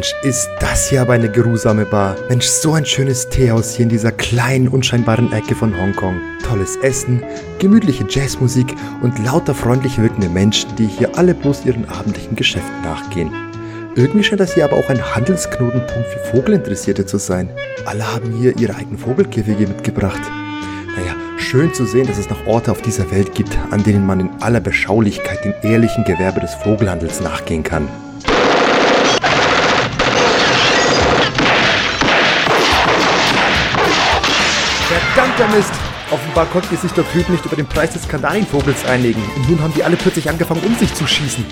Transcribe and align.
Mensch, 0.00 0.14
ist 0.22 0.48
das 0.60 0.88
hier 0.88 1.02
aber 1.02 1.12
eine 1.12 1.30
geruhsame 1.30 1.84
Bar. 1.84 2.16
Mensch, 2.30 2.46
so 2.46 2.72
ein 2.72 2.86
schönes 2.86 3.28
Teehaus 3.28 3.74
hier 3.74 3.82
in 3.82 3.90
dieser 3.90 4.12
kleinen, 4.12 4.66
unscheinbaren 4.66 5.30
Ecke 5.30 5.54
von 5.54 5.78
Hongkong. 5.78 6.18
Tolles 6.42 6.76
Essen, 6.76 7.22
gemütliche 7.58 8.06
Jazzmusik 8.08 8.74
und 9.02 9.22
lauter 9.22 9.54
freundlich 9.54 9.98
wirkende 9.98 10.30
Menschen, 10.30 10.74
die 10.76 10.86
hier 10.86 11.18
alle 11.18 11.34
bloß 11.34 11.66
ihren 11.66 11.86
abendlichen 11.86 12.34
Geschäften 12.34 12.80
nachgehen. 12.82 13.30
Irgendwie 13.94 14.24
scheint 14.24 14.40
das 14.40 14.54
hier 14.54 14.64
aber 14.64 14.78
auch 14.78 14.88
ein 14.88 15.14
Handelsknotenpunkt 15.14 16.08
für 16.08 16.34
Vogelinteressierte 16.34 17.04
zu 17.04 17.18
sein. 17.18 17.50
Alle 17.84 18.10
haben 18.10 18.32
hier 18.32 18.56
ihre 18.58 18.76
eigenen 18.76 18.96
Vogelkäfige 18.96 19.66
mitgebracht. 19.66 20.22
Naja, 20.96 21.14
schön 21.36 21.74
zu 21.74 21.84
sehen, 21.84 22.06
dass 22.06 22.16
es 22.16 22.30
noch 22.30 22.46
Orte 22.46 22.72
auf 22.72 22.80
dieser 22.80 23.10
Welt 23.10 23.34
gibt, 23.34 23.54
an 23.70 23.82
denen 23.82 24.06
man 24.06 24.20
in 24.20 24.30
aller 24.40 24.60
Beschaulichkeit 24.60 25.44
dem 25.44 25.52
ehrlichen 25.60 26.04
Gewerbe 26.04 26.40
des 26.40 26.54
Vogelhandels 26.54 27.20
nachgehen 27.20 27.64
kann. 27.64 27.86
Verdammter 35.30 35.56
Mist! 35.56 35.72
Offenbar 36.10 36.46
konnten 36.46 36.76
sich 36.76 36.90
dort 36.90 37.12
drüben 37.14 37.32
nicht 37.32 37.44
über 37.44 37.54
den 37.54 37.66
Preis 37.66 37.92
des 37.92 38.08
Kanarienvogels 38.08 38.84
einigen 38.86 39.22
und 39.36 39.48
nun 39.48 39.62
haben 39.62 39.72
die 39.74 39.84
alle 39.84 39.94
plötzlich 39.96 40.28
angefangen, 40.28 40.62
um 40.66 40.74
sich 40.74 40.92
zu 40.92 41.06
schießen. 41.06 41.44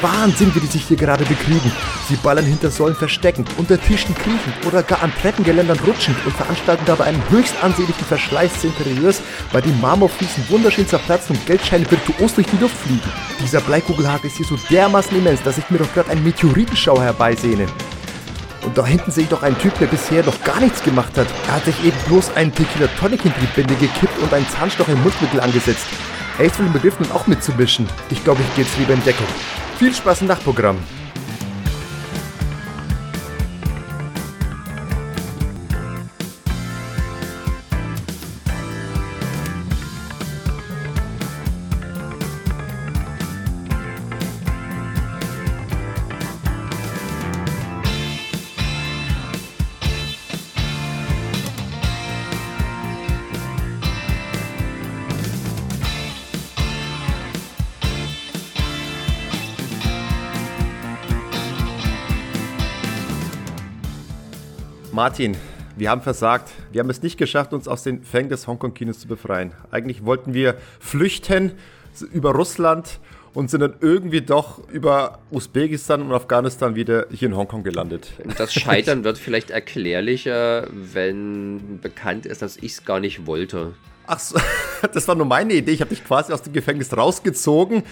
Wahnsinn, 0.00 0.54
wie 0.54 0.60
die 0.60 0.66
sich 0.66 0.86
hier 0.86 0.96
gerade 0.96 1.24
bekriegen. 1.26 1.70
Sie 2.08 2.16
ballern 2.16 2.46
hinter 2.46 2.70
Säulen 2.70 2.96
versteckend, 2.96 3.50
unter 3.58 3.78
Tischen 3.78 4.14
kriechend 4.14 4.66
oder 4.66 4.82
gar 4.82 5.02
an 5.02 5.12
Treppengeländern 5.20 5.78
rutschend 5.86 6.16
und 6.24 6.34
veranstalten 6.34 6.84
dabei 6.86 7.04
einen 7.04 7.22
höchst 7.28 7.62
ansehnlichen 7.62 8.06
Verschleiß 8.06 8.54
des 8.54 8.64
Interieurs, 8.64 9.20
bei 9.52 9.60
dem 9.60 9.78
Marmorfliesen 9.82 10.48
wunderschön 10.48 10.88
zerplatzen 10.88 11.36
und 11.36 11.44
Geldscheine 11.44 11.90
virtuos 11.90 12.34
durch 12.34 12.46
die 12.46 12.56
Luft 12.56 12.76
fliegen. 12.76 13.12
Dieser 13.42 13.60
Bleikugelhagel 13.60 14.30
ist 14.30 14.38
hier 14.38 14.46
so 14.46 14.56
dermaßen 14.70 15.14
immens, 15.18 15.42
dass 15.42 15.58
ich 15.58 15.68
mir 15.68 15.78
doch 15.78 15.92
gerade 15.92 16.10
einen 16.10 16.24
Meteoritenschauer 16.24 17.02
herbeisehne. 17.02 17.66
Und 18.62 18.76
da 18.76 18.84
hinten 18.84 19.10
sehe 19.10 19.24
ich 19.24 19.30
doch 19.30 19.42
einen 19.42 19.58
Typ, 19.58 19.78
der 19.78 19.86
bisher 19.86 20.24
noch 20.24 20.42
gar 20.44 20.60
nichts 20.60 20.82
gemacht 20.82 21.16
hat. 21.16 21.26
Er 21.48 21.56
hat 21.56 21.64
sich 21.64 21.84
eben 21.84 21.96
bloß 22.06 22.36
einen 22.36 22.54
Tequila 22.54 22.88
Tonic 22.98 23.24
in 23.24 23.32
die 23.40 23.46
Binde 23.54 23.74
gekippt 23.74 24.18
und 24.22 24.32
einen 24.32 24.48
Zahnstoch 24.48 24.88
im 24.88 25.02
Mundmittel 25.02 25.40
angesetzt. 25.40 25.86
Er 26.38 26.46
ist 26.46 26.58
wohl 26.58 26.66
im 26.66 26.72
Begriff 26.72 26.98
nun 27.00 27.10
auch 27.12 27.26
mitzumischen. 27.26 27.88
Ich 28.10 28.22
glaube, 28.22 28.40
ich 28.42 28.54
gehe 28.54 28.64
jetzt 28.64 28.78
lieber 28.78 28.94
in 28.94 29.04
Deckung. 29.04 29.26
Viel 29.78 29.94
Spaß 29.94 30.22
im 30.22 30.28
Nachtprogramm. 30.28 30.78
Martin, 65.10 65.36
wir 65.76 65.90
haben 65.90 66.02
versagt. 66.02 66.52
Wir 66.70 66.78
haben 66.78 66.88
es 66.88 67.02
nicht 67.02 67.18
geschafft, 67.18 67.52
uns 67.52 67.66
aus 67.66 67.82
den 67.82 68.04
Fängen 68.04 68.28
des 68.28 68.46
Hongkong-Kinos 68.46 69.00
zu 69.00 69.08
befreien. 69.08 69.50
Eigentlich 69.72 70.04
wollten 70.04 70.34
wir 70.34 70.54
flüchten 70.78 71.50
über 72.12 72.30
Russland 72.30 73.00
und 73.34 73.50
sind 73.50 73.58
dann 73.58 73.74
irgendwie 73.80 74.20
doch 74.20 74.60
über 74.68 75.18
Usbekistan 75.32 76.02
und 76.02 76.12
Afghanistan 76.12 76.76
wieder 76.76 77.08
hier 77.10 77.26
in 77.26 77.36
Hongkong 77.36 77.64
gelandet. 77.64 78.12
Das 78.38 78.54
Scheitern 78.54 79.02
wird 79.02 79.18
vielleicht 79.18 79.50
erklärlicher, 79.50 80.68
wenn 80.70 81.80
bekannt 81.80 82.24
ist, 82.24 82.40
dass 82.42 82.56
ich 82.58 82.70
es 82.70 82.84
gar 82.84 83.00
nicht 83.00 83.26
wollte. 83.26 83.74
Ach 84.06 84.20
so, 84.20 84.38
das 84.94 85.08
war 85.08 85.16
nur 85.16 85.26
meine 85.26 85.54
Idee. 85.54 85.72
Ich 85.72 85.80
habe 85.80 85.90
dich 85.90 86.04
quasi 86.04 86.32
aus 86.32 86.42
dem 86.42 86.52
Gefängnis 86.52 86.96
rausgezogen. 86.96 87.82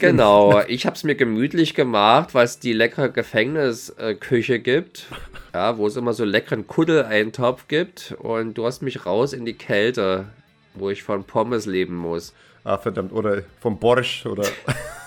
genau, 0.00 0.60
ich 0.66 0.86
habe 0.86 0.96
es 0.96 1.04
mir 1.04 1.14
gemütlich 1.14 1.74
gemacht, 1.74 2.34
weil 2.34 2.46
es 2.46 2.58
die 2.58 2.72
leckere 2.72 3.10
Gefängnisküche 3.10 4.58
gibt. 4.58 5.06
Ja, 5.54 5.78
wo 5.78 5.86
es 5.86 5.96
immer 5.96 6.12
so 6.12 6.24
leckeren 6.24 6.66
Kuddeleintopf 6.66 7.68
gibt. 7.68 8.16
Und 8.18 8.54
du 8.54 8.66
hast 8.66 8.82
mich 8.82 9.06
raus 9.06 9.32
in 9.32 9.44
die 9.44 9.54
Kälte, 9.54 10.26
wo 10.74 10.90
ich 10.90 11.04
von 11.04 11.22
Pommes 11.22 11.66
leben 11.66 11.94
muss. 11.94 12.34
Ah, 12.64 12.76
verdammt. 12.76 13.12
Oder 13.12 13.42
vom 13.60 13.78
Borsch 13.78 14.26
oder 14.26 14.44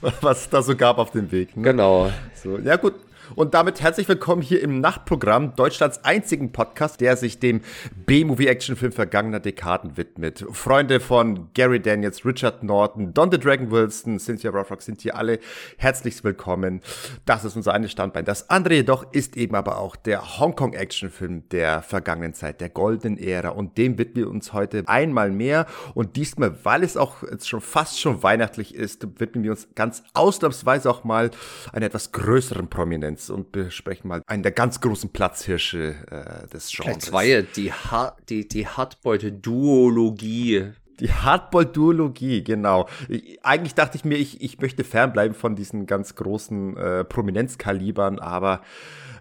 was 0.20 0.42
es 0.42 0.48
da 0.50 0.62
so 0.62 0.76
gab 0.76 0.98
auf 0.98 1.10
dem 1.10 1.30
Weg. 1.32 1.56
Ne? 1.56 1.62
Genau. 1.62 2.10
So, 2.34 2.58
ja, 2.58 2.76
gut. 2.76 2.94
Und 3.36 3.52
damit 3.52 3.82
herzlich 3.82 4.08
willkommen 4.08 4.40
hier 4.40 4.62
im 4.62 4.80
Nachtprogramm, 4.80 5.54
Deutschlands 5.56 6.02
einzigen 6.06 6.52
Podcast, 6.52 7.02
der 7.02 7.18
sich 7.18 7.38
dem 7.38 7.60
B-Movie-Actionfilm 8.06 8.92
vergangener 8.92 9.40
Dekaden 9.40 9.98
widmet. 9.98 10.46
Freunde 10.52 11.00
von 11.00 11.52
Gary 11.52 11.78
Daniels, 11.78 12.24
Richard 12.24 12.62
Norton, 12.62 13.12
Don 13.12 13.30
the 13.30 13.38
Dragon 13.38 13.70
Wilson, 13.70 14.18
Cynthia 14.18 14.50
Rothrock 14.50 14.80
sind 14.80 15.02
hier 15.02 15.16
alle 15.16 15.38
herzlich 15.76 16.24
willkommen. 16.24 16.80
Das 17.26 17.44
ist 17.44 17.56
unser 17.56 17.74
eine 17.74 17.90
Standbein. 17.90 18.24
Das 18.24 18.48
andere 18.48 18.76
jedoch 18.76 19.12
ist 19.12 19.36
eben 19.36 19.54
aber 19.54 19.80
auch 19.80 19.96
der 19.96 20.38
Hongkong-Actionfilm 20.38 21.46
der 21.50 21.82
vergangenen 21.82 22.32
Zeit, 22.32 22.62
der 22.62 22.70
goldenen 22.70 23.18
Ära. 23.18 23.50
Und 23.50 23.76
dem 23.76 23.98
widmen 23.98 24.16
wir 24.24 24.30
uns 24.30 24.54
heute 24.54 24.84
einmal 24.86 25.30
mehr. 25.30 25.66
Und 25.92 26.16
diesmal, 26.16 26.64
weil 26.64 26.82
es 26.82 26.96
auch 26.96 27.22
jetzt 27.22 27.50
schon 27.50 27.60
fast 27.60 28.00
schon 28.00 28.22
weihnachtlich 28.22 28.74
ist, 28.74 29.06
widmen 29.20 29.44
wir 29.44 29.50
uns 29.50 29.68
ganz 29.74 30.04
ausnahmsweise 30.14 30.88
auch 30.88 31.04
mal 31.04 31.30
einer 31.74 31.84
etwas 31.84 32.12
größeren 32.12 32.70
Prominenz 32.70 33.25
Fans 33.26 33.30
und 33.30 33.52
besprechen 33.52 34.08
mal 34.08 34.22
einen 34.26 34.42
der 34.42 34.52
ganz 34.52 34.80
großen 34.80 35.10
Platzhirsche 35.10 35.94
äh, 36.10 36.48
des 36.48 36.70
Genres. 36.70 37.04
Zwei, 37.04 37.46
die, 37.54 37.72
ha 37.72 38.16
die, 38.28 38.48
die 38.48 38.66
Hardboiled-Duologie. 38.66 40.72
Die 41.00 41.12
Hardball-Duologie, 41.12 42.42
genau. 42.42 42.88
Ich, 43.08 43.44
eigentlich 43.44 43.74
dachte 43.74 43.98
ich 43.98 44.04
mir, 44.04 44.16
ich, 44.16 44.40
ich 44.40 44.60
möchte 44.60 44.84
fernbleiben 44.84 45.34
von 45.34 45.56
diesen 45.56 45.86
ganz 45.86 46.14
großen 46.14 46.76
äh, 46.76 47.04
Prominenzkalibern, 47.04 48.18
aber 48.18 48.62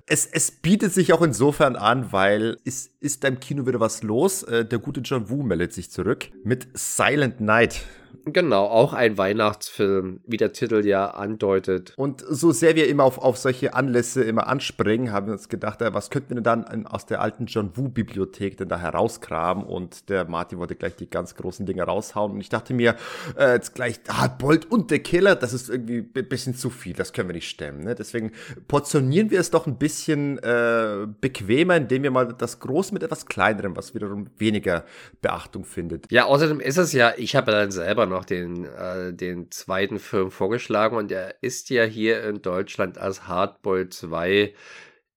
es, 0.08 0.26
es 0.26 0.52
bietet 0.52 0.94
sich 0.94 1.14
auch 1.14 1.22
insofern 1.22 1.76
an, 1.76 2.14
weil 2.14 2.58
es 2.64 2.92
ist 3.00 3.26
im 3.26 3.40
Kino 3.40 3.66
wieder 3.66 3.80
was 3.80 4.04
los. 4.04 4.44
Äh, 4.44 4.66
der 4.66 4.80
gute 4.80 5.02
John 5.02 5.30
Woo 5.30 5.44
meldet 5.44 5.74
sich 5.74 5.92
zurück 5.92 6.30
mit 6.44 6.68
Silent 6.76 7.42
Night. 7.42 7.82
Genau, 8.26 8.66
auch 8.66 8.94
ein 8.94 9.20
Weihnachtsfilm, 9.20 10.20
wie 10.26 10.38
der 10.38 10.52
Titel 10.52 10.84
ja 10.84 11.12
andeutet. 11.12 11.94
Und 11.96 12.24
so 12.28 12.52
sehr 12.52 12.76
wir 12.76 12.88
immer 12.90 13.04
auf, 13.04 13.20
auf 13.20 13.38
solche 13.38 13.76
Anlässe 13.76 14.24
immer 14.24 14.48
anspringen, 14.48 15.12
haben 15.12 15.28
wir 15.28 15.34
uns 15.34 15.48
gedacht, 15.48 15.82
äh, 15.84 15.94
was 15.94 16.10
könnten 16.10 16.30
wir 16.30 16.36
denn 16.42 16.44
dann 16.44 16.88
aus 16.88 17.06
der 17.06 17.22
alten 17.22 17.46
John 17.46 17.78
Woo-Bibliothek 17.78 18.58
denn 18.58 18.68
da 18.68 18.80
herausgraben? 18.80 19.64
Und 19.64 20.10
der 20.10 20.26
Martin 20.26 20.58
wollte 20.58 20.76
gleich 20.76 20.96
die 20.96 21.08
ganz 21.08 21.36
großen 21.36 21.68
Dinge 21.68 21.84
raushauen. 21.84 22.32
Und 22.32 22.42
ich 22.42 22.50
dachte 22.50 22.74
mir, 22.74 22.96
äh, 23.38 23.54
jetzt 23.54 23.76
gleich 23.76 24.00
Hardbolt 24.10 24.72
und 24.72 24.90
der 24.90 25.00
Killer, 25.00 25.36
das 25.36 25.54
ist 25.54 25.70
irgendwie 25.70 26.00
ein 26.00 26.28
bisschen 26.28 26.56
zu 26.56 26.72
viel, 26.72 26.94
das 26.94 27.14
können 27.14 27.30
wir 27.30 27.36
nicht 27.36 27.50
stemmen. 27.50 27.84
Ne? 27.84 27.94
Deswegen 27.94 28.32
portionieren 28.68 29.30
wir 29.30 29.40
es 29.40 29.52
doch 29.52 29.68
ein 29.68 29.78
bisschen 29.78 30.40
äh, 30.40 31.06
bequemer, 31.22 31.76
indem 31.78 32.02
wir 32.02 32.12
mal 32.12 32.34
das 32.34 32.60
Große 32.60 32.92
mit 32.92 33.04
etwas 33.04 33.28
Kleinerem, 33.28 33.78
was 33.78 33.94
wiederum 33.94 34.28
weniger 34.38 34.84
Beachtung 35.22 35.64
findet. 35.64 36.12
Ja, 36.12 36.26
außerdem 36.26 36.60
ist 36.60 36.78
es 36.78 36.92
ja, 36.92 37.14
ich 37.18 37.36
habe 37.36 37.52
dann 37.52 37.70
selber 37.70 38.08
noch 38.08 38.15
noch 38.16 38.26
den, 38.26 38.66
äh, 38.66 39.14
den 39.14 39.52
zweiten 39.52 40.00
Film 40.00 40.32
vorgeschlagen 40.32 40.98
und 40.98 41.12
er 41.12 41.44
ist 41.44 41.70
ja 41.70 41.84
hier 41.84 42.24
in 42.24 42.42
Deutschland 42.42 42.98
als 42.98 43.28
Hardball 43.28 43.90
2 43.90 44.54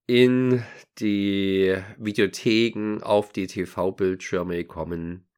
in 0.06 0.64
die 0.98 1.76
Videotheken 1.98 3.03
auf 3.03 3.32
die 3.32 3.47
TV-Bildschirme 3.47 4.56
gekommen. 4.56 5.28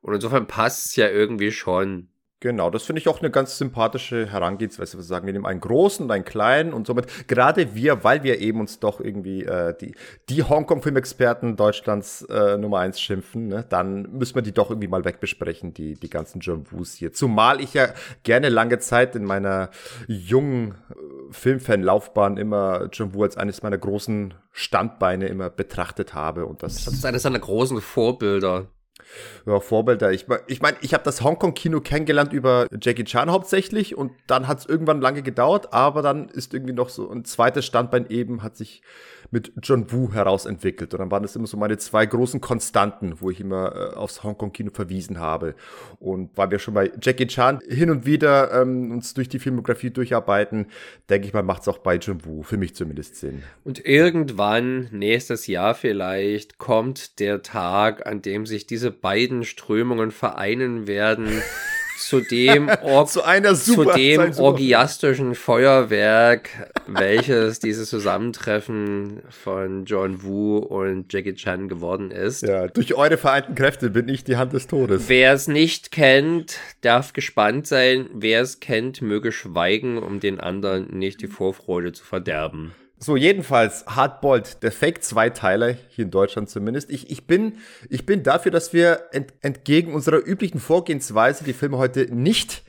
Und 0.00 0.14
insofern 0.14 0.46
passt 0.46 0.86
es 0.86 0.96
ja 0.96 1.08
irgendwie 1.08 1.52
schon. 1.52 2.11
Genau, 2.42 2.70
das 2.70 2.82
finde 2.82 2.98
ich 2.98 3.06
auch 3.06 3.20
eine 3.20 3.30
ganz 3.30 3.56
sympathische 3.56 4.26
Herangehensweise. 4.26 4.98
Wir 4.98 5.04
sagen, 5.04 5.26
wir 5.26 5.32
nehmen 5.32 5.46
einen 5.46 5.60
großen 5.60 6.04
und 6.04 6.10
einen 6.10 6.24
kleinen 6.24 6.72
und 6.72 6.88
somit 6.88 7.28
gerade 7.28 7.76
wir, 7.76 8.02
weil 8.02 8.24
wir 8.24 8.40
eben 8.40 8.58
uns 8.58 8.80
doch 8.80 9.00
irgendwie 9.00 9.44
äh, 9.44 9.76
die, 9.80 9.94
die 10.28 10.42
Hongkong-Filmexperten 10.42 11.54
Deutschlands 11.54 12.22
äh, 12.22 12.58
Nummer 12.58 12.80
eins 12.80 13.00
schimpfen, 13.00 13.46
ne, 13.46 13.64
dann 13.68 14.10
müssen 14.18 14.34
wir 14.34 14.42
die 14.42 14.50
doch 14.50 14.70
irgendwie 14.70 14.88
mal 14.88 15.04
wegbesprechen, 15.04 15.72
die, 15.72 15.94
die 15.94 16.10
ganzen 16.10 16.42
Woos 16.72 16.94
hier. 16.94 17.12
Zumal 17.12 17.60
ich 17.60 17.74
ja 17.74 17.90
gerne 18.24 18.48
lange 18.48 18.80
Zeit 18.80 19.14
in 19.14 19.24
meiner 19.24 19.70
jungen 20.08 20.72
äh, 20.90 20.94
Filmfan-Laufbahn 21.30 22.38
immer 22.38 22.90
Woo 22.98 23.22
als 23.22 23.36
eines 23.36 23.62
meiner 23.62 23.78
großen 23.78 24.34
Standbeine 24.50 25.28
immer 25.28 25.48
betrachtet 25.48 26.14
habe. 26.14 26.46
Und 26.46 26.64
das, 26.64 26.84
das 26.86 26.94
ist 26.94 27.06
eines 27.06 27.22
seiner 27.22 27.38
großen 27.38 27.80
Vorbilder. 27.80 28.66
Ja, 29.46 29.60
Vorbilder. 29.60 30.12
Ich 30.12 30.28
meine, 30.28 30.42
ich, 30.46 30.60
mein, 30.60 30.74
ich 30.80 30.94
habe 30.94 31.04
das 31.04 31.22
Hongkong-Kino 31.22 31.80
kennengelernt 31.80 32.32
über 32.32 32.66
Jackie 32.80 33.04
Chan 33.04 33.30
hauptsächlich 33.30 33.96
und 33.96 34.12
dann 34.26 34.48
hat 34.48 34.60
es 34.60 34.66
irgendwann 34.66 35.00
lange 35.00 35.22
gedauert, 35.22 35.72
aber 35.72 36.02
dann 36.02 36.28
ist 36.28 36.54
irgendwie 36.54 36.72
noch 36.72 36.88
so 36.88 37.10
ein 37.10 37.24
zweites 37.24 37.66
Standbein 37.66 38.06
eben, 38.08 38.42
hat 38.42 38.56
sich 38.56 38.82
mit 39.32 39.52
John 39.62 39.90
Woo 39.90 40.12
herausentwickelt. 40.12 40.92
Und 40.92 41.00
dann 41.00 41.10
waren 41.10 41.22
das 41.22 41.34
immer 41.34 41.46
so 41.46 41.56
meine 41.56 41.78
zwei 41.78 42.04
großen 42.04 42.40
Konstanten, 42.40 43.20
wo 43.20 43.30
ich 43.30 43.40
immer 43.40 43.74
äh, 43.74 43.96
aufs 43.96 44.22
Hongkong-Kino 44.22 44.70
verwiesen 44.72 45.18
habe. 45.18 45.54
Und 45.98 46.30
weil 46.36 46.50
wir 46.50 46.58
schon 46.58 46.74
bei 46.74 46.92
Jackie 47.00 47.26
Chan 47.26 47.60
hin 47.66 47.90
und 47.90 48.04
wieder 48.04 48.52
ähm, 48.52 48.92
uns 48.92 49.14
durch 49.14 49.30
die 49.30 49.38
Filmografie 49.38 49.90
durcharbeiten, 49.90 50.66
denke 51.08 51.26
ich 51.26 51.32
mal, 51.32 51.42
macht 51.42 51.62
es 51.62 51.68
auch 51.68 51.78
bei 51.78 51.96
John 51.96 52.24
Woo, 52.26 52.42
für 52.42 52.58
mich 52.58 52.74
zumindest 52.74 53.16
Sinn. 53.16 53.42
Und 53.64 53.84
irgendwann, 53.84 54.88
nächstes 54.92 55.46
Jahr 55.46 55.74
vielleicht, 55.74 56.58
kommt 56.58 57.18
der 57.18 57.42
Tag, 57.42 58.06
an 58.06 58.20
dem 58.20 58.44
sich 58.44 58.66
diese 58.66 58.90
beiden 59.02 59.44
Strömungen 59.44 60.10
vereinen 60.10 60.86
werden. 60.86 61.42
zu 62.02 62.20
dem, 62.20 62.68
Or 62.82 63.06
zu 63.06 63.22
einer 63.22 63.54
super, 63.54 63.92
zu 63.92 63.98
dem 63.98 64.32
orgiastischen 64.38 65.34
Feuerwerk, 65.34 66.50
welches 66.86 67.60
dieses 67.60 67.88
Zusammentreffen 67.88 69.22
von 69.30 69.84
John 69.84 70.22
Woo 70.22 70.58
und 70.58 71.12
Jackie 71.12 71.34
Chan 71.34 71.68
geworden 71.68 72.10
ist. 72.10 72.42
Ja, 72.42 72.68
durch 72.68 72.94
eure 72.94 73.16
vereinten 73.16 73.54
Kräfte 73.54 73.90
bin 73.90 74.08
ich 74.08 74.24
die 74.24 74.36
Hand 74.36 74.52
des 74.52 74.66
Todes. 74.66 75.08
Wer 75.08 75.32
es 75.32 75.48
nicht 75.48 75.92
kennt, 75.92 76.58
darf 76.80 77.12
gespannt 77.12 77.66
sein. 77.66 78.10
Wer 78.12 78.42
es 78.42 78.60
kennt, 78.60 79.00
möge 79.02 79.32
schweigen, 79.32 79.98
um 79.98 80.20
den 80.20 80.40
anderen 80.40 80.98
nicht 80.98 81.20
die 81.22 81.28
Vorfreude 81.28 81.92
zu 81.92 82.04
verderben. 82.04 82.72
So, 83.02 83.16
jedenfalls 83.16 83.84
Hardboiled, 83.86 84.62
der 84.62 84.70
Fake-Zweiteiler, 84.70 85.74
hier 85.88 86.04
in 86.04 86.12
Deutschland 86.12 86.48
zumindest. 86.48 86.88
Ich, 86.88 87.10
ich, 87.10 87.26
bin, 87.26 87.58
ich 87.90 88.06
bin 88.06 88.22
dafür, 88.22 88.52
dass 88.52 88.72
wir 88.72 89.08
ent, 89.10 89.32
entgegen 89.40 89.92
unserer 89.92 90.24
üblichen 90.24 90.60
Vorgehensweise 90.60 91.42
die 91.42 91.52
Filme 91.52 91.78
heute 91.78 92.14
nicht 92.14 92.62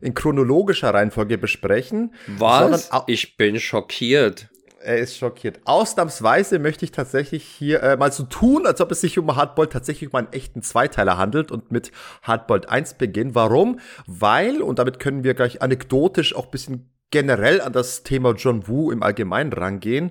in 0.00 0.14
chronologischer 0.14 0.94
Reihenfolge 0.94 1.36
besprechen. 1.36 2.14
Was? 2.28 2.90
ich 3.08 3.36
bin 3.36 3.58
schockiert. 3.58 4.50
Er 4.84 4.98
ist 4.98 5.16
schockiert. 5.16 5.58
Ausnahmsweise 5.64 6.60
möchte 6.60 6.84
ich 6.84 6.92
tatsächlich 6.92 7.42
hier 7.42 7.82
äh, 7.82 7.96
mal 7.96 8.12
so 8.12 8.22
tun, 8.22 8.66
als 8.66 8.80
ob 8.80 8.92
es 8.92 9.00
sich 9.00 9.18
um 9.18 9.34
Hardboiled 9.34 9.72
tatsächlich 9.72 10.10
um 10.10 10.16
einen 10.16 10.32
echten 10.32 10.62
Zweiteiler 10.62 11.18
handelt 11.18 11.50
und 11.50 11.72
mit 11.72 11.90
Hardboiled 12.22 12.68
1 12.68 12.94
beginnen. 12.94 13.34
Warum? 13.34 13.80
Weil, 14.06 14.62
und 14.62 14.78
damit 14.78 15.00
können 15.00 15.24
wir 15.24 15.34
gleich 15.34 15.60
anekdotisch 15.60 16.36
auch 16.36 16.46
bisschen 16.46 16.91
generell 17.12 17.60
an 17.60 17.72
das 17.72 18.02
Thema 18.02 18.32
John 18.32 18.66
Woo 18.66 18.90
im 18.90 19.04
Allgemeinen 19.04 19.52
rangehen. 19.52 20.10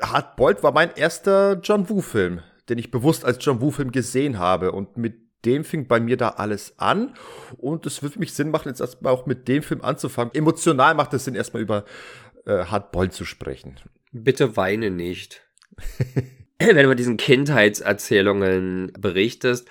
Hard 0.00 0.36
Bolt 0.36 0.62
war 0.62 0.70
mein 0.70 0.94
erster 0.94 1.58
John 1.60 1.88
Woo-Film, 1.88 2.40
den 2.68 2.78
ich 2.78 2.92
bewusst 2.92 3.24
als 3.24 3.44
John 3.44 3.60
Woo-Film 3.60 3.90
gesehen 3.90 4.38
habe. 4.38 4.70
Und 4.70 4.96
mit 4.96 5.16
dem 5.44 5.64
fing 5.64 5.88
bei 5.88 5.98
mir 5.98 6.16
da 6.16 6.30
alles 6.30 6.78
an. 6.78 7.14
Und 7.56 7.86
es 7.86 8.02
wird 8.02 8.12
für 8.12 8.18
mich 8.20 8.34
Sinn 8.34 8.50
machen, 8.50 8.68
jetzt 8.68 8.80
erstmal 8.80 9.12
auch 9.12 9.26
mit 9.26 9.48
dem 9.48 9.64
Film 9.64 9.82
anzufangen. 9.82 10.34
Emotional 10.34 10.94
macht 10.94 11.12
es 11.14 11.24
Sinn, 11.24 11.34
erstmal 11.34 11.62
über 11.62 11.84
äh, 12.46 12.64
Hard 12.66 12.92
Bolt 12.92 13.12
zu 13.12 13.24
sprechen. 13.24 13.76
Bitte 14.12 14.56
weine 14.56 14.90
nicht. 14.90 15.42
wenn 16.62 16.76
du 16.76 16.88
mit 16.88 16.98
diesen 16.98 17.16
Kindheitserzählungen 17.16 18.92
berichtest, 18.98 19.68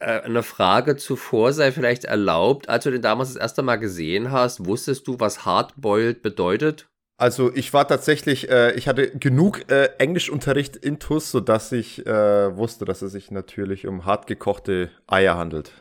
äh, 0.00 0.22
eine 0.22 0.42
Frage 0.42 0.96
zuvor 0.96 1.52
sei 1.52 1.70
vielleicht 1.70 2.04
erlaubt. 2.04 2.68
Als 2.68 2.84
du 2.84 2.90
den 2.90 3.02
damals 3.02 3.32
das 3.32 3.40
erste 3.40 3.62
Mal 3.62 3.76
gesehen 3.76 4.32
hast, 4.32 4.66
wusstest 4.66 5.06
du, 5.06 5.20
was 5.20 5.44
Hardboiled 5.44 6.22
bedeutet? 6.22 6.88
Also 7.18 7.54
ich 7.54 7.72
war 7.72 7.88
tatsächlich, 7.88 8.50
äh, 8.50 8.72
ich 8.74 8.88
hatte 8.88 9.10
genug 9.10 9.70
äh, 9.70 9.88
Englischunterricht 9.98 10.76
in 10.76 10.98
TUS, 10.98 11.30
sodass 11.30 11.72
ich 11.72 12.04
äh, 12.06 12.56
wusste, 12.56 12.84
dass 12.84 13.02
es 13.02 13.12
sich 13.12 13.30
natürlich 13.30 13.86
um 13.86 14.04
hart 14.04 14.26
gekochte 14.26 14.90
Eier 15.06 15.36
handelt, 15.38 15.72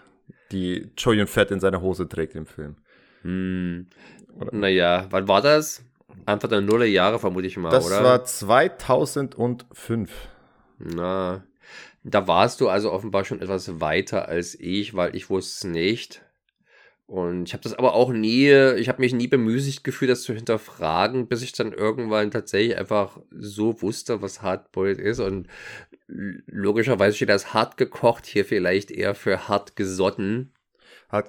die 0.52 0.92
Joey 0.96 1.26
Fett 1.28 1.52
in 1.52 1.60
seiner 1.60 1.82
Hose 1.82 2.08
trägt 2.08 2.36
im 2.36 2.46
Film. 2.46 2.78
Hm. 3.24 3.88
Naja, 4.52 5.08
wann 5.10 5.28
war 5.28 5.42
das? 5.42 5.84
Anfang 6.26 6.52
der 6.52 6.62
Nullerjahre 6.62 7.20
vermute 7.20 7.48
ich 7.48 7.58
mal, 7.58 7.70
das 7.70 7.86
oder? 7.86 8.02
Das 8.02 8.48
war 8.48 8.64
2005. 8.64 10.10
Na, 10.77 11.44
da 12.04 12.27
warst 12.27 12.62
du 12.62 12.69
also 12.69 12.92
offenbar 12.92 13.25
schon 13.25 13.42
etwas 13.42 13.80
weiter 13.81 14.27
als 14.27 14.60
ich, 14.60 14.94
weil 14.94 15.16
ich 15.16 15.30
wusste 15.30 15.68
es 15.68 15.74
nicht. 15.74 16.22
Und 17.07 17.48
ich 17.48 17.54
habe 17.54 17.62
das 17.63 17.74
aber 17.74 17.94
auch 17.94 18.12
nie, 18.12 18.50
ich 18.77 18.89
habe 18.89 19.01
mich 19.01 19.13
nie 19.13 19.27
bemüßigt 19.27 19.83
gefühlt, 19.83 20.10
das 20.10 20.24
zu 20.24 20.33
hinterfragen, 20.33 21.27
bis 21.27 21.44
ich 21.44 21.51
dann 21.51 21.72
irgendwann 21.72 22.31
tatsächlich 22.31 22.77
einfach 22.77 23.19
so 23.31 23.81
wusste, 23.81 24.22
was 24.24 24.42
Hardboiled 24.42 25.00
ist. 25.00 25.19
Und 25.19 25.48
logischerweise 26.07 27.16
steht 27.16 27.30
das 27.30 27.54
hart 27.54 27.77
gekocht 27.77 28.25
hier 28.25 28.45
vielleicht 28.45 28.92
eher 28.92 29.13
für 29.16 29.48
hart 29.48 29.75
gesotten. 29.75 30.51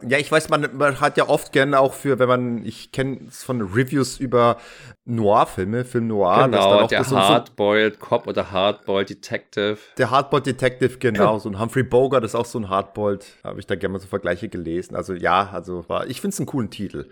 Ja, 0.09 0.19
ich 0.19 0.31
weiß, 0.31 0.49
man, 0.49 0.69
man 0.77 1.01
hat 1.01 1.17
ja 1.17 1.29
oft 1.29 1.53
gerne 1.53 1.79
auch 1.79 1.95
für, 1.95 2.19
wenn 2.19 2.29
man, 2.29 2.65
ich 2.65 2.93
kenne 2.93 3.21
es 3.29 3.43
von 3.43 3.61
Reviews 3.61 4.19
über 4.19 4.59
Noir-Filme, 5.05 5.85
Film 5.85 6.09
Noir. 6.09 6.45
Genau, 6.45 6.87
der 6.87 7.05
Hardboiled 7.09 8.01
Cop 8.01 8.27
oder 8.27 8.51
Hardboiled 8.51 9.11
Detective. 9.11 9.79
Der 9.99 10.11
Hardboiled 10.11 10.47
Detective, 10.47 10.99
genau. 10.99 11.39
so 11.41 11.49
ein 11.49 11.59
Humphrey 11.59 11.83
Bogart 11.83 12.25
ist 12.25 12.35
auch 12.35 12.47
so 12.47 12.59
ein 12.59 12.69
Hardboiled. 12.69 13.27
Habe 13.45 13.61
ich 13.61 13.67
da 13.67 13.75
gerne 13.75 13.95
mal 13.95 13.99
so 13.99 14.07
Vergleiche 14.07 14.49
gelesen. 14.49 14.97
Also 14.97 15.15
ja, 15.15 15.51
also 15.53 15.89
war, 15.89 16.07
ich 16.07 16.21
finde 16.21 16.35
es 16.35 16.41
einen 16.41 16.47
coolen 16.47 16.71
Titel. 16.71 17.09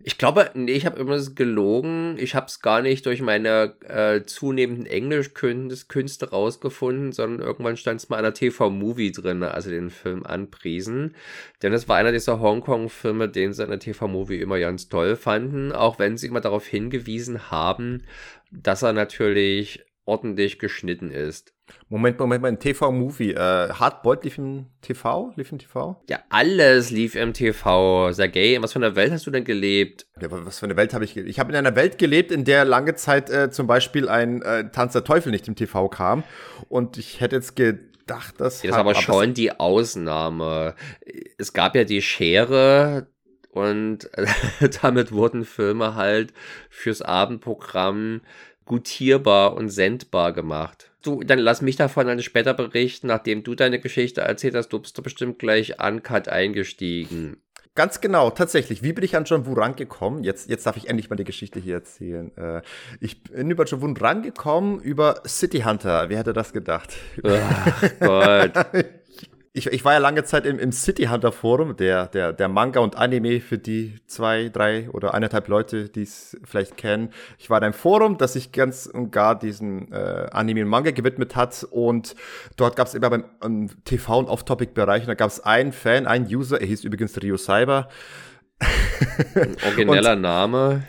Ich 0.00 0.16
glaube, 0.16 0.50
nee, 0.54 0.72
ich 0.72 0.86
habe 0.86 1.00
immer 1.00 1.18
gelogen. 1.18 2.16
Ich 2.18 2.36
habe 2.36 2.46
es 2.46 2.60
gar 2.60 2.82
nicht 2.82 3.04
durch 3.04 3.20
meine 3.20 3.74
äh, 3.82 4.22
zunehmenden 4.24 4.86
Englischkünste 4.86 6.30
rausgefunden, 6.30 7.10
sondern 7.12 7.44
irgendwann 7.44 7.76
stand 7.76 8.00
es 8.00 8.08
mal 8.08 8.18
in 8.18 8.24
einer 8.24 8.34
TV-Movie 8.34 9.10
drin, 9.10 9.42
also 9.42 9.70
den 9.70 9.90
Film 9.90 10.24
anpriesen. 10.24 11.16
Denn 11.62 11.72
es 11.72 11.88
war 11.88 11.96
einer 11.96 12.12
dieser 12.12 12.38
Hongkong-Filme, 12.40 13.28
den 13.28 13.52
sie 13.52 13.64
in 13.64 13.70
der 13.70 13.80
TV-Movie 13.80 14.40
immer 14.40 14.60
ganz 14.60 14.88
toll 14.88 15.16
fanden, 15.16 15.72
auch 15.72 15.98
wenn 15.98 16.16
sie 16.16 16.28
immer 16.28 16.40
darauf 16.40 16.66
hingewiesen 16.66 17.50
haben, 17.50 18.04
dass 18.52 18.82
er 18.82 18.92
natürlich 18.92 19.84
ordentlich 20.04 20.60
geschnitten 20.60 21.10
ist. 21.10 21.57
Moment, 21.88 22.18
Moment, 22.18 22.42
mein 22.42 22.58
TV-Movie. 22.58 23.32
Äh, 23.32 23.70
Hardboiled 23.70 24.24
lief 24.24 24.38
im 24.38 24.66
TV? 24.82 25.32
Lief 25.36 25.52
im 25.52 25.58
TV? 25.58 26.02
Ja, 26.08 26.20
alles 26.28 26.90
lief 26.90 27.14
im 27.14 27.32
TV. 27.32 28.12
Sergej, 28.12 28.56
in 28.56 28.62
was 28.62 28.72
für 28.72 28.78
einer 28.78 28.96
Welt 28.96 29.12
hast 29.12 29.26
du 29.26 29.30
denn 29.30 29.44
gelebt? 29.44 30.06
Ja, 30.20 30.28
was 30.30 30.58
für 30.58 30.66
eine 30.66 30.76
Welt 30.76 30.94
habe 30.94 31.04
ich 31.04 31.14
gelebt? 31.14 31.30
Ich 31.30 31.38
habe 31.38 31.50
in 31.50 31.56
einer 31.56 31.76
Welt 31.76 31.98
gelebt, 31.98 32.30
in 32.32 32.44
der 32.44 32.64
lange 32.64 32.94
Zeit 32.94 33.30
äh, 33.30 33.50
zum 33.50 33.66
Beispiel 33.66 34.08
ein 34.08 34.42
äh, 34.42 34.70
Tanz 34.70 34.92
der 34.92 35.04
Teufel 35.04 35.30
nicht 35.30 35.48
im 35.48 35.56
TV 35.56 35.88
kam. 35.88 36.24
Und 36.68 36.98
ich 36.98 37.20
hätte 37.20 37.36
jetzt 37.36 37.56
gedacht, 37.56 38.40
dass. 38.40 38.62
Das 38.62 38.64
ist 38.64 38.72
aber 38.72 38.94
schon 38.94 39.34
die 39.34 39.58
Ausnahme. 39.58 40.74
Es 41.38 41.52
gab 41.52 41.74
ja 41.74 41.84
die 41.84 42.02
Schere, 42.02 43.06
und 43.50 44.08
damit 44.82 45.12
wurden 45.12 45.44
Filme 45.44 45.94
halt 45.94 46.32
fürs 46.70 47.02
Abendprogramm 47.02 48.20
gutierbar 48.64 49.54
und 49.54 49.68
sendbar 49.70 50.32
gemacht. 50.32 50.87
Du, 51.02 51.22
dann 51.22 51.38
lass 51.38 51.62
mich 51.62 51.76
davon 51.76 52.06
dann 52.06 52.20
später 52.22 52.54
berichten, 52.54 53.06
nachdem 53.06 53.44
du 53.44 53.54
deine 53.54 53.78
Geschichte 53.78 54.22
erzählt 54.22 54.54
hast, 54.56 54.68
du 54.70 54.80
bist 54.80 54.98
du 54.98 55.02
bestimmt 55.02 55.38
gleich 55.38 55.80
uncut 55.80 56.28
eingestiegen. 56.28 57.36
Ganz 57.78 58.00
genau, 58.00 58.30
tatsächlich. 58.30 58.82
Wie 58.82 58.92
bin 58.92 59.04
ich 59.04 59.14
an 59.14 59.22
John 59.22 59.46
Woo 59.46 59.52
rangekommen? 59.52 60.24
Jetzt, 60.24 60.50
jetzt 60.50 60.66
darf 60.66 60.76
ich 60.76 60.88
endlich 60.88 61.10
mal 61.10 61.16
die 61.16 61.22
Geschichte 61.22 61.60
hier 61.60 61.74
erzählen. 61.74 62.36
Äh, 62.36 62.62
ich 62.98 63.22
bin 63.22 63.48
über 63.52 63.66
John 63.66 63.82
Woo 63.82 63.94
rangekommen 63.96 64.80
über 64.80 65.22
City 65.24 65.60
Hunter. 65.60 66.08
Wer 66.08 66.18
hätte 66.18 66.32
das 66.32 66.52
gedacht? 66.52 66.94
Ach 67.22 67.82
Gott. 68.00 68.52
ich, 69.58 69.66
ich 69.66 69.84
war 69.84 69.92
ja 69.92 69.98
lange 69.98 70.24
Zeit 70.24 70.46
im, 70.46 70.58
im 70.58 70.72
City 70.72 71.04
Hunter 71.04 71.32
Forum, 71.32 71.76
der, 71.76 72.06
der, 72.06 72.32
der 72.32 72.48
Manga 72.48 72.80
und 72.80 72.96
Anime 72.96 73.40
für 73.40 73.58
die 73.58 73.96
zwei, 74.06 74.48
drei 74.48 74.88
oder 74.90 75.14
eineinhalb 75.14 75.48
Leute, 75.48 75.88
die 75.88 76.02
es 76.02 76.38
vielleicht 76.44 76.76
kennen. 76.76 77.10
Ich 77.38 77.50
war 77.50 77.58
in 77.58 77.64
einem 77.64 77.72
Forum, 77.74 78.16
das 78.16 78.34
sich 78.34 78.52
ganz 78.52 78.86
und 78.86 79.10
gar 79.10 79.38
diesen 79.38 79.92
äh, 79.92 80.28
Anime 80.30 80.62
und 80.62 80.68
Manga 80.68 80.92
gewidmet 80.92 81.36
hat 81.36 81.66
und 81.70 82.14
dort 82.56 82.76
gab 82.76 82.86
es 82.86 82.94
immer 82.94 83.10
beim 83.10 83.24
um, 83.44 83.68
TV- 83.84 84.18
und 84.18 84.28
Off-Topic-Bereich, 84.28 85.06
da 85.06 85.14
gab 85.14 85.28
es 85.28 85.40
einen 85.40 85.72
Fan, 85.72 86.06
einen 86.06 86.26
User, 86.26 86.60
er 86.60 86.66
hieß 86.66 86.84
übrigens 86.84 87.20
Rio 87.20 87.36
Cyber. 87.36 87.88
Ein 89.34 89.56
origineller 89.64 90.16
Name. 90.16 90.84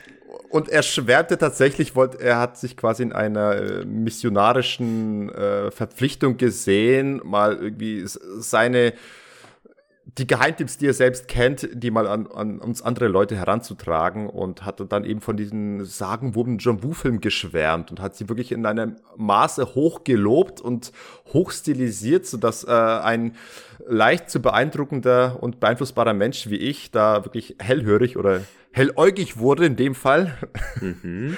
Und 0.50 0.68
er 0.68 0.82
schwärmte 0.82 1.38
tatsächlich, 1.38 1.96
wollte, 1.96 2.20
er 2.20 2.40
hat 2.40 2.58
sich 2.58 2.76
quasi 2.76 3.04
in 3.04 3.14
einer 3.14 3.56
äh, 3.56 3.86
missionarischen 3.86 5.30
äh, 5.30 5.70
Verpflichtung 5.70 6.38
gesehen, 6.38 7.22
mal 7.24 7.56
irgendwie 7.56 8.04
seine 8.06 8.94
die 10.18 10.28
Geheimtipps, 10.28 10.78
die 10.78 10.88
er 10.88 10.94
selbst 10.94 11.28
kennt, 11.28 11.70
die 11.74 11.92
mal 11.92 12.08
an, 12.08 12.28
an 12.28 12.60
uns 12.60 12.82
andere 12.82 13.08
Leute 13.08 13.36
heranzutragen 13.36 14.28
und 14.28 14.66
hat 14.66 14.82
dann 14.92 15.04
eben 15.04 15.22
von 15.22 15.38
diesen 15.38 15.86
sagenwobenen 15.86 16.58
John 16.58 16.84
Woo-Film 16.84 17.22
geschwärmt 17.22 17.92
und 17.92 18.02
hat 18.02 18.16
sie 18.16 18.28
wirklich 18.28 18.52
in 18.52 18.66
einem 18.66 18.96
Maße 19.18 19.76
hoch 19.76 20.04
gelobt 20.04 20.62
und 20.62 20.92
hoch 21.34 21.52
stilisiert, 21.52 22.26
sodass 22.26 22.64
äh, 22.64 22.72
ein 22.72 23.36
leicht 23.88 24.30
zu 24.30 24.42
beeindruckender 24.42 25.42
und 25.42 25.60
beeinflussbarer 25.60 26.14
Mensch 26.14 26.50
wie 26.50 26.58
ich 26.58 26.92
da 26.92 27.26
wirklich 27.26 27.56
hellhörig 27.60 28.18
oder 28.18 28.42
helläugig 28.72 29.38
wurde 29.38 29.66
in 29.66 29.76
dem 29.76 29.96
Fall. 29.96 30.38
Mhm. 30.80 31.38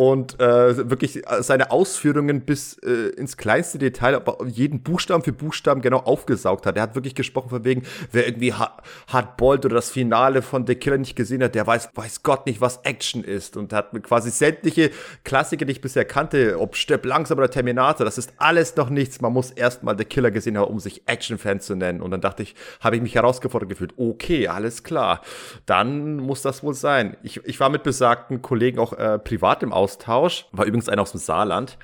Und 0.00 0.40
äh, 0.40 0.88
wirklich 0.88 1.20
seine 1.40 1.70
Ausführungen 1.70 2.40
bis 2.46 2.78
äh, 2.78 3.10
ins 3.18 3.36
kleinste 3.36 3.76
Detail, 3.76 4.14
aber 4.14 4.38
jeden 4.46 4.82
Buchstaben 4.82 5.22
für 5.22 5.34
Buchstaben 5.34 5.82
genau 5.82 5.98
aufgesaugt 5.98 6.64
hat. 6.64 6.78
Er 6.78 6.84
hat 6.84 6.94
wirklich 6.94 7.14
gesprochen 7.14 7.50
von 7.50 7.66
wegen, 7.66 7.82
wer 8.10 8.26
irgendwie 8.26 8.54
Hardboiled 8.54 9.66
oder 9.66 9.74
das 9.74 9.90
Finale 9.90 10.40
von 10.40 10.66
The 10.66 10.74
Killer 10.74 10.96
nicht 10.96 11.16
gesehen 11.16 11.42
hat, 11.42 11.54
der 11.54 11.66
weiß, 11.66 11.90
weiß 11.94 12.22
Gott 12.22 12.46
nicht, 12.46 12.62
was 12.62 12.78
Action 12.84 13.22
ist 13.22 13.58
und 13.58 13.74
hat 13.74 13.90
quasi 14.02 14.30
sämtliche 14.30 14.90
Klassiker, 15.22 15.66
die 15.66 15.72
ich 15.72 15.82
bisher 15.82 16.06
kannte, 16.06 16.58
ob 16.58 16.76
Stirb 16.76 17.04
langsam 17.04 17.36
oder 17.36 17.50
Terminator, 17.50 18.06
das 18.06 18.16
ist 18.16 18.32
alles 18.38 18.74
noch 18.76 18.88
nichts. 18.88 19.20
Man 19.20 19.34
muss 19.34 19.50
erstmal 19.50 19.98
The 19.98 20.06
Killer 20.06 20.30
gesehen 20.30 20.56
haben, 20.56 20.70
um 20.70 20.80
sich 20.80 21.02
Action-Fan 21.04 21.60
zu 21.60 21.74
nennen. 21.74 22.00
Und 22.00 22.10
dann 22.10 22.22
dachte 22.22 22.42
ich, 22.42 22.54
habe 22.80 22.96
ich 22.96 23.02
mich 23.02 23.16
herausgefordert 23.16 23.68
gefühlt. 23.68 23.92
Okay, 23.98 24.48
alles 24.48 24.82
klar. 24.82 25.20
Dann 25.66 26.16
muss 26.16 26.40
das 26.40 26.62
wohl 26.62 26.72
sein. 26.72 27.18
Ich, 27.22 27.44
ich 27.44 27.60
war 27.60 27.68
mit 27.68 27.82
besagten 27.82 28.40
Kollegen 28.40 28.78
auch 28.78 28.94
äh, 28.94 29.18
privat 29.18 29.62
im 29.62 29.74
Austausch, 29.90 30.46
war 30.52 30.66
übrigens 30.66 30.88
einer 30.88 31.02
aus 31.02 31.12
dem 31.12 31.20
Saarland. 31.20 31.78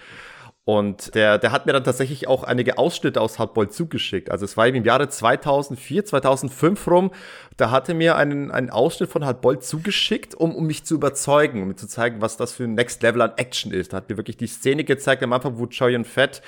Und 0.65 1.15
der, 1.15 1.39
der 1.39 1.53
hat 1.53 1.67
mir 1.67 1.73
dann 1.73 1.85
tatsächlich 1.85 2.27
auch 2.27 2.43
einige 2.43 2.77
Ausschnitte 2.77 3.21
aus 3.21 3.39
Hardboiled 3.39 3.73
zugeschickt. 3.73 4.33
Also 4.33 4.45
es 4.45 4.57
war 4.57 4.67
eben 4.67 4.79
im 4.79 4.85
Jahre 4.85 5.09
2004, 5.09 6.07
2005 6.07 6.89
rum. 6.89 7.13
Da 7.57 7.71
hatte 7.71 7.95
mir 7.95 8.17
einen, 8.17 8.51
einen 8.51 8.71
Ausschnitt 8.71 9.09
von 9.09 9.25
Hardboiled 9.25 9.63
zugeschickt, 9.63 10.35
um, 10.35 10.57
um 10.57 10.67
mich 10.67 10.85
zu 10.85 10.97
überzeugen, 10.97 11.63
um 11.63 11.69
mir 11.69 11.77
zu 11.77 11.87
zeigen, 11.87 12.21
was 12.21 12.37
das 12.37 12.53
für 12.53 12.65
ein 12.65 12.75
Next 12.75 13.01
Level 13.03 13.23
an 13.23 13.35
Action 13.37 13.71
ist. 13.71 13.93
Da 13.93 13.99
hat 13.99 14.11
mir 14.11 14.17
wirklich 14.17 14.39
die 14.39 14.49
Szene 14.49 14.83
gezeigt 14.83 15.23
am 15.23 15.33
Anfang, 15.33 15.57
wo 15.57 15.67
Choi 15.67 16.03
Fett 16.03 16.43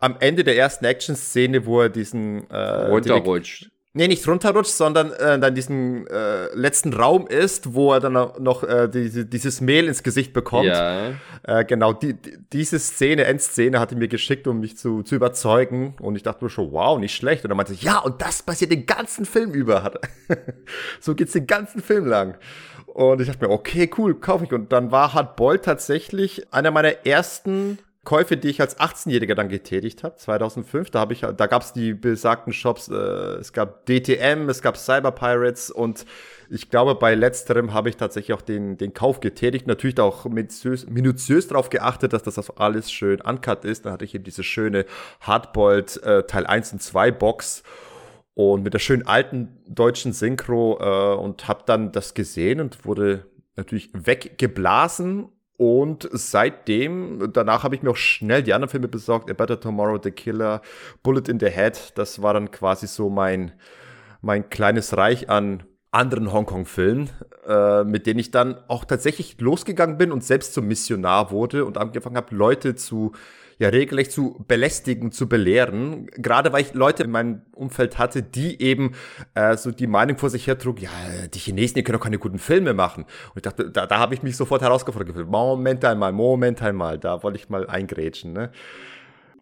am 0.00 0.16
Ende 0.18 0.42
der 0.42 0.56
ersten 0.56 0.84
Action-Szene, 0.84 1.64
wo 1.64 1.82
er 1.82 1.90
diesen 1.90 2.50
äh, 2.50 2.56
runterrutscht. 2.88 3.70
Nee, 3.96 4.08
nicht 4.08 4.26
runterrutscht, 4.26 4.72
sondern 4.72 5.12
äh, 5.12 5.38
dann 5.38 5.54
diesen 5.54 6.08
äh, 6.08 6.52
letzten 6.52 6.92
Raum 6.92 7.28
ist, 7.28 7.74
wo 7.74 7.92
er 7.92 8.00
dann 8.00 8.12
noch 8.12 8.64
äh, 8.64 8.88
diese, 8.88 9.24
dieses 9.24 9.60
Mehl 9.60 9.86
ins 9.86 10.02
Gesicht 10.02 10.32
bekommt. 10.32 10.66
Ja. 10.66 11.12
Äh, 11.44 11.64
genau, 11.64 11.92
die, 11.92 12.14
die, 12.14 12.36
diese 12.52 12.80
Szene, 12.80 13.24
Endszene, 13.24 13.78
hat 13.78 13.92
er 13.92 13.98
mir 13.98 14.08
geschickt, 14.08 14.48
um 14.48 14.58
mich 14.58 14.76
zu, 14.76 15.04
zu 15.04 15.14
überzeugen. 15.14 15.94
Und 16.00 16.16
ich 16.16 16.24
dachte 16.24 16.42
mir 16.42 16.50
schon, 16.50 16.72
wow, 16.72 16.98
nicht 16.98 17.14
schlecht. 17.14 17.44
Und 17.44 17.52
er 17.52 17.54
meinte, 17.54 17.74
ja, 17.74 18.00
und 18.00 18.20
das 18.20 18.42
passiert 18.42 18.72
den 18.72 18.84
ganzen 18.84 19.24
Film 19.26 19.52
über. 19.52 19.92
so 21.00 21.14
geht's 21.14 21.32
den 21.32 21.46
ganzen 21.46 21.80
Film 21.80 22.06
lang. 22.06 22.36
Und 22.86 23.20
ich 23.20 23.28
dachte 23.28 23.46
mir, 23.46 23.52
okay, 23.52 23.88
cool, 23.96 24.18
kaufe 24.18 24.44
ich. 24.44 24.52
Und 24.52 24.72
dann 24.72 24.90
war 24.90 25.14
Hard 25.14 25.36
Boy 25.36 25.60
tatsächlich 25.60 26.52
einer 26.52 26.72
meiner 26.72 27.06
ersten 27.06 27.78
Käufe, 28.04 28.36
die 28.36 28.48
ich 28.48 28.60
als 28.60 28.78
18-Jähriger 28.78 29.34
dann 29.34 29.48
getätigt 29.48 30.04
habe, 30.04 30.16
2005, 30.16 30.90
da 30.90 31.00
habe 31.00 31.12
ich, 31.14 31.20
da 31.20 31.46
gab 31.46 31.62
es 31.62 31.72
die 31.72 31.94
besagten 31.94 32.52
Shops, 32.52 32.88
äh, 32.88 32.94
es 32.94 33.52
gab 33.52 33.86
DTM, 33.86 34.48
es 34.48 34.62
gab 34.62 34.76
Cyber 34.76 35.12
Pirates 35.12 35.70
und 35.70 36.04
ich 36.50 36.70
glaube, 36.70 36.94
bei 36.94 37.14
letzterem 37.14 37.72
habe 37.72 37.88
ich 37.88 37.96
tatsächlich 37.96 38.36
auch 38.36 38.42
den, 38.42 38.76
den 38.76 38.92
Kauf 38.92 39.20
getätigt. 39.20 39.66
Natürlich 39.66 39.98
auch 39.98 40.26
minutiös, 40.26 40.86
minutiös 40.86 41.48
darauf 41.48 41.70
geachtet, 41.70 42.12
dass 42.12 42.22
das 42.22 42.50
alles 42.58 42.92
schön 42.92 43.20
uncut 43.20 43.64
ist. 43.64 43.86
Dann 43.86 43.92
hatte 43.94 44.04
ich 44.04 44.14
eben 44.14 44.24
diese 44.24 44.44
schöne 44.44 44.84
Hardboiled 45.20 46.02
äh, 46.02 46.22
Teil 46.24 46.46
1 46.46 46.74
und 46.74 46.82
2 46.82 47.10
Box 47.12 47.62
und 48.34 48.62
mit 48.62 48.74
der 48.74 48.78
schönen 48.78 49.06
alten 49.06 49.56
deutschen 49.66 50.12
Synchro 50.12 50.78
äh, 50.80 51.16
und 51.16 51.48
habe 51.48 51.62
dann 51.66 51.92
das 51.92 52.14
gesehen 52.14 52.60
und 52.60 52.84
wurde 52.84 53.24
natürlich 53.56 53.90
weggeblasen 53.94 55.28
und 55.56 56.08
seitdem, 56.12 57.32
danach 57.32 57.62
habe 57.62 57.76
ich 57.76 57.82
mir 57.82 57.90
auch 57.90 57.96
schnell 57.96 58.42
die 58.42 58.54
anderen 58.54 58.70
Filme 58.70 58.88
besorgt. 58.88 59.30
A 59.30 59.34
Better 59.34 59.60
Tomorrow, 59.60 60.00
The 60.02 60.10
Killer, 60.10 60.62
Bullet 61.02 61.28
in 61.28 61.38
the 61.38 61.48
Head. 61.48 61.92
Das 61.94 62.22
war 62.22 62.34
dann 62.34 62.50
quasi 62.50 62.86
so 62.86 63.08
mein, 63.08 63.52
mein 64.20 64.50
kleines 64.50 64.96
Reich 64.96 65.30
an 65.30 65.62
anderen 65.92 66.32
Hongkong-Filmen, 66.32 67.08
äh, 67.46 67.84
mit 67.84 68.06
denen 68.06 68.18
ich 68.18 68.32
dann 68.32 68.56
auch 68.66 68.84
tatsächlich 68.84 69.40
losgegangen 69.40 69.96
bin 69.96 70.10
und 70.10 70.24
selbst 70.24 70.54
zum 70.54 70.66
Missionar 70.66 71.30
wurde 71.30 71.64
und 71.64 71.78
angefangen 71.78 72.16
habe, 72.16 72.34
Leute 72.34 72.74
zu 72.74 73.12
ja 73.58 73.68
regelrecht 73.68 74.12
zu 74.12 74.44
belästigen, 74.46 75.12
zu 75.12 75.28
belehren. 75.28 76.06
Gerade 76.16 76.52
weil 76.52 76.62
ich 76.62 76.74
Leute 76.74 77.04
in 77.04 77.10
meinem 77.10 77.42
Umfeld 77.52 77.98
hatte, 77.98 78.22
die 78.22 78.60
eben 78.60 78.92
äh, 79.34 79.56
so 79.56 79.70
die 79.70 79.86
Meinung 79.86 80.18
vor 80.18 80.30
sich 80.30 80.46
her 80.46 80.58
trug, 80.58 80.80
ja, 80.80 80.90
die 81.32 81.38
Chinesen, 81.38 81.74
die 81.74 81.82
können 81.82 81.98
doch 81.98 82.04
keine 82.04 82.18
guten 82.18 82.38
Filme 82.38 82.74
machen. 82.74 83.04
Und 83.04 83.36
ich 83.36 83.42
dachte, 83.42 83.70
da, 83.70 83.86
da 83.86 83.98
habe 83.98 84.14
ich 84.14 84.22
mich 84.22 84.36
sofort 84.36 84.62
herausgefordert 84.62 85.08
gefühlt. 85.08 85.28
Moment 85.28 85.84
einmal, 85.84 86.12
Moment 86.12 86.62
einmal, 86.62 86.98
da 86.98 87.22
wollte 87.22 87.38
ich 87.38 87.48
mal 87.48 87.66
eingrätschen. 87.66 88.32
Ne? 88.32 88.50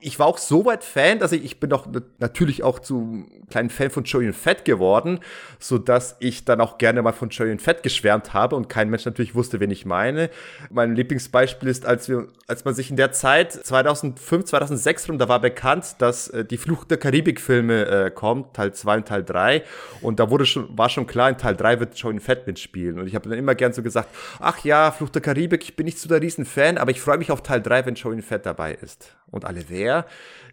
Ich 0.02 0.18
war 0.18 0.26
auch 0.26 0.38
so 0.38 0.64
weit 0.64 0.84
Fan, 0.84 1.18
dass 1.18 1.32
ich, 1.32 1.44
ich 1.44 1.60
bin 1.60 1.70
doch 1.70 1.86
natürlich 2.18 2.62
auch 2.62 2.80
zu 2.80 3.24
kleinen 3.50 3.70
Fan 3.70 3.90
von 3.90 4.04
Julian 4.04 4.32
Fett 4.32 4.64
geworden, 4.64 5.20
so 5.58 5.78
dass 5.78 6.16
ich 6.18 6.44
dann 6.44 6.60
auch 6.60 6.78
gerne 6.78 7.02
mal 7.02 7.12
von 7.12 7.30
Julian 7.30 7.58
Fett 7.58 7.82
geschwärmt 7.82 8.34
habe 8.34 8.56
und 8.56 8.68
kein 8.68 8.90
Mensch 8.90 9.04
natürlich 9.04 9.34
wusste, 9.34 9.60
wen 9.60 9.70
ich 9.70 9.86
meine. 9.86 10.30
Mein 10.70 10.96
Lieblingsbeispiel 10.96 11.68
ist, 11.68 11.86
als 11.86 12.08
wir, 12.08 12.28
als 12.48 12.64
man 12.64 12.74
sich 12.74 12.90
in 12.90 12.96
der 12.96 13.12
Zeit 13.12 13.52
2005, 13.52 14.44
2006 14.46 15.08
rum, 15.08 15.18
da 15.18 15.28
war 15.28 15.40
bekannt, 15.40 15.96
dass 15.98 16.28
äh, 16.28 16.44
die 16.44 16.56
Flucht 16.56 16.90
der 16.90 16.98
Karibik 16.98 17.40
Filme 17.40 17.86
äh, 17.86 18.10
kommt, 18.10 18.54
Teil 18.54 18.72
2 18.72 18.96
und 18.96 19.08
Teil 19.08 19.24
3 19.24 19.62
und 20.00 20.18
da 20.18 20.30
wurde 20.30 20.46
schon, 20.46 20.76
war 20.76 20.88
schon 20.88 21.06
klar, 21.06 21.28
in 21.28 21.38
Teil 21.38 21.56
3 21.56 21.80
wird 21.80 21.94
Julian 21.96 22.20
Fett 22.20 22.46
mitspielen 22.46 22.98
und 22.98 23.06
ich 23.06 23.14
habe 23.14 23.28
dann 23.28 23.38
immer 23.38 23.54
gern 23.54 23.72
so 23.72 23.82
gesagt, 23.82 24.08
ach 24.40 24.64
ja, 24.64 24.90
Flucht 24.90 25.14
der 25.14 25.22
Karibik, 25.22 25.62
ich 25.62 25.76
bin 25.76 25.84
nicht 25.84 25.98
so 25.98 26.08
der 26.08 26.20
Riesenfan, 26.20 26.78
aber 26.78 26.90
ich 26.90 27.00
freue 27.00 27.18
mich 27.18 27.30
auf 27.30 27.42
Teil 27.42 27.62
3, 27.62 27.86
wenn 27.86 27.94
Julian 27.94 28.22
Fett 28.22 28.46
dabei 28.46 28.74
ist. 28.74 29.14
Und 29.30 29.46
alle 29.46 29.64
wer? 29.68 29.91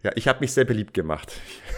Ja, 0.03 0.11
ich 0.15 0.27
habe 0.27 0.39
mich 0.39 0.53
sehr 0.53 0.65
beliebt 0.65 0.93
gemacht. 0.93 1.33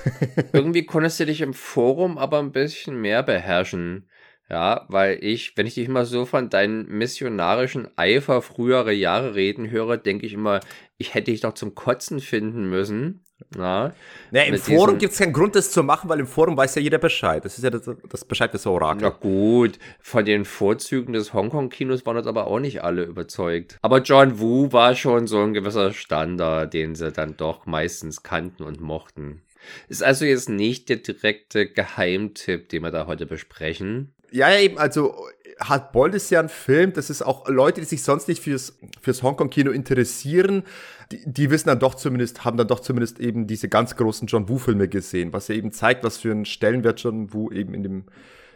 Irgendwie 0.54 0.86
konntest 0.86 1.20
du 1.20 1.26
dich 1.26 1.42
im 1.42 1.54
Forum 1.54 2.18
aber 2.18 2.40
ein 2.40 2.52
bisschen 2.52 3.00
mehr 3.00 3.24
beherrschen. 3.24 4.08
Ja, 4.50 4.86
weil 4.90 5.24
ich, 5.24 5.56
wenn 5.56 5.66
ich 5.66 5.76
dich 5.76 5.88
immer 5.88 6.06
so 6.06 6.26
von 6.26 6.50
deinen 6.50 6.86
missionarischen 6.86 7.88
Eifer 7.96 8.42
frühere 8.42 8.92
Jahre 8.92 9.34
reden 9.34 9.72
höre, 9.72 9.98
denke 9.98 10.26
ich 10.26 10.34
immer, 10.34 10.60
ich 10.98 11.14
hätte 11.14 11.32
dich 11.32 11.40
doch 11.40 11.54
zum 11.54 11.74
Kotzen 11.74 12.20
finden 12.20 12.70
müssen. 12.70 13.21
Na, 13.56 13.94
naja, 14.32 14.46
im 14.46 14.58
Forum 14.58 14.98
gibt 14.98 15.14
es 15.14 15.20
keinen 15.20 15.34
Grund, 15.34 15.56
das 15.56 15.72
zu 15.72 15.84
machen, 15.84 16.10
weil 16.10 16.20
im 16.20 16.28
Forum 16.28 16.58
weiß 16.58 16.76
ja 16.76 16.82
jeder 16.82 16.98
Bescheid. 16.98 17.44
Das 17.44 17.58
ist 17.58 17.64
ja 17.64 17.70
das, 17.70 17.90
das 18.10 18.26
Bescheid 18.26 18.54
des 18.54 18.66
Orakel. 18.66 19.02
Na 19.02 19.10
gut, 19.10 19.80
von 20.00 20.26
den 20.26 20.46
Vorzügen 20.46 21.14
des 21.14 21.34
Hongkong-Kinos 21.34 22.06
waren 22.06 22.16
das 22.16 22.28
aber 22.28 22.48
auch 22.48 22.60
nicht 22.60 22.84
alle 22.84 23.04
überzeugt. 23.04 23.78
Aber 23.82 24.02
John 24.02 24.40
Woo 24.40 24.72
war 24.72 24.96
schon 24.96 25.28
so 25.28 25.42
ein 25.42 25.54
gewisser 25.54 25.94
Standard, 25.94 26.74
den 26.74 26.96
sie 26.96 27.12
dann 27.12 27.38
doch 27.38 27.66
meistens 27.66 28.24
kannten 28.24 28.64
und 28.64 28.82
mochten. 28.82 29.42
Ist 29.88 30.04
also 30.04 30.26
jetzt 30.26 30.50
nicht 30.50 30.90
der 30.90 30.98
direkte 30.98 31.68
Geheimtipp, 31.68 32.70
den 32.70 32.84
wir 32.84 32.92
da 32.92 33.08
heute 33.08 33.26
besprechen. 33.26 34.14
Ja, 34.32 34.50
ja, 34.50 34.60
eben, 34.60 34.78
also 34.78 35.28
Hardboiled 35.60 36.16
ist 36.16 36.30
ja 36.32 36.40
ein 36.40 36.50
Film, 36.50 36.94
das 36.94 37.10
ist 37.10 37.22
auch 37.22 37.48
Leute, 37.48 37.82
die 37.82 37.86
sich 37.86 38.04
sonst 38.04 38.28
nicht 38.28 38.42
fürs, 38.42 38.78
fürs 39.02 39.24
Hongkong-Kino 39.24 39.72
interessieren, 39.72 40.64
die, 41.12 41.22
die 41.26 41.50
wissen 41.50 41.68
dann 41.68 41.80
doch 41.80 41.96
zumindest, 41.96 42.46
haben 42.46 42.58
dann 42.58 42.68
doch 42.68 42.80
zumindest 42.80 43.20
eben 43.20 43.48
diese 43.48 43.70
ganz 43.70 43.96
großen 43.96 44.28
John 44.28 44.50
Woo-Filme 44.50 44.88
gesehen, 44.88 45.34
was 45.34 45.48
ja 45.48 45.56
eben 45.56 45.72
zeigt, 45.72 46.04
was 46.04 46.18
für 46.18 46.32
einen 46.32 46.46
Stellenwert 46.46 47.02
John 47.02 47.34
Woo 47.34 47.52
eben 47.52 47.74
in 47.74 47.84
dem 47.84 48.06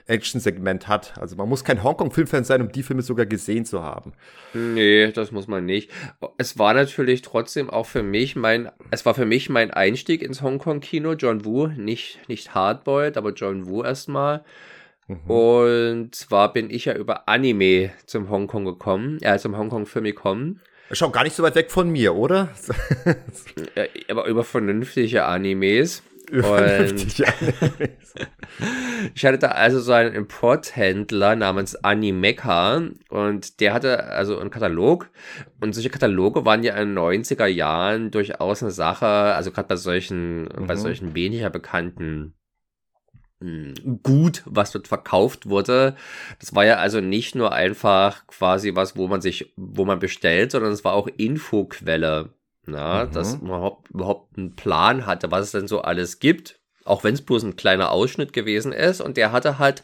Action-Segment 0.08 0.88
hat. 0.88 1.14
Also 1.20 1.36
man 1.36 1.50
muss 1.50 1.64
kein 1.64 1.84
Hongkong-Filmfan 1.84 2.44
sein, 2.44 2.62
um 2.62 2.72
die 2.72 2.84
Filme 2.84 3.02
sogar 3.02 3.26
gesehen 3.26 3.66
zu 3.66 3.82
haben. 3.82 4.14
Nee, 4.54 5.12
das 5.12 5.32
muss 5.32 5.48
man 5.48 5.66
nicht. 5.66 5.92
Es 6.38 6.60
war 6.60 6.74
natürlich 6.74 7.22
trotzdem 7.24 7.70
auch 7.70 7.88
für 7.88 8.04
mich 8.04 8.36
mein, 8.36 8.70
es 8.92 9.06
war 9.06 9.16
für 9.16 9.26
mich 9.26 9.50
mein 9.50 9.72
Einstieg 9.72 10.22
ins 10.22 10.42
Hongkong-Kino. 10.42 11.14
John 11.14 11.44
Woo, 11.44 11.68
nicht, 11.68 12.20
nicht 12.28 12.54
Hardboiled, 12.54 13.18
aber 13.18 13.34
John 13.34 13.68
Woo 13.68 13.84
erstmal. 13.84 14.44
Mhm. 15.08 15.30
Und 15.30 16.16
zwar 16.16 16.54
bin 16.54 16.70
ich 16.70 16.86
ja 16.86 16.96
über 16.96 17.28
Anime 17.28 17.92
zum 18.06 18.30
Hongkong 18.30 18.66
gekommen, 18.66 19.18
äh, 19.22 19.38
zum 19.40 19.58
Hongkong-Film 19.58 20.06
gekommen. 20.06 20.62
Schau 20.92 21.10
gar 21.10 21.24
nicht 21.24 21.36
so 21.36 21.44
weit 21.44 21.56
weg 21.56 21.72
von 21.72 21.90
mir, 21.90 22.16
oder? 22.16 22.50
aber 24.08 24.26
über 24.26 24.44
vernünftige 24.44 25.26
Animes. 25.26 26.04
Vernünftige 26.30 27.28
Animes. 27.42 28.14
ich 29.14 29.26
hatte 29.26 29.38
da 29.40 29.48
also 29.50 29.80
so 29.80 29.94
einen 29.94 30.14
Importhändler 30.14 31.36
namens 31.36 31.76
Animeca 31.76 32.82
und 33.10 33.60
der 33.60 33.74
hatte 33.74 34.06
also 34.06 34.40
einen 34.40 34.50
Katalog 34.50 35.10
und 35.62 35.74
solche 35.74 35.90
Kataloge 35.90 36.46
waren 36.46 36.64
ja 36.64 36.76
in 36.76 36.96
den 36.96 36.98
90er 36.98 37.48
Jahren 37.48 38.12
durchaus 38.12 38.64
eine 38.64 38.72
Sache, 38.72 39.06
also 39.06 39.52
gerade 39.52 39.68
bei 39.68 39.76
solchen, 39.76 40.44
mhm. 40.44 40.68
bei 40.68 40.76
solchen 40.76 41.16
weniger 41.16 41.50
bekannten 41.50 42.36
Gut, 44.02 44.44
was 44.46 44.72
dort 44.72 44.88
verkauft 44.88 45.50
wurde. 45.50 45.96
Das 46.40 46.56
war 46.56 46.66
ja 46.66 46.78
also 46.78 47.02
nicht 47.02 47.36
nur 47.36 47.52
einfach 47.52 48.26
quasi 48.28 48.76
was, 48.76 48.96
wo 48.96 49.08
man 49.08 49.22
sich, 49.22 49.54
wo 49.58 49.84
man 49.86 50.00
bestellt, 50.00 50.52
sondern 50.52 50.72
es 50.72 50.84
war 50.84 50.94
auch 50.94 51.08
Infoquelle. 51.18 52.30
Na, 52.68 53.06
mhm. 53.06 53.12
dass 53.12 53.42
man 53.42 53.74
überhaupt 53.94 54.38
einen 54.38 54.56
Plan 54.56 55.06
hatte, 55.06 55.30
was 55.30 55.46
es 55.46 55.52
denn 55.52 55.68
so 55.68 55.82
alles 55.82 56.20
gibt. 56.20 56.60
Auch 56.84 57.04
wenn 57.04 57.14
es 57.14 57.22
bloß 57.22 57.44
ein 57.44 57.56
kleiner 57.56 57.92
Ausschnitt 57.92 58.34
gewesen 58.34 58.72
ist. 58.72 59.02
Und 59.02 59.18
der 59.18 59.32
hatte 59.32 59.60
halt 59.60 59.84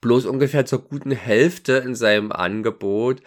bloß 0.00 0.26
ungefähr 0.26 0.64
zur 0.64 0.82
guten 0.82 1.10
Hälfte 1.10 1.74
in 1.74 1.94
seinem 1.94 2.32
Angebot 2.32 3.20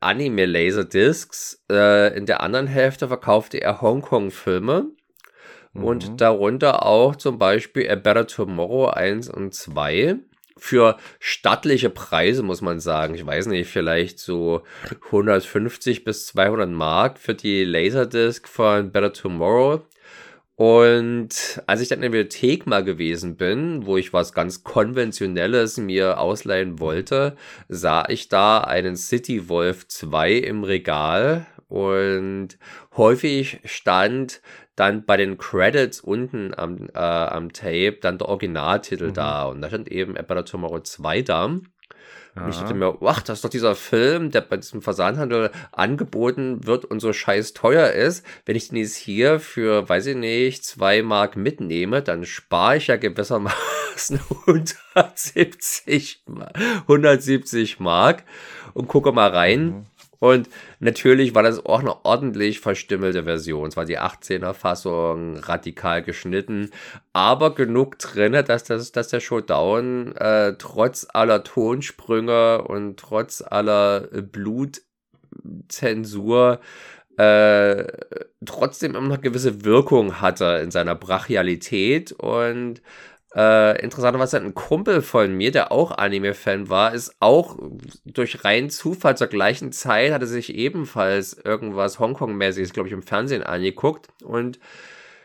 Anime 0.00 0.44
Laserdiscs. 0.44 1.64
Äh, 1.70 2.16
in 2.16 2.26
der 2.26 2.42
anderen 2.42 2.66
Hälfte 2.66 3.08
verkaufte 3.08 3.60
er 3.60 3.80
Hongkong-Filme 3.80 4.88
und 5.74 6.10
mhm. 6.10 6.16
darunter 6.16 6.86
auch 6.86 7.16
zum 7.16 7.38
Beispiel 7.38 7.90
A 7.90 7.96
Better 7.96 8.26
Tomorrow 8.26 8.88
1 8.88 9.28
und 9.28 9.54
2. 9.54 10.16
für 10.56 10.96
stattliche 11.18 11.90
Preise, 11.90 12.42
muss 12.42 12.62
man 12.62 12.80
sagen. 12.80 13.14
Ich 13.14 13.26
weiß 13.26 13.46
nicht, 13.46 13.68
vielleicht 13.68 14.18
so 14.18 14.62
150 15.06 16.04
bis 16.04 16.26
200 16.26 16.70
Mark 16.70 17.18
für 17.18 17.34
die 17.34 17.64
Laserdisc 17.64 18.48
von 18.48 18.92
Better 18.92 19.12
Tomorrow. 19.12 19.82
Und 20.56 21.60
als 21.66 21.80
ich 21.80 21.88
dann 21.88 21.98
in 21.98 22.02
der 22.02 22.08
Bibliothek 22.10 22.66
mal 22.68 22.84
gewesen 22.84 23.36
bin, 23.36 23.86
wo 23.86 23.96
ich 23.96 24.12
was 24.12 24.32
ganz 24.32 24.62
Konventionelles 24.62 25.78
mir 25.78 26.20
ausleihen 26.20 26.78
wollte, 26.78 27.36
sah 27.68 28.04
ich 28.08 28.28
da 28.28 28.60
einen 28.60 28.94
City 28.94 29.48
Wolf 29.48 29.88
2 29.88 30.34
im 30.34 30.62
Regal 30.62 31.46
und 31.66 32.50
häufig 32.96 33.58
stand 33.64 34.40
dann 34.76 35.04
bei 35.04 35.16
den 35.16 35.38
Credits 35.38 36.00
unten 36.00 36.52
am, 36.54 36.88
äh, 36.94 36.98
am 36.98 37.52
Tape 37.52 37.98
dann 38.00 38.18
der 38.18 38.28
Originaltitel 38.28 39.08
mhm. 39.08 39.14
da 39.14 39.44
und 39.44 39.60
da 39.60 39.68
stand 39.68 39.90
eben 39.90 40.16
Emperor 40.16 40.44
Tomorrow 40.44 40.80
2 40.80 41.22
da. 41.22 41.44
Und 42.36 42.48
ich 42.48 42.56
dachte 42.56 42.74
mir, 42.74 42.98
ach, 43.02 43.22
das 43.22 43.38
ist 43.38 43.44
doch 43.44 43.50
dieser 43.50 43.76
Film, 43.76 44.32
der 44.32 44.40
bei 44.40 44.56
diesem 44.56 44.82
Versandhandel 44.82 45.52
angeboten 45.70 46.66
wird 46.66 46.84
und 46.84 46.98
so 46.98 47.12
scheiß 47.12 47.52
teuer 47.52 47.90
ist. 47.90 48.26
Wenn 48.44 48.56
ich 48.56 48.68
den 48.68 48.78
jetzt 48.78 48.96
hier 48.96 49.38
für, 49.38 49.88
weiß 49.88 50.06
ich 50.06 50.16
nicht, 50.16 50.64
zwei 50.64 51.02
Mark 51.02 51.36
mitnehme, 51.36 52.02
dann 52.02 52.24
spare 52.24 52.78
ich 52.78 52.88
ja 52.88 52.96
gewissermaßen 52.96 54.18
170, 54.46 56.24
170 56.88 57.78
Mark 57.78 58.24
und 58.72 58.88
gucke 58.88 59.12
mal 59.12 59.30
rein. 59.30 59.66
Mhm. 59.66 59.84
Und 60.24 60.48
natürlich 60.80 61.34
war 61.34 61.42
das 61.42 61.66
auch 61.66 61.80
eine 61.80 62.02
ordentlich 62.06 62.60
verstümmelte 62.60 63.24
Version. 63.24 63.68
Es 63.68 63.76
war 63.76 63.84
die 63.84 63.98
18er 63.98 64.54
Fassung, 64.54 65.36
radikal 65.36 66.02
geschnitten, 66.02 66.70
aber 67.12 67.54
genug 67.54 67.98
drin, 67.98 68.32
dass, 68.32 68.64
das, 68.64 68.90
dass 68.90 69.08
der 69.08 69.20
Showdown 69.20 70.16
äh, 70.16 70.54
trotz 70.56 71.06
aller 71.12 71.44
Tonsprünge 71.44 72.62
und 72.62 72.98
trotz 72.98 73.42
aller 73.42 74.08
Blutzensur 74.22 74.80
äh, 77.18 77.84
trotzdem 78.46 78.94
immer 78.94 79.08
noch 79.08 79.20
gewisse 79.20 79.62
Wirkung 79.66 80.22
hatte 80.22 80.58
in 80.64 80.70
seiner 80.70 80.94
Brachialität 80.94 82.12
und 82.12 82.80
äh, 83.34 83.80
interessanterweise 83.82 84.38
ein 84.40 84.54
Kumpel 84.54 85.02
von 85.02 85.34
mir, 85.34 85.50
der 85.50 85.72
auch 85.72 85.90
Anime-Fan 85.90 86.68
war, 86.68 86.94
ist 86.94 87.16
auch 87.20 87.58
durch 88.04 88.44
rein 88.44 88.70
Zufall 88.70 89.16
zur 89.16 89.26
gleichen 89.26 89.72
Zeit, 89.72 90.12
hatte 90.12 90.26
sich 90.26 90.54
ebenfalls 90.54 91.34
irgendwas 91.34 91.98
Hongkong-mäßiges, 91.98 92.72
glaube 92.72 92.88
ich, 92.88 92.92
im 92.92 93.02
Fernsehen 93.02 93.42
angeguckt. 93.42 94.08
Und 94.22 94.60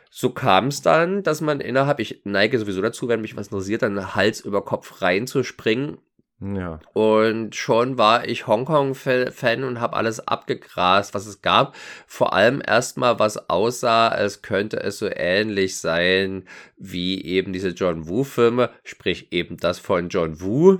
so 0.09 0.31
kam 0.31 0.67
es 0.67 0.81
dann, 0.81 1.21
dass 1.21 1.39
man 1.41 1.59
innerhalb, 1.59 1.99
ich 1.99 2.21
neige 2.23 2.57
sowieso 2.57 2.81
dazu, 2.81 3.07
wenn 3.07 3.21
mich 3.21 3.37
was 3.37 3.47
interessiert, 3.47 3.83
dann 3.83 4.15
Hals 4.15 4.41
über 4.41 4.65
Kopf 4.65 5.01
reinzuspringen 5.01 5.99
ja. 6.41 6.79
Und 6.93 7.55
schon 7.55 7.97
war 7.97 8.27
ich 8.27 8.47
Hongkong-Fan 8.47 9.63
und 9.63 9.79
habe 9.79 9.95
alles 9.95 10.25
abgegrast, 10.27 11.13
was 11.13 11.25
es 11.25 11.41
gab. 11.41 11.75
Vor 12.07 12.33
allem 12.33 12.61
erstmal, 12.65 13.19
was 13.19 13.49
aussah, 13.49 14.07
als 14.09 14.41
könnte 14.41 14.77
es 14.79 14.99
so 14.99 15.09
ähnlich 15.09 15.77
sein 15.79 16.45
wie 16.77 17.23
eben 17.23 17.53
diese 17.53 17.69
John 17.69 18.07
Woo-Filme, 18.07 18.69
sprich 18.83 19.31
eben 19.31 19.57
das 19.57 19.79
von 19.79 20.09
John 20.09 20.41
Woo. 20.41 20.79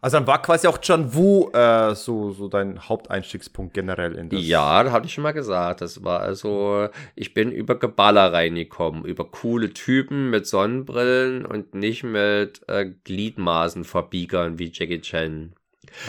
Also 0.00 0.18
dann 0.18 0.26
war 0.26 0.42
quasi 0.42 0.66
auch 0.66 0.78
John 0.82 1.14
Woo 1.14 1.50
äh, 1.52 1.94
so, 1.94 2.32
so 2.32 2.48
dein 2.48 2.88
Haupteinstiegspunkt 2.88 3.74
generell 3.74 4.14
in 4.14 4.28
das. 4.28 4.40
Ja, 4.42 4.82
das 4.82 4.92
hatte 4.92 5.06
ich 5.06 5.14
schon 5.14 5.22
mal 5.22 5.32
gesagt. 5.32 5.80
Das 5.80 6.04
war 6.04 6.20
also, 6.20 6.88
ich 7.14 7.34
bin 7.34 7.50
über 7.50 7.78
Geballer 7.78 8.32
reingekommen, 8.32 9.04
über 9.04 9.24
coole 9.24 9.72
Typen 9.72 10.30
mit 10.30 10.46
Sonnenbrillen 10.46 11.46
und 11.46 11.74
nicht 11.74 12.02
mit 12.02 12.62
äh, 12.68 12.86
Gliedmaßenverbiegern 13.04 14.58
wie 14.58 14.70
Jackie 14.72 15.00
Chan. 15.00 15.54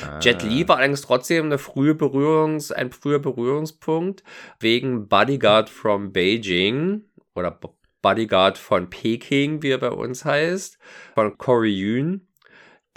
Ah. 0.04 0.20
Jet 0.20 0.44
Li 0.44 0.68
war 0.68 0.78
allerdings 0.78 1.02
trotzdem 1.02 1.46
eine 1.46 1.58
frühe 1.58 1.96
Berührungs, 1.96 2.72
ein 2.72 2.92
früher 2.92 3.20
Berührungspunkt 3.20 4.24
wegen 4.60 5.08
Bodyguard 5.08 5.70
from 5.70 6.12
Beijing 6.12 7.04
oder 7.36 7.58
Bodyguard 8.02 8.58
von 8.58 8.90
Peking, 8.90 9.62
wie 9.64 9.72
er 9.72 9.78
bei 9.78 9.92
uns 9.92 10.26
heißt, 10.26 10.78
von 11.14 11.38
Corey 11.38 11.72
Yun 11.72 12.27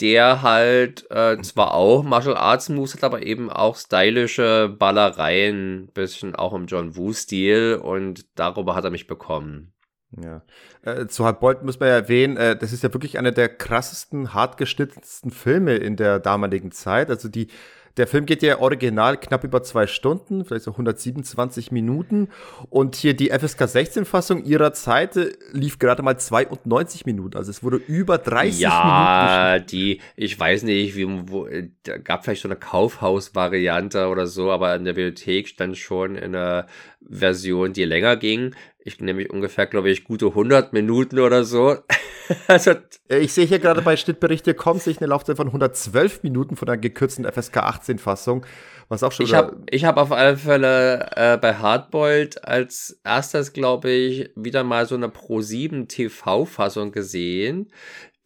der 0.00 0.42
halt 0.42 1.10
äh, 1.10 1.40
zwar 1.42 1.74
auch 1.74 2.02
Martial 2.02 2.36
Arts 2.36 2.68
Moves 2.68 2.94
hat, 2.94 3.04
aber 3.04 3.22
eben 3.22 3.50
auch 3.50 3.76
stylische 3.76 4.74
Ballereien, 4.78 5.90
bisschen 5.92 6.34
auch 6.34 6.54
im 6.54 6.66
John 6.66 6.96
Woo-Stil 6.96 7.80
und 7.82 8.26
darüber 8.34 8.74
hat 8.74 8.84
er 8.84 8.90
mich 8.90 9.06
bekommen. 9.06 9.72
Ja. 10.16 10.42
Äh, 10.82 11.06
zu 11.06 11.24
Hardboiled 11.24 11.62
muss 11.62 11.78
man 11.78 11.88
ja 11.88 11.94
erwähnen, 11.96 12.36
äh, 12.36 12.56
das 12.56 12.72
ist 12.72 12.82
ja 12.82 12.92
wirklich 12.92 13.18
einer 13.18 13.32
der 13.32 13.48
krassesten, 13.48 14.34
hartgeschnittensten 14.34 15.30
Filme 15.30 15.76
in 15.76 15.96
der 15.96 16.18
damaligen 16.18 16.72
Zeit. 16.72 17.10
Also 17.10 17.28
die 17.28 17.48
der 17.96 18.06
Film 18.06 18.26
geht 18.26 18.42
ja 18.42 18.60
original 18.60 19.16
knapp 19.16 19.44
über 19.44 19.62
zwei 19.62 19.86
Stunden, 19.86 20.44
vielleicht 20.44 20.64
so 20.64 20.72
127 20.72 21.72
Minuten. 21.72 22.28
Und 22.68 22.96
hier 22.96 23.14
die 23.14 23.30
FSK 23.30 23.62
16-Fassung 23.62 24.44
ihrer 24.44 24.72
Zeit 24.72 25.18
lief 25.52 25.78
gerade 25.78 26.02
mal 26.02 26.18
92 26.18 27.06
Minuten. 27.06 27.36
Also 27.36 27.50
es 27.50 27.62
wurde 27.62 27.76
über 27.76 28.18
30 28.18 28.60
ja, 28.60 28.70
Minuten. 28.70 28.90
Ja, 28.90 29.58
die, 29.58 30.00
ich 30.16 30.38
weiß 30.38 30.62
nicht, 30.62 30.96
wie, 30.96 31.06
wo, 31.28 31.48
da 31.82 31.98
gab 31.98 32.24
vielleicht 32.24 32.42
so 32.42 32.48
eine 32.48 32.56
Kaufhaus-Variante 32.56 34.08
oder 34.08 34.26
so, 34.26 34.50
aber 34.50 34.74
in 34.74 34.84
der 34.84 34.92
Bibliothek 34.92 35.48
stand 35.48 35.76
schon 35.76 36.16
in 36.16 36.34
einer 36.34 36.66
Version, 37.08 37.72
die 37.72 37.84
länger 37.84 38.16
ging. 38.16 38.54
Ich 38.84 39.00
nehme 39.00 39.28
ungefähr, 39.28 39.66
glaube 39.66 39.90
ich, 39.90 40.04
gute 40.04 40.26
100 40.26 40.72
Minuten 40.72 41.18
oder 41.18 41.44
so. 41.44 41.76
also, 42.46 42.72
äh, 43.08 43.18
ich 43.18 43.32
sehe 43.32 43.46
hier 43.46 43.58
gerade 43.58 43.82
bei 43.82 43.96
Schnittberichte 43.96 44.54
kommt 44.54 44.82
sich 44.82 44.98
eine 44.98 45.08
Laufzeit 45.08 45.36
von 45.36 45.48
112 45.48 46.22
Minuten 46.22 46.56
von 46.56 46.66
der 46.66 46.76
gekürzten 46.76 47.30
FSK 47.30 47.58
18 47.58 47.98
Fassung, 47.98 48.46
was 48.88 49.02
auch 49.02 49.12
schon. 49.12 49.26
Ich 49.26 49.34
habe 49.34 49.56
ich 49.70 49.84
hab 49.84 49.96
auf 49.96 50.12
alle 50.12 50.36
Fälle 50.36 51.10
äh, 51.16 51.36
bei 51.36 51.54
Hardboiled 51.54 52.44
als 52.44 53.00
erstes, 53.04 53.52
glaube 53.52 53.90
ich, 53.90 54.30
wieder 54.36 54.64
mal 54.64 54.86
so 54.86 54.94
eine 54.94 55.08
Pro 55.08 55.40
7 55.40 55.88
TV-Fassung 55.88 56.92
gesehen, 56.92 57.70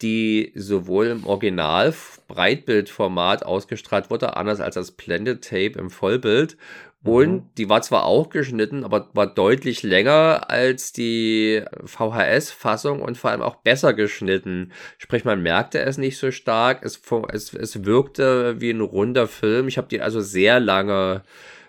die 0.03 0.53
sowohl 0.55 1.07
im 1.07 1.27
Original 1.27 1.95
Breitbildformat 2.29 3.45
ausgestrahlt 3.45 4.11
wurde, 4.11 4.37
anders 4.37 4.61
als 4.61 4.75
das 4.75 4.93
Blended 4.93 5.43
Tape 5.43 5.79
im 5.79 5.91
Vollbild 5.91 6.57
und 7.05 7.33
mhm. 7.33 7.51
die 7.59 7.69
war 7.69 7.83
zwar 7.83 8.07
auch 8.07 8.31
geschnitten, 8.31 8.83
aber 8.83 9.11
war 9.13 9.27
deutlich 9.27 9.83
länger 9.83 10.49
als 10.49 10.93
die 10.93 11.63
VHS-Fassung 11.85 13.03
und 13.03 13.19
vor 13.19 13.31
allem 13.31 13.43
auch 13.43 13.57
besser 13.57 13.93
geschnitten. 13.93 14.73
Sprich, 14.97 15.27
man 15.27 15.43
merkte 15.43 15.81
es 15.81 15.99
nicht 15.99 16.17
so 16.17 16.31
stark. 16.31 16.83
Es, 16.83 17.03
es, 17.31 17.53
es 17.53 17.85
wirkte 17.85 18.59
wie 18.59 18.71
ein 18.71 18.81
runder 18.81 19.29
Film. 19.29 19.69
Ich 19.69 19.77
habe 19.77 19.89
die 19.89 20.01
also 20.01 20.23
sehr 20.23 20.61
lange, 20.61 21.23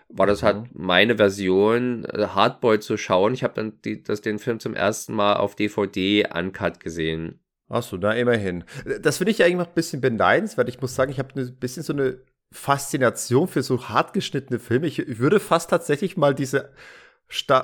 war 0.08 0.26
das 0.26 0.42
halt 0.42 0.56
mhm. 0.56 0.70
meine 0.74 1.18
Version, 1.18 2.06
äh, 2.06 2.28
Hardboy 2.28 2.80
zu 2.80 2.96
schauen. 2.96 3.34
Ich 3.34 3.44
habe 3.44 3.56
dann 3.56 3.74
die, 3.84 4.04
das, 4.04 4.22
den 4.22 4.40
Film 4.40 4.62
zum 4.62 4.74
ersten 4.74 5.14
Mal 5.14 5.34
auf 5.36 5.56
DVD 5.56 6.30
uncut 6.34 6.80
gesehen. 6.80 7.42
Achso, 7.68 7.98
da 7.98 8.14
immerhin. 8.14 8.64
Das 9.02 9.18
finde 9.18 9.32
ich 9.32 9.40
ja 9.40 9.48
eigentlich 9.48 9.68
ein 9.68 9.74
bisschen 9.74 10.00
beneidenswert. 10.00 10.70
Ich 10.70 10.80
muss 10.80 10.96
sagen, 10.96 11.12
ich 11.12 11.20
habe 11.20 11.38
ein 11.38 11.56
bisschen 11.58 11.84
so 11.84 11.92
eine 11.92 12.20
Faszination 12.52 13.48
für 13.48 13.64
so 13.64 13.90
hart 13.90 14.14
geschnittene 14.14 14.60
Filme. 14.60 14.88
Ich, 14.88 15.20
würde 15.20 15.40
fast 15.40 15.70
tatsächlich 15.70 16.18
mal 16.18 16.34
diese 16.34 16.72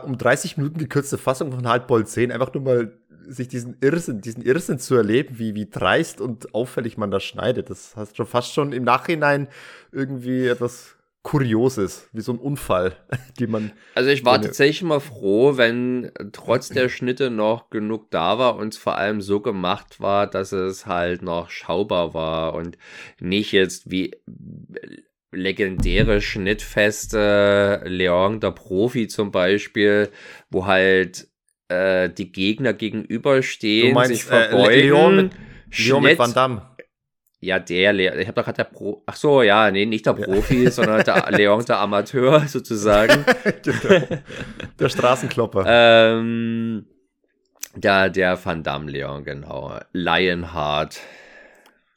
um 0.03 0.17
30 0.17 0.57
Minuten 0.57 0.79
gekürzte 0.79 1.17
Fassung 1.17 1.51
von 1.51 1.67
Hardboiled 1.67 2.07
sehen, 2.07 2.31
einfach 2.31 2.53
nur 2.53 2.63
mal 2.63 2.97
sich 3.27 3.47
diesen 3.47 3.77
Irrsinn, 3.79 4.21
diesen 4.21 4.41
Irrsinn 4.41 4.79
zu 4.79 4.95
erleben, 4.95 5.37
wie, 5.37 5.53
wie 5.53 5.69
dreist 5.69 6.19
und 6.19 6.55
auffällig 6.55 6.97
man 6.97 7.11
das 7.11 7.23
schneidet. 7.23 7.69
Das 7.69 7.95
hast 7.95 8.17
schon 8.17 8.25
fast 8.25 8.53
schon 8.53 8.73
im 8.73 8.83
Nachhinein 8.83 9.47
irgendwie 9.91 10.47
etwas 10.47 10.95
Kurioses, 11.23 12.09
wie 12.13 12.21
so 12.21 12.33
ein 12.33 12.39
Unfall, 12.39 12.95
die 13.39 13.47
man. 13.47 13.71
Also 13.93 14.09
ich 14.09 14.25
war 14.25 14.41
tatsächlich 14.41 14.81
mal 14.81 14.99
froh, 14.99 15.55
wenn 15.55 16.11
trotz 16.31 16.69
der 16.69 16.89
Schnitte 16.89 17.29
noch 17.29 17.69
genug 17.69 18.09
da 18.09 18.39
war 18.39 18.55
und 18.55 18.73
es 18.73 18.77
vor 18.77 18.97
allem 18.97 19.21
so 19.21 19.39
gemacht 19.39 19.99
war, 19.99 20.27
dass 20.27 20.51
es 20.51 20.87
halt 20.87 21.21
noch 21.21 21.49
schaubar 21.49 22.13
war 22.13 22.55
und 22.55 22.77
nicht 23.19 23.51
jetzt 23.51 23.91
wie 23.91 24.15
legendäre 25.31 26.21
Schnittfeste 26.21 27.81
Leon 27.85 28.39
der 28.39 28.51
Profi 28.51 29.07
zum 29.07 29.31
Beispiel, 29.31 30.09
wo 30.49 30.65
halt 30.65 31.27
äh, 31.69 32.09
die 32.09 32.31
Gegner 32.31 32.73
gegenüberstehen, 32.73 33.93
meinst, 33.93 34.11
sich 34.11 34.23
verbeugen. 34.23 34.71
Äh, 34.71 34.81
Leon 34.81 35.15
mit, 35.15 35.31
Leon 35.77 36.03
mit 36.03 36.19
Van 36.19 36.33
Damme. 36.33 36.70
Ja, 37.43 37.57
der, 37.57 37.91
Le 37.91 38.21
ich 38.21 38.27
habe 38.27 38.35
doch 38.35 38.45
gerade 38.45 38.57
der 38.57 38.63
Pro, 38.65 39.01
ach 39.07 39.15
so, 39.15 39.41
ja, 39.41 39.71
nee, 39.71 39.87
nicht 39.87 40.05
der 40.05 40.13
Profi, 40.13 40.65
ja. 40.65 40.71
sondern 40.71 41.03
der 41.03 41.31
Leon, 41.31 41.65
der 41.65 41.79
Amateur 41.79 42.41
sozusagen. 42.47 43.25
der, 43.65 44.21
der 44.79 44.89
Straßenklopper. 44.89 45.65
ähm, 45.67 46.85
der, 47.75 48.09
der 48.09 48.45
Van 48.45 48.61
Damme 48.61 48.91
Leon, 48.91 49.23
genau. 49.23 49.79
Lionheart. 49.91 50.99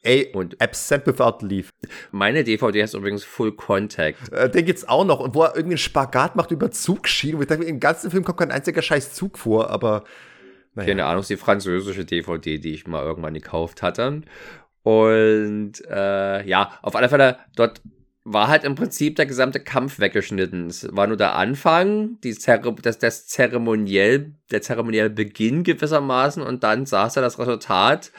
Ey, 0.01 0.31
und 0.33 0.59
Absent 0.61 1.05
Without 1.05 1.45
Leave. 1.45 1.69
Meine 2.11 2.43
DVD 2.43 2.81
heißt 2.81 2.95
übrigens 2.95 3.23
Full 3.23 3.51
Contact. 3.55 4.31
Äh, 4.31 4.49
den 4.49 4.65
gibt's 4.65 4.87
auch 4.87 5.05
noch. 5.05 5.19
Und 5.19 5.35
wo 5.35 5.43
er 5.43 5.55
irgendwie 5.55 5.73
einen 5.73 5.77
Spagat 5.77 6.35
macht 6.35 6.51
über 6.51 6.71
Zugschienen. 6.71 7.35
Und 7.37 7.43
ich 7.43 7.47
dachte, 7.49 7.63
im 7.63 7.79
ganzen 7.79 8.09
Film 8.09 8.23
kommt 8.23 8.39
kein 8.39 8.51
einziger 8.51 8.81
scheiß 8.81 9.13
Zug 9.13 9.37
vor, 9.37 9.69
aber 9.69 10.03
naja. 10.75 10.89
Keine 10.89 11.05
Ahnung, 11.05 11.21
ist 11.21 11.29
die 11.29 11.37
französische 11.37 12.03
DVD, 12.03 12.57
die 12.57 12.73
ich 12.73 12.85
mal 12.85 13.01
irgendwann 13.01 13.33
gekauft 13.33 13.81
hatte. 13.81 14.21
Und 14.85 15.83
äh, 15.89 16.47
ja, 16.47 16.77
auf 16.83 16.95
alle 16.95 17.09
Fälle, 17.09 17.39
dort 17.55 17.81
war 18.23 18.49
halt 18.49 18.63
im 18.63 18.75
Prinzip 18.75 19.15
der 19.15 19.25
gesamte 19.25 19.59
Kampf 19.59 19.97
weggeschnitten. 19.97 20.67
Es 20.67 20.87
war 20.95 21.07
nur 21.07 21.17
der 21.17 21.33
Anfang, 21.33 22.19
die 22.21 22.35
Zere 22.35 22.71
das, 22.83 22.99
das 22.99 23.25
zeremoniell, 23.25 24.35
der 24.51 24.61
zeremonielle 24.61 25.09
Beginn 25.09 25.63
gewissermaßen 25.63 26.43
und 26.43 26.63
dann 26.63 26.85
saß 26.85 27.15
er 27.15 27.23
das 27.23 27.39
Resultat. 27.39 28.11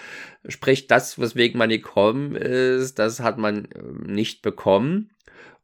Sprich, 0.48 0.88
das, 0.88 1.20
weswegen 1.20 1.56
man 1.56 1.68
gekommen 1.68 2.34
ist, 2.34 2.98
das 2.98 3.20
hat 3.20 3.38
man 3.38 3.68
ähm, 3.76 4.02
nicht 4.12 4.42
bekommen. 4.42 5.10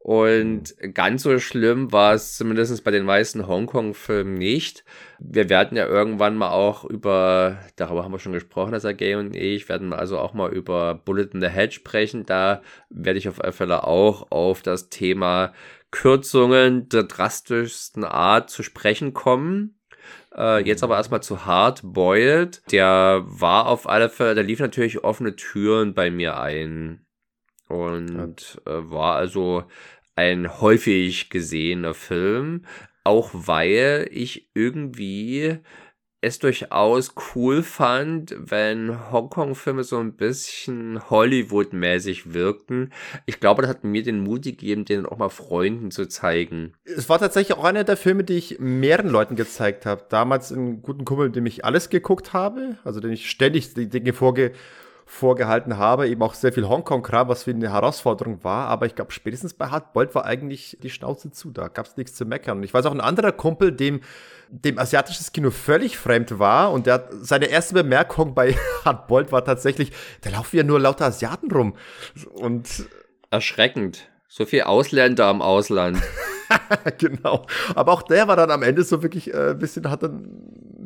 Und 0.04 0.74
ganz 0.94 1.22
so 1.22 1.38
schlimm 1.38 1.92
war 1.92 2.14
es 2.14 2.36
zumindest 2.36 2.82
bei 2.82 2.90
den 2.90 3.04
meisten 3.04 3.46
Hongkong-Filmen 3.46 4.34
nicht. 4.34 4.84
Wir 5.20 5.48
werden 5.48 5.78
ja 5.78 5.86
irgendwann 5.86 6.36
mal 6.36 6.50
auch 6.50 6.84
über, 6.84 7.60
darüber 7.76 8.02
haben 8.02 8.10
wir 8.10 8.18
schon 8.18 8.32
gesprochen, 8.32 8.72
das 8.72 8.82
Gay 8.96 9.14
und 9.14 9.36
ich, 9.36 9.68
werden 9.68 9.92
also 9.92 10.18
auch 10.18 10.34
mal 10.34 10.52
über 10.52 10.96
Bullet 10.96 11.28
in 11.32 11.40
the 11.40 11.50
Head 11.50 11.72
sprechen. 11.72 12.26
Da 12.26 12.62
werde 12.90 13.20
ich 13.20 13.28
auf 13.28 13.40
alle 13.40 13.52
Fälle 13.52 13.84
auch 13.84 14.32
auf 14.32 14.62
das 14.62 14.88
Thema 14.88 15.52
Kürzungen 15.92 16.88
der 16.88 17.04
drastischsten 17.04 18.02
Art 18.02 18.50
zu 18.50 18.64
sprechen 18.64 19.14
kommen. 19.14 19.78
Äh, 20.36 20.66
jetzt 20.66 20.82
aber 20.82 20.96
erstmal 20.96 21.22
zu 21.22 21.46
Hard 21.46 21.80
Boiled. 21.84 22.60
Der 22.72 23.22
war 23.24 23.68
auf 23.68 23.88
alle 23.88 24.10
Fälle, 24.10 24.34
der 24.34 24.42
lief 24.42 24.58
natürlich 24.58 25.04
offene 25.04 25.36
Türen 25.36 25.94
bei 25.94 26.10
mir 26.10 26.40
ein 26.40 27.06
und 27.72 28.60
äh, 28.66 28.90
war 28.90 29.16
also 29.16 29.64
ein 30.14 30.60
häufig 30.60 31.30
gesehener 31.30 31.94
Film, 31.94 32.66
auch 33.02 33.30
weil 33.32 34.08
ich 34.10 34.50
irgendwie 34.54 35.58
es 36.24 36.38
durchaus 36.38 37.14
cool 37.34 37.64
fand, 37.64 38.36
wenn 38.38 39.10
Hongkong-Filme 39.10 39.82
so 39.82 39.98
ein 39.98 40.14
bisschen 40.14 41.10
Hollywood-mäßig 41.10 42.32
wirkten. 42.32 42.92
Ich 43.26 43.40
glaube, 43.40 43.62
das 43.62 43.70
hat 43.70 43.82
mir 43.82 44.04
den 44.04 44.20
Mut 44.20 44.42
gegeben, 44.42 44.84
den 44.84 45.04
auch 45.04 45.18
mal 45.18 45.30
Freunden 45.30 45.90
zu 45.90 46.06
zeigen. 46.06 46.74
Es 46.84 47.08
war 47.08 47.18
tatsächlich 47.18 47.58
auch 47.58 47.64
einer 47.64 47.82
der 47.82 47.96
Filme, 47.96 48.22
die 48.22 48.34
ich 48.34 48.60
mehreren 48.60 49.10
Leuten 49.10 49.34
gezeigt 49.34 49.84
habe. 49.84 50.06
Damals 50.10 50.52
einen 50.52 50.80
guten 50.80 51.04
Kumpel, 51.04 51.30
dem 51.30 51.46
ich 51.46 51.64
alles 51.64 51.88
geguckt 51.90 52.32
habe, 52.32 52.78
also 52.84 53.00
den 53.00 53.10
ich 53.10 53.28
ständig 53.28 53.74
die 53.74 53.88
Dinge 53.88 54.12
vorge 54.12 54.52
vorgehalten 55.12 55.76
habe, 55.76 56.08
eben 56.08 56.22
auch 56.22 56.32
sehr 56.32 56.54
viel 56.54 56.66
Hongkong-Kram, 56.66 57.28
was 57.28 57.42
für 57.44 57.50
eine 57.50 57.70
Herausforderung 57.70 58.42
war, 58.44 58.68
aber 58.68 58.86
ich 58.86 58.94
glaube, 58.94 59.12
spätestens 59.12 59.52
bei 59.52 59.66
Hardboiled 59.66 60.14
war 60.14 60.24
eigentlich 60.24 60.78
die 60.82 60.88
Schnauze 60.88 61.30
zu, 61.30 61.50
da 61.50 61.68
gab 61.68 61.84
es 61.84 61.98
nichts 61.98 62.14
zu 62.14 62.24
meckern. 62.24 62.58
Und 62.58 62.64
ich 62.64 62.72
weiß 62.72 62.86
auch, 62.86 62.92
ein 62.92 63.00
anderer 63.00 63.30
Kumpel, 63.30 63.72
dem, 63.72 64.00
dem 64.48 64.78
asiatisches 64.78 65.30
Kino 65.32 65.50
völlig 65.50 65.98
fremd 65.98 66.38
war 66.38 66.72
und 66.72 66.86
der 66.86 67.10
seine 67.20 67.46
erste 67.46 67.74
Bemerkung 67.74 68.34
bei 68.34 68.54
Hardboiled 68.86 69.32
war 69.32 69.44
tatsächlich, 69.44 69.92
da 70.22 70.30
laufen 70.30 70.56
ja 70.56 70.62
nur 70.62 70.80
lauter 70.80 71.04
Asiaten 71.04 71.52
rum. 71.52 71.76
Und 72.32 72.86
erschreckend. 73.30 74.08
So 74.28 74.46
viel 74.46 74.62
Ausländer 74.62 75.30
im 75.30 75.42
Ausland. 75.42 75.98
genau. 76.98 77.46
Aber 77.74 77.92
auch 77.92 78.02
der 78.02 78.28
war 78.28 78.36
dann 78.36 78.50
am 78.50 78.62
Ende 78.62 78.84
so 78.84 79.02
wirklich 79.02 79.32
äh, 79.32 79.50
ein 79.50 79.58
bisschen, 79.58 79.90
hat 79.90 80.02
dann 80.02 80.28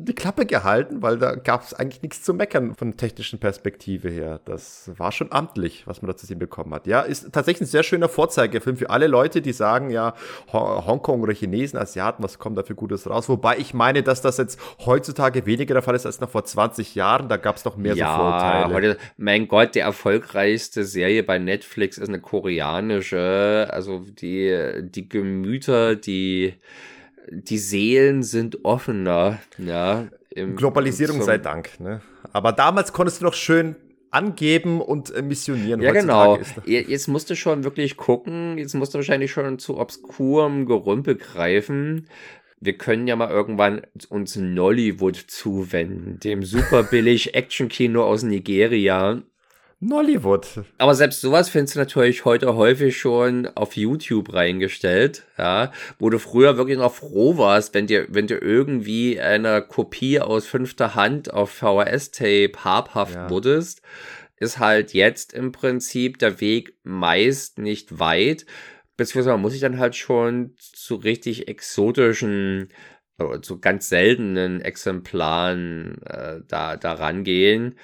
die 0.07 0.15
Klappe 0.15 0.45
gehalten, 0.45 1.01
weil 1.01 1.17
da 1.17 1.35
gab 1.35 1.63
es 1.63 1.73
eigentlich 1.73 2.01
nichts 2.01 2.23
zu 2.23 2.33
meckern 2.33 2.75
von 2.75 2.91
der 2.91 2.97
technischen 2.97 3.39
Perspektive 3.39 4.09
her. 4.09 4.39
Das 4.45 4.89
war 4.97 5.11
schon 5.11 5.31
amtlich, 5.31 5.85
was 5.85 6.01
man 6.01 6.09
da 6.09 6.15
zu 6.15 6.25
sehen 6.25 6.39
bekommen 6.39 6.73
hat. 6.73 6.87
Ja, 6.87 7.01
ist 7.01 7.31
tatsächlich 7.33 7.67
ein 7.67 7.71
sehr 7.71 7.83
schöner 7.83 8.07
Vorzeigefilm 8.07 8.77
für 8.77 8.89
alle 8.89 9.07
Leute, 9.07 9.41
die 9.41 9.51
sagen, 9.51 9.89
ja, 9.89 10.13
Hongkong 10.53 11.21
oder 11.21 11.33
Chinesen, 11.33 11.77
Asiaten, 11.77 12.23
was 12.23 12.39
kommt 12.39 12.57
da 12.57 12.63
für 12.63 12.75
Gutes 12.75 13.09
raus? 13.09 13.27
Wobei 13.27 13.57
ich 13.57 13.73
meine, 13.73 14.01
dass 14.01 14.21
das 14.21 14.37
jetzt 14.37 14.59
heutzutage 14.85 15.45
weniger 15.45 15.73
der 15.73 15.83
Fall 15.83 15.95
ist 15.95 16.05
als 16.05 16.21
noch 16.21 16.29
vor 16.29 16.45
20 16.45 16.95
Jahren. 16.95 17.27
Da 17.27 17.37
gab 17.37 17.57
es 17.57 17.65
noch 17.65 17.75
mehr 17.75 17.95
ja, 17.95 18.11
so 18.11 18.21
Vorurteile. 18.21 18.73
Heute, 18.73 18.97
mein 19.17 19.47
Gott, 19.47 19.75
die 19.75 19.79
erfolgreichste 19.79 20.85
Serie 20.85 21.23
bei 21.23 21.37
Netflix 21.37 21.97
ist 21.97 22.07
eine 22.07 22.21
koreanische. 22.21 23.67
Also 23.71 23.99
die, 23.99 24.73
die 24.83 25.09
Gemüter, 25.57 25.95
die 25.95 26.53
die 27.29 27.57
Seelen 27.57 28.23
sind 28.23 28.63
offener, 28.63 29.39
ja. 29.57 30.07
Globalisierung 30.55 31.21
sei 31.21 31.39
Dank, 31.39 31.79
ne? 31.79 32.01
Aber 32.31 32.51
damals 32.51 32.93
konntest 32.93 33.21
du 33.21 33.25
noch 33.25 33.33
schön 33.33 33.75
angeben 34.11 34.79
und 34.81 35.13
äh, 35.13 35.21
missionieren. 35.21 35.81
Ja, 35.81 35.91
genau. 35.91 36.39
Jetzt 36.65 37.07
musst 37.07 37.29
du 37.29 37.35
schon 37.35 37.63
wirklich 37.63 37.97
gucken, 37.97 38.57
jetzt 38.57 38.75
musst 38.75 38.93
du 38.93 38.99
wahrscheinlich 38.99 39.31
schon 39.31 39.59
zu 39.59 39.77
obskurem 39.77 40.65
Gerümpel 40.65 41.15
greifen. 41.15 42.07
Wir 42.61 42.77
können 42.77 43.07
ja 43.07 43.15
mal 43.15 43.29
irgendwann 43.29 43.81
uns 44.09 44.35
Nollywood 44.35 45.15
zuwenden, 45.15 46.19
dem 46.19 46.43
super 46.43 46.83
billig 46.83 47.35
Actionkino 47.35 48.03
aus 48.05 48.23
Nigeria. 48.23 49.21
Nollywood. 49.79 50.63
Aber 50.79 50.95
selbst 50.95 51.21
sowas 51.21 51.49
findest 51.49 51.75
du 51.75 51.79
natürlich 51.79 52.25
heute 52.25 52.55
häufig 52.55 52.97
schon 52.97 53.47
auf 53.55 53.75
YouTube 53.75 54.33
reingestellt, 54.33 55.23
ja, 55.37 55.71
wo 55.99 56.09
du 56.09 56.17
früher 56.17 56.57
wirklich 56.57 56.79
noch 56.79 56.93
froh 56.93 57.37
warst, 57.37 57.75
wenn 57.75 57.85
dir, 57.85 58.07
wenn 58.09 58.25
dir 58.25 58.41
irgendwie 58.41 59.19
eine 59.19 59.61
Kopie 59.61 60.19
aus 60.19 60.47
fünfter 60.47 60.95
Hand 60.95 61.31
auf 61.31 61.51
VHS-Tape 61.51 62.63
habhaft 62.63 63.15
ja. 63.15 63.29
wurdest, 63.29 63.83
ist 64.37 64.57
halt 64.57 64.93
jetzt 64.93 65.33
im 65.33 65.51
Prinzip 65.51 66.17
der 66.17 66.41
Weg 66.41 66.73
meist 66.83 67.59
nicht 67.59 67.99
weit, 67.99 68.47
beziehungsweise 68.95 69.31
man 69.31 69.41
muss 69.41 69.51
sich 69.51 69.61
dann 69.61 69.77
halt 69.77 69.95
schon 69.95 70.55
zu 70.57 70.95
richtig 70.95 71.47
exotischen 71.47 72.69
äh, 73.19 73.41
zu 73.41 73.59
ganz 73.59 73.89
seltenen 73.89 74.59
Exemplaren 74.61 76.01
äh, 76.03 76.39
da, 76.47 76.77
da 76.77 76.93
rangehen 76.93 77.75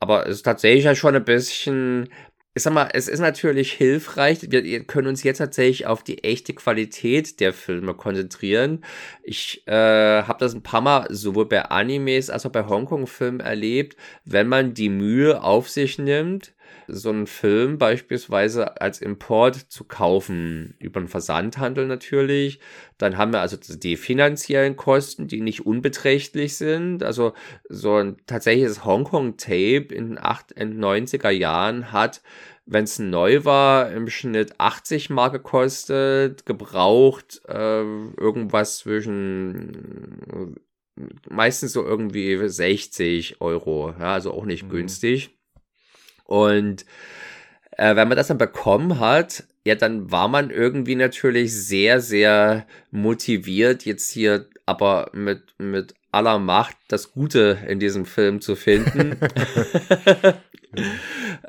aber 0.00 0.26
es 0.26 0.36
ist 0.36 0.42
tatsächlich 0.44 0.84
ja 0.84 0.94
schon 0.94 1.16
ein 1.16 1.24
bisschen, 1.24 2.08
ich 2.54 2.62
sag 2.62 2.72
mal, 2.72 2.88
es 2.92 3.08
ist 3.08 3.20
natürlich 3.20 3.72
hilfreich. 3.72 4.38
Wir 4.50 4.84
können 4.84 5.08
uns 5.08 5.22
jetzt 5.22 5.38
tatsächlich 5.38 5.86
auf 5.86 6.02
die 6.02 6.24
echte 6.24 6.54
Qualität 6.54 7.40
der 7.40 7.52
Filme 7.52 7.94
konzentrieren. 7.94 8.84
Ich 9.22 9.66
äh, 9.66 9.72
habe 9.72 10.38
das 10.40 10.54
ein 10.54 10.62
paar 10.62 10.80
Mal 10.80 11.06
sowohl 11.10 11.46
bei 11.46 11.64
Animes 11.66 12.30
als 12.30 12.46
auch 12.46 12.52
bei 12.52 12.66
Hongkong-Filmen 12.66 13.40
erlebt, 13.40 13.96
wenn 14.24 14.48
man 14.48 14.74
die 14.74 14.88
Mühe 14.88 15.42
auf 15.42 15.68
sich 15.68 15.98
nimmt, 15.98 16.54
so 16.88 17.10
einen 17.10 17.26
Film 17.26 17.78
beispielsweise 17.78 18.80
als 18.80 19.00
Import 19.00 19.56
zu 19.56 19.84
kaufen, 19.84 20.74
über 20.78 20.98
einen 20.98 21.08
Versandhandel 21.08 21.86
natürlich. 21.86 22.60
Dann 22.96 23.16
haben 23.16 23.32
wir 23.32 23.40
also 23.40 23.56
die 23.56 23.96
finanziellen 23.96 24.76
Kosten, 24.76 25.28
die 25.28 25.40
nicht 25.40 25.66
unbeträchtlich 25.66 26.56
sind. 26.56 27.02
Also 27.02 27.34
so 27.68 27.96
ein 27.96 28.16
tatsächliches 28.26 28.84
Hongkong-Tape 28.84 29.94
in 29.94 30.16
den 30.16 30.18
90er 30.18 31.30
Jahren 31.30 31.92
hat 31.92 32.22
wenn 32.70 32.84
es 32.84 32.98
neu 32.98 33.46
war, 33.46 33.90
im 33.92 34.10
Schnitt 34.10 34.60
80 34.60 35.08
Mark 35.08 35.32
gekostet, 35.32 36.44
gebraucht 36.44 37.40
äh, 37.48 37.80
irgendwas 37.80 38.76
zwischen 38.76 40.58
meistens 41.28 41.72
so 41.72 41.84
irgendwie 41.84 42.48
60 42.48 43.40
Euro, 43.40 43.94
ja, 43.98 44.12
also 44.14 44.32
auch 44.32 44.44
nicht 44.44 44.64
mhm. 44.64 44.70
günstig. 44.70 45.37
Und 46.28 46.84
äh, 47.72 47.96
wenn 47.96 48.06
man 48.06 48.16
das 48.16 48.28
dann 48.28 48.38
bekommen 48.38 49.00
hat, 49.00 49.44
ja, 49.64 49.74
dann 49.74 50.12
war 50.12 50.28
man 50.28 50.50
irgendwie 50.50 50.94
natürlich 50.94 51.54
sehr, 51.54 52.00
sehr 52.00 52.66
motiviert, 52.90 53.86
jetzt 53.86 54.10
hier 54.10 54.46
aber 54.66 55.10
mit, 55.14 55.58
mit 55.58 55.94
aller 56.12 56.38
Macht 56.38 56.76
das 56.88 57.12
Gute 57.12 57.58
in 57.66 57.80
diesem 57.80 58.04
Film 58.04 58.42
zu 58.42 58.56
finden. 58.56 59.16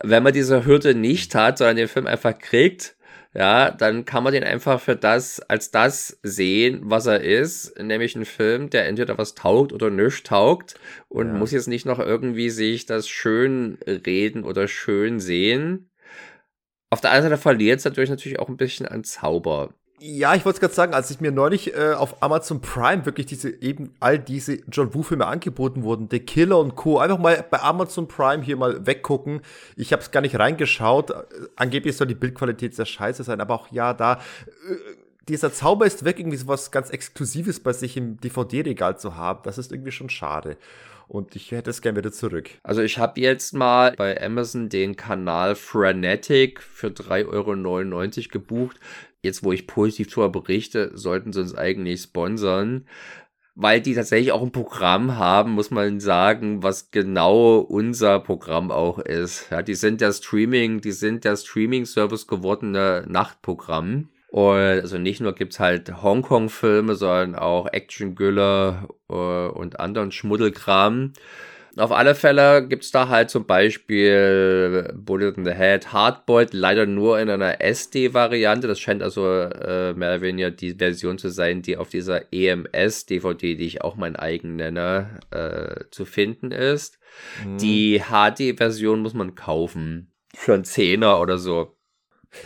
wenn 0.01 0.23
man 0.23 0.33
diese 0.33 0.65
Hürde 0.65 0.95
nicht 0.95 1.35
hat, 1.35 1.57
sondern 1.57 1.75
den 1.75 1.87
Film 1.89 2.07
einfach 2.07 2.37
kriegt, 2.37 2.95
ja, 3.33 3.69
dann 3.69 4.05
kann 4.05 4.23
man 4.23 4.33
den 4.33 4.43
einfach 4.43 4.81
für 4.81 4.95
das, 4.95 5.39
als 5.39 5.69
das 5.69 6.19
sehen, 6.23 6.81
was 6.83 7.05
er 7.05 7.21
ist, 7.21 7.77
nämlich 7.79 8.15
ein 8.15 8.25
Film, 8.25 8.71
der 8.71 8.87
entweder 8.87 9.17
was 9.19 9.35
taugt 9.35 9.71
oder 9.71 9.91
nichts 9.91 10.23
taugt 10.23 10.79
und 11.09 11.27
ja. 11.27 11.33
muss 11.33 11.51
jetzt 11.51 11.67
nicht 11.67 11.85
noch 11.85 11.99
irgendwie 11.99 12.49
sich 12.49 12.87
das 12.87 13.07
schön 13.07 13.77
reden 13.85 14.43
oder 14.43 14.67
schön 14.67 15.19
sehen. 15.19 15.91
Auf 16.89 17.01
der 17.01 17.11
anderen 17.11 17.29
Seite 17.29 17.41
verliert 17.41 17.77
es 17.77 17.83
dadurch 17.83 18.09
natürlich 18.09 18.39
auch 18.39 18.49
ein 18.49 18.57
bisschen 18.57 18.87
an 18.87 19.03
Zauber. 19.03 19.75
Ja, 20.01 20.33
ich 20.33 20.45
wollte 20.45 20.57
es 20.57 20.59
gerade 20.61 20.73
sagen, 20.73 20.93
als 20.93 21.11
ich 21.11 21.19
mir 21.19 21.31
neulich 21.31 21.75
äh, 21.75 21.93
auf 21.93 22.23
Amazon 22.23 22.61
Prime 22.61 23.05
wirklich 23.05 23.25
diese 23.25 23.49
eben 23.61 23.93
all 23.99 24.17
diese 24.17 24.59
John 24.71 24.93
Woo 24.93 25.03
Filme 25.03 25.27
angeboten 25.27 25.83
wurden, 25.83 26.07
The 26.09 26.19
Killer 26.19 26.59
und 26.59 26.75
Co. 26.75 26.99
Einfach 26.99 27.17
mal 27.17 27.45
bei 27.49 27.59
Amazon 27.61 28.07
Prime 28.07 28.41
hier 28.41 28.55
mal 28.55 28.85
weggucken. 28.85 29.41
Ich 29.75 29.91
habe 29.91 30.01
es 30.01 30.11
gar 30.11 30.21
nicht 30.21 30.39
reingeschaut. 30.39 31.11
Angeblich 31.57 31.97
soll 31.97 32.07
die 32.07 32.15
Bildqualität 32.15 32.75
sehr 32.75 32.85
scheiße 32.85 33.23
sein, 33.23 33.41
aber 33.41 33.55
auch 33.55 33.71
ja, 33.71 33.93
da 33.93 34.13
äh, 34.13 34.75
dieser 35.27 35.51
Zauber 35.51 35.85
ist 35.85 36.05
weg, 36.05 36.19
irgendwie 36.19 36.37
so 36.37 36.47
was 36.47 36.71
ganz 36.71 36.89
Exklusives 36.89 37.59
bei 37.59 37.73
sich 37.73 37.97
im 37.97 38.19
DVD-Regal 38.21 38.97
zu 38.97 39.15
haben. 39.15 39.41
Das 39.43 39.57
ist 39.57 39.71
irgendwie 39.71 39.91
schon 39.91 40.09
schade. 40.09 40.57
Und 41.09 41.35
ich 41.35 41.51
hätte 41.51 41.71
es 41.71 41.81
gerne 41.81 41.97
wieder 41.97 42.11
zurück. 42.11 42.51
Also 42.61 42.81
ich 42.81 42.99
habe 42.99 43.19
jetzt 43.19 43.53
mal 43.53 43.93
bei 43.97 44.21
Amazon 44.21 44.69
den 44.69 44.95
Kanal 44.95 45.55
Frenetic 45.55 46.61
für 46.61 46.87
3,99 46.87 47.27
Euro 47.27 48.29
gebucht 48.31 48.79
jetzt 49.21 49.43
wo 49.43 49.51
ich 49.51 49.67
positiv 49.67 50.07
darüber 50.07 50.29
berichte, 50.29 50.91
sollten 50.93 51.33
sie 51.33 51.41
uns 51.41 51.55
eigentlich 51.55 52.01
sponsern. 52.01 52.85
weil 53.61 53.81
die 53.81 53.93
tatsächlich 53.93 54.31
auch 54.31 54.41
ein 54.41 54.53
Programm 54.53 55.17
haben, 55.17 55.51
muss 55.51 55.69
man 55.69 55.99
sagen, 55.99 56.63
was 56.63 56.91
genau 56.91 57.57
unser 57.57 58.21
Programm 58.21 58.71
auch 58.71 58.99
ist. 58.99 59.49
Ja, 59.51 59.61
die 59.61 59.75
sind 59.75 59.99
der 59.99 60.13
Streaming, 60.13 60.79
die 60.79 60.93
sind 60.93 61.25
der 61.25 61.35
Streaming-Service 61.35 62.27
gewordene 62.27 63.05
Nachtprogramm. 63.09 64.07
Und 64.29 64.55
also 64.55 64.97
nicht 64.97 65.19
nur 65.19 65.33
gibt's 65.33 65.59
halt 65.59 66.01
Hongkong-Filme, 66.01 66.95
sondern 66.95 67.35
auch 67.35 67.67
Action-Gülle 67.69 68.87
äh, 69.09 69.13
und 69.13 69.79
anderen 69.81 70.13
Schmuddelkram. 70.13 71.13
Auf 71.79 71.91
alle 71.91 72.13
Fälle 72.13 72.67
gibt's 72.67 72.91
da 72.91 73.07
halt 73.07 73.29
zum 73.29 73.45
Beispiel 73.45 74.93
Bullet 74.95 75.33
in 75.37 75.45
the 75.45 75.53
Head, 75.53 75.93
Hardboiled, 75.93 76.53
leider 76.53 76.85
nur 76.85 77.19
in 77.19 77.29
einer 77.29 77.61
SD-Variante. 77.61 78.67
Das 78.67 78.79
scheint 78.79 79.01
also 79.01 79.25
äh, 79.25 79.93
mehr 79.93 80.09
oder 80.09 80.21
weniger 80.21 80.51
die 80.51 80.73
Version 80.73 81.17
zu 81.17 81.29
sein, 81.29 81.61
die 81.61 81.77
auf 81.77 81.89
dieser 81.89 82.33
EMS-DVD, 82.33 83.55
die 83.55 83.65
ich 83.65 83.81
auch 83.81 83.95
mein 83.95 84.17
eigen 84.17 84.57
nenne, 84.57 85.19
äh, 85.31 85.85
zu 85.89 86.03
finden 86.03 86.51
ist. 86.51 86.99
Mhm. 87.45 87.57
Die 87.59 88.01
HD-Version 88.09 88.99
muss 88.99 89.13
man 89.13 89.35
kaufen. 89.35 90.11
Für 90.35 90.53
einen 90.53 90.65
Zehner 90.65 91.21
oder 91.21 91.37
so. 91.37 91.75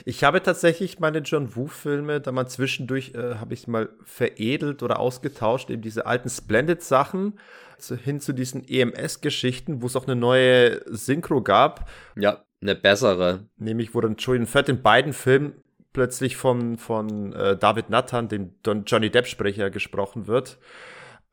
Ich 0.06 0.24
habe 0.24 0.42
tatsächlich 0.42 1.00
meine 1.00 1.20
John 1.20 1.56
Woo-Filme, 1.56 2.22
da 2.22 2.32
mal 2.32 2.48
zwischendurch 2.48 3.14
äh, 3.16 3.36
habe 3.36 3.54
ich 3.54 3.68
mal 3.68 3.90
veredelt 4.06 4.82
oder 4.82 5.00
ausgetauscht, 5.00 5.70
eben 5.70 5.82
diese 5.82 6.06
alten 6.06 6.30
Splendid-Sachen 6.30 7.40
hin 7.80 8.20
zu 8.20 8.34
diesen 8.34 8.68
EMS-Geschichten, 8.68 9.82
wo 9.82 9.88
es 9.88 9.96
auch 9.96 10.08
eine 10.08 10.16
neue 10.16 10.82
Synchro 10.94 11.42
gab. 11.42 11.90
Ja, 12.16 12.44
eine 12.62 12.76
bessere. 12.76 13.48
Nämlich, 13.58 13.94
wo 13.94 14.02
dann 14.02 14.16
Julian 14.18 14.46
Fett 14.46 14.70
in 14.70 14.82
beiden 14.82 15.14
Filmen 15.14 15.54
plötzlich 15.94 16.36
von, 16.36 16.78
von 16.78 17.34
äh, 17.34 17.56
David 17.58 17.90
Nathan, 17.90 18.28
dem 18.28 18.56
Don 18.64 18.84
Johnny 18.86 19.10
Depp-Sprecher, 19.10 19.70
gesprochen 19.70 20.28
wird. 20.28 20.58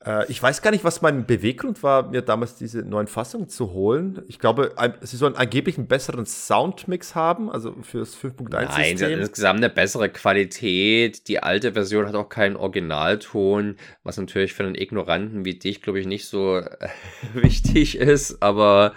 Äh, 0.04 0.30
ich 0.30 0.42
weiß 0.42 0.62
gar 0.62 0.70
nicht, 0.70 0.84
was 0.84 1.02
mein 1.02 1.26
Beweggrund 1.26 1.82
war, 1.82 2.08
mir 2.08 2.22
damals 2.22 2.56
diese 2.56 2.82
neuen 2.82 3.06
Fassungen 3.06 3.48
zu 3.48 3.72
holen. 3.72 4.22
Ich 4.28 4.38
glaube, 4.38 4.74
sie 5.02 5.16
sollen 5.16 5.36
angeblich 5.36 5.76
einen 5.78 5.88
besseren 5.88 6.26
Soundmix 6.26 7.14
haben, 7.14 7.50
also 7.50 7.74
fürs 7.82 8.16
5.1 8.16 8.74
System. 8.74 9.10
Nein, 9.10 9.20
insgesamt 9.20 9.58
eine 9.58 9.70
bessere 9.70 10.08
Qualität. 10.08 11.28
Die 11.28 11.42
alte 11.42 11.72
Version 11.72 12.06
hat 12.06 12.14
auch 12.14 12.28
keinen 12.28 12.56
Originalton, 12.56 13.76
was 14.02 14.16
natürlich 14.16 14.54
für 14.54 14.64
einen 14.64 14.74
Ignoranten 14.74 15.44
wie 15.44 15.58
dich, 15.58 15.82
glaube 15.82 16.00
ich, 16.00 16.06
nicht 16.06 16.26
so 16.26 16.58
äh, 16.58 16.88
wichtig 17.34 17.98
ist, 17.98 18.42
aber 18.42 18.94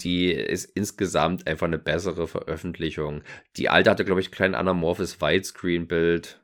die 0.00 0.32
ist 0.32 0.64
insgesamt 0.64 1.46
einfach 1.46 1.66
eine 1.66 1.78
bessere 1.78 2.26
Veröffentlichung. 2.26 3.22
Die 3.56 3.68
alte 3.68 3.90
hatte, 3.90 4.04
glaube 4.04 4.20
ich, 4.20 4.28
ein 4.28 4.32
klein 4.32 4.54
anamorphes 4.54 5.20
Widescreen-Bild. 5.20 6.40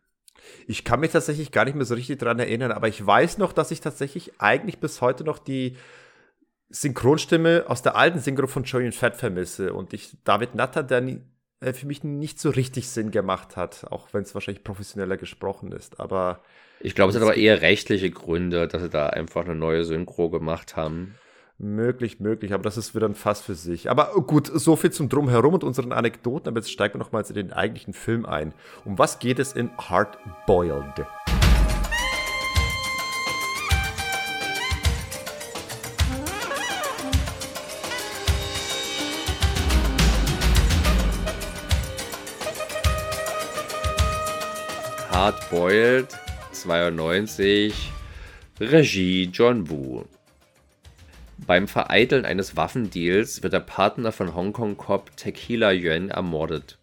Ich 0.66 0.84
kann 0.84 1.00
mich 1.00 1.12
tatsächlich 1.12 1.52
gar 1.52 1.64
nicht 1.64 1.74
mehr 1.74 1.84
so 1.84 1.94
richtig 1.94 2.18
daran 2.18 2.38
erinnern, 2.38 2.72
aber 2.72 2.88
ich 2.88 3.04
weiß 3.04 3.38
noch, 3.38 3.52
dass 3.52 3.70
ich 3.70 3.80
tatsächlich 3.80 4.32
eigentlich 4.38 4.78
bis 4.78 5.00
heute 5.00 5.24
noch 5.24 5.38
die 5.38 5.76
Synchronstimme 6.70 7.64
aus 7.66 7.82
der 7.82 7.96
alten 7.96 8.18
Synchro 8.18 8.46
von 8.46 8.64
Julian 8.64 8.92
Fett 8.92 9.16
vermisse 9.16 9.72
und 9.72 9.92
ich 9.94 10.16
David 10.24 10.54
Natter, 10.54 10.82
der 10.82 11.00
nie, 11.00 11.20
äh, 11.60 11.72
für 11.72 11.86
mich 11.86 12.04
nicht 12.04 12.38
so 12.40 12.50
richtig 12.50 12.88
Sinn 12.88 13.10
gemacht 13.10 13.56
hat, 13.56 13.86
auch 13.90 14.08
wenn 14.12 14.22
es 14.22 14.34
wahrscheinlich 14.34 14.64
professioneller 14.64 15.16
gesprochen 15.16 15.72
ist. 15.72 15.98
Aber 15.98 16.42
ich 16.80 16.94
glaube, 16.94 17.10
es 17.10 17.16
hat 17.16 17.22
aber 17.22 17.36
eher 17.36 17.62
rechtliche 17.62 18.10
Gründe, 18.10 18.68
dass 18.68 18.82
sie 18.82 18.90
da 18.90 19.06
einfach 19.08 19.44
eine 19.44 19.54
neue 19.54 19.84
Synchro 19.84 20.30
gemacht 20.30 20.76
haben. 20.76 21.14
Möglich, 21.60 22.20
möglich, 22.20 22.52
aber 22.52 22.62
das 22.62 22.76
ist 22.76 22.94
wieder 22.94 23.08
ein 23.08 23.16
Fass 23.16 23.40
für 23.40 23.56
sich. 23.56 23.90
Aber 23.90 24.12
gut, 24.24 24.46
so 24.46 24.76
viel 24.76 24.92
zum 24.92 25.08
Drumherum 25.08 25.54
und 25.54 25.64
unseren 25.64 25.90
Anekdoten, 25.90 26.46
aber 26.46 26.60
jetzt 26.60 26.70
steigen 26.70 26.94
wir 26.94 26.98
nochmals 27.00 27.30
in 27.30 27.34
den 27.34 27.52
eigentlichen 27.52 27.94
Film 27.94 28.26
ein. 28.26 28.54
Um 28.84 28.96
was 28.96 29.18
geht 29.18 29.40
es 29.40 29.54
in 29.54 29.68
Hard 29.76 30.16
Boiled? 30.46 31.04
Hard 45.10 45.50
Boiled 45.50 46.16
92 46.52 47.92
Regie 48.60 49.24
John 49.32 49.68
Woo 49.68 50.04
beim 51.46 51.68
Vereiteln 51.68 52.24
eines 52.24 52.56
Waffendeals 52.56 53.42
wird 53.42 53.52
der 53.52 53.60
Partner 53.60 54.12
von 54.12 54.34
Hongkong-Cop 54.34 55.16
Tequila 55.16 55.72
Yuan 55.72 56.10
ermordet. 56.10 56.76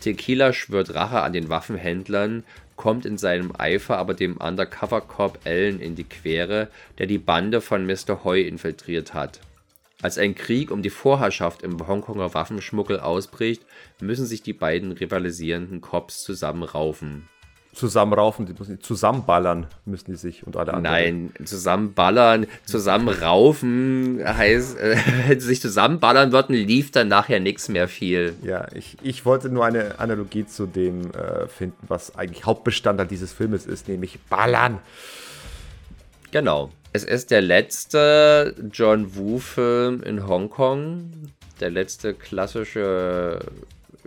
Tequila 0.00 0.52
schwört 0.52 0.94
Rache 0.94 1.22
an 1.22 1.32
den 1.32 1.48
Waffenhändlern, 1.48 2.44
kommt 2.76 3.06
in 3.06 3.16
seinem 3.16 3.52
Eifer 3.56 3.96
aber 3.96 4.14
dem 4.14 4.36
Undercover-Cop 4.36 5.40
Allen 5.44 5.80
in 5.80 5.94
die 5.94 6.04
Quere, 6.04 6.68
der 6.98 7.06
die 7.06 7.18
Bande 7.18 7.60
von 7.60 7.86
Mr. 7.86 8.22
Hoy 8.22 8.42
infiltriert 8.42 9.14
hat. 9.14 9.40
Als 10.02 10.18
ein 10.18 10.34
Krieg 10.34 10.70
um 10.70 10.82
die 10.82 10.90
Vorherrschaft 10.90 11.62
im 11.62 11.86
Hongkonger 11.86 12.34
Waffenschmuggel 12.34 13.00
ausbricht, 13.00 13.64
müssen 13.98 14.26
sich 14.26 14.42
die 14.42 14.52
beiden 14.52 14.92
rivalisierenden 14.92 15.80
Cops 15.80 16.22
zusammenraufen 16.22 17.28
zusammenraufen, 17.76 18.46
die 18.46 18.54
müssen 18.58 18.80
zusammenballern, 18.80 19.66
müssen 19.84 20.10
die 20.10 20.16
sich 20.16 20.46
und 20.46 20.56
alle 20.56 20.74
anderen. 20.74 21.30
Nein, 21.32 21.32
zusammenballern, 21.44 22.46
zusammenraufen 22.64 24.20
heißt, 24.24 24.78
äh, 24.78 24.96
wenn 25.28 25.40
sie 25.40 25.46
sich 25.46 25.60
zusammenballern 25.60 26.32
würden, 26.32 26.54
lief 26.54 26.90
dann 26.90 27.08
nachher 27.08 27.38
nichts 27.38 27.68
mehr 27.68 27.86
viel. 27.86 28.34
Ja, 28.42 28.66
ich, 28.74 28.96
ich 29.02 29.26
wollte 29.26 29.50
nur 29.50 29.64
eine 29.64 30.00
Analogie 30.00 30.46
zu 30.46 30.66
dem 30.66 31.10
äh, 31.12 31.46
finden, 31.48 31.76
was 31.86 32.16
eigentlich 32.16 32.46
Hauptbestandteil 32.46 33.06
dieses 33.06 33.32
Filmes 33.32 33.66
ist, 33.66 33.88
nämlich 33.88 34.20
Ballern. 34.22 34.78
Genau. 36.30 36.70
Es 36.92 37.04
ist 37.04 37.30
der 37.30 37.42
letzte 37.42 38.54
John 38.72 39.14
Woo-Film 39.16 40.02
in 40.02 40.26
Hongkong. 40.26 41.10
Der 41.60 41.70
letzte 41.70 42.14
klassische 42.14 43.40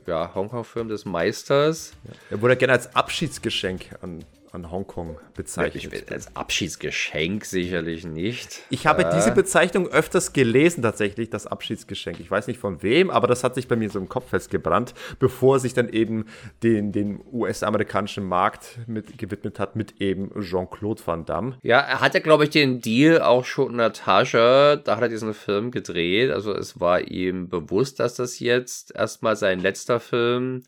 ja, 0.10 0.32
Hongkong-Film 0.34 0.89
des 0.89 1.06
Meisters. 1.06 1.93
Ja. 2.04 2.12
Er 2.32 2.41
wurde 2.41 2.58
gerne 2.58 2.74
als 2.74 2.95
Abschiedsgeschenk 2.95 3.95
an 4.02 4.26
an 4.52 4.72
Hongkong 4.72 5.18
bezeichnet. 5.36 5.94
Ich, 5.94 6.12
als 6.12 6.36
Abschiedsgeschenk 6.36 7.46
sicherlich 7.46 8.06
nicht. 8.06 8.62
Ich 8.70 8.88
habe 8.88 9.06
äh. 9.06 9.16
diese 9.16 9.32
Bezeichnung 9.32 9.88
öfters 9.88 10.34
gelesen, 10.34 10.82
tatsächlich, 10.82 11.30
das 11.30 11.48
Abschiedsgeschenk. 11.48 12.20
Ich 12.20 12.30
weiß 12.30 12.48
nicht 12.48 12.60
von 12.60 12.82
wem, 12.82 13.10
aber 13.10 13.28
das 13.28 13.44
hat 13.44 13.56
sich 13.56 13.68
bei 13.68 13.76
mir 13.76 13.90
so 13.90 14.00
im 14.00 14.10
Kopf 14.10 14.30
festgebrannt, 14.30 14.94
bevor 15.20 15.60
sich 15.60 15.74
dann 15.74 15.90
eben 15.90 16.26
den, 16.64 16.92
den 16.92 17.20
US-amerikanischen 17.32 18.26
Markt 18.26 18.80
mit, 18.88 19.18
gewidmet 19.18 19.60
hat 19.60 19.76
mit 19.76 20.02
eben 20.02 20.32
Jean-Claude 20.40 21.02
Van 21.06 21.26
Damme. 21.26 21.58
Ja, 21.62 21.80
er 21.80 22.02
hatte, 22.02 22.22
glaube 22.22 22.46
ich, 22.46 22.50
den 22.50 22.82
Deal 22.82 23.22
auch 23.22 23.46
schon 23.46 23.72
in 23.72 23.78
der 23.78 23.94
Tasche. 23.94 24.82
Da 24.84 24.96
hat 24.96 25.04
er 25.04 25.10
diesen 25.10 25.34
Film 25.34 25.72
gedreht. 25.72 26.32
Also 26.32 26.54
es 26.54 26.80
war 26.80 27.02
ihm 27.02 27.50
bewusst, 27.50 28.00
dass 28.00 28.16
das 28.16 28.40
jetzt 28.40 28.96
erstmal 28.96 29.36
sein 29.36 29.60
letzter 29.60 30.00
Film 30.00 30.64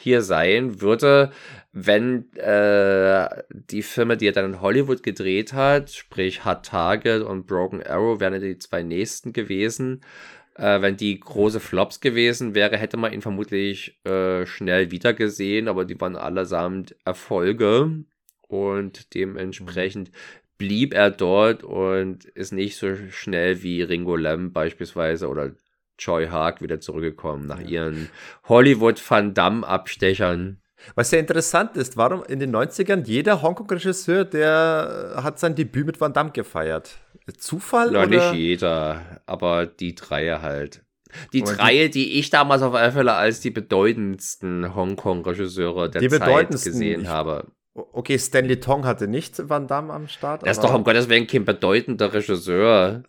hier 0.00 0.22
sein 0.22 0.80
würde, 0.80 1.30
wenn 1.72 2.32
äh, 2.36 3.28
die 3.50 3.82
Filme, 3.82 4.16
die 4.16 4.26
er 4.26 4.32
dann 4.32 4.54
in 4.54 4.60
Hollywood 4.60 5.02
gedreht 5.02 5.52
hat, 5.52 5.90
sprich 5.90 6.44
Hard 6.44 6.66
Target 6.66 7.22
und 7.22 7.46
Broken 7.46 7.82
Arrow, 7.82 8.18
wären 8.18 8.40
die 8.40 8.58
zwei 8.58 8.82
nächsten 8.82 9.32
gewesen. 9.32 10.00
Äh, 10.56 10.82
wenn 10.82 10.96
die 10.96 11.18
große 11.20 11.60
Flops 11.60 12.00
gewesen 12.00 12.54
wäre, 12.54 12.76
hätte 12.76 12.96
man 12.96 13.12
ihn 13.12 13.22
vermutlich 13.22 13.98
äh, 14.04 14.46
schnell 14.46 14.90
wiedergesehen, 14.90 15.68
aber 15.68 15.84
die 15.84 16.00
waren 16.00 16.16
allesamt 16.16 16.96
Erfolge 17.04 18.04
und 18.48 19.14
dementsprechend 19.14 20.10
blieb 20.58 20.92
er 20.92 21.10
dort 21.10 21.62
und 21.62 22.24
ist 22.24 22.52
nicht 22.52 22.76
so 22.76 22.94
schnell 23.10 23.62
wie 23.62 23.82
Ringo 23.82 24.16
Lam 24.16 24.52
beispielsweise 24.52 25.28
oder 25.28 25.52
Joy 26.00 26.28
Hark 26.28 26.62
wieder 26.62 26.80
zurückgekommen 26.80 27.46
nach 27.46 27.60
ihren 27.60 28.08
Hollywood 28.48 29.00
Van 29.08 29.34
Damme 29.34 29.66
Abstechern. 29.66 30.60
Was 30.94 31.10
sehr 31.10 31.20
interessant 31.20 31.76
ist, 31.76 31.96
warum 31.96 32.24
in 32.24 32.38
den 32.38 32.54
90ern 32.54 33.04
jeder 33.04 33.42
Hongkong-Regisseur, 33.42 34.24
der 34.24 35.20
hat 35.22 35.38
sein 35.38 35.54
Debüt 35.54 35.86
mit 35.86 36.00
Van 36.00 36.12
Damme 36.12 36.30
gefeiert. 36.30 36.98
Zufall? 37.36 37.92
Ja, 37.92 38.02
oder? 38.02 38.08
nicht 38.08 38.34
jeder, 38.34 39.20
aber 39.26 39.66
die 39.66 39.94
drei 39.94 40.38
halt. 40.40 40.82
Die 41.32 41.42
drei, 41.42 41.88
die 41.88 42.18
ich 42.18 42.30
damals 42.30 42.62
auf 42.62 42.74
alle 42.74 42.92
Fälle 42.92 43.14
als 43.14 43.40
die 43.40 43.50
bedeutendsten 43.50 44.74
Hongkong-Regisseure 44.74 45.90
der 45.90 46.08
Zeit 46.08 46.50
gesehen 46.50 47.02
ich, 47.02 47.08
habe. 47.08 47.48
Okay, 47.74 48.18
Stanley 48.18 48.60
Tong 48.60 48.84
hatte 48.84 49.08
nicht 49.08 49.48
Van 49.48 49.66
Damme 49.66 49.92
am 49.92 50.08
Start. 50.08 50.42
Er 50.42 50.50
ist 50.50 50.62
doch 50.62 50.74
um 50.74 50.84
Gottes 50.84 51.08
Willen 51.08 51.26
kein 51.26 51.44
bedeutender 51.44 52.12
Regisseur. 52.12 53.02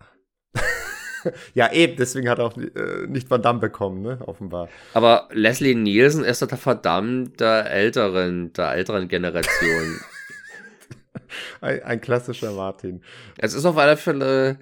ja, 1.54 1.72
eben, 1.72 1.96
deswegen 1.98 2.30
hat 2.30 2.40
er 2.40 2.46
auch 2.46 2.58
äh, 2.58 3.08
nicht 3.08 3.30
Van 3.30 3.42
Damme 3.42 3.60
bekommen, 3.60 4.02
ne, 4.02 4.20
offenbar. 4.26 4.70
Aber 4.94 5.30
Leslie 5.32 5.76
Nielsen 5.76 6.24
ist 6.24 6.42
doch 6.42 6.48
der 6.48 6.58
verdammt 6.58 7.40
der 7.40 7.70
älteren, 7.72 8.54
der 8.54 8.74
älteren 8.74 9.08
Generation. 9.08 10.00
ein, 11.62 11.84
ein, 11.84 12.02
klassischer 12.02 12.52
Martin. 12.52 13.04
Es 13.38 13.54
ist 13.54 13.66
auf 13.66 13.78
alle 13.78 13.98
Fälle 13.98 14.60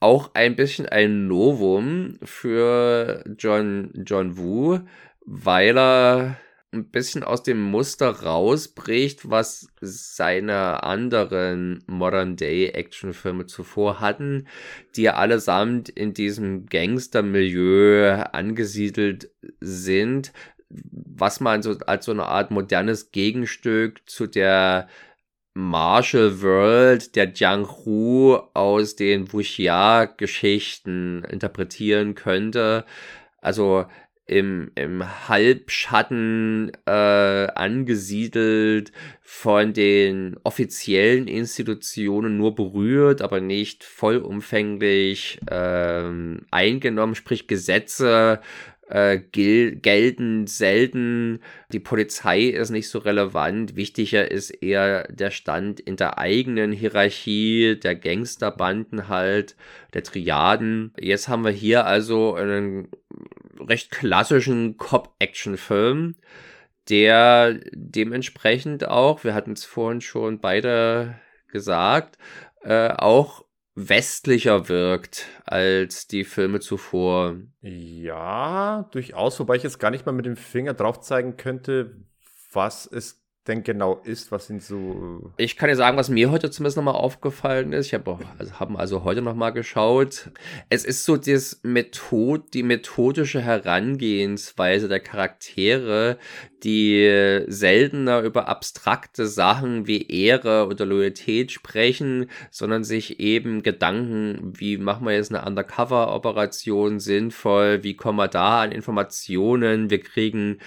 auch 0.00 0.30
ein 0.34 0.56
bisschen 0.56 0.86
ein 0.86 1.26
Novum 1.26 2.18
für 2.22 3.24
John, 3.38 3.92
John 4.06 4.36
Woo, 4.36 4.80
weil 5.24 5.76
er 5.78 6.36
ein 6.72 6.90
bisschen 6.90 7.22
aus 7.22 7.42
dem 7.42 7.62
Muster 7.62 8.10
rausbricht, 8.10 9.30
was 9.30 9.68
seine 9.80 10.82
anderen 10.82 11.82
Modern-Day-Action-Filme 11.86 13.46
zuvor 13.46 14.00
hatten, 14.00 14.46
die 14.96 15.08
allesamt 15.08 15.88
in 15.88 16.12
diesem 16.12 16.66
Gangster-Milieu 16.66 18.24
angesiedelt 18.32 19.30
sind, 19.60 20.32
was 20.68 21.40
man 21.40 21.62
so 21.62 21.78
als 21.86 22.04
so 22.04 22.12
eine 22.12 22.26
Art 22.26 22.50
modernes 22.50 23.12
Gegenstück 23.12 24.00
zu 24.06 24.26
der 24.26 24.88
Martial 25.54 26.42
World 26.42 27.16
der 27.16 27.32
Jiang 27.32 27.66
Hu 27.66 28.34
aus 28.52 28.94
den 28.94 29.32
Wuxia-Geschichten 29.32 31.24
interpretieren 31.24 32.14
könnte. 32.14 32.84
Also 33.40 33.86
im, 34.26 34.72
im 34.74 35.28
Halbschatten 35.28 36.72
äh, 36.84 36.90
angesiedelt, 36.90 38.92
von 39.22 39.72
den 39.72 40.36
offiziellen 40.44 41.28
Institutionen 41.28 42.36
nur 42.36 42.54
berührt, 42.54 43.22
aber 43.22 43.40
nicht 43.40 43.84
vollumfänglich 43.84 45.40
ähm, 45.50 46.46
eingenommen, 46.50 47.14
sprich 47.14 47.46
Gesetze 47.46 48.40
äh, 48.88 49.18
gel 49.18 49.76
gelten 49.76 50.46
selten. 50.46 51.40
Die 51.72 51.80
Polizei 51.80 52.42
ist 52.42 52.70
nicht 52.70 52.88
so 52.88 52.98
relevant. 52.98 53.76
Wichtiger 53.76 54.30
ist 54.30 54.50
eher 54.50 55.04
der 55.12 55.30
Stand 55.30 55.80
in 55.80 55.96
der 55.96 56.18
eigenen 56.18 56.72
Hierarchie, 56.72 57.78
der 57.82 57.96
Gangsterbanden 57.96 59.08
halt, 59.08 59.56
der 59.94 60.02
Triaden. 60.02 60.92
Jetzt 60.98 61.28
haben 61.28 61.44
wir 61.44 61.50
hier 61.50 61.86
also 61.86 62.34
einen 62.34 62.88
recht 63.60 63.90
klassischen 63.90 64.76
Cop-Action-Film, 64.76 66.16
der 66.88 67.60
dementsprechend 67.72 68.86
auch, 68.86 69.24
wir 69.24 69.34
hatten 69.34 69.52
es 69.52 69.64
vorhin 69.64 70.00
schon 70.00 70.40
beide 70.40 71.18
gesagt, 71.48 72.18
äh, 72.62 72.90
auch 72.90 73.44
westlicher 73.74 74.68
wirkt 74.68 75.26
als 75.44 76.06
die 76.06 76.24
Filme 76.24 76.60
zuvor. 76.60 77.36
Ja, 77.60 78.88
durchaus, 78.90 79.38
wobei 79.38 79.56
ich 79.56 79.62
jetzt 79.62 79.78
gar 79.78 79.90
nicht 79.90 80.06
mal 80.06 80.12
mit 80.12 80.26
dem 80.26 80.36
Finger 80.36 80.74
drauf 80.74 81.00
zeigen 81.00 81.36
könnte, 81.36 81.96
was 82.52 82.86
es 82.86 83.25
denn 83.46 83.62
genau 83.62 84.00
ist, 84.04 84.32
was 84.32 84.46
sind 84.46 84.62
so. 84.62 85.32
Äh, 85.36 85.44
ich 85.44 85.56
kann 85.56 85.68
dir 85.68 85.76
sagen, 85.76 85.96
was 85.96 86.08
mir 86.08 86.30
heute 86.30 86.50
zumindest 86.50 86.76
nochmal 86.76 86.94
aufgefallen 86.94 87.72
ist. 87.72 87.86
Ich 87.86 87.94
habe 87.94 88.18
also, 88.38 88.60
haben 88.60 88.76
also 88.76 89.04
heute 89.04 89.22
nochmal 89.22 89.52
geschaut. 89.52 90.30
Es 90.68 90.84
ist 90.84 91.04
so 91.04 91.16
das 91.16 91.60
Method, 91.62 92.42
die 92.52 92.62
methodische 92.62 93.40
Herangehensweise 93.40 94.88
der 94.88 95.00
Charaktere, 95.00 96.18
die 96.62 97.44
seltener 97.46 98.22
über 98.22 98.48
abstrakte 98.48 99.26
Sachen 99.26 99.86
wie 99.86 100.08
Ehre 100.08 100.66
oder 100.66 100.84
Loyalität 100.84 101.52
sprechen, 101.52 102.30
sondern 102.50 102.82
sich 102.82 103.20
eben 103.20 103.62
Gedanken, 103.62 104.52
wie 104.56 104.78
machen 104.78 105.06
wir 105.06 105.14
jetzt 105.14 105.32
eine 105.32 105.46
Undercover-Operation 105.46 106.98
sinnvoll, 106.98 107.82
wie 107.82 107.94
kommen 107.94 108.18
wir 108.18 108.28
da 108.28 108.62
an 108.62 108.72
Informationen, 108.72 109.90
wir 109.90 110.00
kriegen 110.00 110.58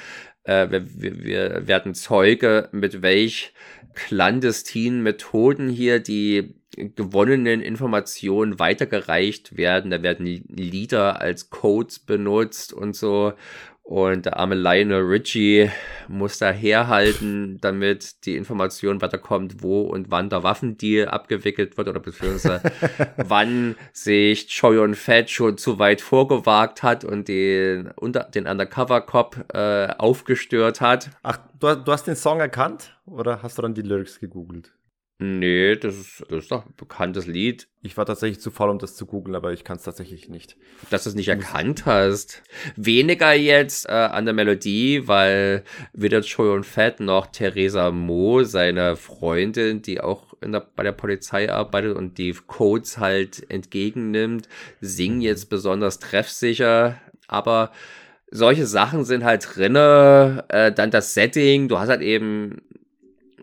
äh, 0.50 0.72
wir, 0.72 1.24
wir, 1.24 1.68
werden 1.68 1.94
Zeuge, 1.94 2.70
mit 2.72 3.02
welch 3.02 3.54
clandestinen 3.94 5.04
Methoden 5.04 5.70
hier 5.70 6.00
die 6.00 6.56
gewonnenen 6.96 7.62
Informationen 7.62 8.58
weitergereicht 8.58 9.58
werden. 9.58 9.92
Da 9.92 10.02
werden 10.02 10.26
Lieder 10.26 11.22
als 11.22 11.50
Codes 11.50 12.00
benutzt 12.00 12.74
und 12.74 12.96
so. 12.96 13.34
Und 13.90 14.28
der 14.28 14.38
arme 14.38 14.54
Lionel 14.54 15.02
Richie 15.02 15.72
muss 16.08 16.38
da 16.38 16.52
herhalten, 16.52 17.58
damit 17.60 18.24
die 18.28 18.36
Information 18.36 19.02
weiterkommt, 19.02 19.64
wo 19.64 19.82
und 19.82 20.12
wann 20.12 20.30
der 20.30 20.44
Waffendeal 20.44 21.08
abgewickelt 21.08 21.76
wird 21.76 21.88
oder 21.88 22.00
beziehungsweise 22.00 22.62
wann 23.18 23.76
sich 23.92 24.46
Choi 24.46 24.78
und 24.78 24.94
Fett 24.94 25.32
schon 25.32 25.58
zu 25.58 25.80
weit 25.80 26.02
vorgewagt 26.02 26.84
hat 26.84 27.04
und 27.04 27.28
den, 27.30 27.90
unter, 27.96 28.26
den 28.26 28.46
Undercover-Cop 28.46 29.56
äh, 29.56 29.88
aufgestört 29.98 30.82
hat. 30.82 31.10
Ach, 31.24 31.40
du, 31.60 31.74
du 31.74 31.92
hast 31.92 32.06
den 32.06 32.16
Song 32.16 32.40
erkannt 32.40 32.96
oder 33.08 33.42
hast 33.42 33.58
du 33.58 33.64
dann 33.64 33.74
die 33.74 33.82
Lyrics 33.82 34.20
gegoogelt? 34.20 34.72
Nee, 35.22 35.76
das 35.76 35.98
ist, 35.98 36.26
das 36.30 36.44
ist 36.44 36.52
doch 36.52 36.66
ein 36.66 36.74
bekanntes 36.78 37.28
Lied. 37.28 37.68
Ich 37.82 37.98
war 37.98 38.06
tatsächlich 38.06 38.40
zu 38.40 38.52
faul, 38.52 38.70
um 38.70 38.80
das 38.80 38.96
zu 38.96 39.06
googeln, 39.06 39.36
aber 39.36 39.52
ich 39.52 39.66
kann 39.66 39.76
es 39.76 39.84
tatsächlich 39.84 40.30
nicht. 40.30 40.56
Dass 40.92 41.04
du 41.04 41.10
es 41.10 41.16
nicht 41.16 41.28
erkannt 41.28 41.86
hast. 41.86 42.42
Weniger 42.78 43.34
jetzt 43.34 43.90
äh, 43.90 43.92
an 43.92 44.24
der 44.24 44.34
Melodie, 44.34 45.10
weil 45.10 45.66
weder 45.92 46.22
Choi 46.22 46.54
und 46.54 46.66
Fett 46.66 47.02
noch 47.02 47.28
Theresa 47.28 47.92
Mo, 47.92 48.44
seine 48.44 48.96
Freundin, 48.96 49.82
die 49.82 50.00
auch 50.00 50.36
der, 50.42 50.66
bei 50.74 50.84
der 50.84 50.94
Polizei 50.94 51.52
arbeitet 51.52 51.98
und 51.98 52.18
die 52.18 52.34
Codes 52.48 52.98
halt 52.98 53.46
entgegennimmt, 53.52 54.48
singen 54.80 55.20
jetzt 55.20 55.50
besonders 55.50 56.00
treffsicher. 56.00 56.98
Aber 57.28 57.74
solche 58.32 58.66
Sachen 58.66 59.04
sind 59.04 59.26
halt 59.26 59.46
drinne. 59.54 60.46
Äh, 60.48 60.72
dann 60.72 60.92
das 60.92 61.14
Setting, 61.14 61.68
du 61.68 61.78
hast 61.78 61.90
halt 61.90 62.02
eben 62.02 62.62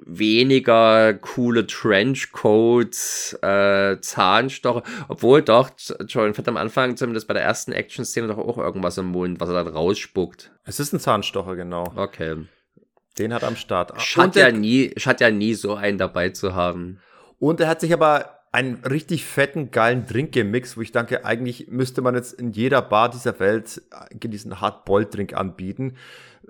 weniger 0.06 1.14
coole 1.14 1.66
Trenchcoats, 1.66 3.36
äh, 3.42 4.00
Zahnstocher, 4.00 4.84
obwohl 5.08 5.42
doch 5.42 5.70
Jordan 6.06 6.32
Fett 6.32 6.48
am 6.48 6.56
Anfang, 6.56 6.96
zumindest 6.96 7.26
bei 7.26 7.34
der 7.34 7.42
ersten 7.42 7.72
Action-Szene, 7.72 8.28
doch 8.28 8.38
auch 8.38 8.58
irgendwas 8.58 8.96
im 8.98 9.06
Mund, 9.06 9.40
was 9.40 9.48
er 9.48 9.64
dann 9.64 9.74
rausspuckt. 9.74 10.52
Es 10.64 10.80
ist 10.80 10.92
ein 10.92 11.00
Zahnstocher, 11.00 11.56
genau. 11.56 11.92
Okay. 11.96 12.36
Den 13.18 13.34
hat 13.34 13.42
er 13.42 13.48
am 13.48 13.56
Start. 13.56 14.00
Schadet 14.00 14.36
ja 14.36 14.50
nie, 14.50 14.92
schadet 14.96 15.20
ja 15.20 15.30
nie, 15.30 15.54
so 15.54 15.74
einen 15.74 15.98
dabei 15.98 16.30
zu 16.30 16.54
haben. 16.54 17.00
Und 17.38 17.60
er 17.60 17.68
hat 17.68 17.80
sich 17.80 17.92
aber 17.92 18.36
einen 18.52 18.76
richtig 18.84 19.24
fetten, 19.24 19.70
geilen 19.70 20.06
Drink 20.06 20.32
gemixt, 20.32 20.76
wo 20.76 20.80
ich 20.80 20.92
denke, 20.92 21.24
eigentlich 21.24 21.68
müsste 21.68 22.00
man 22.00 22.14
jetzt 22.14 22.32
in 22.40 22.52
jeder 22.52 22.80
Bar 22.80 23.10
dieser 23.10 23.38
Welt 23.38 23.82
diesen 24.12 24.60
Hard-Boiled-Drink 24.60 25.34
anbieten. 25.34 25.96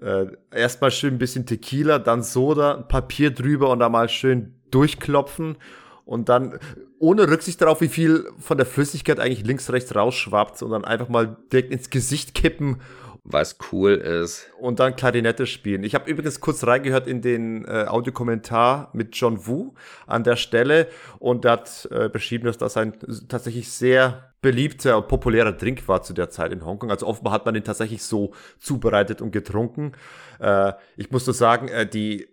Äh, 0.00 0.26
erstmal 0.50 0.90
schön 0.90 1.14
ein 1.14 1.18
bisschen 1.18 1.46
Tequila, 1.46 1.98
dann 1.98 2.22
Soda, 2.22 2.74
Papier 2.74 3.30
drüber 3.30 3.70
und 3.70 3.78
da 3.78 3.88
mal 3.88 4.08
schön 4.08 4.54
durchklopfen. 4.70 5.56
Und 6.04 6.28
dann 6.28 6.58
ohne 6.98 7.28
Rücksicht 7.28 7.60
darauf, 7.60 7.80
wie 7.80 7.88
viel 7.88 8.26
von 8.38 8.56
der 8.56 8.66
Flüssigkeit 8.66 9.18
eigentlich 9.18 9.44
links, 9.44 9.70
rechts 9.70 9.94
rausschwappt 9.94 10.62
und 10.62 10.70
dann 10.70 10.84
einfach 10.84 11.08
mal 11.08 11.36
direkt 11.52 11.72
ins 11.72 11.90
Gesicht 11.90 12.34
kippen 12.34 12.80
was 13.28 13.58
cool 13.72 13.94
ist. 13.94 14.48
Und 14.58 14.78
dann 14.78 14.94
Klarinette 14.94 15.46
spielen. 15.46 15.82
Ich 15.82 15.94
habe 15.94 16.08
übrigens 16.08 16.40
kurz 16.40 16.64
reingehört 16.64 17.08
in 17.08 17.22
den 17.22 17.64
äh, 17.64 17.86
Audiokommentar 17.88 18.90
mit 18.92 19.16
John 19.16 19.46
Wu 19.46 19.74
an 20.06 20.22
der 20.22 20.36
Stelle 20.36 20.86
und 21.18 21.44
der 21.44 21.52
hat 21.52 21.88
äh, 21.90 22.08
beschrieben, 22.08 22.46
dass 22.46 22.56
das 22.56 22.76
ein 22.76 22.94
tatsächlich 23.28 23.70
sehr 23.70 24.32
beliebter 24.42 24.96
und 24.96 25.08
populärer 25.08 25.52
Drink 25.52 25.88
war 25.88 26.02
zu 26.02 26.12
der 26.12 26.30
Zeit 26.30 26.52
in 26.52 26.64
Hongkong. 26.64 26.90
Also 26.90 27.06
offenbar 27.06 27.32
hat 27.32 27.44
man 27.44 27.54
den 27.54 27.64
tatsächlich 27.64 28.04
so 28.04 28.32
zubereitet 28.60 29.20
und 29.20 29.32
getrunken. 29.32 29.92
Äh, 30.38 30.72
ich 30.96 31.10
muss 31.10 31.26
nur 31.26 31.34
sagen, 31.34 31.68
äh, 31.68 31.86
die 31.86 32.28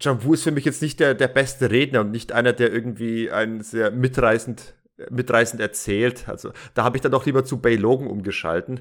John 0.00 0.22
Wu 0.22 0.34
ist 0.34 0.44
für 0.44 0.52
mich 0.52 0.64
jetzt 0.64 0.82
nicht 0.82 1.00
der, 1.00 1.14
der 1.14 1.28
beste 1.28 1.70
Redner 1.70 2.02
und 2.02 2.12
nicht 2.12 2.30
einer, 2.30 2.52
der 2.52 2.72
irgendwie 2.72 3.30
ein 3.30 3.60
sehr 3.62 3.90
mitreißend 3.90 4.74
mitreißend 5.10 5.62
erzählt. 5.62 6.28
Also 6.28 6.50
da 6.74 6.82
habe 6.82 6.96
ich 6.96 7.00
dann 7.00 7.12
doch 7.12 7.24
lieber 7.24 7.44
zu 7.44 7.58
Bay 7.58 7.76
Logan 7.76 8.08
umgeschalten. 8.08 8.80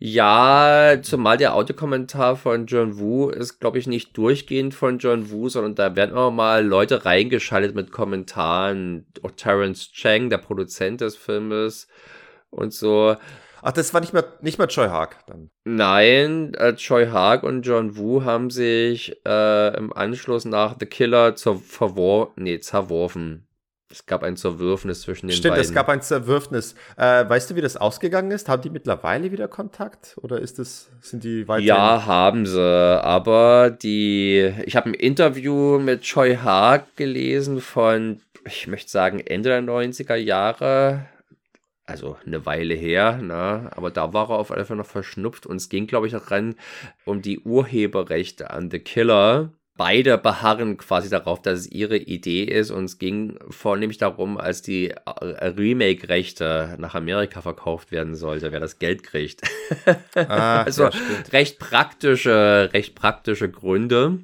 Ja, 0.00 0.96
zumal 1.02 1.38
der 1.38 1.54
Audiokommentar 1.54 2.36
von 2.36 2.66
John 2.66 3.00
Woo 3.00 3.30
ist, 3.30 3.58
glaube 3.58 3.78
ich, 3.78 3.88
nicht 3.88 4.16
durchgehend 4.16 4.72
von 4.72 4.98
John 4.98 5.30
Woo, 5.32 5.48
sondern 5.48 5.74
da 5.74 5.96
werden 5.96 6.16
auch 6.16 6.30
mal 6.30 6.64
Leute 6.64 7.04
reingeschaltet 7.04 7.74
mit 7.74 7.90
Kommentaren. 7.90 9.06
Auch 9.24 9.32
Terence 9.32 9.90
Chang, 9.90 10.30
der 10.30 10.38
Produzent 10.38 11.00
des 11.00 11.16
Filmes 11.16 11.88
und 12.50 12.72
so. 12.72 13.16
Ach, 13.60 13.72
das 13.72 13.92
war 13.92 14.00
nicht 14.00 14.12
mehr, 14.12 14.24
nicht 14.40 14.58
mehr 14.58 14.68
Choi 14.68 14.86
Haag 14.86 15.26
dann? 15.26 15.50
Nein, 15.64 16.54
äh, 16.54 16.76
Choi 16.76 17.08
Haag 17.08 17.42
und 17.42 17.62
John 17.62 17.96
Woo 17.96 18.22
haben 18.22 18.50
sich 18.50 19.20
äh, 19.26 19.76
im 19.76 19.92
Anschluss 19.92 20.44
nach 20.44 20.76
The 20.78 20.86
Killer 20.86 21.34
zur 21.34 21.58
verwor 21.58 22.34
nee, 22.36 22.60
zerworfen. 22.60 23.47
Es 23.90 24.04
gab 24.04 24.22
ein 24.22 24.36
Zerwürfnis 24.36 25.00
zwischen 25.00 25.28
den 25.28 25.36
Stimmt, 25.36 25.52
beiden. 25.54 25.64
Stimmt, 25.64 25.70
es 25.70 25.74
gab 25.74 25.88
ein 25.88 26.02
Zerwürfnis. 26.02 26.74
Äh, 26.98 27.26
weißt 27.26 27.50
du, 27.50 27.56
wie 27.56 27.62
das 27.62 27.78
ausgegangen 27.78 28.30
ist? 28.30 28.48
Haben 28.48 28.60
die 28.60 28.70
mittlerweile 28.70 29.32
wieder 29.32 29.48
Kontakt? 29.48 30.16
Oder 30.20 30.40
ist 30.40 30.58
es, 30.58 30.90
sind 31.00 31.24
die 31.24 31.48
weiter? 31.48 31.64
Ja, 31.64 32.04
haben 32.04 32.44
sie. 32.44 32.60
Aber 32.60 33.70
die, 33.70 34.52
ich 34.66 34.76
habe 34.76 34.90
ein 34.90 34.94
Interview 34.94 35.78
mit 35.78 36.02
Choi 36.02 36.36
Haag 36.36 36.96
gelesen 36.96 37.62
von, 37.62 38.20
ich 38.44 38.66
möchte 38.66 38.90
sagen, 38.90 39.20
Ende 39.20 39.48
der 39.48 39.62
90er 39.62 40.16
Jahre. 40.16 41.06
Also 41.86 42.18
eine 42.26 42.44
Weile 42.44 42.74
her, 42.74 43.16
ne? 43.16 43.70
aber 43.74 43.90
da 43.90 44.12
war 44.12 44.28
er 44.28 44.38
auf 44.38 44.50
jeden 44.50 44.66
Fall 44.66 44.76
noch 44.76 44.84
verschnupft 44.84 45.46
und 45.46 45.56
es 45.56 45.70
ging, 45.70 45.86
glaube 45.86 46.06
ich, 46.06 46.12
daran 46.12 46.56
um 47.06 47.22
die 47.22 47.40
Urheberrechte 47.40 48.50
an 48.50 48.70
The 48.70 48.80
Killer 48.80 49.54
beide 49.78 50.18
beharren 50.18 50.76
quasi 50.76 51.08
darauf, 51.08 51.40
dass 51.40 51.60
es 51.60 51.70
ihre 51.70 51.96
Idee 51.96 52.42
ist 52.42 52.70
und 52.70 52.84
es 52.84 52.98
ging 52.98 53.38
vornehmlich 53.48 53.96
darum, 53.96 54.36
als 54.36 54.60
die 54.60 54.90
äh, 54.90 55.46
Remake-Rechte 55.46 56.76
nach 56.78 56.94
Amerika 56.94 57.40
verkauft 57.40 57.90
werden 57.92 58.14
sollte, 58.14 58.52
wer 58.52 58.60
das 58.60 58.78
Geld 58.78 59.04
kriegt. 59.04 59.40
Ah, 60.14 60.62
also 60.64 60.84
ja, 60.84 60.90
recht 61.32 61.58
praktische, 61.58 62.68
recht 62.74 62.94
praktische 62.94 63.48
Gründe. 63.48 64.18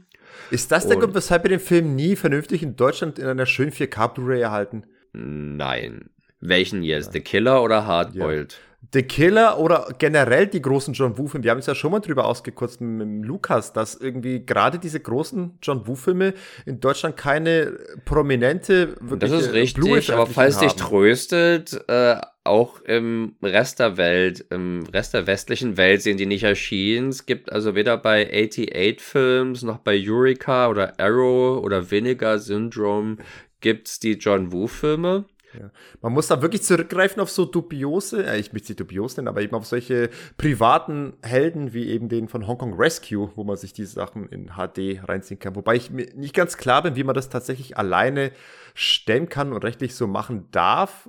Ist 0.51 0.73
das 0.73 0.87
der 0.87 0.99
Grund, 0.99 1.15
weshalb 1.15 1.45
wir 1.45 1.51
den 1.51 1.61
Film 1.61 1.95
nie 1.95 2.17
vernünftig 2.17 2.63
in 2.63 2.77
Deutschland 2.77 3.19
in 3.19 3.27
einer 3.27 3.47
schönen 3.47 3.73
4K 3.73 4.09
Blu-ray 4.09 4.41
erhalten? 4.41 4.85
Nein. 5.13 6.11
Welchen 6.41 6.83
jetzt? 6.83 7.13
The 7.13 7.21
Killer 7.21 7.63
oder 7.63 7.87
Hardboiled? 7.87 8.53
Ja. 8.53 8.74
The 8.93 9.03
Killer 9.03 9.59
oder 9.59 9.89
generell 9.99 10.47
die 10.47 10.61
großen 10.61 10.95
John 10.95 11.17
Woo-Filme. 11.17 11.45
Wir 11.45 11.51
haben 11.51 11.59
es 11.59 11.67
ja 11.67 11.75
schon 11.75 11.93
mal 11.93 12.01
drüber 12.01 12.27
ausgekürzt 12.27 12.81
mit, 12.81 13.25
Lukas, 13.25 13.73
dass 13.73 13.95
irgendwie 13.95 14.45
gerade 14.45 14.79
diese 14.79 15.01
großen 15.01 15.59
John 15.63 15.87
Woo-Filme 15.87 16.35
in 16.67 16.81
Deutschland 16.81 17.17
keine 17.17 17.79
prominente 18.05 18.97
Das 19.19 19.31
ist 19.31 19.53
richtig, 19.53 20.13
aber 20.13 20.27
falls 20.27 20.59
dich 20.59 20.75
tröstet, 20.75 21.81
äh, 21.89 22.17
auch 22.45 22.83
im 22.83 23.37
Rest 23.43 23.81
der 23.81 23.97
Welt, 23.97 24.45
im 24.51 24.85
Rest 24.93 25.15
der 25.15 25.27
westlichen 25.27 25.79
Welt 25.79 26.03
sind 26.03 26.21
die 26.21 26.27
nicht 26.27 26.45
erschienen. 26.45 27.09
Es 27.09 27.25
gibt 27.25 27.51
also 27.51 27.75
weder 27.75 27.97
bei 27.97 28.27
88 28.27 29.01
Films 29.01 29.63
noch 29.63 29.79
bei 29.79 29.99
Eureka 29.99 30.69
oder 30.69 31.01
Arrow 31.01 31.63
oder 31.65 31.91
Vinegar 31.91 32.39
Syndrome 32.39 33.17
gibt's 33.61 33.99
die 33.99 34.13
John 34.13 34.53
Woo-Filme. 34.53 35.25
Ja. 35.59 35.71
Man 36.01 36.13
muss 36.13 36.27
da 36.27 36.43
wirklich 36.43 36.63
zurückgreifen 36.63 37.21
auf 37.21 37.31
so 37.31 37.45
dubiose, 37.45 38.27
äh, 38.27 38.39
ich 38.39 38.53
möchte 38.53 38.69
sie 38.69 38.77
dubios 38.77 39.17
nennen, 39.17 39.29
aber 39.29 39.43
eben 39.43 39.55
auf 39.55 39.67
solche 39.67 40.11
privaten 40.37 41.15
Helden 41.23 41.73
wie 41.73 41.89
eben 41.89 42.09
den 42.09 42.29
von 42.29 42.47
Hong 42.47 42.59
Kong 42.59 42.75
Rescue, 42.75 43.31
wo 43.35 43.45
man 43.45 43.57
sich 43.57 43.73
die 43.73 43.85
Sachen 43.85 44.29
in 44.29 44.53
HD 44.57 45.01
reinziehen 45.09 45.39
kann. 45.39 45.57
Wobei 45.57 45.77
ich 45.77 45.91
mir 45.91 46.07
nicht 46.15 46.35
ganz 46.35 46.57
klar 46.57 46.83
bin, 46.83 46.97
wie 46.97 47.05
man 47.05 47.15
das 47.15 47.29
tatsächlich 47.29 47.77
alleine 47.77 48.33
stemmen 48.75 49.29
kann 49.29 49.53
und 49.53 49.65
rechtlich 49.65 49.95
so 49.95 50.07
machen 50.07 50.49
darf. 50.51 51.09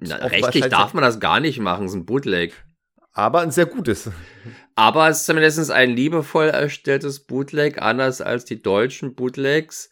Na, 0.00 0.16
rechtlich 0.16 0.68
darf 0.68 0.94
man 0.94 1.02
das 1.02 1.20
gar 1.20 1.40
nicht 1.40 1.60
machen, 1.60 1.86
es 1.86 1.92
ist 1.92 1.98
ein 1.98 2.06
Bootleg. 2.06 2.64
Aber 3.14 3.40
ein 3.40 3.50
sehr 3.50 3.66
gutes. 3.66 4.10
Aber 4.74 5.08
es 5.08 5.20
ist 5.20 5.26
zumindest 5.26 5.70
ein 5.70 5.90
liebevoll 5.90 6.48
erstelltes 6.48 7.20
Bootleg, 7.20 7.82
anders 7.82 8.22
als 8.22 8.46
die 8.46 8.62
deutschen 8.62 9.14
Bootlegs. 9.14 9.90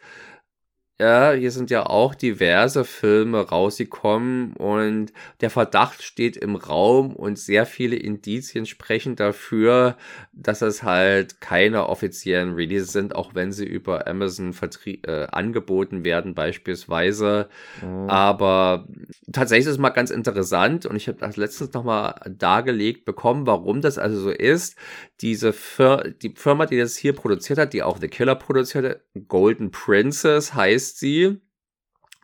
Ja, 1.00 1.32
hier 1.32 1.50
sind 1.50 1.70
ja 1.70 1.86
auch 1.86 2.14
diverse 2.14 2.84
Filme 2.84 3.40
rausgekommen 3.40 4.52
und 4.52 5.14
der 5.40 5.48
Verdacht 5.48 6.02
steht 6.02 6.36
im 6.36 6.56
Raum 6.56 7.16
und 7.16 7.38
sehr 7.38 7.64
viele 7.64 7.96
Indizien 7.96 8.66
sprechen 8.66 9.16
dafür, 9.16 9.96
dass 10.34 10.60
es 10.60 10.82
halt 10.82 11.40
keine 11.40 11.88
offiziellen 11.88 12.52
Releases 12.52 12.92
sind, 12.92 13.14
auch 13.14 13.34
wenn 13.34 13.50
sie 13.50 13.64
über 13.64 14.06
Amazon 14.06 14.54
äh, 14.84 15.26
angeboten 15.32 16.04
werden 16.04 16.34
beispielsweise. 16.34 17.48
Mhm. 17.80 18.10
Aber 18.10 18.86
tatsächlich 19.32 19.68
ist 19.68 19.72
es 19.72 19.78
mal 19.78 19.88
ganz 19.88 20.10
interessant 20.10 20.84
und 20.84 20.96
ich 20.96 21.08
habe 21.08 21.16
das 21.16 21.38
letztens 21.38 21.72
nochmal 21.72 22.14
dargelegt 22.28 23.06
bekommen, 23.06 23.46
warum 23.46 23.80
das 23.80 23.96
also 23.96 24.20
so 24.20 24.30
ist. 24.30 24.76
Diese 25.20 25.52
Fir 25.52 26.14
die 26.22 26.32
Firma, 26.34 26.66
die 26.66 26.78
das 26.78 26.96
hier 26.96 27.12
produziert 27.12 27.58
hat, 27.58 27.72
die 27.72 27.82
auch 27.82 27.98
The 28.00 28.08
Killer 28.08 28.36
produziert 28.36 28.84
hat, 28.84 29.00
Golden 29.28 29.70
Princess 29.70 30.54
heißt 30.54 30.98
sie. 30.98 31.40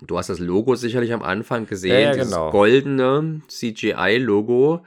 Du 0.07 0.19
hast 0.19 0.29
das 0.29 0.39
Logo 0.39 0.75
sicherlich 0.75 1.13
am 1.13 1.23
Anfang 1.23 1.67
gesehen, 1.67 1.93
ja, 1.93 2.01
ja, 2.01 2.13
dieses 2.13 2.31
genau. 2.31 2.51
goldene 2.51 3.41
CGI-Logo. 3.49 4.85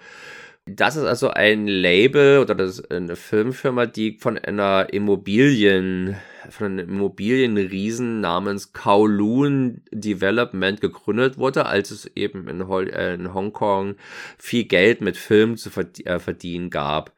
Das 0.76 0.96
ist 0.96 1.06
also 1.06 1.30
ein 1.30 1.68
Label 1.68 2.40
oder 2.40 2.54
das 2.54 2.80
ist 2.80 2.92
eine 2.92 3.16
Filmfirma, 3.16 3.88
die 3.88 4.18
von 4.20 4.38
einer 4.38 4.88
Immobilien, 4.92 6.16
von 6.52 6.68
einem 6.68 6.90
Immobilienriesen 6.90 8.22
namens 8.22 8.72
Kowloon 8.72 9.82
Development 9.92 10.80
gegründet 10.80 11.40
wurde, 11.40 11.66
als 11.66 11.90
es 11.90 12.06
eben 12.16 12.48
in, 12.48 12.68
Hol 12.68 12.88
äh, 12.90 13.16
in 13.16 13.34
Hongkong 13.34 13.96
viel 14.38 14.66
Geld 14.66 15.02
mit 15.02 15.18
Filmen 15.18 15.58
zu 15.58 15.72
äh, 16.06 16.20
verdienen 16.20 16.70
gab. 16.70 17.14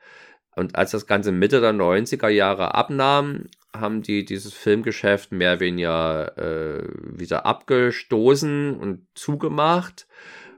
Und 0.55 0.75
als 0.75 0.91
das 0.91 1.07
Ganze 1.07 1.31
Mitte 1.31 1.61
der 1.61 1.73
90er 1.73 2.29
Jahre 2.29 2.75
abnahm, 2.75 3.45
haben 3.75 4.01
die 4.01 4.25
dieses 4.25 4.53
Filmgeschäft 4.53 5.31
mehr 5.31 5.53
oder 5.53 5.59
weniger 5.61 6.37
äh, 6.37 6.83
wieder 7.03 7.45
abgestoßen 7.45 8.75
und 8.75 9.07
zugemacht. 9.15 10.07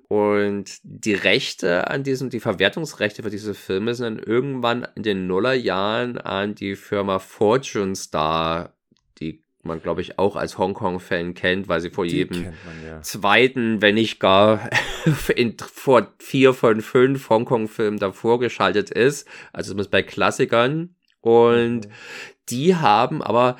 Und 0.07 0.77
die 0.83 1.13
Rechte 1.13 1.87
an 1.89 2.03
diesem, 2.03 2.29
die 2.29 2.39
Verwertungsrechte 2.39 3.23
für 3.23 3.29
diese 3.29 3.53
Filme 3.53 3.95
sind 3.95 4.19
dann 4.19 4.25
irgendwann 4.25 4.87
in 4.95 5.03
den 5.03 5.27
Nullerjahren 5.27 6.17
an 6.17 6.55
die 6.55 6.75
Firma 6.75 7.19
Fortune 7.19 7.95
Star, 7.95 8.73
man, 9.63 9.81
glaube 9.81 10.01
ich, 10.01 10.19
auch 10.19 10.35
als 10.35 10.57
Hongkong-Fan 10.57 11.33
kennt, 11.33 11.67
weil 11.67 11.81
sie 11.81 11.89
vor 11.89 12.05
die 12.05 12.17
jedem 12.17 12.43
man, 12.43 12.53
ja. 12.85 13.01
zweiten, 13.01 13.81
wenn 13.81 13.95
nicht 13.95 14.19
gar 14.19 14.69
in, 15.35 15.57
vor 15.57 16.13
vier 16.19 16.53
von 16.53 16.81
fünf 16.81 17.29
Hongkong-Filmen 17.29 17.99
davor 17.99 18.39
geschaltet 18.39 18.89
ist. 18.89 19.27
Also 19.53 19.69
zumindest 19.71 19.91
bei 19.91 20.03
Klassikern. 20.03 20.95
Und 21.21 21.87
mhm. 21.87 21.91
die 22.49 22.75
haben 22.75 23.21
aber 23.21 23.57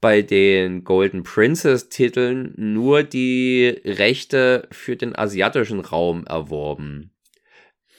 bei 0.00 0.22
den 0.22 0.84
Golden 0.84 1.24
Princess 1.24 1.88
Titeln 1.88 2.54
nur 2.56 3.02
die 3.02 3.80
Rechte 3.84 4.68
für 4.70 4.96
den 4.96 5.14
asiatischen 5.16 5.80
Raum 5.80 6.24
erworben. 6.26 7.12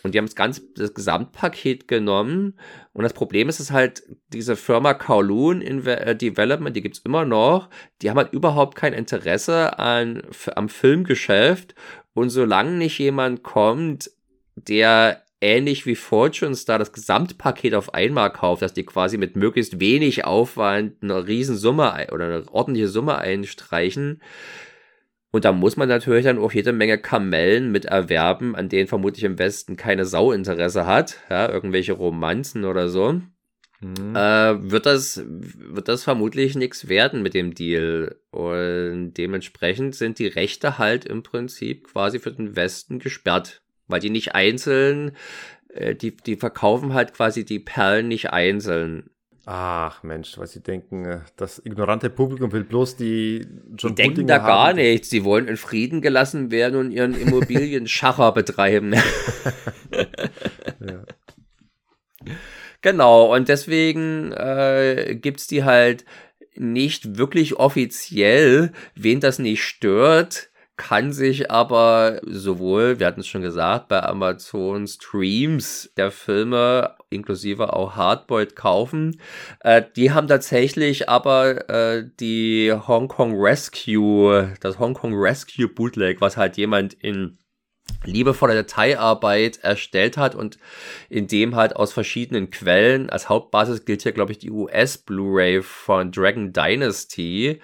Und 0.04 0.14
die 0.14 0.18
haben 0.18 0.26
das 0.26 0.36
ganze 0.36 0.62
das 0.76 0.94
Gesamtpaket 0.94 1.88
genommen. 1.88 2.58
Und 2.94 3.04
das 3.04 3.14
Problem 3.14 3.50
ist, 3.50 3.60
dass 3.60 3.72
halt 3.72 4.04
diese 4.30 4.56
Firma 4.56 4.94
Kowloon 4.94 5.62
äh, 5.62 6.16
Development, 6.16 6.76
die 6.76 6.82
gibt's 6.82 7.00
immer 7.00 7.26
noch, 7.26 7.70
die 8.02 8.10
haben 8.10 8.18
halt 8.18 8.34
überhaupt 8.34 8.76
kein 8.76 8.94
Interesse 8.94 9.78
an, 9.80 10.24
am 10.56 10.70
Filmgeschäft. 10.70 11.76
Und 12.14 12.30
solange 12.30 12.72
nicht 12.72 12.98
jemand 13.00 13.44
kommt, 13.44 14.12
der 14.56 15.24
ähnlich 15.42 15.86
wie 15.86 15.96
Fortune 15.96 16.56
Star 16.56 16.78
das 16.78 16.94
Gesamtpaket 16.94 17.74
auf 17.74 17.94
einmal 17.94 18.32
kauft, 18.32 18.62
dass 18.62 18.74
die 18.74 18.86
quasi 18.86 19.18
mit 19.18 19.36
möglichst 19.36 19.80
wenig 19.80 20.24
Aufwand 20.24 21.02
eine 21.02 21.28
Riesensumme 21.28 22.08
oder 22.12 22.26
eine 22.26 22.50
ordentliche 22.52 22.88
Summe 22.88 23.18
einstreichen. 23.18 24.22
Und 25.32 25.46
da 25.46 25.52
muss 25.52 25.78
man 25.78 25.88
natürlich 25.88 26.26
dann 26.26 26.40
auch 26.40 26.52
jede 26.52 26.74
Menge 26.74 26.98
Kamellen 26.98 27.72
mit 27.72 27.86
erwerben, 27.86 28.56
an 28.56 28.70
denen 28.70 28.88
vermutlich 28.88 29.24
im 29.24 29.40
Westen 29.40 29.78
keine 29.78 30.06
Sau 30.06 30.32
Interesse 30.32 30.86
hat, 30.86 31.18
ja, 31.30 31.50
irgendwelche 31.50 31.94
Romanzen 31.94 32.66
oder 32.66 32.90
so. 32.90 33.22
Mhm. 33.80 34.16
Äh, 34.16 34.72
wird 34.72 34.86
das, 34.86 35.24
wird 35.26 35.88
das 35.88 36.04
vermutlich 36.04 36.56
nichts 36.56 36.90
werden 36.90 37.24
mit 37.24 37.34
dem 37.34 37.56
Deal. 37.56 38.18
Und 38.30 39.14
dementsprechend 39.14 39.96
sind 39.96 40.20
die 40.20 40.28
Rechte 40.28 40.78
halt 40.78 41.06
im 41.06 41.24
Prinzip 41.24 41.88
quasi 41.88 42.20
für 42.20 42.32
den 42.32 42.56
Westen 42.56 43.00
gesperrt 43.00 43.62
weil 43.92 44.00
die 44.00 44.10
nicht 44.10 44.34
einzeln, 44.34 45.16
äh, 45.70 45.94
die, 45.94 46.16
die 46.16 46.38
verkaufen 46.38 46.94
halt 46.94 47.14
quasi 47.14 47.46
die 47.46 47.60
Perlen 47.60 48.08
nicht 48.08 48.32
einzeln. 48.32 49.12
Ach 49.46 50.04
Mensch, 50.04 50.38
weil 50.38 50.48
sie 50.48 50.62
denken, 50.62 51.06
äh, 51.06 51.20
das 51.36 51.60
ignorante 51.66 52.10
Publikum 52.10 52.52
will 52.52 52.64
bloß 52.64 52.96
die 52.96 53.48
John 53.76 53.96
Die 53.96 54.04
denken 54.04 54.28
da 54.28 54.36
haben. 54.36 54.48
gar 54.48 54.74
nichts. 54.74 55.10
Sie 55.10 55.24
wollen 55.24 55.48
in 55.48 55.58
Frieden 55.58 56.02
gelassen 56.02 56.52
werden 56.52 56.80
und 56.80 56.92
ihren 56.92 57.16
Immobilien-Schacher 57.16 58.32
betreiben. 58.34 58.94
ja. 60.80 61.04
Genau, 62.82 63.36
und 63.36 63.50
deswegen 63.50 64.32
äh, 64.34 65.16
es 65.38 65.48
die 65.48 65.64
halt 65.64 66.06
nicht 66.56 67.18
wirklich 67.18 67.56
offiziell, 67.56 68.74
wen 68.96 69.20
das 69.20 69.40
nicht 69.40 69.64
stört, 69.64 70.50
kann 70.78 71.14
sich 71.14 71.52
aber 71.52 72.22
sowohl, 72.26 73.00
wir 73.00 73.08
hatten 73.08 73.22
es 73.22 73.28
schon 73.28 73.42
gesagt, 73.42 73.88
bei 73.88 74.04
Amazon 74.04 74.88
Streams 74.88 75.92
der 75.96 76.12
Filme 76.12 76.96
inklusive 77.12 77.74
auch 77.74 77.96
Hardboiled 77.96 78.56
kaufen. 78.56 79.20
Äh, 79.60 79.84
die 79.96 80.12
haben 80.12 80.28
tatsächlich 80.28 81.10
aber 81.10 81.70
äh, 81.70 82.10
die 82.20 82.74
Hong 82.88 83.08
Kong 83.08 83.34
Rescue, 83.40 84.54
das 84.62 84.80
Hong 84.80 84.94
Kong 84.94 85.14
Rescue 85.14 85.68
Bootleg, 85.68 86.22
was 86.22 86.38
halt 86.38 86.58
jemand 86.58 86.94
in 86.94 87.38
liebevoller 88.04 88.54
Detailarbeit 88.54 89.60
erstellt 89.62 90.18
hat 90.18 90.34
und 90.36 90.58
in 91.10 91.28
dem 91.28 91.56
halt 91.56 91.76
aus 91.76 91.94
verschiedenen 91.94 92.50
Quellen, 92.50 93.10
als 93.10 93.30
Hauptbasis 93.30 93.86
gilt 93.86 94.02
hier, 94.04 94.12
glaube 94.12 94.32
ich, 94.32 94.40
die 94.40 94.52
US 94.52 94.98
Blu-ray 94.98 95.62
von 95.62 96.12
Dragon 96.12 96.54
Dynasty, 96.54 97.62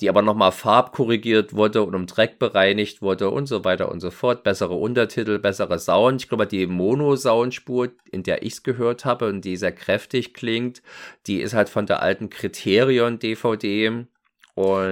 die 0.00 0.08
aber 0.08 0.22
nochmal 0.22 0.52
farbkorrigiert 0.52 1.54
wurde 1.54 1.82
und 1.82 1.94
um 1.94 2.06
Dreck 2.06 2.38
bereinigt 2.38 3.02
wurde 3.02 3.30
und 3.30 3.46
so 3.46 3.64
weiter 3.64 3.90
und 3.90 4.00
so 4.00 4.10
fort. 4.10 4.44
Bessere 4.44 4.74
Untertitel, 4.74 5.38
bessere 5.38 5.78
Sound. 5.78 6.22
Ich 6.22 6.28
glaube, 6.28 6.46
die 6.46 6.66
Mono-Soundspur, 6.66 7.90
in 8.10 8.22
der 8.22 8.42
ich 8.42 8.54
es 8.54 8.62
gehört 8.62 9.04
habe 9.04 9.28
und 9.28 9.44
die 9.44 9.56
sehr 9.56 9.72
kräftig 9.72 10.34
klingt, 10.34 10.82
die 11.26 11.40
ist 11.40 11.54
halt 11.54 11.68
von 11.68 11.86
der 11.86 12.02
alten 12.02 12.30
Kriterion-DVD. 12.30 14.06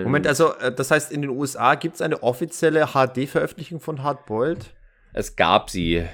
Moment, 0.05 0.27
also 0.27 0.55
äh, 0.55 0.73
das 0.73 0.91
heißt, 0.91 1.11
in 1.11 1.23
den 1.23 1.31
USA 1.31 1.75
gibt 1.75 1.97
es 1.97 2.03
eine 2.03 2.23
offizielle 2.23 2.89
HD-Veröffentlichung 2.89 3.81
von 3.81 4.03
Hardboiled? 4.03 4.73
Es 5.13 5.35
gab 5.35 5.71
sie. 5.71 6.05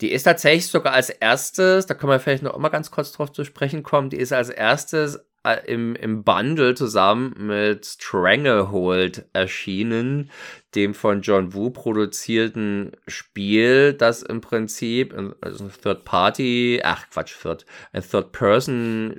Die 0.00 0.10
ist 0.10 0.22
tatsächlich 0.22 0.68
sogar 0.68 0.94
als 0.94 1.10
erstes, 1.10 1.86
da 1.86 1.94
können 1.94 2.10
wir 2.10 2.20
vielleicht 2.20 2.42
noch 2.42 2.56
mal 2.58 2.70
ganz 2.70 2.90
kurz 2.90 3.12
drauf 3.12 3.30
zu 3.30 3.44
sprechen 3.44 3.82
kommen, 3.82 4.08
die 4.08 4.16
ist 4.16 4.32
als 4.32 4.48
erstes 4.48 5.20
im, 5.66 5.96
im 5.96 6.22
Bundle 6.22 6.74
zusammen 6.74 7.34
mit 7.36 7.84
Stranglehold 7.84 9.26
erschienen, 9.32 10.30
dem 10.74 10.94
von 10.94 11.22
John 11.22 11.52
Woo 11.52 11.70
produzierten 11.70 12.92
Spiel, 13.06 13.92
das 13.92 14.22
im 14.22 14.40
Prinzip 14.40 15.14
also 15.40 15.64
ein 15.64 15.72
Third 15.82 16.04
Party, 16.04 16.80
ach 16.84 17.10
Quatsch, 17.10 17.34
Third, 17.40 17.66
ein 17.92 18.02
Third 18.02 18.32
Person 18.32 19.16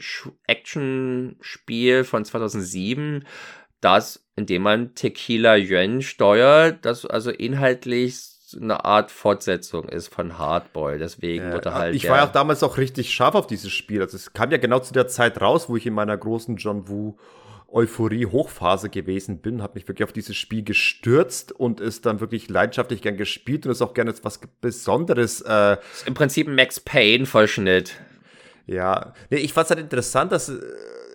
Action 0.47 1.36
Spiel 1.41 2.03
von 2.03 2.24
2007, 2.24 3.26
das, 3.82 4.26
indem 4.36 4.61
man 4.63 4.95
Tequila 4.95 5.55
Yuan 5.57 6.01
steuert, 6.01 6.86
das 6.86 7.05
also 7.05 7.32
inhaltlich 7.32 8.32
eine 8.56 8.86
Art 8.86 9.12
Fortsetzung 9.12 9.89
ist 9.89 10.08
von 10.08 10.38
Hardboy. 10.38 10.97
Deswegen 10.97 11.45
ja, 11.45 11.54
wurde 11.54 11.74
halt. 11.74 11.95
Ich 11.95 12.10
war 12.10 12.18
ja 12.18 12.26
auch 12.26 12.32
damals 12.32 12.64
auch 12.64 12.78
richtig 12.78 13.14
scharf 13.14 13.36
auf 13.36 13.47
dieses 13.47 13.72
Spiel. 13.72 14.01
Also 14.01 14.18
es 14.18 14.34
kam 14.34 14.51
ja 14.51 14.58
genau 14.58 14.80
zu 14.80 14.93
der 14.93 15.08
Zeit 15.08 15.41
raus, 15.41 15.70
wo 15.70 15.76
ich 15.76 15.86
in 15.86 15.93
meiner 15.93 16.18
großen 16.18 16.58
John 16.58 16.88
Woo 16.88 17.18
Euphorie-Hochphase 17.74 18.89
gewesen 18.89 19.39
bin, 19.39 19.64
habe 19.64 19.74
mich 19.76 19.88
wirklich 19.88 20.04
auf 20.04 20.14
dieses 20.14 20.38
Spiel 20.38 20.64
gestürzt 20.64 21.51
und 21.51 21.82
ist 21.82 22.06
dann 22.06 22.20
wirklich 22.20 22.47
leidenschaftlich 22.47 23.01
gern 23.01 23.18
gespielt 23.18 23.66
und 23.66 23.72
ist 23.72 23.82
auch 23.82 23.95
gerne 23.95 24.12
etwas 24.12 24.39
Besonderes. 24.62 25.41
Äh, 25.41 25.78
Im 26.06 26.14
Prinzip 26.14 26.47
ein 26.47 26.56
Max 26.56 26.80
Payne-Vollschnitt. 26.80 27.95
Ja, 28.68 29.14
nee, 29.30 29.38
ich 29.38 29.54
fand 29.54 29.66
es 29.66 29.72
halt 29.72 29.80
interessant, 29.80 30.32
dass 30.32 30.49
äh, 30.49 30.62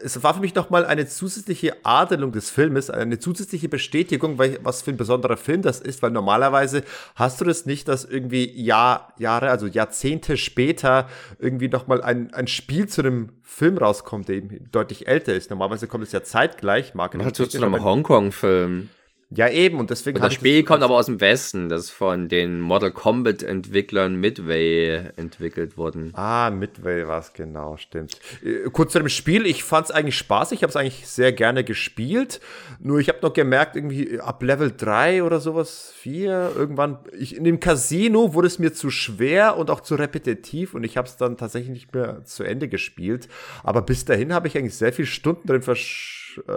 es 0.02 0.22
war 0.22 0.34
für 0.34 0.40
mich 0.40 0.54
nochmal 0.54 0.84
eine 0.84 1.06
zusätzliche 1.06 1.84
Adelung 1.84 2.32
des 2.32 2.50
Filmes, 2.50 2.90
eine 2.90 3.18
zusätzliche 3.18 3.68
Bestätigung, 3.68 4.38
weil, 4.38 4.58
was 4.62 4.82
für 4.82 4.90
ein 4.90 4.96
besonderer 4.96 5.36
Film 5.36 5.62
das 5.62 5.80
ist, 5.80 6.02
weil 6.02 6.10
normalerweise 6.10 6.82
hast 7.14 7.40
du 7.40 7.44
das 7.44 7.66
nicht, 7.66 7.88
dass 7.88 8.04
irgendwie 8.04 8.50
Jahr, 8.60 9.12
Jahre, 9.18 9.50
also 9.50 9.66
Jahrzehnte 9.66 10.36
später 10.36 11.08
irgendwie 11.38 11.68
nochmal 11.68 12.02
ein, 12.02 12.32
ein 12.34 12.46
Spiel 12.46 12.88
zu 12.88 13.02
einem 13.02 13.30
Film 13.42 13.78
rauskommt, 13.78 14.28
der 14.28 14.36
eben 14.36 14.70
deutlich 14.70 15.08
älter 15.08 15.34
ist. 15.34 15.50
Normalerweise 15.50 15.86
kommt 15.86 16.04
es 16.04 16.12
ja 16.12 16.22
zeitgleich, 16.22 16.94
Marke. 16.94 17.18
Man 17.18 17.26
hat 17.26 17.36
zu 17.36 17.48
einem 17.56 17.82
Hongkong-Film. 17.82 18.90
Ja, 19.30 19.50
eben, 19.50 19.78
und 19.78 19.90
deswegen. 19.90 20.16
Und 20.16 20.24
das 20.24 20.32
Spiel 20.32 20.62
kommt 20.64 20.82
aber 20.82 20.94
aus 20.94 21.04
dem 21.04 21.20
Westen, 21.20 21.68
das 21.68 21.90
von 21.90 22.28
den 22.28 22.60
Mortal 22.60 22.92
Kombat-Entwicklern 22.92 24.14
Midway 24.14 25.10
entwickelt 25.16 25.76
worden. 25.76 26.12
Ah, 26.14 26.50
Midway 26.50 27.06
war 27.06 27.18
es, 27.18 27.34
genau, 27.34 27.76
stimmt. 27.76 28.18
Äh, 28.42 28.70
kurz 28.70 28.92
zu 28.92 28.98
dem 28.98 29.10
Spiel, 29.10 29.44
ich 29.44 29.64
fand 29.64 29.86
es 29.86 29.90
eigentlich 29.90 30.16
spaßig, 30.16 30.60
ich 30.60 30.62
habe 30.62 30.70
es 30.70 30.76
eigentlich 30.76 31.06
sehr 31.06 31.32
gerne 31.32 31.62
gespielt. 31.62 32.40
Nur 32.80 33.00
ich 33.00 33.10
habe 33.10 33.18
noch 33.20 33.34
gemerkt, 33.34 33.76
irgendwie 33.76 34.18
ab 34.18 34.42
Level 34.42 34.72
3 34.74 35.22
oder 35.22 35.40
sowas, 35.40 35.92
4, 35.98 36.52
irgendwann, 36.56 36.98
ich, 37.18 37.36
in 37.36 37.44
dem 37.44 37.60
Casino 37.60 38.32
wurde 38.32 38.46
es 38.46 38.58
mir 38.58 38.72
zu 38.72 38.88
schwer 38.88 39.58
und 39.58 39.68
auch 39.68 39.80
zu 39.80 39.96
repetitiv 39.96 40.72
und 40.72 40.84
ich 40.84 40.96
habe 40.96 41.06
es 41.06 41.18
dann 41.18 41.36
tatsächlich 41.36 41.70
nicht 41.70 41.94
mehr 41.94 42.24
zu 42.24 42.44
Ende 42.44 42.66
gespielt. 42.66 43.28
Aber 43.62 43.82
bis 43.82 44.06
dahin 44.06 44.32
habe 44.32 44.48
ich 44.48 44.56
eigentlich 44.56 44.76
sehr 44.76 44.94
viele 44.94 45.06
Stunden 45.06 45.46
drin 45.46 45.60
versch 45.60 46.40
äh, 46.46 46.52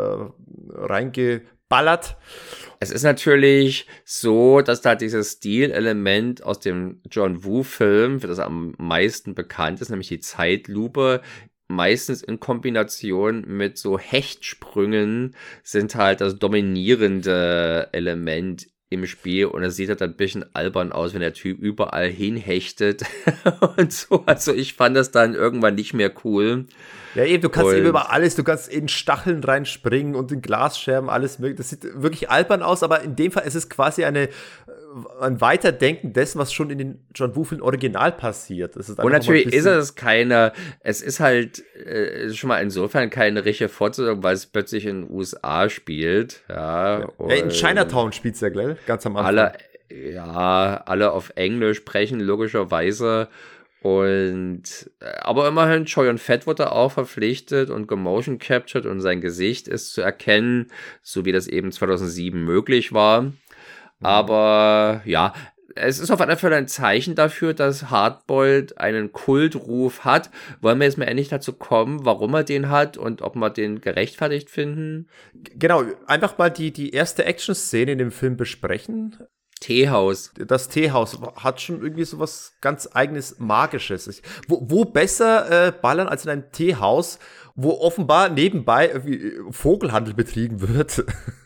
reinge 0.74 1.42
ballert. 1.72 2.18
Es 2.82 2.92
ist 2.92 3.04
natürlich 3.04 3.88
so, 4.04 4.62
dass 4.62 4.82
da 4.82 4.96
dieses 4.96 5.34
Stilelement 5.34 6.44
aus 6.44 6.60
dem 6.60 7.02
John 7.10 7.44
Woo-Film, 7.44 8.20
für 8.20 8.28
das 8.28 8.40
am 8.40 8.76
meisten 8.78 9.34
bekannt 9.36 9.82
ist, 9.82 9.90
nämlich 9.90 10.10
die 10.10 10.20
Zeitlupe, 10.20 11.22
meistens 11.68 12.22
in 12.22 12.40
Kombination 12.40 13.46
mit 13.48 13.78
so 13.78 13.98
Hechtsprüngen 13.98 15.36
sind 15.64 15.96
halt 15.96 16.20
das 16.22 16.38
dominierende 16.38 17.90
Element 17.94 18.68
im 18.92 19.08
Spiel 19.08 19.46
und 19.46 19.64
es 19.64 19.78
sieht 19.78 19.88
halt 19.88 20.02
ein 20.02 20.16
bisschen 20.16 20.46
albern 20.54 20.92
aus, 20.92 21.14
wenn 21.14 21.22
der 21.22 21.34
Typ 21.34 21.60
überall 21.60 22.10
hinhechtet 22.10 23.04
und 23.78 23.92
so. 23.94 24.24
Also 24.26 24.54
ich 24.54 24.74
fand 24.74 24.98
das 24.98 25.12
dann 25.12 25.34
irgendwann 25.34 25.76
nicht 25.76 25.94
mehr 25.94 26.12
cool. 26.26 26.66
Ja, 27.16 27.24
eben, 27.24 27.42
du 27.42 27.48
kannst 27.48 27.72
und 27.72 27.78
eben 27.78 27.88
über 27.88 28.12
alles, 28.12 28.36
du 28.36 28.44
kannst 28.44 28.70
in 28.70 28.90
Stacheln 28.90 29.42
reinspringen 29.42 30.14
und 30.14 30.34
in 30.34 30.42
Glasscherben, 30.42 31.10
alles 31.10 31.40
mögliche. 31.40 31.58
Das 31.58 31.70
sieht 31.70 32.02
wirklich 32.02 32.30
albern 32.30 32.62
aus, 32.62 32.84
aber 32.84 33.02
in 33.02 33.16
dem 33.16 33.32
Fall 33.32 33.48
ist 33.48 33.56
es 33.56 33.70
quasi 33.70 34.04
eine, 34.04 34.28
ein 35.20 35.42
Weiterdenken 35.42 36.14
dessen, 36.14 36.40
was 36.40 36.52
schon 36.54 36.70
in 36.70 36.78
den 36.78 37.06
John 37.14 37.36
Woo-Filmen 37.36 37.64
original 37.64 38.12
passiert. 38.12 38.76
und 38.76 39.12
natürlich 39.12 39.54
ist 39.54 39.66
es 39.66 39.96
keine, 39.96 40.54
es 40.82 41.02
ist 41.02 41.20
halt 41.20 41.64
äh, 41.76 42.26
ist 42.26 42.38
schon 42.38 42.50
mal 42.50 42.62
insofern 42.62 43.10
keine 43.10 43.46
richtige 43.46 43.70
Fortsetzung, 43.70 44.24
weil 44.24 44.34
es 44.34 44.46
plötzlich 44.46 44.86
in 44.86 45.04
den 45.04 45.12
USA 45.12 45.70
spielt. 45.70 46.44
Ja, 46.50 47.00
ja. 47.00 47.10
ja 47.28 47.36
in 47.36 47.50
Chinatown 47.50 48.12
spielt 48.12 48.36
es 48.36 48.42
ja 48.42 48.50
gleich, 48.50 48.78
ganz 48.86 49.06
am 49.06 49.16
Anfang. 49.16 49.38
Alle, 49.38 49.54
ja, 49.90 50.84
alle 50.86 51.12
auf 51.12 51.32
Englisch 51.36 51.78
sprechen, 51.78 52.20
logischerweise. 52.20 53.30
Und 53.82 54.92
äh, 55.00 55.06
aber 55.22 55.48
immerhin, 55.48 55.86
Choi 55.86 56.10
und 56.10 56.20
Fett 56.20 56.46
wurde 56.46 56.72
auch 56.72 56.92
verpflichtet 56.92 57.72
und 57.72 57.88
gemotion 57.88 58.38
captured 58.38 58.86
und 58.86 59.02
sein 59.02 59.22
Gesicht 59.22 59.68
ist 59.68 59.94
zu 59.94 60.02
erkennen, 60.02 60.68
so 61.02 61.26
wie 61.26 61.32
das 61.32 61.48
eben 61.48 61.72
2007 61.72 62.44
möglich 62.44 62.94
war. 62.94 63.32
Mhm. 64.02 64.06
Aber 64.06 65.02
ja, 65.06 65.34
es 65.76 66.00
ist 66.00 66.12
auf 66.12 66.22
alle 66.22 66.38
Fälle 66.38 66.56
ein 66.56 66.68
Zeichen 66.68 67.16
dafür, 67.16 67.54
dass 67.54 67.90
Hardboiled 67.90 68.78
einen 68.78 69.12
Kultruf 69.12 70.04
hat. 70.04 70.30
Wollen 70.62 70.80
wir 70.80 70.86
jetzt 70.86 70.98
mal 70.98 71.06
endlich 71.06 71.30
dazu 71.30 71.54
kommen, 71.54 72.06
warum 72.06 72.34
er 72.34 72.44
den 72.44 72.70
hat 72.70 72.98
und 72.98 73.22
ob 73.22 73.36
wir 73.36 73.50
den 73.50 73.82
gerechtfertigt 73.82 74.50
finden? 74.50 75.08
Genau, 75.34 75.84
einfach 76.08 76.38
mal 76.38 76.50
die, 76.50 76.72
die 76.72 76.92
erste 76.92 77.26
Action-Szene 77.26 77.94
in 77.94 77.98
dem 77.98 78.12
Film 78.12 78.38
besprechen. 78.38 79.18
Teehaus. 79.60 80.34
Das 80.36 80.70
Teehaus 80.70 81.20
hat 81.36 81.62
schon 81.62 81.82
irgendwie 81.82 82.04
so 82.04 82.20
was 82.20 82.58
ganz 82.62 82.90
eigenes 82.94 83.40
Magisches. 83.40 84.22
Wo, 84.48 84.66
wo 84.68 84.86
besser 84.86 85.68
äh, 85.68 85.72
ballern 85.72 86.08
als 86.08 86.26
in 86.26 86.32
einem 86.32 86.52
Teehaus, 86.52 87.20
wo 87.56 87.80
offenbar 87.80 88.30
nebenbei 88.30 88.90
irgendwie 88.90 89.34
Vogelhandel 89.52 90.16
betrieben 90.16 90.68
wird. 90.68 91.06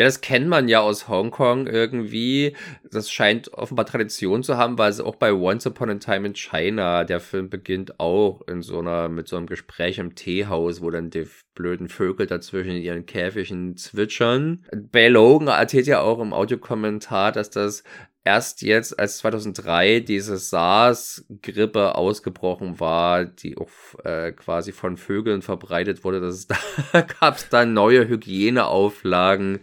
Ja, 0.00 0.06
das 0.06 0.22
kennt 0.22 0.48
man 0.48 0.66
ja 0.66 0.80
aus 0.80 1.08
Hongkong 1.08 1.66
irgendwie. 1.66 2.56
Das 2.90 3.10
scheint 3.10 3.52
offenbar 3.52 3.84
Tradition 3.84 4.42
zu 4.42 4.56
haben, 4.56 4.78
weil 4.78 4.88
es 4.88 4.98
auch 4.98 5.16
bei 5.16 5.30
Once 5.30 5.66
Upon 5.66 5.90
a 5.90 5.94
Time 5.96 6.28
in 6.28 6.34
China, 6.34 7.04
der 7.04 7.20
Film 7.20 7.50
beginnt 7.50 8.00
auch 8.00 8.40
in 8.48 8.62
so 8.62 8.78
einer, 8.78 9.10
mit 9.10 9.28
so 9.28 9.36
einem 9.36 9.44
Gespräch 9.44 9.98
im 9.98 10.14
Teehaus, 10.14 10.80
wo 10.80 10.90
dann 10.90 11.10
die 11.10 11.26
blöden 11.54 11.90
Vögel 11.90 12.26
dazwischen 12.26 12.76
in 12.76 12.82
ihren 12.82 13.04
Käfigen 13.04 13.76
zwitschern. 13.76 14.64
Bei 14.90 15.08
Logan 15.08 15.48
erzählt 15.48 15.86
ja 15.86 16.00
auch 16.00 16.18
im 16.18 16.32
Audiokommentar, 16.32 17.32
dass 17.32 17.50
das 17.50 17.84
erst 18.24 18.62
jetzt, 18.62 18.98
als 18.98 19.18
2003 19.18 20.00
diese 20.00 20.36
SARS-Grippe 20.36 21.94
ausgebrochen 21.94 22.80
war, 22.80 23.24
die 23.24 23.56
auch 23.56 23.70
äh, 24.04 24.32
quasi 24.32 24.72
von 24.72 24.96
Vögeln 24.96 25.42
verbreitet 25.42 26.04
wurde, 26.04 26.20
dass 26.20 26.34
es 26.34 26.46
da 26.92 27.00
gab 27.00 27.36
es 27.36 27.48
dann 27.48 27.72
neue 27.72 28.08
Hygieneauflagen, 28.08 29.60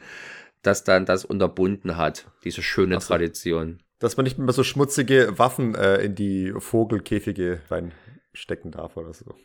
dass 0.62 0.84
dann 0.84 1.06
das 1.06 1.26
unterbunden 1.26 1.98
hat, 1.98 2.28
diese 2.44 2.62
schöne 2.62 3.00
so. 3.00 3.08
Tradition. 3.08 3.80
Dass 4.00 4.18
man 4.18 4.26
nicht 4.26 4.38
mehr 4.38 4.54
so 4.54 4.64
schmutzige 4.64 5.40
Waffen 5.40 5.74
äh, 5.74 6.04
in 6.04 6.16
die 6.16 6.54
Vogelkäfige 6.56 7.62
reinstecken 7.70 8.72
darf 8.72 8.98
oder 8.98 9.14
so. 9.14 9.36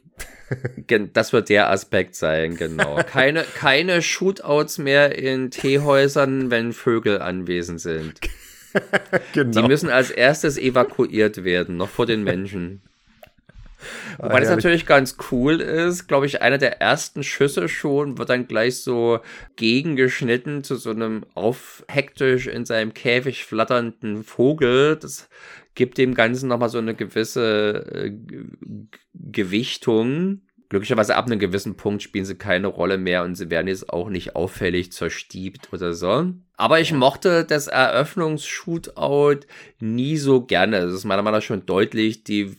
Das 1.14 1.32
wird 1.32 1.48
der 1.48 1.70
Aspekt 1.70 2.14
sein, 2.14 2.56
genau. 2.56 2.96
Keine, 2.96 3.42
keine 3.54 4.02
Shootouts 4.02 4.76
mehr 4.76 5.16
in 5.16 5.50
Teehäusern, 5.50 6.50
wenn 6.50 6.74
Vögel 6.74 7.22
anwesend 7.22 7.80
sind. 7.80 8.20
genau. 9.32 9.60
Die 9.60 9.68
müssen 9.68 9.90
als 9.90 10.10
erstes 10.10 10.58
evakuiert 10.58 11.44
werden, 11.44 11.76
noch 11.76 11.88
vor 11.88 12.06
den 12.06 12.24
Menschen. 12.24 12.82
Ah, 14.18 14.24
Wobei 14.24 14.36
ah, 14.36 14.40
das 14.40 14.50
natürlich 14.50 14.86
ganz 14.86 15.16
cool 15.30 15.60
ist, 15.60 16.06
glaube 16.06 16.26
ich, 16.26 16.40
einer 16.40 16.58
der 16.58 16.80
ersten 16.80 17.22
Schüsse 17.22 17.68
schon 17.68 18.18
wird 18.18 18.30
dann 18.30 18.46
gleich 18.46 18.80
so 18.80 19.20
gegengeschnitten 19.56 20.62
zu 20.62 20.76
so 20.76 20.90
einem 20.90 21.24
auf 21.34 21.84
hektisch 21.88 22.46
in 22.46 22.64
seinem 22.64 22.94
Käfig 22.94 23.44
flatternden 23.44 24.22
Vogel. 24.22 24.96
Das 24.96 25.28
gibt 25.74 25.98
dem 25.98 26.14
Ganzen 26.14 26.48
nochmal 26.48 26.68
so 26.68 26.78
eine 26.78 26.94
gewisse 26.94 27.84
äh, 27.92 28.12
Gewichtung. 29.14 30.42
Glücklicherweise 30.72 31.16
ab 31.16 31.26
einem 31.26 31.38
gewissen 31.38 31.76
Punkt 31.76 32.02
spielen 32.02 32.24
sie 32.24 32.34
keine 32.34 32.66
Rolle 32.66 32.96
mehr 32.96 33.24
und 33.24 33.34
sie 33.34 33.50
werden 33.50 33.68
jetzt 33.68 33.90
auch 33.90 34.08
nicht 34.08 34.34
auffällig 34.34 34.90
zerstiebt 34.90 35.70
oder 35.70 35.92
so. 35.92 36.32
Aber 36.56 36.80
ich 36.80 36.94
mochte 36.94 37.44
das 37.44 37.68
Eröffnungs-Shootout 37.68 39.40
nie 39.80 40.16
so 40.16 40.46
gerne. 40.46 40.80
Das 40.80 40.94
ist 40.94 41.04
meiner 41.04 41.20
Meinung 41.20 41.40
nach 41.40 41.44
schon 41.44 41.66
deutlich 41.66 42.24
die 42.24 42.56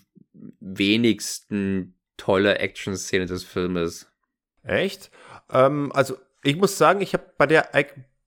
wenigsten 0.60 1.96
tolle 2.16 2.60
Action-Szene 2.60 3.26
des 3.26 3.44
Filmes. 3.44 4.06
Echt? 4.62 5.10
Ähm, 5.50 5.92
also 5.92 6.16
ich 6.44 6.56
muss 6.56 6.78
sagen, 6.78 7.02
ich 7.02 7.14
habe 7.14 7.34
bei 7.40 7.48
der 7.48 7.74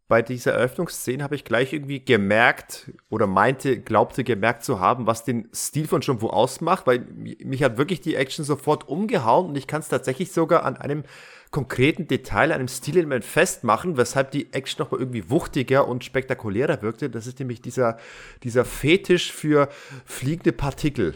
bei 0.09 0.23
dieser 0.23 0.53
Eröffnungsszene 0.53 1.23
habe 1.23 1.35
ich 1.35 1.45
gleich 1.45 1.73
irgendwie 1.73 2.05
gemerkt 2.05 2.93
oder 3.09 3.27
meinte, 3.27 3.81
glaubte 3.81 4.23
gemerkt 4.23 4.63
zu 4.63 4.79
haben, 4.79 5.07
was 5.07 5.25
den 5.25 5.49
Stil 5.53 5.89
von 5.89 6.01
Jumbo 6.01 6.31
ausmacht, 6.31 6.87
weil 6.87 7.01
mich 7.01 7.63
hat 7.63 7.77
wirklich 7.77 8.01
die 8.01 8.15
Action 8.15 8.45
sofort 8.45 8.89
umgehauen 8.89 9.49
und 9.49 9.57
ich 9.57 9.67
kann 9.67 9.81
es 9.81 9.89
tatsächlich 9.89 10.31
sogar 10.31 10.65
an 10.65 10.77
einem 10.77 11.03
konkreten 11.51 12.07
Detail, 12.07 12.53
einem 12.53 12.69
Stilelement 12.69 13.25
festmachen, 13.25 13.97
weshalb 13.97 14.31
die 14.31 14.53
Action 14.53 14.85
nochmal 14.85 15.01
irgendwie 15.01 15.29
wuchtiger 15.31 15.89
und 15.89 16.05
spektakulärer 16.05 16.83
wirkte. 16.83 17.11
Das 17.11 17.27
ist 17.27 17.39
nämlich 17.39 17.61
dieser, 17.61 17.99
dieser 18.43 18.65
Fetisch 18.65 19.33
für 19.33 19.69
fliegende 20.05 20.53
Partikel. 20.53 21.15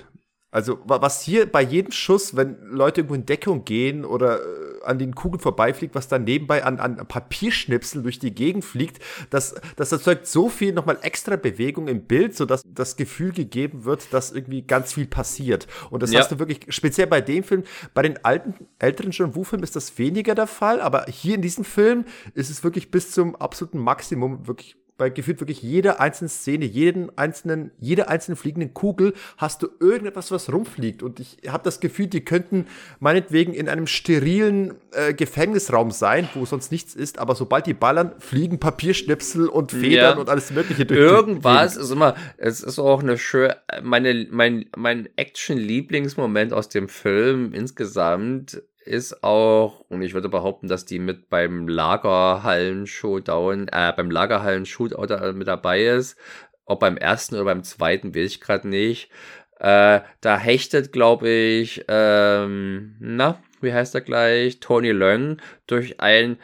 Also 0.53 0.81
was 0.85 1.23
hier 1.23 1.47
bei 1.47 1.63
jedem 1.63 1.93
Schuss, 1.93 2.35
wenn 2.35 2.57
Leute 2.63 3.01
irgendwo 3.01 3.15
in 3.15 3.25
Deckung 3.25 3.65
gehen 3.65 4.05
oder 4.05 4.41
äh, 4.41 4.85
an 4.85 4.99
den 4.99 5.15
Kugeln 5.15 5.41
vorbeifliegt, 5.41 5.95
was 5.95 6.09
dann 6.09 6.25
nebenbei 6.25 6.65
an, 6.65 6.81
an 6.81 7.07
Papierschnipsel 7.07 8.03
durch 8.03 8.19
die 8.19 8.35
Gegend 8.35 8.65
fliegt, 8.65 8.99
das, 9.31 9.55
das 9.77 9.93
erzeugt 9.93 10.27
so 10.27 10.49
viel 10.49 10.73
nochmal 10.73 10.99
extra 11.03 11.37
Bewegung 11.37 11.87
im 11.87 12.03
Bild, 12.03 12.37
sodass 12.37 12.63
das 12.67 12.97
Gefühl 12.97 13.33
gegeben 13.33 13.85
wird, 13.85 14.13
dass 14.13 14.33
irgendwie 14.33 14.63
ganz 14.63 14.95
viel 14.95 15.07
passiert. 15.07 15.69
Und 15.91 16.03
das 16.03 16.11
ja. 16.11 16.21
hast 16.21 16.33
du 16.33 16.41
wirklich, 16.41 16.61
speziell 16.71 17.07
bei 17.07 17.21
dem 17.21 17.45
Film, 17.45 17.63
bei 17.95 18.03
den 18.03 18.25
alten, 18.25 18.55
älteren 18.81 19.13
John 19.13 19.37
Woo-Filmen 19.37 19.63
ist 19.63 19.77
das 19.77 19.99
weniger 19.99 20.35
der 20.35 20.49
Fall, 20.49 20.81
aber 20.81 21.07
hier 21.09 21.37
in 21.37 21.43
diesem 21.43 21.65
Film 21.65 22.05
ist 22.35 22.51
es 22.51 22.65
wirklich 22.65 22.91
bis 22.91 23.13
zum 23.13 23.37
absoluten 23.37 23.79
Maximum 23.79 24.49
wirklich 24.49 24.80
bei 25.01 25.09
gefühlt 25.09 25.41
wirklich 25.41 25.63
jeder 25.63 25.99
einzelnen 25.99 26.29
Szene, 26.29 26.67
jeden 26.67 27.17
einzelnen, 27.17 27.71
jede 27.79 28.09
einzelne 28.09 28.37
fliegende 28.37 28.69
Kugel 28.69 29.15
hast 29.39 29.63
du 29.63 29.69
irgendetwas, 29.81 30.31
was 30.31 30.53
rumfliegt. 30.53 31.03
Und 31.03 31.21
ich 31.21 31.39
habe 31.49 31.65
das 31.65 31.81
Gefühl, 31.81 32.07
die 32.07 32.23
könnten 32.23 32.67
meinetwegen 32.99 33.55
in 33.55 33.71
einem 33.71 33.87
sterilen 33.87 34.75
äh, 34.93 35.15
Gefängnisraum 35.15 35.91
sein, 35.91 36.29
wo 36.35 36.45
sonst 36.45 36.71
nichts 36.71 36.95
ist, 36.95 37.19
aber 37.19 37.35
sobald 37.35 37.67
die 37.67 37.73
ballern, 37.73 38.13
fliegen 38.19 38.61
Papierschnipsel 38.61 39.49
und 39.49 39.73
Federn 39.73 40.17
ja. 40.17 40.21
und 40.21 40.29
alles 40.29 40.51
Mögliche 40.51 40.85
durch. 40.85 41.01
Irgendwas 41.01 41.79
ist 41.79 41.91
immer, 41.91 42.15
es 42.37 42.61
ist 42.63 42.79
auch 42.79 43.01
eine 43.01 43.17
schöne, 43.17 43.57
meine, 43.83 44.27
mein, 44.31 44.67
mein 44.77 45.09
Action-Lieblingsmoment 45.17 46.53
aus 46.53 46.69
dem 46.69 46.91
Film 46.91 47.55
insgesamt 47.55 48.63
ist 48.91 49.23
auch, 49.23 49.81
und 49.89 50.03
ich 50.03 50.15
würde 50.15 50.29
behaupten, 50.29 50.69
dass 50.69 50.85
die 50.85 50.99
mit 50.99 51.31
beim 51.31 51.69
Lagerhallen-Showdown, 51.69 53.69
äh, 53.69 53.93
beim 53.97 54.11
Lagerhallen-Shootout 54.11 55.33
mit 55.33 55.49
dabei 55.49 55.85
ist. 55.85 56.19
Ob 56.65 56.81
beim 56.81 56.97
ersten 56.97 57.37
oder 57.37 57.45
beim 57.45 57.63
zweiten, 57.63 58.15
will 58.15 58.25
ich 58.25 58.41
gerade 58.41 58.69
nicht. 58.69 59.11
Äh, 59.59 60.01
da 60.21 60.39
hechtet, 60.39 60.93
glaube 60.93 61.29
ich, 61.29 61.85
ähm, 61.89 62.97
na, 62.99 63.43
wie 63.61 63.73
heißt 63.73 63.95
er 63.95 64.01
gleich? 64.01 64.61
Tony 64.61 64.91
Leung 64.91 65.37
durch 65.67 66.01
ein 66.01 66.39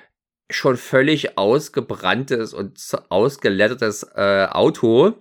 schon 0.50 0.76
völlig 0.76 1.38
ausgebranntes 1.38 2.54
und 2.54 2.78
ausgelettertes 3.08 4.04
äh, 4.14 4.46
Auto 4.50 5.14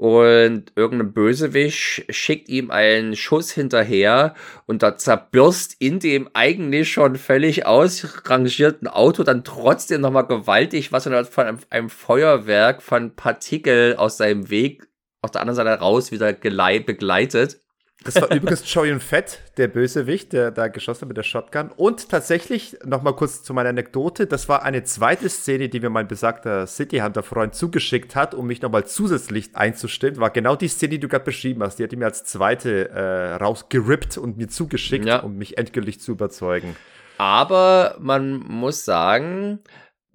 und 0.00 0.72
irgendein 0.76 1.12
Bösewicht 1.12 2.06
schickt 2.08 2.48
ihm 2.48 2.70
einen 2.70 3.14
Schuss 3.16 3.50
hinterher 3.50 4.34
und 4.64 4.82
da 4.82 4.96
zerbürst 4.96 5.76
in 5.78 5.98
dem 5.98 6.30
eigentlich 6.32 6.90
schon 6.90 7.16
völlig 7.16 7.66
ausrangierten 7.66 8.88
Auto 8.88 9.24
dann 9.24 9.44
trotzdem 9.44 10.00
nochmal 10.00 10.26
gewaltig 10.26 10.90
was 10.90 11.06
und 11.06 11.28
von 11.28 11.58
einem 11.68 11.90
Feuerwerk 11.90 12.80
von 12.80 13.14
Partikel 13.14 13.94
aus 13.96 14.16
seinem 14.16 14.48
Weg 14.48 14.88
auf 15.20 15.32
der 15.32 15.42
anderen 15.42 15.56
Seite 15.56 15.78
raus 15.78 16.10
wieder 16.10 16.32
begleitet. 16.32 17.60
Das 18.04 18.14
war 18.16 18.30
übrigens 18.34 18.62
Joey 18.72 18.98
Fett, 18.98 19.40
der 19.58 19.68
Bösewicht, 19.68 20.32
der 20.32 20.50
da 20.50 20.68
geschossen 20.68 21.02
hat 21.02 21.08
mit 21.08 21.16
der 21.18 21.22
Shotgun. 21.22 21.70
Und 21.76 22.08
tatsächlich, 22.08 22.78
nochmal 22.84 23.14
kurz 23.14 23.42
zu 23.42 23.52
meiner 23.52 23.68
Anekdote, 23.68 24.26
das 24.26 24.48
war 24.48 24.62
eine 24.62 24.84
zweite 24.84 25.28
Szene, 25.28 25.68
die 25.68 25.80
mir 25.80 25.90
mein 25.90 26.08
besagter 26.08 26.66
City 26.66 27.00
Hunter-Freund 27.00 27.54
zugeschickt 27.54 28.16
hat, 28.16 28.34
um 28.34 28.46
mich 28.46 28.62
nochmal 28.62 28.86
zusätzlich 28.86 29.54
einzustellen. 29.54 30.18
War 30.18 30.30
genau 30.30 30.56
die 30.56 30.68
Szene, 30.68 30.92
die 30.92 31.00
du 31.00 31.08
gerade 31.08 31.24
beschrieben 31.24 31.62
hast. 31.62 31.78
Die 31.78 31.84
hat 31.84 31.92
die 31.92 31.96
mir 31.96 32.06
als 32.06 32.24
zweite 32.24 32.88
äh, 32.88 33.34
rausgerippt 33.34 34.16
und 34.16 34.38
mir 34.38 34.48
zugeschickt, 34.48 35.04
ja. 35.04 35.18
um 35.18 35.36
mich 35.36 35.58
endgültig 35.58 36.00
zu 36.00 36.12
überzeugen. 36.12 36.76
Aber 37.18 37.96
man 37.98 38.38
muss 38.38 38.86
sagen, 38.86 39.58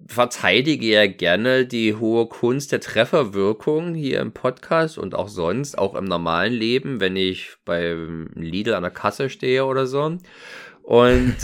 verteidige 0.04 0.86
ja 0.86 1.06
gerne 1.06 1.66
die 1.66 1.94
hohe 1.94 2.26
Kunst 2.26 2.72
der 2.72 2.80
Trefferwirkung 2.80 3.94
hier 3.94 4.20
im 4.20 4.32
Podcast 4.32 4.98
und 4.98 5.14
auch 5.14 5.28
sonst, 5.28 5.78
auch 5.78 5.94
im 5.94 6.04
normalen 6.04 6.52
Leben, 6.52 7.00
wenn 7.00 7.16
ich 7.16 7.56
beim 7.64 8.30
Lidl 8.34 8.74
an 8.74 8.82
der 8.82 8.90
Kasse 8.90 9.30
stehe 9.30 9.64
oder 9.64 9.86
so. 9.86 10.18
Und 10.82 11.36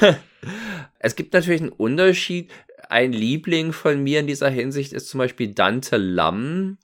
es 0.98 1.16
gibt 1.16 1.32
natürlich 1.32 1.62
einen 1.62 1.72
Unterschied. 1.72 2.50
Ein 2.88 3.12
Liebling 3.12 3.72
von 3.72 4.02
mir 4.02 4.20
in 4.20 4.26
dieser 4.26 4.50
Hinsicht 4.50 4.92
ist 4.92 5.08
zum 5.08 5.18
Beispiel 5.18 5.54
Dante 5.54 5.96
Lamm, 5.96 6.78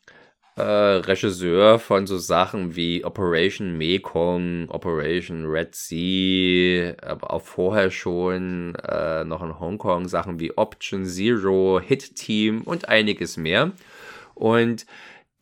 äh, 0.59 0.63
Regisseur 0.63 1.79
von 1.79 2.07
so 2.07 2.19
Sachen 2.19 2.75
wie 2.75 3.05
Operation 3.05 3.79
Mekong, 3.79 4.69
Operation 4.71 5.47
Red 5.47 5.75
Sea, 5.75 6.95
aber 7.03 7.33
auch 7.33 7.43
vorher 7.43 7.91
schon 7.91 8.75
äh, 8.77 9.25
noch 9.25 9.43
in 9.43 9.59
Hongkong 9.59 10.09
Sachen 10.09 10.41
wie 10.41 10.57
Option 10.57 11.07
Zero, 11.07 11.81
Hit 11.81 12.17
Team 12.17 12.63
und 12.63 12.89
einiges 12.89 13.37
mehr. 13.37 13.73
Und 14.35 14.87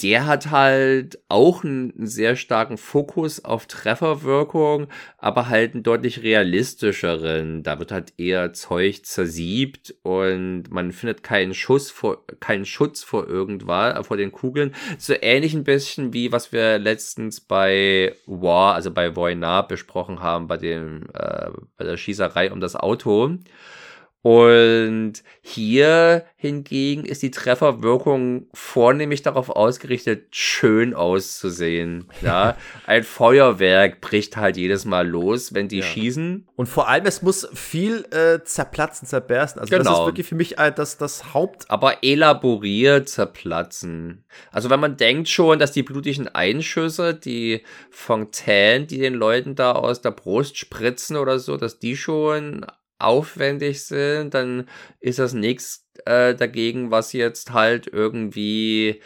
der 0.02 0.26
hat 0.26 0.50
halt 0.50 1.18
auch 1.28 1.64
einen 1.64 2.06
sehr 2.06 2.36
starken 2.36 2.76
Fokus 2.76 3.44
auf 3.44 3.66
Trefferwirkung, 3.66 4.88
aber 5.16 5.48
halt 5.48 5.72
einen 5.72 5.82
deutlich 5.82 6.22
realistischeren. 6.22 7.62
Da 7.62 7.78
wird 7.78 7.92
halt 7.92 8.12
eher 8.18 8.52
Zeug 8.52 9.06
zersiebt 9.06 9.94
und 10.02 10.64
man 10.70 10.92
findet 10.92 11.22
keinen 11.22 11.54
Schuss 11.54 11.90
vor, 11.90 12.26
keinen 12.40 12.66
Schutz 12.66 13.02
vor 13.02 13.26
irgendwas, 13.26 13.98
äh, 13.98 14.04
vor 14.04 14.18
den 14.18 14.32
Kugeln. 14.32 14.74
So 14.98 15.14
ähnlich 15.18 15.54
ein 15.54 15.64
bisschen 15.64 16.12
wie 16.12 16.30
was 16.30 16.52
wir 16.52 16.78
letztens 16.78 17.40
bei 17.40 18.14
War, 18.26 18.74
also 18.74 18.90
bei 18.90 19.16
Voinar 19.16 19.66
besprochen 19.66 20.20
haben, 20.20 20.46
bei 20.46 20.58
dem, 20.58 21.04
äh, 21.14 21.50
bei 21.78 21.84
der 21.84 21.96
Schießerei 21.96 22.52
um 22.52 22.60
das 22.60 22.76
Auto. 22.76 23.38
Und 24.26 25.22
hier 25.40 26.24
hingegen 26.34 27.04
ist 27.04 27.22
die 27.22 27.30
Trefferwirkung 27.30 28.48
vornehmlich 28.52 29.22
darauf 29.22 29.50
ausgerichtet, 29.50 30.34
schön 30.34 30.94
auszusehen. 30.94 32.08
Ja, 32.22 32.56
ein 32.88 33.04
Feuerwerk 33.04 34.00
bricht 34.00 34.36
halt 34.36 34.56
jedes 34.56 34.84
Mal 34.84 35.06
los, 35.06 35.54
wenn 35.54 35.68
die 35.68 35.78
ja. 35.78 35.84
schießen. 35.84 36.48
Und 36.56 36.66
vor 36.66 36.88
allem, 36.88 37.06
es 37.06 37.22
muss 37.22 37.48
viel 37.54 38.04
äh, 38.10 38.42
zerplatzen, 38.42 39.06
zerbersten. 39.06 39.60
Also 39.60 39.70
genau. 39.70 39.84
das 39.84 39.92
ist 39.92 39.96
genau. 39.96 40.06
wirklich 40.08 40.26
für 40.26 40.34
mich 40.34 40.58
äh, 40.58 40.72
das, 40.74 40.98
das 40.98 41.32
Haupt. 41.32 41.70
Aber 41.70 42.02
elaboriert 42.02 43.08
zerplatzen. 43.08 44.24
Also 44.50 44.70
wenn 44.70 44.80
man 44.80 44.96
denkt 44.96 45.28
schon, 45.28 45.60
dass 45.60 45.70
die 45.70 45.84
blutigen 45.84 46.26
Einschüsse, 46.26 47.14
die 47.14 47.62
Fontänen, 47.90 48.88
die 48.88 48.98
den 48.98 49.14
Leuten 49.14 49.54
da 49.54 49.70
aus 49.70 50.00
der 50.00 50.10
Brust 50.10 50.58
spritzen 50.58 51.16
oder 51.16 51.38
so, 51.38 51.56
dass 51.56 51.78
die 51.78 51.96
schon 51.96 52.66
aufwendig 52.98 53.84
sind, 53.84 54.34
dann 54.34 54.68
ist 55.00 55.18
das 55.18 55.32
nichts 55.32 55.86
äh, 56.04 56.34
dagegen, 56.34 56.90
was 56.90 57.12
jetzt 57.12 57.52
halt 57.52 57.86
irgendwie 57.86 59.00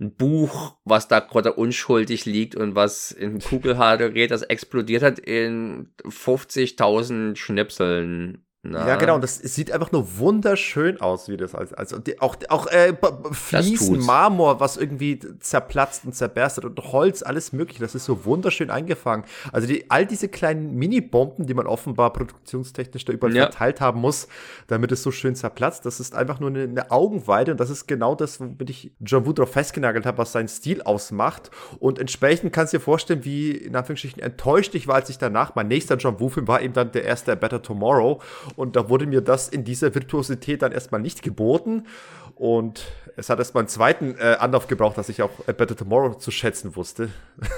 ein 0.00 0.14
Buch, 0.14 0.76
was 0.84 1.08
da 1.08 1.20
gerade 1.20 1.52
unschuldig 1.52 2.24
liegt 2.24 2.56
und 2.56 2.74
was 2.74 3.12
in 3.12 3.38
Kugelhaar 3.40 3.96
gerät, 3.98 4.30
das 4.30 4.42
explodiert 4.42 5.02
hat 5.02 5.18
in 5.18 5.94
50.000 6.04 7.36
Schnipseln 7.36 8.44
na. 8.64 8.86
Ja, 8.86 8.94
genau. 8.94 9.16
Und 9.16 9.24
das 9.24 9.38
sieht 9.38 9.72
einfach 9.72 9.90
nur 9.90 10.18
wunderschön 10.18 11.00
aus, 11.00 11.28
wie 11.28 11.36
das 11.36 11.52
als, 11.52 11.74
also 11.74 11.98
die, 11.98 12.20
auch 12.20 12.36
auch 12.48 12.68
äh, 12.68 12.94
Fliesen, 13.32 13.98
Marmor, 13.98 14.60
was 14.60 14.76
irgendwie 14.76 15.18
zerplatzt 15.40 16.04
und 16.04 16.14
zerberstet 16.14 16.64
und 16.64 16.78
Holz, 16.92 17.24
alles 17.24 17.52
mögliche. 17.52 17.80
Das 17.80 17.96
ist 17.96 18.04
so 18.04 18.24
wunderschön 18.24 18.70
eingefangen. 18.70 19.24
Also 19.50 19.66
die, 19.66 19.90
all 19.90 20.06
diese 20.06 20.28
kleinen 20.28 20.76
Mini-Bomben, 20.76 21.46
die 21.46 21.54
man 21.54 21.66
offenbar 21.66 22.12
produktionstechnisch 22.12 23.04
da 23.04 23.12
überall 23.12 23.34
ja. 23.34 23.42
verteilt 23.46 23.80
haben 23.80 24.00
muss, 24.00 24.28
damit 24.68 24.92
es 24.92 25.02
so 25.02 25.10
schön 25.10 25.34
zerplatzt, 25.34 25.84
das 25.84 25.98
ist 25.98 26.14
einfach 26.14 26.38
nur 26.38 26.50
eine, 26.50 26.62
eine 26.62 26.92
Augenweide 26.92 27.50
und 27.50 27.58
das 27.58 27.68
ist 27.68 27.88
genau 27.88 28.14
das, 28.14 28.38
womit 28.38 28.70
ich 28.70 28.92
John 29.00 29.26
Woo 29.26 29.32
drauf 29.32 29.50
festgenagelt 29.50 30.06
habe, 30.06 30.18
was 30.18 30.30
seinen 30.30 30.46
Stil 30.46 30.82
ausmacht. 30.82 31.50
Und 31.80 31.98
entsprechend 31.98 32.52
kannst 32.52 32.72
du 32.72 32.76
dir 32.76 32.84
vorstellen, 32.84 33.24
wie 33.24 33.50
in 33.50 33.74
Anführungsstrichen 33.74 34.22
enttäuscht 34.22 34.76
ich 34.76 34.86
war, 34.86 34.94
als 34.94 35.10
ich 35.10 35.18
danach, 35.18 35.56
mein 35.56 35.66
nächster 35.66 35.96
John 35.96 36.20
Woo-Film 36.20 36.46
war 36.46 36.62
eben 36.62 36.74
dann 36.74 36.92
der 36.92 37.02
erste 37.02 37.34
Better 37.34 37.60
Tomorrow 37.60 38.20
und 38.56 38.76
da 38.76 38.88
wurde 38.88 39.06
mir 39.06 39.20
das 39.20 39.48
in 39.48 39.64
dieser 39.64 39.94
Virtuosität 39.94 40.62
dann 40.62 40.72
erstmal 40.72 41.00
nicht 41.00 41.22
geboten. 41.22 41.86
Und 42.34 42.84
es 43.16 43.28
hat 43.28 43.38
erstmal 43.38 43.62
einen 43.62 43.68
zweiten 43.68 44.16
äh, 44.18 44.36
Anlauf 44.38 44.66
gebraucht, 44.66 44.98
dass 44.98 45.08
ich 45.08 45.22
auch 45.22 45.30
A 45.46 45.52
Better 45.52 45.76
Tomorrow 45.76 46.14
zu 46.14 46.30
schätzen 46.30 46.76
wusste. 46.76 47.10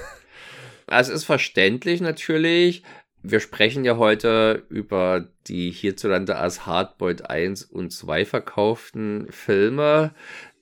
Also 0.87 1.13
es 1.13 1.21
ist 1.21 1.25
verständlich 1.25 2.03
natürlich. 2.03 2.83
Wir 3.23 3.41
sprechen 3.41 3.87
ja 3.87 3.97
heute 3.97 4.65
über 4.69 5.27
die 5.47 5.71
hierzulande 5.71 6.37
als 6.37 6.67
Hardboiled 6.67 7.31
1 7.31 7.65
und 7.65 7.91
2 7.91 8.27
verkauften 8.27 9.27
Filme 9.31 10.15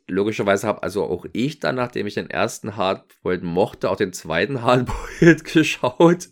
logischerweise 0.08 0.66
habe 0.66 0.82
also 0.82 1.04
auch 1.04 1.26
ich 1.32 1.60
dann, 1.60 1.76
nachdem 1.76 2.06
ich 2.06 2.14
den 2.14 2.30
ersten 2.30 2.76
Hardboiled 2.76 3.42
mochte, 3.42 3.90
auch 3.90 3.96
den 3.96 4.12
zweiten 4.12 4.62
Hardboiled 4.62 5.44
geschaut. 5.52 6.28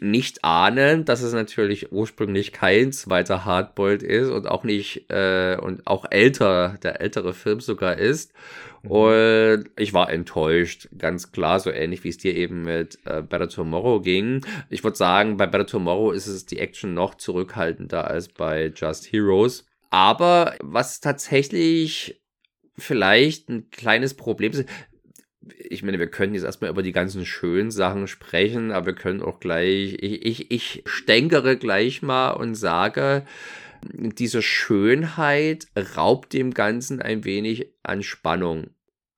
Nicht 0.00 0.44
ahnen, 0.44 1.04
dass 1.04 1.22
es 1.22 1.32
natürlich 1.32 1.92
ursprünglich 1.92 2.52
kein 2.52 2.92
zweiter 2.92 3.44
Hardboiled 3.44 4.02
ist 4.02 4.30
und 4.30 4.46
auch 4.46 4.64
nicht 4.64 5.10
äh, 5.10 5.56
und 5.60 5.86
auch 5.86 6.04
älter, 6.10 6.78
der 6.82 7.00
ältere 7.00 7.32
Film 7.32 7.60
sogar 7.60 7.96
ist. 7.96 8.32
Mhm. 8.82 8.90
Und 8.90 9.70
ich 9.76 9.94
war 9.94 10.10
enttäuscht, 10.10 10.88
ganz 10.96 11.32
klar, 11.32 11.60
so 11.60 11.70
ähnlich 11.70 12.04
wie 12.04 12.10
es 12.10 12.18
dir 12.18 12.34
eben 12.34 12.62
mit 12.62 12.98
äh, 13.06 13.22
Better 13.22 13.48
Tomorrow 13.48 14.00
ging. 14.00 14.44
Ich 14.68 14.84
würde 14.84 14.96
sagen, 14.96 15.36
bei 15.36 15.46
Better 15.46 15.66
Tomorrow 15.66 16.12
ist 16.12 16.26
es 16.26 16.46
die 16.46 16.58
Action 16.58 16.94
noch 16.94 17.14
zurückhaltender 17.14 18.08
als 18.08 18.28
bei 18.28 18.72
Just 18.74 19.10
Heroes. 19.12 19.66
Aber 19.90 20.54
was 20.60 21.00
tatsächlich 21.00 22.20
vielleicht 22.76 23.48
ein 23.48 23.70
kleines 23.70 24.14
Problem 24.14 24.52
ist. 24.52 24.64
ich 25.58 25.82
meine, 25.82 25.98
wir 25.98 26.06
können 26.06 26.34
jetzt 26.34 26.44
erstmal 26.44 26.70
über 26.70 26.82
die 26.82 26.92
ganzen 26.92 27.26
schönen 27.26 27.70
Sachen 27.70 28.06
sprechen, 28.06 28.72
aber 28.72 28.86
wir 28.86 28.94
können 28.94 29.22
auch 29.22 29.40
gleich, 29.40 29.96
ich, 30.00 30.24
ich, 30.24 30.50
ich 30.50 30.82
stänkere 30.86 31.56
gleich 31.56 32.02
mal 32.02 32.30
und 32.30 32.54
sage, 32.54 33.24
diese 33.92 34.42
Schönheit 34.42 35.66
raubt 35.96 36.32
dem 36.32 36.54
Ganzen 36.54 37.02
ein 37.02 37.24
wenig 37.24 37.68
an 37.82 38.02
Spannung. 38.02 38.70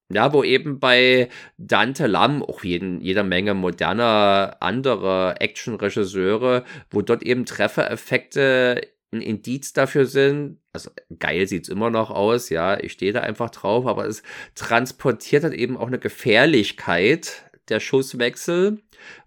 Ja, 0.08 0.32
wo 0.32 0.44
eben 0.44 0.78
bei 0.78 1.28
Dante 1.58 2.06
Lam, 2.06 2.42
auch 2.42 2.62
jeden, 2.62 3.00
jeder 3.00 3.24
Menge 3.24 3.54
moderner 3.54 4.56
anderer 4.60 5.34
Action-Regisseure, 5.40 6.64
wo 6.90 7.02
dort 7.02 7.24
eben 7.24 7.44
Treffereffekte 7.44 8.82
ein 9.18 9.22
Indiz 9.22 9.72
dafür 9.72 10.06
sind, 10.06 10.58
also 10.72 10.90
geil 11.18 11.46
sieht 11.46 11.64
es 11.64 11.68
immer 11.68 11.90
noch 11.90 12.10
aus, 12.10 12.50
ja, 12.50 12.78
ich 12.78 12.92
stehe 12.92 13.12
da 13.12 13.20
einfach 13.20 13.50
drauf, 13.50 13.86
aber 13.86 14.06
es 14.06 14.22
transportiert 14.54 15.44
halt 15.44 15.54
eben 15.54 15.76
auch 15.76 15.86
eine 15.86 15.98
Gefährlichkeit 15.98 17.45
der 17.68 17.80
Schusswechsel 17.80 18.78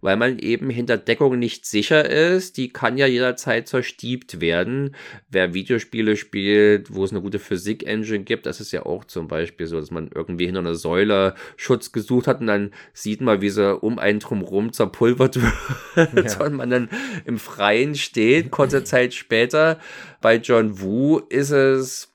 weil 0.02 0.18
man 0.18 0.40
eben 0.40 0.70
hinter 0.70 0.98
Deckung 0.98 1.38
nicht 1.38 1.66
sicher 1.66 2.10
ist. 2.10 2.58
Die 2.58 2.70
kann 2.70 2.98
ja 2.98 3.08
jederzeit 3.08 3.68
zerstiebt 3.68 4.42
werden. 4.42 4.96
Wer 5.30 5.54
Videospiele 5.54 6.16
spielt, 6.16 6.94
wo 6.94 7.04
es 7.04 7.12
eine 7.12 7.22
gute 7.22 7.40
Physik-Engine 7.40 8.24
gibt, 8.24 8.46
das 8.46 8.60
ist 8.60 8.72
ja 8.72 8.86
auch 8.86 9.06
zum 9.06 9.28
Beispiel 9.28 9.68
so, 9.68 9.80
dass 9.80 9.92
man 9.92 10.10
irgendwie 10.14 10.46
hinter 10.46 10.60
einer 10.60 10.76
Säule 10.76 11.36
Schutz 11.58 11.92
gesucht 11.92 12.28
hat 12.28 12.42
und 12.42 12.48
dann 12.48 12.72
sieht 12.94 13.22
man, 13.22 13.42
wie 13.42 13.50
sie 13.50 13.78
um 13.78 14.00
einen 14.00 14.20
drumherum 14.20 14.74
zerpulvert 14.74 15.40
wird 15.96 16.40
ja. 16.40 16.46
und 16.46 16.54
man 16.54 16.70
dann 16.70 16.90
im 17.26 17.38
Freien 17.38 17.96
steht, 17.96 18.52
kurze 18.52 18.84
Zeit 18.84 19.14
später. 19.14 19.80
Bei 20.22 20.36
John 20.36 20.82
Woo 20.82 21.20
ist 21.30 21.52
es 21.52 22.09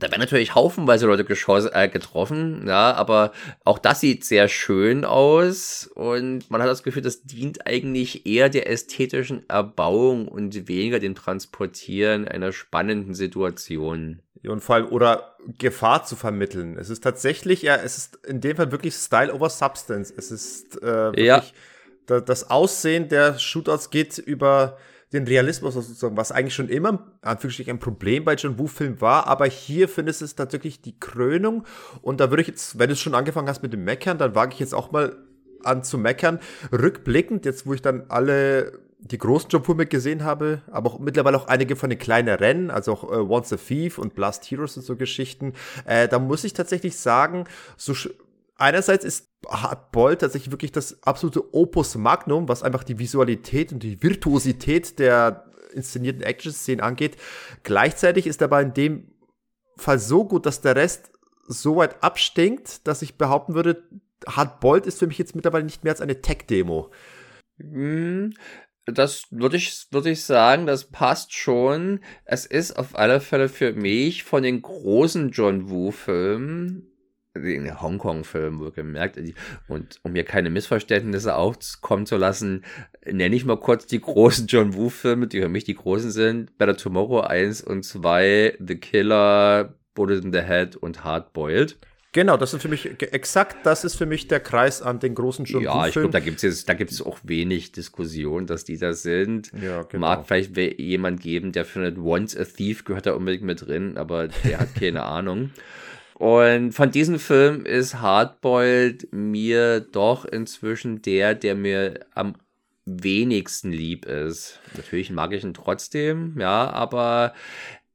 da 0.00 0.10
werden 0.10 0.20
natürlich 0.20 0.54
haufenweise 0.54 1.06
Leute 1.06 1.24
äh, 1.72 1.88
getroffen, 1.88 2.64
ja, 2.66 2.92
aber 2.94 3.32
auch 3.64 3.78
das 3.78 4.00
sieht 4.00 4.24
sehr 4.24 4.48
schön 4.48 5.04
aus 5.04 5.88
und 5.94 6.50
man 6.50 6.60
hat 6.62 6.68
das 6.68 6.82
Gefühl, 6.82 7.02
das 7.02 7.22
dient 7.22 7.66
eigentlich 7.66 8.26
eher 8.26 8.48
der 8.48 8.68
ästhetischen 8.68 9.48
Erbauung 9.48 10.26
und 10.26 10.68
weniger 10.68 10.98
dem 10.98 11.14
Transportieren 11.14 12.26
einer 12.26 12.52
spannenden 12.52 13.14
Situation. 13.14 14.22
Ja, 14.42 14.52
und 14.52 14.60
vor 14.60 14.76
allem, 14.76 14.88
oder 14.88 15.36
Gefahr 15.58 16.04
zu 16.04 16.16
vermitteln. 16.16 16.78
Es 16.78 16.88
ist 16.88 17.04
tatsächlich, 17.04 17.62
ja, 17.62 17.76
es 17.76 17.98
ist 17.98 18.26
in 18.26 18.40
dem 18.40 18.56
Fall 18.56 18.72
wirklich 18.72 18.94
Style 18.94 19.34
over 19.34 19.50
Substance. 19.50 20.12
Es 20.16 20.30
ist 20.30 20.82
äh, 20.82 21.12
wirklich, 21.12 21.52
ja. 22.06 22.20
das 22.20 22.50
Aussehen 22.50 23.08
der 23.08 23.38
Shootouts 23.38 23.90
geht 23.90 24.16
über 24.16 24.78
den 25.12 25.26
Realismus 25.26 25.74
sozusagen, 25.74 26.16
was 26.16 26.32
eigentlich 26.32 26.54
schon 26.54 26.68
immer 26.68 27.06
ein 27.22 27.78
Problem 27.78 28.24
bei 28.24 28.34
John 28.34 28.58
Woo-Filmen 28.58 29.00
war, 29.00 29.26
aber 29.26 29.46
hier 29.46 29.88
findest 29.88 30.22
es 30.22 30.36
tatsächlich 30.36 30.80
die 30.82 30.98
Krönung 30.98 31.64
und 32.02 32.20
da 32.20 32.30
würde 32.30 32.42
ich 32.42 32.48
jetzt, 32.48 32.78
wenn 32.78 32.88
du 32.88 32.96
schon 32.96 33.14
angefangen 33.14 33.48
hast 33.48 33.62
mit 33.62 33.72
dem 33.72 33.84
Meckern, 33.84 34.18
dann 34.18 34.34
wage 34.34 34.54
ich 34.54 34.60
jetzt 34.60 34.74
auch 34.74 34.92
mal 34.92 35.16
an 35.64 35.84
zu 35.84 35.98
meckern. 35.98 36.40
Rückblickend, 36.72 37.44
jetzt 37.44 37.66
wo 37.66 37.74
ich 37.74 37.82
dann 37.82 38.04
alle 38.08 38.78
die 39.00 39.18
großen 39.18 39.50
Woo 39.52 39.74
gesehen 39.74 40.24
habe, 40.24 40.60
aber 40.70 40.90
auch 40.90 40.98
mittlerweile 40.98 41.36
auch 41.36 41.48
einige 41.48 41.74
von 41.74 41.88
den 41.88 41.98
kleinen 41.98 42.34
Rennen, 42.34 42.70
also 42.70 42.92
auch 42.92 43.04
äh, 43.04 43.16
Once 43.16 43.52
a 43.52 43.56
Thief 43.56 43.98
und 43.98 44.14
Blast 44.14 44.50
Heroes 44.50 44.76
und 44.76 44.82
so 44.82 44.96
Geschichten, 44.96 45.54
äh, 45.86 46.06
da 46.06 46.18
muss 46.18 46.44
ich 46.44 46.52
tatsächlich 46.52 46.96
sagen, 46.96 47.44
so 47.76 47.94
einerseits 48.60 49.04
ist 49.04 49.30
Hardball 49.48 50.16
tatsächlich 50.16 50.50
wirklich 50.50 50.72
das 50.72 51.02
absolute 51.02 51.54
Opus 51.54 51.96
Magnum, 51.96 52.48
was 52.48 52.62
einfach 52.62 52.84
die 52.84 52.98
Visualität 52.98 53.72
und 53.72 53.82
die 53.82 54.02
Virtuosität 54.02 54.98
der 54.98 55.46
inszenierten 55.72 56.22
Action-Szenen 56.22 56.80
angeht. 56.80 57.16
Gleichzeitig 57.62 58.26
ist 58.26 58.42
aber 58.42 58.60
in 58.60 58.74
dem 58.74 59.12
Fall 59.76 59.98
so 59.98 60.24
gut, 60.24 60.46
dass 60.46 60.60
der 60.60 60.76
Rest 60.76 61.10
so 61.46 61.76
weit 61.76 62.02
abstinkt, 62.02 62.86
dass 62.86 63.02
ich 63.02 63.16
behaupten 63.16 63.54
würde, 63.54 63.82
Hardbolt 64.26 64.86
ist 64.86 64.98
für 64.98 65.06
mich 65.06 65.18
jetzt 65.18 65.34
mittlerweile 65.34 65.64
nicht 65.64 65.82
mehr 65.82 65.92
als 65.92 66.02
eine 66.02 66.20
Tech-Demo. 66.20 66.90
Hm, 67.58 68.34
das 68.84 69.24
würde 69.30 69.56
ich, 69.56 69.86
würde 69.90 70.10
ich 70.10 70.24
sagen, 70.24 70.66
das 70.66 70.84
passt 70.84 71.32
schon. 71.32 72.00
Es 72.24 72.44
ist 72.44 72.78
auf 72.78 72.96
alle 72.96 73.20
Fälle 73.20 73.48
für 73.48 73.72
mich 73.72 74.24
von 74.24 74.42
den 74.42 74.60
großen 74.60 75.30
John 75.30 75.70
Woo-Filmen 75.70 76.89
den 77.36 77.80
Hongkong-Film 77.80 78.58
wohlgemerkt. 78.58 79.18
Und 79.68 80.00
um 80.02 80.12
mir 80.12 80.24
keine 80.24 80.50
Missverständnisse 80.50 81.34
aufkommen 81.34 82.06
zu 82.06 82.16
lassen, 82.16 82.64
nenne 83.04 83.36
ich 83.36 83.44
mal 83.44 83.58
kurz 83.58 83.86
die 83.86 84.00
großen 84.00 84.46
John 84.46 84.74
Woo-Filme, 84.74 85.26
die 85.26 85.40
für 85.40 85.48
mich 85.48 85.64
die 85.64 85.74
großen 85.74 86.10
sind. 86.10 86.56
Better 86.58 86.76
Tomorrow 86.76 87.20
1 87.20 87.62
und 87.62 87.84
2, 87.84 88.56
The 88.58 88.76
Killer, 88.76 89.74
Bullet 89.94 90.18
in 90.22 90.32
the 90.32 90.40
Head 90.40 90.76
und 90.76 91.04
Hardboiled. 91.04 91.78
Genau, 92.12 92.36
das 92.36 92.54
ist 92.54 92.62
für 92.62 92.68
mich 92.68 92.86
exakt, 93.12 93.64
das 93.64 93.84
ist 93.84 93.94
für 93.94 94.06
mich 94.06 94.26
der 94.26 94.40
Kreis 94.40 94.82
an 94.82 94.98
den 94.98 95.14
großen 95.14 95.44
John 95.44 95.62
Ja, 95.62 95.86
ich 95.86 95.92
glaube, 95.92 96.10
da 96.10 96.18
gibt 96.18 96.42
es 96.42 96.64
da 96.64 96.74
gibt's 96.74 97.00
auch 97.00 97.18
wenig 97.22 97.70
Diskussion, 97.70 98.46
dass 98.46 98.64
die 98.64 98.78
da 98.78 98.94
sind. 98.94 99.52
Ja, 99.62 99.82
genau. 99.82 100.08
Mag 100.08 100.26
vielleicht 100.26 100.56
jemand 100.56 101.20
geben, 101.20 101.52
der 101.52 101.64
findet 101.64 101.98
Once 101.98 102.36
a 102.36 102.44
Thief 102.44 102.84
gehört 102.84 103.06
da 103.06 103.12
unbedingt 103.12 103.44
mit 103.44 103.64
drin, 103.64 103.96
aber 103.96 104.26
der 104.26 104.58
hat 104.58 104.74
keine 104.74 105.02
Ahnung. 105.04 105.52
Und 106.20 106.72
von 106.72 106.90
diesem 106.90 107.18
Film 107.18 107.64
ist 107.64 108.02
Hardboiled 108.02 109.10
mir 109.10 109.80
doch 109.80 110.26
inzwischen 110.26 111.00
der, 111.00 111.34
der 111.34 111.54
mir 111.54 112.00
am 112.14 112.34
wenigsten 112.84 113.72
lieb 113.72 114.04
ist. 114.04 114.60
Natürlich 114.76 115.08
mag 115.08 115.32
ich 115.32 115.44
ihn 115.44 115.54
trotzdem, 115.54 116.38
ja, 116.38 116.68
aber 116.68 117.32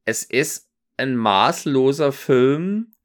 es 0.04 0.24
ist 0.24 0.68
ein 0.96 1.14
maßloser 1.14 2.10
Film. 2.10 2.96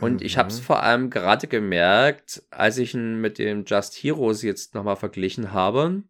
Und 0.00 0.14
mhm. 0.14 0.26
ich 0.26 0.38
habe 0.38 0.48
es 0.48 0.58
vor 0.58 0.82
allem 0.82 1.08
gerade 1.08 1.46
gemerkt, 1.46 2.42
als 2.50 2.76
ich 2.78 2.94
ihn 2.94 3.20
mit 3.20 3.38
dem 3.38 3.64
Just 3.64 3.94
Heroes 3.94 4.42
jetzt 4.42 4.74
nochmal 4.74 4.96
verglichen 4.96 5.52
habe, 5.52 6.02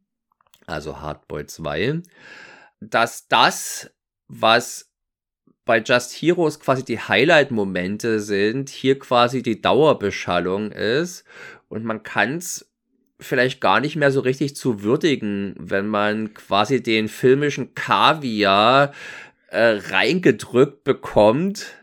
also 0.64 1.02
Hardboiled 1.02 1.50
2, 1.50 2.00
dass 2.80 3.28
das, 3.28 3.90
was 4.26 4.93
bei 5.64 5.80
Just 5.80 6.12
Heroes 6.12 6.60
quasi 6.60 6.84
die 6.84 6.98
Highlight-Momente 6.98 8.20
sind, 8.20 8.68
hier 8.68 8.98
quasi 8.98 9.42
die 9.42 9.60
Dauerbeschallung 9.60 10.72
ist 10.72 11.24
und 11.68 11.84
man 11.84 12.02
kann 12.02 12.36
es 12.36 12.70
vielleicht 13.20 13.60
gar 13.60 13.80
nicht 13.80 13.96
mehr 13.96 14.10
so 14.10 14.20
richtig 14.20 14.56
zu 14.56 14.82
würdigen, 14.82 15.54
wenn 15.58 15.86
man 15.86 16.34
quasi 16.34 16.82
den 16.82 17.08
filmischen 17.08 17.74
Kaviar 17.74 18.92
äh, 19.48 19.78
reingedrückt 19.88 20.84
bekommt, 20.84 21.74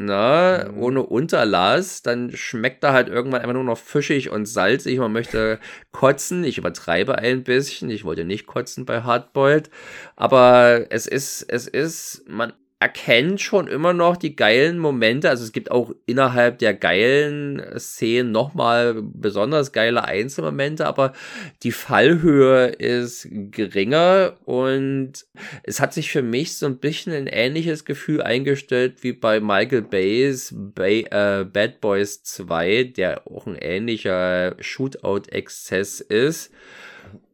ne, 0.00 0.68
mhm. 0.70 0.82
ohne 0.82 1.02
Unterlass, 1.02 2.02
dann 2.02 2.32
schmeckt 2.34 2.82
er 2.82 2.92
halt 2.92 3.08
irgendwann 3.08 3.42
einfach 3.42 3.54
nur 3.54 3.64
noch 3.64 3.78
fischig 3.78 4.30
und 4.30 4.46
salzig. 4.46 4.98
Man 4.98 5.12
möchte 5.12 5.60
kotzen. 5.92 6.42
Ich 6.42 6.58
übertreibe 6.58 7.18
ein 7.18 7.44
bisschen. 7.44 7.90
Ich 7.90 8.04
wollte 8.04 8.24
nicht 8.24 8.46
kotzen 8.46 8.84
bei 8.84 9.02
Hardboiled. 9.02 9.70
Aber 10.16 10.86
es 10.90 11.06
ist, 11.06 11.42
es 11.42 11.68
ist, 11.68 12.24
man, 12.28 12.52
erkennt 12.80 13.42
schon 13.42 13.68
immer 13.68 13.92
noch 13.92 14.16
die 14.16 14.34
geilen 14.34 14.78
Momente. 14.78 15.28
Also 15.28 15.44
es 15.44 15.52
gibt 15.52 15.70
auch 15.70 15.92
innerhalb 16.06 16.58
der 16.60 16.72
geilen 16.72 17.62
Szenen 17.78 18.32
nochmal 18.32 19.02
besonders 19.02 19.72
geile 19.72 20.04
Einzelmomente, 20.04 20.86
aber 20.86 21.12
die 21.62 21.72
Fallhöhe 21.72 22.68
ist 22.68 23.28
geringer 23.30 24.38
und 24.46 25.26
es 25.62 25.78
hat 25.78 25.92
sich 25.92 26.10
für 26.10 26.22
mich 26.22 26.56
so 26.56 26.64
ein 26.64 26.78
bisschen 26.78 27.12
ein 27.12 27.26
ähnliches 27.26 27.84
Gefühl 27.84 28.22
eingestellt 28.22 29.02
wie 29.02 29.12
bei 29.12 29.40
Michael 29.40 29.82
Bays 29.82 30.54
Bay, 30.56 31.02
äh, 31.10 31.44
Bad 31.44 31.82
Boys 31.82 32.22
2, 32.22 32.84
der 32.84 33.26
auch 33.26 33.46
ein 33.46 33.56
ähnlicher 33.56 34.56
Shootout-Exzess 34.58 36.00
ist. 36.00 36.50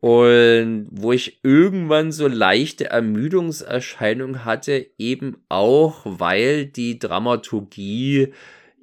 Und 0.07 0.86
wo 0.92 1.11
ich 1.11 1.40
irgendwann 1.42 2.12
so 2.12 2.28
leichte 2.28 2.90
Ermüdungserscheinungen 2.90 4.44
hatte, 4.44 4.86
eben 4.98 5.38
auch, 5.48 6.02
weil 6.04 6.66
die 6.66 7.00
Dramaturgie 7.00 8.32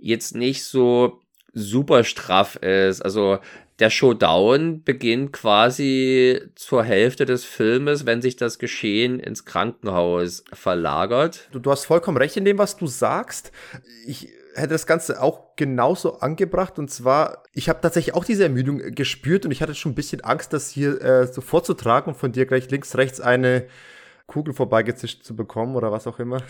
jetzt 0.02 0.36
nicht 0.36 0.66
so 0.66 1.22
super 1.54 2.04
straff 2.04 2.58
ist. 2.58 3.00
Also 3.00 3.40
der 3.80 3.90
Showdown 3.90 4.84
beginnt 4.84 5.32
quasi 5.32 6.42
zur 6.56 6.84
Hälfte 6.84 7.24
des 7.24 7.46
Filmes, 7.46 8.06
wenn 8.06 8.22
sich 8.22 8.36
das 8.36 8.60
Geschehen 8.60 9.22
ins 9.22 9.46
Krankenhaus 9.46 10.44
verlagert. 10.52 11.48
Du, 11.54 11.60
du 11.60 11.72
hast 11.72 11.86
vollkommen 11.86 12.18
recht 12.18 12.36
in 12.36 12.44
dem, 12.44 12.58
was 12.58 12.76
du 12.76 12.86
sagst. 12.86 13.54
Ich 14.06 14.28
hätte 14.56 14.70
das 14.70 14.86
Ganze 14.86 15.22
auch 15.22 15.56
genauso 15.56 16.20
angebracht. 16.20 16.80
Und 16.80 16.90
zwar, 16.90 17.44
ich 17.54 17.70
habe 17.70 17.82
tatsächlich 17.82 18.16
auch 18.16 18.26
diese 18.26 18.44
Ermüdung 18.44 18.80
gespürt 18.94 19.46
und 19.46 19.52
ich 19.52 19.62
hatte 19.62 19.76
schon 19.76 19.94
ein 19.94 19.96
bisschen 19.96 20.22
Angst, 20.22 20.54
das 20.54 20.70
hier 20.70 21.02
äh, 21.02 21.28
so 21.28 21.42
vorzutragen 21.42 22.14
und 22.14 22.20
von 22.20 22.32
dir 22.32 22.46
gleich 22.46 22.70
links, 22.70 22.98
rechts 22.98 23.20
eine 23.20 23.68
Kugel 24.26 24.54
vorbeigezischt 24.54 25.24
zu 25.24 25.36
bekommen 25.36 25.76
oder 25.76 25.92
was 25.92 26.08
auch 26.08 26.18
immer. 26.18 26.42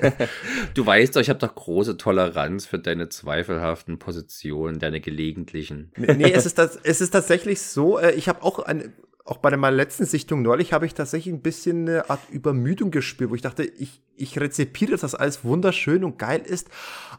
du 0.74 0.84
weißt 0.84 1.14
doch, 1.14 1.20
ich 1.20 1.30
habe 1.30 1.38
doch 1.38 1.54
große 1.54 1.96
Toleranz 1.96 2.66
für 2.66 2.78
deine 2.78 3.08
zweifelhaften 3.08 3.98
Positionen, 3.98 4.80
deine 4.80 5.00
gelegentlichen. 5.00 5.92
nee, 5.96 6.14
nee 6.14 6.32
es, 6.32 6.46
ist 6.46 6.58
das, 6.58 6.76
es 6.82 7.00
ist 7.00 7.10
tatsächlich 7.10 7.62
so, 7.62 7.98
äh, 7.98 8.12
ich 8.12 8.28
habe 8.28 8.42
auch 8.42 8.58
ein, 8.58 8.92
auch 9.26 9.38
bei 9.38 9.54
meiner 9.56 9.76
letzten 9.76 10.06
Sichtung 10.06 10.42
neulich 10.42 10.72
habe 10.72 10.86
ich 10.86 10.94
tatsächlich 10.94 11.34
ein 11.34 11.42
bisschen 11.42 11.88
eine 11.88 12.08
Art 12.08 12.20
Übermüdung 12.30 12.92
gespürt, 12.92 13.30
wo 13.30 13.34
ich 13.34 13.42
dachte, 13.42 13.64
ich, 13.64 14.00
ich 14.16 14.38
rezipiere, 14.38 14.92
dass 14.92 15.00
das 15.00 15.16
alles 15.16 15.44
wunderschön 15.44 16.04
und 16.04 16.18
geil 16.18 16.42
ist, 16.44 16.68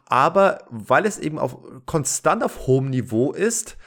aber 0.05 0.60
weil 0.70 1.05
es 1.05 1.20
eben 1.20 1.38
auf 1.38 1.58
konstant 1.86 2.43
auf 2.43 2.66
hohem 2.66 2.89
Niveau 2.89 3.34
ist, 3.34 3.78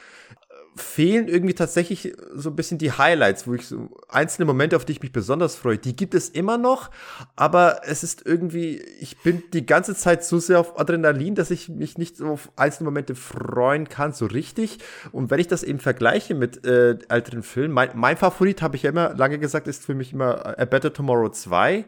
fehlen 0.75 1.27
irgendwie 1.27 1.53
tatsächlich 1.53 2.13
so 2.33 2.49
ein 2.49 2.55
bisschen 2.55 2.77
die 2.77 2.91
Highlights, 2.91 3.45
wo 3.45 3.53
ich 3.53 3.67
so 3.67 3.89
einzelne 4.07 4.45
Momente, 4.45 4.75
auf 4.75 4.85
die 4.85 4.93
ich 4.93 5.01
mich 5.01 5.11
besonders 5.11 5.55
freue, 5.55 5.77
die 5.77 5.95
gibt 5.95 6.13
es 6.13 6.29
immer 6.29 6.57
noch, 6.57 6.91
aber 7.35 7.81
es 7.85 8.03
ist 8.03 8.25
irgendwie, 8.25 8.81
ich 8.99 9.17
bin 9.17 9.43
die 9.53 9.65
ganze 9.65 9.95
Zeit 9.95 10.23
so 10.23 10.39
sehr 10.39 10.59
auf 10.59 10.79
Adrenalin, 10.79 11.35
dass 11.35 11.51
ich 11.51 11.67
mich 11.67 11.97
nicht 11.97 12.17
so 12.17 12.27
auf 12.27 12.51
einzelne 12.55 12.89
Momente 12.89 13.15
freuen 13.15 13.89
kann, 13.89 14.13
so 14.13 14.25
richtig. 14.25 14.79
Und 15.11 15.29
wenn 15.29 15.39
ich 15.39 15.47
das 15.47 15.63
eben 15.63 15.79
vergleiche 15.79 16.35
mit 16.35 16.65
äh, 16.65 16.97
älteren 17.09 17.43
Filmen, 17.43 17.73
mein, 17.73 17.89
mein 17.95 18.15
Favorit, 18.15 18.61
habe 18.61 18.77
ich 18.77 18.83
ja 18.83 18.91
immer 18.91 19.13
lange 19.13 19.39
gesagt, 19.39 19.67
ist 19.67 19.85
für 19.85 19.95
mich 19.95 20.13
immer 20.13 20.57
A 20.57 20.65
Better 20.65 20.93
Tomorrow 20.93 21.29
2 21.29 21.85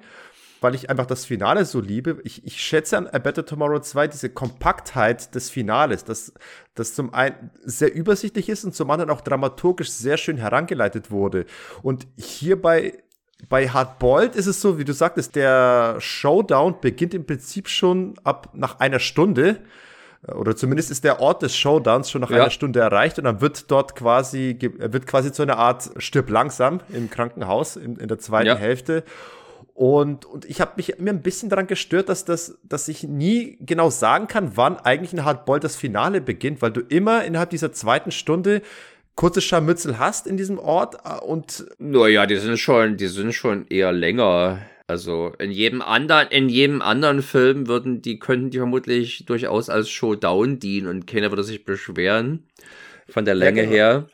weil 0.63 0.75
ich 0.75 0.89
einfach 0.89 1.05
das 1.05 1.25
Finale 1.25 1.65
so 1.65 1.79
liebe. 1.79 2.19
Ich, 2.23 2.45
ich 2.45 2.61
schätze 2.61 2.97
an 2.97 3.07
A 3.07 3.19
Better 3.19 3.45
Tomorrow 3.45 3.79
2 3.79 4.07
diese 4.07 4.29
Kompaktheit 4.29 5.35
des 5.35 5.49
Finales, 5.49 6.05
dass 6.05 6.33
das 6.73 6.95
zum 6.95 7.13
einen 7.13 7.51
sehr 7.63 7.93
übersichtlich 7.93 8.49
ist 8.49 8.63
und 8.63 8.73
zum 8.73 8.89
anderen 8.89 9.11
auch 9.11 9.21
dramaturgisch 9.21 9.91
sehr 9.91 10.17
schön 10.17 10.37
herangeleitet 10.37 11.11
wurde. 11.11 11.45
Und 11.81 12.07
hierbei 12.17 13.03
bei 13.49 13.67
Hardboiled 13.67 14.35
ist 14.35 14.47
es 14.47 14.61
so, 14.61 14.77
wie 14.77 14.85
du 14.85 14.93
sagtest, 14.93 15.35
der 15.35 15.97
Showdown 15.99 16.79
beginnt 16.79 17.13
im 17.13 17.25
Prinzip 17.25 17.67
schon 17.67 18.15
ab 18.23 18.49
nach 18.53 18.79
einer 18.79 18.99
Stunde. 18.99 19.59
Oder 20.33 20.55
zumindest 20.55 20.89
ist 20.89 21.03
der 21.03 21.19
Ort 21.19 21.41
des 21.41 21.53
Showdowns 21.57 22.09
schon 22.09 22.21
nach 22.21 22.29
ja. 22.29 22.37
einer 22.37 22.49
Stunde 22.49 22.79
erreicht 22.79 23.17
und 23.17 23.25
dann 23.25 23.41
wird 23.41 23.69
dort 23.69 23.95
quasi, 23.95 24.57
wird 24.61 25.05
quasi 25.05 25.33
zu 25.33 25.41
einer 25.41 25.57
Art 25.57 25.89
Stirb 25.97 26.29
langsam 26.29 26.79
im 26.93 27.09
Krankenhaus 27.09 27.75
in, 27.75 27.97
in 27.97 28.07
der 28.07 28.19
zweiten 28.19 28.47
ja. 28.47 28.55
Hälfte. 28.55 29.03
Und, 29.73 30.25
und 30.25 30.45
ich 30.45 30.61
habe 30.61 30.73
mich 30.77 30.99
mir 30.99 31.09
ein 31.09 31.23
bisschen 31.23 31.49
daran 31.49 31.65
gestört, 31.65 32.07
dass, 32.07 32.25
das, 32.25 32.59
dass 32.63 32.87
ich 32.87 33.03
nie 33.03 33.57
genau 33.59 33.89
sagen 33.89 34.27
kann, 34.27 34.55
wann 34.55 34.77
eigentlich 34.77 35.13
ein 35.13 35.25
Hardboiled 35.25 35.63
das 35.63 35.75
Finale 35.75 36.21
beginnt, 36.21 36.61
weil 36.61 36.71
du 36.71 36.81
immer 36.81 37.25
innerhalb 37.25 37.49
dieser 37.49 37.71
zweiten 37.71 38.11
Stunde 38.11 38.61
kurze 39.15 39.41
Scharmützel 39.41 39.97
hast 39.97 40.27
in 40.27 40.37
diesem 40.37 40.59
Ort 40.59 40.97
äh, 41.05 41.23
und. 41.23 41.65
Naja, 41.79 42.25
die 42.27 42.35
sind 42.37 42.57
schon, 42.59 42.97
die 42.97 43.07
sind 43.07 43.33
schon 43.33 43.65
eher 43.67 43.91
länger. 43.91 44.61
Also 44.85 45.33
in 45.39 45.49
jedem 45.49 45.81
anderen, 45.81 46.27
in 46.27 46.49
jedem 46.49 46.81
anderen 46.81 47.21
Film 47.21 47.67
würden 47.67 48.01
die, 48.01 48.19
könnten 48.19 48.51
die 48.51 48.57
vermutlich 48.57 49.25
durchaus 49.25 49.69
als 49.69 49.89
Showdown 49.89 50.59
dienen 50.59 50.87
und 50.87 51.07
keiner 51.07 51.31
würde 51.31 51.43
sich 51.43 51.63
beschweren. 51.63 52.47
Von 53.07 53.25
der 53.25 53.35
Länge 53.35 53.61
ja, 53.61 53.65
genau. 53.65 53.75
her. 53.75 54.07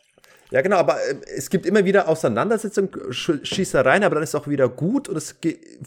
Ja, 0.51 0.61
genau, 0.61 0.77
aber 0.77 0.95
äh, 0.95 1.15
es 1.35 1.49
gibt 1.49 1.65
immer 1.65 1.85
wieder 1.85 2.07
Auseinandersetzungen, 2.07 2.89
Schießereien, 3.11 4.03
aber 4.03 4.15
dann 4.15 4.23
ist 4.23 4.29
es 4.29 4.35
auch 4.35 4.47
wieder 4.47 4.67
gut. 4.67 5.07
Und 5.07 5.15
es 5.15 5.35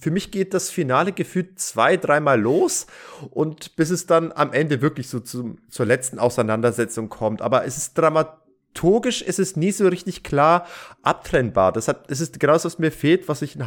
für 0.01 0.11
mich 0.11 0.31
geht 0.31 0.55
das 0.55 0.71
Finale 0.71 1.13
gefühlt 1.13 1.59
zwei, 1.59 1.97
dreimal 1.97 2.41
los 2.41 2.87
und 3.31 3.75
bis 3.77 3.91
es 3.91 4.07
dann 4.07 4.33
am 4.33 4.53
Ende 4.53 4.81
wirklich 4.81 5.09
so 5.09 5.21
zum, 5.21 5.59
zur 5.69 5.87
letzten 5.87 6.19
Auseinandersetzung 6.19 7.09
kommt. 7.09 7.43
Aber 7.43 7.65
es 7.65 7.77
ist 7.77 7.99
dramaturgisch, 7.99 9.25
es 9.27 9.41
ist 9.41 9.57
nie 9.57 9.73
so 9.73 9.89
richtig 9.89 10.23
klar 10.23 10.67
abtrennbar. 11.03 11.73
Das 11.73 11.89
ist 11.89 12.39
genau 12.39 12.53
das, 12.53 12.65
was 12.65 12.79
mir 12.79 12.93
fehlt, 12.93 13.29
was 13.29 13.43
ich 13.43 13.57
in 13.57 13.67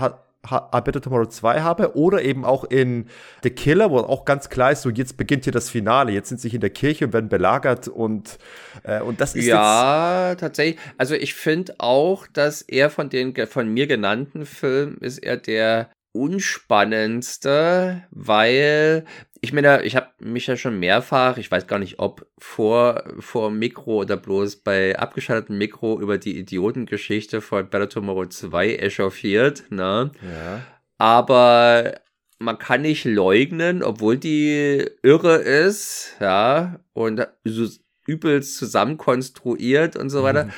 A 0.52 0.80
Better 0.80 1.02
Tomorrow 1.02 1.28
2 1.28 1.62
habe 1.62 1.96
oder 1.96 2.22
eben 2.22 2.46
auch 2.46 2.64
in 2.64 3.08
The 3.44 3.50
Killer, 3.50 3.92
wo 3.92 3.98
auch 4.00 4.26
ganz 4.26 4.50
klar 4.50 4.72
ist, 4.72 4.82
so 4.84 4.90
jetzt 4.90 5.18
beginnt 5.18 5.44
hier 5.44 5.54
das 5.54 5.70
Finale, 5.70 6.12
jetzt 6.12 6.30
sind 6.30 6.42
sie 6.42 6.50
in 6.50 6.62
der 6.62 6.70
Kirche 6.70 7.06
und 7.06 7.14
werden 7.14 7.30
belagert 7.30 7.88
und, 7.88 8.38
äh, 8.84 9.02
und 9.02 9.22
das 9.22 9.36
ist 9.36 9.46
Ja, 9.46 10.36
tatsächlich. 10.38 10.80
Also 10.98 11.16
ich 11.16 11.34
finde 11.34 11.76
auch, 11.80 12.28
dass 12.28 12.62
er 12.62 12.90
von 12.90 13.10
den 13.10 13.34
von 13.48 13.74
mir 13.74 13.88
genannten 13.88 14.46
Filmen 14.46 14.98
ist 14.98 15.20
er 15.20 15.38
der 15.38 15.90
unspannendste, 16.12 18.04
weil 18.12 19.06
ich 19.46 19.54
meine, 19.54 19.84
ich 19.84 19.96
habe 19.96 20.08
mich 20.18 20.48
ja 20.48 20.58
schon 20.58 20.80
mehrfach, 20.80 21.38
ich 21.38 21.52
weiß 21.52 21.68
gar 21.68 21.78
nicht, 21.78 22.00
ob 22.00 22.26
vor, 22.40 23.04
vor 23.20 23.52
Mikro 23.52 24.02
oder 24.02 24.18
bloß 24.18 24.56
bei 24.58 24.98
abgeschaltetem 24.98 25.56
Mikro 25.56 26.00
über 26.02 26.18
die 26.18 26.40
Idiotengeschichte 26.40 27.42
von 27.42 27.70
Better 27.70 27.88
Tomorrow 27.88 28.26
2 28.26 28.78
echauffiert, 28.78 29.66
ne? 29.70 30.10
Ja. 30.24 30.62
Aber 30.98 31.94
man 32.40 32.58
kann 32.58 32.82
nicht 32.82 33.06
leugnen, 33.06 33.84
obwohl 33.84 34.18
die 34.18 34.84
irre 35.04 35.36
ist, 35.36 36.16
ja, 36.20 36.80
und 36.94 37.28
so 37.44 37.68
übelst 38.08 38.58
zusammenkonstruiert 38.58 39.96
und 39.96 40.10
so 40.10 40.24
weiter, 40.24 40.46
mhm. 40.46 40.52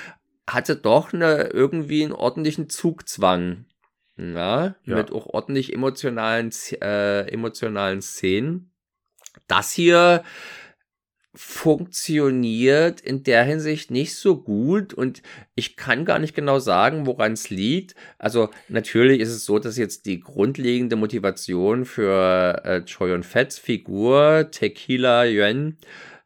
hatte 0.50 0.78
doch 0.78 1.12
eine, 1.12 1.48
irgendwie 1.48 2.04
einen 2.04 2.14
ordentlichen 2.14 2.70
Zugzwang. 2.70 3.66
Ja, 4.18 4.76
ja. 4.84 4.96
mit 4.96 5.12
auch 5.12 5.28
ordentlich 5.28 5.74
emotionalen, 5.74 6.52
äh, 6.82 7.28
emotionalen 7.30 8.02
Szenen. 8.02 8.72
Das 9.48 9.72
hier 9.72 10.24
funktioniert 11.38 13.00
in 13.00 13.24
der 13.24 13.44
Hinsicht 13.44 13.92
nicht 13.92 14.16
so 14.16 14.42
gut 14.42 14.94
und 14.94 15.22
ich 15.54 15.76
kann 15.76 16.04
gar 16.04 16.18
nicht 16.18 16.34
genau 16.34 16.58
sagen, 16.58 17.06
woran 17.06 17.34
es 17.34 17.52
liegt. 17.52 17.94
Also 18.18 18.50
natürlich 18.70 19.22
ist 19.22 19.30
es 19.30 19.46
so, 19.46 19.60
dass 19.60 19.78
jetzt 19.78 20.08
die 20.08 20.20
grundlegende 20.20 20.96
Motivation 20.96 21.86
für 21.86 22.62
äh, 22.66 22.82
Choi 22.86 23.14
und 23.14 23.24
Fets 23.24 23.60
Figur 23.60 24.50
Tequila 24.50 25.26
Yuan 25.26 25.78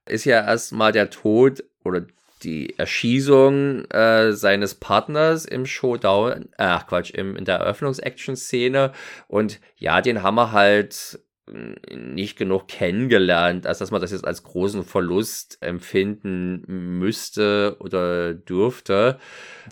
ist 0.05 0.23
ja 0.25 0.45
erstmal 0.45 0.93
der 0.93 1.09
Tod 1.09 1.63
oder 1.83 2.05
die 2.43 2.77
Erschießung 2.79 3.85
äh, 3.91 4.33
seines 4.33 4.75
Partners 4.75 5.45
im 5.45 5.65
Showdown, 5.65 6.49
ach 6.57 6.87
Quatsch, 6.87 7.11
im, 7.11 7.35
in 7.35 7.45
der 7.45 7.57
Eröffnungs-Action-Szene. 7.57 8.93
Und 9.27 9.59
ja, 9.75 10.01
den 10.01 10.23
haben 10.23 10.35
wir 10.35 10.51
halt 10.51 11.19
nicht 11.47 12.37
genug 12.37 12.67
kennengelernt, 12.67 13.65
als 13.65 13.79
dass 13.79 13.91
man 13.91 13.99
das 13.99 14.11
jetzt 14.11 14.25
als 14.25 14.43
großen 14.43 14.83
Verlust 14.83 15.57
empfinden 15.59 16.63
müsste 16.99 17.75
oder 17.79 18.33
dürfte. 18.33 19.17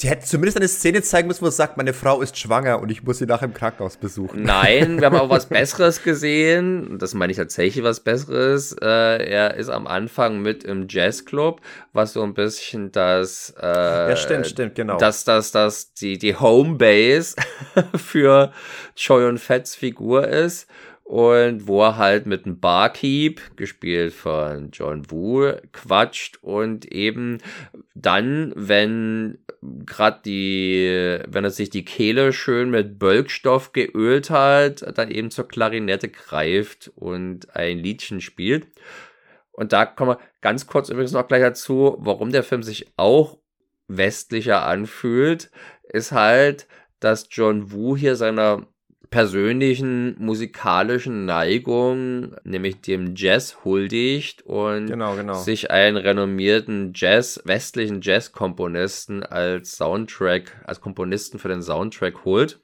Die 0.02 0.10
hätten 0.10 0.26
zumindest 0.26 0.58
eine 0.58 0.68
Szene 0.68 1.02
zeigen 1.04 1.28
müssen, 1.28 1.44
wo 1.44 1.48
es 1.48 1.56
sagt, 1.56 1.78
meine 1.78 1.94
Frau 1.94 2.22
ist 2.22 2.38
schwanger 2.38 2.82
und 2.82 2.92
ich 2.92 3.04
muss 3.04 3.20
sie 3.20 3.28
nachher 3.28 3.46
im 3.46 3.54
Krankenhaus 3.54 3.98
besuchen. 3.98 4.44
Nein, 4.44 5.00
wir 5.00 5.06
haben 5.06 5.16
auch 5.16 5.30
was 5.30 5.46
Besseres 5.50 6.04
gesehen. 6.04 6.98
Das 6.98 7.14
meine 7.14 7.32
ich 7.32 7.38
tatsächlich 7.38 7.84
was 7.84 8.02
Besseres. 8.02 8.76
Äh, 8.82 9.30
er 9.30 9.54
ist 9.54 9.70
am 9.70 9.88
Anfang 9.88 10.42
mit 10.42 10.64
im 10.64 10.88
Jazzclub, 10.90 11.62
was 11.94 12.14
so 12.14 12.24
ein 12.24 12.34
bisschen 12.34 12.92
das. 12.92 13.54
Äh, 13.62 13.66
ja, 14.10 14.16
stimmt, 14.16 14.48
stimmt, 14.48 14.76
genau. 14.76 14.98
Dass 14.98 15.24
das, 15.24 15.52
das 15.52 15.94
die, 15.94 16.18
die 16.18 16.36
Homebase 16.36 17.36
für 17.96 18.52
Choi 18.96 19.28
und 19.28 19.38
Fets 19.38 19.76
Figur 19.76 20.28
ist 20.28 20.68
und 21.10 21.66
wo 21.66 21.82
er 21.82 21.98
halt 21.98 22.28
mit 22.28 22.46
einem 22.46 22.60
Barkeep, 22.60 23.42
gespielt 23.56 24.14
von 24.14 24.70
John 24.70 25.10
Woo, 25.10 25.54
quatscht 25.72 26.38
und 26.44 26.86
eben 26.86 27.40
dann, 27.96 28.54
wenn 28.56 29.40
gerade 29.88 30.20
die, 30.24 31.18
wenn 31.28 31.44
er 31.44 31.50
sich 31.50 31.72
die 31.72 31.84
Kehle 31.84 32.32
schön 32.32 32.70
mit 32.70 33.00
Bölkstoff 33.00 33.74
geölt 33.74 34.30
hat, 34.30 34.86
dann 34.96 35.10
eben 35.10 35.32
zur 35.32 35.48
Klarinette 35.48 36.10
greift 36.10 36.92
und 36.94 37.56
ein 37.56 37.80
Liedchen 37.80 38.22
spielt. 38.22 38.68
Und 39.52 39.74
da 39.74 39.88
kommen 39.88 40.12
wir 40.12 40.20
ganz 40.42 40.68
kurz 40.68 40.90
übrigens 40.90 41.14
noch 41.14 41.28
gleich 41.28 41.42
dazu, 41.42 41.98
warum 41.98 42.32
der 42.32 42.44
Film 42.44 42.62
sich 42.62 42.86
auch 42.98 43.40
westlicher 43.88 44.64
anfühlt, 44.64 45.50
ist 45.92 46.12
halt, 46.12 46.68
dass 47.00 47.30
John 47.32 47.72
Woo 47.72 47.98
hier 47.98 48.16
seiner 48.16 48.68
persönlichen 49.10 50.16
musikalischen 50.20 51.26
Neigung, 51.26 52.36
nämlich 52.44 52.82
dem 52.82 53.16
Jazz 53.16 53.64
huldigt 53.64 54.44
und 54.44 54.88
genau, 54.88 55.16
genau. 55.16 55.34
sich 55.34 55.72
einen 55.72 55.98
renommierten 55.98 56.94
Jazz, 56.96 57.42
westlichen 57.46 58.02
Jazz-Komponisten 58.02 59.24
als 59.24 59.78
Soundtrack, 59.78 60.64
als 60.66 60.80
Komponisten 60.80 61.40
für 61.40 61.50
den 61.50 61.64
Soundtrack 61.64 62.24
holt. 62.24 62.60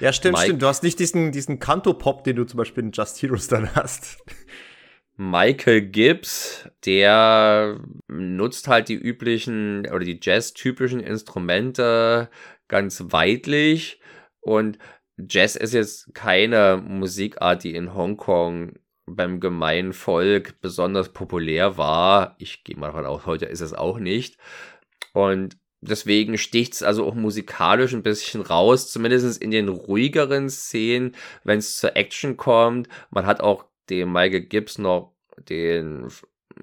Ja, 0.00 0.12
stimmt, 0.12 0.34
Mike, 0.34 0.46
stimmt. 0.46 0.62
Du 0.62 0.66
hast 0.66 0.82
nicht 0.82 0.98
diesen, 0.98 1.32
diesen 1.32 1.58
Kanto-Pop, 1.58 2.24
den 2.24 2.36
du 2.36 2.44
zum 2.44 2.58
Beispiel 2.58 2.84
in 2.84 2.92
Just 2.92 3.20
Heroes 3.22 3.48
dann 3.48 3.74
hast. 3.74 4.18
Michael 5.16 5.82
Gibbs, 5.82 6.68
der 6.86 7.78
nutzt 8.08 8.68
halt 8.68 8.88
die 8.88 8.94
üblichen 8.94 9.86
oder 9.86 10.04
die 10.04 10.18
Jazz-typischen 10.20 11.00
Instrumente 11.00 12.30
ganz 12.68 13.04
weidlich 13.08 14.00
und 14.40 14.78
Jazz 15.28 15.56
ist 15.56 15.74
jetzt 15.74 16.14
keine 16.14 16.82
Musikart, 16.84 17.64
die 17.64 17.74
in 17.74 17.94
Hongkong 17.94 18.78
beim 19.06 19.40
gemeinen 19.40 19.92
Volk 19.92 20.60
besonders 20.60 21.12
populär 21.12 21.76
war. 21.76 22.36
Ich 22.38 22.64
gehe 22.64 22.76
mal 22.76 22.88
davon 22.88 23.06
aus, 23.06 23.26
heute 23.26 23.46
ist 23.46 23.60
es 23.60 23.74
auch 23.74 23.98
nicht. 23.98 24.38
Und 25.12 25.58
deswegen 25.80 26.38
sticht 26.38 26.74
es 26.74 26.82
also 26.82 27.06
auch 27.06 27.14
musikalisch 27.14 27.92
ein 27.92 28.02
bisschen 28.02 28.42
raus, 28.42 28.90
zumindest 28.90 29.42
in 29.42 29.50
den 29.50 29.68
ruhigeren 29.68 30.48
Szenen, 30.48 31.16
wenn 31.44 31.58
es 31.58 31.78
zur 31.78 31.96
Action 31.96 32.36
kommt. 32.36 32.88
Man 33.10 33.26
hat 33.26 33.40
auch 33.40 33.64
dem 33.88 34.12
Michael 34.12 34.42
Gibbs 34.42 34.78
noch 34.78 35.14
den 35.48 36.08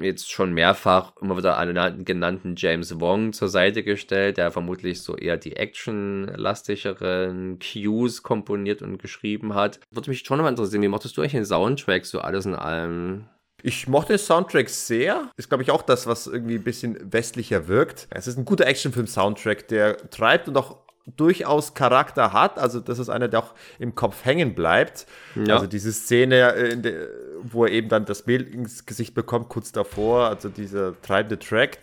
jetzt 0.02 0.32
schon 0.32 0.54
mehrfach 0.54 1.14
immer 1.22 1.38
wieder 1.38 1.58
einen 1.58 2.06
genannten 2.06 2.56
James 2.58 3.00
Wong 3.00 3.34
zur 3.34 3.50
Seite 3.50 3.84
gestellt, 3.84 4.38
der 4.38 4.52
vermutlich 4.52 5.02
so 5.02 5.16
eher 5.16 5.38
die 5.38 5.56
actionlastigeren 5.56 7.60
Cues 7.60 8.24
komponiert 8.24 8.82
und 8.82 9.00
geschrieben 9.00 9.54
hat. 9.54 9.80
Würde 9.92 10.10
mich 10.10 10.20
schon 10.20 10.40
mal 10.40 10.50
interessieren, 10.50 10.82
wie 10.82 10.88
mochtest 10.88 11.18
du 11.18 11.22
eigentlich 11.22 11.34
den 11.34 11.46
Soundtrack 11.46 12.06
so 12.06 12.20
alles 12.20 12.46
in 12.46 12.56
allem? 12.56 13.26
Ich 13.64 13.88
mochte 13.88 14.14
den 14.14 14.20
Soundtrack 14.20 14.70
sehr. 14.70 15.32
Ist, 15.36 15.50
glaube 15.50 15.64
ich, 15.64 15.72
auch 15.72 15.82
das, 15.82 16.06
was 16.06 16.28
irgendwie 16.28 16.56
ein 16.56 16.64
bisschen 16.64 17.12
westlicher 17.12 17.68
wirkt. 17.68 18.08
Es 18.12 18.28
ist 18.28 18.38
ein 18.38 18.46
guter 18.46 18.68
Actionfilm-Soundtrack, 18.68 19.68
der 19.68 19.98
treibt 20.10 20.48
und 20.48 20.58
auch 20.58 20.87
durchaus 21.16 21.74
Charakter 21.74 22.34
hat. 22.34 22.58
Also 22.58 22.80
das 22.80 23.00
ist 23.00 23.10
einer, 23.10 23.28
der 23.28 23.40
auch 23.40 23.54
im 23.80 23.96
Kopf 23.96 24.26
hängen 24.26 24.56
bleibt. 24.56 25.06
Ja. 25.36 25.56
Also 25.56 25.68
diese 25.68 25.92
Szene, 25.94 26.54
äh, 26.54 27.08
wo 27.44 27.66
er 27.66 27.72
eben 27.72 27.90
dann 27.90 28.06
das 28.06 28.26
Mehl 28.26 28.42
ins 28.42 28.86
Gesicht 28.86 29.14
bekommt, 29.14 29.50
kurz 29.50 29.72
davor. 29.72 30.28
Also 30.28 30.50
dieser 30.50 31.00
treibende 31.02 31.40
Track. 31.40 31.80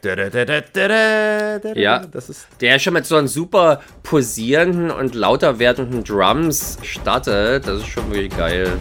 Ja, 1.75 2.01
das 2.07 2.29
ist 2.29 2.47
der 2.61 2.79
schon 2.79 2.93
mit 2.95 3.07
so 3.07 3.16
einem 3.16 3.29
super 3.29 3.81
posierenden 4.03 4.91
und 4.91 5.14
lauter 5.14 5.59
werdenden 5.59 6.05
Drums 6.05 6.79
startet. 6.83 7.66
Das 7.66 7.81
ist 7.81 7.87
schon 7.89 8.11
wirklich 8.11 8.37
geil. 8.37 8.72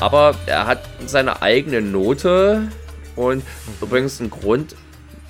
Aber 0.00 0.36
er 0.46 0.66
hat 0.66 0.82
seine 1.06 1.42
eigene 1.42 1.82
Note 1.82 2.68
und 3.16 3.42
übrigens 3.82 4.20
ein 4.20 4.30
Grund. 4.30 4.76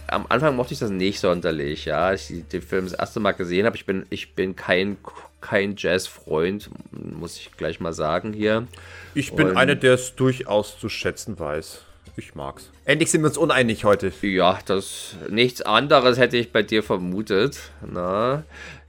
Am 0.08 0.26
Anfang 0.28 0.56
mochte 0.56 0.74
ich 0.74 0.78
das 0.78 0.90
nicht 0.90 1.20
sonderlich, 1.20 1.86
ja. 1.86 2.08
Als 2.08 2.28
ich 2.28 2.46
den 2.48 2.62
Film 2.62 2.84
das 2.84 2.92
erste 2.92 3.18
Mal 3.20 3.32
gesehen 3.32 3.64
habe, 3.64 3.76
ich 3.76 3.86
bin, 3.86 4.04
ich 4.10 4.34
bin 4.34 4.56
kein, 4.56 4.98
kein 5.40 5.74
Jazz-Freund, 5.76 6.70
muss 6.90 7.36
ich 7.38 7.52
gleich 7.56 7.80
mal 7.80 7.92
sagen 7.94 8.32
hier. 8.34 8.66
Ich 9.14 9.32
bin 9.32 9.48
und, 9.48 9.56
einer, 9.56 9.74
der 9.74 9.94
es 9.94 10.16
durchaus 10.16 10.78
zu 10.78 10.88
schätzen 10.88 11.38
weiß. 11.38 11.82
Ich 12.16 12.34
mag's. 12.34 12.70
Endlich 12.84 13.10
sind 13.10 13.22
wir 13.22 13.28
uns 13.28 13.38
uneinig 13.38 13.84
heute. 13.84 14.12
Ja, 14.22 14.58
das 14.66 15.14
nichts 15.30 15.62
anderes 15.62 16.18
hätte 16.18 16.36
ich 16.36 16.52
bei 16.52 16.62
dir 16.62 16.82
vermutet. 16.82 17.58
Na, 17.86 18.44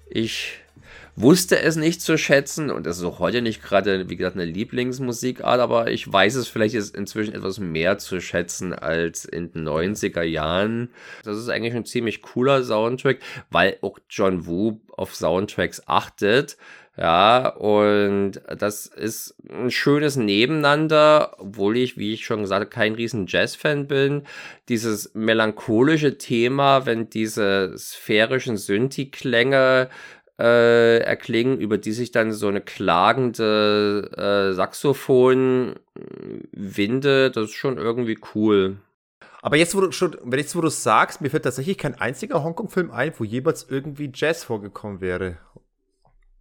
ich 0.10 0.60
wusste 1.22 1.62
es 1.62 1.76
nicht 1.76 2.02
zu 2.02 2.18
schätzen 2.18 2.72
und 2.72 2.88
es 2.88 2.98
ist 2.98 3.04
auch 3.04 3.20
heute 3.20 3.42
nicht 3.42 3.62
gerade, 3.62 4.10
wie 4.10 4.16
gesagt, 4.16 4.38
eine 4.38 4.46
Lieblingsmusikart, 4.46 5.60
aber 5.60 5.92
ich 5.92 6.12
weiß 6.12 6.36
es 6.36 6.48
vielleicht 6.48 6.76
ist 6.76 6.96
inzwischen 6.96 7.36
etwas 7.36 7.60
mehr 7.60 7.98
zu 7.98 8.22
schätzen 8.22 8.74
als 8.74 9.26
in 9.26 9.52
den 9.52 9.68
90er 9.68 10.24
Jahren. 10.24 10.90
Das 11.24 11.38
ist 11.38 11.50
eigentlich 11.50 11.76
ein 11.76 11.86
ziemlich 11.86 12.22
cooler 12.22 12.64
Soundtrack, 12.64 13.20
weil 13.50 13.78
auch 13.82 14.00
John 14.10 14.48
Woo 14.48 14.80
auf 14.96 15.14
Soundtracks 15.14 15.84
achtet. 15.88 16.58
Ja, 17.00 17.48
und 17.48 18.42
das 18.58 18.86
ist 18.86 19.34
ein 19.50 19.72
schönes 19.72 20.18
Nebeneinander, 20.18 21.38
obwohl 21.38 21.78
ich, 21.78 21.98
wie 21.98 22.14
ich 22.14 22.26
schon 22.26 22.42
gesagt 22.42 22.60
habe, 22.60 22.70
kein 22.70 22.94
riesen 22.94 23.26
Jazz-Fan 23.26 23.88
bin. 23.88 24.24
Dieses 24.68 25.14
melancholische 25.14 26.18
Thema, 26.18 26.86
wenn 26.86 27.10
diese 27.10 27.74
sphärischen 27.78 28.58
Synthi-Klänge 28.58 29.90
äh, 30.40 31.00
erklingen, 31.00 31.60
über 31.60 31.78
die 31.78 31.92
sich 31.92 32.12
dann 32.12 32.32
so 32.32 32.48
eine 32.48 32.62
klagende 32.62 34.10
äh, 34.16 34.54
Saxophon-Winde, 34.54 37.32
das 37.32 37.46
ist 37.46 37.56
schon 37.56 37.78
irgendwie 37.78 38.18
cool. 38.34 38.78
Aber 39.42 39.56
jetzt, 39.58 39.76
wo 39.76 39.82
du 39.82 39.92
schon, 39.92 40.16
wenn 40.24 40.40
jetzt, 40.40 40.56
wo 40.56 40.62
du 40.62 40.70
sagst, 40.70 41.20
mir 41.22 41.30
fällt 41.30 41.44
tatsächlich 41.44 41.78
kein 41.78 41.96
einziger 41.96 42.42
Hongkong-Film 42.44 42.90
ein, 42.92 43.14
wo 43.18 43.24
jeweils 43.24 43.68
irgendwie 43.70 44.12
Jazz 44.14 44.44
vorgekommen 44.46 45.02
wäre. 45.02 45.38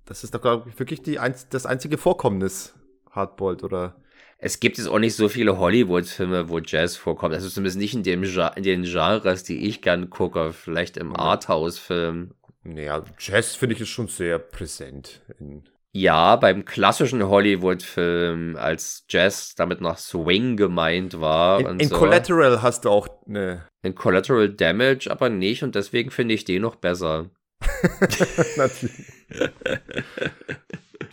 Das 0.04 0.24
ist 0.24 0.34
doch, 0.34 0.40
glaube 0.40 0.68
ich, 0.68 0.78
wirklich 0.78 1.02
die, 1.02 1.18
das 1.50 1.66
einzige 1.66 1.98
Vorkommnis, 1.98 2.74
Hardboiled, 3.10 3.64
oder? 3.64 3.96
Es 4.38 4.60
gibt 4.60 4.78
jetzt 4.78 4.86
auch 4.86 5.00
nicht 5.00 5.16
so 5.16 5.28
viele 5.28 5.58
Hollywood-Filme, 5.58 6.48
wo 6.48 6.60
Jazz 6.60 6.96
vorkommt. 6.96 7.34
Also 7.34 7.48
zumindest 7.48 7.78
nicht 7.78 7.94
in, 7.94 8.04
dem, 8.04 8.22
in 8.22 8.62
den 8.62 8.84
Genres, 8.84 9.42
die 9.42 9.66
ich 9.66 9.82
gern 9.82 10.10
gucke. 10.10 10.52
Vielleicht 10.52 10.96
im 10.96 11.16
Arthouse-Film. 11.16 12.34
Naja, 12.74 13.02
Jazz 13.18 13.54
finde 13.54 13.74
ich 13.74 13.80
ist 13.80 13.88
schon 13.88 14.08
sehr 14.08 14.38
präsent. 14.38 15.20
ja, 15.92 16.36
beim 16.36 16.64
klassischen 16.64 17.26
Hollywood-Film, 17.26 18.56
als 18.56 19.04
Jazz 19.08 19.54
damit 19.54 19.80
noch 19.80 19.96
Swing 19.96 20.56
gemeint 20.56 21.20
war. 21.20 21.60
In, 21.60 21.80
in 21.80 21.88
so. 21.88 21.96
Collateral 21.96 22.62
hast 22.62 22.84
du 22.84 22.90
auch 22.90 23.08
eine. 23.26 23.66
In 23.82 23.94
Collateral 23.94 24.48
Damage 24.50 25.10
aber 25.10 25.28
nicht 25.28 25.62
und 25.62 25.74
deswegen 25.74 26.10
finde 26.10 26.34
ich 26.34 26.44
den 26.44 26.62
noch 26.62 26.76
besser. 26.76 27.30
Natürlich. 28.56 29.12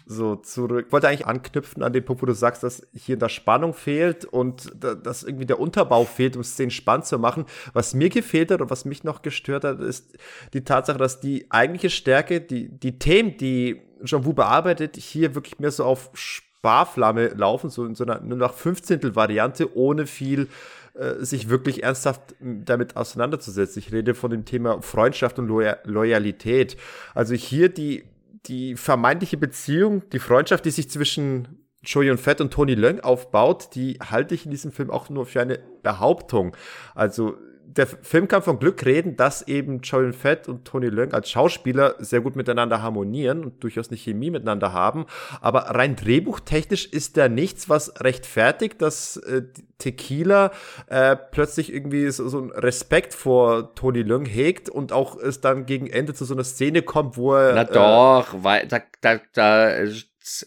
so 0.06 0.36
zurück. 0.36 0.86
Ich 0.88 0.94
wollte 0.94 1.08
eigentlich 1.08 1.26
anknüpfen 1.26 1.84
an 1.84 1.94
den 1.94 2.06
Punkt, 2.06 2.22
wo 2.22 2.26
du 2.26 2.34
sagst, 2.34 2.64
dass 2.64 2.86
hier 2.94 3.14
in 3.14 3.20
der 3.20 3.30
Spannung 3.30 3.74
fehlt 3.74 4.26
und 4.26 4.72
dass 4.80 5.24
irgendwie 5.24 5.46
der 5.46 5.60
Unterbau 5.60 6.06
fehlt, 6.06 6.36
um 6.36 6.44
Szenen 6.44 6.72
spannend 6.72 7.06
zu 7.06 7.18
machen. 7.18 7.46
Was 7.74 7.94
mir 7.94 8.10
gefehlt 8.10 8.52
hat 8.52 8.62
und 8.62 8.70
was 8.70 8.86
mich 8.86 9.04
noch 9.04 9.22
gestört 9.22 9.64
hat, 9.64 9.80
ist 9.80 10.18
die 10.54 10.64
Tatsache, 10.64 10.98
dass 10.98 11.20
die 11.20 11.48
eigentliche 11.50 11.90
Stärke, 11.90 12.42
die, 12.42 12.70
die 12.70 13.00
Themen, 13.00 13.38
die 13.38 13.82
Jean 14.04 14.26
Wu 14.26 14.34
bearbeitet, 14.34 14.98
hier 14.98 15.36
wirklich 15.36 15.60
mehr 15.60 15.72
so 15.72 15.86
auf 15.86 16.12
Sparflamme 16.14 17.30
laufen, 17.30 17.70
so 17.70 17.86
in 17.86 17.96
so 17.96 18.04
einer 18.04 18.20
nur 18.22 18.38
nach 18.38 18.54
15. 18.54 19.16
Variante, 19.16 19.76
ohne 19.76 20.06
viel 20.06 20.50
äh, 20.98 21.24
sich 21.24 21.50
wirklich 21.50 21.84
ernsthaft 21.84 22.36
damit 22.40 22.96
auseinanderzusetzen. 22.96 23.80
Ich 23.80 23.92
rede 23.92 24.14
von 24.14 24.32
dem 24.32 24.46
Thema 24.46 24.82
Freundschaft 24.82 25.40
und 25.40 25.48
Loyalität. 25.48 26.78
Also 27.14 27.36
hier 27.36 27.70
die 27.70 28.04
die 28.48 28.76
vermeintliche 28.76 29.38
Beziehung, 29.38 30.08
die 30.12 30.20
Freundschaft, 30.20 30.66
die 30.66 30.72
sich 30.72 30.90
zwischen 30.90 31.66
Joey 31.84 32.10
und 32.12 32.20
Fett 32.20 32.42
und 32.42 32.52
Tony 32.52 32.76
Leung 32.76 33.00
aufbaut, 33.00 33.70
die 33.76 34.00
halte 34.00 34.36
ich 34.36 34.46
in 34.46 34.52
diesem 34.52 34.72
Film 34.72 34.90
auch 34.90 35.10
nur 35.10 35.26
für 35.26 35.42
eine 35.42 35.60
Behauptung. 35.84 36.56
Also 36.96 37.38
der 37.78 37.88
Film 37.88 38.28
kann 38.28 38.42
von 38.42 38.60
Glück 38.60 38.86
reden, 38.86 39.18
dass 39.18 39.48
eben 39.48 39.82
Joel 39.82 40.14
Fett 40.14 40.48
und 40.48 40.66
Tony 40.66 40.88
Leung 40.88 41.14
als 41.14 41.30
Schauspieler 41.30 41.96
sehr 42.00 42.22
gut 42.22 42.36
miteinander 42.36 42.82
harmonieren 42.82 43.44
und 43.44 43.64
durchaus 43.64 43.90
eine 43.90 43.98
Chemie 43.98 44.32
miteinander 44.32 44.72
haben. 44.72 45.06
Aber 45.42 45.62
rein 45.62 45.96
drehbuchtechnisch 45.96 46.86
ist 46.86 47.18
da 47.18 47.28
nichts, 47.28 47.70
was 47.70 48.02
rechtfertigt, 48.02 48.82
dass 48.82 49.18
äh, 49.18 49.44
Tequila 49.78 50.52
äh, 50.88 51.16
plötzlich 51.16 51.74
irgendwie 51.74 52.10
so, 52.12 52.30
so 52.30 52.38
einen 52.40 52.52
Respekt 52.52 53.14
vor 53.14 53.76
Tony 53.76 54.04
Leung 54.04 54.26
hegt 54.26 54.70
und 54.70 54.94
auch 54.94 55.18
es 55.18 55.42
dann 55.42 55.66
gegen 55.66 55.88
Ende 55.88 56.14
zu 56.14 56.24
so 56.26 56.34
einer 56.34 56.46
Szene 56.46 56.82
kommt, 56.82 57.18
wo 57.18 57.36
er. 57.36 57.54
Na 57.54 57.64
äh, 57.64 57.74
doch, 57.74 58.44
weil 58.44 58.68
da, 58.68 58.80
da, 59.02 59.20
da 59.34 59.70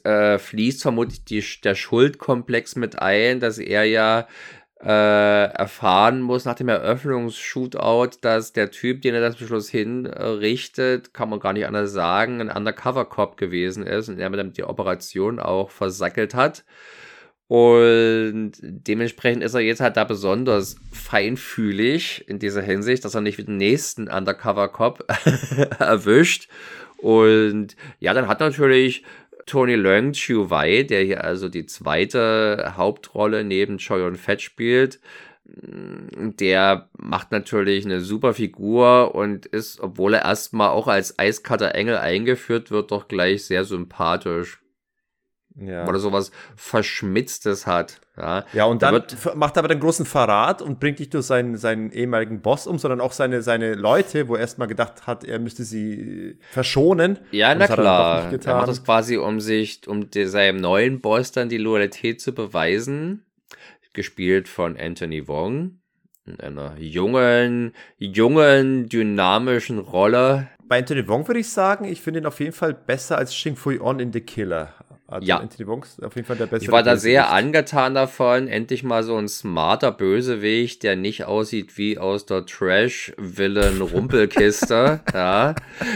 äh, 0.03 0.39
fließt 0.39 0.83
vermutlich 0.83 1.25
die, 1.25 1.45
der 1.63 1.75
Schuldkomplex 1.75 2.77
mit 2.77 2.99
ein, 3.01 3.39
dass 3.39 3.59
er 3.59 3.85
ja 3.85 4.21
äh, 4.21 4.25
erfahren 4.81 6.21
muss 6.21 6.45
nach 6.45 6.55
dem 6.55 6.69
Eröffnungsshootout, 6.69 8.19
dass 8.21 8.53
der 8.53 8.71
Typ, 8.71 9.03
den 9.03 9.15
er 9.15 9.21
das 9.21 9.37
Beschluss 9.37 9.69
hinrichtet, 9.69 11.13
kann 11.13 11.31
man 11.31 11.41
gar 11.41 11.53
nicht 11.53 11.67
anders 11.67 11.93
sagen, 11.93 12.41
ein 12.41 12.51
Undercover-Cop 12.51 13.37
gewesen 13.37 13.85
ist 13.85 14.09
und 14.09 14.21
er 14.21 14.31
damit 14.31 14.57
die 14.57 14.65
Operation 14.65 15.41
auch 15.41 15.71
versackelt 15.71 16.35
hat. 16.35 16.65
Und 17.49 18.53
dementsprechend 18.61 19.43
ist 19.43 19.55
er 19.55 19.61
jetzt 19.61 19.81
halt 19.81 19.97
da 19.97 20.05
besonders 20.05 20.77
feinfühlig 20.93 22.29
in 22.29 22.39
dieser 22.39 22.63
Hinsicht, 22.63 23.05
dass 23.05 23.15
er 23.15 23.23
nicht 23.23 23.39
mit 23.39 23.49
dem 23.49 23.57
nächsten 23.57 24.09
Undercover-Cop 24.09 25.05
erwischt. 25.79 26.49
Und 26.99 27.75
ja, 28.01 28.13
dann 28.13 28.29
hat 28.29 28.41
natürlich 28.41 29.03
Tony 29.49 29.75
Leung 29.75 30.13
Chiu 30.13 30.51
Wei, 30.51 30.83
der 30.85 31.03
hier 31.03 31.25
also 31.25 31.49
die 31.49 31.67
zweite 31.67 32.75
Hauptrolle 32.77 33.45
neben 33.45 33.79
Choi 33.79 34.07
und 34.07 34.17
Fett 34.17 34.43
spielt, 34.43 35.01
mm, 35.47 36.37
der 36.39 36.89
macht 36.99 37.33
natürlich 37.33 37.85
eine 37.85 38.01
super 38.01 38.35
Figur 38.35 39.15
und 39.15 39.47
ist, 39.47 39.81
obwohl 39.81 40.15
er 40.15 40.25
erstmal 40.25 40.69
auch 40.71 40.87
als 40.87 41.19
eiskalter 41.19 41.75
Engel 41.75 41.97
eingeführt 41.97 42.71
wird, 42.71 42.93
doch 42.93 43.09
gleich 43.09 43.45
sehr 43.45 43.65
sympathisch. 43.65 44.61
Ja. 45.61 45.87
Weil 45.87 45.95
er 45.95 46.01
sowas 46.01 46.31
Verschmitztes 46.57 47.67
hat. 47.67 48.01
Ja, 48.17 48.45
ja 48.53 48.65
und 48.65 48.83
dann 48.83 49.03
da 49.25 49.35
macht 49.35 49.57
er 49.57 49.61
aber 49.61 49.69
den 49.69 49.81
großen 49.81 50.07
Verrat 50.07 50.63
und 50.63 50.79
bringt 50.79 51.01
nicht 51.01 51.13
nur 51.13 51.23
seinen, 51.23 51.57
seinen 51.57 51.91
ehemaligen 51.91 52.41
Boss 52.43 52.67
um, 52.67 52.79
sondern 52.79 53.01
auch 53.01 53.13
seine, 53.13 53.43
seine 53.43 53.75
Leute, 53.75 54.29
wo 54.29 54.35
er 54.35 54.41
erstmal 54.41 54.69
gedacht 54.69 55.07
hat, 55.07 55.25
er 55.25 55.39
müsste 55.39 55.65
sie 55.65 56.39
verschonen. 56.51 57.19
Ja, 57.33 57.55
na 57.55 57.67
klar. 57.67 58.33
Er, 58.33 58.45
er 58.45 58.55
macht 58.57 58.69
das 58.69 58.85
quasi, 58.85 59.17
um 59.17 59.41
sich, 59.41 59.87
um 59.89 60.09
seinem 60.13 60.61
neuen 60.61 61.01
Boss 61.01 61.33
dann 61.33 61.49
die 61.49 61.59
Loyalität 61.59 62.21
zu 62.21 62.33
beweisen. 62.33 63.25
Gespielt 63.93 64.49
von 64.49 64.77
Anthony 64.77 65.27
Wong. 65.27 65.81
In 66.25 66.39
einer 66.41 66.77
jungen, 66.79 67.73
jungen, 67.97 68.89
dynamischen 68.89 69.79
Rolle. 69.79 70.49
Bei 70.69 70.79
Anthony 70.79 71.09
Wong 71.09 71.27
würde 71.27 71.41
ich 71.41 71.49
sagen, 71.49 71.87
ich 71.87 72.03
finde 72.03 72.21
ihn 72.21 72.27
auf 72.27 72.39
jeden 72.39 72.53
Fall 72.53 72.75
besser 72.75 73.17
als 73.17 73.33
Xing 73.33 73.57
Fui 73.57 73.81
On 73.81 73.99
in 73.99 74.13
The 74.13 74.21
Killer. 74.21 74.75
Also 75.11 75.27
ja. 75.27 75.39
Anthony 75.39 75.67
Wong 75.67 75.87
auf 76.03 76.17
jeden 76.17 76.27
Fall 76.27 76.37
der 76.37 76.45
beste. 76.47 76.67
Ich 76.67 76.71
war 76.71 76.83
da 76.83 76.97
sehr 76.97 77.33
angetan 77.33 77.95
davon, 77.95 78.47
endlich 78.47 78.83
mal 78.83 79.03
so 79.03 79.17
ein 79.17 79.27
smarter 79.27 79.91
Bösewicht, 79.91 80.83
der 80.83 80.97
nicht 80.97 81.25
aussieht 81.25 81.79
wie 81.79 81.97
aus 81.97 82.27
der 82.27 82.45
Trash-Villain-Rumpelkiste. 82.45 85.01
ja. 85.15 85.55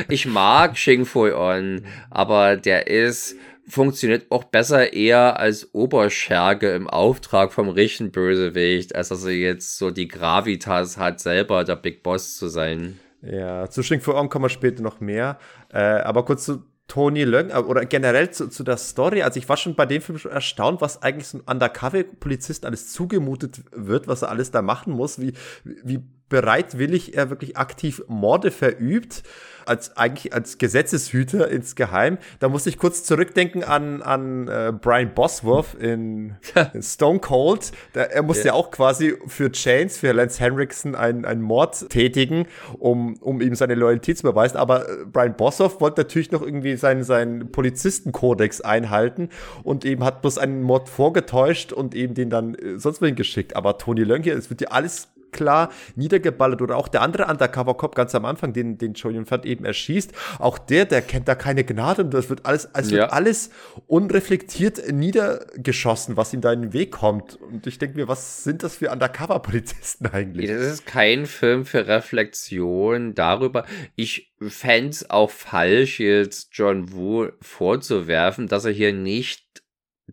Ich 0.08 0.24
mag 0.24 0.72
Xing 0.74 1.04
Fui 1.04 1.34
On, 1.34 1.84
aber 2.08 2.56
der 2.56 2.86
ist 2.86 3.36
funktioniert 3.68 4.24
auch 4.30 4.44
besser 4.44 4.94
eher 4.94 5.38
als 5.38 5.74
Oberscherge 5.74 6.72
im 6.72 6.88
Auftrag 6.88 7.52
vom 7.52 7.68
richtigen 7.68 8.12
Bösewicht, 8.12 8.96
als 8.96 9.10
dass 9.10 9.24
er 9.24 9.32
jetzt 9.32 9.76
so 9.76 9.90
die 9.90 10.08
Gravitas 10.08 10.96
hat, 10.96 11.20
selber 11.20 11.64
der 11.64 11.76
Big 11.76 12.02
Boss 12.02 12.38
zu 12.38 12.48
sein. 12.48 12.98
Ja, 13.20 13.68
zu 13.68 13.82
Xing 13.82 14.00
Fu 14.00 14.14
On 14.14 14.30
kommen 14.30 14.46
wir 14.46 14.48
später 14.48 14.82
noch 14.82 15.00
mehr. 15.00 15.38
Äh, 15.72 15.78
aber 15.78 16.24
kurz 16.24 16.46
zu 16.46 16.64
Tony 16.88 17.24
Leung 17.24 17.50
äh, 17.50 17.54
oder 17.54 17.84
generell 17.86 18.30
zu, 18.30 18.48
zu 18.48 18.64
der 18.64 18.76
Story. 18.76 19.22
Also 19.22 19.38
ich 19.38 19.48
war 19.48 19.56
schon 19.56 19.74
bei 19.74 19.86
dem 19.86 20.02
Film 20.02 20.18
schon 20.18 20.32
erstaunt, 20.32 20.80
was 20.80 21.02
eigentlich 21.02 21.28
so 21.28 21.38
ein 21.38 21.44
Undercover-Polizist 21.46 22.66
alles 22.66 22.92
zugemutet 22.92 23.62
wird, 23.72 24.08
was 24.08 24.22
er 24.22 24.30
alles 24.30 24.50
da 24.50 24.62
machen 24.62 24.92
muss, 24.92 25.20
wie, 25.20 25.32
wie 25.64 26.02
bereitwillig 26.28 27.14
er 27.14 27.30
wirklich 27.30 27.56
aktiv 27.56 28.02
Morde 28.08 28.50
verübt 28.50 29.22
als 29.66 29.96
eigentlich 29.96 30.32
als 30.32 30.58
Gesetzeshüter 30.58 31.48
insgeheim. 31.48 32.18
Da 32.40 32.48
musste 32.48 32.68
ich 32.68 32.78
kurz 32.78 33.04
zurückdenken 33.04 33.64
an, 33.64 34.02
an 34.02 34.48
äh, 34.48 34.72
Brian 34.78 35.14
Bosworth 35.14 35.74
in, 35.74 36.36
in 36.72 36.82
Stone 36.82 37.20
Cold. 37.20 37.72
Da, 37.92 38.02
er 38.02 38.22
musste 38.22 38.48
ja. 38.48 38.54
ja. 38.54 38.60
auch 38.60 38.70
quasi 38.70 39.14
für 39.26 39.50
Chains, 39.52 39.98
für 39.98 40.12
Lance 40.12 40.40
Henriksen 40.40 40.94
einen, 40.94 41.24
einen 41.24 41.42
Mord 41.42 41.88
tätigen, 41.90 42.46
um, 42.78 43.14
um 43.20 43.40
ihm 43.40 43.54
seine 43.54 43.74
Loyalität 43.74 44.18
zu 44.18 44.24
beweisen. 44.24 44.56
Aber 44.56 44.88
äh, 44.88 45.04
Brian 45.04 45.36
Bosworth 45.36 45.80
wollte 45.80 46.00
natürlich 46.00 46.30
noch 46.30 46.42
irgendwie 46.42 46.76
seinen, 46.76 47.04
seinen 47.04 47.50
Polizistenkodex 47.52 48.60
einhalten 48.60 49.28
und 49.62 49.84
eben 49.84 50.04
hat 50.04 50.22
bloß 50.22 50.38
einen 50.38 50.62
Mord 50.62 50.88
vorgetäuscht 50.88 51.72
und 51.72 51.94
eben 51.94 52.14
den 52.14 52.30
dann 52.30 52.54
äh, 52.54 52.78
sonst 52.78 53.00
wohin 53.00 53.16
geschickt. 53.16 53.56
Aber 53.56 53.78
Tony 53.78 54.02
Lönke, 54.02 54.32
es 54.32 54.50
wird 54.50 54.60
ja 54.60 54.68
alles 54.68 55.08
klar 55.32 55.70
niedergeballert 55.96 56.62
oder 56.62 56.76
auch 56.76 56.88
der 56.88 57.02
andere 57.02 57.26
Undercover-Cop 57.26 57.94
ganz 57.94 58.14
am 58.14 58.24
Anfang, 58.24 58.52
den, 58.52 58.78
den 58.78 58.94
Julian 58.94 59.26
Fat 59.26 59.44
eben 59.44 59.64
erschießt, 59.64 60.12
auch 60.38 60.58
der, 60.58 60.84
der 60.84 61.02
kennt 61.02 61.28
da 61.28 61.34
keine 61.34 61.64
Gnade 61.64 62.04
und 62.04 62.14
das 62.14 62.30
wird 62.30 62.46
alles, 62.46 62.68
es 62.72 62.90
ja. 62.90 62.98
wird 62.98 63.12
alles 63.12 63.50
unreflektiert 63.86 64.92
niedergeschossen, 64.92 66.16
was 66.16 66.32
ihm 66.32 66.40
da 66.40 66.52
in 66.52 66.62
den 66.62 66.72
Weg 66.72 66.92
kommt. 66.92 67.36
Und 67.36 67.66
ich 67.66 67.78
denke 67.78 67.96
mir, 67.96 68.08
was 68.08 68.44
sind 68.44 68.62
das 68.62 68.76
für 68.76 68.90
Undercover-Polizisten 68.90 70.06
eigentlich? 70.06 70.50
Das 70.50 70.62
ist 70.62 70.86
kein 70.86 71.26
Film 71.26 71.64
für 71.64 71.86
Reflexion 71.86 73.14
darüber. 73.14 73.64
Ich 73.96 74.32
fände 74.48 74.90
es 74.90 75.10
auch 75.10 75.30
falsch, 75.30 76.00
jetzt 76.00 76.50
John 76.52 76.92
Woo 76.92 77.28
vorzuwerfen, 77.40 78.48
dass 78.48 78.64
er 78.64 78.72
hier 78.72 78.92
nicht 78.92 79.51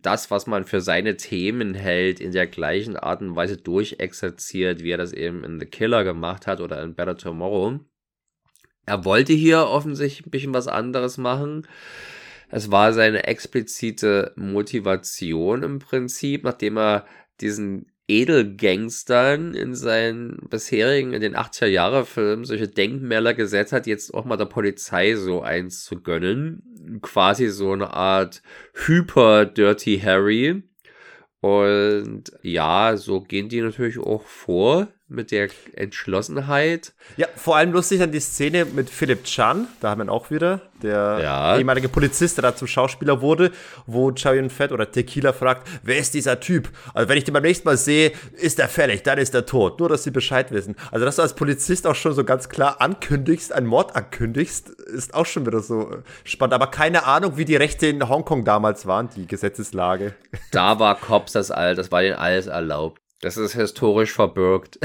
das, 0.02 0.30
was 0.30 0.46
man 0.46 0.64
für 0.64 0.80
seine 0.80 1.16
Themen 1.16 1.74
hält, 1.74 2.20
in 2.20 2.32
der 2.32 2.46
gleichen 2.46 2.96
Art 2.96 3.20
und 3.20 3.36
Weise 3.36 3.56
durchexerziert, 3.56 4.82
wie 4.82 4.90
er 4.90 4.98
das 4.98 5.12
eben 5.12 5.44
in 5.44 5.60
The 5.60 5.66
Killer 5.66 6.04
gemacht 6.04 6.46
hat 6.46 6.60
oder 6.60 6.82
in 6.82 6.94
Better 6.94 7.16
Tomorrow. 7.16 7.80
Er 8.86 9.04
wollte 9.04 9.32
hier 9.32 9.66
offensichtlich 9.66 10.26
ein 10.26 10.30
bisschen 10.30 10.54
was 10.54 10.68
anderes 10.68 11.18
machen. 11.18 11.66
Es 12.48 12.70
war 12.70 12.92
seine 12.92 13.24
explizite 13.24 14.32
Motivation 14.36 15.62
im 15.62 15.78
Prinzip, 15.78 16.44
nachdem 16.44 16.78
er 16.78 17.06
diesen 17.40 17.89
Edelgangstern 18.10 19.54
in 19.54 19.74
seinen 19.74 20.48
bisherigen, 20.50 21.12
in 21.12 21.20
den 21.20 21.36
80er-Jahre-Filmen 21.36 22.44
solche 22.44 22.66
Denkmäler 22.66 23.34
gesetzt 23.34 23.72
hat, 23.72 23.86
jetzt 23.86 24.12
auch 24.12 24.24
mal 24.24 24.36
der 24.36 24.46
Polizei 24.46 25.14
so 25.14 25.42
eins 25.42 25.84
zu 25.84 26.02
gönnen. 26.02 27.00
Quasi 27.02 27.48
so 27.48 27.72
eine 27.72 27.92
Art 27.92 28.42
Hyper-Dirty 28.74 30.00
Harry. 30.00 30.62
Und 31.40 32.32
ja, 32.42 32.96
so 32.96 33.20
gehen 33.20 33.48
die 33.48 33.60
natürlich 33.60 33.98
auch 33.98 34.24
vor 34.24 34.88
mit 35.10 35.30
der 35.32 35.48
Entschlossenheit. 35.74 36.92
Ja, 37.16 37.26
vor 37.36 37.56
allem 37.56 37.72
lustig 37.72 38.00
an 38.00 38.12
die 38.12 38.20
Szene 38.20 38.64
mit 38.64 38.88
Philipp 38.88 39.24
Chan, 39.24 39.66
da 39.80 39.90
haben 39.90 39.98
wir 39.98 40.04
ihn 40.04 40.10
auch 40.10 40.30
wieder, 40.30 40.60
der 40.82 41.20
ja. 41.22 41.58
ehemalige 41.58 41.88
Polizist, 41.88 42.38
der 42.38 42.42
da 42.42 42.56
zum 42.56 42.68
Schauspieler 42.68 43.20
wurde, 43.20 43.50
wo 43.86 44.12
Chow 44.12 44.34
Yun 44.34 44.50
Fett 44.50 44.72
oder 44.72 44.90
Tequila 44.90 45.32
fragt, 45.32 45.68
wer 45.82 45.98
ist 45.98 46.14
dieser 46.14 46.40
Typ? 46.40 46.70
Also 46.94 47.08
wenn 47.08 47.18
ich 47.18 47.24
den 47.24 47.34
beim 47.34 47.42
nächsten 47.42 47.66
Mal 47.66 47.76
sehe, 47.76 48.12
ist 48.36 48.58
er 48.58 48.68
fällig, 48.68 49.02
dann 49.02 49.18
ist 49.18 49.34
er 49.34 49.46
tot. 49.46 49.80
Nur, 49.80 49.88
dass 49.88 50.04
sie 50.04 50.10
Bescheid 50.10 50.52
wissen. 50.52 50.76
Also, 50.90 51.04
dass 51.04 51.16
du 51.16 51.22
als 51.22 51.34
Polizist 51.34 51.86
auch 51.86 51.94
schon 51.94 52.14
so 52.14 52.24
ganz 52.24 52.48
klar 52.48 52.80
ankündigst, 52.80 53.52
einen 53.52 53.66
Mord 53.66 53.96
ankündigst, 53.96 54.70
ist 54.70 55.14
auch 55.14 55.26
schon 55.26 55.46
wieder 55.46 55.60
so 55.60 56.02
spannend. 56.24 56.54
Aber 56.54 56.68
keine 56.68 57.04
Ahnung, 57.04 57.36
wie 57.36 57.44
die 57.44 57.56
Rechte 57.56 57.88
in 57.88 58.08
Hongkong 58.08 58.44
damals 58.44 58.86
waren, 58.86 59.10
die 59.14 59.26
Gesetzeslage. 59.26 60.14
Da 60.52 60.78
war 60.78 60.94
Cops 60.94 61.32
das 61.32 61.50
all, 61.50 61.74
das 61.74 61.90
war 61.90 62.02
denen 62.02 62.16
alles 62.16 62.46
erlaubt. 62.46 63.00
Das 63.20 63.36
ist 63.36 63.54
historisch 63.54 64.12
verbürgt. 64.12 64.78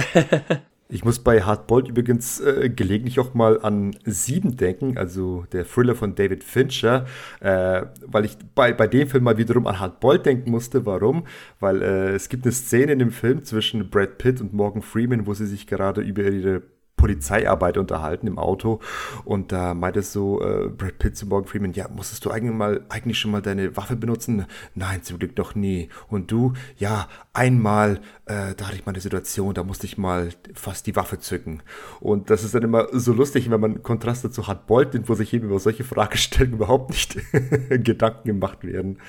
ich 0.90 1.06
muss 1.06 1.20
bei 1.20 1.42
Hardboiled 1.42 1.88
übrigens 1.88 2.42
äh, 2.42 2.70
gelegentlich 2.70 3.20
auch 3.20 3.34
mal 3.34 3.62
an 3.62 3.96
Sieben 4.04 4.58
denken, 4.58 4.98
also 4.98 5.46
der 5.54 5.66
Thriller 5.66 5.96
von 5.96 6.16
David 6.16 6.44
Fincher, 6.44 7.06
äh, 7.40 7.84
weil 8.06 8.26
ich 8.26 8.38
bei, 8.54 8.74
bei 8.74 8.88
dem 8.88 9.08
Film 9.08 9.24
mal 9.24 9.38
wiederum 9.38 9.68
an 9.68 9.80
Hardboiled 9.80 10.26
denken 10.26 10.52
musste. 10.52 10.86
Warum? 10.86 11.26
Weil 11.62 11.82
äh, 11.82 12.10
es 12.10 12.28
gibt 12.28 12.44
eine 12.44 12.52
Szene 12.52 12.92
in 12.92 13.00
dem 13.00 13.12
Film 13.12 13.44
zwischen 13.46 13.90
Brad 13.90 14.18
Pitt 14.18 14.42
und 14.42 14.54
Morgan 14.54 14.82
Freeman, 14.82 15.26
wo 15.28 15.34
sie 15.34 15.48
sich 15.48 15.66
gerade 15.66 16.02
über 16.02 16.24
ihre 16.24 16.62
Polizeiarbeit 16.98 17.78
unterhalten 17.78 18.28
im 18.28 18.39
Auto 18.39 18.80
und 19.26 19.52
da 19.52 19.74
meinte 19.74 20.02
so 20.02 20.41
äh, 20.41 20.70
Brad 20.70 20.98
Pitt 20.98 21.18
zu 21.18 21.28
Morgan 21.28 21.48
Freeman, 21.48 21.74
ja, 21.74 21.88
musstest 21.88 22.26
du 22.26 22.32
eigentlich 22.32 22.54
mal 22.54 22.86
eigentlich 22.89 23.20
schon 23.20 23.32
mal 23.32 23.41
deine 23.41 23.76
Waffe 23.78 23.96
benutzen? 23.96 24.46
Nein, 24.74 25.04
zum 25.04 25.20
Glück 25.20 25.38
noch 25.38 25.56
nie. 25.56 25.89
Und 26.08 26.32
du? 26.32 26.54
Ja, 26.78 27.08
einmal, 27.34 28.02
äh, 28.26 28.56
da 28.56 28.68
hatte 28.68 28.76
ich 28.76 28.86
mal 28.86 28.93
eine 28.93 29.02
Situation, 29.02 29.54
da 29.54 29.64
musste 29.64 29.86
ich 29.86 29.98
mal 29.98 30.30
fast 30.54 30.88
die 30.88 30.96
Waffe 30.96 31.20
zücken. 31.20 31.62
Und 32.00 32.30
das 32.30 32.43
ist 32.43 32.56
dann 32.56 32.64
immer 32.64 32.88
so 32.91 33.14
lustig, 33.14 33.50
wenn 33.50 33.60
man 33.60 33.84
Kontrast 33.84 34.26
dazu 34.26 34.48
hat, 34.48 34.68
Bolt, 34.68 34.98
wo 35.08 35.14
sich 35.14 35.34
eben 35.34 35.48
über 35.48 35.60
solche 35.60 35.84
Fragestellungen 35.84 36.56
überhaupt 36.56 36.91
nicht 36.91 37.18
Gedanken 37.70 38.28
gemacht 38.28 38.64
werden. 38.64 39.00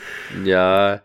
Ja, 0.44 1.00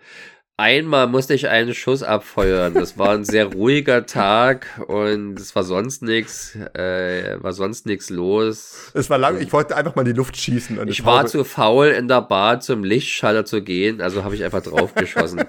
Einmal 0.61 1.07
musste 1.07 1.33
ich 1.33 1.47
einen 1.47 1.73
Schuss 1.73 2.03
abfeuern. 2.03 2.75
Das 2.75 2.95
war 2.95 3.15
ein 3.15 3.25
sehr 3.25 3.45
ruhiger 3.45 4.05
Tag 4.05 4.67
und 4.85 5.39
es 5.39 5.55
war 5.55 5.63
sonst 5.63 6.03
nichts, 6.03 6.55
äh, 6.75 7.35
war 7.41 7.51
sonst 7.51 7.87
nichts 7.87 8.11
los. 8.11 8.91
Es 8.93 9.09
war 9.09 9.17
lang, 9.17 9.41
ich 9.41 9.51
wollte 9.53 9.75
einfach 9.75 9.95
mal 9.95 10.03
in 10.03 10.13
die 10.13 10.17
Luft 10.17 10.37
schießen. 10.37 10.87
Ich 10.87 11.03
war 11.03 11.25
zu 11.25 11.43
faul, 11.45 11.87
in 11.87 12.07
der 12.07 12.21
Bar 12.21 12.59
zum 12.59 12.83
Lichtschalter 12.83 13.43
zu 13.43 13.63
gehen, 13.63 14.01
also 14.01 14.23
habe 14.23 14.35
ich 14.35 14.43
einfach 14.43 14.61
draufgeschossen. 14.61 15.41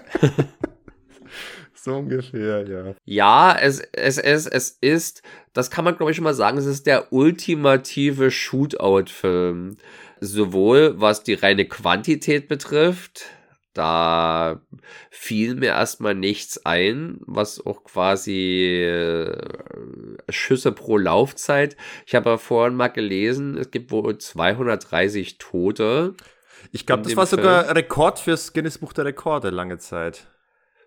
so 1.75 1.97
ungefähr, 1.97 2.67
ja. 2.67 2.95
Ja, 3.05 3.59
es, 3.61 3.81
es, 3.93 4.17
es, 4.17 4.47
es 4.47 4.79
ist, 4.81 5.23
das 5.53 5.71
kann 5.71 5.85
man 5.85 5.95
glaube 5.95 6.13
ich 6.13 6.17
schon 6.17 6.25
mal 6.25 6.33
sagen, 6.33 6.57
es 6.57 6.65
ist 6.65 6.87
der 6.87 7.13
ultimative 7.13 8.31
Shootout-Film. 8.31 9.77
Sowohl 10.23 10.95
was 10.99 11.23
die 11.23 11.35
reine 11.35 11.67
Quantität 11.67 12.49
betrifft, 12.49 13.27
da 13.75 14.61
fiel 15.11 15.55
mir 15.55 15.69
erstmal 15.69 16.15
nichts 16.15 16.65
ein, 16.67 17.19
was 17.21 17.65
auch 17.65 17.85
quasi 17.85 18.83
äh, 18.83 19.35
Schüsse 20.29 20.73
pro 20.73 20.99
Laufzeit. 20.99 21.77
Ich 22.07 22.15
habe 22.15 22.31
ja 22.31 22.39
vorhin 22.39 22.77
mal 22.77 22.89
gelesen, 22.89 23.57
es 23.57 23.71
gibt 23.71 23.91
wohl 23.91 24.19
230 24.19 25.39
Tote. 25.39 26.15
Ich 26.71 26.87
glaube, 26.87 27.03
das 27.03 27.17
war 27.17 27.27
Film. 27.27 27.43
sogar 27.43 27.75
Rekord 27.75 28.19
fürs 28.19 28.53
Guinness 28.53 28.79
Buch 28.79 28.93
der 28.93 29.07
Rekorde 29.07 29.51
lange 29.51 29.79
Zeit. 29.79 30.27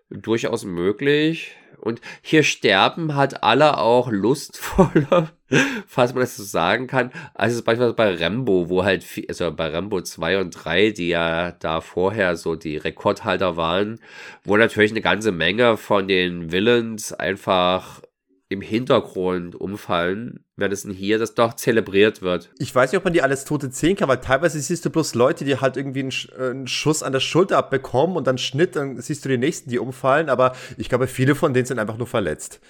Durchaus 0.08 0.64
möglich. 0.64 1.56
Und 1.78 2.00
hier 2.22 2.42
sterben 2.42 3.14
halt 3.14 3.42
alle 3.42 3.78
auch 3.78 4.10
lustvoller, 4.10 5.30
falls 5.86 6.14
man 6.14 6.22
das 6.22 6.36
so 6.36 6.42
sagen 6.42 6.86
kann, 6.86 7.10
als 7.34 7.54
es 7.54 7.62
beispielsweise 7.62 7.94
bei 7.94 8.14
Rambo, 8.14 8.68
wo 8.68 8.84
halt, 8.84 9.04
also 9.28 9.52
bei 9.52 9.68
Rambo 9.68 10.00
2 10.00 10.40
und 10.40 10.50
3, 10.50 10.90
die 10.90 11.08
ja 11.08 11.52
da 11.52 11.80
vorher 11.80 12.36
so 12.36 12.56
die 12.56 12.76
Rekordhalter 12.76 13.56
waren, 13.56 14.00
wo 14.44 14.56
natürlich 14.56 14.90
eine 14.90 15.02
ganze 15.02 15.32
Menge 15.32 15.76
von 15.76 16.08
den 16.08 16.52
Villains 16.52 17.12
einfach 17.12 18.00
im 18.48 18.60
Hintergrund 18.60 19.56
umfallen, 19.56 20.44
während 20.56 20.72
es 20.72 20.86
hier 20.86 21.18
das 21.18 21.34
doch 21.34 21.54
zelebriert 21.54 22.22
wird. 22.22 22.50
Ich 22.58 22.72
weiß 22.72 22.92
nicht, 22.92 22.98
ob 22.98 23.04
man 23.04 23.12
die 23.12 23.22
alles 23.22 23.44
Tote 23.44 23.70
zählen 23.70 23.96
kann, 23.96 24.08
weil 24.08 24.20
teilweise 24.20 24.60
siehst 24.60 24.84
du 24.84 24.90
bloß 24.90 25.14
Leute, 25.14 25.44
die 25.44 25.56
halt 25.56 25.76
irgendwie 25.76 26.00
einen, 26.00 26.12
äh, 26.38 26.50
einen, 26.50 26.68
Schuss 26.68 27.02
an 27.02 27.12
der 27.12 27.20
Schulter 27.20 27.58
abbekommen 27.58 28.16
und 28.16 28.26
dann 28.26 28.38
Schnitt, 28.38 28.76
dann 28.76 29.00
siehst 29.00 29.24
du 29.24 29.28
die 29.28 29.38
nächsten, 29.38 29.70
die 29.70 29.78
umfallen, 29.78 30.28
aber 30.28 30.54
ich 30.76 30.88
glaube, 30.88 31.08
viele 31.08 31.34
von 31.34 31.54
denen 31.54 31.66
sind 31.66 31.80
einfach 31.80 31.96
nur 31.96 32.06
verletzt. 32.06 32.60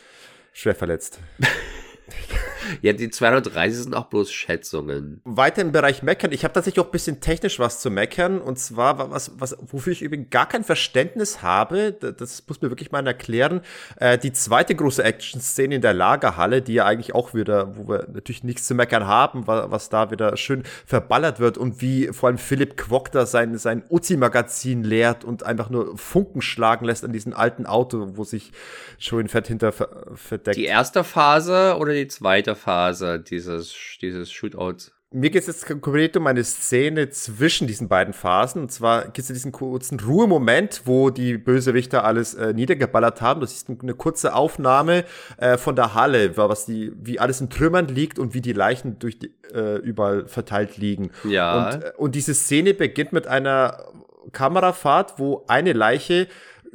Schwer 0.53 0.75
verletzt. 0.75 1.21
Ja, 2.83 2.93
die 2.93 3.11
230 3.11 3.85
sind 3.85 3.95
auch 3.95 4.07
bloß 4.07 4.33
Schätzungen. 4.33 5.21
Weiter 5.25 5.63
im 5.63 5.73
Bereich 5.73 6.03
Meckern. 6.03 6.33
Ich 6.33 6.45
habe 6.45 6.55
tatsächlich 6.55 6.81
auch 6.81 6.89
ein 6.89 6.93
bisschen 6.93 7.21
technisch 7.21 7.59
was 7.59 7.81
zu 7.81 7.91
meckern. 7.91 8.41
Und 8.41 8.59
zwar, 8.59 9.11
was, 9.11 9.33
was, 9.39 9.57
wofür 9.61 9.93
ich 9.93 10.03
übrigens 10.03 10.31
gar 10.31 10.49
kein 10.49 10.65
Verständnis 10.65 11.43
habe, 11.43 11.93
das 11.93 12.43
muss 12.47 12.61
mir 12.61 12.71
wirklich 12.71 12.91
mal 12.91 13.07
erklären. 13.07 13.61
Äh, 13.97 14.19
die 14.19 14.33
zweite 14.33 14.75
große 14.75 15.03
Action-Szene 15.03 15.77
in 15.77 15.83
der 15.83 15.95
Lagerhalle, 15.95 16.63
die 16.63 16.75
ja 16.75 16.87
eigentlich 16.87 17.15
auch 17.15 17.35
wieder, 17.35 17.77
wo 17.77 17.89
wir 17.89 18.09
natürlich 18.13 18.45
nichts 18.45 18.67
zu 18.67 18.75
meckern 18.75 19.07
haben, 19.07 19.47
was, 19.47 19.71
was 19.71 19.89
da 19.89 20.11
wieder 20.11 20.37
schön 20.37 20.65
verballert 20.85 21.41
wird 21.41 21.59
und 21.59 21.81
wie 21.81 22.09
vor 22.13 22.29
allem 22.29 22.39
Philipp 22.39 22.77
Quock 22.77 23.13
da 23.13 23.27
sein, 23.27 23.57
sein 23.59 23.85
Uzi-Magazin 23.89 24.83
leert 24.83 25.25
und 25.25 25.45
einfach 25.45 25.71
nur 25.71 25.97
Funken 25.97 26.43
schlagen 26.43 26.87
lässt 26.87 27.05
an 27.05 27.13
diesem 27.13 27.33
alten 27.33 27.67
Auto, 27.67 28.17
wo 28.17 28.25
sich 28.25 28.53
schon 28.99 29.29
Fett 29.29 29.49
hinter 29.49 29.73
verdeckt. 29.73 30.57
Die 30.57 30.65
erste 30.65 31.05
Phase 31.05 31.77
oder 31.79 31.93
die 31.93 32.09
zweite 32.09 32.56
Phase 32.57 33.21
dieses, 33.21 33.75
dieses 34.01 34.33
Shootouts? 34.33 34.93
Mir 35.13 35.31
geht 35.31 35.43
es 35.43 35.47
jetzt 35.47 35.67
konkret 35.67 36.17
um 36.17 36.27
eine 36.27 36.43
Szene 36.43 37.09
zwischen 37.11 37.69
diesen 37.69 37.89
beiden 37.89 38.13
Phasen. 38.13 38.63
Und 38.63 38.73
zwar 38.73 39.05
gibt 39.05 39.21
es 39.21 39.29
diesen 39.29 39.53
kurzen 39.53 40.01
Ruhemoment, 40.01 40.83
wo 40.85 41.11
die 41.11 41.39
Bösewichter 41.39 42.05
alles 42.05 42.35
äh, 42.35 42.53
niedergeballert 42.53 43.23
haben. 43.23 43.41
Das 43.41 43.53
ist 43.53 43.71
eine 43.71 43.95
kurze 43.95 44.35
Aufnahme 44.35 45.05
äh, 45.37 45.59
von 45.59 45.77
der 45.77 45.95
Halle, 45.95 46.37
was 46.37 46.67
die, 46.67 46.93
wie 47.01 47.21
alles 47.21 47.41
in 47.41 47.51
Trümmern 47.51 47.87
liegt 47.87 48.19
und 48.19 48.35
wie 48.35 48.41
die 48.41 48.53
Leichen 48.53 48.99
durch 48.99 49.21
die, 49.21 49.33
äh, 49.55 49.77
überall 49.77 50.27
verteilt 50.27 50.77
liegen. 50.77 51.13
Ja. 51.23 51.69
Und, 51.69 51.85
äh, 51.85 51.93
und 51.97 52.15
diese 52.17 52.35
Szene 52.35 52.75
beginnt 52.75 53.13
mit 53.13 53.29
einer 53.29 53.85
Kamerafahrt, 54.33 55.19
wo 55.19 55.45
eine 55.47 55.73
Leiche 55.73 56.27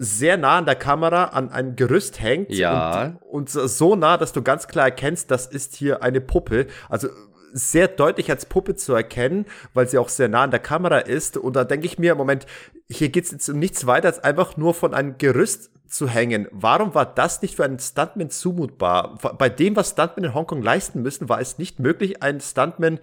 sehr 0.03 0.35
nah 0.35 0.57
an 0.57 0.65
der 0.65 0.75
Kamera 0.75 1.25
an 1.25 1.51
ein 1.51 1.75
Gerüst 1.75 2.19
hängt. 2.19 2.51
Ja. 2.51 3.17
Und, 3.29 3.55
und 3.55 3.69
so 3.69 3.95
nah, 3.95 4.17
dass 4.17 4.33
du 4.33 4.41
ganz 4.41 4.67
klar 4.67 4.85
erkennst, 4.85 5.29
das 5.29 5.45
ist 5.45 5.75
hier 5.75 6.01
eine 6.01 6.19
Puppe. 6.19 6.65
Also 6.89 7.09
sehr 7.53 7.87
deutlich 7.87 8.31
als 8.31 8.47
Puppe 8.47 8.75
zu 8.75 8.95
erkennen, 8.95 9.45
weil 9.75 9.87
sie 9.87 9.99
auch 9.99 10.09
sehr 10.09 10.27
nah 10.27 10.43
an 10.43 10.51
der 10.51 10.59
Kamera 10.59 10.97
ist. 10.97 11.37
Und 11.37 11.55
da 11.55 11.65
denke 11.65 11.85
ich 11.85 11.99
mir, 11.99 12.15
Moment, 12.15 12.47
hier 12.89 13.09
geht 13.09 13.25
es 13.25 13.31
jetzt 13.31 13.49
um 13.49 13.59
nichts 13.59 13.85
weiter, 13.85 14.07
als 14.07 14.23
einfach 14.23 14.57
nur 14.57 14.73
von 14.73 14.95
einem 14.95 15.19
Gerüst 15.19 15.69
zu 15.87 16.07
hängen. 16.07 16.47
Warum 16.51 16.95
war 16.95 17.05
das 17.05 17.43
nicht 17.43 17.55
für 17.55 17.65
einen 17.65 17.77
Stuntman 17.77 18.31
zumutbar? 18.31 19.19
Bei 19.37 19.49
dem, 19.49 19.75
was 19.75 19.91
Stuntmen 19.91 20.25
in 20.25 20.33
Hongkong 20.33 20.63
leisten 20.63 21.03
müssen, 21.03 21.29
war 21.29 21.41
es 21.41 21.59
nicht 21.59 21.79
möglich, 21.79 22.23
einen 22.23 22.41
Stuntman 22.41 22.99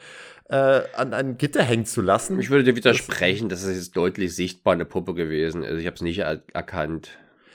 äh, 0.48 0.82
an 0.94 1.12
ein 1.14 1.38
Gitter 1.38 1.62
hängen 1.62 1.86
zu 1.86 2.00
lassen. 2.00 2.38
Ich 2.40 2.50
würde 2.50 2.64
dir 2.64 2.76
widersprechen, 2.76 3.48
dass 3.48 3.62
es 3.62 3.76
jetzt 3.76 3.96
deutlich 3.96 4.34
sichtbar 4.34 4.74
eine 4.74 4.84
Puppe 4.84 5.14
gewesen 5.14 5.62
ist. 5.62 5.78
Ich 5.78 5.86
habe 5.86 5.96
es 5.96 6.02
nicht 6.02 6.18
er 6.18 6.42
erkannt. 6.52 7.10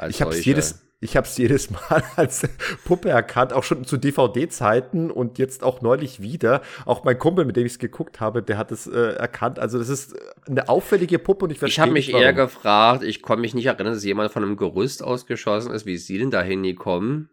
ich 0.07 0.21
habe 0.21 0.31
es 0.31 0.45
jedes, 0.45 0.83
ich 0.99 1.17
habe 1.17 1.27
es 1.27 1.35
jedes 1.37 1.71
Mal 1.71 2.03
als 2.15 2.47
Puppe 2.85 3.09
erkannt, 3.09 3.51
auch 3.51 3.63
schon 3.63 3.83
zu 3.83 3.97
DVD-Zeiten 3.97 5.09
und 5.09 5.39
jetzt 5.39 5.63
auch 5.63 5.81
neulich 5.81 6.21
wieder. 6.21 6.61
Auch 6.85 7.03
mein 7.03 7.17
Kumpel, 7.17 7.45
mit 7.45 7.57
dem 7.57 7.65
ich 7.65 7.73
es 7.73 7.79
geguckt 7.79 8.19
habe, 8.19 8.43
der 8.43 8.57
hat 8.57 8.71
es 8.71 8.85
äh, 8.85 9.13
erkannt. 9.15 9.57
Also 9.57 9.79
das 9.79 9.89
ist 9.89 10.15
eine 10.47 10.69
auffällige 10.69 11.17
Puppe 11.17 11.45
und 11.45 11.51
ich 11.51 11.59
verstehe 11.59 11.75
Ich 11.75 11.79
habe 11.81 11.91
mich 11.91 12.13
eher 12.13 12.33
gefragt, 12.33 13.03
ich 13.03 13.23
konnte 13.23 13.41
mich 13.41 13.55
nicht 13.55 13.65
erinnern, 13.65 13.93
dass 13.93 14.03
jemand 14.03 14.31
von 14.31 14.43
einem 14.43 14.55
Gerüst 14.55 15.03
ausgeschossen 15.03 15.73
ist. 15.73 15.87
Wie 15.87 15.95
ist 15.95 16.05
sie 16.05 16.19
denn 16.19 16.31
da 16.31 16.43
hingekommen? 16.43 17.29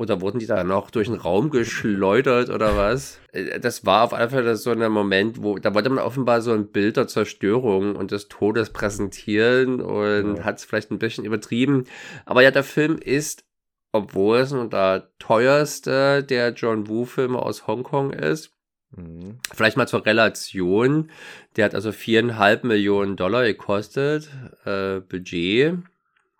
Oder 0.00 0.22
wurden 0.22 0.38
die 0.38 0.46
da 0.46 0.64
noch 0.64 0.90
durch 0.90 1.08
den 1.08 1.18
Raum 1.18 1.50
geschleudert 1.50 2.48
oder 2.48 2.74
was? 2.74 3.20
Äh, 3.32 3.60
das 3.60 3.84
war 3.84 4.04
auf 4.04 4.18
jeden 4.18 4.30
Fall 4.30 4.56
so 4.56 4.70
ein 4.70 4.90
Moment, 4.90 5.42
wo 5.42 5.58
da 5.58 5.74
wollte 5.74 5.90
man 5.90 6.02
offenbar 6.02 6.40
so 6.40 6.52
ein 6.52 6.68
Bild 6.68 6.96
der 6.96 7.06
Zerstörung 7.06 7.96
und 7.96 8.10
des 8.10 8.28
Todes 8.28 8.70
präsentieren 8.70 9.82
und 9.82 10.36
ja. 10.36 10.44
hat 10.44 10.56
es 10.56 10.64
vielleicht 10.64 10.90
ein 10.90 10.98
bisschen 10.98 11.26
übertrieben. 11.26 11.84
Aber 12.24 12.42
ja, 12.42 12.50
der 12.50 12.64
Film 12.64 12.96
ist, 12.96 13.44
obwohl 13.92 14.38
es 14.38 14.52
nun 14.52 14.70
der 14.70 15.10
teuerste 15.18 16.24
der 16.24 16.54
John 16.54 16.88
Woo-Filme 16.88 17.38
aus 17.38 17.66
Hongkong 17.66 18.14
ist, 18.14 18.54
mhm. 18.96 19.36
Vielleicht 19.52 19.76
mal 19.76 19.86
zur 19.86 20.06
Relation. 20.06 21.10
Der 21.56 21.66
hat 21.66 21.74
also 21.74 21.92
viereinhalb 21.92 22.64
Millionen 22.64 23.16
Dollar 23.16 23.44
gekostet, 23.44 24.30
äh, 24.64 25.00
Budget, 25.00 25.74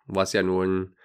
was 0.07 0.33
ja 0.33 0.41
nun 0.41 0.95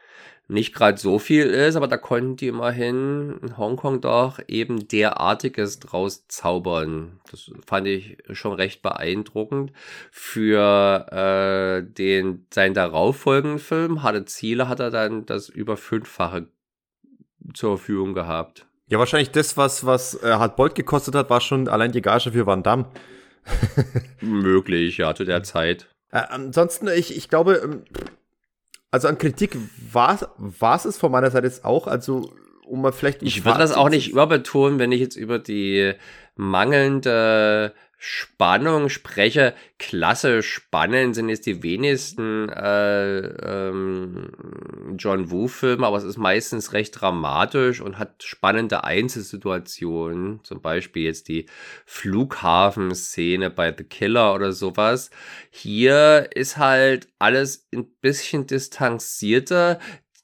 nicht 0.49 0.75
gerade 0.75 0.99
so 0.99 1.19
viel 1.19 1.47
ist, 1.47 1.75
aber 1.75 1.89
da 1.89 1.97
konnten 1.97 2.37
die 2.37 2.47
immerhin 2.49 3.39
in 3.43 3.57
Hongkong 3.57 4.01
doch 4.01 4.39
eben 4.47 4.87
derartiges 4.87 5.81
draus 5.81 6.29
zaubern. 6.29 7.19
Das 7.31 7.51
fand 7.67 7.89
ich 7.89 8.19
schon 8.31 8.53
recht 8.53 8.81
beeindruckend. 8.81 9.73
Für 10.13 11.07
äh, 11.11 11.93
den 11.93 12.47
seinen 12.53 12.75
darauffolgenden 12.75 13.59
Film, 13.59 14.03
Harte 14.03 14.25
Ziele, 14.25 14.69
hat 14.69 14.79
er 14.79 14.91
dann 14.91 15.27
das 15.27 15.49
über 15.49 15.77
fünffache 15.77 16.47
zur 17.55 17.77
Verfügung 17.79 18.15
gehabt. 18.15 18.67
Ja, 18.89 19.01
wahrscheinlich 19.01 19.33
das, 19.33 19.57
was, 19.57 19.85
was 19.85 20.23
äh, 20.23 20.33
Hard 20.35 20.55
Bolt 20.55 20.77
gekostet 20.77 21.17
hat, 21.17 21.29
war 21.29 21.41
schon 21.41 21.69
allein 21.69 21.91
die 21.91 22.03
Gage 22.03 22.31
für 22.31 22.47
Van 22.47 22.63
Damme. 22.63 22.87
Möglich, 24.21 24.99
ja, 24.99 25.13
zu 25.15 25.25
der 25.25 25.43
Zeit. 25.43 25.89
Äh, 26.13 26.23
ansonsten, 26.29 26.87
ich, 26.89 27.17
ich 27.17 27.29
glaube, 27.29 27.61
ähm, 27.65 27.83
also 28.97 29.09
an 29.09 29.19
Kritik 29.19 29.57
war 29.93 30.19
es 30.85 30.97
von 30.97 31.13
meiner 31.13 31.31
Seite 31.31 31.47
jetzt 31.47 31.67
auch, 31.67 31.87
also 31.87 32.33
um 32.65 32.81
mal 32.81 32.93
vielleicht. 32.93 33.23
Ich 33.23 33.45
würde 33.45 33.59
das 33.59 33.73
auch 33.73 33.91
nicht 33.91 34.11
überbetonen, 34.11 34.79
wenn 34.79 34.91
ich 34.91 35.01
jetzt 35.01 35.17
über 35.17 35.39
die 35.39 35.93
mangelnde 36.35 37.75
Spannung 37.99 38.89
spreche. 38.89 39.55
Klasse 39.79 40.43
spannend 40.43 41.15
sind 41.15 41.29
jetzt 41.29 41.47
die 41.47 41.63
wenigsten 41.63 42.49
äh, 42.49 43.19
ähm, 43.19 44.33
John 44.99 45.31
Woo-Filme, 45.31 45.87
aber 45.87 45.97
es 45.97 46.05
ist 46.05 46.17
meistens 46.17 46.73
recht 46.73 47.01
dramatisch 47.01 47.81
und 47.81 47.99
hat 47.99 48.23
spannende 48.23 48.85
Einzelsituationen. 48.85 50.45
Zum 50.45 50.61
Beispiel 50.61 51.05
jetzt 51.05 51.29
die 51.29 51.47
Flughafenszene 51.87 53.51
bei 53.51 53.75
The 53.77 53.85
Killer 53.85 54.35
oder 54.35 54.53
sowas. 54.53 55.11
Hier 55.51 56.29
ist 56.35 56.57
halt 56.59 57.09
alles 57.19 57.67
ein 57.73 57.87
bisschen 58.01 58.47
distanzierter 58.47 59.79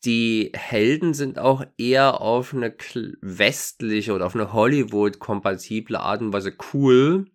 die 0.05 0.51
Helden 0.55 1.15
sind 1.15 1.39
auch 1.39 1.65
eher 1.79 2.21
auf 2.21 2.53
eine 2.53 2.75
westliche 3.21 4.13
oder 4.13 4.27
auf 4.27 4.35
eine 4.35 4.53
Hollywood-kompatible 4.53 6.01
Art 6.01 6.21
und 6.21 6.33
Weise 6.33 6.57
cool. 6.73 7.27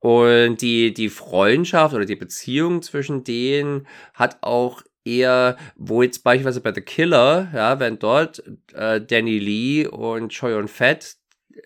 Und 0.00 0.60
die, 0.62 0.94
die 0.94 1.08
Freundschaft 1.08 1.94
oder 1.94 2.04
die 2.04 2.16
Beziehung 2.16 2.82
zwischen 2.82 3.24
denen 3.24 3.86
hat 4.14 4.38
auch 4.42 4.82
eher, 5.04 5.56
wo 5.76 6.02
jetzt 6.02 6.22
beispielsweise 6.22 6.60
bei 6.60 6.72
The 6.72 6.82
Killer, 6.82 7.48
ja, 7.52 7.80
wenn 7.80 7.98
dort 7.98 8.42
äh, 8.74 9.00
Danny 9.00 9.38
Lee 9.38 9.86
und 9.86 10.30
Choi 10.30 10.56
und 10.56 10.68
Fett 10.68 11.16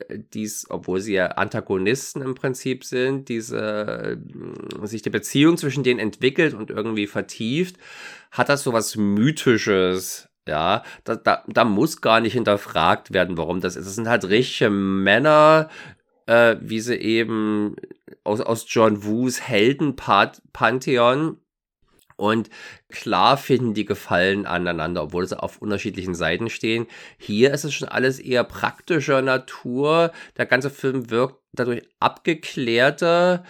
äh, 0.09 0.18
dies, 0.32 0.66
obwohl 0.70 1.00
sie 1.00 1.14
ja 1.14 1.26
Antagonisten 1.26 2.22
im 2.22 2.34
Prinzip 2.34 2.84
sind, 2.84 3.28
diese 3.28 4.18
äh, 4.80 4.86
sich 4.86 5.02
die 5.02 5.10
Beziehung 5.10 5.56
zwischen 5.59 5.82
denen 5.82 6.00
entwickelt 6.00 6.54
und 6.54 6.70
irgendwie 6.70 7.06
vertieft, 7.06 7.76
hat 8.30 8.48
das 8.48 8.62
so 8.62 8.72
was 8.72 8.96
Mythisches. 8.96 10.28
Ja, 10.48 10.82
da, 11.04 11.14
da, 11.14 11.44
da 11.46 11.64
muss 11.64 12.00
gar 12.00 12.20
nicht 12.20 12.32
hinterfragt 12.32 13.12
werden, 13.12 13.38
warum 13.38 13.60
das 13.60 13.76
ist. 13.76 13.86
Das 13.86 13.94
sind 13.94 14.09
halt 14.09 14.24
richtige 14.28 14.70
Männer, 14.70 15.68
äh, 16.26 16.56
wie 16.60 16.80
sie 16.80 16.96
eben 16.96 17.76
aus, 18.24 18.40
aus 18.40 18.66
John 18.68 19.04
Woos 19.04 19.40
Heldenpantheon 19.40 21.38
und 22.16 22.50
klar 22.88 23.36
finden 23.36 23.74
die 23.74 23.84
Gefallen 23.84 24.46
aneinander, 24.46 25.02
obwohl 25.02 25.26
sie 25.26 25.40
auf 25.40 25.60
unterschiedlichen 25.60 26.14
Seiten 26.14 26.50
stehen. 26.50 26.86
Hier 27.18 27.52
ist 27.52 27.64
es 27.64 27.74
schon 27.74 27.88
alles 27.88 28.20
eher 28.20 28.44
praktischer 28.44 29.22
Natur. 29.22 30.12
Der 30.36 30.46
ganze 30.46 30.70
Film 30.70 31.10
wirkt 31.10 31.40
dadurch 31.52 31.82
abgeklärter. 31.98 33.44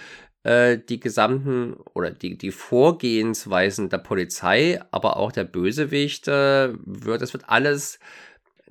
Äh, 0.45 0.79
die 0.79 0.99
gesamten 0.99 1.75
oder 1.95 2.11
die, 2.11 2.37
die 2.37 2.51
Vorgehensweisen 2.51 3.91
der 3.91 3.99
Polizei, 3.99 4.81
aber 4.91 5.17
auch 5.17 5.31
der 5.31 5.45
Bösewichte 5.45 6.77
wird, 6.85 7.23
es 7.23 7.33
wird 7.33 7.49
alles 7.49 8.01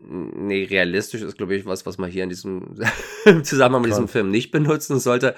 nee, 0.08 0.64
realistisch 0.64 1.22
ist, 1.22 1.38
glaube 1.38 1.56
ich, 1.56 1.66
was, 1.66 1.86
was 1.86 1.98
man 1.98 2.10
hier 2.10 2.24
in 2.24 2.30
diesem 2.30 2.76
Zusammenhang 3.44 3.84
mit 3.84 3.92
diesem 3.92 4.08
Film 4.08 4.32
nicht 4.32 4.52
benutzen 4.52 5.00
sollte. 5.00 5.36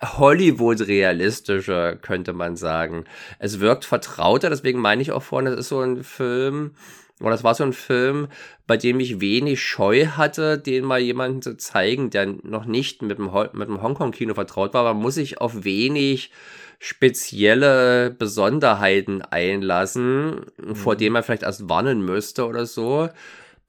Hollywood 0.00 0.80
realistischer, 0.82 1.96
könnte 1.96 2.32
man 2.32 2.56
sagen. 2.56 3.04
Es 3.38 3.60
wirkt 3.60 3.84
vertrauter, 3.84 4.50
deswegen 4.50 4.80
meine 4.80 5.02
ich 5.02 5.12
auch 5.12 5.22
vorhin, 5.22 5.50
das 5.50 5.58
ist 5.58 5.68
so 5.68 5.80
ein 5.80 6.04
Film, 6.04 6.72
oder 7.20 7.30
das 7.30 7.44
war 7.44 7.54
so 7.54 7.64
ein 7.64 7.72
Film, 7.72 8.28
bei 8.66 8.76
dem 8.76 8.98
ich 9.00 9.20
wenig 9.20 9.62
Scheu 9.62 10.06
hatte, 10.06 10.58
den 10.58 10.84
mal 10.84 11.00
jemanden 11.00 11.40
zu 11.40 11.56
zeigen, 11.56 12.10
der 12.10 12.26
noch 12.26 12.64
nicht 12.64 13.02
mit 13.02 13.18
dem, 13.18 13.30
mit 13.52 13.68
dem 13.68 13.82
Hongkong-Kino 13.82 14.34
vertraut 14.34 14.74
war. 14.74 14.84
Man 14.84 15.02
muss 15.02 15.14
sich 15.14 15.40
auf 15.40 15.64
wenig 15.64 16.30
spezielle 16.80 18.10
Besonderheiten 18.10 19.22
einlassen, 19.22 20.46
mhm. 20.56 20.74
vor 20.74 20.96
denen 20.96 21.12
man 21.12 21.22
vielleicht 21.22 21.44
erst 21.44 21.68
warnen 21.68 22.04
müsste 22.04 22.44
oder 22.46 22.66
so. 22.66 23.08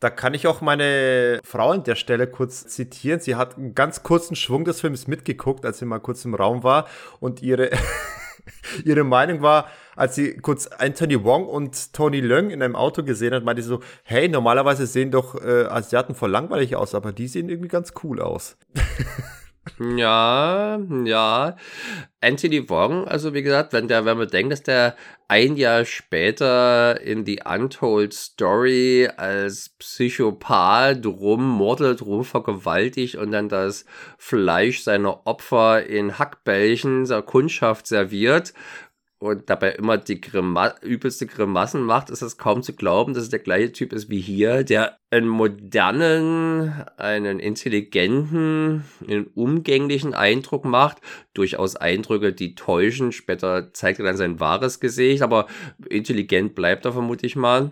Da 0.04 0.10
kann 0.10 0.34
ich 0.34 0.48
auch 0.48 0.60
meine 0.60 1.40
Frau 1.46 1.72
an 1.72 1.86
der 1.86 1.96
Stelle 1.96 2.28
kurz 2.28 2.68
zitieren. 2.68 3.22
Sie 3.22 3.36
hat 3.36 3.58
einen 3.58 3.74
ganz 3.74 4.04
kurzen 4.04 4.36
Schwung 4.36 4.66
des 4.66 4.82
Films 4.82 5.08
mitgeguckt, 5.08 5.66
als 5.66 5.80
sie 5.80 5.86
mal 5.86 6.00
kurz 6.00 6.26
im 6.26 6.36
Raum 6.36 6.62
war. 6.62 6.88
Und 7.22 7.42
ihre, 7.42 7.70
ihre 8.84 9.06
Meinung 9.06 9.42
war, 9.42 9.68
als 9.96 10.16
sie 10.16 10.36
kurz 10.36 10.68
Anthony 10.68 11.24
Wong 11.24 11.48
und 11.48 11.94
Tony 11.94 12.20
Leung 12.20 12.50
in 12.50 12.62
einem 12.62 12.76
Auto 12.76 13.02
gesehen 13.02 13.34
hat, 13.34 13.46
meinte 13.46 13.62
sie 13.62 13.70
so, 13.70 13.80
hey, 14.04 14.28
normalerweise 14.28 14.88
sehen 14.88 15.10
doch 15.10 15.42
äh, 15.42 15.68
Asiaten 15.68 16.16
voll 16.16 16.32
langweilig 16.32 16.76
aus, 16.76 16.96
aber 16.96 17.14
die 17.14 17.30
sehen 17.30 17.48
irgendwie 17.48 17.70
ganz 17.70 17.94
cool 18.04 18.20
aus. 18.20 18.58
Ja, 19.80 20.78
ja. 21.06 21.56
Anthony 22.22 22.70
Wong, 22.70 23.08
also 23.08 23.34
wie 23.34 23.44
gesagt, 23.44 23.72
wenn 23.74 23.88
der, 23.88 24.04
wenn 24.06 24.18
man 24.18 24.28
denkt, 24.28 24.52
dass 24.52 24.64
der 24.64 24.96
ein 25.30 25.56
Jahr 25.56 25.86
später 25.86 27.00
in 27.02 27.24
die 27.24 27.42
Untold 27.46 28.14
Story 28.14 29.10
als 29.16 29.70
Psychopath 29.80 31.06
rummordet, 31.06 32.02
rumvergewaltigt 32.02 33.16
und 33.16 33.32
dann 33.32 33.48
das 33.50 33.86
Fleisch 34.18 34.82
seiner 34.82 35.26
Opfer 35.26 35.86
in 35.86 36.20
Hackbällchen 36.20 37.06
der 37.06 37.22
Kundschaft 37.22 37.88
serviert 37.88 38.54
und 39.24 39.50
dabei 39.50 39.72
immer 39.72 39.98
die 39.98 40.20
Grima 40.20 40.76
übelste 40.82 41.26
Grimassen 41.26 41.82
macht, 41.84 42.10
ist 42.10 42.22
es 42.22 42.38
kaum 42.38 42.62
zu 42.62 42.74
glauben, 42.74 43.14
dass 43.14 43.24
es 43.24 43.30
der 43.30 43.40
gleiche 43.40 43.72
Typ 43.72 43.94
ist 43.94 44.10
wie 44.10 44.20
hier, 44.20 44.66
der 44.66 44.98
einen 45.12 45.30
modernen, 45.30 46.74
einen 46.98 47.40
intelligenten, 47.40 48.84
einen 49.08 49.28
umgänglichen 49.28 50.14
Eindruck 50.14 50.66
macht. 50.66 50.98
Durchaus 51.34 51.78
Eindrücke, 51.78 52.34
die 52.34 52.56
täuschen. 52.56 53.14
Später 53.14 53.74
zeigt 53.74 54.00
er 54.00 54.06
dann 54.06 54.18
sein 54.18 54.42
wahres 54.42 54.82
Gesicht, 54.82 55.22
aber 55.22 55.48
intelligent 55.88 56.54
bleibt 56.54 56.84
er 56.84 56.92
vermutlich 56.92 57.38
mal 57.38 57.72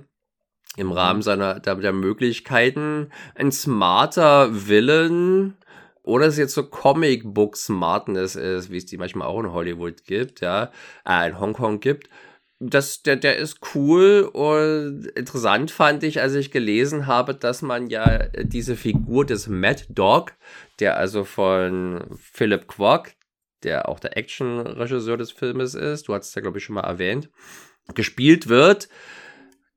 im 0.77 0.91
Rahmen 0.91 1.19
mhm. 1.19 1.23
seiner 1.23 1.59
der, 1.59 1.75
der 1.75 1.93
Möglichkeiten. 1.93 3.09
Ein 3.35 3.51
smarter 3.51 4.67
Villain, 4.69 5.55
oder 6.03 6.25
es 6.25 6.37
jetzt 6.37 6.53
so 6.53 6.63
Comic 6.63 7.33
Book 7.33 7.55
Smartness 7.55 8.35
ist, 8.35 8.71
wie 8.71 8.77
es 8.77 8.85
die 8.85 8.97
manchmal 8.97 9.27
auch 9.27 9.39
in 9.39 9.51
Hollywood 9.51 10.03
gibt, 10.05 10.41
ja, 10.41 10.71
äh, 11.07 11.29
in 11.29 11.39
Hongkong 11.39 11.79
gibt. 11.79 12.09
Das, 12.59 13.01
der, 13.01 13.15
der 13.15 13.37
ist 13.37 13.59
cool 13.73 14.29
und 14.33 15.07
interessant 15.15 15.71
fand 15.71 16.03
ich, 16.03 16.21
als 16.21 16.35
ich 16.35 16.51
gelesen 16.51 17.07
habe, 17.07 17.33
dass 17.33 17.63
man 17.63 17.89
ja 17.89 18.27
diese 18.27 18.75
Figur 18.75 19.25
des 19.25 19.47
Mad 19.47 19.85
Dog, 19.89 20.33
der 20.79 20.97
also 20.97 21.23
von 21.23 22.03
Philip 22.19 22.67
Quark, 22.67 23.15
der 23.63 23.89
auch 23.89 23.99
der 23.99 24.15
Action-Regisseur 24.15 25.17
des 25.17 25.31
Filmes 25.31 25.73
ist, 25.73 26.07
du 26.07 26.13
hast 26.13 26.29
es 26.29 26.35
ja, 26.35 26.41
glaube 26.41 26.59
ich, 26.59 26.63
schon 26.63 26.75
mal 26.75 26.81
erwähnt, 26.81 27.29
gespielt 27.95 28.47
wird 28.47 28.89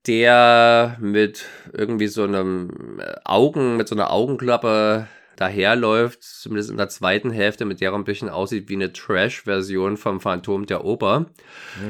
der 0.06 0.96
mit 1.01 1.46
irgendwie 1.72 2.09
so 2.09 2.24
einem 2.24 3.01
Augen, 3.24 3.76
mit 3.76 3.88
so 3.88 3.94
einer 3.94 4.10
Augenklappe 4.10 5.09
daherläuft, 5.36 6.23
zumindest 6.23 6.70
in 6.70 6.77
der 6.77 6.89
zweiten 6.89 7.31
Hälfte, 7.31 7.65
mit 7.65 7.81
der 7.81 7.90
er 7.90 7.98
ein 7.98 8.05
bisschen 8.05 8.28
aussieht 8.28 8.69
wie 8.69 8.74
eine 8.74 8.93
Trash-Version 8.93 9.97
vom 9.97 10.20
Phantom 10.20 10.66
der 10.66 10.85
Oper. 10.85 11.27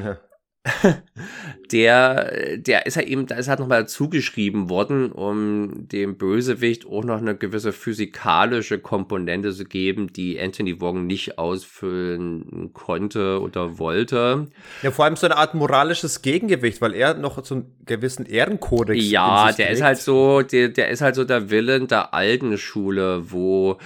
Ja. 0.03 0.19
der, 1.73 2.57
der 2.57 2.87
ist 2.87 2.97
ja 2.97 3.03
eben, 3.03 3.27
da 3.27 3.37
ist 3.37 3.49
halt 3.49 3.61
nochmal 3.61 3.87
zugeschrieben 3.87 4.71
worden, 4.71 5.13
um 5.13 5.89
dem 5.89 6.17
Bösewicht 6.17 6.87
auch 6.87 7.05
noch 7.05 7.19
eine 7.19 7.37
gewisse 7.37 7.73
physikalische 7.73 8.79
Komponente 8.79 9.53
zu 9.53 9.65
geben, 9.65 10.13
die 10.13 10.41
Anthony 10.41 10.81
Wong 10.81 11.07
nicht 11.07 11.39
ausfüllen 11.39 12.71
konnte 12.73 13.41
oder 13.41 13.79
wollte. 13.79 14.49
Ja, 14.83 14.91
vor 14.91 15.05
allem 15.05 15.17
so 15.17 15.27
eine 15.27 15.37
Art 15.37 15.55
moralisches 15.55 16.23
Gegengewicht, 16.23 16.81
weil 16.81 16.95
er 16.95 17.15
noch 17.15 17.45
so 17.45 17.57
einen 17.57 17.77
gewissen 17.85 18.25
Ehrenkodex 18.25 19.05
Ja, 19.11 19.47
der 19.53 19.67
trägt. 19.67 19.71
ist 19.79 19.83
halt 19.83 19.99
so, 19.99 20.41
der, 20.43 20.71
der 20.71 20.89
ist 20.89 21.03
halt 21.03 21.15
so 21.15 21.25
der 21.25 21.51
Willen 21.51 21.89
der 21.89 22.15
alten 22.15 22.57
Schule, 22.57 23.31
wo 23.31 23.77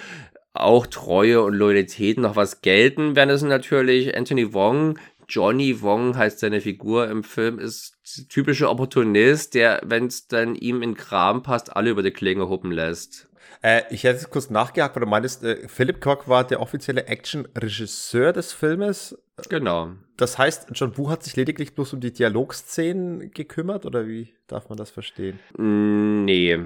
auch 0.53 0.87
Treue 0.87 1.43
und 1.43 1.55
Loyalität 1.55 2.19
noch 2.19 2.37
was 2.37 2.63
gelten, 2.63 3.17
wenn 3.17 3.31
es 3.31 3.43
natürlich 3.43 4.17
Anthony 4.17 4.53
Wong 4.55 4.99
Johnny 5.29 5.83
Wong 5.83 6.17
heißt 6.17 6.39
seine 6.41 6.61
Figur 6.61 7.09
im 7.09 7.23
Film, 7.23 7.59
ist 7.59 7.99
typischer 8.29 8.71
Opportunist, 8.71 9.55
der, 9.55 9.81
wenn 9.85 10.07
es 10.07 10.27
dann 10.27 10.55
ihm 10.55 10.83
in 10.83 10.95
Kram 10.95 11.43
passt, 11.43 11.77
alle 11.77 11.91
über 11.91 12.03
die 12.03 12.11
Klinge 12.11 12.49
huppen 12.49 12.73
lässt. 12.73 13.29
Äh, 13.63 13.83
ich 13.91 14.05
hätte 14.05 14.27
kurz 14.29 14.51
nachgehakt, 14.51 14.97
weil 14.97 15.05
du 15.05 15.09
meintest, 15.09 15.43
äh, 15.43 15.69
Philip 15.69 16.01
Koch 16.01 16.29
war 16.29 16.47
der 16.47 16.61
offizielle 16.61 17.07
Action-Regisseur 17.07 18.33
des 18.33 18.53
Filmes. 18.53 19.19
Genau. 19.49 19.93
Das 20.17 20.39
heißt, 20.39 20.69
John 20.75 20.97
Woo 20.97 21.11
hat 21.11 21.25
sich 21.25 21.37
lediglich 21.37 21.75
bloß 21.75 21.93
um 21.93 22.01
die 22.01 22.13
Dialogszenen 22.13 23.31
gekümmert, 23.33 23.85
oder 23.85 24.07
wie 24.07 24.35
darf 24.47 24.69
man 24.69 24.79
das 24.79 24.91
verstehen? 24.91 25.39
Mm, 25.57 26.25
nee. 26.25 26.59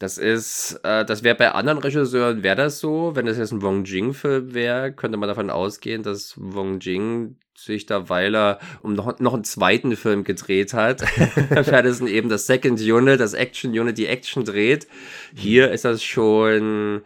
Das 0.00 0.16
ist, 0.16 0.80
äh, 0.82 1.04
das 1.04 1.24
wäre 1.24 1.34
bei 1.34 1.52
anderen 1.52 1.78
Regisseuren, 1.78 2.42
wäre 2.42 2.56
das 2.56 2.80
so. 2.80 3.14
Wenn 3.14 3.26
das 3.26 3.36
jetzt 3.36 3.52
ein 3.52 3.60
Wong 3.60 3.84
Jing-Film 3.84 4.54
wäre, 4.54 4.92
könnte 4.92 5.18
man 5.18 5.28
davon 5.28 5.50
ausgehen, 5.50 6.02
dass 6.02 6.34
Wong 6.38 6.80
Jing 6.80 7.36
sich 7.54 7.84
da, 7.84 8.08
weil 8.08 8.34
er 8.34 8.60
um 8.80 8.94
noch, 8.94 9.18
noch 9.18 9.34
einen 9.34 9.44
zweiten 9.44 9.94
Film 9.96 10.24
gedreht 10.24 10.72
hat, 10.72 11.02
Ferguson 11.64 12.06
eben 12.06 12.30
das 12.30 12.46
Second 12.46 12.80
Unit, 12.80 13.20
das 13.20 13.34
Action 13.34 13.78
Unit, 13.78 13.98
die 13.98 14.06
Action 14.06 14.42
dreht. 14.42 14.88
Hier 15.36 15.70
ist 15.70 15.84
das 15.84 16.02
schon 16.02 17.02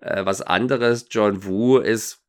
äh, 0.00 0.24
was 0.24 0.42
anderes. 0.42 1.06
John 1.10 1.44
Woo 1.44 1.78
ist 1.78 2.21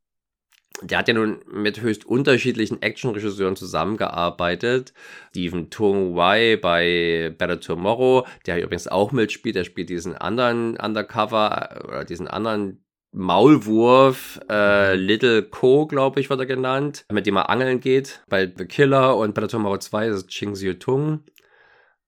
der 0.83 0.99
hat 0.99 1.07
ja 1.07 1.13
nun 1.13 1.39
mit 1.51 1.81
höchst 1.81 2.05
unterschiedlichen 2.05 2.81
Action-Regisseuren 2.81 3.55
zusammengearbeitet. 3.55 4.93
Stephen 5.29 5.69
Tung 5.69 6.15
Wai 6.15 6.57
bei 6.57 7.33
Better 7.37 7.59
Tomorrow, 7.59 8.25
der 8.45 8.61
übrigens 8.61 8.87
auch 8.87 9.11
mitspielt. 9.11 9.55
Der 9.55 9.63
spielt 9.63 9.89
diesen 9.89 10.15
anderen 10.15 10.77
Undercover 10.77 11.69
äh, 11.71 11.87
oder 11.87 12.05
diesen 12.05 12.27
anderen 12.27 12.83
Maulwurf, 13.11 14.39
äh, 14.49 14.95
Little 14.95 15.43
Co, 15.43 15.85
glaube 15.85 16.19
ich, 16.19 16.29
wird 16.31 16.39
er 16.39 16.45
genannt, 16.47 17.05
mit 17.11 17.27
dem 17.27 17.37
er 17.37 17.49
angeln 17.49 17.79
geht. 17.79 18.23
Bei 18.27 18.51
The 18.55 18.65
Killer 18.65 19.17
und 19.17 19.35
bei 19.35 19.41
der 19.41 19.49
Tomorrow 19.49 19.77
2 19.77 20.07
ist 20.07 20.15
es 20.15 20.27
Ching 20.27 20.53
Xiu 20.53 20.73
Tung. 20.73 21.23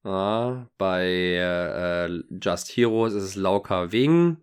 Ja, 0.03 0.68
bei 0.77 1.06
äh, 1.06 2.10
Just 2.41 2.69
Heroes 2.76 3.14
ist 3.14 3.23
es 3.23 3.35
Lau 3.35 3.60
Ka 3.60 3.91
Wing. 3.91 4.38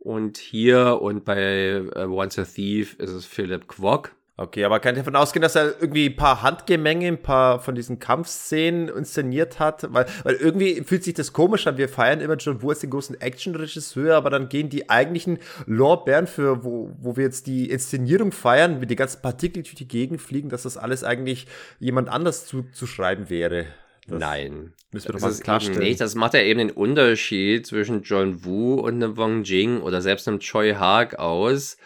Und 0.00 0.38
hier 0.38 1.00
und 1.00 1.24
bei 1.24 1.38
äh, 1.38 2.04
Once 2.04 2.38
a 2.38 2.44
Thief 2.44 2.94
ist 2.98 3.10
es 3.10 3.26
Philip 3.26 3.66
Kwok. 3.68 4.12
Okay, 4.40 4.62
aber 4.62 4.78
kann 4.78 4.94
ich 4.94 5.00
davon 5.00 5.16
ausgehen, 5.16 5.42
dass 5.42 5.56
er 5.56 5.80
irgendwie 5.80 6.06
ein 6.06 6.14
paar 6.14 6.42
Handgemenge, 6.42 7.08
ein 7.08 7.20
paar 7.20 7.58
von 7.58 7.74
diesen 7.74 7.98
Kampfszenen 7.98 8.88
inszeniert 8.88 9.58
hat? 9.58 9.92
Weil, 9.92 10.06
weil 10.22 10.36
irgendwie 10.36 10.80
fühlt 10.84 11.02
sich 11.02 11.14
das 11.14 11.32
komisch 11.32 11.66
an. 11.66 11.76
Wir 11.76 11.88
feiern 11.88 12.20
immer 12.20 12.36
John 12.36 12.62
Woo 12.62 12.70
als 12.70 12.78
den 12.78 12.90
großen 12.90 13.20
Action-Regisseur, 13.20 14.14
aber 14.14 14.30
dann 14.30 14.48
gehen 14.48 14.68
die 14.68 14.88
eigentlichen 14.88 15.40
Lorbeeren 15.66 16.28
für, 16.28 16.62
wo, 16.62 16.92
wo 17.00 17.16
wir 17.16 17.24
jetzt 17.24 17.48
die 17.48 17.68
Inszenierung 17.68 18.30
feiern, 18.30 18.78
mit 18.78 18.90
die 18.90 18.96
ganzen 18.96 19.22
Partikel 19.22 19.64
durch 19.64 19.74
die 19.74 19.88
Gegend 19.88 20.22
fliegen, 20.22 20.50
dass 20.50 20.62
das 20.62 20.76
alles 20.76 21.02
eigentlich 21.02 21.48
jemand 21.80 22.08
anders 22.08 22.46
zu, 22.46 22.62
zu 22.70 22.86
schreiben 22.86 23.30
wäre. 23.30 23.66
Das 24.08 24.18
Nein. 24.18 24.72
Müssen 24.90 25.08
wir 25.08 25.12
doch 25.12 25.20
mal 25.20 25.34
klarstellen. 25.34 25.80
Nicht. 25.80 26.00
Das 26.00 26.14
macht 26.14 26.32
ja 26.32 26.40
eben 26.40 26.60
den 26.60 26.70
Unterschied 26.70 27.66
zwischen 27.66 28.00
John 28.02 28.46
Woo 28.46 28.76
und 28.76 28.94
einem 28.94 29.18
Wong 29.18 29.42
Jing 29.42 29.82
oder 29.82 30.00
selbst 30.00 30.26
einem 30.26 30.40
Choi 30.40 30.72
Haag 30.72 31.18
aus. 31.18 31.76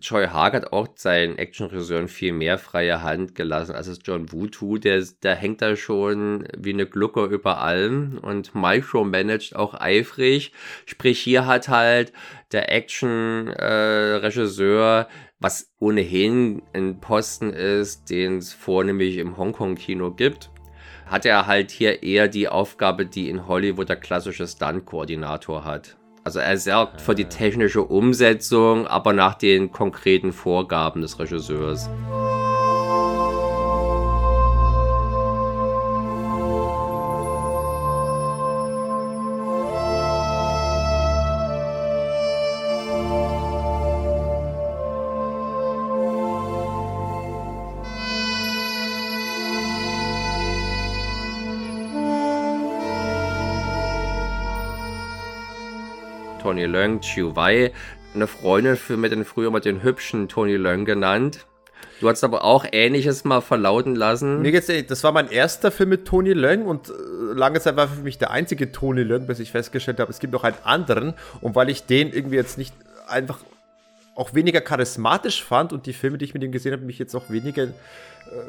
Choi 0.00 0.26
Haag 0.26 0.54
hat 0.54 0.72
auch 0.72 0.88
seinen 0.96 1.38
Action-Regisseuren 1.38 2.08
viel 2.08 2.32
mehr 2.32 2.58
freie 2.58 3.00
Hand 3.02 3.36
gelassen, 3.36 3.76
als 3.76 3.86
es 3.86 4.00
John 4.04 4.32
Woo 4.32 4.48
tut. 4.48 4.82
Der, 4.82 5.04
der 5.22 5.36
hängt 5.36 5.62
da 5.62 5.76
schon 5.76 6.48
wie 6.56 6.72
eine 6.72 6.86
Glucke 6.86 7.26
über 7.26 7.60
allem 7.60 8.18
und 8.20 8.56
micromanagt 8.56 9.54
auch 9.54 9.74
eifrig. 9.74 10.50
Sprich, 10.84 11.20
hier 11.20 11.46
hat 11.46 11.68
halt 11.68 12.12
der 12.50 12.72
Action-Regisseur 12.72 15.02
äh, 15.02 15.06
was 15.40 15.72
ohnehin 15.78 16.62
ein 16.72 17.00
Posten 17.00 17.52
ist, 17.52 18.10
den 18.10 18.38
es 18.38 18.52
vornehmlich 18.52 19.18
im 19.18 19.36
Hongkong-Kino 19.36 20.10
gibt 20.10 20.50
hat 21.08 21.24
er 21.24 21.46
halt 21.46 21.70
hier 21.70 22.02
eher 22.02 22.28
die 22.28 22.48
Aufgabe, 22.48 23.06
die 23.06 23.28
in 23.28 23.46
Hollywood 23.46 23.88
der 23.88 23.96
klassische 23.96 24.46
Stunt-Koordinator 24.46 25.64
hat. 25.64 25.96
Also 26.24 26.40
er 26.40 26.58
sorgt 26.58 27.00
für 27.00 27.14
die 27.14 27.24
ah. 27.24 27.28
technische 27.28 27.82
Umsetzung, 27.82 28.86
aber 28.86 29.12
nach 29.12 29.34
den 29.34 29.72
konkreten 29.72 30.32
Vorgaben 30.32 31.00
des 31.00 31.18
Regisseurs. 31.18 31.88
Tony 56.58 56.72
Leung, 56.72 57.00
Chiu 57.00 57.36
Wei. 57.36 57.70
Eine 58.16 58.26
Freundin 58.26 58.74
für 58.74 58.96
mir 58.96 59.08
den 59.08 59.24
früher 59.24 59.48
mal 59.52 59.60
den 59.60 59.84
hübschen 59.84 60.26
Tony 60.28 60.56
Leung 60.56 60.84
genannt. 60.84 61.46
Du 62.00 62.08
hast 62.08 62.24
aber 62.24 62.42
auch 62.42 62.66
Ähnliches 62.72 63.22
mal 63.22 63.42
verlauten 63.42 63.94
lassen. 63.94 64.42
Mir 64.42 64.50
geht's 64.50 64.66
das 64.88 65.04
war 65.04 65.12
mein 65.12 65.30
erster 65.30 65.70
Film 65.70 65.90
mit 65.90 66.04
Tony 66.04 66.32
Leung 66.32 66.66
und 66.66 66.88
äh, 66.88 66.92
lange 67.32 67.60
Zeit 67.60 67.76
war 67.76 67.86
für 67.86 68.02
mich 68.02 68.18
der 68.18 68.32
einzige 68.32 68.72
Tony 68.72 69.04
Leung, 69.04 69.28
bis 69.28 69.38
ich 69.38 69.52
festgestellt 69.52 70.00
habe, 70.00 70.10
es 70.10 70.18
gibt 70.18 70.32
noch 70.32 70.42
einen 70.42 70.56
anderen. 70.64 71.14
Und 71.40 71.54
weil 71.54 71.68
ich 71.68 71.86
den 71.86 72.12
irgendwie 72.12 72.34
jetzt 72.34 72.58
nicht 72.58 72.74
einfach 73.06 73.38
auch 74.16 74.34
weniger 74.34 74.60
charismatisch 74.60 75.44
fand 75.44 75.72
und 75.72 75.86
die 75.86 75.92
Filme, 75.92 76.18
die 76.18 76.24
ich 76.24 76.34
mit 76.34 76.42
ihm 76.42 76.50
gesehen 76.50 76.72
habe, 76.72 76.82
mich 76.82 76.98
jetzt 76.98 77.14
auch 77.14 77.30
weniger 77.30 77.62
äh, 77.62 77.70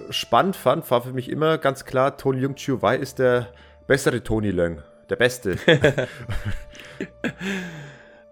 spannend 0.09 0.55
fand, 0.55 0.89
war 0.89 1.03
für 1.03 1.13
mich 1.13 1.29
immer 1.29 1.59
ganz 1.59 1.85
klar, 1.85 2.17
Tony 2.17 2.39
Leung 2.39 2.55
Chiu 2.55 2.81
Wei 2.81 2.95
ist 2.95 3.19
der 3.19 3.49
bessere 3.85 4.23
Tony 4.23 4.49
Leung. 4.49 4.81
Der 5.11 5.15
beste. 5.15 5.57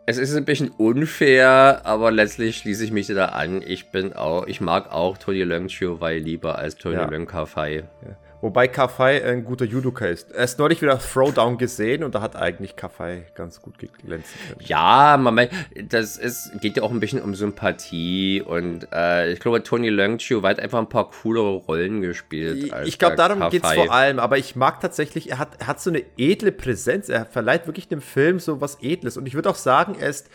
es 0.10 0.18
ist 0.18 0.34
ein 0.36 0.46
bisschen 0.46 0.70
unfair, 0.70 1.82
aber 1.84 2.12
letztlich 2.12 2.60
schließe 2.60 2.86
ich 2.86 2.92
mich 2.92 3.08
da 3.08 3.26
an. 3.26 3.62
Ich 3.62 3.90
bin 3.90 4.14
auch, 4.14 4.48
ich 4.48 4.62
mag 4.62 4.90
auch 4.90 5.18
Tony 5.18 5.44
Leung 5.44 5.68
Chiu 5.68 6.00
Wei 6.00 6.18
lieber 6.18 6.58
als 6.58 6.78
Tony 6.78 6.96
ja. 6.96 7.10
Leung 7.10 7.26
Ka 7.26 7.46
Fai. 7.46 7.84
Ja. 8.02 8.16
Wobei 8.40 8.68
Kafai 8.68 9.24
ein 9.24 9.44
guter 9.44 9.66
Judoka 9.66 10.06
ist. 10.06 10.32
Er 10.32 10.44
ist 10.44 10.60
neulich 10.60 10.82
wieder 10.82 11.00
Throwdown 11.00 11.58
gesehen 11.58 12.04
und 12.04 12.14
da 12.14 12.22
hat 12.22 12.36
eigentlich 12.36 12.76
Kafai 12.76 13.26
ganz 13.34 13.62
gut 13.62 13.80
geglänzt. 13.80 14.30
Ja, 14.60 15.18
man, 15.20 15.48
das 15.90 16.18
ist, 16.18 16.52
geht 16.62 16.78
ja 16.78 16.84
auch 16.84 16.92
ein 16.92 17.00
bisschen 17.00 17.22
um 17.22 17.34
Sympathie 17.34 18.44
und 18.44 18.88
äh, 18.94 19.32
ich 19.32 19.40
glaube, 19.40 19.64
Tony 19.64 19.90
Leungchiu 19.90 20.44
hat 20.44 20.60
einfach 20.60 20.78
ein 20.78 20.90
paar 20.90 21.10
coolere 21.10 21.56
Rollen 21.56 22.02
gespielt. 22.02 22.72
ich 22.86 23.00
glaube, 23.00 23.16
darum 23.16 23.50
geht 23.50 23.64
es 23.64 23.74
vor 23.74 23.92
allem, 23.92 24.20
aber 24.20 24.38
ich 24.38 24.56
mag 24.56 24.82
tatsächlich, 24.82 25.32
er 25.32 25.40
hat, 25.40 25.60
er 25.60 25.68
hat 25.68 25.82
so 25.82 25.90
eine 25.90 26.04
edle 26.18 26.52
Präsenz, 26.52 27.10
er 27.10 27.26
verleiht 27.26 27.66
wirklich 27.66 27.88
dem 27.88 28.02
Film 28.02 28.40
so 28.40 28.62
was 28.62 28.78
Edles 28.82 29.18
und 29.18 29.26
ich 29.26 29.34
würde 29.34 29.50
auch 29.50 29.56
sagen, 29.56 29.96
er 30.00 30.10
ist 30.10 30.30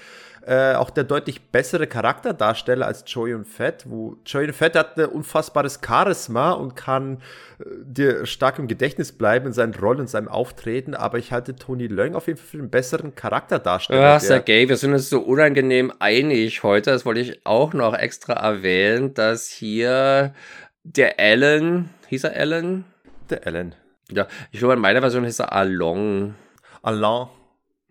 äh, 0.46 0.74
auch 0.74 0.90
der 0.90 1.04
deutlich 1.04 1.50
bessere 1.50 1.86
Charakterdarsteller 1.86 2.86
als 2.86 3.04
Joey 3.06 3.34
und 3.34 3.46
Fett, 3.46 3.84
wo 3.86 4.16
Joey 4.26 4.46
und 4.46 4.52
Fett 4.52 4.76
hat 4.76 4.98
ein 4.98 5.06
unfassbares 5.06 5.80
Charisma 5.84 6.52
und 6.52 6.74
kann 6.74 7.18
äh, 7.58 7.64
dir 7.82 8.26
stark 8.26 8.58
im 8.58 8.68
Gedächtnis 8.68 9.12
bleiben 9.12 9.46
in 9.46 9.52
seinen 9.52 9.74
Rollen, 9.74 10.00
in 10.00 10.06
seinem 10.06 10.28
Auftreten, 10.28 10.94
aber 10.94 11.18
ich 11.18 11.32
halte 11.32 11.54
Tony 11.54 11.86
Leung 11.86 12.16
auf 12.16 12.26
jeden 12.26 12.38
Fall 12.38 12.48
für 12.48 12.58
einen 12.58 12.70
besseren 12.70 13.14
Charakterdarsteller. 13.14 14.00
Ja, 14.00 14.20
Sergej, 14.20 14.68
wir 14.68 14.76
sind 14.76 14.92
uns 14.92 15.08
so 15.08 15.20
unangenehm 15.20 15.92
einig 15.98 16.62
heute, 16.62 16.90
das 16.90 17.06
wollte 17.06 17.20
ich 17.20 17.46
auch 17.46 17.72
noch 17.72 17.94
extra 17.94 18.32
erwähnen, 18.32 19.14
dass 19.14 19.48
hier 19.48 20.34
der 20.82 21.20
Alan, 21.20 21.90
hieß 22.08 22.24
er 22.24 22.36
Alan? 22.36 22.84
Der 23.30 23.46
Alan. 23.46 23.74
Ja, 24.10 24.26
ich 24.50 24.58
glaube, 24.58 24.74
in 24.74 24.80
meiner 24.80 25.00
Version 25.00 25.24
hieß 25.24 25.38
er 25.38 25.52
Along. 25.52 26.34
Alain. 26.82 27.28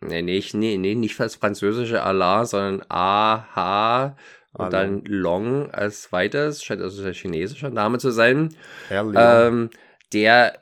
Nee, 0.02 0.24
nee, 0.24 0.44
nee, 0.54 0.78
nee, 0.78 0.96
nicht 0.96 1.20
das 1.20 1.36
französische 1.36 2.02
Allah, 2.02 2.46
sondern 2.46 2.84
A-H 2.90 4.16
und 4.54 4.74
dann 4.74 5.04
Long 5.06 5.72
als 5.72 6.04
zweites, 6.04 6.64
scheint 6.64 6.82
also 6.82 7.04
ein 7.04 7.14
chinesischer 7.14 7.70
Name 7.70 8.00
zu 8.00 8.12
sein. 8.12 8.56
Ähm, 8.90 9.70
der 10.12 10.60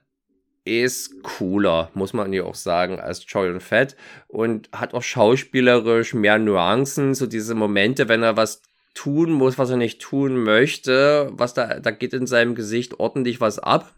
ist 0.66 1.24
cooler, 1.24 1.90
muss 1.94 2.14
man 2.14 2.32
ja 2.34 2.44
auch 2.44 2.56
sagen, 2.56 3.00
als 3.00 3.26
Joy 3.28 3.50
und 3.50 3.64
Fett 3.64 3.96
und 4.28 4.70
hat 4.72 4.94
auch 4.94 5.02
schauspielerisch 5.02 6.14
mehr 6.14 6.38
Nuancen, 6.38 7.16
so 7.16 7.26
diese 7.26 7.56
Momente, 7.56 8.08
wenn 8.10 8.22
er 8.22 8.38
was 8.38 8.62
tun 8.94 9.32
muss, 9.32 9.58
was 9.58 9.70
er 9.70 9.78
nicht 9.78 10.02
tun 10.02 10.44
möchte, 10.44 11.30
was 11.32 11.54
da, 11.54 11.80
da 11.80 11.92
geht 11.92 12.14
in 12.14 12.28
seinem 12.28 12.56
Gesicht 12.56 13.00
ordentlich 13.00 13.42
was 13.42 13.58
ab. 13.58 13.94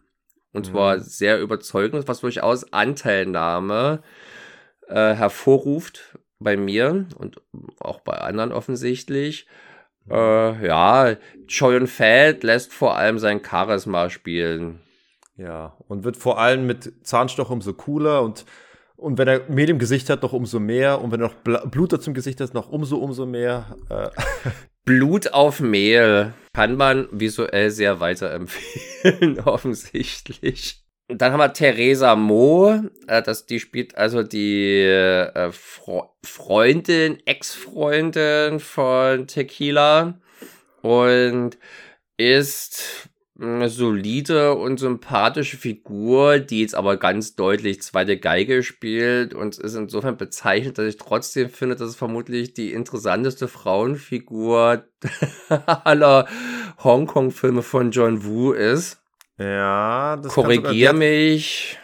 Und 0.53 0.67
zwar 0.67 0.97
mhm. 0.97 1.01
sehr 1.01 1.39
überzeugend, 1.41 2.07
was 2.07 2.19
durchaus 2.19 2.71
Anteilnahme 2.73 4.03
äh, 4.03 4.30
hervorruft 4.95 6.19
bei 6.39 6.57
mir 6.57 7.05
und 7.17 7.41
auch 7.79 8.01
bei 8.01 8.13
anderen 8.13 8.51
offensichtlich. 8.51 9.47
Äh, 10.09 10.67
ja, 10.67 11.15
Choyon 11.47 11.87
Fett 11.87 12.43
lässt 12.43 12.73
vor 12.73 12.97
allem 12.97 13.19
sein 13.19 13.41
Charisma 13.43 14.09
spielen. 14.09 14.81
Ja, 15.37 15.77
und 15.87 16.03
wird 16.03 16.17
vor 16.17 16.39
allem 16.39 16.67
mit 16.67 16.91
Zahnstoch 17.05 17.49
umso 17.49 17.73
cooler 17.73 18.21
und, 18.21 18.45
und 18.95 19.17
wenn 19.17 19.27
er 19.27 19.49
Mehl 19.49 19.69
im 19.69 19.79
Gesicht 19.79 20.09
hat, 20.09 20.21
noch 20.21 20.33
umso 20.33 20.59
mehr. 20.59 21.01
Und 21.01 21.11
wenn 21.11 21.21
er 21.21 21.27
noch 21.27 21.35
Bl 21.35 21.61
Blut 21.67 21.93
dazu 21.93 22.09
im 22.09 22.13
Gesicht 22.13 22.39
hat, 22.41 22.53
noch 22.53 22.69
umso, 22.69 22.97
umso 22.97 23.25
mehr. 23.25 23.75
Äh. 23.89 24.09
Blut 24.85 25.33
auf 25.33 25.59
Mehl 25.59 26.33
kann 26.53 26.75
man 26.75 27.07
visuell 27.11 27.69
sehr 27.69 27.99
weiterempfehlen, 27.99 29.39
offensichtlich. 29.45 30.80
Dann 31.13 31.33
haben 31.33 31.39
wir 31.39 31.53
Theresa 31.53 32.15
Mo, 32.15 32.83
äh, 33.07 33.21
das, 33.21 33.45
die 33.45 33.59
spielt 33.59 33.97
also 33.97 34.23
die 34.23 34.81
äh, 34.81 35.51
Fro 35.51 36.15
Freundin, 36.23 37.17
Ex-Freundin 37.25 38.59
von 38.59 39.27
Tequila 39.27 40.19
und 40.81 41.57
ist 42.17 43.09
eine 43.39 43.69
solide 43.69 44.53
und 44.55 44.79
sympathische 44.79 45.57
Figur, 45.57 46.39
die 46.39 46.61
jetzt 46.61 46.75
aber 46.75 46.97
ganz 46.97 47.35
deutlich 47.35 47.81
zweite 47.81 48.17
Geige 48.17 48.61
spielt 48.61 49.33
und 49.33 49.57
ist 49.57 49.75
insofern 49.75 50.17
bezeichnet, 50.17 50.77
dass 50.77 50.85
ich 50.85 50.97
trotzdem 50.97 51.49
finde, 51.49 51.75
dass 51.75 51.89
es 51.89 51.95
vermutlich 51.95 52.53
die 52.53 52.71
interessanteste 52.71 53.47
Frauenfigur 53.47 54.85
aller 55.65 56.27
Hongkong-Filme 56.83 57.63
von 57.63 57.91
John 57.91 58.23
Woo 58.23 58.51
ist. 58.51 59.00
Ja, 59.41 60.17
das 60.17 60.33
Korrigier 60.33 60.93
mich. 60.93 61.77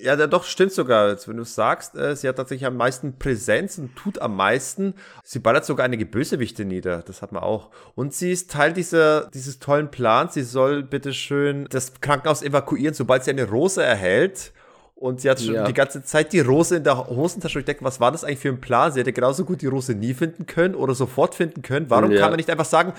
Ja, 0.00 0.14
doch, 0.28 0.44
stimmt 0.44 0.72
sogar. 0.72 1.08
Jetzt, 1.08 1.26
wenn 1.26 1.36
du 1.36 1.44
sagst, 1.44 1.96
äh, 1.96 2.14
sie 2.14 2.28
hat 2.28 2.36
tatsächlich 2.36 2.66
am 2.66 2.76
meisten 2.76 3.18
Präsenz 3.18 3.78
und 3.78 3.96
tut 3.96 4.20
am 4.20 4.36
meisten. 4.36 4.94
Sie 5.24 5.40
ballert 5.40 5.64
sogar 5.64 5.84
einige 5.84 6.06
Bösewichte 6.06 6.64
nieder. 6.64 7.02
Das 7.02 7.20
hat 7.20 7.32
man 7.32 7.42
auch. 7.42 7.70
Und 7.96 8.14
sie 8.14 8.30
ist 8.30 8.50
Teil 8.50 8.72
dieser, 8.72 9.28
dieses 9.34 9.58
tollen 9.58 9.90
Plans. 9.90 10.34
Sie 10.34 10.42
soll 10.42 10.84
bitteschön 10.84 11.66
das 11.70 12.00
Krankenhaus 12.00 12.42
evakuieren, 12.42 12.94
sobald 12.94 13.24
sie 13.24 13.30
eine 13.30 13.48
Rose 13.48 13.82
erhält. 13.82 14.52
Und 15.00 15.20
sie 15.20 15.30
hat 15.30 15.40
schon 15.40 15.54
ja. 15.54 15.64
die 15.64 15.74
ganze 15.74 16.02
Zeit 16.02 16.32
die 16.32 16.40
Rose 16.40 16.74
in 16.74 16.82
der 16.82 17.06
Hosentasche. 17.06 17.60
Ich 17.60 17.64
denke, 17.64 17.84
was 17.84 18.00
war 18.00 18.10
das 18.10 18.24
eigentlich 18.24 18.40
für 18.40 18.48
ein 18.48 18.60
Plan? 18.60 18.90
Sie 18.90 18.98
hätte 18.98 19.12
genauso 19.12 19.44
gut 19.44 19.62
die 19.62 19.68
Rose 19.68 19.94
nie 19.94 20.12
finden 20.12 20.46
können 20.46 20.74
oder 20.74 20.92
sofort 20.92 21.36
finden 21.36 21.62
können. 21.62 21.88
Warum 21.88 22.10
ja. 22.10 22.18
kann 22.18 22.30
man 22.30 22.36
nicht 22.36 22.50
einfach 22.50 22.64
sagen, 22.64 22.92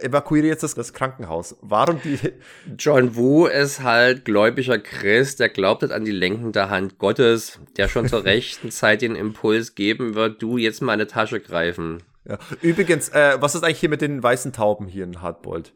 evakuiere 0.00 0.46
jetzt 0.46 0.62
das, 0.62 0.74
das, 0.74 0.94
Krankenhaus? 0.94 1.54
Warum 1.60 2.00
die. 2.00 2.18
John 2.78 3.16
Wu 3.16 3.44
ist 3.44 3.82
halt 3.82 4.24
gläubiger 4.24 4.78
Christ, 4.78 5.40
der 5.40 5.50
glaubt 5.50 5.82
halt 5.82 5.92
an 5.92 6.06
die 6.06 6.10
lenkende 6.10 6.70
Hand 6.70 6.96
Gottes, 6.96 7.58
der 7.76 7.88
schon 7.88 8.08
zur 8.08 8.24
rechten 8.24 8.70
Zeit 8.70 9.02
den 9.02 9.14
Impuls 9.14 9.74
geben 9.74 10.14
wird, 10.14 10.40
du 10.40 10.56
jetzt 10.56 10.80
mal 10.80 10.92
eine 10.92 11.06
Tasche 11.06 11.38
greifen. 11.38 12.02
Ja. 12.26 12.38
Übrigens, 12.62 13.10
äh, 13.10 13.36
was 13.40 13.54
ist 13.54 13.62
eigentlich 13.62 13.80
hier 13.80 13.90
mit 13.90 14.00
den 14.00 14.22
weißen 14.22 14.54
Tauben 14.54 14.86
hier 14.86 15.04
in 15.04 15.20
Hardbolt? 15.20 15.74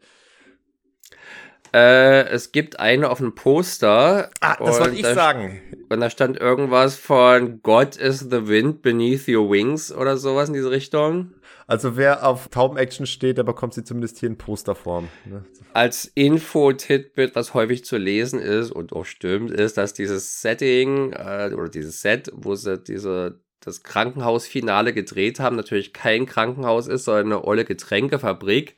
Äh, 1.73 2.29
es 2.29 2.51
gibt 2.51 2.79
eine 2.79 3.09
auf 3.09 3.19
dem 3.19 3.35
Poster. 3.35 4.31
Ah, 4.39 4.55
das 4.57 4.79
wollte 4.79 4.95
ich 4.95 5.05
sagen. 5.05 5.61
Und 5.89 6.01
da 6.01 6.09
stand 6.09 6.37
irgendwas 6.37 6.95
von 6.95 7.61
God 7.61 7.95
is 7.95 8.19
the 8.19 8.47
wind 8.47 8.81
beneath 8.81 9.27
your 9.27 9.49
wings 9.49 9.91
oder 9.91 10.17
sowas 10.17 10.49
in 10.49 10.53
diese 10.53 10.71
Richtung. 10.71 11.31
Also 11.65 11.97
wer 11.97 12.25
auf 12.27 12.49
Tauben-Action 12.49 13.05
steht, 13.05 13.37
der 13.37 13.43
bekommt 13.43 13.73
sie 13.73 13.83
zumindest 13.83 14.19
hier 14.19 14.29
in 14.29 14.37
Posterform. 14.37 15.09
Ne? 15.25 15.45
Als 15.73 16.11
Info-Titbit, 16.15 17.35
was 17.35 17.53
häufig 17.53 17.85
zu 17.85 17.97
lesen 17.97 18.39
ist 18.39 18.71
und 18.71 18.93
auch 18.93 19.05
stimmt, 19.05 19.51
ist, 19.51 19.77
dass 19.77 19.93
dieses 19.93 20.41
Setting 20.41 21.13
äh, 21.13 21.51
oder 21.53 21.69
dieses 21.69 22.01
Set, 22.01 22.31
wo 22.33 22.55
sie 22.55 22.77
diese 22.77 23.39
das 23.59 23.83
Krankenhausfinale 23.83 24.93
gedreht 24.93 25.41
haben, 25.41 25.57
natürlich 25.57 25.91
kein 25.91 26.25
Krankenhaus 26.25 26.87
ist, 26.87 27.03
sondern 27.03 27.25
eine 27.25 27.43
olle 27.43 27.65
Getränkefabrik. 27.65 28.77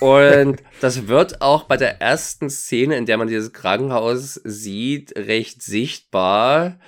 Und 0.00 0.62
das 0.80 1.08
wird 1.08 1.40
auch 1.40 1.64
bei 1.64 1.76
der 1.76 2.00
ersten 2.00 2.50
Szene, 2.50 2.96
in 2.96 3.06
der 3.06 3.16
man 3.16 3.28
dieses 3.28 3.52
Krankenhaus 3.52 4.34
sieht, 4.44 5.16
recht 5.16 5.62
sichtbar. 5.62 6.78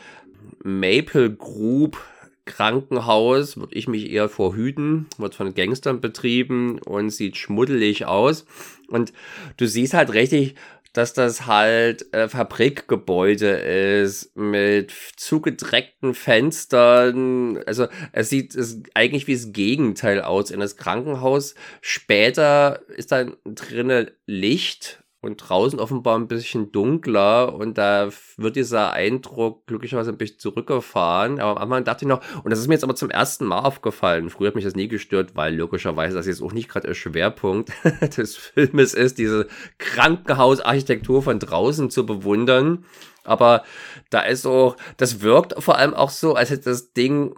Maple 0.63 1.35
Group 1.35 1.99
Krankenhaus, 2.47 3.57
würde 3.57 3.75
ich 3.75 3.89
mich 3.89 4.11
eher 4.11 4.29
vorhüten, 4.29 5.07
wird 5.19 5.35
von 5.35 5.53
Gangstern 5.55 6.01
betrieben 6.01 6.79
und 6.79 7.11
sieht 7.11 7.37
schmuddelig 7.37 8.07
aus. 8.07 8.47
Und 8.89 9.13
du 9.57 9.67
siehst 9.67 9.95
halt 9.95 10.13
richtig, 10.13 10.55
dass 10.97 11.13
das 11.13 11.47
halt 11.47 12.13
äh, 12.15 12.29
Fabrikgebäude 12.29 13.51
ist 13.51 14.35
mit 14.35 14.93
zugedreckten 15.17 16.15
Fenstern. 16.15 17.59
Also 17.67 17.87
es 18.13 18.31
sieht 18.31 18.55
es 18.55 18.83
eigentlich 18.95 19.27
wie 19.27 19.35
das 19.35 19.53
Gegenteil 19.53 20.23
aus 20.23 20.51
in 20.51 20.61
das 20.61 20.77
Krankenhaus. 20.77 21.55
Später 21.83 22.81
ist 22.89 23.13
dann 23.13 23.37
drinnen 23.45 24.11
Licht 24.25 25.05
und 25.21 25.37
draußen 25.37 25.81
offenbar 25.81 26.19
ein 26.19 26.29
bisschen 26.29 26.71
dunkler 26.73 27.55
und 27.55 27.79
da 27.79 28.11
wird 28.37 28.57
dieser 28.57 28.93
Eindruck 28.93 29.67
glücklicherweise 29.67 30.11
ein 30.11 30.19
bisschen 30.19 30.39
zurückgefahren. 30.39 31.41
Aber 31.41 31.61
am 31.61 31.73
Anfang 31.73 31.85
dachte 31.85 32.05
ich 32.05 32.09
noch, 32.09 32.23
und 32.45 32.51
das 32.51 32.59
ist 32.59 32.69
mir 32.69 32.75
jetzt 32.75 32.85
aber 32.85 32.95
zum 32.95 33.11
ersten 33.11 33.45
Mal 33.47 33.61
aufgefallen. 33.61 34.31
Früher 34.31 34.49
hat 34.49 34.55
mich 34.55 34.65
das 34.65 34.77
nie 34.77 34.89
gestört, 34.89 35.35
weil 35.35 35.57
logischerweise 35.57 36.15
das 36.15 36.27
jetzt 36.27 36.43
auch 36.43 36.53
nicht 36.53 36.69
gerade 36.69 36.87
der 36.87 36.95
Schwerpunkt 36.95 37.73
des 38.17 38.37
Filmes 38.37 38.95
ist, 38.95 39.19
diese 39.19 39.49
Krankenhausarchitektur 39.79 41.23
von 41.23 41.39
draußen 41.39 41.91
zu 41.91 42.07
bewundern. 42.07 42.85
Aber 43.25 43.65
da 44.11 44.21
ist 44.21 44.47
auch, 44.47 44.77
das 44.99 45.23
wirkt 45.23 45.61
vor 45.61 45.77
allem 45.77 45.95
auch 45.95 46.11
so, 46.11 46.35
als 46.35 46.51
hätte 46.51 46.71
das 46.71 46.93
Ding 46.93 47.35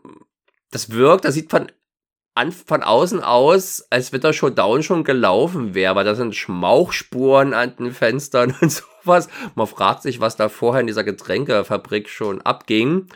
das 0.71 0.91
wirkt, 0.91 1.25
das 1.25 1.35
sieht 1.35 1.51
von 1.51 1.69
an, 2.39 2.53
von 2.53 2.83
außen 2.83 3.21
aus, 3.23 3.85
als 3.91 4.13
wenn 4.13 4.21
der 4.21 4.33
Showdown 4.33 4.83
schon 4.83 5.03
gelaufen 5.03 5.75
wäre, 5.75 5.97
weil 5.97 6.05
da 6.05 6.15
sind 6.15 6.37
Schmauchspuren 6.37 7.53
an 7.53 7.75
den 7.77 7.93
Fenstern 7.93 8.55
und 8.61 8.71
sowas. 8.71 9.29
Man 9.57 9.67
fragt 9.67 10.03
sich, 10.03 10.21
was 10.21 10.37
da 10.37 10.49
vorher 10.49 10.81
in 10.81 10.87
dieser 10.87 11.05
Getränkefabrik 11.05 12.09
schon 12.09 12.41
abging. 12.41 13.09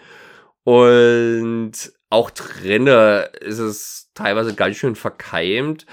Und 0.64 1.72
auch 2.10 2.30
drinnen 2.30 3.24
ist 3.40 3.58
es 3.58 4.10
teilweise 4.14 4.54
ganz 4.54 4.76
schön 4.76 4.96
verkeimt. 4.96 5.86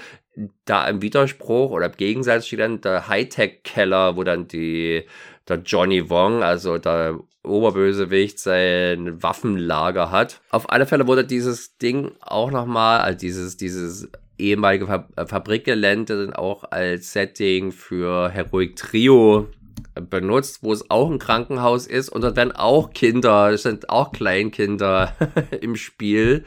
Da 0.64 0.88
im 0.88 1.02
Widerspruch 1.02 1.70
oder 1.70 1.86
im 1.86 1.96
Gegensatz 1.96 2.46
steht 2.46 2.60
dann 2.60 2.80
der 2.80 3.08
Hightech-Keller, 3.08 4.16
wo 4.16 4.24
dann 4.24 4.48
die, 4.48 5.04
der 5.50 5.58
Johnny 5.58 6.08
Wong, 6.08 6.42
also 6.42 6.78
der 6.78 7.18
Oberbösewicht, 7.42 8.38
sein 8.38 9.22
Waffenlager 9.22 10.10
hat. 10.10 10.40
Auf 10.50 10.70
alle 10.70 10.86
Fälle 10.86 11.06
wurde 11.06 11.24
dieses 11.24 11.76
Ding 11.78 12.12
auch 12.20 12.50
nochmal, 12.50 13.00
also 13.00 13.18
dieses, 13.18 13.56
dieses 13.56 14.08
ehemalige 14.38 14.86
Fab 14.86 15.28
Fabrikgelände 15.28 16.26
dann 16.26 16.34
auch 16.34 16.64
als 16.64 17.12
Setting 17.12 17.72
für 17.72 18.30
Heroic 18.30 18.76
Trio 18.76 19.48
benutzt, 19.94 20.62
wo 20.62 20.72
es 20.72 20.90
auch 20.90 21.10
ein 21.10 21.18
Krankenhaus 21.18 21.86
ist 21.86 22.08
und 22.08 22.22
dort 22.22 22.36
werden 22.36 22.52
auch 22.52 22.90
Kinder, 22.90 23.50
es 23.50 23.62
sind 23.62 23.90
auch 23.90 24.12
Kleinkinder 24.12 25.14
im 25.60 25.76
Spiel 25.76 26.44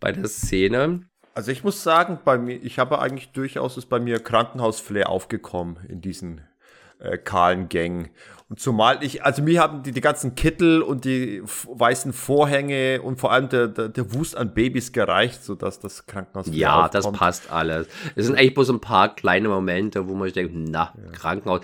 bei 0.00 0.12
der 0.12 0.28
Szene. 0.28 1.02
Also 1.34 1.52
ich 1.52 1.64
muss 1.64 1.82
sagen, 1.82 2.18
bei 2.24 2.38
mir, 2.38 2.56
ich 2.62 2.78
habe 2.78 2.98
eigentlich 2.98 3.32
durchaus 3.32 3.76
ist 3.76 3.86
bei 3.86 4.00
mir 4.00 4.20
Krankenhausflair 4.20 5.10
aufgekommen 5.10 5.78
in 5.88 6.00
diesen 6.00 6.40
äh, 6.98 7.18
kahlen 7.18 7.68
Gängen. 7.68 8.08
Und 8.48 8.60
zumal 8.60 9.02
ich, 9.02 9.24
also 9.24 9.42
mir 9.42 9.60
haben 9.60 9.82
die, 9.82 9.90
die 9.90 10.00
ganzen 10.00 10.36
Kittel 10.36 10.80
und 10.80 11.04
die 11.04 11.42
weißen 11.42 12.12
Vorhänge 12.12 13.02
und 13.02 13.18
vor 13.18 13.32
allem 13.32 13.48
der, 13.48 13.66
der, 13.66 13.88
der 13.88 14.14
Wust 14.14 14.36
an 14.36 14.54
Babys 14.54 14.92
gereicht, 14.92 15.42
sodass 15.42 15.80
das 15.80 16.06
Krankenhaus. 16.06 16.46
Ja, 16.52 16.88
das 16.88 17.10
passt 17.10 17.50
alles. 17.50 17.88
Es 18.14 18.26
sind 18.26 18.36
eigentlich 18.36 18.54
bloß 18.54 18.70
ein 18.70 18.80
paar 18.80 19.12
kleine 19.16 19.48
Momente, 19.48 20.06
wo 20.06 20.14
man 20.14 20.26
sich 20.26 20.34
denkt, 20.34 20.52
na, 20.54 20.94
ja. 20.96 21.10
Krankenhaus. 21.10 21.62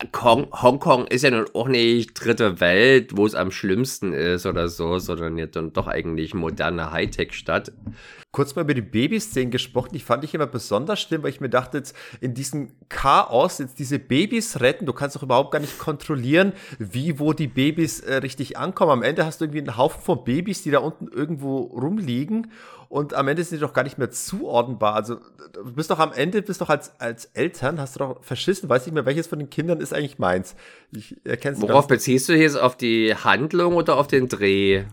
Hongkong 0.00 1.08
ist 1.08 1.24
ja 1.24 1.30
nun 1.32 1.46
auch 1.54 1.66
nicht 1.66 2.14
dritte 2.14 2.60
Welt, 2.60 3.16
wo 3.16 3.26
es 3.26 3.34
am 3.34 3.50
schlimmsten 3.50 4.12
ist 4.12 4.46
oder 4.46 4.68
so, 4.68 5.00
sondern 5.00 5.38
jetzt 5.38 5.56
dann 5.56 5.72
doch 5.72 5.88
eigentlich 5.88 6.34
moderne 6.34 6.92
Hightech-Stadt. 6.92 7.72
Kurz 8.30 8.54
mal 8.54 8.62
über 8.62 8.74
die 8.74 8.80
Babyszenen 8.80 9.50
gesprochen, 9.50 9.90
die 9.94 9.98
fand 9.98 10.22
ich 10.22 10.34
immer 10.34 10.46
besonders 10.46 11.00
schlimm, 11.00 11.24
weil 11.24 11.30
ich 11.30 11.40
mir 11.40 11.48
dachte, 11.48 11.78
jetzt 11.78 11.96
in 12.20 12.32
diesem 12.32 12.70
Chaos, 12.88 13.58
jetzt 13.58 13.80
diese 13.80 13.98
Babys 13.98 14.60
retten, 14.60 14.86
du 14.86 14.92
kannst 14.92 15.16
doch 15.16 15.24
überhaupt 15.24 15.50
gar 15.50 15.58
nicht 15.58 15.80
kontrollieren, 15.80 16.52
wie, 16.78 17.18
wo 17.18 17.32
die 17.32 17.48
Babys 17.48 17.98
äh, 17.98 18.16
richtig 18.16 18.56
ankommen. 18.56 18.92
Am 18.92 19.02
Ende 19.02 19.26
hast 19.26 19.40
du 19.40 19.46
irgendwie 19.46 19.62
einen 19.62 19.76
Haufen 19.76 20.00
von 20.00 20.22
Babys, 20.22 20.62
die 20.62 20.70
da 20.70 20.78
unten 20.78 21.08
irgendwo 21.08 21.56
rumliegen 21.56 22.52
und 22.88 23.12
am 23.14 23.28
Ende 23.28 23.44
sind 23.44 23.58
die 23.58 23.60
doch 23.60 23.74
gar 23.74 23.82
nicht 23.82 23.98
mehr 23.98 24.10
zuordnenbar. 24.10 24.94
Also 24.94 25.18
du 25.52 25.72
bist 25.74 25.90
doch 25.90 25.98
am 25.98 26.12
Ende, 26.12 26.40
bist 26.40 26.60
doch 26.60 26.70
als, 26.70 26.98
als 26.98 27.26
Eltern, 27.34 27.80
hast 27.80 27.96
du 27.96 27.98
doch 27.98 28.24
verschissen, 28.24 28.68
weiß 28.68 28.86
nicht 28.86 28.94
mehr, 28.94 29.04
welches 29.04 29.26
von 29.26 29.38
den 29.38 29.50
Kindern 29.50 29.80
ist 29.80 29.92
eigentlich 29.92 30.18
meins. 30.18 30.56
Ich 30.92 31.16
erkenne 31.24 31.60
Worauf 31.60 31.86
beziehst 31.86 32.28
du 32.28 32.34
jetzt? 32.34 32.56
Auf 32.58 32.76
die 32.76 33.14
Handlung 33.14 33.74
oder 33.74 33.96
auf 33.96 34.06
den 34.06 34.28
Dreh? 34.28 34.84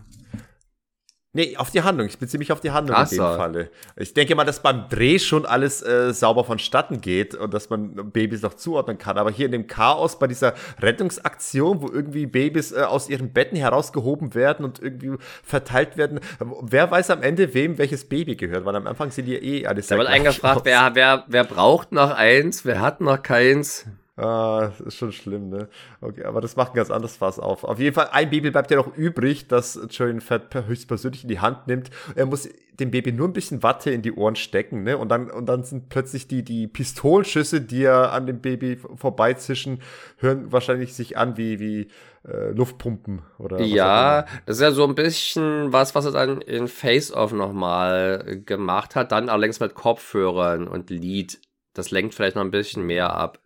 Nee, 1.36 1.54
auf 1.58 1.70
die 1.70 1.82
Handlung. 1.82 2.06
Ich 2.06 2.18
beziehe 2.18 2.38
mich 2.38 2.50
auf 2.50 2.60
die 2.60 2.70
Handlung 2.70 2.96
Ach 2.96 3.02
in 3.02 3.10
dem 3.10 3.16
so. 3.18 3.36
Falle. 3.36 3.70
Ich 3.96 4.14
denke 4.14 4.34
mal, 4.34 4.44
dass 4.44 4.62
beim 4.62 4.88
Dreh 4.88 5.18
schon 5.18 5.44
alles 5.44 5.82
äh, 5.82 6.14
sauber 6.14 6.44
vonstatten 6.44 7.02
geht 7.02 7.34
und 7.34 7.52
dass 7.52 7.68
man 7.68 8.10
Babys 8.10 8.40
noch 8.40 8.54
zuordnen 8.54 8.96
kann. 8.96 9.18
Aber 9.18 9.30
hier 9.30 9.44
in 9.44 9.52
dem 9.52 9.66
Chaos 9.66 10.18
bei 10.18 10.28
dieser 10.28 10.54
Rettungsaktion, 10.80 11.82
wo 11.82 11.88
irgendwie 11.88 12.24
Babys 12.24 12.72
äh, 12.72 12.84
aus 12.84 13.10
ihren 13.10 13.34
Betten 13.34 13.58
herausgehoben 13.58 14.34
werden 14.34 14.64
und 14.64 14.80
irgendwie 14.82 15.22
verteilt 15.42 15.98
werden, 15.98 16.20
wer 16.62 16.90
weiß 16.90 17.10
am 17.10 17.22
Ende, 17.22 17.52
wem 17.52 17.76
welches 17.76 18.08
Baby 18.08 18.36
gehört? 18.36 18.64
Weil 18.64 18.74
am 18.74 18.86
Anfang 18.86 19.10
sind 19.10 19.26
die 19.26 19.34
ja 19.34 19.42
eh 19.42 19.66
alles. 19.66 19.88
Da 19.88 19.98
wird 19.98 20.08
eingefragt, 20.08 20.60
wer, 20.64 20.94
wer, 20.94 21.24
wer 21.28 21.44
braucht 21.44 21.92
noch 21.92 22.12
eins, 22.12 22.64
wer 22.64 22.80
hat 22.80 23.02
noch 23.02 23.22
keins. 23.22 23.84
Ah, 24.16 24.72
ist 24.86 24.96
schon 24.96 25.12
schlimm, 25.12 25.50
ne? 25.50 25.68
Okay, 26.00 26.24
aber 26.24 26.40
das 26.40 26.56
macht 26.56 26.72
ein 26.72 26.76
ganz 26.76 26.90
anderes 26.90 27.18
Fass 27.18 27.38
auf. 27.38 27.64
Auf 27.64 27.78
jeden 27.78 27.94
Fall, 27.94 28.08
ein 28.12 28.30
Baby 28.30 28.50
bleibt 28.50 28.70
ja 28.70 28.78
noch 28.78 28.96
übrig, 28.96 29.46
das 29.46 29.78
Julian 29.90 30.22
Fett 30.22 30.54
höchstpersönlich 30.54 31.24
in 31.24 31.28
die 31.28 31.40
Hand 31.40 31.66
nimmt. 31.66 31.90
Er 32.14 32.24
muss 32.24 32.48
dem 32.80 32.90
Baby 32.90 33.12
nur 33.12 33.28
ein 33.28 33.34
bisschen 33.34 33.62
Watte 33.62 33.90
in 33.90 34.00
die 34.00 34.12
Ohren 34.12 34.36
stecken, 34.36 34.84
ne? 34.84 34.96
Und 34.96 35.10
dann, 35.10 35.30
und 35.30 35.46
dann 35.46 35.64
sind 35.64 35.90
plötzlich 35.90 36.28
die, 36.28 36.42
die 36.42 36.66
Pistolenschüsse, 36.66 37.60
die 37.60 37.84
er 37.84 38.12
an 38.12 38.26
dem 38.26 38.40
Baby 38.40 38.76
vorbeizischen, 38.76 39.82
hören 40.16 40.50
wahrscheinlich 40.50 40.94
sich 40.94 41.18
an 41.18 41.36
wie, 41.36 41.60
wie 41.60 41.88
äh, 42.26 42.52
Luftpumpen 42.52 43.20
oder 43.38 43.60
Ja, 43.60 44.22
das 44.46 44.56
ist 44.56 44.62
ja 44.62 44.70
so 44.70 44.84
ein 44.84 44.94
bisschen 44.94 45.74
was, 45.74 45.94
was 45.94 46.06
er 46.06 46.12
dann 46.12 46.40
in 46.40 46.68
Face-Off 46.68 47.32
nochmal 47.32 48.40
gemacht 48.46 48.96
hat, 48.96 49.12
dann 49.12 49.28
allerdings 49.28 49.60
mit 49.60 49.74
Kopfhörern 49.74 50.68
und 50.68 50.88
Lied. 50.88 51.38
Das 51.74 51.90
lenkt 51.90 52.14
vielleicht 52.14 52.36
noch 52.36 52.42
ein 52.42 52.50
bisschen 52.50 52.86
mehr 52.86 53.14
ab. 53.14 53.40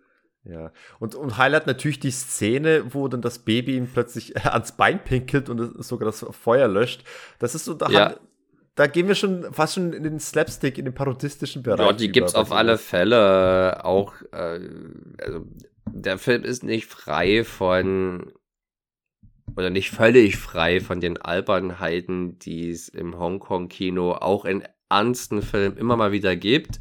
Ja, 0.45 0.73
und, 0.99 1.15
und 1.15 1.37
Highlight 1.37 1.67
natürlich 1.67 2.01
die 2.01 2.11
Szene, 2.11 2.95
wo 2.95 3.09
dann 3.09 3.21
das 3.21 3.41
Baby 3.41 3.77
ihm 3.77 3.89
plötzlich 3.93 4.37
ans 4.47 4.73
Bein 4.73 5.03
pinkelt 5.05 5.49
und 5.49 5.85
sogar 5.85 6.07
das 6.07 6.25
Feuer 6.31 6.69
löscht. 6.69 7.05
Das 7.39 7.55
ist 7.55 7.67
so, 7.67 7.75
da, 7.75 7.91
ja. 7.91 8.01
haben, 8.01 8.15
da 8.75 8.87
gehen 8.87 9.09
wir 9.09 9.15
schon 9.15 9.53
fast 9.53 9.75
schon 9.75 9.93
in 9.93 10.03
den 10.03 10.19
Slapstick, 10.19 10.79
in 10.79 10.87
den 10.87 10.95
parodistischen 10.95 11.63
Bereich. 11.63 11.87
Ja, 11.87 11.93
die 11.93 12.07
über, 12.07 12.13
gibt's 12.13 12.35
auf 12.35 12.53
alle 12.53 12.79
Fälle 12.79 13.85
auch. 13.85 14.15
Äh, 14.33 14.61
also 15.23 15.47
der 15.93 16.19
Film 16.19 16.45
ist 16.45 16.63
nicht 16.63 16.87
frei 16.87 17.45
von 17.45 18.33
oder 19.57 19.69
nicht 19.69 19.91
völlig 19.91 20.37
frei 20.39 20.81
von 20.81 21.01
den 21.01 21.19
Albernheiten, 21.19 22.39
die 22.39 22.71
es 22.71 22.89
im 22.89 23.19
Hongkong-Kino 23.19 24.13
auch 24.13 24.45
in 24.45 24.63
ernsten 24.89 25.43
Filmen 25.43 25.77
immer 25.77 25.97
mal 25.97 26.13
wieder 26.13 26.37
gibt. 26.37 26.81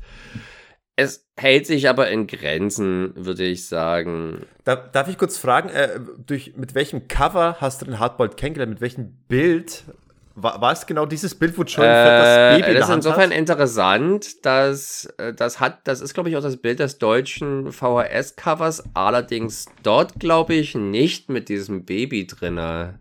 Es 1.00 1.26
hält 1.38 1.66
sich 1.66 1.88
aber 1.88 2.10
in 2.10 2.28
Grenzen, 2.28 3.14
würde 3.16 3.46
ich 3.46 3.68
sagen. 3.68 4.46
Da, 4.66 4.76
darf 4.76 5.08
ich 5.08 5.18
kurz 5.18 5.38
fragen, 5.38 5.70
äh, 5.70 5.98
durch, 6.28 6.58
mit 6.58 6.76
welchem 6.76 7.08
Cover 7.08 7.56
hast 7.62 7.82
du 7.82 7.86
den 7.86 8.00
Hardboiled 8.00 8.36
kennengelernt? 8.36 8.74
Mit 8.74 8.82
welchem 8.82 9.14
Bild? 9.30 9.86
War, 10.36 10.60
war 10.60 10.74
es 10.74 10.86
genau 10.88 11.06
dieses 11.06 11.36
Bild, 11.36 11.58
wo 11.58 11.64
John 11.64 11.86
äh, 11.86 11.88
das 11.88 12.60
Baby 12.60 12.78
Das 12.78 12.90
ist 12.90 12.96
insofern 12.96 13.30
hat? 13.32 13.38
interessant, 13.38 14.46
dass 14.46 15.06
äh, 15.18 15.34
das 15.34 15.62
hat, 15.62 15.88
das 15.88 16.02
ist, 16.02 16.14
glaube 16.14 16.30
ich, 16.30 16.36
auch 16.36 16.42
das 16.42 16.58
Bild 16.58 16.80
des 16.80 16.98
deutschen 16.98 17.72
VHS-Covers, 17.72 18.84
allerdings 18.94 19.68
dort, 19.84 20.20
glaube 20.20 20.56
ich, 20.56 20.76
nicht 20.76 21.30
mit 21.30 21.48
diesem 21.48 21.86
Baby 21.86 22.28
drinne. 22.28 22.96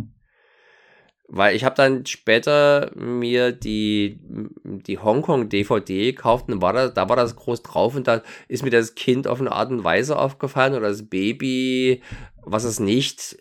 Weil 1.30 1.54
ich 1.54 1.64
habe 1.64 1.74
dann 1.74 2.06
später 2.06 2.90
mir 2.94 3.52
die, 3.52 4.18
die 4.64 4.98
Hongkong-DVD 4.98 6.12
gekauft 6.12 6.48
und 6.48 6.62
war 6.62 6.72
da, 6.72 6.88
da 6.88 7.08
war 7.08 7.16
das 7.16 7.36
groß 7.36 7.62
drauf 7.62 7.94
und 7.94 8.08
da 8.08 8.22
ist 8.48 8.64
mir 8.64 8.70
das 8.70 8.94
Kind 8.94 9.28
auf 9.28 9.38
eine 9.38 9.52
Art 9.52 9.70
und 9.70 9.84
Weise 9.84 10.18
aufgefallen 10.18 10.74
oder 10.74 10.88
das 10.88 11.08
Baby, 11.08 12.02
was 12.42 12.64
es 12.64 12.80
nicht 12.80 13.36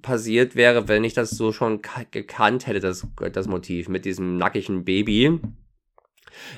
passiert 0.00 0.56
wäre, 0.56 0.88
wenn 0.88 1.04
ich 1.04 1.14
das 1.14 1.30
so 1.30 1.52
schon 1.52 1.80
gekannt 2.10 2.66
hätte, 2.66 2.80
das, 2.80 3.06
das 3.32 3.46
Motiv 3.46 3.88
mit 3.88 4.04
diesem 4.04 4.36
nackigen 4.36 4.84
Baby. 4.84 5.40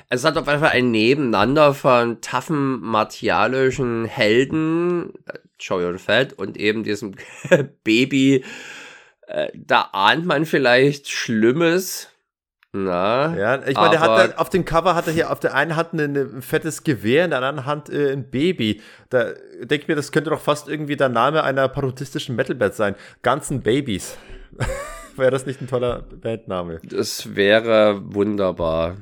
Es 0.09 0.23
hat 0.23 0.37
auf 0.37 0.47
jeden 0.47 0.59
Fall 0.59 0.71
ein 0.71 0.91
Nebeneinander 0.91 1.73
von 1.73 2.21
taffen 2.21 2.79
martialischen 2.81 4.05
Helden, 4.05 5.13
äh, 5.25 5.39
Joey 5.59 5.97
Fett, 5.97 6.33
und 6.33 6.57
eben 6.57 6.83
diesem 6.83 7.15
Baby, 7.83 8.43
äh, 9.27 9.49
da 9.53 9.89
ahnt 9.91 10.25
man 10.25 10.45
vielleicht 10.45 11.09
Schlimmes. 11.09 12.09
Na, 12.73 13.35
ja, 13.37 13.65
ich 13.65 13.75
meine, 13.75 13.91
der 13.91 13.99
hat 14.01 14.37
auf 14.37 14.49
dem 14.49 14.65
Cover 14.65 14.93
hat 14.93 15.07
er 15.07 15.13
hier 15.13 15.31
auf 15.31 15.39
der 15.39 15.55
einen 15.55 15.75
Hand 15.75 15.93
ein, 15.93 16.15
ein 16.15 16.41
fettes 16.41 16.83
Gewehr, 16.83 17.23
in 17.23 17.31
der 17.31 17.41
anderen 17.41 17.65
Hand 17.65 17.89
äh, 17.89 18.11
ein 18.11 18.29
Baby. 18.29 18.81
Da 19.09 19.31
denke 19.61 19.75
ich 19.75 19.87
mir, 19.87 19.95
das 19.95 20.11
könnte 20.11 20.29
doch 20.29 20.41
fast 20.41 20.67
irgendwie 20.67 20.95
der 20.95 21.09
Name 21.09 21.43
einer 21.43 21.67
parodistischen 21.69 22.35
Metalband 22.35 22.73
sein. 22.73 22.95
Ganzen 23.21 23.61
Babys. 23.61 24.17
wäre 25.17 25.31
das 25.31 25.45
nicht 25.45 25.61
ein 25.61 25.67
toller 25.67 26.01
Bandname? 26.01 26.79
Das 26.83 27.35
wäre 27.35 28.01
wunderbar. 28.13 28.97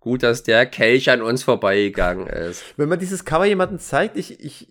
Gut, 0.00 0.22
dass 0.22 0.42
der 0.42 0.66
Kelch 0.66 1.10
an 1.10 1.22
uns 1.22 1.42
vorbeigegangen 1.42 2.26
ist. 2.26 2.64
Wenn 2.76 2.88
man 2.88 2.98
dieses 2.98 3.24
Cover 3.24 3.44
jemandem 3.44 3.78
zeigt, 3.78 4.16
ich, 4.16 4.40
ich, 4.40 4.68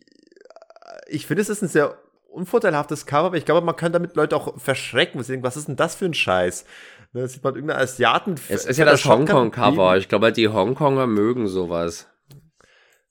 ich 1.07 1.27
finde, 1.27 1.41
es 1.41 1.49
ist 1.49 1.61
ein 1.61 1.67
sehr 1.67 1.97
unvorteilhaftes 2.35 3.05
Cover, 3.05 3.27
aber 3.27 3.37
ich 3.37 3.45
glaube, 3.45 3.65
man 3.65 3.75
kann 3.75 3.91
damit 3.91 4.15
Leute 4.15 4.35
auch 4.35 4.59
verschrecken. 4.59 5.23
Denken, 5.23 5.43
was 5.43 5.57
ist 5.57 5.67
denn 5.67 5.75
das 5.75 5.95
für 5.95 6.05
ein 6.05 6.13
Scheiß? 6.13 6.65
Ne, 7.13 7.21
da 7.21 7.27
sieht 7.27 7.43
man 7.43 7.55
irgendeinen 7.55 7.81
Asiaten. 7.81 8.35
Es 8.49 8.65
ist 8.65 8.77
ja 8.77 8.85
das 8.85 9.05
Hongkong-Cover. 9.05 9.97
Ich 9.97 10.09
glaube, 10.09 10.31
die 10.31 10.49
Hongkonger 10.49 11.07
mögen 11.07 11.47
sowas. 11.47 12.07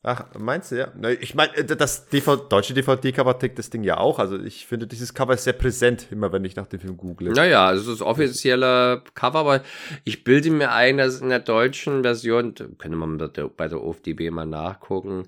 Ach, 0.06 0.26
meinst 0.38 0.70
du, 0.70 0.76
ja? 0.76 0.88
Ich 1.18 1.34
meine, 1.34 1.56
äh, 1.56 1.64
das 1.64 2.10
DVD, 2.10 2.42
deutsche 2.51 2.74
DVD-Cover 2.74 3.38
tickt 3.38 3.59
das 3.59 3.70
Ding 3.70 3.82
ja 3.84 3.96
auch. 3.96 4.18
Also 4.18 4.38
ich 4.38 4.66
finde, 4.66 4.86
dieses 4.86 5.14
Cover 5.14 5.32
ist 5.32 5.44
sehr 5.44 5.55
präsent, 5.55 6.09
immer 6.10 6.30
wenn 6.30 6.44
ich 6.44 6.56
nach 6.56 6.66
dem 6.66 6.78
Film 6.78 6.98
google. 6.98 7.32
Naja, 7.32 7.66
also 7.66 7.90
das 7.90 8.02
offizielle 8.02 9.02
Cover, 9.14 9.38
aber 9.38 9.62
ich 10.05 10.22
bilde 10.22 10.51
mir 10.51 10.72
ein, 10.72 10.98
dass 10.98 11.22
in 11.22 11.30
der 11.30 11.40
deutschen 11.40 12.02
Version, 12.02 12.55
könnte 12.55 12.98
man 12.98 13.16
bei 13.56 13.68
der 13.68 13.82
OFDB 13.82 14.30
mal 14.30 14.44
nachgucken, 14.44 15.22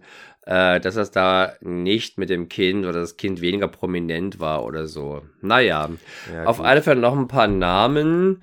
äh, 0.47 0.78
dass 0.81 0.94
das 0.94 1.10
da 1.10 1.55
nicht 1.60 2.18
mit 2.18 2.31
dem 2.31 2.48
Kind 2.48 2.86
oder 2.86 3.01
das 3.01 3.16
Kind 3.16 3.40
weniger 3.40 3.68
prominent 3.68 4.39
war 4.39 4.64
oder 4.64 4.86
so. 4.86 5.23
Naja, 5.43 5.90
ja, 6.32 6.44
auf 6.44 6.60
alle 6.60 6.82
Fälle 6.82 7.01
noch 7.01 7.16
ein 7.16 7.28
paar 7.28 7.48
Namen 7.48 8.43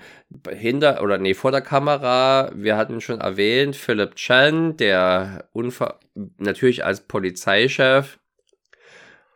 hinter 0.52 1.02
oder 1.02 1.18
nee, 1.18 1.34
vor 1.34 1.52
der 1.52 1.62
Kamera. 1.62 2.52
Wir 2.54 2.76
hatten 2.76 3.00
schon 3.00 3.22
erwähnt, 3.22 3.76
Philip 3.78 4.16
Chen, 4.16 4.76
der 4.78 5.48
Unver 5.54 6.00
natürlich 6.38 6.84
als 6.86 7.02
Polizeichef. 7.02 8.20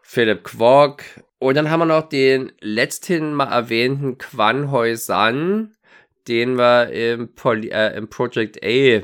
Philip 0.02 0.44
Kwok. 0.44 1.04
Und 1.40 1.56
dann 1.56 1.70
haben 1.70 1.82
wir 1.82 1.86
noch 1.86 2.10
den 2.10 2.52
letzten 2.60 3.34
mal 3.34 3.52
erwähnten 3.52 4.18
Quan 4.18 4.72
Hoi 4.72 4.96
San, 4.96 5.76
den 6.28 6.58
wir 6.58 6.90
im, 6.90 7.34
Poli 7.34 7.70
äh, 7.70 7.96
im 7.96 8.10
Project 8.10 8.64
A 8.64 9.02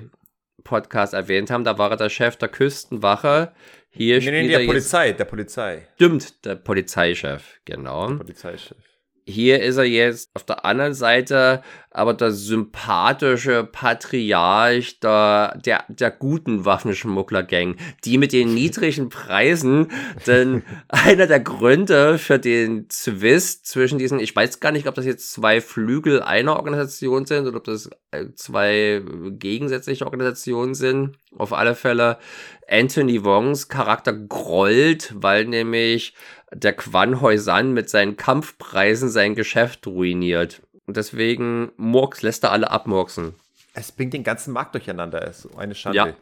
Podcast 0.64 1.14
erwähnt 1.14 1.50
haben. 1.50 1.64
Da 1.64 1.78
war 1.78 1.92
er 1.92 1.98
der 1.98 2.10
Chef 2.10 2.36
der 2.36 2.50
Küstenwache. 2.50 3.52
Hier 3.90 4.20
Nee, 4.20 4.32
nee, 4.32 4.52
er 4.52 4.60
der 4.60 4.66
Polizei, 4.66 5.12
der 5.12 5.26
Polizei. 5.26 5.88
Stimmt, 5.96 6.46
der 6.46 6.56
Polizeichef, 6.56 7.60
genau. 7.66 8.08
Der 8.08 8.16
Polizeichef. 8.18 8.93
Hier 9.26 9.62
ist 9.62 9.78
er 9.78 9.86
jetzt 9.86 10.30
auf 10.34 10.44
der 10.44 10.66
anderen 10.66 10.94
Seite, 10.94 11.62
aber 11.92 12.14
der 12.14 12.32
sympathische 12.32 13.64
Patriarch 13.64 15.00
der, 15.00 15.58
der, 15.64 15.86
der 15.88 16.12
guten 16.12 16.66
Waffenschmugglergang, 16.66 17.78
die 18.04 18.18
mit 18.18 18.34
den 18.34 18.54
niedrigen 18.54 19.08
Preisen, 19.08 19.92
denn 20.28 20.64
einer 20.90 21.28
der 21.28 21.40
Gründe 21.40 22.18
für 22.18 22.38
den 22.38 22.90
Zwist 22.90 23.66
zwischen 23.68 23.98
diesen, 23.98 24.20
ich 24.20 24.36
weiß 24.36 24.60
gar 24.60 24.74
nicht, 24.74 24.88
ob 24.88 24.96
das 24.96 25.06
jetzt 25.06 25.32
zwei 25.32 25.62
Flügel 25.62 26.22
einer 26.22 26.58
Organisation 26.58 27.26
sind 27.26 27.48
oder 27.48 27.58
ob 27.58 27.64
das 27.64 27.90
äh, 28.12 28.26
zwei 28.36 29.02
gegensätzliche 29.32 30.06
Organisationen 30.06 30.76
sind. 30.76 31.18
Auf 31.38 31.54
alle 31.54 31.76
Fälle 31.76 32.18
Anthony 32.68 33.24
Wongs 33.24 33.68
Charakter 33.68 34.14
grollt, 34.14 35.14
weil 35.16 35.46
nämlich 35.46 36.14
der 36.54 36.74
Quan 36.74 37.22
Hoi-san 37.22 37.74
mit 37.74 37.90
seinen 37.90 38.16
Kampfpreisen 38.18 39.10
sein 39.10 39.36
Geschäft 39.36 39.88
ruiniert. 39.88 40.62
Und 40.86 40.98
deswegen 40.98 41.72
Murks 41.78 42.22
lässt 42.22 42.44
er 42.44 42.52
alle 42.52 42.70
abmurksen. 42.70 43.36
Es 43.74 43.92
bringt 43.92 44.14
den 44.14 44.24
ganzen 44.24 44.54
Markt 44.54 44.76
durcheinander. 44.76 45.28
Es 45.28 45.46
ist 45.46 45.58
eine 45.58 45.76
Schande. 45.76 45.98
Ja. 45.98 46.14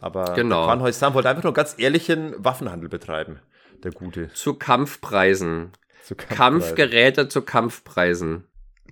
Aber 0.00 0.34
Genau. 0.34 0.66
Quan 0.66 0.80
Hoi-Sam 0.82 1.14
wollte 1.14 1.28
einfach 1.28 1.42
nur 1.42 1.54
ganz 1.54 1.74
ehrlichen 1.78 2.34
Waffenhandel 2.38 2.88
betreiben. 2.88 3.40
Der 3.82 3.90
Gute. 3.92 4.32
Zu 4.32 4.54
Kampfpreisen. 4.54 5.72
Zu 6.04 6.14
Kampfpreisen. 6.14 6.36
Kampfgeräte 6.36 7.28
zu 7.28 7.42
Kampfpreisen. 7.42 8.44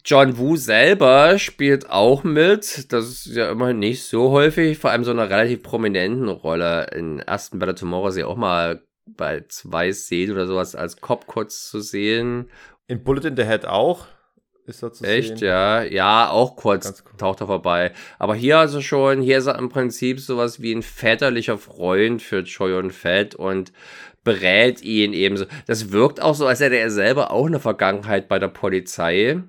John 0.04 0.36
Woo 0.38 0.56
selber 0.56 1.38
spielt 1.38 1.88
auch 1.90 2.24
mit. 2.24 2.92
Das 2.92 3.04
ist 3.04 3.26
ja 3.26 3.50
immerhin 3.50 3.78
nicht 3.78 4.04
so 4.04 4.30
häufig. 4.30 4.78
Vor 4.78 4.90
allem 4.90 5.04
so 5.04 5.12
einer 5.12 5.30
relativ 5.30 5.62
prominenten 5.62 6.28
Rolle. 6.28 6.88
In 6.94 7.20
ersten 7.20 7.58
Better 7.58 7.76
Tomorrow 7.76 8.08
ist 8.08 8.16
ja 8.16 8.26
auch 8.26 8.36
mal 8.36 8.82
bei 9.06 9.44
zwei 9.48 9.92
Szenen 9.92 10.32
oder 10.32 10.46
sowas 10.46 10.74
als 10.74 11.00
Cop 11.00 11.26
kurz 11.26 11.68
zu 11.68 11.80
sehen. 11.80 12.50
In 12.86 13.02
Bullet 13.04 13.24
in 13.28 13.36
the 13.36 13.44
Head 13.44 13.66
auch. 13.66 14.06
Ist 14.64 14.82
er 14.82 14.92
zu 14.92 15.02
Echt, 15.04 15.38
sehen. 15.38 15.48
ja. 15.48 15.82
Ja, 15.82 16.30
auch 16.30 16.54
kurz 16.56 17.02
cool. 17.04 17.16
taucht 17.18 17.40
er 17.40 17.48
vorbei. 17.48 17.92
Aber 18.20 18.34
hier 18.36 18.58
also 18.58 18.80
schon, 18.80 19.20
hier 19.20 19.38
ist 19.38 19.46
er 19.46 19.58
im 19.58 19.68
Prinzip 19.68 20.20
sowas 20.20 20.62
wie 20.62 20.72
ein 20.72 20.82
väterlicher 20.82 21.58
Freund 21.58 22.22
für 22.22 22.44
Choi 22.44 22.78
und 22.78 22.92
Fett 22.92 23.34
und 23.34 23.72
berät 24.22 24.80
ihn 24.82 25.14
ebenso. 25.14 25.46
Das 25.66 25.90
wirkt 25.90 26.22
auch 26.22 26.36
so, 26.36 26.46
als 26.46 26.60
hätte 26.60 26.76
er 26.76 26.92
selber 26.92 27.32
auch 27.32 27.46
eine 27.46 27.58
Vergangenheit 27.58 28.28
bei 28.28 28.38
der 28.38 28.48
Polizei. 28.48 29.42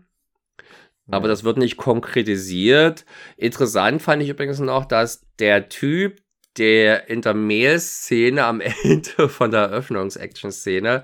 Aber 1.12 1.26
Ja. 1.28 1.32
das 1.32 1.44
wird 1.44 1.58
nicht 1.58 1.78
konkretisiert. 1.78 3.06
Interessant 3.38 4.02
fand 4.02 4.24
ich 4.24 4.30
übrigens 4.30 4.60
noch, 4.60 4.86
dass 4.86 5.28
der 5.38 5.70
Typ, 5.70 6.22
der 6.58 7.10
in 7.10 7.22
der 7.22 7.34
Mail-Szene 7.34 8.44
am 8.44 8.62
Ende 8.84 9.30
von 9.30 9.52
der 9.52 9.62
Eröffnungs-Action-Szene, 9.62 11.04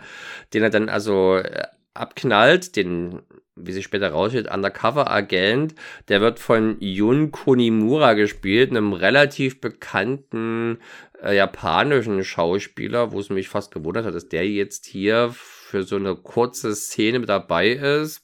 den 0.53 0.63
er 0.63 0.69
dann 0.69 0.89
also 0.89 1.37
äh, 1.37 1.63
abknallt, 1.93 2.75
den, 2.75 3.21
wie 3.55 3.71
sich 3.71 3.85
später 3.85 4.11
rausstellt, 4.11 4.49
Undercover-Agent, 4.51 5.75
der 6.07 6.21
wird 6.21 6.39
von 6.39 6.77
Jun 6.79 7.31
Kunimura 7.31 8.13
gespielt, 8.13 8.71
einem 8.71 8.93
relativ 8.93 9.59
bekannten 9.59 10.79
äh, 11.21 11.35
japanischen 11.35 12.23
Schauspieler, 12.23 13.11
wo 13.11 13.19
es 13.19 13.29
mich 13.29 13.49
fast 13.49 13.73
gewundert 13.73 14.05
hat, 14.05 14.15
dass 14.15 14.29
der 14.29 14.47
jetzt 14.47 14.85
hier 14.85 15.31
für 15.33 15.83
so 15.83 15.97
eine 15.97 16.15
kurze 16.15 16.75
Szene 16.75 17.19
mit 17.19 17.29
dabei 17.29 17.69
ist. 17.69 18.23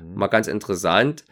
Mhm. 0.00 0.14
Mal 0.14 0.28
ganz 0.28 0.48
interessant. 0.48 1.24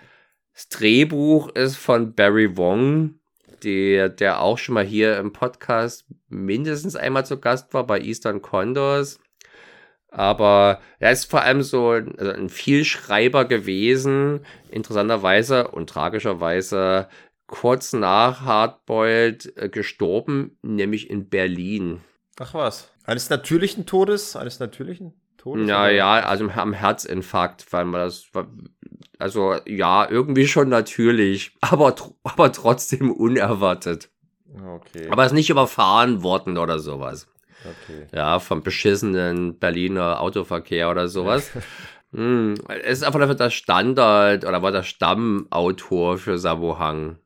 Das 0.53 0.69
Drehbuch 0.69 1.49
ist 1.55 1.77
von 1.77 2.15
Barry 2.15 2.57
Wong, 2.57 3.20
der, 3.65 4.09
der 4.09 4.41
auch 4.41 4.59
schon 4.59 4.75
mal 4.75 4.85
hier 4.85 5.19
im 5.19 5.33
Podcast 5.33 6.05
mindestens 6.29 6.97
einmal 6.97 7.27
zu 7.27 7.39
Gast 7.39 7.73
war 7.75 7.87
bei 7.87 8.01
Eastern 8.01 8.43
Condors. 8.43 9.19
Aber 10.11 10.81
er 10.99 11.13
ist 11.13 11.31
vor 11.31 11.43
allem 11.43 11.63
so 11.63 11.91
ein- 11.91 12.19
also 12.19 12.33
ein 12.33 12.49
Vielschreiber 12.49 13.45
gewesen, 13.45 14.41
interessanterweise 14.71 15.69
und 15.69 15.89
tragischerweise 15.89 17.09
kurz 17.47 17.93
nach 17.93 18.43
Hardboiled 18.43 19.57
äh, 19.57 19.69
gestorben, 19.69 20.57
nämlich 20.63 21.11
in 21.11 21.29
Berlin. 21.29 22.01
Ach 22.39 22.55
was. 22.55 22.91
Eines 23.05 23.31
natürlichen 23.31 23.87
Todes? 23.87 24.35
Eines 24.37 24.61
natürlichen 24.61 25.15
Todes? 25.37 25.69
Ja, 25.69 25.83
oder? 25.85 25.91
ja, 25.93 26.13
also 26.21 26.49
am 26.49 26.73
Herzinfarkt, 26.73 27.73
weil 27.73 27.85
man 27.85 28.01
das, 28.01 28.27
also 29.19 29.57
ja, 29.67 30.09
irgendwie 30.09 30.47
schon 30.47 30.69
natürlich, 30.69 31.53
aber, 31.61 31.95
aber 32.25 32.53
trotzdem 32.53 33.11
unerwartet. 33.11 34.11
Okay. 34.55 35.09
Aber 35.11 35.25
ist 35.27 35.33
nicht 35.33 35.51
überfahren 35.51 36.23
worden 36.23 36.59
oder 36.59 36.79
sowas. 36.79 37.29
okay. 37.61 38.07
Ja, 38.13 38.41
vom 38.41 38.63
beschissenen 38.63 39.59
Berliner 39.59 40.21
Autoverkehr 40.21 40.91
oder 40.91 41.07
sowas. 41.09 41.51
hm, 42.13 42.55
es 42.83 42.99
ist 42.99 43.05
einfach 43.05 43.21
dafür 43.21 43.37
der 43.37 43.51
Standard 43.51 44.45
oder 44.45 44.63
war 44.63 44.73
der 44.73 44.83
Stammautor 44.83 46.19
für 46.19 46.39
Samohang. 46.39 47.19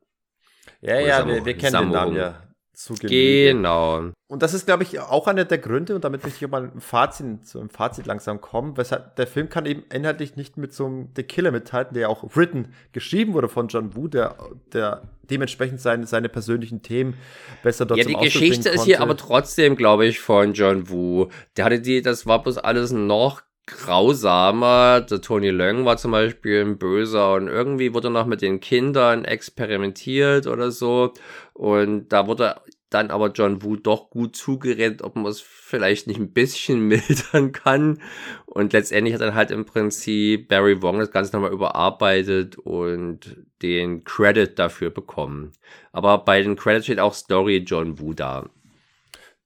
Ja, 0.81 0.99
ja, 0.99 1.27
wir, 1.27 1.43
wir 1.45 1.57
kennen 1.57 1.71
Sammo- 1.71 1.81
den 1.85 1.91
Namen 1.91 2.15
ja. 2.15 2.43
Zu 2.75 2.93
Genüge. 2.93 3.53
Genau. 3.53 4.11
Und 4.27 4.43
das 4.43 4.53
ist, 4.53 4.65
glaube 4.65 4.83
ich, 4.83 4.99
auch 4.99 5.27
einer 5.27 5.45
der 5.45 5.57
Gründe, 5.57 5.95
und 5.95 6.03
damit 6.03 6.23
möchte 6.23 6.43
ich 6.43 6.51
mal 6.51 6.71
ein 6.73 6.81
Fazit, 6.81 7.47
zu 7.47 7.59
einem 7.59 7.69
Fazit 7.69 8.05
langsam 8.05 8.41
kommen, 8.41 8.75
weshalb 8.75 9.15
der 9.15 9.27
Film 9.27 9.49
kann 9.49 9.65
eben 9.65 9.83
inhaltlich 9.91 10.35
nicht 10.35 10.57
mit 10.57 10.73
so 10.73 10.85
einem 10.85 11.09
The 11.15 11.23
Killer 11.23 11.51
mithalten, 11.51 11.93
der 11.93 12.01
ja 12.03 12.07
auch 12.09 12.35
written 12.35 12.73
geschrieben 12.91 13.33
wurde 13.33 13.47
von 13.47 13.67
John 13.69 13.95
Woo, 13.95 14.07
der, 14.07 14.35
der 14.73 15.03
dementsprechend 15.29 15.79
seine, 15.79 16.05
seine 16.05 16.27
persönlichen 16.27 16.81
Themen 16.81 17.15
besser 17.63 17.85
dort 17.85 17.99
Ja, 17.99 18.05
die 18.05 18.15
Geschichte 18.15 18.69
ist 18.69 18.83
hier 18.83 19.01
aber 19.01 19.15
trotzdem, 19.15 19.75
glaube 19.75 20.05
ich, 20.05 20.19
von 20.19 20.53
John 20.53 20.89
Woo. 20.89 21.29
Der 21.55 21.65
hatte 21.65 21.79
die, 21.79 22.01
das 22.01 22.25
war 22.25 22.43
bloß 22.43 22.57
alles 22.57 22.91
noch 22.91 23.41
grausamer. 23.65 25.01
Der 25.01 25.21
Tony 25.21 25.49
Leung 25.49 25.85
war 25.85 25.97
zum 25.97 26.11
Beispiel 26.11 26.61
ein 26.61 26.77
Böser 26.77 27.33
und 27.33 27.47
irgendwie 27.47 27.93
wurde 27.93 28.09
noch 28.09 28.25
mit 28.25 28.41
den 28.41 28.59
Kindern 28.59 29.25
experimentiert 29.25 30.47
oder 30.47 30.71
so. 30.71 31.13
Und 31.53 32.09
da 32.09 32.27
wurde 32.27 32.55
dann 32.89 33.11
aber 33.11 33.31
John 33.31 33.61
Woo 33.63 33.75
doch 33.75 34.09
gut 34.09 34.35
zugeredet, 34.35 35.01
ob 35.01 35.15
man 35.15 35.25
es 35.25 35.41
vielleicht 35.41 36.07
nicht 36.07 36.19
ein 36.19 36.31
bisschen 36.31 36.81
mildern 36.87 37.51
kann. 37.51 38.01
Und 38.45 38.73
letztendlich 38.73 39.13
hat 39.13 39.21
dann 39.21 39.35
halt 39.35 39.51
im 39.51 39.65
Prinzip 39.65 40.47
Barry 40.47 40.81
Wong 40.81 40.99
das 40.99 41.11
Ganze 41.11 41.35
nochmal 41.35 41.51
überarbeitet 41.51 42.57
und 42.57 43.43
den 43.61 44.03
Credit 44.03 44.57
dafür 44.57 44.91
bekommen. 44.91 45.51
Aber 45.91 46.19
bei 46.19 46.41
den 46.41 46.55
Credits 46.55 46.85
steht 46.85 46.99
auch 46.99 47.13
Story 47.13 47.57
John 47.65 47.99
Woo 47.99 48.13
da. 48.13 48.49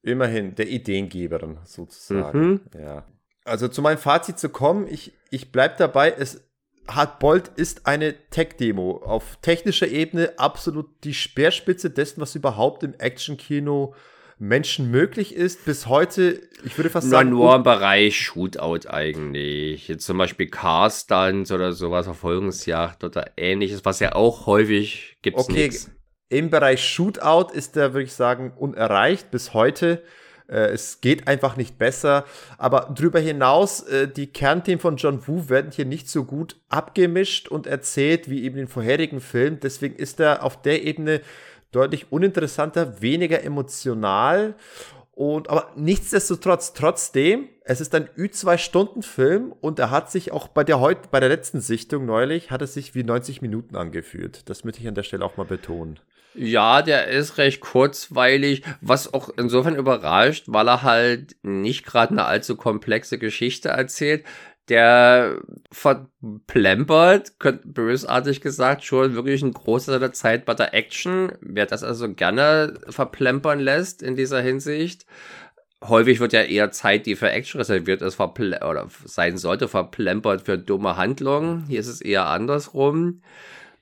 Immerhin, 0.02 0.56
der 0.56 0.70
Ideengeber 0.70 1.40
dann 1.40 1.60
sozusagen. 1.66 2.40
Mhm. 2.40 2.62
Ja. 2.80 3.06
Also 3.49 3.67
zu 3.67 3.81
meinem 3.81 3.97
Fazit 3.97 4.39
zu 4.39 4.49
kommen, 4.49 4.88
ich, 4.88 5.11
ich 5.31 5.51
bleib 5.51 5.77
dabei, 5.77 6.13
es 6.17 6.43
Hardboiled 6.88 7.49
ist 7.55 7.85
eine 7.85 8.15
Tech-Demo. 8.30 9.01
Auf 9.03 9.38
technischer 9.41 9.88
Ebene 9.88 10.34
absolut 10.38 10.88
die 11.03 11.13
Speerspitze 11.13 11.89
dessen, 11.89 12.21
was 12.21 12.35
überhaupt 12.35 12.84
im 12.84 12.93
Action-Kino 12.95 13.93
Menschen 14.39 14.89
möglich 14.89 15.35
ist. 15.35 15.65
Bis 15.65 15.88
heute, 15.88 16.41
ich 16.63 16.77
würde 16.77 16.89
fast 16.89 17.09
sagen, 17.09 17.30
nur 17.30 17.55
im 17.55 17.63
Bereich 17.63 18.17
Shootout 18.17 18.88
eigentlich. 18.88 19.88
Jetzt 19.88 20.05
zum 20.05 20.17
Beispiel 20.17 20.47
Car 20.47 20.89
Stunts 20.89 21.51
oder 21.51 21.73
sowas, 21.73 22.05
Verfolgungsjagd 22.05 23.03
oder 23.03 23.31
ähnliches, 23.38 23.84
was 23.84 23.99
ja 23.99 24.15
auch 24.15 24.45
häufig 24.45 25.17
gibt's 25.21 25.43
Okay, 25.43 25.67
nichts. 25.67 25.91
im 26.30 26.49
Bereich 26.49 26.84
Shootout 26.84 27.53
ist 27.53 27.76
der, 27.76 27.93
würde 27.93 28.05
ich 28.05 28.13
sagen, 28.13 28.53
unerreicht 28.57 29.30
bis 29.30 29.53
heute. 29.53 30.01
Äh, 30.49 30.71
es 30.71 31.01
geht 31.01 31.27
einfach 31.27 31.55
nicht 31.57 31.77
besser. 31.77 32.26
Aber 32.57 32.93
darüber 32.95 33.19
hinaus, 33.19 33.81
äh, 33.81 34.07
die 34.07 34.27
Kernthemen 34.27 34.80
von 34.80 34.97
John 34.97 35.26
Woo 35.27 35.49
werden 35.49 35.71
hier 35.71 35.85
nicht 35.85 36.09
so 36.09 36.23
gut 36.23 36.55
abgemischt 36.69 37.47
und 37.47 37.67
erzählt 37.67 38.30
wie 38.30 38.43
eben 38.43 38.55
den 38.55 38.67
vorherigen 38.67 39.21
Filmen. 39.21 39.59
Deswegen 39.59 39.95
ist 39.95 40.19
er 40.19 40.43
auf 40.43 40.61
der 40.61 40.84
Ebene 40.84 41.21
deutlich 41.71 42.11
uninteressanter, 42.11 43.01
weniger 43.01 43.43
emotional. 43.43 44.55
Und 45.19 45.49
aber 45.49 45.71
nichtsdestotrotz, 45.76 46.73
trotzdem, 46.73 47.49
es 47.65 47.81
ist 47.81 47.93
ein 47.93 48.07
Ü2-Stunden-Film 48.17 49.53
und 49.59 49.77
er 49.77 49.91
hat 49.91 50.09
sich 50.09 50.31
auch 50.31 50.47
bei 50.47 50.63
der 50.63 50.80
heute, 50.80 51.09
bei 51.11 51.19
der 51.19 51.27
letzten 51.27 51.59
Sichtung 51.59 52.05
neulich, 52.05 52.51
hat 52.51 52.61
es 52.61 52.73
sich 52.73 52.95
wie 52.95 53.03
90 53.03 53.41
Minuten 53.41 53.76
angefühlt. 53.76 54.47
Das 54.49 54.63
möchte 54.63 54.80
ich 54.80 54.88
an 54.88 54.95
der 54.95 55.03
Stelle 55.03 55.26
auch 55.26 55.35
mal 55.35 55.43
betonen. 55.45 55.99
Ja, 56.35 56.81
der 56.81 57.07
ist 57.07 57.38
recht 57.38 57.60
kurzweilig, 57.60 58.64
was 58.81 59.14
auch 59.14 59.30
insofern 59.38 59.76
überrascht, 59.76 60.45
weil 60.47 60.68
er 60.69 60.84
halt 60.84 61.35
nicht 61.41 61.85
gerade 61.85 62.11
eine 62.11 62.26
allzu 62.26 62.56
komplexe 62.56 63.18
Geschichte 63.18 63.69
erzählt. 63.69 64.26
Der 64.69 65.41
verplempert, 65.72 67.39
könnte 67.39 67.68
bösartig 67.68 68.41
gesagt, 68.41 68.84
schon 68.84 69.15
wirklich 69.15 69.41
ein 69.41 69.53
Großteil 69.53 69.99
der 69.99 70.14
Zeit 70.14 70.45
bei 70.45 70.53
der 70.53 70.76
Action. 70.76 71.31
Wer 71.41 71.65
das 71.65 71.84
also 71.84 72.14
gerne 72.14 72.76
verplempern 72.88 73.60
lässt 73.60 74.03
in 74.03 74.15
dieser 74.15 74.41
Hinsicht. 74.41 75.07
Häufig 75.84 76.19
wird 76.19 76.34
ja 76.34 76.41
eher 76.41 76.72
Zeit, 76.72 77.07
die 77.07 77.15
für 77.15 77.31
Action 77.31 77.60
reserviert 77.60 78.01
ist, 78.03 78.19
oder 78.19 78.88
sein 79.06 79.38
sollte, 79.38 79.68
verplempert 79.68 80.43
für 80.43 80.60
dumme 80.60 80.97
Handlungen. 80.97 81.65
Hier 81.68 81.80
ist 81.80 81.88
es 81.88 82.01
eher 82.01 82.27
andersrum. 82.27 83.23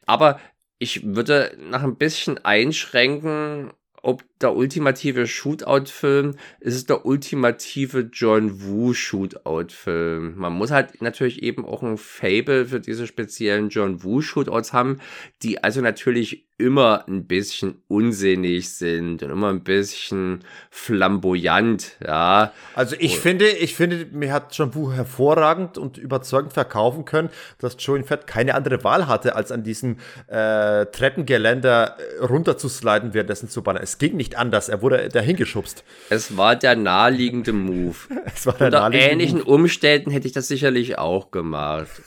aber 0.06 0.40
ich 0.80 1.16
würde 1.16 1.58
nach 1.60 1.84
ein 1.84 1.96
bisschen 1.96 2.38
einschränken, 2.44 3.72
ob 4.04 4.24
der 4.40 4.56
ultimative 4.56 5.28
Shootout-Film 5.28 6.36
ist 6.60 6.90
der 6.90 7.06
ultimative 7.06 8.10
John 8.14 8.64
Woo 8.64 8.94
Shootout-Film. 8.94 10.36
Man 10.38 10.54
muss 10.54 10.72
halt 10.72 11.02
natürlich 11.02 11.44
eben 11.44 11.66
auch 11.66 11.84
ein 11.84 11.98
Fable 11.98 12.68
für 12.68 12.80
diese 12.80 13.08
speziellen 13.08 13.70
John 13.70 14.04
Woo 14.04 14.22
Shootouts 14.22 14.72
haben, 14.72 15.02
die 15.44 15.64
also 15.64 15.82
natürlich 15.82 16.47
immer 16.60 17.08
ein 17.08 17.26
bisschen 17.26 17.84
unsinnig 17.88 18.74
sind 18.74 19.22
und 19.22 19.30
immer 19.30 19.50
ein 19.50 19.64
bisschen 19.64 20.44
flamboyant, 20.72 21.98
ja. 22.04 22.52
Also 22.74 22.96
ich 22.98 23.16
und 23.16 23.22
finde, 23.22 23.48
ich 23.50 23.76
finde, 23.76 24.08
mir 24.12 24.34
hat 24.34 24.56
John 24.56 24.74
Woo 24.74 24.92
hervorragend 24.92 25.78
und 25.78 26.00
überzeugend 26.00 26.54
verkaufen 26.54 27.06
können, 27.06 27.30
dass 27.60 27.76
Joey 27.78 28.02
Fett 28.02 28.26
keine 28.26 28.56
andere 28.56 28.84
Wahl 28.84 29.08
hatte, 29.08 29.36
als 29.36 29.52
an 29.52 29.64
diesem 29.64 29.98
äh, 30.28 30.88
Treppengeländer 30.88 31.96
äh, 32.00 32.26
runterzusliden, 32.26 33.14
währenddessen 33.14 33.50
zu 33.50 33.62
ballern. 33.62 33.84
Es 33.84 34.00
ging 34.00 34.18
nicht 34.18 34.36
anders. 34.36 34.68
Er 34.68 34.82
wurde 34.82 35.10
dahin 35.10 35.36
geschubst. 35.36 35.84
Es 36.10 36.38
war 36.38 36.56
der 36.56 36.76
naheliegende 36.76 37.54
Move. 37.54 37.98
es 38.26 38.48
war 38.48 38.54
der 38.56 38.68
Unter 38.68 38.80
naheliegende 38.80 39.14
ähnlichen 39.14 39.40
Move. 39.40 39.52
Umständen 39.52 40.10
hätte 40.10 40.26
ich 40.26 40.34
das 40.34 40.48
sicherlich 40.48 40.98
auch 40.98 41.30
gemacht. 41.30 42.02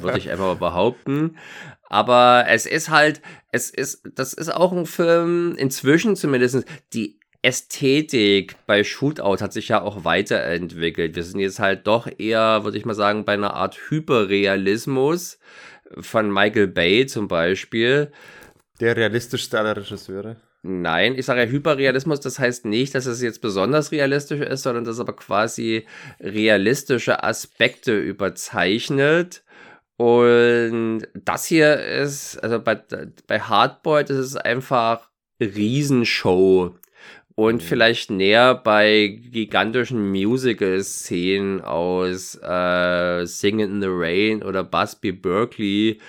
Würde 0.00 0.18
ich 0.18 0.30
einfach 0.30 0.46
mal 0.46 0.54
behaupten. 0.54 1.36
Aber 1.90 2.44
es 2.48 2.66
ist 2.66 2.88
halt, 2.88 3.20
es 3.50 3.68
ist, 3.68 4.02
das 4.14 4.32
ist 4.32 4.48
auch 4.48 4.72
ein 4.72 4.86
Film, 4.86 5.56
inzwischen 5.56 6.14
zumindest, 6.14 6.64
die 6.94 7.18
Ästhetik 7.42 8.54
bei 8.66 8.84
Shootout 8.84 9.42
hat 9.42 9.52
sich 9.52 9.68
ja 9.68 9.82
auch 9.82 10.04
weiterentwickelt. 10.04 11.16
Wir 11.16 11.24
sind 11.24 11.40
jetzt 11.40 11.58
halt 11.58 11.86
doch 11.86 12.08
eher, 12.18 12.64
würde 12.64 12.78
ich 12.78 12.84
mal 12.84 12.94
sagen, 12.94 13.24
bei 13.24 13.32
einer 13.32 13.54
Art 13.54 13.76
Hyperrealismus 13.88 15.38
von 15.98 16.32
Michael 16.32 16.68
Bay 16.68 17.06
zum 17.06 17.26
Beispiel. 17.26 18.12
Der 18.78 18.96
realistischste 18.96 19.58
aller 19.58 19.76
Regisseure. 19.76 20.36
Nein, 20.62 21.18
ich 21.18 21.24
sage 21.24 21.40
ja 21.40 21.46
Hyperrealismus, 21.46 22.20
das 22.20 22.38
heißt 22.38 22.66
nicht, 22.66 22.94
dass 22.94 23.06
es 23.06 23.22
jetzt 23.22 23.40
besonders 23.40 23.90
realistisch 23.90 24.40
ist, 24.40 24.62
sondern 24.62 24.84
dass 24.84 25.00
aber 25.00 25.16
quasi 25.16 25.86
realistische 26.20 27.24
Aspekte 27.24 27.98
überzeichnet. 27.98 29.42
Und 30.00 31.02
das 31.12 31.44
hier 31.44 31.78
ist, 31.78 32.38
also 32.42 32.58
bei, 32.58 32.80
bei 33.26 33.38
Hardboiled 33.38 34.08
ist 34.08 34.16
es 34.16 34.36
einfach 34.36 35.10
Riesenshow 35.38 36.74
und 37.34 37.56
mhm. 37.56 37.60
vielleicht 37.60 38.10
näher 38.10 38.54
bei 38.54 39.18
gigantischen 39.30 40.08
Musical-Szenen 40.10 41.60
aus 41.60 42.34
äh, 42.42 43.26
Singing 43.26 43.72
in 43.72 43.82
the 43.82 43.88
Rain 43.90 44.42
oder 44.42 44.64
Busby 44.64 45.12
Berkeley 45.12 46.00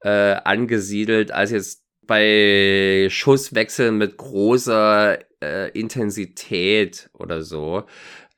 äh, 0.00 0.08
angesiedelt, 0.42 1.30
als 1.30 1.52
jetzt 1.52 1.84
bei 2.04 3.06
Schusswechseln 3.08 3.96
mit 3.96 4.16
großer 4.16 5.20
äh, 5.40 5.70
Intensität 5.70 7.10
oder 7.12 7.42
so. 7.42 7.84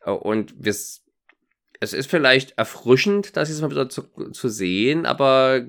Äh, 0.05 0.10
und 0.10 0.52
wir, 0.59 0.74
es 1.81 1.93
ist 1.93 2.11
vielleicht 2.11 2.59
erfrischend, 2.59 3.37
das 3.37 3.49
jetzt 3.49 3.61
mal 3.61 3.71
wieder 3.71 3.89
zu, 3.89 4.03
zu 4.33 4.49
sehen, 4.49 5.07
aber 5.07 5.63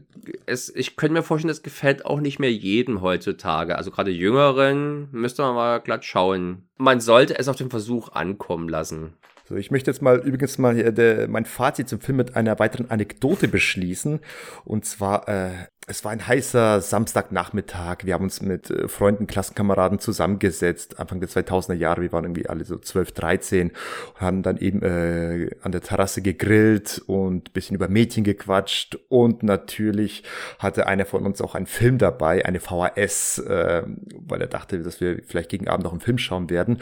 es, 0.45 0.73
ich 0.75 0.95
könnte 0.95 1.13
mir 1.13 1.23
vorstellen, 1.23 1.49
das 1.49 1.61
gefällt 1.61 2.05
auch 2.05 2.19
nicht 2.19 2.39
mehr 2.39 2.51
jedem 2.51 3.01
heutzutage. 3.01 3.77
Also 3.77 3.91
gerade 3.91 4.11
Jüngeren 4.11 5.09
müsste 5.11 5.43
man 5.43 5.55
mal 5.55 5.79
glatt 5.79 6.05
schauen. 6.05 6.67
Man 6.77 6.99
sollte 6.99 7.37
es 7.37 7.47
auf 7.47 7.57
den 7.57 7.69
Versuch 7.69 8.09
ankommen 8.13 8.69
lassen. 8.69 9.13
So, 9.47 9.55
ich 9.55 9.71
möchte 9.71 9.89
jetzt 9.89 10.03
mal 10.03 10.19
übrigens 10.19 10.59
mal 10.59 10.75
hier 10.75 10.91
der, 10.91 11.27
mein 11.27 11.45
Fazit 11.45 11.89
zum 11.89 11.99
Film 11.99 12.17
mit 12.17 12.35
einer 12.35 12.59
weiteren 12.59 12.91
Anekdote 12.91 13.47
beschließen. 13.47 14.19
Und 14.63 14.85
zwar 14.85 15.27
äh, 15.27 15.51
es 15.89 16.05
war 16.05 16.11
ein 16.11 16.25
heißer 16.25 16.81
Samstagnachmittag. 16.81 18.03
Wir 18.03 18.13
haben 18.13 18.25
uns 18.25 18.41
mit 18.41 18.69
äh, 18.69 18.87
Freunden, 18.87 19.25
Klassenkameraden 19.25 19.97
zusammengesetzt, 19.97 20.99
Anfang 20.99 21.19
der 21.19 21.29
2000er 21.29 21.73
Jahre. 21.73 22.03
Wir 22.03 22.11
waren 22.11 22.25
irgendwie 22.25 22.47
alle 22.47 22.63
so 22.63 22.77
12, 22.77 23.11
13 23.13 23.69
und 23.69 24.21
haben 24.21 24.43
dann 24.43 24.57
eben 24.57 24.83
äh, 24.83 25.49
an 25.63 25.71
der 25.71 25.81
Terrasse 25.81 26.21
gegrillt 26.21 27.01
und 27.07 27.53
bisschen 27.53 27.75
über 27.75 27.87
Mädchen 27.87 28.23
gequatscht. 28.23 28.99
Und 29.09 29.41
natürlich 29.41 30.23
hatte 30.59 30.85
einer 30.85 31.05
von 31.05 31.25
uns 31.25 31.41
auch 31.41 31.55
einen 31.55 31.65
Film 31.65 31.97
dabei, 31.97 32.45
eine 32.45 32.59
VHS, 32.59 33.39
äh, 33.39 33.81
weil 34.13 34.41
er 34.41 34.47
dachte, 34.47 34.83
dass 34.83 35.01
wir 35.01 35.23
vielleicht 35.25 35.49
gegen 35.49 35.67
Abend 35.67 35.85
noch 35.85 35.91
einen 35.91 36.01
Film 36.01 36.19
schauen 36.19 36.51
werden. 36.51 36.81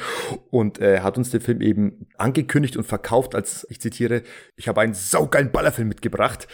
Und 0.52 0.82
äh, 0.82 1.00
hat 1.00 1.18
uns 1.18 1.32
den 1.32 1.40
Film 1.40 1.62
eben 1.62 2.08
angekündigt 2.18 2.76
und 2.76 2.84
verkauft 2.84 3.36
als, 3.36 3.66
ich 3.70 3.80
zitiere, 3.80 4.24
ich 4.58 4.68
habe 4.68 4.82
einen 4.82 4.94
saugeilen 4.94 5.52
Ballerfilm 5.54 5.88
mitgebracht. 5.88 6.50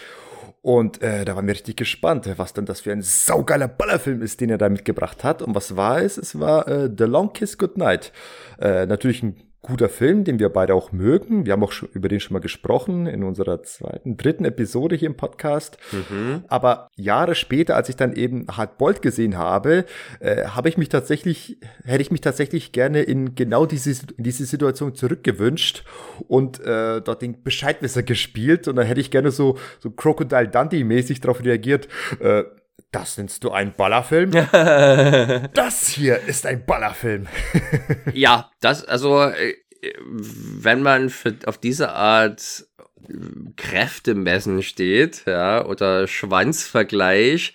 Und 0.63 1.01
äh, 1.03 1.25
da 1.25 1.35
waren 1.35 1.45
wir 1.45 1.53
richtig 1.53 1.75
gespannt, 1.75 2.25
was 2.37 2.53
denn 2.53 2.65
das 2.65 2.79
für 2.79 2.93
ein 2.93 3.01
saugeiler 3.01 3.67
Ballerfilm 3.67 4.21
ist, 4.21 4.39
den 4.39 4.49
er 4.49 4.57
da 4.57 4.69
mitgebracht 4.69 5.25
hat. 5.25 5.41
Und 5.41 5.53
was 5.55 5.75
war 5.75 6.01
es? 6.01 6.17
Es 6.17 6.39
war 6.39 6.69
äh, 6.69 6.89
The 6.97 7.03
Long 7.03 7.33
Kiss 7.33 7.57
Goodnight. 7.57 8.13
Äh, 8.61 8.85
natürlich 8.85 9.21
ein 9.23 9.35
guter 9.63 9.87
Film, 9.87 10.25
den 10.25 10.39
wir 10.39 10.49
beide 10.49 10.75
auch 10.75 10.91
mögen. 10.91 11.45
Wir 11.45 11.53
haben 11.53 11.63
auch 11.63 11.71
schon 11.71 11.87
über 11.93 12.09
den 12.09 12.19
schon 12.19 12.33
mal 12.33 12.39
gesprochen 12.39 13.07
in 13.07 13.23
unserer 13.23 13.63
zweiten, 13.63 14.17
dritten 14.17 14.43
Episode 14.43 14.95
hier 14.95 15.07
im 15.07 15.15
Podcast. 15.15 15.77
Mhm. 15.91 16.43
Aber 16.49 16.89
Jahre 16.97 17.33
später, 17.33 17.77
als 17.77 17.87
ich 17.87 17.95
dann 17.95 18.13
eben 18.13 18.45
Hard 18.51 18.77
Bolt 18.77 19.01
gesehen 19.01 19.37
habe, 19.37 19.85
äh, 20.19 20.45
habe 20.47 20.67
ich 20.67 20.77
mich 20.77 20.89
tatsächlich, 20.89 21.57
hätte 21.85 22.01
ich 22.01 22.11
mich 22.11 22.19
tatsächlich 22.21 22.73
gerne 22.73 23.03
in 23.03 23.35
genau 23.35 23.65
diese, 23.65 24.05
diese 24.17 24.45
Situation 24.45 24.95
zurückgewünscht 24.95 25.85
und 26.27 26.59
äh, 26.59 27.01
dort 27.01 27.21
den 27.21 27.41
Bescheidwisser 27.41 28.03
gespielt. 28.03 28.67
Und 28.67 28.75
dann 28.75 28.85
hätte 28.85 28.99
ich 28.99 29.11
gerne 29.11 29.31
so, 29.31 29.57
so 29.79 29.89
Crocodile 29.91 30.49
Dundee 30.49 30.83
mäßig 30.83 31.21
darauf 31.21 31.41
reagiert. 31.41 31.87
Äh, 32.19 32.43
das 32.91 33.17
nennst 33.17 33.43
du 33.43 33.51
einen 33.51 33.73
Ballerfilm? 33.73 34.31
das 35.53 35.87
hier 35.89 36.19
ist 36.21 36.45
ein 36.45 36.65
Ballerfilm. 36.65 37.27
ja, 38.13 38.51
das, 38.61 38.85
also, 38.85 39.23
äh, 39.23 39.55
wenn 39.99 40.81
man 40.81 41.09
für, 41.09 41.35
auf 41.45 41.57
diese 41.57 41.91
Art 41.91 42.65
äh, 43.07 43.13
Kräftemessen 43.57 44.61
steht, 44.63 45.23
ja, 45.25 45.65
oder 45.65 46.07
Schwanzvergleich 46.07 47.53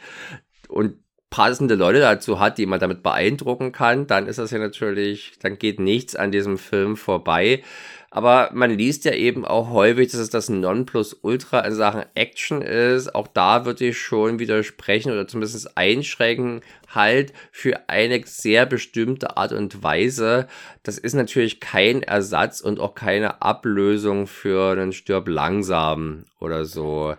und 0.69 0.97
passende 1.31 1.75
Leute 1.75 2.01
dazu 2.01 2.41
hat, 2.41 2.59
die 2.59 2.67
man 2.67 2.81
damit 2.81 3.03
beeindrucken 3.03 3.73
kann, 3.73 4.07
dann 4.07 4.27
ist 4.27 4.39
das 4.39 4.51
ja 4.51 4.59
natürlich, 4.59 5.39
dann 5.41 5.59
geht 5.59 5.79
nichts 5.79 6.17
an 6.17 6.33
diesem 6.33 6.59
Film 6.59 6.97
vorbei. 6.97 7.63
Aber 8.11 8.51
man 8.55 8.71
liest 8.71 9.05
ja 9.05 9.13
eben 9.13 9.45
auch 9.45 9.69
häufig, 9.71 10.11
dass 10.11 10.21
es 10.21 10.31
das 10.31 10.49
Nonplusultra 10.49 11.61
in 11.61 11.75
Sachen 11.75 12.05
Action 12.15 12.63
ist. 12.63 13.15
Auch 13.15 13.27
da 13.27 13.67
würde 13.67 13.89
ich 13.89 13.99
schon 13.99 14.39
widersprechen 14.39 15.13
oder 15.13 15.29
zumindest 15.29 15.77
einschränken, 15.77 16.63
halt 16.95 17.35
für 17.53 17.89
eine 17.89 18.23
sehr 18.25 18.65
bestimmte 18.65 19.37
Art 19.37 19.53
und 19.53 19.83
Weise. 19.83 20.49
Das 20.85 20.97
ist 20.97 21.13
natürlich 21.13 21.61
kein 21.61 22.03
Ersatz 22.03 22.63
und 22.63 22.81
auch 22.81 22.95
keine 22.95 23.43
Ablösung 23.43 24.27
für 24.27 24.73
einen 24.73 24.93
Stirb 24.93 25.29
langsam 25.29 26.25
oder 26.41 26.65
so. 26.65 27.15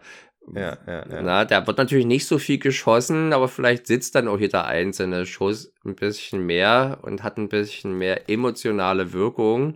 Ja, 0.55 0.77
ja, 0.87 1.05
ja. 1.07 1.21
Na, 1.21 1.45
da 1.45 1.67
wird 1.67 1.77
natürlich 1.77 2.07
nicht 2.07 2.25
so 2.25 2.39
viel 2.39 2.57
geschossen, 2.57 3.33
aber 3.33 3.47
vielleicht 3.47 3.85
sitzt 3.85 4.15
dann 4.15 4.27
auch 4.27 4.39
jeder 4.39 4.65
einzelne 4.65 5.27
Schuss 5.27 5.71
ein 5.85 5.95
bisschen 5.95 6.43
mehr 6.43 6.97
und 7.03 7.21
hat 7.21 7.37
ein 7.37 7.49
bisschen 7.49 7.95
mehr 7.95 8.27
emotionale 8.27 9.13
Wirkung. 9.13 9.75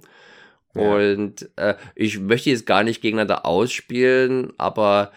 Und 0.82 1.50
äh, 1.56 1.76
ich 1.96 2.20
möchte 2.20 2.50
jetzt 2.50 2.66
gar 2.66 2.84
nicht 2.84 3.02
gegeneinander 3.02 3.46
ausspielen, 3.46 4.54
aber 4.58 5.12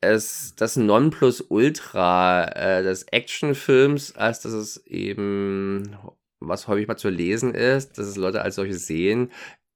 es 0.00 0.54
das 0.56 0.76
Nonplusultra 0.76 2.44
äh, 2.44 2.82
des 2.82 3.04
Actionfilms, 3.04 4.16
als 4.16 4.40
dass 4.40 4.52
es 4.52 4.86
eben, 4.86 5.96
was 6.40 6.68
häufig 6.68 6.88
mal 6.88 6.96
zu 6.96 7.08
lesen 7.08 7.54
ist, 7.54 7.98
dass 7.98 8.06
es 8.06 8.16
Leute 8.16 8.42
als 8.42 8.56
solche 8.56 8.74
sehen, 8.74 9.30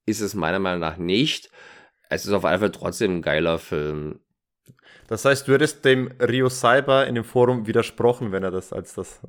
ist 0.06 0.20
es 0.20 0.34
meiner 0.34 0.58
Meinung 0.58 0.80
nach 0.80 0.96
nicht. 0.96 1.50
Es 2.08 2.24
ist 2.24 2.32
auf 2.32 2.44
jeden 2.44 2.58
Fall 2.58 2.72
trotzdem 2.72 3.16
ein 3.16 3.22
geiler 3.22 3.58
Film. 3.58 4.20
Das 5.08 5.24
heißt, 5.24 5.48
du 5.48 5.54
hättest 5.54 5.84
dem 5.84 6.10
Rio 6.20 6.48
Cyber 6.48 7.06
in 7.06 7.14
dem 7.14 7.24
Forum 7.24 7.66
widersprochen, 7.66 8.32
wenn 8.32 8.42
er 8.42 8.50
das 8.50 8.72
als 8.72 8.94
das 8.94 9.20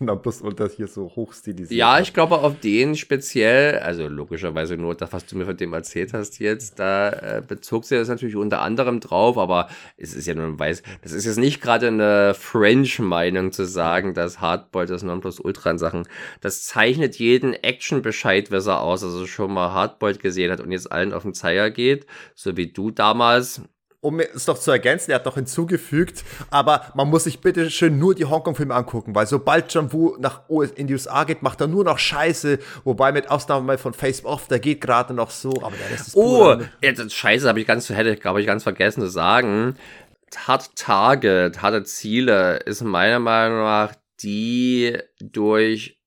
Nonplusultra 0.00 0.68
hier 0.68 0.88
so 0.88 1.10
hochstilisiert 1.14 1.78
Ja, 1.78 2.00
ich 2.00 2.12
glaube 2.12 2.38
auf 2.38 2.58
den 2.60 2.96
speziell, 2.96 3.78
also 3.78 4.08
logischerweise 4.08 4.76
nur 4.76 4.94
das, 4.94 5.12
was 5.12 5.26
du 5.26 5.36
mir 5.36 5.46
von 5.46 5.56
dem 5.56 5.72
erzählt 5.72 6.12
hast 6.12 6.38
jetzt, 6.38 6.78
da 6.78 7.10
äh, 7.10 7.42
bezog 7.46 7.84
sich 7.84 7.98
das 7.98 8.08
natürlich 8.08 8.36
unter 8.36 8.62
anderem 8.62 9.00
drauf, 9.00 9.38
aber 9.38 9.68
es 9.96 10.14
ist 10.14 10.26
ja 10.26 10.34
nur 10.34 10.46
ein 10.46 10.58
Weiß, 10.58 10.82
das 11.02 11.12
ist 11.12 11.24
jetzt 11.24 11.38
nicht 11.38 11.60
gerade 11.60 11.88
eine 11.88 12.34
French-Meinung 12.34 13.52
zu 13.52 13.64
sagen, 13.64 14.14
dass 14.14 14.40
Hardboy 14.40 14.86
das 14.86 15.02
Nonplusultra 15.02 15.70
in 15.70 15.78
Sachen, 15.78 16.08
das 16.40 16.64
zeichnet 16.64 17.16
jeden 17.16 17.54
Action-Bescheidwisser 17.54 18.80
aus, 18.80 19.02
also 19.02 19.26
schon 19.26 19.52
mal 19.52 19.72
Hardboy 19.72 20.14
gesehen 20.14 20.50
hat 20.50 20.60
und 20.60 20.72
jetzt 20.72 20.90
allen 20.90 21.12
auf 21.12 21.22
den 21.22 21.34
Zeiger 21.34 21.70
geht, 21.70 22.06
so 22.34 22.56
wie 22.56 22.72
du 22.72 22.90
damals, 22.90 23.62
um 24.00 24.20
es 24.20 24.44
doch 24.44 24.58
zu 24.58 24.70
ergänzen, 24.70 25.10
er 25.10 25.16
hat 25.16 25.24
noch 25.24 25.34
hinzugefügt, 25.34 26.24
aber 26.50 26.92
man 26.94 27.08
muss 27.08 27.24
sich 27.24 27.40
bitte 27.40 27.70
schön 27.70 27.98
nur 27.98 28.14
die 28.14 28.24
Hongkong-Filme 28.24 28.74
angucken, 28.74 29.14
weil 29.14 29.26
sobald 29.26 29.72
John 29.72 29.92
Woo 29.92 30.16
nach 30.18 30.48
US, 30.48 30.70
in 30.70 30.86
die 30.86 30.92
USA 30.92 31.24
geht, 31.24 31.42
macht 31.42 31.60
er 31.60 31.66
nur 31.66 31.84
noch 31.84 31.98
Scheiße, 31.98 32.58
wobei 32.84 33.10
mit 33.10 33.30
Ausnahme 33.30 33.76
von 33.76 33.94
Face 33.94 34.24
Off, 34.24 34.46
der 34.46 34.60
geht 34.60 34.80
gerade 34.80 35.14
noch 35.14 35.30
so, 35.30 35.50
aber 35.62 35.74
der 35.76 35.96
ist 35.96 36.14
Oh, 36.14 36.56
ja, 36.80 36.92
das 36.92 37.12
Scheiße 37.12 37.48
habe 37.48 37.60
ich 37.60 37.66
ganz, 37.66 37.88
hätte, 37.88 38.16
glaube 38.16 38.40
ich, 38.40 38.46
ganz 38.46 38.62
vergessen 38.62 39.00
zu 39.00 39.08
sagen. 39.08 39.76
Hard 40.36 40.76
Target, 40.76 41.62
harte 41.62 41.82
Ziele 41.84 42.58
ist 42.58 42.82
meiner 42.82 43.18
Meinung 43.18 43.58
nach 43.58 43.94
die 44.20 44.98
durch 45.20 45.98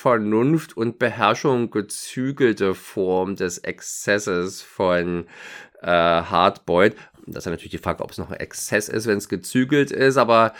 Vernunft 0.00 0.76
und 0.76 0.98
Beherrschung 0.98 1.70
gezügelte 1.70 2.74
Form 2.74 3.36
des 3.36 3.58
Exzesses 3.58 4.62
von 4.62 5.26
äh, 5.82 5.86
Hardboiled. 5.86 6.96
Das 7.26 7.46
ist 7.46 7.50
natürlich 7.50 7.70
die 7.70 7.78
Frage, 7.78 8.02
ob 8.02 8.10
es 8.10 8.18
noch 8.18 8.30
ein 8.30 8.40
Exzess 8.40 8.88
ist, 8.88 9.06
wenn 9.06 9.18
es 9.18 9.28
gezügelt 9.28 9.92
ist, 9.92 10.16
aber 10.16 10.52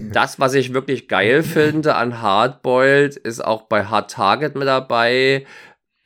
das, 0.00 0.40
was 0.40 0.54
ich 0.54 0.74
wirklich 0.74 1.06
geil 1.06 1.42
finde 1.42 1.94
an 1.94 2.20
Hardboiled, 2.20 3.16
ist 3.16 3.44
auch 3.44 3.62
bei 3.62 3.84
Hard 3.84 4.10
Target 4.10 4.56
mit 4.56 4.66
dabei 4.66 5.46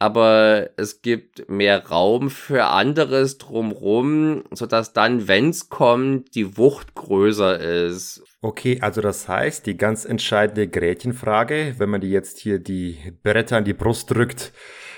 aber 0.03 0.71
es 0.77 1.01
gibt 1.01 1.49
mehr 1.49 1.87
Raum 1.87 2.29
für 2.29 2.65
anderes 2.65 3.39
drumrum, 3.39 4.43
sodass 4.51 4.93
dann, 4.93 5.29
wenn 5.29 5.51
es 5.51 5.69
kommt, 5.69 6.35
die 6.35 6.59
Wucht 6.59 6.97
größer 6.97 7.61
ist. 7.61 8.25
Okay, 8.41 8.79
also 8.81 9.01
das 9.01 9.29
heißt, 9.29 9.65
die 9.65 9.77
ganz 9.77 10.05
entscheidende 10.05 10.67
Gretchenfrage, 10.67 11.77
wenn 11.79 11.89
man 11.89 12.01
die 12.01 12.11
jetzt 12.11 12.41
hier 12.41 12.59
die 12.59 12.99
Bretter 13.23 13.59
an 13.59 13.65
die 13.65 13.75
Brust 13.75 14.11
drückt, 14.11 14.53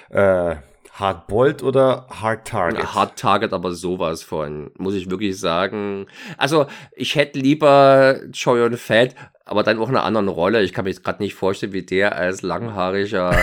äh, 0.09 0.57
Hard 0.95 1.27
Bolt 1.27 1.63
oder 1.65 2.07
Hard 2.09 2.47
Target? 2.47 2.95
Hard 2.95 3.19
Target, 3.19 3.53
aber 3.53 3.73
sowas 3.73 4.23
von, 4.23 4.71
muss 4.79 4.95
ich 4.95 5.11
wirklich 5.11 5.39
sagen. 5.41 6.07
Also, 6.37 6.67
ich 6.95 7.17
hätte 7.17 7.39
lieber 7.41 8.21
Choyon 8.33 8.77
Fett, 8.77 9.17
aber 9.45 9.65
dann 9.65 9.79
auch 9.81 9.89
in 9.89 9.97
einer 9.97 10.05
anderen 10.05 10.29
Rolle. 10.29 10.63
Ich 10.63 10.73
kann 10.73 10.85
mir 10.85 10.91
jetzt 10.91 11.03
gerade 11.03 11.21
nicht 11.21 11.35
vorstellen, 11.35 11.73
wie 11.73 11.83
der 11.83 12.15
als 12.15 12.43
langhaariger 12.43 13.37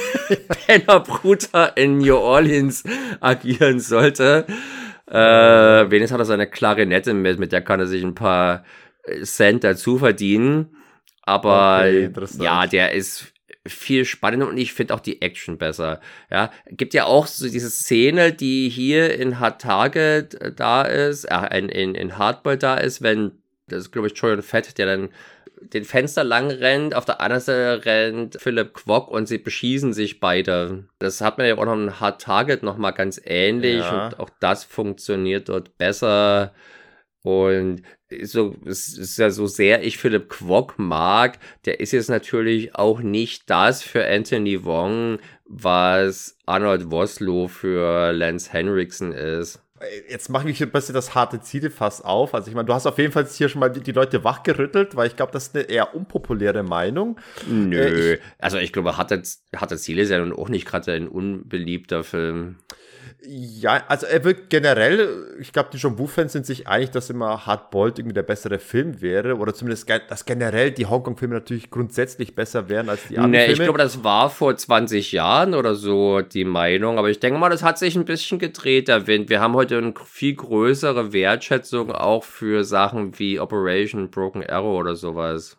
Pennerbruder 0.66 1.76
in 1.76 1.98
New 1.98 2.16
Orleans 2.16 2.82
agieren 3.20 3.78
sollte. 3.78 4.46
Äh, 5.06 5.14
wenigstens 5.90 6.12
hat 6.12 6.20
er 6.20 6.24
seine 6.24 6.48
Klarinette 6.48 7.14
mit, 7.14 7.38
mit 7.38 7.52
der 7.52 7.62
kann 7.62 7.78
er 7.78 7.86
sich 7.86 8.02
ein 8.02 8.16
paar 8.16 8.64
Cent 9.22 9.62
dazu 9.62 9.98
verdienen. 9.98 10.76
Aber 11.22 11.78
okay, 11.78 12.10
ja, 12.40 12.66
der 12.66 12.92
ist 12.92 13.32
viel 13.68 14.04
spannender 14.04 14.48
und 14.48 14.58
ich 14.58 14.72
finde 14.72 14.94
auch 14.94 15.00
die 15.00 15.22
Action 15.22 15.58
besser. 15.58 16.00
Ja, 16.30 16.50
gibt 16.68 16.94
ja 16.94 17.04
auch 17.04 17.26
so 17.26 17.48
diese 17.48 17.70
Szene, 17.70 18.32
die 18.32 18.68
hier 18.68 19.14
in 19.18 19.40
Hard 19.40 19.60
Target 19.60 20.34
äh, 20.40 20.52
da 20.52 20.82
ist, 20.82 21.24
äh, 21.24 21.58
in, 21.58 21.68
in, 21.68 21.94
in 21.94 22.18
Hardball 22.18 22.56
da 22.56 22.76
ist, 22.76 23.02
wenn, 23.02 23.32
das 23.68 23.80
ist 23.80 23.92
glaube 23.92 24.08
ich 24.08 24.16
Jordan 24.16 24.42
Fett, 24.42 24.78
der 24.78 24.86
dann 24.86 25.08
den 25.60 25.84
Fenster 25.84 26.24
lang 26.24 26.50
rennt, 26.50 26.94
auf 26.94 27.04
der 27.04 27.20
anderen 27.20 27.42
Seite 27.42 27.84
rennt 27.84 28.36
Philipp 28.40 28.74
Quok 28.74 29.08
und 29.08 29.26
sie 29.26 29.38
beschießen 29.38 29.92
sich 29.92 30.20
beide. 30.20 30.84
Das 30.98 31.20
hat 31.20 31.38
man 31.38 31.46
ja 31.46 31.56
auch 31.56 31.64
noch 31.64 31.74
ein 31.74 32.00
Hard 32.00 32.22
Target 32.22 32.62
nochmal 32.62 32.92
ganz 32.92 33.20
ähnlich 33.24 33.80
ja. 33.80 34.06
und 34.06 34.20
auch 34.20 34.30
das 34.40 34.64
funktioniert 34.64 35.48
dort 35.48 35.76
besser. 35.78 36.52
Und 37.22 37.82
so, 38.22 38.54
es 38.64 38.96
ist 38.96 39.18
ja 39.18 39.30
so 39.30 39.46
sehr 39.46 39.82
ich 39.84 39.98
Philipp 39.98 40.28
Quok 40.28 40.78
mag, 40.78 41.38
der 41.64 41.80
ist 41.80 41.92
jetzt 41.92 42.08
natürlich 42.08 42.74
auch 42.74 43.00
nicht 43.00 43.50
das 43.50 43.82
für 43.82 44.06
Anthony 44.06 44.64
Wong, 44.64 45.18
was 45.44 46.36
Arnold 46.46 46.90
Woslow 46.90 47.48
für 47.48 48.12
Lance 48.12 48.52
Henriksen 48.52 49.12
ist. 49.12 49.60
Jetzt 50.08 50.28
mache 50.28 50.50
ich 50.50 50.60
ein 50.60 50.70
bisschen 50.70 50.94
das 50.94 51.14
harte 51.14 51.40
Zielefass 51.40 52.02
auf. 52.02 52.34
Also 52.34 52.48
ich 52.48 52.54
meine, 52.54 52.66
du 52.66 52.74
hast 52.74 52.86
auf 52.86 52.98
jeden 52.98 53.12
Fall 53.12 53.26
hier 53.26 53.48
schon 53.48 53.60
mal 53.60 53.68
die, 53.68 53.92
Leute 53.92 54.24
wachgerüttelt, 54.24 54.96
weil 54.96 55.06
ich 55.06 55.14
glaube, 55.14 55.30
das 55.30 55.48
ist 55.48 55.56
eine 55.56 55.64
eher 55.64 55.94
unpopuläre 55.94 56.64
Meinung. 56.64 57.20
Nö, 57.48 57.78
äh, 57.78 58.14
ich, 58.14 58.20
also 58.38 58.58
ich 58.58 58.72
glaube, 58.72 58.96
harte, 58.96 59.22
harte 59.54 59.76
Ziele 59.76 60.02
ist 60.02 60.10
ja 60.10 60.18
nun 60.18 60.32
auch 60.32 60.48
nicht 60.48 60.66
gerade 60.66 60.92
ein 60.92 61.06
unbeliebter 61.06 62.02
Film. 62.02 62.56
Ja, 63.20 63.82
also 63.88 64.06
er 64.06 64.22
wird 64.22 64.48
generell, 64.48 65.36
ich 65.40 65.52
glaube, 65.52 65.70
die 65.72 65.76
John 65.76 65.98
Woo-Fans 65.98 66.32
sind 66.32 66.46
sich 66.46 66.68
einig, 66.68 66.92
dass 66.92 67.10
immer 67.10 67.46
Hard 67.46 67.70
Boiled 67.72 67.98
irgendwie 67.98 68.14
der 68.14 68.22
bessere 68.22 68.60
Film 68.60 69.00
wäre. 69.00 69.36
Oder 69.36 69.52
zumindest, 69.52 69.90
dass 70.08 70.24
generell 70.24 70.70
die 70.70 70.86
Hongkong-Filme 70.86 71.34
natürlich 71.34 71.70
grundsätzlich 71.70 72.36
besser 72.36 72.68
wären 72.68 72.88
als 72.88 73.08
die 73.08 73.18
anderen 73.18 73.32
nee, 73.32 73.46
Filme. 73.46 73.52
Ich 73.54 73.62
glaube, 73.64 73.78
das 73.78 74.04
war 74.04 74.30
vor 74.30 74.56
20 74.56 75.10
Jahren 75.10 75.54
oder 75.54 75.74
so 75.74 76.20
die 76.20 76.44
Meinung. 76.44 76.96
Aber 76.96 77.10
ich 77.10 77.18
denke 77.18 77.40
mal, 77.40 77.50
das 77.50 77.64
hat 77.64 77.78
sich 77.78 77.96
ein 77.96 78.04
bisschen 78.04 78.38
gedreht, 78.38 78.86
der 78.86 79.08
Wind. 79.08 79.30
Wir 79.30 79.40
haben 79.40 79.54
heute 79.54 79.78
eine 79.78 79.94
viel 80.04 80.36
größere 80.36 81.12
Wertschätzung 81.12 81.90
auch 81.90 82.22
für 82.22 82.62
Sachen 82.62 83.18
wie 83.18 83.40
Operation 83.40 84.10
Broken 84.10 84.48
Arrow 84.48 84.78
oder 84.78 84.94
sowas. 84.94 85.58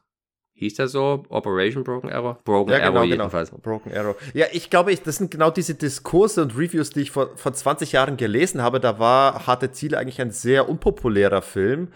Hieß 0.59 0.73
der 0.73 0.89
so? 0.89 1.23
Operation 1.29 1.85
Broken 1.85 2.11
Arrow? 2.11 2.43
Broken 2.43 2.73
ja, 2.73 2.79
genau, 2.79 2.99
Arrow 2.99 3.09
genau. 3.09 3.23
jedenfalls. 3.23 3.49
Genau. 3.49 3.61
Broken 3.61 3.95
Arrow. 3.95 4.15
Ja, 4.33 4.47
ich 4.51 4.69
glaube, 4.69 4.91
ich, 4.91 5.01
das 5.01 5.15
sind 5.15 5.31
genau 5.31 5.51
diese 5.51 5.73
Diskurse 5.73 6.41
und 6.41 6.57
Reviews, 6.57 6.89
die 6.89 6.99
ich 6.99 7.11
vor, 7.11 7.29
vor 7.37 7.53
20 7.53 7.93
Jahren 7.93 8.17
gelesen 8.17 8.61
habe. 8.61 8.81
Da 8.81 8.99
war 8.99 9.47
Harte 9.47 9.71
Ziele 9.71 9.97
eigentlich 9.97 10.19
ein 10.19 10.31
sehr 10.31 10.67
unpopulärer 10.67 11.41
Film. 11.41 11.87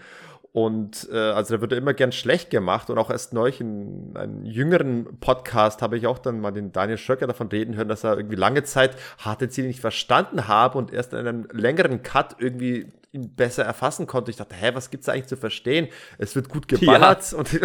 Und 0.52 1.10
äh, 1.12 1.16
also 1.16 1.56
da 1.56 1.60
wird 1.60 1.74
immer 1.74 1.92
gern 1.92 2.10
schlecht 2.10 2.48
gemacht. 2.48 2.88
Und 2.88 2.96
auch 2.96 3.10
erst 3.10 3.34
neulich 3.34 3.60
in 3.60 4.12
einem 4.14 4.46
jüngeren 4.46 5.18
Podcast 5.20 5.82
habe 5.82 5.98
ich 5.98 6.06
auch 6.06 6.18
dann 6.18 6.40
mal 6.40 6.52
den 6.52 6.72
Daniel 6.72 6.96
Schöcker 6.96 7.26
davon 7.26 7.48
reden 7.48 7.76
hören, 7.76 7.88
dass 7.88 8.02
er 8.02 8.16
irgendwie 8.16 8.36
lange 8.36 8.62
Zeit 8.62 8.96
harte 9.18 9.50
Ziele 9.50 9.66
nicht 9.66 9.80
verstanden 9.80 10.48
habe 10.48 10.78
und 10.78 10.90
erst 10.90 11.12
in 11.12 11.18
einem 11.18 11.48
längeren 11.52 12.02
Cut 12.02 12.36
irgendwie 12.38 12.86
ihn 13.14 13.34
besser 13.34 13.64
erfassen 13.64 14.06
konnte. 14.06 14.30
Ich 14.30 14.36
dachte, 14.36 14.56
hä, 14.56 14.72
was 14.74 14.90
gibt's 14.90 15.08
eigentlich 15.08 15.28
zu 15.28 15.36
verstehen? 15.36 15.88
Es 16.18 16.34
wird 16.34 16.48
gut 16.48 16.66
geballert 16.66 17.30
ja. 17.30 17.38
und 17.38 17.48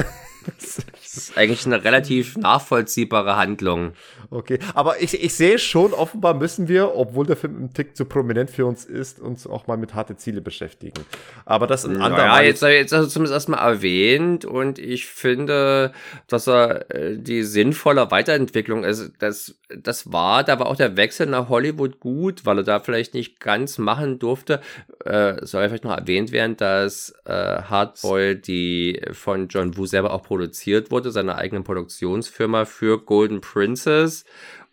das 0.45 0.77
ist 1.03 1.37
eigentlich 1.37 1.65
eine 1.65 1.83
relativ 1.83 2.37
nachvollziehbare 2.37 3.35
Handlung. 3.35 3.93
Okay, 4.29 4.59
aber 4.75 5.01
ich, 5.01 5.21
ich 5.21 5.33
sehe 5.33 5.57
schon, 5.57 5.93
offenbar 5.93 6.35
müssen 6.35 6.67
wir, 6.67 6.95
obwohl 6.95 7.25
der 7.25 7.35
Film 7.35 7.63
ein 7.63 7.73
Tick 7.73 7.97
zu 7.97 8.05
prominent 8.05 8.51
für 8.51 8.67
uns 8.67 8.85
ist, 8.85 9.19
uns 9.19 9.47
auch 9.47 9.65
mal 9.65 9.77
mit 9.77 9.95
harte 9.95 10.15
Ziele 10.17 10.41
beschäftigen. 10.41 11.03
Aber 11.45 11.65
das 11.65 11.83
ein 11.83 11.99
anderer. 11.99 12.25
Ja, 12.25 12.41
jetzt, 12.41 12.61
jetzt 12.61 12.93
hast 12.93 13.05
du 13.05 13.09
zumindest 13.09 13.33
erstmal 13.33 13.59
erwähnt 13.59 14.45
und 14.45 14.77
ich 14.77 15.07
finde, 15.07 15.93
dass 16.27 16.47
er 16.47 16.89
äh, 16.93 17.17
die 17.17 17.43
sinnvolle 17.43 18.11
Weiterentwicklung 18.11 18.83
ist. 18.83 19.13
Das, 19.17 19.55
das 19.75 20.11
war, 20.11 20.43
da 20.43 20.59
war 20.59 20.67
auch 20.67 20.75
der 20.75 20.95
Wechsel 20.95 21.25
nach 21.25 21.49
Hollywood 21.49 21.99
gut, 21.99 22.45
weil 22.45 22.59
er 22.59 22.63
da 22.63 22.79
vielleicht 22.79 23.15
nicht 23.15 23.39
ganz 23.39 23.79
machen 23.79 24.19
durfte. 24.19 24.61
Äh, 25.05 25.38
soll 25.45 25.67
vielleicht 25.67 25.83
noch 25.83 25.97
erwähnt 25.97 26.31
werden, 26.31 26.57
dass 26.57 27.13
äh, 27.25 27.31
Hardboy 27.33 28.35
die 28.35 29.01
von 29.11 29.47
John 29.47 29.75
Woo 29.77 29.85
selber 29.85 30.13
auch 30.13 30.23
produziert 30.23 30.91
wurde, 30.91 31.11
seine 31.11 31.35
eigene 31.35 31.61
Produktionsfirma 31.61 32.65
für 32.65 33.03
Golden 33.03 33.41
Princess 33.41 34.25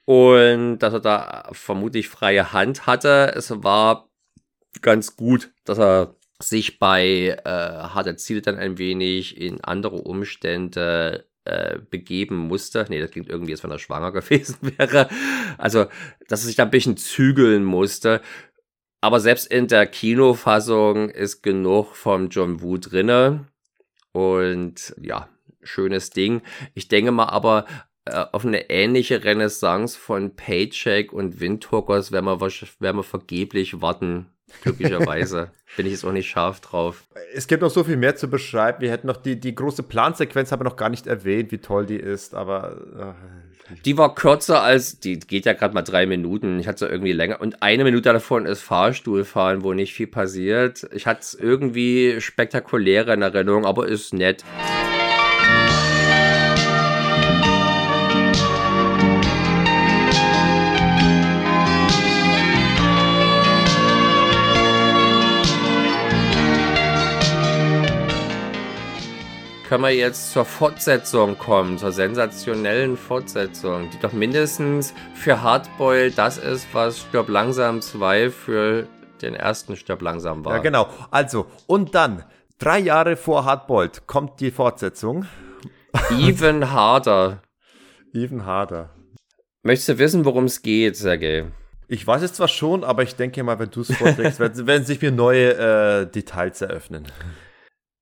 und 0.05 0.79
dass 0.79 0.95
er 0.95 1.01
da 1.01 1.49
vermutlich 1.53 2.09
freie 2.09 2.53
Hand 2.53 2.87
hatte. 2.87 3.33
Es 3.35 3.51
war 3.63 4.09
ganz 4.83 5.17
gut, 5.17 5.51
dass 5.65 5.79
er 5.79 6.15
sich 6.41 6.79
bei 6.79 7.37
äh, 7.45 7.49
harte 7.49 8.17
Ziele 8.17 8.43
dann 8.43 8.57
ein 8.57 8.79
wenig 8.79 9.41
in 9.41 9.63
andere 9.65 9.97
Umstände 9.97 11.27
äh, 11.45 11.79
begeben 11.91 12.37
musste. 12.37 12.87
Nee, 12.89 13.01
das 13.01 13.11
klingt 13.11 13.29
irgendwie, 13.29 13.53
als 13.53 13.63
wenn 13.63 13.71
er 13.71 13.79
schwanger 13.79 14.13
gewesen 14.13 14.59
wäre. 14.61 15.09
Also, 15.59 15.87
dass 16.29 16.43
er 16.43 16.47
sich 16.47 16.57
da 16.57 16.65
ein 16.65 16.71
bisschen 16.71 16.97
zügeln 16.97 17.65
musste. 17.65 18.21
Aber 19.07 19.21
selbst 19.21 19.47
in 19.47 19.69
der 19.69 19.87
Kinofassung 19.87 21.11
ist 21.11 21.41
genug 21.45 21.95
vom 21.95 22.29
John 22.29 22.61
Woo 22.61 22.77
drinne. 22.77 23.47
Und 24.11 24.97
ja, 25.01 25.29
schönes 25.63 26.11
Ding. 26.11 26.43
Ich 26.75 26.89
denke 26.89 27.13
mal 27.13 27.27
aber, 27.27 27.67
äh, 28.05 28.25
auf 28.33 28.45
eine 28.45 28.69
ähnliche 28.69 29.23
Renaissance 29.23 29.97
von 29.97 30.35
Paycheck 30.35 31.13
und 31.13 31.39
Windhookers 31.39 32.11
werden 32.11 32.25
wir, 32.25 32.41
werden 32.41 32.97
wir 32.97 33.05
vergeblich 33.05 33.81
warten. 33.81 34.27
Glücklicherweise 34.63 35.53
bin 35.77 35.87
ich 35.87 35.93
jetzt 35.93 36.05
auch 36.05 36.11
nicht 36.11 36.29
scharf 36.29 36.61
drauf. 36.61 37.05
Es 37.33 37.47
gibt 37.47 37.63
noch 37.63 37.71
so 37.71 37.85
viel 37.85 37.97
mehr 37.97 38.17
zu 38.17 38.27
beschreiben. 38.27 38.81
Wir 38.81 38.91
hätten 38.91 39.07
noch 39.07 39.19
die, 39.19 39.39
die 39.39 39.55
große 39.55 39.85
Plansequenz, 39.85 40.51
haben 40.51 40.63
wir 40.63 40.69
noch 40.69 40.75
gar 40.75 40.91
nicht 40.91 41.07
erwähnt, 41.07 41.53
wie 41.53 41.59
toll 41.59 41.87
die 41.87 41.95
ist, 41.95 42.35
aber. 42.35 43.15
Die 43.85 43.99
war 43.99 44.15
kürzer 44.15 44.63
als, 44.63 45.01
die 45.01 45.19
geht 45.19 45.47
ja 45.47 45.53
gerade 45.53 45.75
mal 45.75 45.83
drei 45.83 46.07
Minuten. 46.07 46.59
Ich 46.61 46.69
hatte 46.69 46.87
sie 46.87 46.91
irgendwie 46.91 47.13
länger. 47.13 47.41
Und 47.41 47.63
eine 47.63 47.85
Minute 47.85 48.13
davon 48.13 48.47
ist 48.47 48.63
Fahrstuhlfahren, 48.63 49.65
wo 49.65 49.73
nicht 49.73 49.95
viel 49.95 50.07
passiert. 50.07 50.89
Ich 50.93 51.07
hatte 51.07 51.21
es 51.21 51.35
irgendwie 51.35 52.21
spektakuläre 52.21 53.15
in 53.15 53.23
Erinnerung, 53.23 53.67
aber 53.67 53.89
ist 53.89 54.13
nett. 54.13 54.45
Können 69.69 69.83
wir 69.83 69.91
jetzt 69.91 70.31
zur 70.31 70.45
Fortsetzung 70.45 71.37
kommen, 71.39 71.77
zur 71.77 71.91
sensationellen 71.91 72.97
Fortsetzung, 72.97 73.91
die 73.91 73.99
doch 73.99 74.13
mindestens 74.13 74.95
für 75.15 75.43
Hardboil 75.43 76.13
das 76.13 76.39
ist, 76.39 76.69
was 76.73 77.01
Stirb 77.01 77.29
langsam 77.29 77.81
2 77.81 78.31
für 78.31 78.87
den 79.23 79.35
ersten 79.35 79.77
Stirb 79.77 80.03
langsam 80.03 80.45
war. 80.45 80.57
Ja, 80.57 80.63
genau. 80.63 80.89
Also, 81.11 81.47
und 81.67 81.95
dann, 81.95 82.25
drei 82.59 82.79
Jahre 82.79 83.17
vor 83.17 83.45
Hardboiled, 83.45 84.07
kommt 84.07 84.41
die 84.41 84.51
Fortsetzung. 84.51 85.27
Even 86.11 86.71
harder. 86.71 87.43
Even 88.13 88.47
harder. 88.47 88.91
Möchtest 89.63 89.89
du 89.89 89.99
wissen, 89.99 90.25
worum 90.25 90.45
es 90.45 90.63
geht, 90.63 90.97
Sergej? 90.97 91.47
Ich 91.89 92.07
weiß 92.07 92.23
es 92.23 92.33
zwar 92.35 92.49
schon, 92.49 92.85
aber 92.85 93.03
ich 93.03 93.17
denke 93.17 93.43
mal, 93.43 93.59
wenn 93.59 93.71
du 93.71 93.81
es 93.81 93.95
vorträgst, 93.95 94.39
werden, 94.67 94.85
sich 94.85 95.03
mir 95.03 95.13
neue 95.13 95.55
äh, 95.55 96.07
Details 96.07 96.61
eröffnen. 96.61 97.07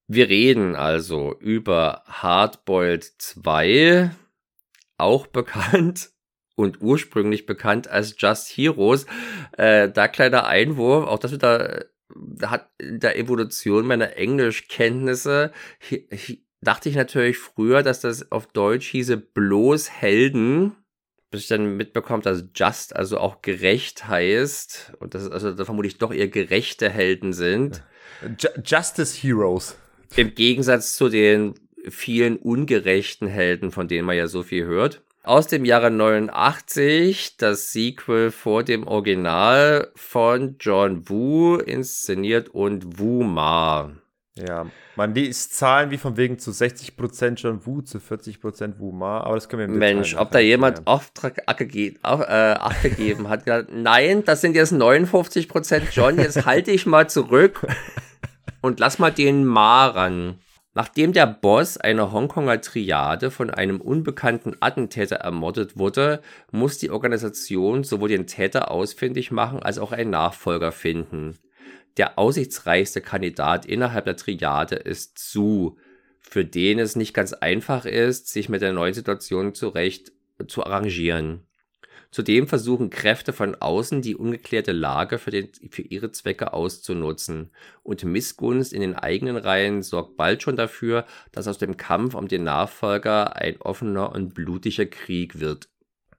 Wir 0.07 0.29
reden 0.29 0.77
also 0.77 1.39
über 1.39 2.03
Hardboiled 2.07 3.05
2, 3.05 4.11
auch 4.99 5.27
bekannt 5.27 6.11
und 6.57 6.81
ursprünglich 6.83 7.47
bekannt 7.47 7.89
als 7.89 8.15
Just 8.19 8.49
Heroes. 8.49 9.07
Äh, 9.57 9.91
da 9.91 10.09
kleiner 10.09 10.47
Einwurf, 10.47 11.07
auch 11.07 11.19
das 11.19 11.33
wieder 11.33 11.87
hat 12.43 12.71
in 12.79 13.01
der 13.01 13.19
Evolution 13.19 13.87
meiner 13.87 14.17
Englischkenntnisse 14.17 15.53
dachte 16.65 16.89
ich 16.89 16.97
natürlich 16.97 17.39
früher, 17.39 17.83
dass 17.83 18.01
das 18.01 18.33
auf 18.33 18.47
Deutsch 18.49 18.89
hieße 18.89 19.17
bloß 19.17 19.91
Helden, 19.91 20.75
bis 21.31 21.43
ich 21.43 21.49
dann 21.49 21.77
mitbekommt, 21.77 22.27
dass 22.27 22.45
Just 22.55 22.97
also 22.97 23.19
auch 23.19 23.43
gerecht 23.43 24.09
heißt 24.09 24.95
und 24.99 25.15
dass 25.15 25.31
also 25.31 25.53
da 25.53 25.65
vermutlich 25.65 25.99
doch 25.99 26.13
eher 26.13 26.29
gerechte 26.29 26.89
Helden 26.89 27.33
sind. 27.33 27.83
Justice 28.65 29.17
Heroes. 29.21 29.77
Im 30.17 30.35
Gegensatz 30.35 30.97
zu 30.97 31.09
den 31.09 31.55
vielen 31.89 32.37
ungerechten 32.37 33.27
Helden, 33.27 33.73
von 33.73 33.89
denen 33.89 34.07
man 34.07 34.17
ja 34.17 34.29
so 34.29 34.43
viel 34.43 34.65
hört. 34.65 35.03
Aus 35.25 35.47
dem 35.47 35.65
Jahre 35.65 35.91
89, 35.91 37.37
das 37.39 37.73
Sequel 37.73 38.31
vor 38.31 38.63
dem 38.63 38.87
Original 38.87 39.91
von 39.97 40.57
John 40.61 41.09
Woo, 41.09 41.57
inszeniert 41.57 42.51
und 42.51 42.99
Wu 42.99 43.23
Ma. 43.23 43.91
Ja, 44.37 44.67
man 44.97 45.15
liest 45.15 45.57
Zahlen 45.57 45.91
wie 45.91 45.97
von 45.97 46.17
wegen 46.17 46.39
zu 46.39 46.51
60% 46.51 47.35
John 47.37 47.65
Woo, 47.65 47.81
zu 47.83 47.99
40% 47.99 48.79
Wu 48.79 48.93
Ma, 48.93 49.21
aber 49.21 49.37
das 49.37 49.49
können 49.49 49.61
wir 49.61 49.67
im 49.67 49.79
Mensch, 49.79 50.15
ob 50.17 50.31
da 50.31 50.41
jemand 50.41 50.87
Auftrag 50.87 51.43
abgegeben, 51.47 51.99
äh, 52.03 52.07
abgegeben 52.07 53.29
hat, 53.29 53.45
gesagt, 53.45 53.71
nein, 53.73 54.25
das 54.25 54.43
sind 54.43 54.57
jetzt 54.57 54.73
59% 54.73 55.83
John, 55.93 56.19
jetzt 56.19 56.45
halte 56.45 56.71
ich 56.71 56.85
mal 56.85 57.09
zurück 57.09 57.67
und 58.65 58.81
lass 58.81 58.99
mal 58.99 59.11
den 59.11 59.45
Ma 59.45 59.89
ran. 59.89 60.39
Nachdem 60.73 61.13
der 61.13 61.27
Boss 61.27 61.77
einer 61.77 62.13
Hongkonger 62.13 62.63
Triade 62.63 63.31
von 63.31 63.51
einem 63.51 63.79
unbekannten 63.79 64.57
Attentäter 64.61 65.17
ermordet 65.17 65.77
wurde, 65.77 66.23
muss 66.51 66.79
die 66.79 66.89
Organisation 66.89 67.85
sowohl 67.85 68.09
den 68.09 68.27
Täter 68.27 68.71
ausfindig 68.71 69.31
machen 69.31 69.63
als 69.63 69.79
auch 69.79 69.93
einen 69.93 70.09
Nachfolger 70.09 70.73
finden. 70.73 71.37
Der 71.99 72.19
aussichtsreichste 72.19 73.03
Kandidat 73.03 73.67
innerhalb 73.67 74.07
der 74.07 74.17
Triade 74.17 74.77
ist 74.77 75.19
Su, 75.19 75.77
für 76.23 76.47
den 76.47 76.79
es 76.79 76.97
nicht 76.97 77.13
ganz 77.13 77.35
einfach 77.35 77.85
ist, 77.85 78.29
sich 78.29 78.49
mit 78.49 78.63
der 78.63 78.73
neuen 78.73 78.95
Situation 78.95 79.53
zurecht 79.55 80.11
zu 80.49 80.65
arrangieren. 80.65 81.47
Zudem 82.15 82.47
versuchen 82.47 82.91
Kräfte 82.91 83.33
von 83.33 83.57
außen 83.57 84.01
die 84.01 84.15
ungeklärte 84.15 84.71
Lage 84.71 85.19
für, 85.19 85.33
den, 85.33 85.49
für 85.69 85.83
ihre 85.83 86.13
Zwecke 86.13 86.53
auszunutzen. 86.53 87.51
Und 87.83 88.05
Missgunst 88.05 88.73
in 88.73 88.83
den 88.83 88.95
eigenen 88.95 89.37
Reihen 89.37 89.83
sorgt 89.83 90.17
bald 90.17 90.41
schon 90.41 90.55
dafür, 90.55 91.07
dass 91.33 91.49
aus 91.49 91.59
dem 91.59 91.77
Kampf 91.77 92.15
um 92.15 92.29
den 92.29 92.45
Nachfolger 92.45 93.35
ein 93.35 93.61
offener 93.61 94.13
und 94.13 94.33
blutiger 94.33 94.87
Krieg 94.87 95.41
wird. 95.41 95.69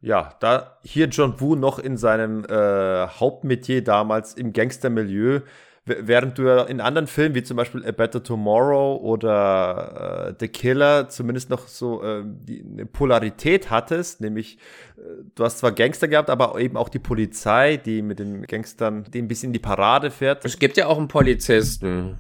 Ja, 0.02 0.36
da 0.42 0.80
hier 0.84 1.08
John 1.08 1.40
Woo 1.40 1.56
noch 1.56 1.80
in 1.80 1.96
seinem 1.96 2.44
äh, 2.44 3.08
Hauptmetier 3.08 3.82
damals 3.82 4.34
im 4.34 4.52
Gangstermilieu 4.52 5.44
während 5.86 6.38
du 6.38 6.44
ja 6.44 6.64
in 6.64 6.82
anderen 6.82 7.08
Filmen, 7.08 7.36
wie 7.36 7.44
zum 7.44 7.58
Beispiel 7.58 7.86
A 7.86 7.92
Better 7.92 8.24
Tomorrow 8.24 8.98
oder 8.98 10.30
äh, 10.30 10.36
The 10.40 10.48
Killer, 10.48 11.10
zumindest 11.10 11.50
noch 11.50 11.68
so 11.68 12.04
äh, 12.04 12.24
die, 12.26 12.64
eine 12.64 12.86
Polarität 12.86 13.70
hattest, 13.70 14.22
nämlich 14.22 14.58
äh, 14.98 15.02
du 15.36 15.44
hast 15.44 15.60
zwar 15.60 15.72
Gangster 15.72 16.08
gehabt, 16.08 16.30
aber 16.30 16.60
eben 16.60 16.76
auch 16.76 16.90
die 16.90 17.00
Polizei, 17.00 17.78
die 17.78 18.02
mit 18.02 18.20
den 18.20 18.44
Gangstern, 18.44 19.06
die 19.14 19.22
ein 19.22 19.28
bisschen 19.28 19.50
in 19.50 19.54
die 19.54 19.60
Parade 19.60 20.10
fährt. 20.10 20.44
Es 20.44 20.58
gibt 20.58 20.78
ja 20.78 20.88
auch 20.88 20.98
einen 20.98 21.08
Polizisten 21.08 22.18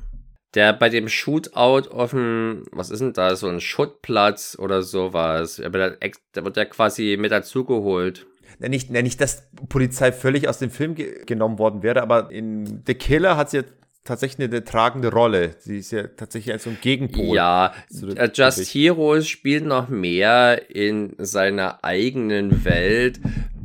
der 0.56 0.72
bei 0.74 0.90
dem 0.90 1.10
Shootout 1.10 1.90
auf 1.92 2.12
dem, 2.12 2.64
was 2.72 2.90
ist 2.90 3.00
denn 3.00 3.14
da, 3.14 3.36
so 3.36 3.48
ein 3.48 3.60
Schuttplatz 3.60 4.58
oder 4.58 4.82
sowas, 4.82 5.62
da 5.62 5.74
wird 5.74 6.56
der 6.56 6.66
quasi 6.66 7.18
mit 7.20 7.32
dazugeholt 7.32 8.26
nicht, 8.60 8.90
nicht, 8.90 9.22
dass 9.22 9.48
Polizei 9.69 10.11
völlig 10.11 10.48
aus 10.48 10.60
dem 10.60 10.69
Film 10.69 10.95
ge 10.95 11.26
genommen 11.26 11.60
worden 11.60 11.84
wäre, 11.84 12.02
aber 12.02 12.32
in 12.32 12.84
The 12.86 12.94
Killer 12.94 13.38
hat 13.38 13.49
sie 13.49 13.57
ja 13.57 13.64
tatsächlich 14.06 14.48
eine, 14.48 14.64
tragende 14.64 15.11
Rolle. 15.11 15.56
Sie 15.60 15.80
ist 15.80 15.91
ja 15.91 16.03
tatsächlich 16.03 16.61
so 16.61 16.69
ein 16.69 16.77
Gegenpol. 16.80 17.36
Ja, 17.36 17.73
äh, 18.15 18.30
Just 18.34 18.73
Heroes 18.73 19.27
spielt 19.27 19.65
noch 19.65 19.90
mehr 19.90 20.69
in 20.69 21.15
seiner 21.18 21.84
eigenen 21.84 22.64
Welt. 22.64 23.19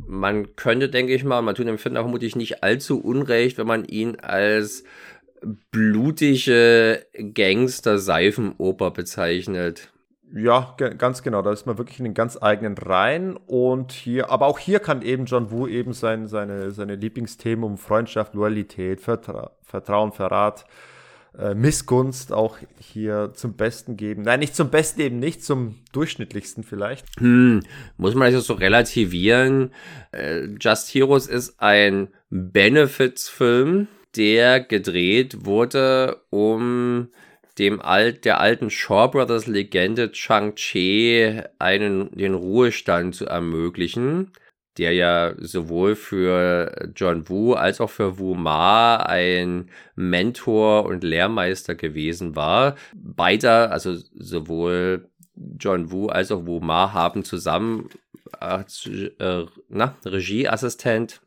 Man 0.07 0.55
könnte, 0.57 0.89
denke 0.89 1.13
ich 1.13 1.23
mal, 1.23 1.41
man 1.41 1.55
tut 1.55 1.67
dem 1.67 1.77
Film 1.77 1.95
vermutlich 1.95 2.35
nicht 2.35 2.63
allzu 2.63 2.99
unrecht, 2.99 3.57
wenn 3.57 3.67
man 3.67 3.85
ihn 3.85 4.19
als 4.19 4.83
blutige 5.71 7.05
Gangster-Seifenoper 7.13 8.91
bezeichnet. 8.91 9.89
Ja, 10.33 10.75
ganz 10.77 11.23
genau. 11.23 11.41
Da 11.41 11.51
ist 11.51 11.65
man 11.65 11.77
wirklich 11.77 11.99
in 11.99 12.05
den 12.05 12.13
ganz 12.13 12.37
eigenen 12.41 12.77
Reihen. 12.77 13.35
Und 13.35 13.91
hier, 13.91 14.29
aber 14.29 14.47
auch 14.47 14.59
hier 14.59 14.79
kann 14.79 15.01
eben 15.01 15.25
John 15.25 15.51
Woo 15.51 15.67
eben 15.67 15.93
sein, 15.93 16.27
seine, 16.27 16.71
seine 16.71 16.95
Lieblingsthemen 16.95 17.63
um 17.63 17.77
Freundschaft, 17.77 18.33
Loyalität, 18.33 19.01
Vertra 19.01 19.51
Vertrauen, 19.61 20.11
Verrat, 20.11 20.65
äh, 21.37 21.53
Missgunst 21.53 22.33
auch 22.33 22.57
hier 22.79 23.31
zum 23.33 23.53
Besten 23.53 23.95
geben. 23.97 24.23
Nein, 24.23 24.39
nicht 24.39 24.55
zum 24.55 24.69
Besten 24.69 25.01
eben 25.01 25.19
nicht, 25.19 25.43
zum 25.43 25.79
durchschnittlichsten 25.93 26.63
vielleicht. 26.63 27.05
Hm, 27.19 27.61
muss 27.97 28.15
man 28.15 28.23
also 28.23 28.39
so 28.39 28.53
relativieren. 28.53 29.71
Äh, 30.11 30.47
Just 30.59 30.93
Heroes 30.93 31.27
ist 31.27 31.61
ein 31.61 32.09
Benefits-Film, 32.29 33.87
der 34.15 34.59
gedreht 34.59 35.45
wurde, 35.45 36.21
um 36.29 37.09
dem 37.57 37.81
alt, 37.81 38.25
der 38.25 38.39
alten 38.39 38.69
Shaw 38.69 39.09
Brothers 39.09 39.47
Legende 39.47 40.11
Chang-Chi 40.11 41.41
einen, 41.59 42.11
den 42.11 42.33
Ruhestand 42.33 43.15
zu 43.15 43.25
ermöglichen, 43.25 44.31
der 44.77 44.93
ja 44.93 45.33
sowohl 45.37 45.95
für 45.95 46.91
John 46.95 47.27
Wu 47.27 47.53
als 47.53 47.81
auch 47.81 47.89
für 47.89 48.17
Wu 48.17 48.35
Ma 48.35 48.97
ein 48.97 49.69
Mentor 49.95 50.85
und 50.85 51.03
Lehrmeister 51.03 51.75
gewesen 51.75 52.35
war. 52.35 52.75
Beide, 52.95 53.69
also 53.69 53.95
sowohl 54.13 55.09
John 55.59 55.91
Wu 55.91 56.07
als 56.07 56.31
auch 56.31 56.45
Wu 56.45 56.59
Ma 56.61 56.93
haben 56.93 57.23
zusammen 57.25 57.89
als 58.39 58.89
äh, 59.19 59.45
na, 59.67 59.95
Regieassistent 60.05 61.21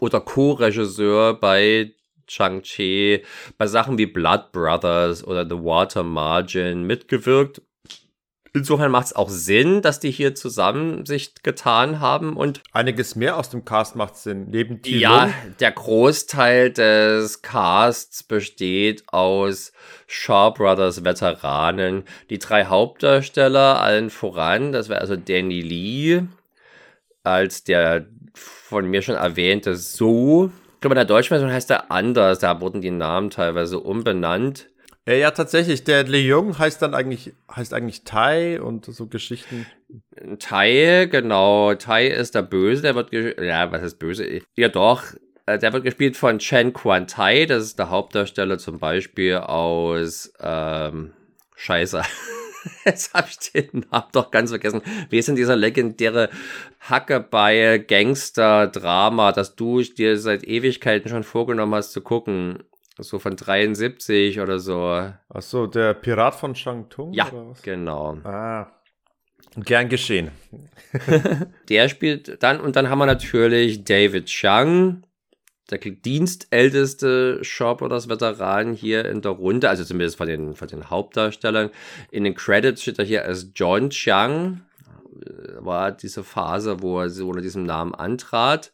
oder 0.00 0.20
Co-Regisseur 0.20 1.34
bei 1.34 1.92
Chang-Chi, 2.26 3.24
bei 3.58 3.66
Sachen 3.66 3.98
wie 3.98 4.06
Blood 4.06 4.52
Brothers 4.52 5.24
oder 5.24 5.44
The 5.44 5.56
Water 5.56 6.02
Margin 6.02 6.84
mitgewirkt. 6.84 7.62
Insofern 8.56 8.92
macht 8.92 9.06
es 9.06 9.16
auch 9.16 9.28
Sinn, 9.28 9.82
dass 9.82 9.98
die 9.98 10.12
hier 10.12 10.36
zusammen 10.36 11.06
sich 11.06 11.34
getan 11.42 11.98
haben 11.98 12.36
und 12.36 12.62
einiges 12.70 13.16
mehr 13.16 13.36
aus 13.36 13.50
dem 13.50 13.64
Cast 13.64 13.96
macht 13.96 14.16
Sinn. 14.16 14.46
Neben 14.48 14.80
Tilung. 14.80 15.00
Ja, 15.00 15.34
der 15.58 15.72
Großteil 15.72 16.70
des 16.70 17.42
Casts 17.42 18.22
besteht 18.22 19.02
aus 19.08 19.72
Shaw 20.06 20.52
Brothers 20.52 21.02
Veteranen. 21.02 22.04
Die 22.30 22.38
drei 22.38 22.66
Hauptdarsteller 22.66 23.80
allen 23.80 24.08
voran, 24.08 24.70
das 24.70 24.88
wäre 24.88 25.00
also 25.00 25.16
Danny 25.16 25.60
Lee 25.60 26.22
als 27.24 27.64
der 27.64 28.06
von 28.34 28.86
mir 28.88 29.02
schon 29.02 29.16
erwähnte 29.16 29.76
So 29.76 30.52
glaube, 30.84 30.94
in 30.94 30.96
der 30.96 31.04
deutschen 31.06 31.30
Version 31.30 31.50
heißt 31.50 31.70
er 31.70 31.90
anders. 31.90 32.40
Da 32.40 32.60
wurden 32.60 32.82
die 32.82 32.90
Namen 32.90 33.30
teilweise 33.30 33.80
umbenannt. 33.80 34.68
Ja, 35.06 35.14
ja, 35.14 35.30
tatsächlich. 35.30 35.84
Der 35.84 36.04
Leung 36.04 36.58
heißt 36.58 36.82
dann 36.82 36.94
eigentlich, 36.94 37.32
heißt 37.50 37.72
eigentlich 37.72 38.04
Tai 38.04 38.60
und 38.60 38.84
so 38.84 39.06
Geschichten. 39.06 39.66
Tai, 40.38 41.08
genau. 41.10 41.74
Tai 41.74 42.06
ist 42.06 42.34
der 42.34 42.42
Böse, 42.42 42.82
der 42.82 42.94
wird, 42.94 43.12
ja, 43.12 43.72
was 43.72 43.82
ist 43.82 43.98
böse? 43.98 44.42
Ja, 44.56 44.68
doch. 44.68 45.04
Äh, 45.46 45.58
der 45.58 45.72
wird 45.72 45.84
gespielt 45.84 46.18
von 46.18 46.38
Chen 46.38 46.74
Quan 46.74 47.06
Tai. 47.06 47.46
Das 47.46 47.64
ist 47.64 47.78
der 47.78 47.88
Hauptdarsteller 47.88 48.58
zum 48.58 48.78
Beispiel 48.78 49.36
aus, 49.36 50.34
ähm, 50.40 51.14
Scheiße. 51.56 52.02
Jetzt 52.84 53.14
habe 53.14 53.28
ich 53.30 53.52
den 53.52 53.86
Namen 53.90 54.08
doch 54.12 54.30
ganz 54.30 54.50
vergessen. 54.50 54.82
Wie 55.10 55.18
ist 55.18 55.28
denn 55.28 55.36
dieser 55.36 55.56
legendäre 55.56 56.30
Hackebeil 56.80 57.80
Gangster-Drama, 57.80 59.32
das 59.32 59.56
du 59.56 59.82
dir 59.82 60.18
seit 60.18 60.44
Ewigkeiten 60.44 61.08
schon 61.08 61.24
vorgenommen 61.24 61.74
hast 61.74 61.92
zu 61.92 62.00
gucken? 62.00 62.62
So 62.98 63.18
von 63.18 63.36
73 63.36 64.40
oder 64.40 64.60
so. 64.60 64.80
Ach 65.28 65.42
so, 65.42 65.66
der 65.66 65.94
Pirat 65.94 66.36
von 66.36 66.54
Shangtung? 66.54 67.12
Ja, 67.12 67.28
genau. 67.62 68.18
Ah, 68.22 68.70
Gern 69.56 69.88
geschehen. 69.88 70.30
der 71.68 71.88
spielt 71.88 72.42
dann, 72.42 72.60
und 72.60 72.76
dann 72.76 72.88
haben 72.88 72.98
wir 72.98 73.06
natürlich 73.06 73.84
David 73.84 74.26
Chang, 74.26 75.04
der 75.70 75.78
dienstälteste 75.78 77.42
Shaw 77.42 77.74
Brothers 77.74 78.08
Veteran 78.08 78.74
hier 78.74 79.04
in 79.06 79.22
der 79.22 79.32
Runde, 79.32 79.68
also 79.68 79.84
zumindest 79.84 80.16
von 80.16 80.28
den, 80.28 80.54
von 80.54 80.68
den 80.68 80.90
Hauptdarstellern. 80.90 81.70
In 82.10 82.24
den 82.24 82.34
Credits 82.34 82.82
steht 82.82 82.98
er 82.98 83.04
hier 83.04 83.24
als 83.24 83.48
John 83.54 83.90
Chiang, 83.90 84.60
war 85.58 85.92
diese 85.92 86.22
Phase, 86.22 86.82
wo 86.82 87.00
er 87.00 87.10
so 87.10 87.28
unter 87.28 87.40
diesem 87.40 87.64
Namen 87.64 87.94
antrat. 87.94 88.72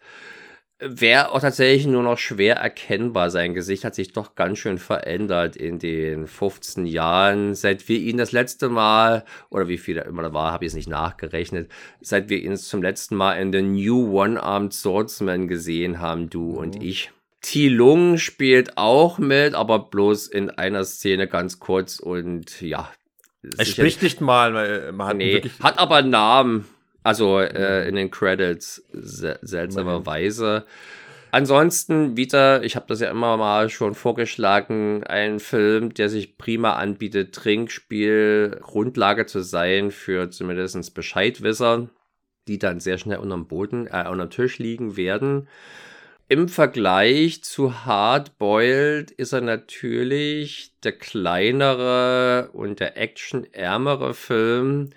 Wäre 0.80 1.32
auch 1.32 1.40
tatsächlich 1.40 1.86
nur 1.86 2.02
noch 2.02 2.18
schwer 2.18 2.56
erkennbar. 2.56 3.30
Sein 3.30 3.54
Gesicht 3.54 3.84
hat 3.84 3.94
sich 3.94 4.12
doch 4.12 4.34
ganz 4.34 4.58
schön 4.58 4.78
verändert 4.78 5.56
in 5.56 5.78
den 5.78 6.26
15 6.26 6.86
Jahren, 6.86 7.54
seit 7.54 7.88
wir 7.88 7.98
ihn 7.98 8.16
das 8.16 8.32
letzte 8.32 8.68
Mal, 8.68 9.24
oder 9.50 9.68
wie 9.68 9.78
viel 9.78 9.98
er 9.98 10.06
immer 10.06 10.22
da 10.22 10.32
war, 10.32 10.52
habe 10.52 10.64
ich 10.64 10.70
es 10.70 10.74
nicht 10.74 10.88
nachgerechnet, 10.88 11.70
seit 12.00 12.28
wir 12.30 12.42
ihn 12.42 12.56
zum 12.56 12.82
letzten 12.82 13.14
Mal 13.16 13.34
in 13.34 13.52
The 13.52 13.62
New 13.62 14.18
One-Armed 14.18 14.72
Swordsman 14.72 15.48
gesehen 15.48 16.00
haben, 16.00 16.30
du 16.30 16.52
mhm. 16.52 16.56
und 16.56 16.82
ich. 16.82 17.10
T. 17.42 17.68
Lung 17.68 18.18
spielt 18.18 18.76
auch 18.76 19.18
mit, 19.18 19.54
aber 19.54 19.78
bloß 19.78 20.26
in 20.26 20.50
einer 20.50 20.84
Szene 20.84 21.26
ganz 21.26 21.58
kurz 21.58 21.98
und 21.98 22.60
ja. 22.60 22.90
Er 23.56 23.64
spricht 23.64 24.02
nicht 24.02 24.20
mal, 24.20 24.92
man 24.92 25.06
hat 25.06 25.16
nee, 25.16 25.42
hat 25.62 25.78
aber 25.78 25.96
einen 25.96 26.10
Namen. 26.10 26.66
Also 27.02 27.40
äh, 27.40 27.88
in 27.88 27.94
den 27.94 28.10
Credits 28.10 28.84
se 28.92 29.38
seltsamerweise. 29.42 30.66
Ansonsten 31.32 32.16
wieder, 32.16 32.64
ich 32.64 32.74
habe 32.74 32.86
das 32.88 33.00
ja 33.00 33.10
immer 33.10 33.36
mal 33.36 33.70
schon 33.70 33.94
vorgeschlagen, 33.94 35.04
ein 35.04 35.38
Film, 35.38 35.94
der 35.94 36.08
sich 36.08 36.36
prima 36.36 36.72
anbietet, 36.72 37.34
Trinkspiel, 37.34 38.58
Grundlage 38.60 39.26
zu 39.26 39.40
sein 39.40 39.92
für 39.92 40.30
zumindest 40.30 40.92
Bescheidwisser, 40.92 41.88
die 42.48 42.58
dann 42.58 42.80
sehr 42.80 42.98
schnell 42.98 43.18
unterm 43.18 43.46
Boden, 43.46 43.86
äh, 43.86 44.08
unterm 44.08 44.30
Tisch 44.30 44.58
liegen 44.58 44.96
werden. 44.96 45.46
Im 46.28 46.48
Vergleich 46.48 47.42
zu 47.44 47.84
Hardboiled 47.84 49.10
ist 49.12 49.32
er 49.32 49.40
natürlich 49.40 50.72
der 50.82 50.92
kleinere 50.92 52.50
und 52.52 52.80
der 52.80 52.96
actionärmere 52.96 54.14
Film, 54.14 54.90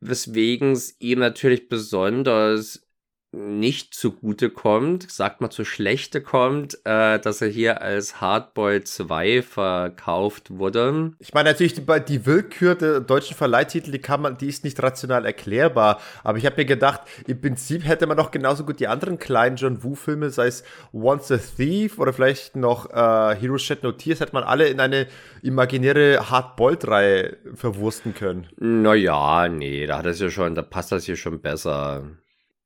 weswegen 0.00 0.72
es 0.72 0.96
ihm 1.00 1.20
natürlich 1.20 1.68
besonders 1.68 2.86
nicht 3.32 3.94
zugute 3.94 4.50
kommt, 4.50 5.10
sagt 5.10 5.40
mal 5.40 5.50
zu 5.50 5.64
schlechte 5.64 6.20
kommt, 6.20 6.74
äh, 6.84 7.20
dass 7.20 7.40
er 7.40 7.48
hier 7.48 7.80
als 7.80 8.20
Hardboy 8.20 8.82
2 8.82 9.42
verkauft 9.42 10.50
wurde. 10.50 11.12
Ich 11.20 11.32
meine 11.32 11.50
natürlich 11.50 11.74
die, 11.74 11.84
die 12.08 12.26
Willkür 12.26 12.74
der 12.74 13.00
deutschen 13.00 13.36
Verleihtitel, 13.36 13.92
die 13.92 14.00
kann 14.00 14.22
man, 14.22 14.36
die 14.36 14.48
ist 14.48 14.64
nicht 14.64 14.82
rational 14.82 15.24
erklärbar. 15.24 16.00
Aber 16.24 16.38
ich 16.38 16.46
habe 16.46 16.56
mir 16.56 16.64
gedacht, 16.64 17.02
im 17.26 17.40
Prinzip 17.40 17.86
hätte 17.86 18.08
man 18.08 18.16
doch 18.16 18.32
genauso 18.32 18.64
gut 18.64 18.80
die 18.80 18.88
anderen 18.88 19.18
kleinen 19.18 19.56
John 19.56 19.84
Woo 19.84 19.94
Filme, 19.94 20.30
sei 20.30 20.48
es 20.48 20.64
Once 20.92 21.30
a 21.30 21.38
Thief 21.38 21.98
oder 21.98 22.12
vielleicht 22.12 22.56
noch 22.56 22.90
äh, 22.90 23.36
Heroes 23.36 23.62
Shed 23.62 23.84
No 23.84 23.92
Tears, 23.92 24.20
hätte 24.20 24.32
man 24.32 24.42
alle 24.42 24.66
in 24.68 24.80
eine 24.80 25.06
imaginäre 25.42 26.30
Hardboiled 26.30 26.88
Reihe 26.88 27.36
verwursten 27.54 28.12
können. 28.12 28.48
Naja, 28.56 29.48
nee, 29.48 29.86
da 29.86 29.98
hat 29.98 30.06
es 30.06 30.18
ja 30.18 30.30
schon, 30.30 30.56
da 30.56 30.62
passt 30.62 30.90
das 30.90 31.04
hier 31.04 31.16
schon 31.16 31.40
besser. 31.40 32.02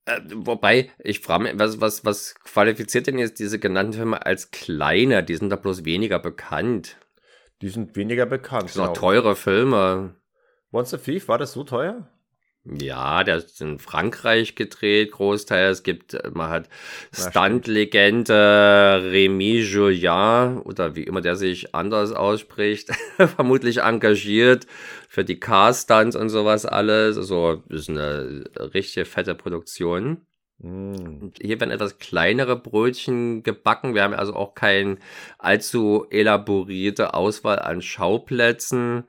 Äh, 0.06 0.20
wobei, 0.34 0.90
ich 0.98 1.20
frage 1.20 1.44
mich, 1.44 1.52
was, 1.56 1.80
was, 1.80 2.04
was 2.04 2.34
qualifiziert 2.44 3.06
denn 3.06 3.18
jetzt 3.18 3.38
diese 3.38 3.58
genannten 3.58 3.94
Filme 3.94 4.24
als 4.24 4.50
kleiner? 4.50 5.22
Die 5.22 5.36
sind 5.36 5.50
da 5.50 5.56
bloß 5.56 5.84
weniger 5.84 6.18
bekannt. 6.18 6.96
Die 7.62 7.68
sind 7.68 7.96
weniger 7.96 8.26
bekannt. 8.26 8.64
Das 8.64 8.74
sind 8.74 8.82
genau. 8.82 8.92
auch 8.92 8.96
teure 8.96 9.36
Filme. 9.36 10.16
Once 10.72 10.92
a 10.92 10.98
Thief, 10.98 11.28
war 11.28 11.38
das 11.38 11.52
so 11.52 11.64
teuer? 11.64 12.08
Ja, 12.66 13.24
der 13.24 13.36
ist 13.36 13.60
in 13.60 13.78
Frankreich 13.78 14.54
gedreht, 14.54 15.12
Großteil. 15.12 15.70
Es 15.70 15.82
gibt, 15.82 16.16
man 16.34 16.48
hat 16.48 16.70
Stunt-Legende 17.12 19.02
Remy 19.04 19.60
Julien 19.60 20.60
oder 20.60 20.96
wie 20.96 21.02
immer 21.02 21.20
der 21.20 21.36
sich 21.36 21.74
anders 21.74 22.12
ausspricht, 22.12 22.90
vermutlich 23.36 23.82
engagiert 23.82 24.66
für 25.08 25.24
die 25.24 25.38
Car-Stunts 25.38 26.16
und 26.16 26.30
sowas 26.30 26.64
alles. 26.64 27.18
Also, 27.18 27.62
ist 27.68 27.90
eine 27.90 28.44
richtige 28.72 29.04
fette 29.04 29.34
Produktion. 29.34 30.22
Mm. 30.58 31.32
Hier 31.40 31.60
werden 31.60 31.70
etwas 31.70 31.98
kleinere 31.98 32.56
Brötchen 32.56 33.42
gebacken. 33.42 33.94
Wir 33.94 34.02
haben 34.04 34.14
also 34.14 34.34
auch 34.34 34.54
keine 34.54 34.96
allzu 35.38 36.06
elaborierte 36.10 37.12
Auswahl 37.12 37.58
an 37.58 37.82
Schauplätzen. 37.82 39.04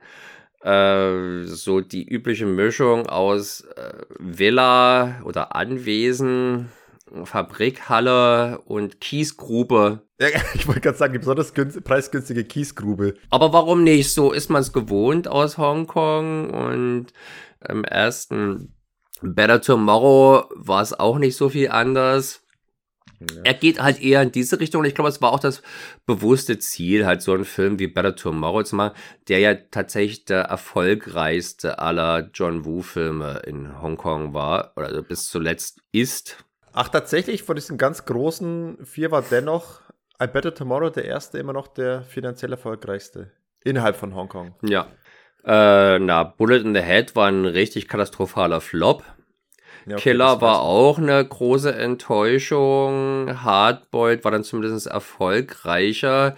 Äh, 0.66 1.44
so 1.44 1.80
die 1.80 2.04
übliche 2.04 2.44
Mischung 2.44 3.06
aus 3.06 3.60
äh, 3.76 3.92
Villa 4.18 5.22
oder 5.22 5.54
Anwesen, 5.54 6.70
Fabrikhalle 7.22 8.58
und 8.64 9.00
Kiesgrube. 9.00 10.02
Ja, 10.20 10.26
ich 10.54 10.66
wollte 10.66 10.80
gerade 10.80 10.98
sagen, 10.98 11.12
die 11.12 11.20
besonders 11.20 11.52
preisgünstige 11.52 12.42
Kiesgrube. 12.42 13.14
Aber 13.30 13.52
warum 13.52 13.84
nicht? 13.84 14.12
So 14.12 14.32
ist 14.32 14.50
man 14.50 14.60
es 14.60 14.72
gewohnt 14.72 15.28
aus 15.28 15.56
Hongkong 15.56 16.50
und 16.50 17.06
im 17.68 17.84
ersten 17.84 18.74
Better 19.22 19.60
Tomorrow 19.60 20.46
war 20.56 20.82
es 20.82 20.98
auch 20.98 21.18
nicht 21.18 21.36
so 21.36 21.48
viel 21.48 21.68
anders. 21.68 22.42
Ja. 23.20 23.42
Er 23.44 23.54
geht 23.54 23.80
halt 23.80 24.00
eher 24.02 24.22
in 24.22 24.32
diese 24.32 24.60
Richtung 24.60 24.80
und 24.80 24.86
ich 24.86 24.94
glaube, 24.94 25.08
es 25.08 25.22
war 25.22 25.32
auch 25.32 25.40
das 25.40 25.62
bewusste 26.04 26.58
Ziel, 26.58 27.06
halt 27.06 27.22
so 27.22 27.32
einen 27.32 27.44
Film 27.44 27.78
wie 27.78 27.86
Better 27.86 28.14
Tomorrow 28.14 28.62
zu 28.62 28.76
machen, 28.76 28.96
der 29.28 29.38
ja 29.38 29.54
tatsächlich 29.54 30.24
der 30.24 30.42
erfolgreichste 30.42 31.78
aller 31.78 32.30
John 32.34 32.64
Woo-Filme 32.64 33.42
in 33.46 33.80
Hongkong 33.80 34.34
war 34.34 34.72
oder 34.76 35.02
bis 35.02 35.28
zuletzt 35.28 35.80
ist. 35.92 36.44
Ach, 36.72 36.88
tatsächlich, 36.88 37.42
von 37.42 37.56
diesen 37.56 37.78
ganz 37.78 38.04
großen 38.04 38.84
vier 38.84 39.10
war 39.10 39.22
dennoch 39.22 39.80
I 40.22 40.26
Better 40.26 40.54
Tomorrow 40.54 40.90
der 40.90 41.06
erste 41.06 41.38
immer 41.38 41.52
noch 41.52 41.68
der 41.68 42.02
finanziell 42.02 42.52
erfolgreichste 42.52 43.30
innerhalb 43.64 43.96
von 43.96 44.14
Hongkong. 44.14 44.54
Ja. 44.62 44.86
Äh, 45.44 45.98
na, 45.98 46.24
Bullet 46.24 46.60
in 46.60 46.74
the 46.74 46.80
Head 46.80 47.14
war 47.14 47.28
ein 47.28 47.44
richtig 47.44 47.88
katastrophaler 47.88 48.60
Flop. 48.60 49.04
Ja, 49.86 49.94
okay, 49.94 50.10
Killer 50.10 50.40
war 50.40 50.62
auch 50.62 50.98
eine 50.98 51.24
große 51.24 51.72
Enttäuschung. 51.72 53.42
Hardboiled 53.42 54.24
war 54.24 54.32
dann 54.32 54.42
zumindest 54.42 54.88
erfolgreicher. 54.88 56.34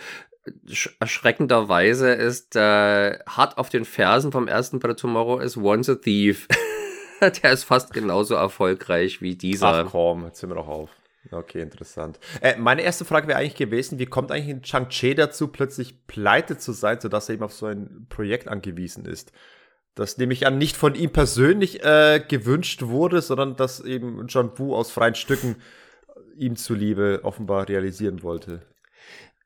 Erschreckenderweise 1.01 2.13
ist 2.13 2.57
äh, 2.57 3.19
hart 3.27 3.59
auf 3.59 3.71
den 3.71 3.85
Fersen 3.85 4.33
vom 4.33 4.49
ersten 4.49 4.79
Better 4.79 4.97
Tomorrow 4.97 5.41
ist 5.41 5.57
Once 5.57 5.89
a 5.89 5.95
Thief. 5.95 6.47
Der 7.21 7.53
ist 7.53 7.65
fast 7.65 7.93
genauso 7.93 8.35
erfolgreich 8.35 9.21
wie 9.21 9.35
dieser. 9.35 9.85
Ach 9.87 9.91
komm, 9.91 10.25
jetzt 10.27 10.41
sind 10.41 10.51
wir 10.51 10.57
noch 10.57 10.69
auf. 10.69 10.91
Okay, 11.31 11.61
interessant. 11.63 12.19
Äh, 12.41 12.57
meine 12.57 12.83
erste 12.83 13.05
Frage 13.05 13.29
wäre 13.29 13.39
eigentlich 13.39 13.57
gewesen, 13.57 13.99
wie 13.99 14.07
kommt 14.07 14.31
eigentlich 14.31 14.55
ein 14.55 14.63
Chang-Che 14.63 15.15
dazu, 15.15 15.49
plötzlich 15.49 16.07
pleite 16.07 16.59
zu 16.59 16.73
sein, 16.73 17.01
sodass 17.01 17.29
er 17.29 17.35
eben 17.35 17.45
auf 17.45 17.53
so 17.53 17.67
ein 17.67 18.07
Projekt 18.09 18.49
angewiesen 18.49 19.05
ist? 19.05 19.33
Das 19.99 20.17
nehme 20.17 20.33
ich 20.33 20.47
an, 20.47 20.59
nicht 20.59 20.77
von 20.77 20.95
ihm 20.95 21.11
persönlich 21.11 21.83
äh, 21.85 22.23
gewünscht 22.27 22.83
wurde, 22.83 23.21
sondern 23.21 23.57
dass 23.57 23.81
eben 23.81 24.27
John 24.29 24.57
Woo 24.57 24.75
aus 24.75 24.93
freien 24.93 25.17
Stücken 25.17 25.57
ihm 26.37 26.55
zuliebe 26.57 27.21
offenbar 27.25 27.69
realisieren 27.69 28.23
wollte. 28.23 28.63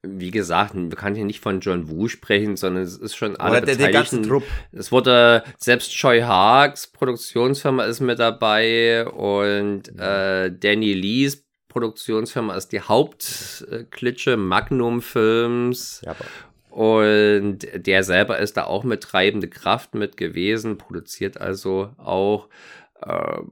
Wie 0.02 0.30
gesagt, 0.30 0.74
wir 0.74 0.90
können 0.90 1.16
hier 1.16 1.24
nicht 1.24 1.40
von 1.40 1.60
John 1.60 1.88
Woo 1.88 2.08
sprechen, 2.08 2.56
sondern 2.56 2.82
es 2.82 2.98
ist 2.98 3.14
schon 3.14 3.36
alle 3.36 3.62
der, 3.62 3.76
der 3.76 3.92
ganze 3.92 4.20
Trupp. 4.20 4.42
Es 4.72 4.92
wurde 4.92 5.44
selbst 5.58 5.92
Choi 5.92 6.20
Haags 6.20 6.88
Produktionsfirma 6.88 7.84
ist 7.84 8.00
mit 8.00 8.18
dabei 8.18 9.06
und 9.06 9.88
äh, 9.98 10.50
Danny 10.50 10.92
Lees 10.92 11.44
Produktionsfirma 11.68 12.54
ist 12.56 12.72
die 12.72 12.80
Hauptklitsche 12.80 14.36
Magnum 14.36 15.00
Films. 15.00 16.02
Ja, 16.04 16.14
und 16.72 17.68
der 17.74 18.02
selber 18.02 18.38
ist 18.38 18.56
da 18.56 18.64
auch 18.64 18.82
mit 18.82 19.02
treibende 19.02 19.46
Kraft 19.46 19.94
mit 19.94 20.16
gewesen, 20.16 20.78
produziert 20.78 21.38
also 21.38 21.90
auch. 21.98 22.48
Äh, 23.02 23.42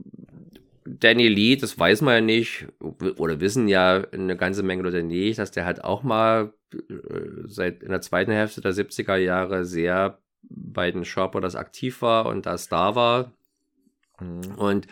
Danny 0.87 1.29
Lee, 1.29 1.57
das 1.57 1.79
weiß 1.79 2.01
man 2.01 2.15
ja 2.15 2.21
nicht, 2.23 2.67
oder 2.81 3.41
wissen 3.41 3.69
ja 3.69 4.03
eine 4.11 4.37
ganze 4.37 4.63
Menge 4.63 4.89
oder 4.89 5.03
nicht, 5.03 5.39
dass 5.39 5.51
der 5.51 5.67
halt 5.67 5.85
auch 5.85 6.03
mal 6.03 6.55
äh, 6.73 6.79
seit 7.45 7.83
in 7.83 7.91
der 7.91 8.01
zweiten 8.01 8.33
Hälfte 8.33 8.63
der 8.63 8.73
70er 8.73 9.17
Jahre 9.17 9.67
sehr 9.67 10.19
bei 10.43 10.91
den 10.91 11.05
Shoppers 11.05 11.55
aktiv 11.57 12.01
war 12.01 12.25
und 12.25 12.47
da 12.47 12.57
Star 12.57 12.97
war. 12.97 13.33
Mhm. 14.19 14.55
Und 14.57 14.87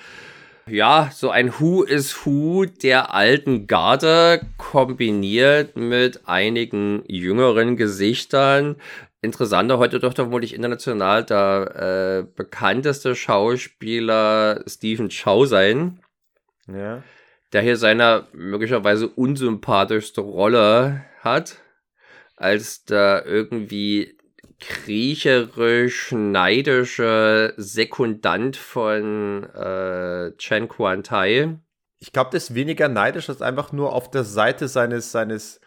ja, 0.70 1.10
so 1.12 1.30
ein 1.30 1.58
Who 1.58 1.82
is 1.82 2.24
Who 2.24 2.64
der 2.64 3.14
alten 3.14 3.66
Garde 3.66 4.40
kombiniert 4.56 5.76
mit 5.76 6.28
einigen 6.28 7.02
jüngeren 7.06 7.76
Gesichtern. 7.76 8.76
Interessanter 9.20 9.78
heute 9.78 9.98
doch 9.98 10.14
vermutlich 10.14 10.54
international 10.54 11.24
der 11.24 12.24
äh, 12.26 12.32
bekannteste 12.36 13.14
Schauspieler 13.14 14.62
Stephen 14.66 15.08
Chow 15.08 15.46
sein. 15.46 16.00
Ja. 16.66 17.02
Der 17.52 17.62
hier 17.62 17.76
seine 17.76 18.26
möglicherweise 18.32 19.08
unsympathischste 19.08 20.20
Rolle 20.20 21.04
hat, 21.20 21.56
als 22.36 22.84
der 22.84 23.24
irgendwie 23.26 24.17
kriecherisch-neidische 24.60 27.54
Sekundant 27.56 28.56
von 28.56 29.44
äh, 29.54 30.32
Chen 30.36 30.68
Quan-Tai. 30.68 31.58
Ich 31.98 32.12
glaube, 32.12 32.30
das 32.32 32.50
ist 32.50 32.54
weniger 32.54 32.88
neidisch, 32.88 33.28
als 33.28 33.42
einfach 33.42 33.72
nur 33.72 33.92
auf 33.92 34.10
der 34.10 34.24
Seite 34.24 34.68
seines, 34.68 35.12
seines 35.12 35.60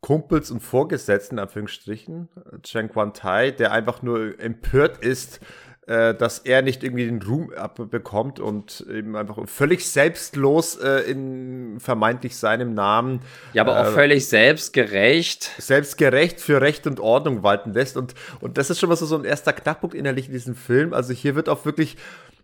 Kumpels 0.00 0.50
und 0.50 0.60
Vorgesetzten, 0.60 1.38
Anführungsstrichen, 1.38 2.28
Chen 2.62 2.88
Quan-Tai, 2.88 3.50
der 3.50 3.72
einfach 3.72 4.02
nur 4.02 4.40
empört 4.40 4.98
ist, 4.98 5.40
äh, 5.88 6.14
dass 6.14 6.40
er 6.40 6.60
nicht 6.60 6.84
irgendwie 6.84 7.06
den 7.06 7.22
Ruhm 7.22 7.50
abbekommt 7.56 8.40
und 8.40 8.84
eben 8.92 9.16
einfach 9.16 9.38
völlig 9.48 9.88
selbstlos 9.88 10.76
äh, 10.76 11.10
in 11.10 11.80
vermeintlich 11.80 12.36
seinem 12.36 12.74
Namen. 12.74 13.20
Ja, 13.54 13.62
aber 13.62 13.80
auch 13.80 13.86
äh, 13.86 13.92
völlig 13.92 14.28
selbstgerecht. 14.28 15.50
Selbstgerecht 15.56 16.42
für 16.42 16.60
Recht 16.60 16.86
und 16.86 17.00
Ordnung 17.00 17.42
walten 17.42 17.72
lässt. 17.72 17.96
Und, 17.96 18.14
und 18.40 18.58
das 18.58 18.68
ist 18.68 18.80
schon 18.80 18.90
mal 18.90 18.96
so, 18.96 19.06
so 19.06 19.16
ein 19.16 19.24
erster 19.24 19.54
Knackpunkt 19.54 19.94
innerlich 19.94 20.26
in 20.26 20.32
diesem 20.32 20.54
Film. 20.54 20.92
Also 20.92 21.14
hier 21.14 21.34
wird 21.34 21.48
auch 21.48 21.64
wirklich 21.64 21.96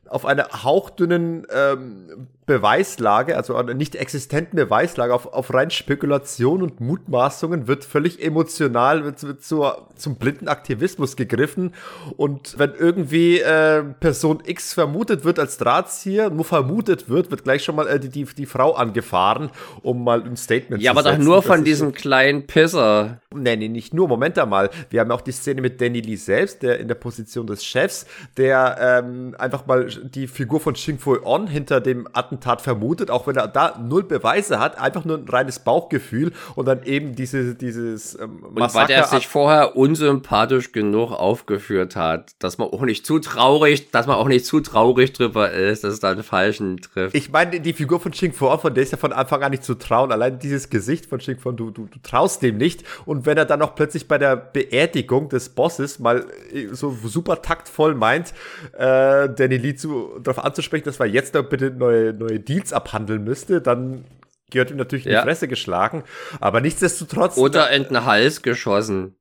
auf 0.08 0.24
einer 0.24 0.48
hauchdünnen 0.62 1.46
ähm, 1.54 2.28
Beweislage, 2.46 3.36
also 3.36 3.56
eine 3.56 3.74
nicht 3.74 3.96
existenten 3.96 4.56
Beweislage, 4.56 5.14
auf, 5.14 5.32
auf 5.32 5.54
rein 5.54 5.70
Spekulation 5.70 6.62
und 6.62 6.80
Mutmaßungen 6.80 7.68
wird 7.68 7.84
völlig 7.84 8.22
emotional, 8.22 9.04
wird, 9.04 9.22
wird 9.22 9.42
zur, 9.42 9.88
zum 9.96 10.16
blinden 10.16 10.48
Aktivismus 10.48 11.16
gegriffen. 11.16 11.74
Und 12.16 12.58
wenn 12.58 12.74
irgendwie 12.74 13.40
äh, 13.40 13.82
Person 13.82 14.42
X 14.44 14.74
vermutet 14.74 15.24
wird 15.24 15.38
als 15.38 15.56
Drahtzieher, 15.56 16.28
nur 16.28 16.44
vermutet 16.44 17.08
wird, 17.08 17.30
wird 17.30 17.44
gleich 17.44 17.64
schon 17.64 17.76
mal 17.76 17.86
äh, 17.86 17.98
die, 17.98 18.10
die, 18.10 18.24
die 18.24 18.46
Frau 18.46 18.74
angefahren, 18.74 19.50
um 19.82 20.04
mal 20.04 20.22
ein 20.22 20.36
Statement 20.36 20.82
ja, 20.82 20.92
zu 20.92 20.96
setzen. 20.98 21.06
Ja, 21.06 21.12
aber 21.12 21.22
doch 21.22 21.24
nur 21.24 21.42
von 21.42 21.64
diesem 21.64 21.88
so 21.88 21.94
kleinen 21.94 22.46
Pisser. 22.46 23.20
Nee, 23.34 23.56
nee, 23.56 23.68
nicht 23.68 23.94
nur. 23.94 24.06
Moment 24.06 24.38
einmal. 24.38 24.68
Wir 24.90 25.00
haben 25.00 25.10
auch 25.10 25.22
die 25.22 25.32
Szene 25.32 25.62
mit 25.62 25.80
Danny 25.80 26.00
Lee 26.00 26.16
selbst, 26.16 26.62
der 26.62 26.78
in 26.78 26.88
der 26.88 26.94
Position 26.94 27.46
des 27.46 27.64
Chefs, 27.64 28.06
der 28.36 28.76
ähm, 28.78 29.34
einfach 29.38 29.66
mal 29.66 29.86
die 29.86 30.26
Figur 30.26 30.60
von 30.60 30.74
Xing 30.74 30.98
Fui 30.98 31.18
On 31.24 31.46
hinter 31.46 31.80
dem 31.80 32.06
Attentat 32.34 32.60
vermutet, 32.60 33.10
auch 33.10 33.26
wenn 33.26 33.36
er 33.36 33.48
da 33.48 33.78
null 33.78 34.02
Beweise 34.02 34.58
hat, 34.58 34.78
einfach 34.78 35.04
nur 35.04 35.18
ein 35.18 35.28
reines 35.28 35.58
Bauchgefühl 35.58 36.32
und 36.54 36.66
dann 36.66 36.82
eben 36.84 37.14
diese, 37.14 37.54
dieses 37.54 38.18
ähm, 38.18 38.40
Massaker. 38.54 38.64
Und 38.64 38.74
weil 38.74 38.90
er 38.90 39.06
sich 39.06 39.28
vorher 39.28 39.76
unsympathisch 39.76 40.72
genug 40.72 41.12
aufgeführt 41.12 41.96
hat, 41.96 42.32
dass 42.40 42.58
man 42.58 42.68
auch 42.68 42.82
nicht 42.82 43.06
zu 43.06 43.18
traurig, 43.18 43.90
dass 43.90 44.06
man 44.06 44.16
auch 44.16 44.28
nicht 44.28 44.46
zu 44.46 44.60
traurig 44.60 45.12
drüber 45.12 45.52
ist, 45.52 45.84
dass 45.84 45.94
es 45.94 46.00
da 46.00 46.10
einen 46.10 46.22
Falschen 46.22 46.78
trifft. 46.78 47.14
Ich 47.14 47.30
meine, 47.30 47.60
die 47.60 47.72
Figur 47.72 48.00
von 48.00 48.12
Fu 48.12 48.48
On, 48.48 48.58
von 48.58 48.74
der 48.74 48.82
ist 48.82 48.92
ja 48.92 48.98
von 48.98 49.12
Anfang 49.12 49.42
an 49.42 49.50
nicht 49.50 49.64
zu 49.64 49.74
trauen. 49.74 50.12
Allein 50.12 50.38
dieses 50.38 50.70
Gesicht 50.70 51.06
von 51.06 51.20
Fu 51.20 51.48
On, 51.48 51.56
du, 51.56 51.70
du, 51.70 51.86
du 51.86 51.98
traust 52.02 52.42
dem 52.42 52.56
nicht. 52.56 52.84
Und 53.06 53.26
wenn 53.26 53.38
er 53.38 53.44
dann 53.44 53.62
auch 53.62 53.74
plötzlich 53.74 54.08
bei 54.08 54.18
der 54.18 54.36
Beerdigung 54.36 55.28
des 55.28 55.48
Bosses 55.48 55.98
mal 55.98 56.26
äh, 56.52 56.68
so 56.72 56.96
super 57.04 57.42
taktvoll 57.42 57.94
meint, 57.94 58.32
äh, 58.72 59.28
Danny 59.28 59.56
Lee 59.56 59.74
zu, 59.74 60.18
darauf 60.22 60.44
anzusprechen, 60.44 60.84
dass 60.84 60.98
wir 60.98 61.06
jetzt 61.06 61.34
doch 61.34 61.44
bitte 61.48 61.70
neue, 61.70 62.12
neue 62.24 62.40
Deals 62.40 62.72
abhandeln 62.72 63.24
müsste, 63.24 63.60
dann 63.60 64.04
gehört 64.50 64.70
ihm 64.70 64.76
natürlich 64.76 65.06
in 65.06 65.12
ja. 65.12 65.20
die 65.20 65.26
Fresse 65.26 65.48
geschlagen. 65.48 66.04
Aber 66.40 66.60
nichtsdestotrotz. 66.60 67.36
Oder 67.36 67.70
in 67.70 67.84
den 67.84 68.04
Hals 68.04 68.42
geschossen. 68.42 69.16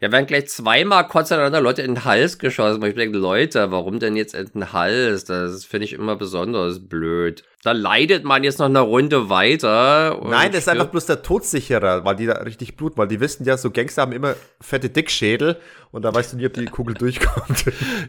Ja, 0.00 0.12
werden 0.12 0.26
gleich 0.26 0.48
zweimal 0.48 1.06
kurz 1.08 1.32
aneinander 1.32 1.60
Leute 1.60 1.82
in 1.82 1.94
den 1.94 2.04
Hals 2.04 2.38
geschossen. 2.38 2.84
Ich 2.84 2.94
denke, 2.94 3.18
Leute, 3.18 3.70
warum 3.70 3.98
denn 3.98 4.16
jetzt 4.16 4.34
in 4.34 4.46
den 4.46 4.72
Hals? 4.72 5.24
Das 5.24 5.64
finde 5.64 5.86
ich 5.86 5.92
immer 5.92 6.16
besonders 6.16 6.88
blöd. 6.88 7.44
Da 7.64 7.72
leidet 7.72 8.24
man 8.24 8.44
jetzt 8.44 8.58
noch 8.60 8.66
eine 8.66 8.80
Runde 8.80 9.28
weiter. 9.28 10.20
Nein, 10.24 10.52
das 10.52 10.62
ist 10.62 10.68
einfach 10.68 10.86
bloß 10.86 11.06
der 11.06 11.22
Todsicherer, 11.22 12.04
weil 12.04 12.16
die 12.16 12.26
da 12.26 12.34
richtig 12.34 12.76
bluten, 12.76 12.98
weil 12.98 13.08
die 13.08 13.20
wissen 13.20 13.44
ja, 13.44 13.56
so 13.56 13.70
Gangster 13.70 14.02
haben 14.02 14.12
immer 14.12 14.36
fette 14.60 14.88
Dickschädel 14.88 15.56
und 15.90 16.02
da 16.02 16.14
weißt 16.14 16.32
du 16.32 16.36
nie, 16.36 16.46
ob 16.46 16.54
die 16.54 16.64
Kugel 16.66 16.94
durchkommt. 16.94 17.64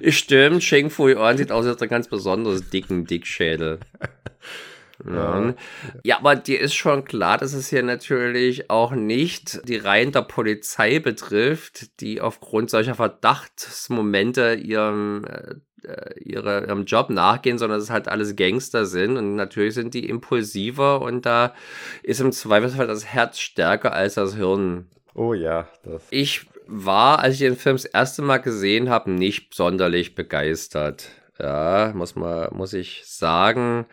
Stimmt, 0.07 0.63
Sheng 0.63 0.89
Fui 0.89 1.15
An 1.15 1.37
sieht 1.37 1.51
aus 1.51 1.65
als 1.65 1.81
ein 1.81 1.89
ganz 1.89 2.07
besonders 2.07 2.69
dicken 2.69 3.05
Dickschädel. 3.05 3.79
Ja. 5.07 5.53
ja, 6.03 6.17
aber 6.17 6.35
dir 6.35 6.59
ist 6.59 6.73
schon 6.73 7.05
klar, 7.05 7.37
dass 7.37 7.53
es 7.53 7.69
hier 7.69 7.83
natürlich 7.83 8.69
auch 8.69 8.91
nicht 8.91 9.61
die 9.67 9.77
Reihen 9.77 10.11
der 10.11 10.23
Polizei 10.23 10.99
betrifft, 10.99 12.01
die 12.01 12.19
aufgrund 12.19 12.69
solcher 12.69 12.95
Verdachtsmomente 12.95 14.55
ihrem, 14.55 15.25
äh, 15.83 16.19
ihre, 16.19 16.65
ihrem 16.65 16.83
Job 16.83 17.09
nachgehen, 17.09 17.57
sondern 17.57 17.77
dass 17.77 17.85
es 17.85 17.91
halt 17.91 18.09
alles 18.09 18.35
Gangster 18.35 18.85
sind 18.85 19.15
und 19.17 19.35
natürlich 19.35 19.73
sind 19.73 19.93
die 19.93 20.09
impulsiver 20.09 21.01
und 21.01 21.25
da 21.25 21.53
ist 22.03 22.19
im 22.19 22.33
Zweifelsfall 22.33 22.87
das 22.87 23.05
Herz 23.05 23.39
stärker 23.39 23.93
als 23.93 24.15
das 24.15 24.35
Hirn. 24.35 24.87
Oh 25.15 25.33
ja, 25.33 25.69
das. 25.83 26.03
Ich 26.09 26.45
war, 26.67 27.19
als 27.19 27.35
ich 27.35 27.39
den 27.39 27.55
Film 27.55 27.75
das 27.77 27.85
erste 27.85 28.21
Mal 28.21 28.37
gesehen 28.37 28.89
habe, 28.89 29.11
nicht 29.11 29.53
sonderlich 29.53 30.13
begeistert. 30.13 31.09
Ja, 31.39 31.93
muss 31.95 32.15
man, 32.15 32.53
muss 32.53 32.73
ich 32.73 33.03
sagen 33.05 33.85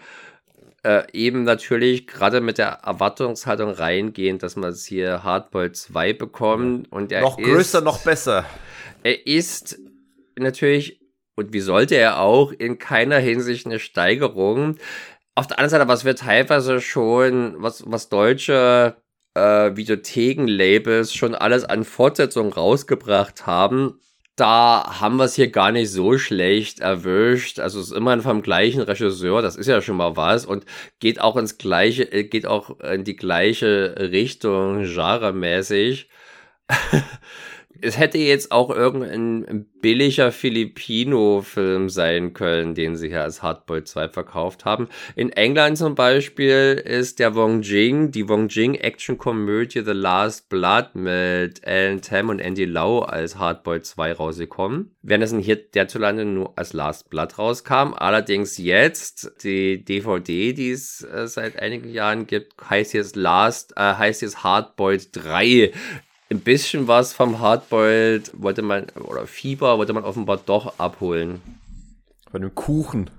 äh, 0.86 1.04
eben 1.12 1.42
natürlich 1.42 2.06
gerade 2.06 2.40
mit 2.40 2.58
der 2.58 2.68
Erwartungshaltung 2.84 3.70
reingehen, 3.70 4.38
dass 4.38 4.54
man 4.54 4.70
es 4.70 4.86
hier 4.86 5.24
Hardball 5.24 5.72
2 5.72 6.12
bekommt. 6.12 6.92
Und 6.92 7.10
er 7.10 7.22
noch 7.22 7.36
größer, 7.36 7.78
ist, 7.78 7.84
noch 7.84 7.98
besser. 8.04 8.44
Er 9.02 9.26
ist 9.26 9.80
natürlich, 10.38 11.00
und 11.34 11.52
wie 11.52 11.60
sollte 11.60 11.96
er 11.96 12.20
auch, 12.20 12.52
in 12.52 12.78
keiner 12.78 13.18
Hinsicht 13.18 13.66
eine 13.66 13.80
Steigerung. 13.80 14.76
Auf 15.34 15.48
der 15.48 15.58
anderen 15.58 15.70
Seite, 15.70 15.88
was 15.88 16.04
wir 16.04 16.14
teilweise 16.14 16.80
schon, 16.80 17.56
was, 17.58 17.82
was 17.84 18.08
deutsche 18.08 18.96
äh, 19.34 19.74
Videotheken-Labels 19.74 21.12
schon 21.12 21.34
alles 21.34 21.64
an 21.64 21.82
Fortsetzungen 21.82 22.52
rausgebracht 22.52 23.44
haben, 23.44 23.98
da 24.36 25.00
haben 25.00 25.16
wir 25.16 25.24
es 25.24 25.34
hier 25.34 25.50
gar 25.50 25.72
nicht 25.72 25.90
so 25.90 26.18
schlecht 26.18 26.80
erwischt. 26.80 27.58
Also 27.58 27.80
es 27.80 27.86
ist 27.88 27.96
immerhin 27.96 28.20
vom 28.20 28.42
gleichen 28.42 28.82
Regisseur, 28.82 29.40
das 29.42 29.56
ist 29.56 29.66
ja 29.66 29.80
schon 29.80 29.96
mal 29.96 30.16
was 30.16 30.44
und 30.44 30.66
geht 31.00 31.20
auch 31.20 31.36
ins 31.36 31.58
gleiche, 31.58 32.12
äh, 32.12 32.24
geht 32.24 32.46
auch 32.46 32.78
in 32.80 33.04
die 33.04 33.16
gleiche 33.16 33.94
Richtung, 33.98 34.84
genremäßig. 34.84 36.08
es 37.82 37.98
hätte 37.98 38.18
jetzt 38.18 38.52
auch 38.52 38.70
irgendein 38.70 39.66
billiger 39.80 40.32
Filipino-Film 40.32 41.88
sein 41.88 42.32
können, 42.32 42.74
den 42.74 42.96
sie 42.96 43.08
hier 43.08 43.22
als 43.22 43.42
Hardboy 43.42 43.84
2 43.84 44.08
verkauft 44.08 44.64
haben. 44.64 44.88
In 45.14 45.30
England 45.30 45.78
zum 45.78 45.94
Beispiel 45.94 46.82
ist 46.84 47.18
der 47.18 47.34
Wong 47.34 47.62
Jing, 47.62 48.10
die 48.10 48.28
Wong 48.28 48.48
Jing 48.48 48.74
Action-Komödie 48.74 49.84
The 49.84 49.92
Last 49.92 50.48
Blood 50.48 50.94
mit 50.94 51.64
Alan 51.66 52.00
Tam 52.00 52.30
und 52.30 52.40
Andy 52.40 52.64
Lau 52.64 53.00
als 53.00 53.38
Hardboy 53.38 53.82
2 53.82 54.12
rausgekommen. 54.14 54.96
Während 55.02 55.24
es 55.24 55.34
hier 55.36 55.56
derzulande 55.56 56.24
nur 56.24 56.58
als 56.58 56.72
Last 56.72 57.10
Blood 57.10 57.38
rauskam. 57.38 57.94
Allerdings 57.94 58.58
jetzt 58.58 59.44
die 59.44 59.84
DVD, 59.84 60.52
die 60.52 60.70
es 60.70 61.02
äh, 61.02 61.28
seit 61.28 61.58
einigen 61.60 61.90
Jahren 61.90 62.26
gibt, 62.26 62.54
heißt 62.68 62.92
jetzt 62.94 63.14
Last, 63.14 63.74
äh, 63.76 63.80
heißt 63.80 64.22
jetzt 64.22 64.42
Hardboiled 64.42 65.10
3 65.12 65.72
ein 66.30 66.40
bisschen 66.40 66.88
was 66.88 67.12
vom 67.12 67.38
Hardboiled 67.40 68.32
wollte 68.34 68.62
man, 68.62 68.86
oder 68.94 69.26
Fieber 69.26 69.78
wollte 69.78 69.92
man 69.92 70.04
offenbar 70.04 70.40
doch 70.44 70.78
abholen. 70.78 71.40
Von 72.30 72.42
dem 72.42 72.54
Kuchen. 72.54 73.10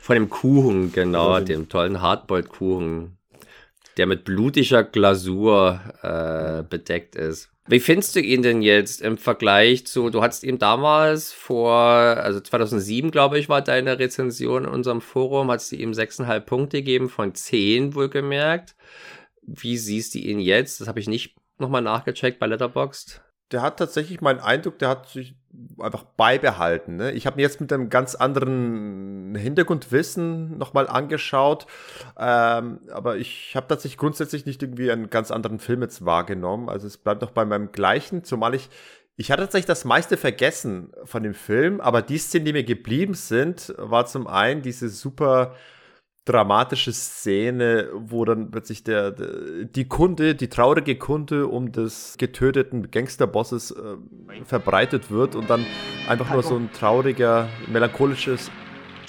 Von 0.00 0.14
dem 0.14 0.28
Kuchen, 0.28 0.92
genau, 0.92 1.40
dem 1.40 1.68
tollen 1.68 2.02
Hardboiled-Kuchen, 2.02 3.16
der 3.96 4.06
mit 4.06 4.24
blutiger 4.24 4.84
Glasur 4.84 5.80
äh, 6.02 6.62
bedeckt 6.68 7.16
ist. 7.16 7.50
Wie 7.66 7.80
findest 7.80 8.14
du 8.14 8.20
ihn 8.20 8.42
denn 8.42 8.60
jetzt 8.60 9.00
im 9.00 9.16
Vergleich 9.16 9.86
zu, 9.86 10.10
du 10.10 10.20
hattest 10.20 10.44
ihm 10.44 10.58
damals 10.58 11.32
vor, 11.32 11.80
also 11.80 12.38
2007, 12.38 13.10
glaube 13.10 13.38
ich, 13.38 13.48
war 13.48 13.62
deine 13.62 13.98
Rezension 13.98 14.64
in 14.64 14.70
unserem 14.70 15.00
Forum, 15.00 15.50
hattest 15.50 15.72
du 15.72 15.76
ihm 15.76 15.92
6,5 15.92 16.40
Punkte 16.40 16.76
gegeben 16.78 17.08
von 17.08 17.34
10 17.34 17.94
wohlgemerkt. 17.94 18.76
Wie 19.40 19.78
siehst 19.78 20.14
du 20.14 20.18
ihn 20.18 20.40
jetzt? 20.40 20.82
Das 20.82 20.88
habe 20.88 21.00
ich 21.00 21.08
nicht 21.08 21.34
nochmal 21.58 21.82
nachgecheckt 21.82 22.38
bei 22.38 22.46
Letterboxd? 22.46 23.22
Der 23.52 23.62
hat 23.62 23.78
tatsächlich 23.78 24.20
meinen 24.20 24.40
Eindruck, 24.40 24.78
der 24.78 24.88
hat 24.88 25.08
sich 25.08 25.36
einfach 25.78 26.04
beibehalten. 26.04 26.96
Ne? 26.96 27.12
Ich 27.12 27.26
habe 27.26 27.36
mir 27.36 27.42
jetzt 27.42 27.60
mit 27.60 27.72
einem 27.72 27.88
ganz 27.88 28.14
anderen 28.14 29.34
Hintergrundwissen 29.36 30.58
nochmal 30.58 30.88
angeschaut, 30.88 31.66
ähm, 32.18 32.80
aber 32.90 33.16
ich 33.16 33.54
habe 33.54 33.68
tatsächlich 33.68 33.98
grundsätzlich 33.98 34.46
nicht 34.46 34.62
irgendwie 34.62 34.90
einen 34.90 35.10
ganz 35.10 35.30
anderen 35.30 35.58
Film 35.58 35.82
jetzt 35.82 36.04
wahrgenommen. 36.04 36.68
Also 36.68 36.86
es 36.86 36.96
bleibt 36.96 37.22
noch 37.22 37.30
bei 37.30 37.44
meinem 37.44 37.70
gleichen, 37.70 38.24
zumal 38.24 38.54
ich 38.54 38.70
ich 39.16 39.30
hatte 39.30 39.42
tatsächlich 39.42 39.66
das 39.66 39.84
meiste 39.84 40.16
vergessen 40.16 40.92
von 41.04 41.22
dem 41.22 41.34
Film, 41.34 41.80
aber 41.80 42.02
die 42.02 42.18
Szenen, 42.18 42.46
die 42.46 42.52
mir 42.52 42.64
geblieben 42.64 43.14
sind, 43.14 43.72
war 43.78 44.06
zum 44.06 44.26
einen 44.26 44.62
diese 44.62 44.88
super 44.88 45.54
dramatische 46.24 46.92
Szene, 46.92 47.88
wo 47.94 48.24
dann 48.24 48.50
plötzlich 48.50 48.82
der, 48.82 49.10
der, 49.10 49.64
die 49.64 49.86
Kunde, 49.86 50.34
die 50.34 50.48
traurige 50.48 50.96
Kunde 50.96 51.46
um 51.46 51.70
des 51.70 52.16
getöteten 52.18 52.90
Gangsterbosses 52.90 53.72
äh, 53.72 54.44
verbreitet 54.44 55.10
wird 55.10 55.34
und 55.34 55.50
dann 55.50 55.66
einfach 56.08 56.32
nur 56.32 56.42
so 56.42 56.56
ein 56.56 56.70
trauriger, 56.72 57.48
melancholisches 57.70 58.50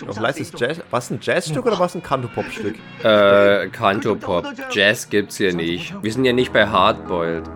auf 0.07 0.19
leises 0.19 0.51
Jazz. 0.57 0.81
Was 0.91 1.09
ein 1.09 1.19
Jazzstück 1.21 1.65
oder 1.65 1.79
was 1.79 1.95
ein 1.95 2.03
Kantopop-Stück? 2.03 2.75
Äh, 3.03 3.69
Kantopop. 3.69 4.45
Jazz 4.71 5.09
gibt's 5.09 5.37
hier 5.37 5.53
nicht. 5.53 5.95
Wir 6.01 6.11
sind 6.11 6.25
ja 6.25 6.33
nicht 6.33 6.51
bei 6.51 6.67
Hardboiled. 6.67 7.49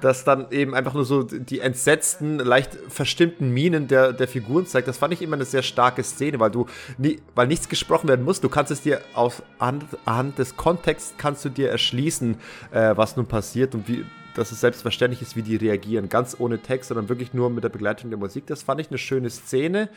Das 0.00 0.24
dann 0.24 0.50
eben 0.50 0.74
einfach 0.74 0.94
nur 0.94 1.04
so 1.04 1.22
die 1.22 1.60
entsetzten, 1.60 2.38
leicht 2.38 2.76
verstimmten 2.88 3.50
Minen 3.50 3.88
der, 3.88 4.12
der 4.12 4.28
Figuren 4.28 4.66
zeigt. 4.66 4.88
Das 4.88 4.98
fand 4.98 5.14
ich 5.14 5.22
immer 5.22 5.36
eine 5.36 5.44
sehr 5.44 5.62
starke 5.62 6.02
Szene, 6.02 6.40
weil 6.40 6.50
du 6.50 6.66
nie, 6.96 7.20
weil 7.34 7.46
nichts 7.46 7.68
gesprochen 7.68 8.08
werden 8.08 8.24
muss. 8.24 8.40
Du 8.40 8.48
kannst 8.48 8.70
es 8.70 8.82
dir 8.82 9.00
aus 9.14 9.42
anhand 9.58 10.38
des 10.38 10.56
Kontexts 10.56 11.14
kannst 11.18 11.44
du 11.44 11.48
dir 11.48 11.70
erschließen, 11.70 12.36
äh, 12.70 12.96
was 12.96 13.16
nun 13.16 13.26
passiert 13.26 13.74
und 13.74 13.88
wie 13.88 14.04
dass 14.34 14.52
es 14.52 14.60
selbstverständlich 14.60 15.20
ist, 15.20 15.34
wie 15.34 15.42
die 15.42 15.56
reagieren. 15.56 16.08
Ganz 16.08 16.36
ohne 16.38 16.60
Text, 16.60 16.88
sondern 16.88 17.08
wirklich 17.08 17.34
nur 17.34 17.50
mit 17.50 17.64
der 17.64 17.70
Begleitung 17.70 18.10
der 18.10 18.20
Musik. 18.20 18.46
Das 18.46 18.62
fand 18.62 18.80
ich 18.80 18.88
eine 18.88 18.98
schöne 18.98 19.30
Szene. 19.30 19.88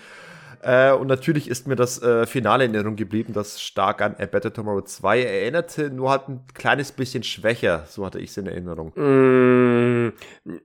Äh, 0.63 0.91
und 0.91 1.07
natürlich 1.07 1.49
ist 1.49 1.67
mir 1.67 1.75
das 1.75 2.01
äh, 2.01 2.27
Finale 2.27 2.65
in 2.65 2.73
Erinnerung 2.73 2.95
geblieben, 2.95 3.33
das 3.33 3.61
stark 3.61 4.01
an 4.01 4.15
A 4.19 4.25
Better 4.25 4.53
Tomorrow 4.53 4.81
2 4.81 5.23
erinnerte, 5.23 5.89
nur 5.89 6.11
halt 6.11 6.29
ein 6.29 6.45
kleines 6.53 6.91
bisschen 6.91 7.23
schwächer, 7.23 7.85
so 7.87 8.05
hatte 8.05 8.19
ich 8.19 8.29
es 8.29 8.37
in 8.37 8.47
Erinnerung. 8.47 8.93
Mm, 8.95 10.13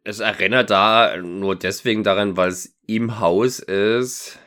es 0.05 0.20
erinnert 0.20 0.70
da 0.70 1.16
nur 1.16 1.56
deswegen 1.56 2.05
daran, 2.05 2.36
weil 2.36 2.51
es 2.51 2.77
im 2.86 3.20
Haus 3.20 3.59
ist. 3.59 4.39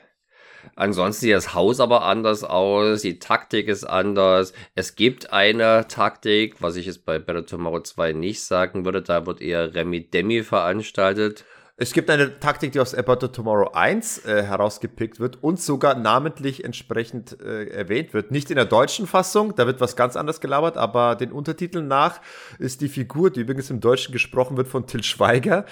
Ansonsten 0.76 1.26
sieht 1.26 1.35
das 1.35 1.53
Haus 1.55 1.80
aber 1.80 2.03
anders 2.03 2.43
aus, 2.43 3.01
die 3.01 3.19
Taktik 3.19 3.67
ist 3.67 3.84
anders. 3.84 4.53
Es 4.76 4.95
gibt 4.95 5.34
eine 5.34 5.88
Taktik, 5.88 6.61
was 6.61 6.76
ich 6.76 6.85
jetzt 6.85 7.05
bei 7.05 7.17
Better 7.17 7.45
Tomorrow 7.45 7.81
2 7.81 8.13
nicht 8.13 8.43
sagen 8.43 8.85
würde, 8.85 9.01
da 9.01 9.26
wird 9.26 9.41
eher 9.41 9.73
Remi 9.73 10.09
Demi 10.09 10.43
veranstaltet. 10.43 11.43
Es 11.81 11.93
gibt 11.93 12.10
eine 12.10 12.41
Taktik, 12.41 12.73
die 12.73 12.81
aus 12.81 12.93
About 12.93 13.26
Tomorrow 13.27 13.72
1 13.72 14.26
äh, 14.26 14.43
herausgepickt 14.43 15.22
wird 15.22 15.41
und 15.41 15.61
sogar 15.61 15.95
namentlich 15.95 16.65
entsprechend 16.65 17.39
äh, 17.39 17.69
erwähnt 17.69 18.14
wird. 18.14 18.31
Nicht 18.31 18.49
in 18.49 18.57
der 18.57 18.65
deutschen 18.65 19.07
Fassung, 19.07 19.56
da 19.56 19.65
wird 19.65 19.80
was 19.80 19.95
ganz 19.95 20.18
anderes 20.18 20.41
gelabert, 20.41 20.76
aber 20.76 21.15
den 21.15 21.31
Untertiteln 21.31 21.88
nach 21.88 22.19
ist 22.57 22.81
die 22.81 22.89
Figur, 22.89 23.31
die 23.31 23.39
übrigens 23.39 23.69
im 23.69 23.80
Deutschen 23.80 24.11
gesprochen 24.11 24.57
wird, 24.57 24.68
von 24.68 24.88
Till 24.88 25.03
Schweiger. 25.03 25.64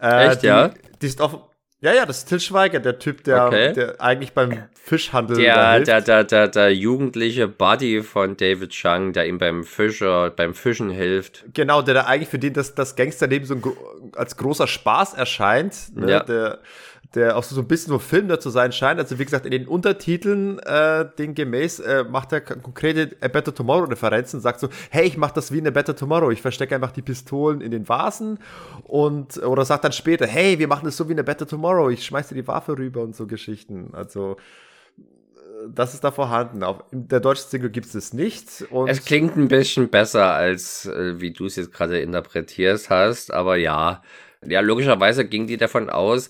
Äh, 0.00 0.30
Echt, 0.30 0.42
die, 0.42 0.48
ja? 0.48 0.72
Die 1.00 1.06
ist 1.06 1.20
auf, 1.20 1.38
ja, 1.82 1.92
ja, 1.92 2.06
das 2.06 2.18
ist 2.18 2.28
Till 2.28 2.38
Schweiger, 2.38 2.78
der 2.78 3.00
Typ, 3.00 3.24
der, 3.24 3.46
okay. 3.46 3.72
der 3.72 4.00
eigentlich 4.00 4.32
beim 4.32 4.52
Fischhandel 4.72 5.36
der, 5.36 5.80
der, 5.80 6.00
der, 6.00 6.22
der, 6.22 6.46
der 6.46 6.72
jugendliche 6.72 7.48
Buddy 7.48 8.04
von 8.04 8.36
David 8.36 8.70
Chang, 8.70 9.12
der 9.12 9.26
ihm 9.26 9.38
beim 9.38 9.64
Fischer, 9.64 10.30
beim 10.30 10.54
Fischen 10.54 10.90
hilft. 10.90 11.44
Genau, 11.54 11.82
der 11.82 11.94
da 11.94 12.02
eigentlich 12.02 12.28
für 12.28 12.38
den 12.38 12.52
das, 12.52 12.76
das 12.76 12.94
Gangsterleben 12.94 13.46
so 13.46 13.54
ein, 13.54 13.62
als 14.14 14.36
großer 14.36 14.68
Spaß 14.68 15.14
erscheint. 15.14 15.96
Ne? 15.96 16.08
Ja. 16.08 16.22
Der, 16.22 16.60
der 17.14 17.36
auch 17.36 17.42
so 17.42 17.60
ein 17.60 17.68
bisschen 17.68 17.90
so 17.90 17.98
Film 17.98 18.28
zu 18.40 18.50
sein 18.50 18.72
scheint. 18.72 18.98
Also 18.98 19.18
wie 19.18 19.24
gesagt, 19.24 19.44
in 19.44 19.50
den 19.50 19.68
Untertiteln, 19.68 20.58
äh, 20.60 21.06
den 21.18 21.34
gemäß, 21.34 21.80
äh, 21.80 22.04
macht 22.04 22.32
er 22.32 22.40
konkrete 22.40 23.16
A 23.20 23.28
Better 23.28 23.54
Tomorrow 23.54 23.84
Referenzen, 23.84 24.40
sagt 24.40 24.60
so, 24.60 24.68
hey, 24.90 25.06
ich 25.06 25.16
mach 25.16 25.30
das 25.30 25.52
wie 25.52 25.58
in 25.58 25.66
A 25.66 25.70
Better 25.70 25.94
Tomorrow. 25.94 26.30
Ich 26.30 26.40
verstecke 26.40 26.74
einfach 26.74 26.92
die 26.92 27.02
Pistolen 27.02 27.60
in 27.60 27.70
den 27.70 27.88
Vasen 27.88 28.38
und, 28.84 29.42
oder 29.42 29.64
sagt 29.64 29.84
dann 29.84 29.92
später, 29.92 30.26
hey, 30.26 30.58
wir 30.58 30.68
machen 30.68 30.86
das 30.86 30.96
so 30.96 31.08
wie 31.08 31.12
in 31.12 31.20
A 31.20 31.22
Better 31.22 31.46
Tomorrow. 31.46 31.90
Ich 31.90 32.04
schmeiß 32.04 32.28
dir 32.28 32.36
die 32.36 32.48
Waffe 32.48 32.78
rüber 32.78 33.02
und 33.02 33.14
so 33.14 33.26
Geschichten. 33.26 33.90
Also, 33.92 34.36
äh, 34.96 35.68
das 35.68 35.92
ist 35.92 36.04
da 36.04 36.10
vorhanden. 36.12 36.62
Auf, 36.62 36.84
in 36.92 37.08
der 37.08 37.20
deutschen 37.20 37.48
Single 37.48 37.70
gibt 37.70 37.86
es 37.86 37.94
es 37.94 38.14
nicht. 38.14 38.64
es 38.86 39.04
klingt 39.04 39.36
ein 39.36 39.48
bisschen 39.48 39.90
besser, 39.90 40.32
als 40.32 40.86
äh, 40.86 41.20
wie 41.20 41.32
du 41.32 41.44
es 41.44 41.56
jetzt 41.56 41.72
gerade 41.72 42.00
interpretierst 42.00 42.88
hast, 42.88 43.32
aber 43.32 43.56
ja. 43.56 44.02
Ja, 44.44 44.58
logischerweise 44.58 45.24
ging 45.24 45.46
die 45.46 45.56
davon 45.56 45.88
aus, 45.88 46.28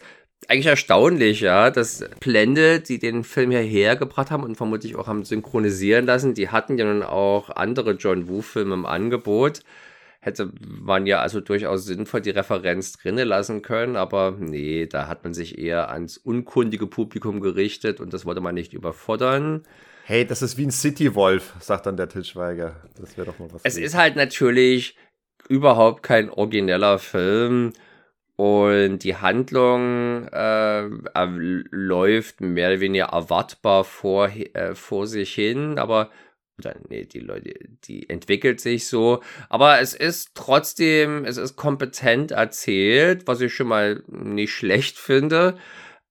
eigentlich 0.48 0.66
erstaunlich, 0.66 1.40
ja, 1.40 1.70
dass 1.70 2.04
Blende, 2.20 2.80
die 2.80 2.98
den 2.98 3.24
Film 3.24 3.50
hierher 3.50 3.96
gebracht 3.96 4.30
haben 4.30 4.44
und 4.44 4.56
vermutlich 4.56 4.96
auch 4.96 5.06
haben 5.06 5.24
synchronisieren 5.24 6.06
lassen, 6.06 6.34
die 6.34 6.48
hatten 6.48 6.78
ja 6.78 6.84
nun 6.84 7.02
auch 7.02 7.50
andere 7.50 7.92
John 7.92 8.28
Woo-Filme 8.28 8.74
im 8.74 8.86
Angebot. 8.86 9.60
Hätte 10.20 10.52
man 10.62 11.06
ja 11.06 11.20
also 11.20 11.40
durchaus 11.40 11.84
sinnvoll 11.84 12.20
die 12.20 12.30
Referenz 12.30 12.92
drinnen 12.92 13.26
lassen 13.26 13.62
können, 13.62 13.96
aber 13.96 14.36
nee, 14.38 14.86
da 14.86 15.08
hat 15.08 15.24
man 15.24 15.34
sich 15.34 15.58
eher 15.58 15.90
ans 15.90 16.16
unkundige 16.16 16.86
Publikum 16.86 17.40
gerichtet 17.40 17.98
und 17.98 18.12
das 18.12 18.24
wollte 18.24 18.40
man 18.40 18.54
nicht 18.54 18.72
überfordern. 18.72 19.64
Hey, 20.04 20.24
das 20.24 20.42
ist 20.42 20.56
wie 20.58 20.66
ein 20.66 20.70
City-Wolf, 20.70 21.54
sagt 21.60 21.86
dann 21.86 21.96
der 21.96 22.08
Tischweiger. 22.08 22.76
Das 23.00 23.16
wäre 23.16 23.26
doch 23.26 23.38
mal 23.38 23.48
was. 23.52 23.62
Es 23.64 23.76
ist 23.76 23.96
halt 23.96 24.14
natürlich 24.14 24.96
überhaupt 25.48 26.02
kein 26.02 26.30
origineller 26.30 26.98
Film 26.98 27.72
und 28.36 29.00
die 29.00 29.16
Handlung 29.16 30.26
äh, 30.28 30.88
läuft 31.70 32.40
mehr 32.40 32.70
oder 32.70 32.80
weniger 32.80 33.06
erwartbar 33.06 33.84
vor, 33.84 34.28
äh, 34.28 34.74
vor 34.74 35.06
sich 35.06 35.34
hin, 35.34 35.78
aber 35.78 36.10
oder 36.58 36.74
nee, 36.88 37.04
die 37.04 37.20
Leute, 37.20 37.54
die 37.84 38.08
entwickelt 38.08 38.60
sich 38.60 38.86
so. 38.86 39.22
Aber 39.48 39.80
es 39.80 39.94
ist 39.94 40.32
trotzdem, 40.34 41.24
es 41.24 41.36
ist 41.36 41.56
kompetent 41.56 42.30
erzählt, 42.30 43.26
was 43.26 43.40
ich 43.40 43.54
schon 43.54 43.68
mal 43.68 44.02
nicht 44.06 44.52
schlecht 44.52 44.98
finde. 44.98 45.56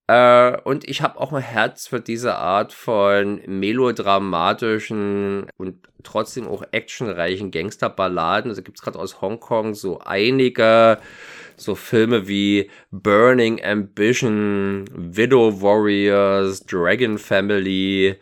Äh, 0.07 0.57
und 0.63 0.87
ich 0.89 1.01
habe 1.01 1.19
auch 1.19 1.31
ein 1.31 1.41
Herz 1.41 1.87
für 1.87 2.01
diese 2.01 2.35
Art 2.35 2.73
von 2.73 3.41
melodramatischen 3.45 5.47
und 5.57 5.87
trotzdem 6.03 6.47
auch 6.47 6.63
actionreichen 6.71 7.51
Gangsterballaden. 7.51 8.51
Also 8.51 8.63
gibt 8.63 8.79
es 8.79 8.83
gerade 8.83 8.99
aus 8.99 9.21
Hongkong 9.21 9.73
so 9.73 9.99
einige 9.99 10.99
so 11.61 11.75
Filme 11.75 12.27
wie 12.27 12.69
Burning 12.91 13.63
Ambition, 13.63 14.85
Widow 14.93 15.61
Warriors, 15.61 16.65
Dragon 16.65 17.17
Family, 17.17 18.17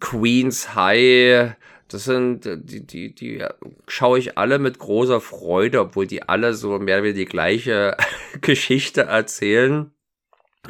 Queen's 0.00 0.74
High. 0.74 1.56
Das 1.88 2.04
sind, 2.04 2.44
die, 2.44 2.86
die, 2.86 3.14
die 3.14 3.44
schaue 3.86 4.18
ich 4.18 4.38
alle 4.38 4.58
mit 4.58 4.78
großer 4.78 5.20
Freude, 5.20 5.80
obwohl 5.80 6.06
die 6.06 6.22
alle 6.22 6.54
so 6.54 6.78
mehr 6.78 6.96
oder 6.96 7.04
weniger 7.04 7.18
die 7.18 7.24
gleiche 7.26 7.96
Geschichte 8.40 9.02
erzählen. 9.02 9.90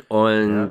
Und 0.09 0.71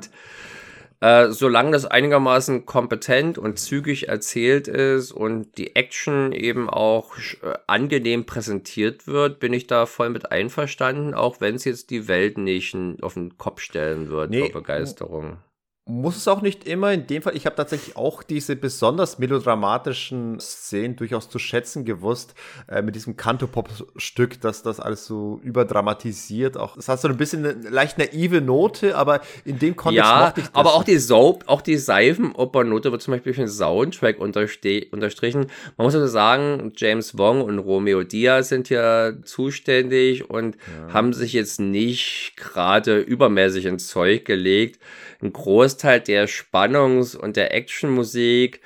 Äh, 1.02 1.32
solange 1.32 1.72
das 1.72 1.84
einigermaßen 1.84 2.64
kompetent 2.64 3.36
und 3.36 3.58
zügig 3.58 4.06
erzählt 4.06 4.68
ist 4.68 5.10
und 5.10 5.58
die 5.58 5.74
Action 5.74 6.30
eben 6.30 6.70
auch 6.70 7.16
äh, 7.18 7.54
angenehm 7.66 8.24
präsentiert 8.24 9.08
wird, 9.08 9.40
bin 9.40 9.52
ich 9.52 9.66
da 9.66 9.86
voll 9.86 10.10
mit 10.10 10.30
einverstanden, 10.30 11.12
auch 11.12 11.40
wenn 11.40 11.56
es 11.56 11.64
jetzt 11.64 11.90
die 11.90 12.06
Welt 12.06 12.38
nicht 12.38 12.76
auf 13.02 13.14
den 13.14 13.36
Kopf 13.36 13.62
stellen 13.62 14.10
wird 14.10 14.30
nee, 14.30 14.42
vor 14.42 14.60
Begeisterung 14.60 15.38
muss 15.84 16.16
es 16.16 16.28
auch 16.28 16.42
nicht 16.42 16.64
immer. 16.64 16.92
In 16.92 17.08
dem 17.08 17.22
Fall, 17.22 17.34
ich 17.34 17.44
habe 17.44 17.56
tatsächlich 17.56 17.96
auch 17.96 18.22
diese 18.22 18.54
besonders 18.54 19.18
melodramatischen 19.18 20.38
Szenen 20.38 20.94
durchaus 20.94 21.28
zu 21.28 21.40
schätzen 21.40 21.84
gewusst, 21.84 22.34
äh, 22.68 22.82
mit 22.82 22.94
diesem 22.94 23.16
Cantopop-Stück, 23.16 24.40
dass 24.40 24.62
das 24.62 24.78
alles 24.78 25.06
so 25.06 25.40
überdramatisiert. 25.42 26.56
Auch 26.56 26.76
es 26.76 26.88
hat 26.88 27.00
so 27.00 27.08
ein 27.08 27.16
bisschen 27.16 27.44
eine 27.44 27.68
leicht 27.68 27.98
naive 27.98 28.40
Note, 28.40 28.96
aber 28.96 29.22
in 29.44 29.58
dem 29.58 29.74
Kontext 29.74 30.08
ja, 30.08 30.26
mochte 30.26 30.40
ich 30.40 30.46
das. 30.46 30.54
aber 30.54 30.74
auch 30.74 30.84
die 30.84 30.98
Soap, 30.98 31.44
auch 31.48 31.60
die 31.60 31.76
Seifenoper-Note 31.76 32.92
wird 32.92 33.02
zum 33.02 33.14
Beispiel 33.14 33.34
für 33.34 33.40
den 33.40 33.48
Soundtrack 33.48 34.20
unterstrichen. 34.20 35.46
Man 35.76 35.84
muss 35.84 35.96
also 35.96 36.06
sagen, 36.06 36.72
James 36.76 37.18
Wong 37.18 37.42
und 37.42 37.58
Romeo 37.58 38.04
Diaz 38.04 38.50
sind 38.50 38.68
ja 38.68 39.12
zuständig 39.24 40.30
und 40.30 40.54
ja. 40.54 40.94
haben 40.94 41.12
sich 41.12 41.32
jetzt 41.32 41.58
nicht 41.58 42.34
gerade 42.36 43.00
übermäßig 43.00 43.64
ins 43.64 43.88
Zeug 43.88 44.24
gelegt 44.24 44.78
ein 45.22 45.32
Großteil 45.32 46.00
der 46.00 46.28
Spannungs- 46.28 47.16
und 47.16 47.36
der 47.36 47.54
Actionmusik 47.54 48.60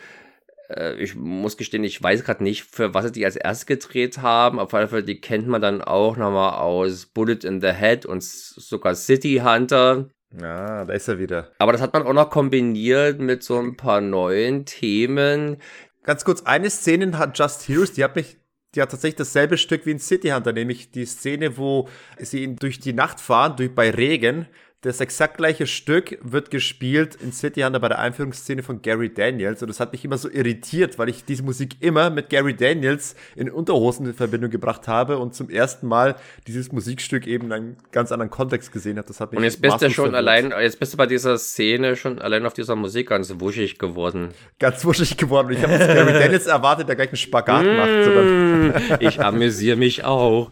äh, 0.69 0.95
ich 0.97 1.15
muss 1.15 1.57
gestehen, 1.57 1.85
ich 1.85 2.03
weiß 2.03 2.25
gerade 2.25 2.43
nicht, 2.43 2.65
für 2.65 2.95
was 2.95 3.07
sie 3.07 3.13
die 3.13 3.25
als 3.25 3.37
erst 3.37 3.67
gedreht 3.67 4.19
haben. 4.19 4.59
Auf 4.59 4.73
jeden 4.73 4.89
Fall, 4.89 5.03
die 5.03 5.21
kennt 5.21 5.47
man 5.47 5.63
dann 5.63 5.83
auch 5.83 6.17
nochmal 6.17 6.55
aus 6.55 7.07
Bullet 7.07 7.45
in 7.45 7.61
the 7.61 7.73
Head 7.73 8.07
und 8.07 8.23
sogar 8.23 8.95
City 8.95 9.43
Hunter. 9.45 10.09
Ja, 10.39 10.85
da 10.85 10.93
ist 10.93 11.09
er 11.09 11.19
wieder. 11.19 11.53
Aber 11.59 11.73
das 11.73 11.81
hat 11.81 11.93
man 11.93 12.03
auch 12.03 12.13
noch 12.13 12.31
kombiniert 12.31 13.21
mit 13.21 13.43
so 13.43 13.59
ein 13.59 13.77
paar 13.77 14.01
neuen 14.01 14.65
Themen. 14.67 15.59
Ganz 16.03 16.25
kurz, 16.25 16.43
eine 16.43 16.71
Szene 16.71 17.17
hat 17.19 17.39
Just 17.39 17.69
Heroes, 17.69 17.93
die 17.93 18.05
hat 18.05 18.17
mich 18.17 18.39
die 18.75 18.83
hat 18.83 18.91
tatsächlich 18.91 19.17
dasselbe 19.17 19.57
Stück 19.57 19.87
wie 19.87 19.93
in 19.93 19.99
City 19.99 20.29
Hunter, 20.29 20.53
nämlich 20.53 20.91
die 20.91 21.07
Szene, 21.07 21.57
wo 21.57 21.89
sie 22.19 22.57
durch 22.57 22.79
die 22.79 22.93
Nacht 22.93 23.21
fahren, 23.21 23.57
durch, 23.57 23.75
bei 23.75 23.91
Regen 23.91 24.49
das 24.83 25.01
exakt 25.01 25.39
gleiche 25.39 25.67
Stück 25.67 26.19
wird 26.23 26.51
gespielt 26.51 27.17
in 27.17 27.33
City 27.33 27.63
Hunter 27.63 27.81
bei 27.81 27.89
der 27.89 27.99
Einführungsszene 27.99 28.63
von 28.63 28.83
Gary 28.83 29.13
Daniels. 29.13 29.63
Und 29.63 29.69
das 29.69 29.81
hat 29.81 29.93
mich 29.93 30.05
immer 30.05 30.19
so 30.19 30.31
irritiert, 30.31 30.99
weil 30.99 31.09
ich 31.09 31.25
diese 31.25 31.43
Musik 31.43 31.77
immer 31.81 32.11
mit 32.11 32.29
Gary 32.29 32.55
Daniels 32.55 33.17
in 33.35 33.51
Unterhosen 33.51 34.07
in 34.07 34.15
Verbindung 34.15 34.51
gebracht 34.51 34.87
habe 34.87 35.19
und 35.19 35.35
zum 35.35 35.49
ersten 35.49 35.89
Mal 35.89 36.17
dieses 36.47 36.73
Musikstück 36.73 37.27
eben 37.27 37.47
in 37.47 37.53
einem 37.53 37.77
ganz 37.91 38.13
anderen 38.13 38.31
Kontext 38.31 38.71
gesehen 38.71 38.99
habe. 38.99 39.09
Das 39.09 39.19
hat 39.19 39.33
mich 39.33 39.39
Und 39.39 39.45
jetzt 39.45 39.63
bist 39.63 39.81
du 39.81 39.91
schon 39.91 40.15
allein, 40.15 40.53
jetzt 40.61 40.79
bist 40.79 40.93
du 40.93 40.99
bei 40.99 41.07
dieser 41.07 41.39
Szene 41.39 41.97
schon 41.97 42.21
allein 42.21 42.45
auf 42.45 42.53
dieser 42.53 42.77
Musik 42.77 43.09
ganz 43.09 43.35
wuschig 43.39 43.79
geworden. 43.79 44.29
Ganz 44.59 44.85
wuschig 44.85 45.17
geworden. 45.17 45.53
Ich 45.53 45.63
habe 45.63 45.73
jetzt 45.73 45.87
Gary 45.89 46.13
Daniels 46.21 46.47
erwartet, 46.47 46.87
der 46.89 46.97
gleich 46.97 47.09
einen 47.09 47.17
Spagat 47.17 47.65
macht. 47.65 49.01
ich 49.01 49.21
amüsiere 49.21 49.77
mich 49.77 50.05
auch. 50.05 50.51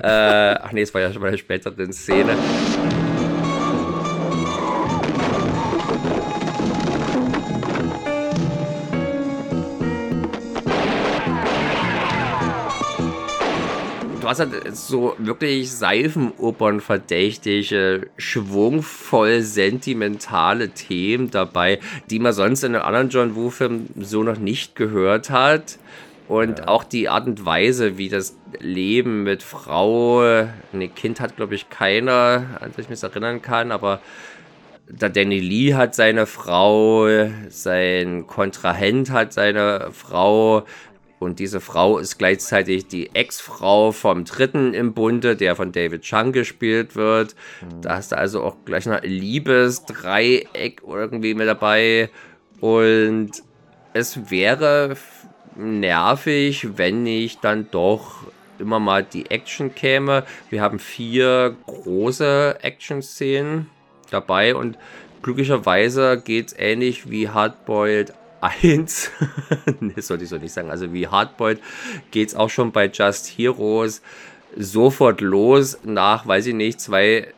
Äh, 0.00 0.06
ach 0.06 0.72
nee, 0.72 0.82
es 0.82 0.94
war 0.94 1.00
ja 1.00 1.12
schon 1.12 1.20
bei 1.20 1.30
der 1.30 1.38
späteren 1.38 1.92
Szene. 1.92 2.36
Hast 14.38 14.52
halt 14.52 14.76
so 14.76 15.14
wirklich 15.18 15.70
Seifenopern 15.72 16.80
verdächtige, 16.80 18.08
schwungvoll 18.16 19.42
sentimentale 19.42 20.70
Themen 20.70 21.30
dabei, 21.30 21.80
die 22.10 22.18
man 22.18 22.32
sonst 22.32 22.64
in 22.64 22.72
den 22.72 22.82
anderen 22.82 23.10
John 23.10 23.36
Woo-Filmen 23.36 23.90
so 24.00 24.22
noch 24.22 24.38
nicht 24.38 24.76
gehört 24.76 25.30
hat. 25.30 25.78
Und 26.26 26.60
ja. 26.60 26.68
auch 26.68 26.84
die 26.84 27.08
Art 27.08 27.26
und 27.26 27.44
Weise, 27.44 27.98
wie 27.98 28.08
das 28.08 28.36
Leben 28.58 29.24
mit 29.24 29.42
Frau, 29.42 30.22
ein 30.22 30.94
Kind 30.94 31.20
hat, 31.20 31.36
glaube 31.36 31.54
ich, 31.54 31.68
keiner, 31.68 32.58
an 32.60 32.70
das 32.74 32.86
ich 32.86 32.88
mich 32.88 33.02
erinnern 33.02 33.42
kann, 33.42 33.70
aber 33.70 34.00
der 34.88 35.10
Danny 35.10 35.40
Lee 35.40 35.74
hat 35.74 35.94
seine 35.94 36.26
Frau, 36.26 37.06
sein 37.48 38.26
Kontrahent 38.26 39.10
hat 39.10 39.32
seine 39.32 39.88
Frau 39.92 40.64
und 41.24 41.38
diese 41.38 41.60
Frau 41.60 41.98
ist 41.98 42.18
gleichzeitig 42.18 42.86
die 42.86 43.14
Ex-Frau 43.14 43.92
vom 43.92 44.24
Dritten 44.24 44.74
im 44.74 44.94
Bunde, 44.94 45.36
der 45.36 45.56
von 45.56 45.72
David 45.72 46.02
Chung 46.02 46.32
gespielt 46.32 46.94
wird. 46.94 47.34
Mhm. 47.62 47.82
Da 47.82 47.96
hast 47.96 48.12
du 48.12 48.18
also 48.18 48.42
auch 48.42 48.56
gleich 48.64 48.86
noch 48.86 49.02
ein 49.02 49.08
Liebesdreieck 49.08 50.82
irgendwie 50.86 51.34
mit 51.34 51.48
dabei 51.48 52.10
und 52.60 53.30
es 53.92 54.30
wäre 54.30 54.96
nervig, 55.56 56.76
wenn 56.76 57.06
ich 57.06 57.38
dann 57.38 57.68
doch 57.70 58.24
immer 58.58 58.80
mal 58.80 59.02
die 59.04 59.30
Action 59.30 59.74
käme. 59.74 60.24
Wir 60.50 60.62
haben 60.62 60.78
vier 60.78 61.56
große 61.66 62.58
Action-Szenen 62.62 63.70
dabei 64.10 64.54
und 64.54 64.78
glücklicherweise 65.22 66.20
geht 66.24 66.48
es 66.48 66.58
ähnlich 66.58 67.10
wie 67.10 67.28
Hardboiled 67.28 68.12
1. 68.44 69.10
das 69.96 70.06
sollte 70.06 70.24
ich 70.24 70.30
so 70.30 70.38
nicht 70.38 70.52
sagen. 70.52 70.70
Also 70.70 70.92
wie 70.92 71.08
Hardboiled 71.08 71.60
geht 72.10 72.28
es 72.28 72.34
auch 72.34 72.50
schon 72.50 72.72
bei 72.72 72.86
Just 72.86 73.26
Heroes 73.38 74.02
sofort 74.56 75.20
los 75.20 75.78
nach, 75.84 76.26
weiß 76.26 76.46
ich 76.46 76.54
nicht, 76.54 76.80
zwei, 76.80 77.32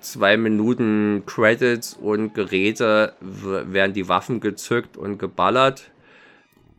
zwei 0.00 0.36
Minuten 0.36 1.24
Credits 1.26 1.94
und 1.94 2.34
Geräte 2.34 3.14
werden 3.20 3.92
die 3.92 4.08
Waffen 4.08 4.40
gezückt 4.40 4.96
und 4.96 5.18
geballert. 5.18 5.90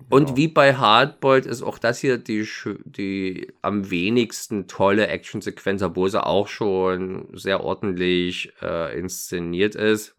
Und 0.09 0.25
genau. 0.25 0.37
wie 0.37 0.47
bei 0.49 0.75
Hardboiled 0.75 1.45
ist 1.45 1.61
auch 1.61 1.77
das 1.77 1.99
hier 1.99 2.17
die, 2.17 2.45
die 2.83 3.47
am 3.61 3.89
wenigsten 3.89 4.67
tolle 4.67 5.07
Actionsequenz, 5.07 5.81
obwohl 5.81 6.09
sie 6.09 6.21
auch 6.21 6.49
schon 6.49 7.27
sehr 7.33 7.63
ordentlich 7.63 8.51
äh, 8.61 8.99
inszeniert 8.99 9.75
ist. 9.75 10.13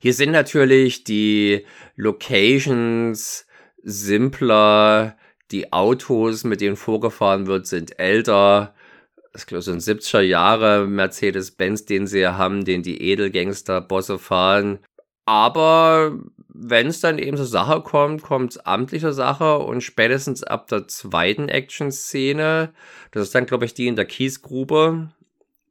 Hier 0.00 0.14
sind 0.14 0.32
natürlich 0.32 1.04
die 1.04 1.64
Locations 1.96 3.46
simpler, 3.82 5.16
die 5.50 5.72
Autos, 5.72 6.44
mit 6.44 6.60
denen 6.60 6.76
vorgefahren 6.76 7.46
wird, 7.46 7.66
sind 7.66 7.98
älter. 7.98 8.74
Das 9.32 9.46
ein 9.46 9.80
70er 9.80 10.20
Jahre 10.20 10.86
Mercedes-Benz, 10.86 11.86
den 11.86 12.06
sie 12.06 12.26
haben, 12.26 12.64
den 12.64 12.82
die 12.82 13.02
Edelgangster-Bosse 13.02 14.18
fahren. 14.18 14.78
Aber 15.24 16.18
wenn 16.48 16.88
es 16.88 17.00
dann 17.00 17.18
eben 17.18 17.36
zur 17.36 17.46
Sache 17.46 17.80
kommt, 17.80 18.22
kommt 18.22 18.52
es 18.52 18.58
amtlicher 18.58 19.12
Sache 19.12 19.58
und 19.58 19.82
spätestens 19.82 20.42
ab 20.42 20.66
der 20.68 20.86
zweiten 20.88 21.48
Action-Szene, 21.48 22.72
das 23.12 23.22
ist 23.24 23.34
dann, 23.34 23.46
glaube 23.46 23.64
ich, 23.64 23.74
die 23.74 23.86
in 23.86 23.96
der 23.96 24.04
Kiesgrube, 24.04 25.08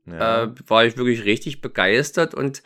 ja. 0.07 0.43
äh, 0.43 0.49
war 0.67 0.85
ich 0.85 0.97
wirklich 0.97 1.25
richtig 1.25 1.61
begeistert 1.61 2.33
und 2.33 2.63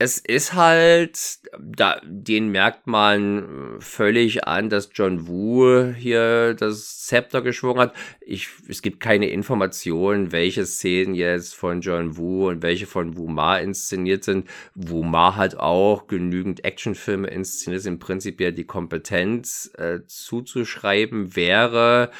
es 0.00 0.18
ist 0.18 0.54
halt, 0.54 1.40
da, 1.60 2.00
den 2.04 2.50
merkt 2.50 2.86
man 2.86 3.78
völlig 3.80 4.46
an, 4.46 4.70
dass 4.70 4.90
John 4.94 5.26
Woo 5.26 5.92
hier 5.92 6.54
das 6.54 7.04
Zepter 7.04 7.42
geschwungen 7.42 7.80
hat. 7.80 7.96
Ich, 8.20 8.48
es 8.68 8.80
gibt 8.80 9.00
keine 9.00 9.28
Informationen, 9.28 10.30
welche 10.30 10.64
Szenen 10.66 11.14
jetzt 11.14 11.56
von 11.56 11.80
John 11.80 12.16
Woo 12.16 12.48
und 12.48 12.62
welche 12.62 12.86
von 12.86 13.16
Wu 13.16 13.26
Ma 13.26 13.58
inszeniert 13.58 14.22
sind. 14.22 14.48
Wu 14.76 15.02
Ma 15.02 15.34
hat 15.34 15.56
auch 15.56 16.06
genügend 16.06 16.64
Actionfilme 16.64 17.26
inszeniert, 17.26 17.84
im 17.84 17.98
Prinzip 17.98 18.40
ja 18.40 18.52
die 18.52 18.66
Kompetenz 18.66 19.72
äh, 19.78 20.00
zuzuschreiben 20.06 21.34
wäre. 21.34 22.12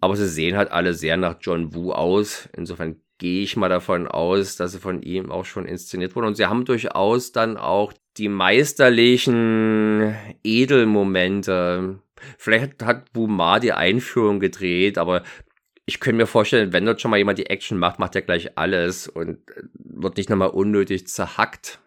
Aber 0.00 0.14
sie 0.14 0.28
sehen 0.28 0.56
halt 0.56 0.70
alle 0.70 0.94
sehr 0.94 1.16
nach 1.16 1.38
John 1.40 1.74
Woo 1.74 1.90
aus. 1.90 2.48
Insofern 2.56 3.00
gehe 3.18 3.42
ich 3.42 3.56
mal 3.56 3.68
davon 3.68 4.08
aus, 4.08 4.56
dass 4.56 4.72
sie 4.72 4.80
von 4.80 5.02
ihm 5.02 5.30
auch 5.30 5.44
schon 5.44 5.66
inszeniert 5.66 6.16
wurden. 6.16 6.26
Und 6.26 6.36
sie 6.36 6.46
haben 6.46 6.64
durchaus 6.64 7.32
dann 7.32 7.56
auch 7.56 7.92
die 8.16 8.28
meisterlichen 8.28 10.14
Edelmomente. 10.42 12.00
Vielleicht 12.38 12.82
hat 12.82 13.12
Bumar 13.12 13.60
die 13.60 13.72
Einführung 13.72 14.40
gedreht, 14.40 14.98
aber 14.98 15.22
ich 15.86 16.00
könnte 16.00 16.16
mir 16.16 16.26
vorstellen, 16.26 16.72
wenn 16.72 16.86
dort 16.86 17.00
schon 17.00 17.10
mal 17.10 17.18
jemand 17.18 17.38
die 17.38 17.46
Action 17.46 17.78
macht, 17.78 17.98
macht 17.98 18.14
er 18.14 18.22
gleich 18.22 18.56
alles 18.56 19.06
und 19.08 19.38
wird 19.74 20.16
nicht 20.16 20.30
nochmal 20.30 20.50
unnötig 20.50 21.06
zerhackt. 21.06 21.80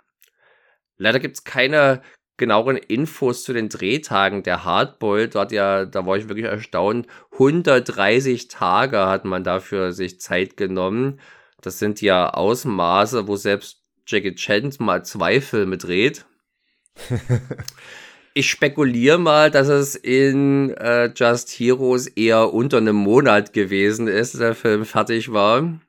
Leider 0.97 1.19
gibt 1.19 1.37
es 1.37 1.43
keine 1.43 2.01
genaueren 2.37 2.77
Infos 2.77 3.43
zu 3.43 3.53
den 3.53 3.69
Drehtagen. 3.69 4.43
Der 4.43 4.63
Hardboiled, 4.63 5.35
dort 5.35 5.51
ja, 5.51 5.85
da 5.85 6.05
war 6.05 6.17
ich 6.17 6.29
wirklich 6.29 6.45
erstaunt. 6.45 7.07
130 7.33 8.47
Tage 8.47 9.07
hat 9.07 9.25
man 9.25 9.43
dafür 9.43 9.91
sich 9.91 10.19
Zeit 10.21 10.57
genommen. 10.57 11.19
Das 11.61 11.79
sind 11.79 12.01
ja 12.01 12.29
Ausmaße, 12.29 13.27
wo 13.27 13.35
selbst 13.35 13.83
Jackie 14.05 14.35
Chan 14.35 14.73
mal 14.79 15.03
zwei 15.03 15.41
Filme 15.41 15.77
dreht. 15.77 16.25
ich 18.33 18.49
spekuliere 18.49 19.17
mal, 19.17 19.51
dass 19.51 19.67
es 19.67 19.95
in 19.95 20.71
äh, 20.77 21.11
Just 21.15 21.49
Heroes 21.49 22.07
eher 22.07 22.53
unter 22.53 22.77
einem 22.77 22.95
Monat 22.95 23.53
gewesen 23.53 24.07
ist, 24.07 24.39
der 24.39 24.55
Film 24.55 24.85
fertig 24.85 25.33
war. 25.33 25.79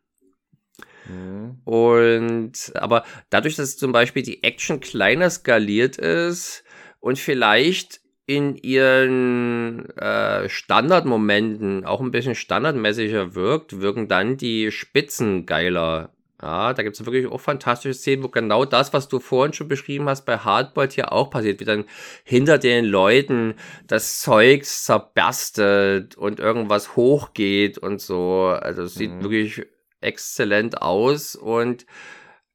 Mhm. 1.09 1.59
Und 1.64 2.72
aber 2.74 3.05
dadurch, 3.30 3.56
dass 3.56 3.76
zum 3.76 3.93
Beispiel 3.93 4.22
die 4.22 4.43
Action 4.44 4.80
kleiner 4.80 5.30
skaliert 5.30 5.97
ist 5.97 6.64
und 7.01 7.18
vielleicht 7.18 8.01
in 8.26 8.56
ihren 8.56 9.89
äh, 9.97 10.51
Standardmomenten 10.51 11.86
auch 11.86 12.02
ein 12.02 12.10
bisschen 12.10 12.35
standardmäßiger 12.35 13.35
wirkt, 13.35 13.80
wirken 13.80 14.06
dann 14.06 14.36
die 14.36 14.70
Spitzen 14.70 15.47
geiler. 15.47 16.12
Ja, 16.40 16.72
da 16.72 16.82
gibt 16.82 16.94
es 16.94 17.05
wirklich 17.05 17.26
auch 17.26 17.40
fantastische 17.40 17.94
Szenen, 17.94 18.22
wo 18.22 18.28
genau 18.28 18.64
das, 18.64 18.93
was 18.93 19.09
du 19.09 19.18
vorhin 19.18 19.55
schon 19.55 19.66
beschrieben 19.66 20.09
hast, 20.09 20.26
bei 20.26 20.36
Hardboiled 20.36 20.93
hier 20.93 21.10
auch 21.10 21.30
passiert, 21.30 21.59
wie 21.59 21.64
dann 21.64 21.85
hinter 22.22 22.59
den 22.59 22.85
Leuten 22.85 23.55
das 23.86 24.20
Zeug 24.20 24.64
zerberstet 24.64 26.16
und 26.16 26.39
irgendwas 26.39 26.94
hochgeht 26.97 27.78
und 27.78 28.01
so. 28.01 28.55
Also 28.60 28.82
es 28.82 28.94
sieht 28.94 29.14
mhm. 29.14 29.22
wirklich 29.22 29.66
exzellent 30.01 30.83
aus 30.83 31.35
und 31.37 31.87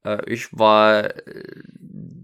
äh, 0.04 0.22
ich 0.32 0.58
war 0.58 1.06
äh, 1.06 1.44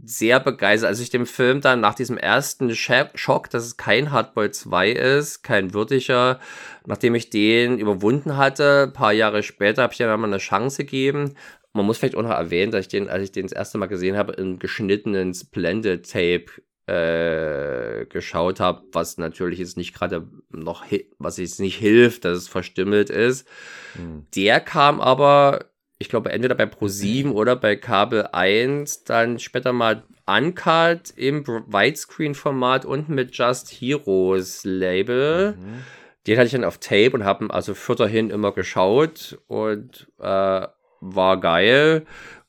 sehr 0.06 0.40
begeistert, 0.40 0.90
als 0.90 1.00
ich 1.00 1.10
dem 1.10 1.26
Film 1.26 1.62
dann 1.62 1.82
nach 1.82 1.96
diesem 1.96 2.18
ersten 2.18 2.74
Schock, 2.76 3.50
dass 3.50 3.64
es 3.64 3.78
kein 3.78 4.12
Hardboy 4.12 4.52
2 4.52 4.92
ist, 4.92 5.44
kein 5.44 5.74
würdiger, 5.74 6.40
nachdem 6.86 7.16
ich 7.16 7.30
den 7.30 7.78
überwunden 7.78 8.38
hatte, 8.38 8.84
ein 8.88 8.94
paar 8.94 9.14
Jahre 9.14 9.44
später 9.44 9.84
habe 9.84 9.94
ich 9.94 10.00
ja 10.00 10.18
mal 10.18 10.28
eine 10.28 10.38
Chance 10.40 10.84
gegeben. 10.84 11.36
Man 11.74 11.86
muss 11.86 12.00
vielleicht 12.00 12.16
auch 12.16 12.24
noch 12.24 12.32
erwähnen, 12.32 12.72
dass 12.72 12.82
ich 12.82 12.88
den, 12.88 13.10
als 13.10 13.24
ich 13.24 13.32
den 13.32 13.46
das 13.46 13.52
erste 13.52 13.78
Mal 13.78 13.86
gesehen 13.86 14.18
habe, 14.18 14.34
im 14.34 14.58
geschnittenen 14.58 15.34
Splendid 15.34 16.10
Tape 16.12 16.46
äh, 16.90 18.06
geschaut 18.08 18.60
habe, 18.60 18.82
was 18.92 19.20
natürlich 19.20 19.60
jetzt 19.60 19.78
nicht 19.78 19.94
gerade 19.94 20.28
noch, 20.50 20.84
was 21.20 21.38
jetzt 21.38 21.60
nicht 21.60 21.78
hilft, 21.78 22.26
dass 22.26 22.38
es 22.38 22.48
verstümmelt 22.48 23.12
ist. 23.12 23.48
Mhm. 23.96 24.26
Der 24.36 24.60
kam 24.60 25.00
aber, 25.00 25.66
ich 26.00 26.10
glaube, 26.10 26.32
entweder 26.32 26.56
bei 26.56 26.64
Pro7 26.64 27.32
oder 27.32 27.56
bei 27.56 27.76
Kabel 27.76 28.28
1 28.32 29.04
dann 29.04 29.38
später 29.38 29.72
mal 29.72 30.04
uncut 30.26 31.12
im 31.16 31.46
Widescreen-Format 31.46 32.86
und 32.86 33.08
mit 33.08 33.36
Just 33.36 33.70
Heroes 33.70 34.64
Label. 34.64 35.58
Mhm. 35.60 35.84
Den 36.26 36.38
hatte 36.38 36.48
ich 36.48 36.54
dann 36.54 36.64
auf 36.64 36.80
Tape 36.80 37.12
und 37.12 37.24
habe 37.24 37.54
also 37.54 37.76
vierterhin 37.76 38.32
immer 38.32 38.52
geschaut 38.52 39.40
und 39.48 40.08
äh, 40.20 40.68
war 41.02 41.40
geil 41.40 42.06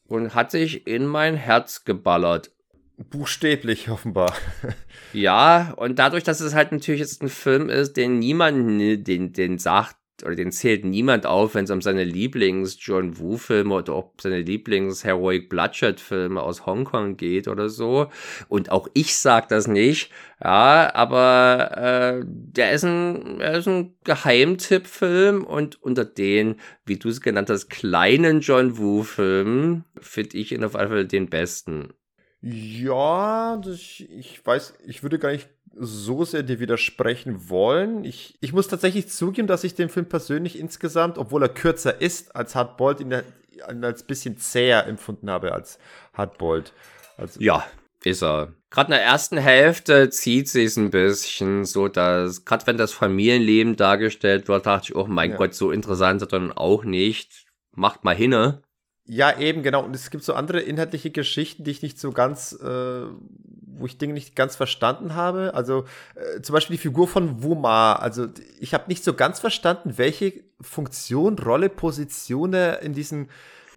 und 0.09 0.35
hat 0.35 0.51
sich 0.51 0.87
in 0.87 1.07
mein 1.07 1.35
Herz 1.35 1.85
geballert. 1.85 2.51
Buchstäblich 3.09 3.89
offenbar. 3.89 4.35
ja, 5.13 5.73
und 5.77 5.99
dadurch, 5.99 6.23
dass 6.23 6.41
es 6.41 6.55
halt 6.55 6.73
natürlich 6.73 7.01
jetzt 7.01 7.23
ein 7.23 7.29
Film 7.29 7.69
ist, 7.71 7.97
den 7.97 8.19
niemand, 8.19 9.07
den, 9.07 9.33
den 9.33 9.59
sagt, 9.59 9.97
oder 10.23 10.35
den 10.35 10.53
zählt 10.53 10.85
niemand 10.85 11.25
auf, 11.25 11.55
wenn 11.55 11.65
es 11.65 11.71
um 11.71 11.81
seine 11.81 12.05
Lieblings-John 12.05 13.19
Woo-Filme 13.19 13.75
oder 13.75 13.95
auch 13.95 14.13
seine 14.21 14.41
Lieblings-Heroic 14.41 15.49
Bloodshed-Filme 15.49 16.43
aus 16.43 16.67
Hongkong 16.67 17.17
geht 17.17 17.49
oder 17.49 17.69
so. 17.69 18.09
Und 18.49 18.71
auch 18.71 18.89
ich 18.95 19.17
sag 19.17 19.49
das 19.49 19.67
nicht, 19.67 20.11
ja, 20.43 20.95
aber 20.95 22.21
äh, 22.21 22.25
der 22.27 22.73
ist 22.73 22.85
ein, 22.85 23.41
er 23.41 23.59
ist 23.59 23.69
ein 23.69 23.97
Geheimtipp-Film 24.05 25.45
und 25.45 25.83
unter 25.83 26.05
den, 26.05 26.57
wie 26.85 26.97
du 26.97 27.09
es 27.09 27.21
genannt 27.21 27.51
hast, 27.51 27.69
kleinen 27.69 28.41
John 28.41 28.79
Woo-Filmen 28.79 29.85
finde 30.01 30.37
ich 30.37 30.53
ihn 30.53 30.65
auf 30.65 30.75
jeden 30.75 30.89
Fall 30.89 31.07
den 31.07 31.29
besten. 31.29 31.95
Ja, 32.43 33.59
das, 33.63 33.79
ich 33.79 34.41
weiß, 34.45 34.75
ich 34.87 35.03
würde 35.03 35.19
gar 35.19 35.33
nicht 35.33 35.49
so 35.75 36.25
sehr 36.25 36.43
dir 36.43 36.59
widersprechen 36.59 37.49
wollen. 37.49 38.05
Ich, 38.05 38.37
ich 38.41 38.53
muss 38.53 38.69
tatsächlich 38.69 39.09
zugeben, 39.09 39.47
dass 39.47 39.65
ich 39.65 39.75
den 39.75 39.89
Film 39.89 40.07
persönlich 40.07 40.59
insgesamt, 40.59 41.19
obwohl 41.19 41.43
er 41.43 41.49
kürzer 41.49 42.01
ist 42.01 42.35
als 42.35 42.55
Hardboiled, 42.55 43.01
ihn, 43.01 43.15
als 43.85 44.03
bisschen 44.03 44.39
zäher 44.39 44.87
empfunden 44.87 45.31
habe 45.31 45.53
als 45.53 45.79
Hardboiled. 46.15 46.73
Also, 47.17 47.41
ja, 47.41 47.65
ist 48.05 48.23
er. 48.23 48.55
Gerade 48.71 48.89
in 48.89 48.99
der 48.99 49.03
ersten 49.03 49.37
Hälfte 49.37 50.11
zieht 50.11 50.49
sich 50.49 50.77
ein 50.77 50.91
bisschen, 50.91 51.65
so 51.65 51.89
dass, 51.89 52.45
gerade 52.45 52.67
wenn 52.67 52.79
das 52.79 52.93
Familienleben 52.93 53.77
dargestellt 53.77 54.49
wird, 54.49 54.67
dachte 54.67 54.91
ich, 54.91 54.97
oh 54.97 55.07
mein 55.07 55.31
ja. 55.31 55.37
Gott, 55.37 55.55
so 55.55 55.71
interessant 55.73 56.23
ist 56.23 56.29
er 56.29 56.39
dann 56.39 56.53
auch 56.53 56.85
nicht. 56.85 57.47
Macht 57.73 58.05
mal 58.05 58.15
hinne. 58.15 58.63
Ja, 59.13 59.37
eben, 59.37 59.65
genau. 59.65 59.85
Und 59.85 59.97
es 59.97 60.11
gibt 60.11 60.23
so 60.23 60.35
andere 60.35 60.61
inhaltliche 60.61 61.11
Geschichten, 61.11 61.65
die 61.65 61.73
ich 61.73 61.83
nicht 61.83 61.99
so 61.99 62.13
ganz, 62.13 62.53
äh, 62.53 62.67
wo 62.67 63.85
ich 63.85 63.99
Dinge 63.99 64.15
nicht 64.15 64.37
ganz 64.37 64.55
verstanden 64.55 65.17
habe. 65.17 65.53
Also 65.53 65.85
äh, 66.15 66.41
zum 66.43 66.53
Beispiel 66.53 66.77
die 66.77 66.83
Figur 66.83 67.09
von 67.09 67.43
Wumar. 67.43 68.03
Also 68.03 68.29
ich 68.61 68.73
habe 68.73 68.85
nicht 68.87 69.03
so 69.03 69.15
ganz 69.15 69.41
verstanden, 69.41 69.95
welche 69.99 70.45
Funktion, 70.61 71.41
Rolle, 71.41 71.71
Position 71.71 72.55
er 72.55 72.83
in 72.83 72.93
diesen 72.93 73.23
in 73.23 73.29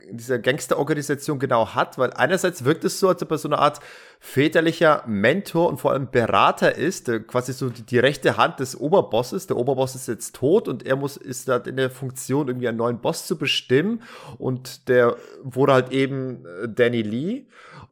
dieser 0.09 0.39
Gangsterorganisation 0.39 1.39
genau 1.39 1.73
hat, 1.75 1.97
weil 1.97 2.11
einerseits 2.13 2.65
wirkt 2.65 2.83
es 2.83 2.99
so, 2.99 3.09
als 3.09 3.21
ob 3.21 3.31
er 3.31 3.37
so 3.37 3.47
eine 3.47 3.59
Art 3.59 3.79
väterlicher 4.19 5.03
Mentor 5.05 5.69
und 5.69 5.79
vor 5.79 5.91
allem 5.91 6.09
Berater 6.09 6.75
ist, 6.75 7.11
quasi 7.27 7.53
so 7.53 7.69
die, 7.69 7.83
die, 7.83 7.99
rechte 7.99 8.37
Hand 8.37 8.59
des 8.59 8.79
Oberbosses. 8.79 9.47
Der 9.47 9.57
Oberboss 9.57 9.95
ist 9.95 10.07
jetzt 10.07 10.35
tot 10.35 10.67
und 10.67 10.85
er 10.85 10.95
muss 10.95 11.17
ist 11.17 11.47
da 11.47 11.57
in 11.57 11.77
der 11.77 11.89
Funktion 11.89 12.47
irgendwie 12.47 12.67
einen 12.67 12.77
neuen 12.77 12.99
Boss 12.99 13.27
zu 13.27 13.37
bestimmen 13.37 14.01
und 14.37 14.87
der 14.87 15.17
wurde 15.43 15.73
halt 15.73 15.91
eben 15.91 16.45
äh, 16.45 16.69
Danny 16.69 17.01
Lee. 17.01 17.45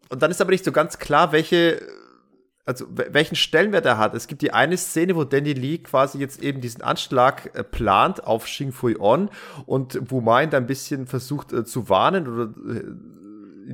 Und 0.09 0.21
dann 0.21 0.31
ist 0.31 0.41
aber 0.41 0.51
nicht 0.51 0.65
so 0.65 0.71
ganz 0.71 0.99
klar, 0.99 1.31
welche 1.31 1.81
also 2.71 2.85
welchen 2.89 3.35
Stellenwert 3.35 3.85
er 3.85 3.97
hat. 3.97 4.13
Es 4.13 4.27
gibt 4.27 4.41
die 4.41 4.53
eine 4.53 4.77
Szene, 4.77 5.15
wo 5.15 5.23
Danny 5.23 5.53
Lee 5.53 5.77
quasi 5.79 6.17
jetzt 6.19 6.41
eben 6.41 6.61
diesen 6.61 6.81
Anschlag 6.81 7.51
äh, 7.53 7.63
plant 7.63 8.23
auf 8.23 8.45
Xing 8.45 8.71
Fui 8.71 8.95
On 8.99 9.29
und 9.65 10.11
Wu 10.11 10.21
Mai 10.21 10.45
da 10.45 10.57
ein 10.57 10.67
bisschen 10.67 11.07
versucht 11.07 11.53
äh, 11.53 11.65
zu 11.65 11.89
warnen 11.89 12.27
oder 12.27 12.43
äh, 12.73 12.83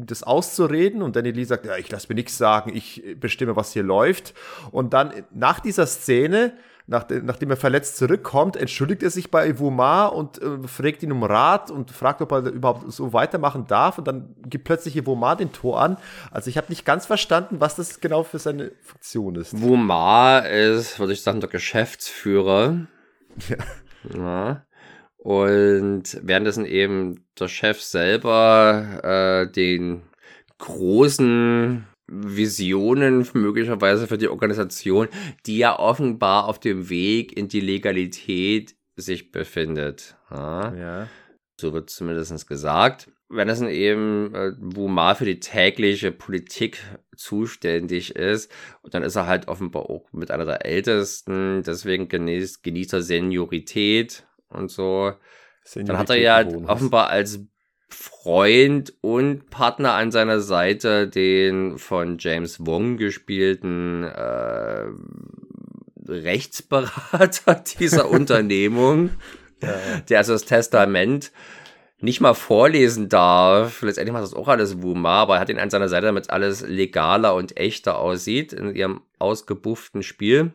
das 0.05 0.23
auszureden 0.23 1.01
und 1.01 1.15
Danny 1.15 1.31
Lee 1.31 1.45
sagt, 1.45 1.65
ja, 1.65 1.77
ich 1.77 1.89
lasse 1.89 2.07
mir 2.09 2.15
nichts 2.15 2.37
sagen, 2.37 2.75
ich 2.75 3.03
bestimme, 3.19 3.55
was 3.55 3.71
hier 3.71 3.83
läuft. 3.83 4.33
Und 4.71 4.93
dann 4.93 5.11
nach 5.31 5.59
dieser 5.59 5.87
Szene 5.87 6.53
nach, 6.87 7.05
nachdem 7.09 7.49
er 7.49 7.57
verletzt 7.57 7.97
zurückkommt, 7.97 8.55
entschuldigt 8.55 9.03
er 9.03 9.09
sich 9.09 9.29
bei 9.29 9.59
Wumar 9.59 10.13
und 10.15 10.41
äh, 10.41 10.65
fragt 10.67 11.03
ihn 11.03 11.11
um 11.11 11.21
Rat 11.23 11.69
und 11.69 11.91
fragt, 11.91 12.21
ob 12.21 12.31
er 12.31 12.45
überhaupt 12.45 12.91
so 12.91 13.11
weitermachen 13.11 13.67
darf. 13.67 13.97
Und 13.97 14.07
dann 14.07 14.35
gibt 14.45 14.63
plötzlich 14.63 15.05
Wumar 15.05 15.35
den 15.35 15.51
Tor 15.51 15.81
an. 15.81 15.97
Also 16.31 16.49
ich 16.49 16.57
habe 16.57 16.67
nicht 16.69 16.85
ganz 16.85 17.05
verstanden, 17.05 17.59
was 17.59 17.75
das 17.75 17.99
genau 17.99 18.23
für 18.23 18.39
seine 18.39 18.71
Funktion 18.81 19.35
ist. 19.35 19.61
Wumar 19.61 20.47
ist, 20.47 20.97
würde 20.97 21.11
ich 21.11 21.21
sagen, 21.21 21.41
der 21.41 21.49
Geschäftsführer. 21.49 22.87
Ja. 23.49 23.57
ja. 24.17 24.63
Und 25.17 26.19
währenddessen 26.23 26.65
eben 26.65 27.25
der 27.37 27.49
Chef 27.49 27.81
selber 27.81 29.01
äh, 29.03 29.51
den 29.51 30.03
großen 30.57 31.85
Visionen 32.07 33.27
möglicherweise 33.33 34.07
für 34.07 34.17
die 34.17 34.29
Organisation, 34.29 35.07
die 35.45 35.57
ja 35.57 35.77
offenbar 35.77 36.45
auf 36.47 36.59
dem 36.59 36.89
Weg 36.89 37.37
in 37.37 37.47
die 37.47 37.59
Legalität 37.59 38.75
sich 38.95 39.31
befindet. 39.31 40.17
Ja. 40.31 40.73
ja. 40.75 41.07
So 41.59 41.73
wird 41.73 41.89
zumindest 41.89 42.47
gesagt. 42.47 43.11
Wenn 43.29 43.49
es 43.49 43.61
eben, 43.61 44.33
äh, 44.33 44.53
wo 44.57 44.87
mal 44.87 45.15
für 45.15 45.25
die 45.25 45.39
tägliche 45.39 46.11
Politik 46.11 46.81
zuständig 47.15 48.15
ist, 48.15 48.49
und 48.81 48.93
dann 48.93 49.03
ist 49.03 49.15
er 49.15 49.27
halt 49.27 49.49
offenbar 49.49 49.89
auch 49.89 50.11
mit 50.13 50.31
einer 50.31 50.45
der 50.45 50.65
Ältesten, 50.65 51.61
deswegen 51.63 52.07
genießt, 52.07 52.63
genießt 52.63 52.93
er 52.93 53.01
Seniorität 53.01 54.25
und 54.49 54.71
so. 54.71 55.13
Seniorität 55.63 55.89
dann 55.89 55.97
hat 55.97 56.09
er 56.09 56.17
ja 56.17 56.47
offenbar 56.67 57.09
als 57.09 57.41
Freund 57.89 58.93
und 59.01 59.49
Partner 59.49 59.93
an 59.93 60.11
seiner 60.11 60.39
Seite 60.39 61.07
den 61.07 61.77
von 61.77 62.17
James 62.19 62.65
Wong 62.65 62.97
gespielten 62.97 64.03
äh, 64.03 64.85
Rechtsberater 66.07 67.63
dieser 67.79 68.09
Unternehmung, 68.09 69.11
ja. 69.61 69.73
der 70.09 70.19
also 70.19 70.33
das 70.33 70.45
Testament 70.45 71.31
nicht 71.99 72.21
mal 72.21 72.33
vorlesen 72.33 73.09
darf. 73.09 73.81
Letztendlich 73.81 74.13
macht 74.13 74.23
das 74.23 74.33
auch 74.33 74.47
alles 74.47 74.81
Wuma, 74.81 75.21
aber 75.21 75.35
er 75.35 75.39
hat 75.41 75.49
ihn 75.49 75.59
an 75.59 75.69
seiner 75.69 75.89
Seite, 75.89 76.05
damit 76.07 76.29
alles 76.29 76.61
legaler 76.61 77.33
und 77.33 77.57
echter 77.57 77.97
aussieht 77.97 78.53
in 78.53 78.75
ihrem 78.75 79.01
ausgebufften 79.17 80.03
Spiel. 80.03 80.51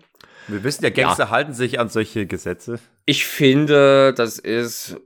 Wir 0.48 0.62
wissen 0.64 0.84
ja, 0.84 0.90
Gangster 0.90 1.24
ja. 1.24 1.30
halten 1.30 1.52
sich 1.52 1.80
an 1.80 1.88
solche 1.88 2.26
Gesetze. 2.26 2.78
Ich 3.06 3.26
finde, 3.26 4.12
das 4.14 4.38
ist 4.38 4.96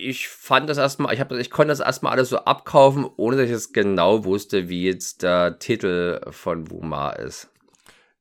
ich 0.00 0.28
fand 0.28 0.68
das 0.68 0.78
erstmal, 0.78 1.14
ich, 1.14 1.20
ich 1.20 1.50
konnte 1.50 1.68
das 1.68 1.80
erstmal 1.80 2.12
alles 2.12 2.30
so 2.30 2.38
abkaufen, 2.38 3.06
ohne 3.16 3.36
dass 3.36 3.46
ich 3.46 3.52
es 3.52 3.72
genau 3.72 4.24
wusste, 4.24 4.68
wie 4.68 4.84
jetzt 4.84 5.22
der 5.22 5.58
Titel 5.58 6.20
von 6.30 6.70
Wuma 6.70 7.10
ist. 7.10 7.48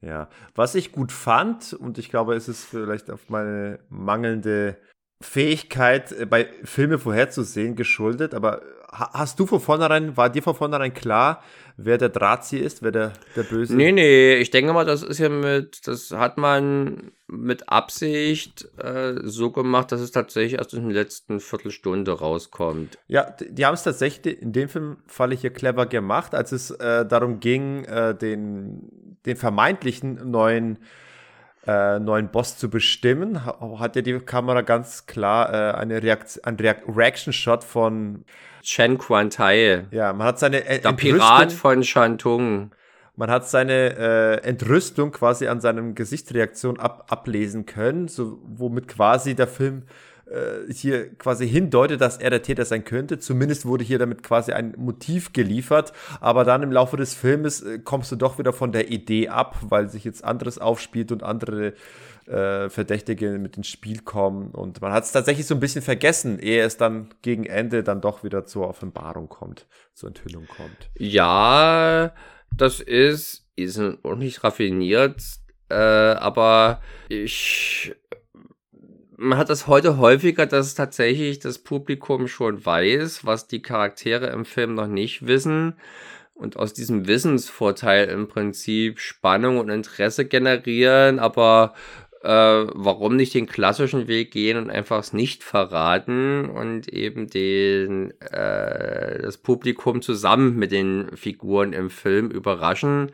Ja, 0.01 0.29
was 0.55 0.75
ich 0.75 0.91
gut 0.91 1.11
fand, 1.11 1.73
und 1.73 1.97
ich 1.97 2.09
glaube, 2.09 2.35
es 2.35 2.47
ist 2.47 2.63
vielleicht 2.63 3.11
auf 3.11 3.29
meine 3.29 3.79
mangelnde 3.89 4.77
Fähigkeit, 5.21 6.11
äh, 6.13 6.25
bei 6.25 6.49
Filme 6.63 6.99
vorherzusehen, 6.99 7.75
geschuldet, 7.75 8.33
aber 8.33 8.61
hast 8.91 9.39
du 9.39 9.45
von 9.45 9.59
vornherein, 9.59 10.17
war 10.17 10.29
dir 10.29 10.41
von 10.41 10.55
vornherein 10.55 10.93
klar, 10.93 11.43
wer 11.77 11.97
der 11.97 12.09
Drahtzieher 12.09 12.63
ist, 12.63 12.81
wer 12.81 12.91
der, 12.91 13.13
der 13.35 13.43
Böse? 13.43 13.75
Nee, 13.75 13.91
nee, 13.91 14.35
ich 14.35 14.49
denke 14.49 14.73
mal, 14.73 14.85
das 14.85 15.03
ist 15.03 15.19
ja 15.19 15.29
mit, 15.29 15.87
das 15.87 16.11
hat 16.11 16.37
man 16.37 17.11
mit 17.27 17.69
Absicht 17.69 18.67
äh, 18.77 19.13
so 19.23 19.51
gemacht, 19.51 19.91
dass 19.91 20.01
es 20.01 20.11
tatsächlich 20.11 20.59
erst 20.59 20.73
in 20.73 20.89
der 20.89 21.03
letzten 21.03 21.39
Viertelstunde 21.39 22.11
rauskommt. 22.11 22.97
Ja, 23.07 23.29
die, 23.29 23.53
die 23.53 23.65
haben 23.65 23.75
es 23.75 23.83
tatsächlich 23.83 24.41
in 24.41 24.51
dem 24.51 24.69
Film 24.69 24.97
Fall 25.07 25.35
hier 25.35 25.51
clever 25.51 25.85
gemacht, 25.85 26.33
als 26.33 26.51
es 26.51 26.71
äh, 26.71 27.05
darum 27.05 27.39
ging, 27.39 27.85
äh, 27.85 28.15
den, 28.15 29.15
den 29.25 29.37
vermeintlichen 29.37 30.31
neuen 30.31 30.79
äh, 31.67 31.99
neuen 31.99 32.29
Boss 32.29 32.57
zu 32.57 32.69
bestimmen, 32.69 33.45
hat 33.45 33.95
ja 33.97 34.01
die 34.01 34.17
Kamera 34.19 34.61
ganz 34.61 35.05
klar 35.05 35.53
äh, 35.53 35.77
eine 35.77 36.01
Reakt 36.01 36.39
ein 36.45 36.55
Reakt 36.55 36.85
Reaction-Shot 36.87 37.65
von 37.65 38.23
Chen 38.61 38.97
Quantai. 38.97 39.85
Ja, 39.91 40.13
man 40.13 40.27
hat 40.27 40.39
seine 40.39 40.65
äh, 40.65 40.79
Der 40.79 40.93
Pirat 40.93 41.51
von 41.51 41.83
Shantung. 41.83 42.71
Man 43.15 43.29
hat 43.29 43.49
seine 43.49 43.97
äh, 43.97 44.47
Entrüstung 44.47 45.11
quasi 45.11 45.47
an 45.47 45.59
seinem 45.59 45.93
Gesichtsreaktion 45.93 46.79
ab 46.79 47.07
ablesen 47.09 47.65
können, 47.65 48.07
so, 48.07 48.39
womit 48.45 48.87
quasi 48.87 49.35
der 49.35 49.47
Film 49.47 49.83
äh, 50.29 50.71
hier 50.71 51.13
quasi 51.15 51.47
hindeutet, 51.47 52.01
dass 52.01 52.17
er 52.17 52.29
der 52.29 52.43
Täter 52.43 52.63
sein 52.63 52.85
könnte. 52.85 53.19
Zumindest 53.19 53.65
wurde 53.65 53.83
hier 53.83 53.99
damit 53.99 54.23
quasi 54.23 54.51
ein 54.53 54.73
Motiv 54.77 55.33
geliefert. 55.33 55.91
Aber 56.21 56.43
dann 56.43 56.63
im 56.63 56.71
Laufe 56.71 56.97
des 56.97 57.13
Filmes 57.13 57.61
äh, 57.61 57.79
kommst 57.79 58.11
du 58.11 58.15
doch 58.15 58.37
wieder 58.37 58.53
von 58.53 58.71
der 58.71 58.89
Idee 58.89 59.29
ab, 59.29 59.57
weil 59.61 59.89
sich 59.89 60.03
jetzt 60.03 60.23
anderes 60.23 60.59
aufspielt 60.59 61.11
und 61.11 61.23
andere 61.23 61.73
äh, 62.29 62.69
Verdächtige 62.69 63.39
mit 63.39 63.57
ins 63.57 63.67
Spiel 63.67 64.01
kommen. 64.01 64.51
Und 64.51 64.81
man 64.81 64.91
hat 64.91 65.03
es 65.03 65.11
tatsächlich 65.11 65.47
so 65.47 65.55
ein 65.55 65.59
bisschen 65.59 65.81
vergessen, 65.81 66.39
ehe 66.39 66.63
es 66.63 66.77
dann 66.77 67.09
gegen 67.21 67.45
Ende 67.45 67.83
dann 67.83 68.01
doch 68.01 68.23
wieder 68.23 68.45
zur 68.45 68.67
Offenbarung 68.67 69.29
kommt, 69.29 69.67
zur 69.93 70.09
Enthüllung 70.09 70.45
kommt. 70.47 70.89
Ja, 70.97 72.13
das 72.55 72.79
ist, 72.79 73.47
ist 73.55 73.79
auch 74.03 74.15
nicht 74.15 74.43
raffiniert, 74.43 75.21
äh, 75.69 75.75
aber 75.75 76.81
ich 77.09 77.95
man 79.21 79.37
hat 79.37 79.49
das 79.49 79.67
heute 79.67 79.97
häufiger, 79.97 80.45
dass 80.45 80.75
tatsächlich 80.75 81.39
das 81.39 81.59
Publikum 81.59 82.29
schon 82.29 82.65
weiß, 82.65 83.25
was 83.25 83.47
die 83.47 83.61
Charaktere 83.61 84.27
im 84.27 84.45
Film 84.45 84.75
noch 84.75 84.87
nicht 84.87 85.27
wissen 85.27 85.73
und 86.33 86.55
aus 86.55 86.73
diesem 86.73 87.05
Wissensvorteil 87.05 88.07
im 88.07 88.29
Prinzip 88.29 88.99
Spannung 88.99 89.57
und 89.59 89.67
Interesse 89.69 90.25
generieren, 90.25 91.19
aber 91.19 91.73
äh, 92.21 92.29
warum 92.29 93.15
nicht 93.15 93.33
den 93.33 93.45
klassischen 93.47 94.07
Weg 94.07 94.31
gehen 94.31 94.57
und 94.57 94.69
einfach 94.69 94.99
es 94.99 95.13
nicht 95.13 95.43
verraten 95.43 96.49
und 96.49 96.89
eben 96.89 97.29
den 97.29 98.11
äh, 98.19 99.21
das 99.21 99.37
Publikum 99.37 100.01
zusammen 100.01 100.55
mit 100.57 100.71
den 100.71 101.15
Figuren 101.15 101.73
im 101.73 101.89
Film 101.89 102.29
überraschen. 102.29 103.11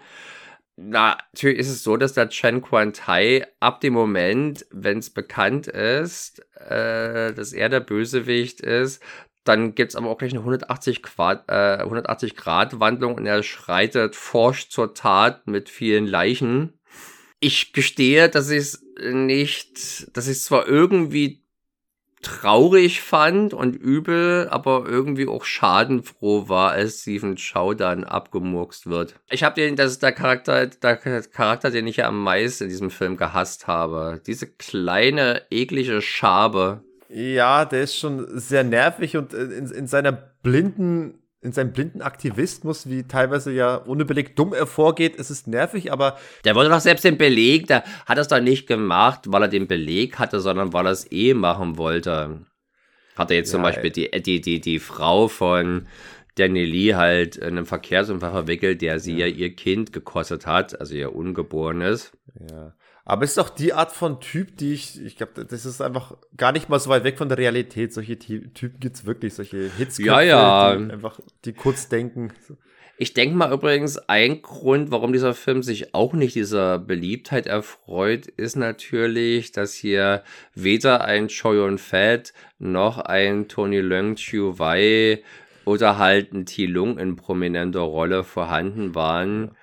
Na, 0.77 1.18
natürlich 1.32 1.60
ist 1.60 1.69
es 1.69 1.84
so, 1.84 1.95
dass 1.95 2.14
der 2.14 2.30
Chen 2.30 2.61
Quan 2.61 2.91
Tai 2.91 3.48
ab 3.61 3.80
dem 3.80 3.94
Moment, 3.94 4.65
wenn 4.72 4.98
es 4.99 5.10
bekannt 5.10 5.68
ist, 5.68 6.40
äh, 6.60 7.34
dass 7.34 7.53
er 7.53 7.69
der 7.69 7.80
Bösewicht 7.80 8.60
ist, 8.60 9.02
dann 9.45 9.76
gibt's 9.76 9.95
aber 9.95 10.10
auch 10.10 10.18
gleich 10.18 10.32
eine 10.32 10.41
180 10.41 11.03
Grad, 11.03 11.45
äh, 11.48 11.77
180 11.84 12.36
Grad 12.36 12.80
Wandlung 12.80 13.15
und 13.15 13.26
er 13.26 13.44
schreitet 13.44 14.15
forsch 14.15 14.69
zur 14.69 14.94
Tat 14.95 15.48
mit 15.48 15.69
vielen 15.69 16.07
Leichen. 16.07 16.73
Ich 17.45 17.73
gestehe, 17.73 18.27
dass 18.27 18.49
ich 18.49 18.57
es 18.57 18.84
nicht, 18.99 20.17
dass 20.17 20.27
ich 20.27 20.41
zwar 20.41 20.67
irgendwie 20.67 21.45
traurig 22.23 23.01
fand 23.01 23.53
und 23.53 23.76
übel, 23.76 24.47
aber 24.49 24.85
irgendwie 24.88 25.27
auch 25.27 25.45
schadenfroh 25.45 26.49
war, 26.49 26.72
als 26.72 27.01
Stephen 27.01 27.35
Chow 27.35 27.76
dann 27.76 28.03
abgemurkst 28.03 28.88
wird. 28.88 29.13
Ich 29.30 29.43
habe 29.43 29.61
den, 29.61 29.76
das 29.76 29.91
ist 29.91 30.01
der 30.01 30.11
Charakter, 30.11 30.65
der 30.65 30.97
Charakter, 30.97 31.69
den 31.69 31.85
ich 31.85 31.97
ja 31.97 32.07
am 32.07 32.23
meisten 32.23 32.63
in 32.63 32.72
diesem 32.72 32.89
Film 32.89 33.15
gehasst 33.15 33.67
habe. 33.67 34.19
Diese 34.26 34.47
kleine, 34.47 35.43
eklige 35.51 36.01
Schabe. 36.01 36.84
Ja, 37.09 37.63
der 37.65 37.84
ist 37.84 37.95
schon 37.95 38.26
sehr 38.39 38.63
nervig 38.63 39.17
und 39.17 39.35
in, 39.35 39.69
in 39.69 39.85
seiner 39.85 40.13
blinden 40.13 41.19
in 41.45 41.51
seinem 41.51 41.72
blinden 41.72 42.01
Aktivismus, 42.01 42.89
wie 42.89 43.03
teilweise 43.03 43.51
ja 43.53 43.76
unüberlegt 43.76 44.38
dumm 44.38 44.53
er 44.53 44.65
vorgeht, 44.65 45.15
ist 45.15 45.30
es 45.30 45.47
nervig, 45.47 45.91
aber. 45.91 46.17
Der 46.43 46.55
wollte 46.55 46.72
doch 46.72 46.80
selbst 46.80 47.05
den 47.05 47.17
Beleg, 47.17 47.67
der 47.67 47.84
hat 48.05 48.17
es 48.17 48.27
doch 48.27 48.41
nicht 48.41 48.67
gemacht, 48.67 49.22
weil 49.27 49.43
er 49.43 49.47
den 49.47 49.67
Beleg 49.67 50.17
hatte, 50.19 50.39
sondern 50.39 50.73
weil 50.73 50.88
er 50.88 50.91
es 50.91 51.09
eh 51.11 51.34
machen 51.34 51.77
wollte. 51.77 52.41
Hat 53.15 53.31
er 53.31 53.38
jetzt 53.38 53.49
ja, 53.49 53.53
zum 53.53 53.61
Beispiel 53.61 53.91
die, 53.91 54.09
die, 54.22 54.41
die, 54.41 54.59
die 54.59 54.80
Frau 54.80 55.27
von 55.27 55.88
Danny 56.35 56.65
Lee 56.65 56.95
halt 56.95 57.38
in 57.38 57.43
einem 57.43 57.65
Verkehrsunfall 57.65 58.31
verwickelt, 58.31 58.81
der 58.81 58.99
sie 58.99 59.17
ja. 59.17 59.27
ja 59.27 59.34
ihr 59.34 59.55
Kind 59.55 59.93
gekostet 59.93 60.45
hat, 60.45 60.80
also 60.80 60.95
ihr 60.95 61.15
Ungeborenes. 61.15 62.11
Ja. 62.49 62.73
Aber 63.07 63.23
es 63.23 63.32
ist 63.32 63.38
auch 63.38 63.49
die 63.49 63.72
Art 63.72 63.91
von 63.91 64.19
Typ, 64.19 64.57
die 64.57 64.73
ich, 64.73 64.99
ich 64.99 65.15
glaube, 65.15 65.45
das 65.45 65.65
ist 65.65 65.80
einfach 65.80 66.18
gar 66.36 66.52
nicht 66.52 66.69
mal 66.69 66.80
so 66.80 66.90
weit 66.90 67.03
weg 67.03 67.19
von 67.19 67.30
der 67.30 67.38
Realität. 67.38 67.94
Solche 67.94 68.18
Typen 68.18 68.80
gibt 68.80 68.95
es 68.95 69.06
wirklich, 69.06 69.36
solche 69.36 69.69
Hits, 69.77 69.99
ja, 69.99 70.22
ja. 70.22 70.76
die 70.76 70.91
einfach, 70.91 71.19
die 71.45 71.53
kurz 71.53 71.88
denken. 71.88 72.34
Ich 72.98 73.14
denke 73.14 73.36
mal 73.36 73.53
übrigens, 73.53 73.98
ein 74.10 74.41
Grund, 74.41 74.90
warum 74.90 75.14
dieser 75.14 75.36
Film 75.36 75.61
sich 75.61 75.94
auch 75.94 76.14
nicht 76.14 76.34
dieser 76.34 76.80
Beliebtheit 76.80 77.45
erfreut, 77.45 78.26
ist 78.26 78.56
natürlich, 78.56 79.52
dass 79.52 79.73
hier 79.73 80.23
weder 80.56 81.03
ein 81.06 81.27
Choi 81.27 81.77
Fat 81.77 82.34
noch 82.57 82.98
ein 82.98 83.48
Tony 83.48 83.82
Leung 83.82 84.15
Chiu 84.15 84.57
Wei 84.57 85.22
oder 85.65 85.99
halt 85.99 86.34
ein 86.34 86.48
T 86.48 86.65
Lung 86.65 86.98
in 86.98 87.18
prominenter 87.18 87.82
Rolle 87.82 88.23
vorhanden 88.23 88.95
waren. 88.95 89.49
Ja 89.49 89.56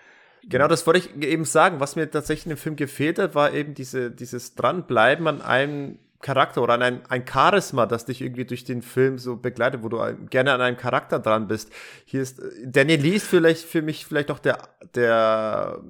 Genau, 0.48 0.69
das 0.69 0.86
wollte 0.86 1.01
ich 1.01 1.23
eben 1.23 1.44
sagen. 1.44 1.81
Was 1.81 1.97
mir 1.97 2.10
tatsächlich 2.10 2.51
im 2.51 2.56
Film 2.56 2.77
gefehlt 2.77 3.19
hat, 3.19 3.35
war 3.35 3.52
eben 3.52 3.74
diese, 3.74 4.10
dieses 4.10 4.55
Dranbleiben 4.55 5.27
an 5.28 5.40
einem 5.40 5.98
Charakter 6.20 6.62
oder 6.62 6.74
an 6.74 6.82
einem 6.82 7.01
ein 7.09 7.24
Charisma, 7.27 7.86
das 7.86 8.05
dich 8.06 8.23
irgendwie 8.23 8.44
durch 8.44 8.64
den 8.64 8.81
Film 8.81 9.19
so 9.19 9.36
begleitet, 9.36 9.82
wo 9.82 9.89
du 9.89 9.98
gerne 10.31 10.52
an 10.52 10.60
einem 10.60 10.77
Charakter 10.77 11.19
dran 11.19 11.48
bist. 11.48 11.70
Hier 12.05 12.23
ist 12.23 12.40
Danny 12.64 12.97
Lee 12.97 13.16
ist 13.16 13.27
vielleicht 13.27 13.64
für 13.64 13.82
mich 13.82 14.06
vielleicht 14.06 14.31
auch 14.31 14.39
der, 14.39 14.59
der 14.94 15.82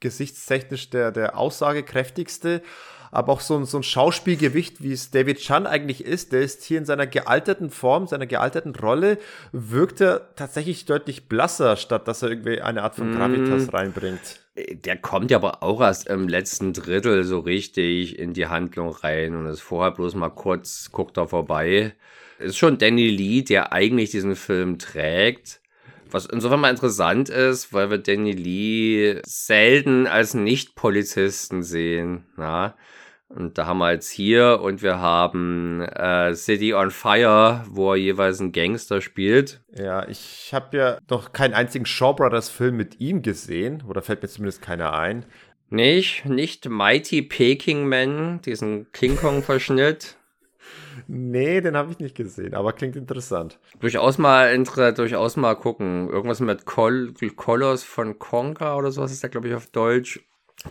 gesichtstechnisch 0.00 0.90
der, 0.90 1.12
der 1.12 1.38
aussagekräftigste 1.38 2.62
aber 3.14 3.32
auch 3.32 3.40
so 3.40 3.56
ein, 3.56 3.64
so 3.64 3.78
ein 3.78 3.82
Schauspielgewicht, 3.82 4.82
wie 4.82 4.92
es 4.92 5.10
David 5.10 5.38
Chan 5.38 5.66
eigentlich 5.66 6.04
ist, 6.04 6.32
der 6.32 6.42
ist 6.42 6.64
hier 6.64 6.78
in 6.78 6.84
seiner 6.84 7.06
gealterten 7.06 7.70
Form, 7.70 8.06
seiner 8.06 8.26
gealterten 8.26 8.74
Rolle, 8.74 9.18
wirkt 9.52 10.00
er 10.00 10.34
tatsächlich 10.34 10.84
deutlich 10.84 11.28
blasser, 11.28 11.76
statt 11.76 12.08
dass 12.08 12.22
er 12.22 12.30
irgendwie 12.30 12.60
eine 12.60 12.82
Art 12.82 12.96
von 12.96 13.14
Gravitas 13.14 13.66
mm. 13.66 13.70
reinbringt. 13.70 14.40
Der 14.56 14.96
kommt 14.96 15.30
ja 15.30 15.38
aber 15.38 15.62
auch 15.62 15.80
erst 15.80 16.08
im 16.08 16.28
letzten 16.28 16.72
Drittel 16.72 17.24
so 17.24 17.40
richtig 17.40 18.18
in 18.18 18.34
die 18.34 18.46
Handlung 18.46 18.90
rein 18.90 19.36
und 19.36 19.46
ist 19.46 19.60
vorher 19.60 19.92
bloß 19.92 20.14
mal 20.14 20.30
kurz, 20.30 20.90
guckt 20.92 21.16
er 21.16 21.28
vorbei. 21.28 21.94
Ist 22.38 22.58
schon 22.58 22.78
Danny 22.78 23.08
Lee, 23.08 23.42
der 23.42 23.72
eigentlich 23.72 24.10
diesen 24.10 24.36
Film 24.36 24.78
trägt. 24.78 25.60
Was 26.10 26.26
insofern 26.26 26.60
mal 26.60 26.70
interessant 26.70 27.28
ist, 27.28 27.72
weil 27.72 27.90
wir 27.90 27.98
Danny 27.98 28.32
Lee 28.32 29.20
selten 29.24 30.06
als 30.06 30.34
Nicht-Polizisten 30.34 31.62
sehen. 31.62 32.24
Na? 32.36 32.76
Und 33.34 33.58
da 33.58 33.66
haben 33.66 33.78
wir 33.78 33.92
jetzt 33.92 34.10
hier 34.10 34.60
und 34.62 34.80
wir 34.82 35.00
haben 35.00 35.80
äh, 35.80 36.34
City 36.34 36.72
on 36.72 36.92
Fire, 36.92 37.64
wo 37.68 37.92
er 37.92 37.96
jeweils 37.96 38.40
einen 38.40 38.52
Gangster 38.52 39.00
spielt. 39.00 39.60
Ja, 39.76 40.06
ich 40.08 40.54
habe 40.54 40.76
ja 40.76 40.98
noch 41.10 41.32
keinen 41.32 41.52
einzigen 41.52 41.84
Shaw 41.84 42.14
Brothers 42.14 42.48
Film 42.48 42.76
mit 42.76 43.00
ihm 43.00 43.22
gesehen, 43.22 43.82
oder 43.88 44.02
fällt 44.02 44.22
mir 44.22 44.28
zumindest 44.28 44.62
keiner 44.62 44.92
ein. 44.92 45.26
Nicht, 45.68 46.26
nicht 46.26 46.68
Mighty 46.68 47.22
Peking 47.22 47.88
Man, 47.88 48.40
diesen 48.42 48.92
King 48.92 49.16
Kong 49.16 49.42
Verschnitt. 49.42 50.16
Nee, 51.08 51.60
den 51.60 51.76
habe 51.76 51.90
ich 51.90 51.98
nicht 51.98 52.14
gesehen, 52.14 52.54
aber 52.54 52.72
klingt 52.72 52.94
interessant. 52.94 53.58
Durchaus 53.80 54.16
mal, 54.16 54.56
durchaus 54.94 55.36
mal 55.36 55.56
gucken. 55.56 56.08
Irgendwas 56.08 56.38
mit 56.38 56.66
Col 56.66 57.12
Colors 57.34 57.82
von 57.82 58.20
Conga 58.20 58.76
oder 58.76 58.92
sowas 58.92 59.10
ist 59.10 59.24
der, 59.24 59.30
glaube 59.30 59.48
ich, 59.48 59.54
auf 59.54 59.66
Deutsch. 59.66 60.20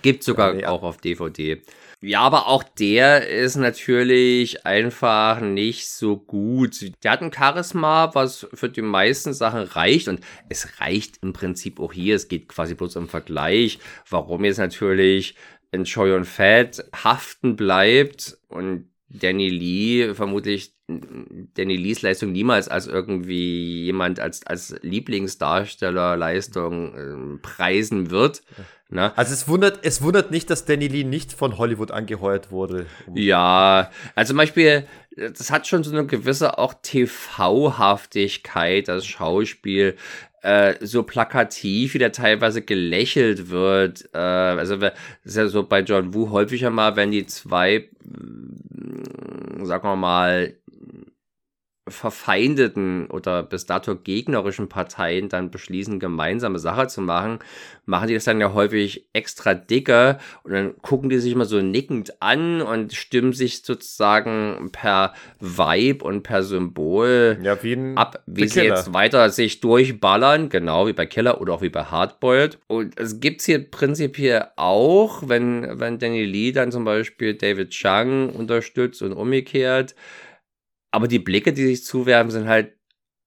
Gibt 0.02 0.24
sogar 0.24 0.50
ja, 0.50 0.56
nee, 0.56 0.66
auch 0.66 0.84
auf 0.84 0.98
DVD. 0.98 1.62
Ja, 2.06 2.20
aber 2.20 2.48
auch 2.48 2.64
der 2.64 3.30
ist 3.30 3.56
natürlich 3.56 4.66
einfach 4.66 5.40
nicht 5.40 5.88
so 5.88 6.18
gut. 6.18 6.92
Der 7.02 7.12
hat 7.12 7.22
ein 7.22 7.32
Charisma, 7.32 8.14
was 8.14 8.46
für 8.54 8.68
die 8.68 8.82
meisten 8.82 9.34
Sachen 9.34 9.62
reicht 9.62 10.10
und 10.10 10.20
es 10.50 10.82
reicht 10.82 11.24
im 11.24 11.32
Prinzip 11.32 11.80
auch 11.80 11.94
hier. 11.94 12.18
Es 12.18 12.28
geht 12.28 12.50
quasi 12.50 12.76
bloß 12.76 12.98
im 12.98 13.08
Vergleich, 13.08 13.80
warum 14.10 14.44
jetzt 14.44 14.58
natürlich 14.58 15.36
in 15.72 15.86
Choi 15.86 16.14
und 16.14 16.26
Fat 16.26 16.84
haften 16.94 17.56
bleibt 17.56 18.38
und 18.50 18.90
Danny 19.14 19.50
Lee 19.50 20.14
vermutlich 20.14 20.74
Danny 20.88 21.78
Lees 21.78 22.02
Leistung 22.02 22.32
niemals 22.32 22.68
als 22.68 22.88
irgendwie 22.88 23.86
jemand 23.86 24.20
als, 24.20 24.46
als 24.46 24.76
Lieblingsdarsteller 24.82 26.18
Leistung 26.18 26.96
äh, 26.96 27.38
preisen 27.42 28.10
wird. 28.10 28.44
Ne? 28.90 29.16
Also 29.18 29.34
es 29.34 29.48
wundert, 29.48 29.80
es 29.84 30.02
wundert 30.02 30.32
nicht, 30.32 30.50
dass 30.50 30.66
Danny 30.66 30.88
Lee 30.88 31.04
nicht 31.04 31.34
von 31.34 31.58
Hollywood 31.58 31.92
angeheuert 31.92 32.52
wurde. 32.52 32.86
Ja, 33.14 33.92
also 34.14 34.32
zum 34.32 34.38
Beispiel, 34.38 34.88
das 35.16 35.52
hat 35.52 35.68
schon 35.68 35.84
so 35.84 35.92
eine 35.92 36.06
gewisse 36.06 36.58
auch 36.58 36.74
TV-Haftigkeit, 36.82 38.88
das 38.88 39.06
Schauspiel. 39.06 39.96
Äh, 40.44 40.76
so 40.86 41.04
plakativ, 41.04 41.94
wie 41.94 42.00
da 42.00 42.10
teilweise 42.10 42.62
gelächelt 42.62 43.50
wird. 43.50 44.10
Äh, 44.14 44.18
also 44.18 44.76
das 44.76 44.92
ist 45.24 45.38
ja 45.38 45.48
so 45.48 45.64
bei 45.64 45.80
John 45.80 46.14
Woo 46.14 46.32
häufiger 46.32 46.70
mal, 46.70 46.98
wenn 46.98 47.12
die 47.12 47.26
zwei, 47.26 47.88
sagen 49.62 49.88
wir 49.88 49.96
mal, 49.96 50.54
verfeindeten 51.94 53.08
oder 53.08 53.44
bis 53.44 53.66
dato 53.66 53.96
gegnerischen 53.96 54.68
Parteien 54.68 55.30
dann 55.30 55.52
beschließen, 55.52 56.00
gemeinsame 56.00 56.60
Sache 56.60 56.88
zu 56.88 57.02
machen, 57.02 57.40
machen 57.86 58.08
die 58.08 58.14
das 58.14 58.24
dann 58.24 58.40
ja 58.40 58.54
häufig 58.54 59.06
extra 59.14 59.54
dicker 59.54 60.20
und 60.44 60.54
dann 60.54 60.74
gucken 60.82 61.10
die 61.10 61.20
sich 61.20 61.34
immer 61.34 61.46
so 61.46 61.62
nickend 61.62 62.22
an 62.22 62.62
und 62.62 62.94
stimmen 62.94 63.34
sich 63.34 63.64
sozusagen 63.64 64.70
per 64.72 65.14
Vibe 65.40 66.04
und 66.04 66.24
per 66.24 66.44
Symbol 66.44 67.40
ja, 67.42 67.62
wie 67.64 67.78
ab, 67.96 68.24
wie 68.26 68.48
sie 68.48 68.62
jetzt 68.62 68.94
weiter 68.94 69.30
sich 69.30 69.60
durchballern, 69.62 70.50
genau 70.50 70.88
wie 70.88 70.94
bei 70.94 71.06
Killer 71.06 71.42
oder 71.42 71.54
auch 71.54 71.62
wie 71.62 71.70
bei 71.70 71.84
Hardboiled. 71.84 72.60
Und 72.68 73.00
es 73.00 73.20
gibt's 73.20 73.46
hier 73.46 73.60
prinzipiell 73.70 74.48
auch, 74.56 75.24
wenn, 75.28 75.80
wenn 75.80 76.00
Danny 76.00 76.26
Lee 76.26 76.52
dann 76.52 76.72
zum 76.72 76.86
Beispiel 76.86 77.36
David 77.36 77.72
Chang 77.72 78.30
unterstützt 78.30 79.02
und 79.02 79.14
umgekehrt, 79.14 79.96
aber 80.94 81.08
die 81.08 81.20
Blicke, 81.20 81.54
die 81.54 81.66
sich 81.66 81.84
zuwerfen, 81.84 82.30
sind 82.30 82.48
halt 82.48 82.78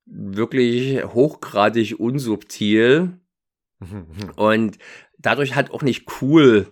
wirklich 0.04 1.04
hochgradig 1.04 1.98
unsubtil 1.98 3.18
und 4.36 4.78
dadurch 5.18 5.56
halt 5.56 5.72
auch 5.72 5.82
nicht 5.82 6.06
cool. 6.20 6.68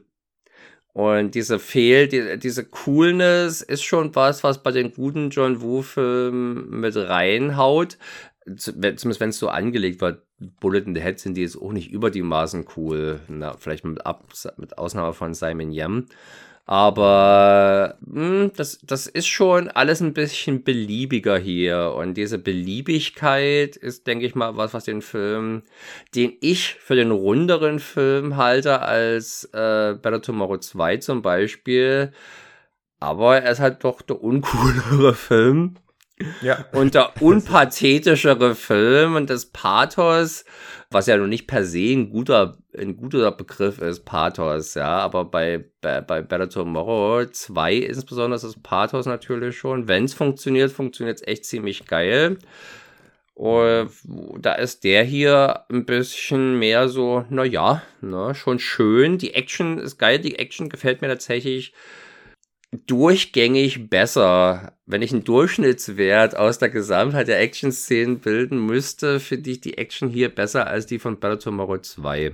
Und 0.93 1.35
diese 1.35 1.59
Fehl, 1.59 2.07
die, 2.07 2.39
diese 2.39 2.65
Coolness 2.65 3.61
ist 3.61 3.83
schon 3.83 4.15
was, 4.15 4.45
was 4.45 4.63
bei 4.63 4.71
den 4.71 4.93
guten 4.93 5.31
John 5.31 5.61
Woo-Filmen 5.61 6.71
mit 6.79 6.95
reinhaut. 6.95 7.99
Zumindest 8.57 9.19
wenn 9.19 9.31
es 9.31 9.39
so 9.39 9.49
angelegt 9.49 10.01
wird. 10.01 10.23
Bullet 10.61 10.85
in 10.87 10.95
the 10.95 11.01
Head 11.01 11.19
sind 11.19 11.37
die 11.37 11.43
jetzt 11.43 11.61
auch 11.61 11.73
nicht 11.73 11.91
über 11.91 12.13
die 12.13 12.23
Maßen 12.23 12.67
cool. 12.77 13.21
Na, 13.27 13.57
vielleicht 13.57 13.85
mit, 13.85 14.07
Ab 14.07 14.33
mit 14.59 14.79
Ausnahme 14.79 15.13
von 15.13 15.35
Simon 15.35 15.73
Yam. 15.73 16.07
Aber 16.67 17.99
mh, 18.01 18.21
hm, 18.21 18.53
das, 18.57 18.79
das 18.83 19.07
ist 19.07 19.27
schon 19.27 19.69
alles 19.69 20.01
ein 20.01 20.15
bisschen 20.15 20.65
beliebiger 20.65 21.39
hier. 21.39 21.93
Und 21.97 22.15
diese 22.15 22.39
Beliebigkeit 22.39 23.77
ist, 23.77 24.07
denke 24.07 24.25
ich 24.27 24.35
mal, 24.35 24.57
was, 24.57 24.73
was 24.73 24.85
den 24.85 25.03
Film, 25.03 25.63
den 26.15 26.33
ich 26.41 26.75
für 26.75 26.95
den 26.95 27.11
runderen 27.11 27.81
Film 27.81 28.37
halte 28.37 28.81
als 28.81 29.45
äh, 29.53 29.95
Better 30.01 30.23
Tomorrow 30.23 30.59
2 30.59 30.99
zum 30.99 31.21
Beispiel. 31.21 32.13
Aber 32.99 33.39
er 33.43 33.53
ist 33.53 33.61
halt 33.61 33.85
doch 33.85 34.01
der 34.01 34.23
uncoolere 34.23 35.15
Film. 35.15 35.77
Ja. 36.43 36.65
Und 36.73 36.95
der 36.95 37.21
unpathetischere 37.21 38.55
Film 38.55 39.17
und 39.17 39.31
das 39.31 39.47
Pathos 39.47 40.45
was 40.95 41.09
ja 41.09 41.17
noch 41.17 41.27
nicht 41.27 41.47
per 41.47 41.65
se 41.65 41.93
ein 41.93 42.09
guter, 42.09 42.57
ein 42.79 42.97
guter 42.97 43.33
Begriff 43.33 43.79
ist, 43.79 44.05
Pathos, 44.05 44.75
ja, 44.75 44.99
aber 44.99 45.25
bei, 45.25 45.65
bei, 45.81 46.01
bei 46.01 46.23
Better 46.23 46.49
Tomorrow 46.49 47.27
2 47.27 47.75
insbesondere 47.75 48.37
ist 48.37 48.45
das 48.45 48.63
Pathos 48.63 49.05
natürlich 49.05 49.59
schon, 49.59 49.89
wenn 49.89 50.05
es 50.05 50.15
funktioniert, 50.15 50.71
funktioniert 50.73 51.19
es 51.19 51.27
echt 51.27 51.45
ziemlich 51.45 51.87
geil. 51.87 52.39
Und 53.35 53.91
da 54.39 54.55
ist 54.55 54.85
der 54.85 55.03
hier 55.03 55.65
ein 55.69 55.85
bisschen 55.85 56.61
mehr 56.61 56.89
so, 56.89 57.25
naja, 57.29 57.83
ne, 58.01 58.33
schon 58.37 58.61
schön. 58.61 59.19
Die 59.19 59.35
Action 59.35 59.79
ist 59.81 59.99
geil, 59.99 60.21
die 60.21 60.39
Action 60.39 60.69
gefällt 60.69 61.03
mir 61.03 61.09
tatsächlich 61.09 61.75
durchgängig 62.87 63.89
besser. 63.89 64.73
Wenn 64.87 65.03
ich 65.03 65.13
einen 65.13 65.25
Durchschnittswert 65.25 66.37
aus 66.37 66.59
der 66.59 66.71
Gesamtheit 66.71 67.29
der 67.29 67.41
Action-Szenen 67.41 68.21
bilden 68.21 68.65
müsste, 68.65 69.21
finde 69.21 69.51
ich 69.51 69.61
die 69.61 69.79
Action 69.79 70.09
hier 70.09 70.35
besser 70.35 70.67
als 70.67 70.87
die 70.87 70.99
von 70.99 71.19
Battle 71.21 71.39
Tomorrow 71.39 71.79
2. 71.79 72.33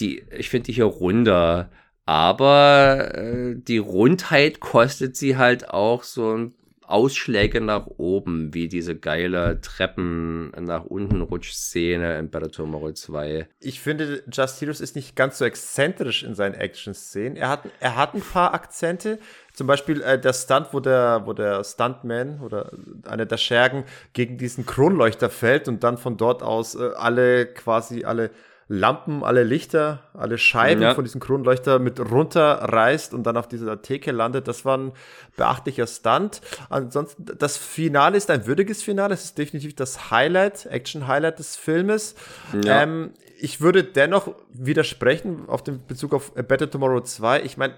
Die, 0.00 0.24
ich 0.36 0.50
finde 0.50 0.66
die 0.66 0.72
hier 0.72 0.84
runder. 0.84 1.70
Aber 2.04 3.14
äh, 3.14 3.56
die 3.56 3.78
Rundheit 3.78 4.60
kostet 4.60 5.16
sie 5.16 5.36
halt 5.36 5.70
auch 5.70 6.04
so 6.04 6.36
ein 6.36 6.54
Ausschläge 6.88 7.60
nach 7.60 7.86
oben, 7.96 8.54
wie 8.54 8.68
diese 8.68 8.96
geile 8.96 9.60
Treppen 9.60 10.50
nach 10.58 10.84
unten 10.84 11.20
Rutschszene 11.20 12.18
in 12.18 12.30
Better 12.30 12.50
Tomorrow 12.50 12.92
2. 12.92 13.48
Ich 13.60 13.80
finde, 13.80 14.22
Just 14.30 14.60
Heroes 14.60 14.80
ist 14.80 14.96
nicht 14.96 15.16
ganz 15.16 15.38
so 15.38 15.44
exzentrisch 15.44 16.22
in 16.22 16.34
seinen 16.34 16.54
Action-Szenen. 16.54 17.36
Er 17.36 17.48
hat, 17.48 17.60
er 17.80 17.96
hat 17.96 18.14
ein 18.14 18.20
paar 18.20 18.54
Akzente. 18.54 19.18
Zum 19.52 19.66
Beispiel 19.66 20.02
äh, 20.02 20.20
der 20.20 20.32
Stunt, 20.32 20.68
wo 20.72 20.80
der, 20.80 21.22
wo 21.24 21.32
der 21.32 21.64
Stuntman 21.64 22.40
oder 22.40 22.72
einer 23.06 23.26
der 23.26 23.38
Schergen 23.38 23.84
gegen 24.12 24.38
diesen 24.38 24.66
Kronleuchter 24.66 25.30
fällt 25.30 25.68
und 25.68 25.82
dann 25.82 25.98
von 25.98 26.16
dort 26.16 26.42
aus 26.42 26.74
äh, 26.74 26.90
alle 26.96 27.46
quasi 27.46 28.04
alle 28.04 28.30
Lampen, 28.68 29.22
alle 29.22 29.44
Lichter, 29.44 30.02
alle 30.12 30.38
Scheiben 30.38 30.82
ja. 30.82 30.94
von 30.94 31.04
diesem 31.04 31.20
Kronleuchter 31.20 31.78
mit 31.78 32.00
runterreißt 32.00 33.14
und 33.14 33.22
dann 33.24 33.36
auf 33.36 33.46
dieser 33.46 33.80
Theke 33.80 34.10
landet. 34.10 34.48
Das 34.48 34.64
war 34.64 34.76
ein 34.76 34.92
beachtlicher 35.36 35.86
Stunt. 35.86 36.40
Ansonsten, 36.68 37.26
das 37.38 37.56
Finale 37.56 38.16
ist 38.16 38.28
ein 38.28 38.46
würdiges 38.46 38.82
Finale. 38.82 39.14
Es 39.14 39.24
ist 39.24 39.38
definitiv 39.38 39.76
das 39.76 40.10
Highlight, 40.10 40.66
Action-Highlight 40.66 41.38
des 41.38 41.54
Filmes. 41.54 42.16
Ja. 42.64 42.82
Ähm, 42.82 43.12
ich 43.38 43.60
würde 43.60 43.84
dennoch 43.84 44.34
widersprechen 44.52 45.48
auf 45.48 45.62
den 45.62 45.86
Bezug 45.86 46.12
auf 46.12 46.36
A 46.36 46.42
Better 46.42 46.68
Tomorrow 46.68 47.02
2. 47.02 47.42
Ich 47.42 47.56
meine, 47.56 47.74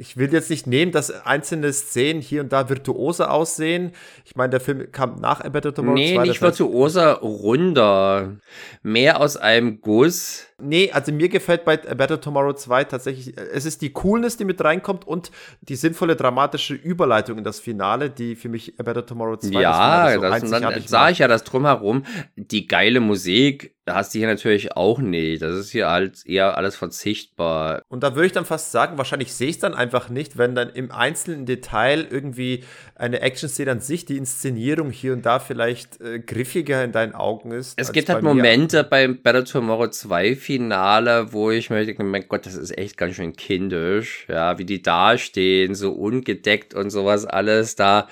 ich 0.00 0.16
will 0.16 0.32
jetzt 0.32 0.48
nicht 0.48 0.66
nehmen, 0.66 0.92
dass 0.92 1.10
einzelne 1.10 1.70
Szenen 1.74 2.22
hier 2.22 2.40
und 2.40 2.52
da 2.54 2.70
virtuoser 2.70 3.30
aussehen. 3.30 3.92
Ich 4.24 4.34
meine, 4.34 4.48
der 4.48 4.60
Film 4.60 4.90
kam 4.92 5.16
nach 5.16 5.42
Better 5.50 5.74
Tomorrow 5.74 5.94
nee, 5.94 6.14
2. 6.14 6.22
Nee, 6.22 6.28
nicht 6.28 6.40
virtuoser, 6.40 7.18
runder. 7.18 8.36
Mehr 8.82 9.20
aus 9.20 9.36
einem 9.36 9.82
Guss. 9.82 10.46
Nee, 10.62 10.90
also 10.92 11.12
mir 11.12 11.28
gefällt 11.28 11.64
bei 11.64 11.74
A 11.88 11.94
Better 11.94 12.20
Tomorrow 12.20 12.52
2 12.52 12.84
tatsächlich, 12.84 13.36
es 13.36 13.64
ist 13.64 13.82
die 13.82 13.92
Coolness, 13.92 14.36
die 14.36 14.44
mit 14.44 14.62
reinkommt 14.62 15.06
und 15.06 15.30
die 15.60 15.76
sinnvolle 15.76 16.16
dramatische 16.16 16.74
Überleitung 16.74 17.38
in 17.38 17.44
das 17.44 17.60
Finale, 17.60 18.10
die 18.10 18.36
für 18.36 18.48
mich 18.48 18.78
A 18.78 18.82
Better 18.82 19.04
Tomorrow 19.04 19.36
2 19.36 19.60
ja, 19.60 20.04
das, 20.04 20.14
so 20.14 20.20
das 20.20 20.60
dann 20.60 20.82
sah 20.86 21.10
ich 21.10 21.18
ja 21.18 21.28
das 21.28 21.44
drumherum. 21.44 22.04
Die 22.36 22.66
geile 22.66 23.00
Musik, 23.00 23.74
hast 23.94 24.14
du 24.14 24.18
hier 24.18 24.28
natürlich 24.28 24.76
auch 24.76 24.98
nicht. 24.98 25.42
Das 25.42 25.56
ist 25.56 25.70
hier 25.70 25.88
halt 25.88 26.26
eher 26.26 26.56
alles 26.56 26.76
verzichtbar. 26.76 27.82
Und 27.88 28.02
da 28.02 28.14
würde 28.14 28.26
ich 28.26 28.32
dann 28.32 28.44
fast 28.44 28.72
sagen, 28.72 28.98
wahrscheinlich 28.98 29.32
sehe 29.32 29.48
ich 29.48 29.56
es 29.56 29.60
dann 29.60 29.74
einfach 29.74 30.08
nicht, 30.08 30.38
wenn 30.38 30.54
dann 30.54 30.70
im 30.70 30.90
einzelnen 30.90 31.46
Detail 31.46 32.06
irgendwie 32.10 32.64
eine 32.94 33.20
Action-Szene 33.20 33.70
an 33.70 33.80
sich, 33.80 34.04
die 34.04 34.16
Inszenierung 34.16 34.90
hier 34.90 35.12
und 35.12 35.26
da 35.26 35.38
vielleicht 35.38 36.00
äh, 36.00 36.20
griffiger 36.20 36.84
in 36.84 36.92
deinen 36.92 37.14
Augen 37.14 37.52
ist. 37.52 37.78
Es 37.78 37.92
gibt 37.92 38.08
halt 38.08 38.22
Momente 38.22 38.84
beim 38.84 39.22
Better 39.22 39.44
Tomorrow 39.44 39.88
2 39.88 40.36
Finale, 40.50 41.32
wo 41.32 41.52
ich 41.52 41.70
mir 41.70 41.86
denke, 41.86 42.02
mein 42.02 42.26
Gott, 42.26 42.44
das 42.44 42.56
ist 42.56 42.76
echt 42.76 42.96
ganz 42.96 43.14
schön 43.14 43.36
kindisch, 43.36 44.26
ja, 44.28 44.58
wie 44.58 44.64
die 44.64 44.82
dastehen, 44.82 45.76
so 45.76 45.92
ungedeckt 45.92 46.74
und 46.74 46.90
sowas 46.90 47.24
alles 47.24 47.76
da. 47.76 48.08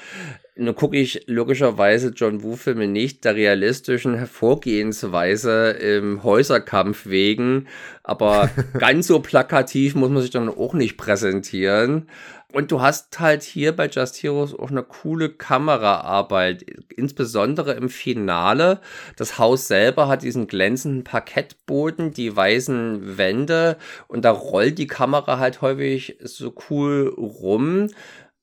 Nun 0.54 0.76
gucke 0.76 0.96
ich 0.96 1.24
logischerweise 1.26 2.12
John 2.14 2.44
Woo-Filme 2.44 2.86
nicht 2.86 3.24
der 3.24 3.34
realistischen 3.34 4.14
Hervorgehensweise 4.14 5.70
im 5.70 6.22
Häuserkampf 6.22 7.06
wegen, 7.06 7.66
aber 8.04 8.50
ganz 8.78 9.08
so 9.08 9.18
plakativ 9.18 9.96
muss 9.96 10.10
man 10.10 10.22
sich 10.22 10.30
dann 10.30 10.48
auch 10.48 10.74
nicht 10.74 10.96
präsentieren. 10.96 12.08
Und 12.54 12.72
du 12.72 12.80
hast 12.80 13.20
halt 13.20 13.42
hier 13.42 13.76
bei 13.76 13.88
Just 13.88 14.22
Heroes 14.22 14.54
auch 14.58 14.70
eine 14.70 14.82
coole 14.82 15.28
Kameraarbeit, 15.28 16.64
insbesondere 16.96 17.74
im 17.74 17.90
Finale. 17.90 18.80
Das 19.16 19.38
Haus 19.38 19.68
selber 19.68 20.08
hat 20.08 20.22
diesen 20.22 20.46
glänzenden 20.46 21.04
Parkettboden, 21.04 22.14
die 22.14 22.34
weißen 22.34 23.18
Wände 23.18 23.76
und 24.06 24.24
da 24.24 24.30
rollt 24.30 24.78
die 24.78 24.86
Kamera 24.86 25.38
halt 25.38 25.60
häufig 25.60 26.16
so 26.22 26.54
cool 26.70 27.14
rum. 27.18 27.88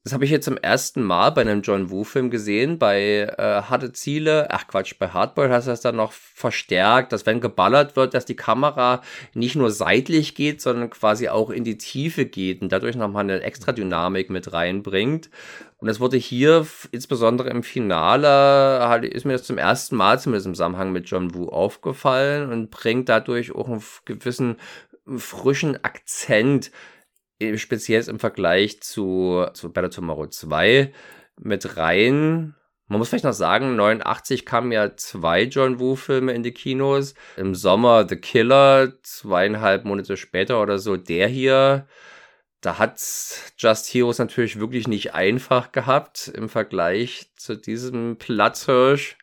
Das 0.06 0.14
habe 0.14 0.24
ich 0.24 0.30
jetzt 0.30 0.46
zum 0.46 0.58
ersten 0.58 1.02
Mal 1.02 1.32
bei 1.32 1.42
einem 1.42 1.64
John 1.64 1.90
Woo-Film 1.90 2.30
gesehen. 2.30 2.78
Bei 2.78 3.22
äh, 3.40 3.64
Harte 3.64 3.92
Ziele, 3.92 4.50
ach 4.52 4.68
Quatsch, 4.68 4.94
bei 5.00 5.08
Hardboiled 5.08 5.52
hast 5.52 5.66
du 5.66 5.72
das 5.72 5.82
dann 5.82 5.96
noch 5.96 6.12
verstärkt, 6.12 7.12
dass 7.12 7.26
wenn 7.26 7.42
geballert 7.42 7.96
wird, 7.96 8.14
dass 8.14 8.24
die 8.24 8.36
Kamera 8.36 9.02
nicht 9.34 9.56
nur 9.56 9.72
seitlich 9.72 10.36
geht, 10.36 10.62
sondern 10.62 10.92
quasi 10.92 11.28
auch 11.28 11.50
in 11.50 11.64
die 11.64 11.80
Tiefe 11.80 12.28
geht 12.28 12.62
und 12.62 12.72
dadurch 12.72 12.96
nochmal 12.96 13.24
eine 13.24 13.42
extra 13.42 13.72
Dynamik 13.72 14.30
mit 14.30 14.54
reinbringt. 14.54 15.32
Und 15.80 15.88
das 15.88 16.00
wurde 16.00 16.18
hier, 16.18 16.68
insbesondere 16.92 17.50
im 17.50 17.64
Finale, 17.64 18.88
halt, 18.88 19.06
ist 19.06 19.26
mir 19.26 19.34
das 19.34 19.44
zum 19.44 19.58
ersten 19.58 19.96
Mal 19.96 20.20
zumindest 20.20 20.46
im 20.46 20.54
Zusammenhang 20.54 20.92
mit 20.92 21.10
John 21.10 21.34
Woo 21.34 21.50
aufgefallen 21.50 22.52
und 22.52 22.70
bringt 22.70 23.10
dadurch 23.10 23.56
auch 23.56 23.68
einen 23.68 23.84
gewissen 24.06 24.58
frischen 25.18 25.84
Akzent 25.84 26.70
speziell 27.56 28.08
im 28.08 28.20
Vergleich 28.20 28.82
zu, 28.82 29.46
zu 29.54 29.72
Better 29.72 29.90
Tomorrow 29.90 30.28
2 30.28 30.94
mit 31.38 31.78
rein. 31.78 32.56
Man 32.88 33.00
muss 33.00 33.10
vielleicht 33.10 33.26
noch 33.26 33.34
sagen, 33.34 33.76
89 33.76 34.46
kamen 34.46 34.72
ja 34.72 34.96
zwei 34.96 35.44
John 35.44 35.80
Woo-Filme 35.80 36.34
in 36.34 36.44
die 36.44 36.54
Kinos. 36.54 37.16
Im 37.36 37.56
Sommer 37.56 38.08
The 38.08 38.16
Killer, 38.16 38.94
zweieinhalb 39.02 39.86
Monate 39.86 40.18
später 40.18 40.62
oder 40.62 40.78
so 40.78 40.96
der 40.96 41.28
hier. 41.28 41.88
Da 42.62 42.78
hat 42.78 43.00
Just 43.58 43.94
Heroes 43.94 44.20
natürlich 44.20 44.60
wirklich 44.60 44.88
nicht 44.88 45.14
einfach 45.14 45.72
gehabt 45.72 46.32
im 46.34 46.48
Vergleich 46.48 47.32
zu 47.36 47.56
diesem 47.56 48.18
Platzhirsch. 48.18 49.18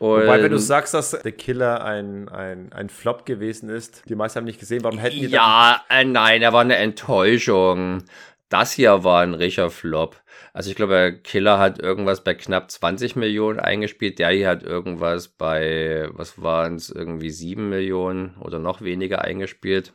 Und 0.00 0.22
Wobei, 0.22 0.42
wenn 0.42 0.50
du 0.50 0.58
sagst, 0.58 0.94
dass 0.94 1.10
The 1.10 1.30
Killer 1.30 1.84
ein, 1.84 2.30
ein, 2.30 2.72
ein 2.72 2.88
Flop 2.88 3.26
gewesen 3.26 3.68
ist, 3.68 4.02
die 4.08 4.14
meisten 4.14 4.38
haben 4.38 4.46
nicht 4.46 4.58
gesehen, 4.58 4.82
warum 4.82 4.98
hätten 4.98 5.18
die 5.18 5.26
Ja, 5.26 5.82
äh, 5.90 6.04
nein, 6.04 6.40
er 6.40 6.54
war 6.54 6.62
eine 6.62 6.76
Enttäuschung. 6.76 8.02
Das 8.48 8.72
hier 8.72 9.04
war 9.04 9.22
ein 9.22 9.34
richtiger 9.34 9.70
Flop. 9.70 10.16
Also 10.54 10.70
ich 10.70 10.76
glaube, 10.76 11.20
Killer 11.22 11.58
hat 11.58 11.78
irgendwas 11.78 12.24
bei 12.24 12.34
knapp 12.34 12.70
20 12.70 13.14
Millionen 13.14 13.60
eingespielt. 13.60 14.18
Der 14.18 14.30
hier 14.30 14.48
hat 14.48 14.62
irgendwas 14.62 15.28
bei, 15.28 16.08
was 16.12 16.40
waren 16.42 16.76
es, 16.76 16.88
irgendwie 16.88 17.30
7 17.30 17.68
Millionen 17.68 18.36
oder 18.40 18.58
noch 18.58 18.80
weniger 18.80 19.22
eingespielt. 19.22 19.92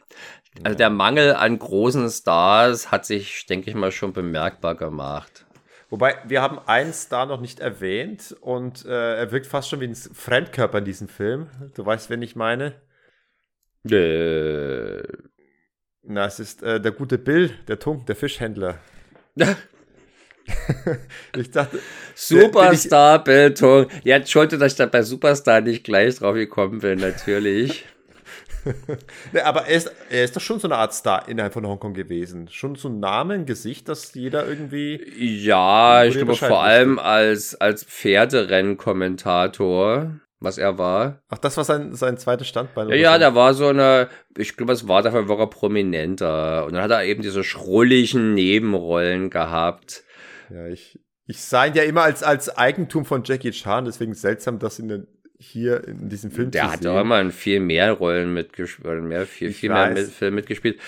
Also 0.63 0.77
der 0.77 0.91
Mangel 0.91 1.33
an 1.33 1.57
großen 1.57 2.09
Stars 2.09 2.91
hat 2.91 3.05
sich, 3.07 3.47
denke 3.47 3.71
ich 3.71 3.75
mal, 3.75 3.91
schon 3.91 4.13
bemerkbar 4.13 4.75
gemacht. 4.75 5.44
Wobei, 5.89 6.15
wir 6.25 6.41
haben 6.41 6.59
einen 6.59 6.93
Star 6.93 7.25
noch 7.25 7.39
nicht 7.39 7.59
erwähnt 7.59 8.35
und 8.41 8.85
äh, 8.85 9.17
er 9.17 9.31
wirkt 9.31 9.47
fast 9.47 9.69
schon 9.69 9.81
wie 9.81 9.87
ein 9.87 9.95
Fremdkörper 9.95 10.79
in 10.79 10.85
diesem 10.85 11.07
Film. 11.07 11.47
Du 11.75 11.85
weißt, 11.85 12.09
wen 12.09 12.21
ich 12.21 12.35
meine? 12.35 12.73
Äh. 13.89 15.03
Na, 16.07 16.25
es 16.25 16.39
ist 16.39 16.63
äh, 16.63 16.79
der 16.79 16.91
gute 16.91 17.17
Bill, 17.17 17.51
der 17.67 17.79
Tunk, 17.79 18.05
der 18.05 18.15
Fischhändler. 18.15 18.79
ich 21.35 21.51
dachte. 21.51 21.79
Superstar 22.13 23.23
Bill 23.23 23.53
Tunk. 23.53 23.89
Ja, 24.03 24.17
Entschuldigung, 24.17 24.59
dass 24.59 24.73
ich 24.73 24.77
da 24.77 24.85
bei 24.85 25.01
Superstar 25.01 25.61
nicht 25.61 25.83
gleich 25.83 26.15
drauf 26.15 26.35
gekommen 26.35 26.79
bin, 26.79 26.99
natürlich. 26.99 27.85
nee, 29.33 29.41
aber 29.41 29.65
er 29.65 29.75
ist, 29.75 29.91
er 30.09 30.23
ist 30.23 30.35
doch 30.35 30.41
schon 30.41 30.59
so 30.59 30.67
eine 30.67 30.77
Art 30.77 30.93
Star 30.93 31.27
innerhalb 31.27 31.53
von 31.53 31.67
Hongkong 31.67 31.93
gewesen. 31.93 32.47
Schon 32.49 32.75
so 32.75 32.89
ein 32.89 32.99
Name, 32.99 33.35
ein 33.35 33.45
Gesicht, 33.45 33.87
das 33.89 34.13
jeder 34.13 34.47
irgendwie. 34.47 35.03
Ja, 35.17 36.03
ich 36.03 36.15
glaube 36.15 36.35
vor 36.35 36.63
allem 36.63 36.99
als, 36.99 37.55
als 37.55 37.83
Pferderennkommentator 37.83 40.19
was 40.39 40.57
er 40.57 40.77
war. 40.77 41.21
Ach, 41.29 41.37
das 41.37 41.57
war 41.57 41.63
sein, 41.63 41.95
sein 41.95 42.17
zweites 42.17 42.47
Standbein? 42.47 42.89
Ja, 42.89 42.95
ja, 42.95 43.17
der 43.17 43.35
war 43.35 43.53
so 43.53 43.67
eine, 43.67 44.09
ich 44.37 44.55
glaube, 44.55 44.73
es 44.73 44.87
war 44.87 45.01
dafür 45.01 45.27
war 45.27 45.39
er 45.39 45.47
prominenter. 45.47 46.65
Und 46.65 46.73
dann 46.73 46.83
hat 46.83 46.91
er 46.91 47.03
eben 47.03 47.21
diese 47.21 47.43
schrulligen 47.43 48.33
Nebenrollen 48.33 49.29
gehabt. 49.29 50.03
Ja, 50.49 50.67
ich, 50.67 50.99
ich 51.25 51.41
sah 51.41 51.65
ihn 51.65 51.73
ja 51.73 51.83
immer 51.83 52.03
als, 52.03 52.21
als 52.21 52.55
Eigentum 52.55 53.05
von 53.05 53.23
Jackie 53.23 53.51
Chan, 53.51 53.85
deswegen 53.85 54.13
seltsam, 54.13 54.59
dass 54.59 54.79
in 54.79 54.87
den 54.87 55.07
hier 55.37 55.87
in 55.87 56.09
diesem 56.09 56.31
Film 56.31 56.49
Der 56.51 56.71
hat 56.71 56.85
auch 56.85 57.01
immer 57.01 57.19
in 57.21 57.31
viel 57.31 57.59
mehr 57.59 57.91
Rollen 57.91 58.33
mitgespielt, 58.33 59.03
mehr, 59.03 59.25
viel, 59.25 59.51
viel 59.51 59.69
mehr 59.69 59.91
mit, 59.91 60.07
Film 60.07 60.35
mitgespielt. 60.35 60.79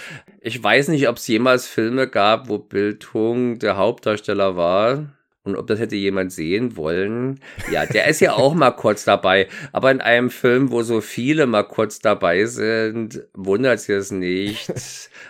Ich 0.42 0.64
weiß 0.64 0.88
nicht, 0.90 1.10
ob 1.10 1.18
es 1.18 1.28
jemals 1.28 1.68
Filme 1.68 2.08
gab, 2.08 2.48
wo 2.50 2.58
Bill 2.58 2.98
Tung 2.98 3.60
der 3.60 3.78
Hauptdarsteller 3.78 4.56
war. 4.56 5.06
Und 5.44 5.56
ob 5.56 5.68
das 5.68 5.80
hätte 5.80 5.96
jemand 5.96 6.34
sehen 6.34 6.76
wollen. 6.76 7.40
Ja, 7.72 7.86
der 7.86 8.08
ist 8.08 8.20
ja 8.20 8.34
auch 8.34 8.54
mal 8.54 8.72
kurz 8.72 9.06
dabei. 9.06 9.48
Aber 9.72 9.90
in 9.92 10.02
einem 10.02 10.30
Film, 10.30 10.72
wo 10.72 10.84
so 10.84 11.00
viele 11.00 11.46
mal 11.46 11.64
kurz 11.64 12.00
dabei 12.00 12.44
sind, 12.44 13.24
wundert 13.34 13.80
es 13.80 13.88
jetzt 13.88 14.12
nicht. 14.12 14.70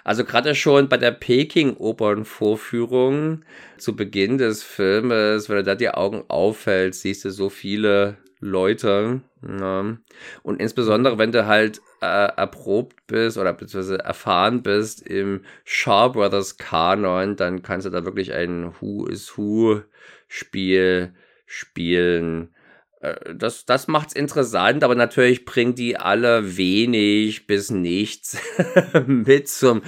Also 0.03 0.25
gerade 0.25 0.55
schon 0.55 0.89
bei 0.89 0.97
der 0.97 1.11
Peking-Opernvorführung 1.11 3.43
zu 3.77 3.95
Beginn 3.95 4.39
des 4.39 4.63
Filmes, 4.63 5.49
wenn 5.49 5.57
du 5.57 5.63
da 5.63 5.75
die 5.75 5.89
Augen 5.89 6.23
auffällt, 6.29 6.95
siehst 6.95 7.23
du 7.23 7.29
so 7.29 7.49
viele 7.49 8.17
Leute. 8.39 9.21
Ja. 9.41 9.97
Und 10.43 10.59
insbesondere, 10.59 11.17
wenn 11.17 11.31
du 11.31 11.45
halt 11.45 11.81
äh, 12.01 12.05
erprobt 12.05 13.07
bist 13.07 13.37
oder 13.37 13.53
beziehungsweise 13.53 13.99
erfahren 13.99 14.61
bist 14.61 15.01
im 15.01 15.41
Shaw 15.65 16.09
Brothers 16.09 16.57
Kanon, 16.57 17.35
dann 17.35 17.63
kannst 17.63 17.85
du 17.85 17.89
da 17.89 18.05
wirklich 18.05 18.33
ein 18.33 18.73
Who 18.79 19.05
is 19.07 19.37
Who 19.37 19.81
Spiel 20.27 21.13
spielen. 21.45 22.53
Äh, 23.01 23.35
das, 23.35 23.65
das 23.65 23.87
macht's 23.87 24.13
interessant, 24.13 24.83
aber 24.83 24.95
natürlich 24.95 25.45
bringen 25.45 25.75
die 25.75 25.97
alle 25.97 26.57
wenig 26.57 27.47
bis 27.47 27.71
nichts 27.71 28.37
mit 29.07 29.47
zum 29.47 29.81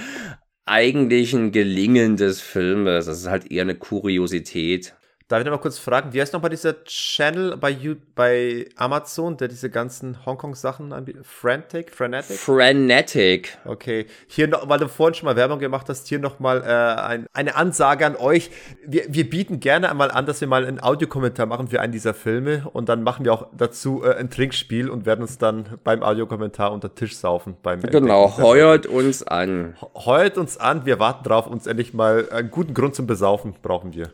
eigentlichen 0.66 1.52
Gelingen 1.52 2.16
des 2.16 2.42
Filmes. 2.42 3.06
Das 3.06 3.20
ist 3.20 3.28
halt 3.28 3.52
eher 3.52 3.64
eine 3.64 3.76
Kuriosität. 3.76 4.96
Darf 5.30 5.42
ich 5.42 5.46
noch 5.46 5.52
mal 5.52 5.60
kurz 5.60 5.78
fragen, 5.78 6.12
wie 6.12 6.20
heißt 6.20 6.34
nochmal 6.34 6.50
dieser 6.50 6.84
Channel 6.86 7.56
bei, 7.56 7.70
you, 7.70 7.94
bei 8.16 8.68
Amazon, 8.78 9.38
der 9.38 9.48
diese 9.48 9.70
ganzen 9.70 10.26
Hongkong-Sachen 10.26 10.92
anbietet? 10.92 11.28
Frantic? 11.28 11.94
Frenetic? 11.94 12.36
Frenetic. 12.36 13.60
Okay. 13.64 14.08
Hier 14.26 14.48
noch, 14.48 14.68
weil 14.68 14.80
du 14.80 14.90
vorhin 14.90 15.14
schon 15.14 15.28
mal 15.28 15.36
Werbung 15.36 15.60
gemacht 15.60 15.88
hast, 15.88 16.08
hier 16.08 16.18
nochmal 16.18 16.64
äh, 16.64 17.00
ein, 17.00 17.28
eine 17.32 17.56
Ansage 17.56 18.08
an 18.08 18.16
euch. 18.16 18.50
Wir, 18.84 19.04
wir 19.08 19.30
bieten 19.30 19.60
gerne 19.60 19.92
einmal 19.92 20.10
an, 20.10 20.26
dass 20.26 20.42
wir 20.42 20.48
mal 20.48 20.66
einen 20.66 20.82
Audiokommentar 20.82 21.46
machen 21.46 21.68
für 21.68 21.80
einen 21.80 21.94
dieser 21.94 22.16
Filme 22.16 22.68
und 22.74 22.90
dann 22.90 23.04
machen 23.04 23.24
wir 23.24 23.32
auch 23.32 23.50
dazu 23.56 24.04
äh, 24.04 24.16
ein 24.16 24.32
Trinkspiel 24.32 24.90
und 24.90 25.06
werden 25.06 25.22
uns 25.22 25.38
dann 25.38 25.78
beim 25.84 26.02
Audiokommentar 26.02 26.72
unter 26.72 26.96
Tisch 26.96 27.16
saufen. 27.16 27.56
Beim 27.62 27.82
genau, 27.82 28.36
heuert 28.40 28.88
uns 28.88 29.22
an. 29.22 29.76
Heuert 29.94 30.40
uns 30.40 30.58
an, 30.58 30.88
wir 30.88 30.98
warten 30.98 31.24
drauf, 31.24 31.46
uns 31.46 31.68
endlich 31.68 31.94
mal 31.94 32.28
einen 32.32 32.50
guten 32.50 32.74
Grund 32.74 32.96
zum 32.96 33.06
Besaufen 33.06 33.54
brauchen 33.62 33.94
wir 33.94 34.12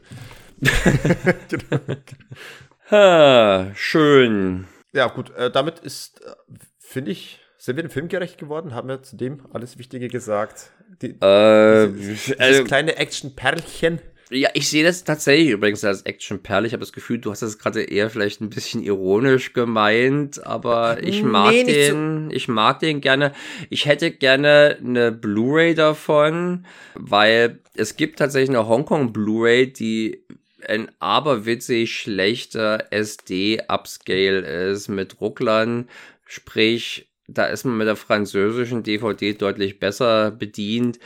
ha, 2.92 3.72
schön. 3.76 4.68
Ja, 4.94 5.08
gut, 5.08 5.35
äh, 5.35 5.52
damit 5.52 5.80
ist, 5.80 6.22
äh, 6.22 6.34
finde 6.80 7.11
ich, 7.11 7.40
sind 7.58 7.76
wir 7.76 7.84
dem 7.84 7.92
Film 7.92 8.08
gerecht 8.08 8.38
geworden? 8.38 8.74
Haben 8.74 8.90
wir 8.90 9.02
zu 9.02 9.18
dem 9.18 9.42
alles 9.52 9.77
Wichtige 9.77 10.08
gesagt? 10.08 10.72
Die, 11.02 11.19
äh, 11.19 11.90
dieses, 11.90 12.26
dieses 12.26 12.38
äh, 12.38 12.64
kleine 12.64 12.95
Action-Perlchen. 12.95 14.00
Ja, 14.32 14.50
ich 14.53 14.69
sehe 14.69 14.84
das 14.84 15.03
tatsächlich 15.03 15.50
übrigens 15.50 15.84
als 15.84 16.02
Action-Perle. 16.02 16.66
Ich 16.66 16.74
habe 16.74 16.82
das 16.82 16.94
Gefühl, 16.94 17.19
du 17.19 17.30
hast 17.30 17.44
das 17.44 17.60
gerade 17.60 17.84
eher 17.84 18.10
vielleicht 18.10 18.42
ein 18.42 18.50
bisschen 18.50 18.82
ironisch 18.82 19.53
gemeint, 19.53 20.44
aber 20.45 21.03
ich 21.03 21.22
mag 21.22 21.52
nee, 21.52 21.64
den, 21.64 22.30
so. 22.30 22.35
ich 22.35 22.48
mag 22.48 22.80
den 22.80 23.02
gerne. 23.02 23.34
Ich 23.69 23.85
hätte 23.85 24.11
gerne 24.11 24.77
eine 24.80 25.11
Blu-ray 25.11 25.76
davon, 25.76 26.66
weil 26.95 27.60
es 27.76 27.98
gibt 27.98 28.18
tatsächlich 28.18 28.50
eine 28.50 28.68
Hongkong 28.68 29.14
Blu-ray, 29.14 29.72
die 29.72 30.26
ein 30.69 30.92
aberwitzig 31.00 31.95
schlechter 31.95 32.88
SD-Upscale 32.92 34.69
ist 34.72 34.88
mit 34.88 35.22
Rucklern. 35.22 35.90
Sprich, 36.26 37.08
da 37.27 37.45
ist 37.45 37.66
man 37.66 37.77
mit 37.77 37.88
der 37.88 37.95
französischen 37.95 38.84
DVD 38.84 39.34
deutlich 39.34 39.80
besser 39.80 40.32
bedient. 40.32 41.00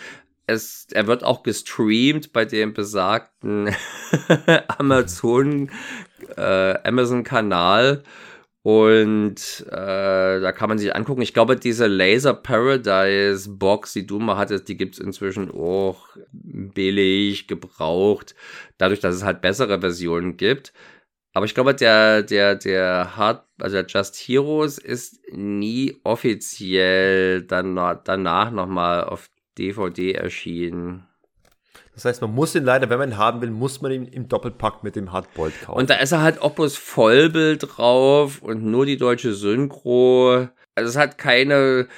Es, 0.48 0.88
er 0.92 1.08
wird 1.08 1.24
auch 1.24 1.44
gestreamt 1.44 2.34
bei 2.34 2.46
dem 2.46 2.74
besagten 2.74 3.70
Amazon, 4.68 5.70
äh, 6.36 6.76
Amazon-Kanal. 6.84 8.04
Und 8.62 9.66
äh, 9.70 10.40
da 10.42 10.52
kann 10.52 10.68
man 10.68 10.78
sich 10.78 10.94
angucken. 10.94 11.22
Ich 11.22 11.34
glaube, 11.34 11.56
diese 11.56 11.88
Laser 11.88 12.34
Paradise 12.34 13.50
Box, 13.50 13.94
die 13.94 14.06
du 14.06 14.20
mal 14.20 14.38
hattest, 14.38 14.68
die 14.68 14.76
gibt's 14.76 15.00
inzwischen 15.00 15.50
auch 15.50 16.08
billig, 16.32 17.48
gebraucht. 17.48 18.36
Dadurch, 18.78 19.00
dass 19.00 19.16
es 19.16 19.24
halt 19.24 19.42
bessere 19.42 19.80
Versionen 19.80 20.36
gibt. 20.36 20.74
Aber 21.34 21.46
ich 21.46 21.54
glaube, 21.54 21.74
der, 21.74 22.24
der, 22.24 22.56
der 22.56 23.16
Hard, 23.16 23.46
also 23.60 23.78
der 23.78 23.86
Just 23.88 24.16
Heroes 24.18 24.78
ist 24.78 25.22
nie 25.32 26.00
offiziell 26.04 27.44
dann, 27.44 27.76
danach 28.04 28.52
nochmal 28.52 29.06
auf 29.06 29.30
DVD 29.58 30.14
erschienen. 30.14 31.09
Das 32.00 32.06
heißt, 32.06 32.22
man 32.22 32.34
muss 32.34 32.56
ihn 32.56 32.64
leider, 32.64 32.90
wenn 32.90 32.98
man 32.98 33.10
ihn 33.10 33.18
haben 33.18 33.42
will, 33.42 33.52
muss 33.52 33.82
man 33.82 33.92
ihn 33.92 34.06
im 34.06 34.30
Doppelpack 34.30 34.86
mit 34.86 34.96
dem 34.96 35.12
Hardboiled 35.12 35.64
kaufen. 35.64 35.78
Und 35.78 35.90
da 35.90 35.96
ist 35.96 36.14
er 36.14 36.22
halt 36.22 36.42
Opus 36.42 36.78
Vollbild 36.78 37.68
drauf 37.68 38.42
und 38.42 38.64
nur 38.64 38.86
die 38.86 38.96
deutsche 38.96 39.34
Synchro. 39.34 40.48
Also 40.76 40.90
es 40.90 40.96
hat 40.96 41.18
keine 41.18 41.90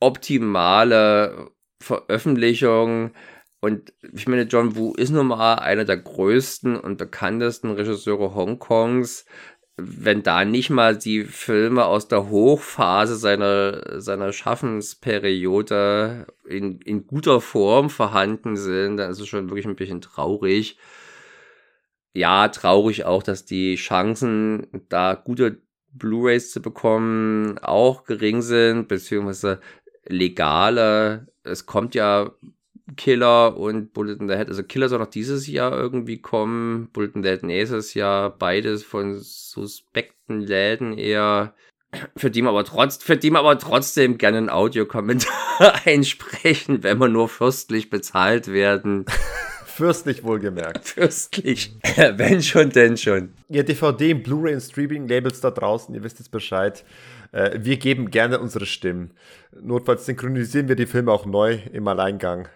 optimale 0.00 1.52
Veröffentlichung. 1.80 3.12
Und 3.60 3.92
ich 4.12 4.26
meine, 4.26 4.42
John 4.42 4.74
Woo 4.74 4.92
ist 4.94 5.10
nun 5.10 5.28
mal 5.28 5.54
einer 5.54 5.84
der 5.84 5.98
größten 5.98 6.74
und 6.74 6.98
bekanntesten 6.98 7.70
Regisseure 7.70 8.34
Hongkongs 8.34 9.24
wenn 9.76 10.22
da 10.22 10.44
nicht 10.44 10.70
mal 10.70 10.96
die 10.96 11.24
Filme 11.24 11.86
aus 11.86 12.06
der 12.08 12.28
Hochphase 12.28 13.16
seiner, 13.16 14.00
seiner 14.00 14.32
Schaffensperiode 14.32 16.26
in, 16.46 16.80
in 16.80 17.06
guter 17.06 17.40
Form 17.40 17.88
vorhanden 17.88 18.56
sind, 18.56 18.98
dann 18.98 19.10
ist 19.10 19.20
es 19.20 19.28
schon 19.28 19.48
wirklich 19.48 19.66
ein 19.66 19.76
bisschen 19.76 20.02
traurig. 20.02 20.78
Ja, 22.12 22.48
traurig 22.48 23.04
auch, 23.06 23.22
dass 23.22 23.46
die 23.46 23.76
Chancen, 23.76 24.66
da 24.90 25.14
gute 25.14 25.62
Blu-rays 25.92 26.50
zu 26.50 26.60
bekommen, 26.60 27.58
auch 27.58 28.04
gering 28.04 28.42
sind, 28.42 28.88
beziehungsweise 28.88 29.60
legale. 30.04 31.28
Es 31.44 31.64
kommt 31.64 31.94
ja 31.94 32.32
Killer 32.96 33.56
und 33.56 33.92
Bullet 33.92 34.16
in 34.20 34.28
the 34.28 34.34
Head. 34.34 34.48
Also 34.48 34.62
Killer 34.62 34.88
soll 34.88 34.98
noch 34.98 35.06
dieses 35.06 35.46
Jahr 35.46 35.72
irgendwie 35.72 36.18
kommen. 36.18 36.88
Bullet 36.92 37.12
in 37.14 37.22
the 37.22 37.30
Head 37.30 37.42
nächstes 37.42 37.94
Jahr. 37.94 38.30
Beides 38.30 38.82
von 38.82 39.18
suspekten 39.20 40.40
Läden 40.40 40.96
eher. 40.98 41.54
Für 42.16 42.30
die 42.30 42.42
man 42.42 42.50
aber, 42.50 42.64
trotz, 42.64 43.02
für 43.02 43.18
die 43.18 43.30
man 43.30 43.40
aber 43.40 43.58
trotzdem 43.58 44.16
gerne 44.16 44.38
einen 44.38 44.48
Audiokommentar 44.48 45.80
einsprechen, 45.84 46.82
wenn 46.82 46.96
man 46.96 47.12
nur 47.12 47.28
fürstlich 47.28 47.90
bezahlt 47.90 48.48
werden. 48.48 49.04
Fürstlich 49.66 50.22
wohlgemerkt. 50.22 50.86
Fürstlich. 50.86 51.74
wenn 51.96 52.42
schon, 52.42 52.70
denn 52.70 52.98
schon. 52.98 53.32
Ihr 53.48 53.64
DVD, 53.64 54.12
Blu-ray 54.12 54.54
und 54.54 54.60
Streaming-Labels 54.60 55.40
da 55.40 55.50
draußen, 55.50 55.94
ihr 55.94 56.02
wisst 56.02 56.18
jetzt 56.18 56.30
Bescheid. 56.30 56.84
Äh, 57.32 57.58
wir 57.60 57.78
geben 57.78 58.10
gerne 58.10 58.38
unsere 58.38 58.66
Stimmen. 58.66 59.12
Notfalls 59.60 60.06
synchronisieren 60.06 60.68
wir 60.68 60.76
die 60.76 60.86
Filme 60.86 61.12
auch 61.12 61.26
neu 61.26 61.58
im 61.72 61.86
Alleingang. 61.88 62.48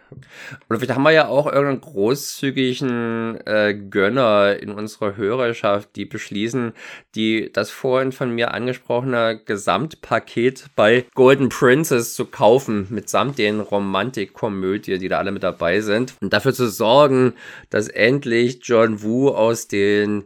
Oder 0.68 0.78
vielleicht 0.78 0.94
haben 0.94 1.02
wir 1.02 1.10
ja 1.10 1.28
auch 1.28 1.46
irgendeinen 1.46 1.80
großzügigen 1.80 3.38
äh, 3.46 3.74
Gönner 3.74 4.56
in 4.60 4.70
unserer 4.70 5.16
Hörerschaft, 5.16 5.90
die 5.96 6.06
beschließen, 6.06 6.72
die 7.14 7.50
das 7.52 7.70
vorhin 7.70 8.12
von 8.12 8.34
mir 8.34 8.54
angesprochene 8.54 9.40
Gesamtpaket 9.44 10.66
bei 10.74 11.04
Golden 11.14 11.50
Princess 11.50 12.14
zu 12.14 12.26
kaufen, 12.26 12.86
mitsamt 12.90 13.38
den 13.38 13.60
Romantikkomödie, 13.60 14.98
die 14.98 15.08
da 15.08 15.18
alle 15.18 15.32
mit 15.32 15.42
dabei 15.42 15.80
sind. 15.80 16.14
Und 16.20 16.32
dafür 16.32 16.54
zu 16.54 16.68
sorgen, 16.68 17.34
dass 17.68 17.88
endlich 17.88 18.60
John 18.62 19.02
Woo 19.02 19.28
aus 19.28 19.68
den 19.68 20.24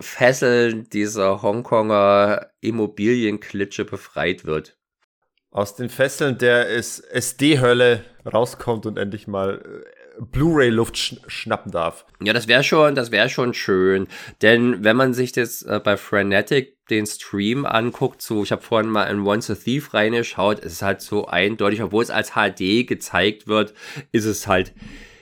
Fesseln 0.00 0.88
dieser 0.90 1.42
Hongkonger 1.42 2.50
Immobilienklitsche 2.60 3.84
befreit 3.84 4.44
wird. 4.44 4.76
Aus 5.50 5.76
den 5.76 5.88
Fesseln 5.88 6.38
der 6.38 6.68
SD-Hölle 6.68 8.04
rauskommt 8.30 8.86
und 8.86 8.98
endlich 8.98 9.26
mal 9.26 9.62
äh, 9.64 9.98
Blu-ray-Luft 10.20 10.96
sch 10.98 11.16
schnappen 11.26 11.72
darf. 11.72 12.04
Ja, 12.22 12.32
das 12.32 12.48
wäre 12.48 12.62
schon, 12.62 12.94
das 12.94 13.10
wäre 13.10 13.28
schon 13.28 13.54
schön. 13.54 14.08
Denn 14.42 14.84
wenn 14.84 14.96
man 14.96 15.14
sich 15.14 15.34
jetzt 15.36 15.62
äh, 15.66 15.80
bei 15.82 15.96
Frenetic 15.96 16.76
den 16.88 17.06
Stream 17.06 17.64
anguckt, 17.64 18.20
so, 18.20 18.42
ich 18.42 18.52
habe 18.52 18.62
vorhin 18.62 18.90
mal 18.90 19.04
in 19.04 19.20
Once 19.20 19.50
a 19.50 19.54
Thief 19.54 19.94
reingeschaut, 19.94 20.58
es 20.58 20.74
ist 20.74 20.82
halt 20.82 21.00
so 21.00 21.26
eindeutig, 21.26 21.82
obwohl 21.82 22.02
es 22.02 22.10
als 22.10 22.32
HD 22.32 22.86
gezeigt 22.86 23.46
wird, 23.46 23.74
ist 24.12 24.24
es 24.24 24.46
halt 24.46 24.74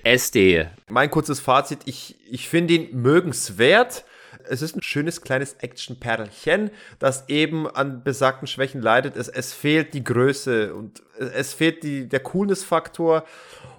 SD. 0.02 0.66
Mein 0.88 1.10
kurzes 1.10 1.40
Fazit, 1.40 1.80
ich, 1.84 2.16
ich 2.30 2.48
finde 2.48 2.74
ihn 2.74 3.00
mögenswert 3.02 4.04
es 4.48 4.62
ist 4.62 4.76
ein 4.76 4.82
schönes 4.82 5.22
kleines 5.22 5.54
Action-Perlchen, 5.54 6.70
das 6.98 7.28
eben 7.28 7.68
an 7.68 8.02
besagten 8.02 8.46
Schwächen 8.46 8.80
leidet. 8.80 9.16
Es, 9.16 9.28
es 9.28 9.52
fehlt 9.52 9.94
die 9.94 10.04
Größe 10.04 10.74
und 10.74 11.02
es 11.18 11.52
fehlt 11.52 11.82
die, 11.82 12.08
der 12.08 12.20
Coolness-Faktor. 12.20 13.24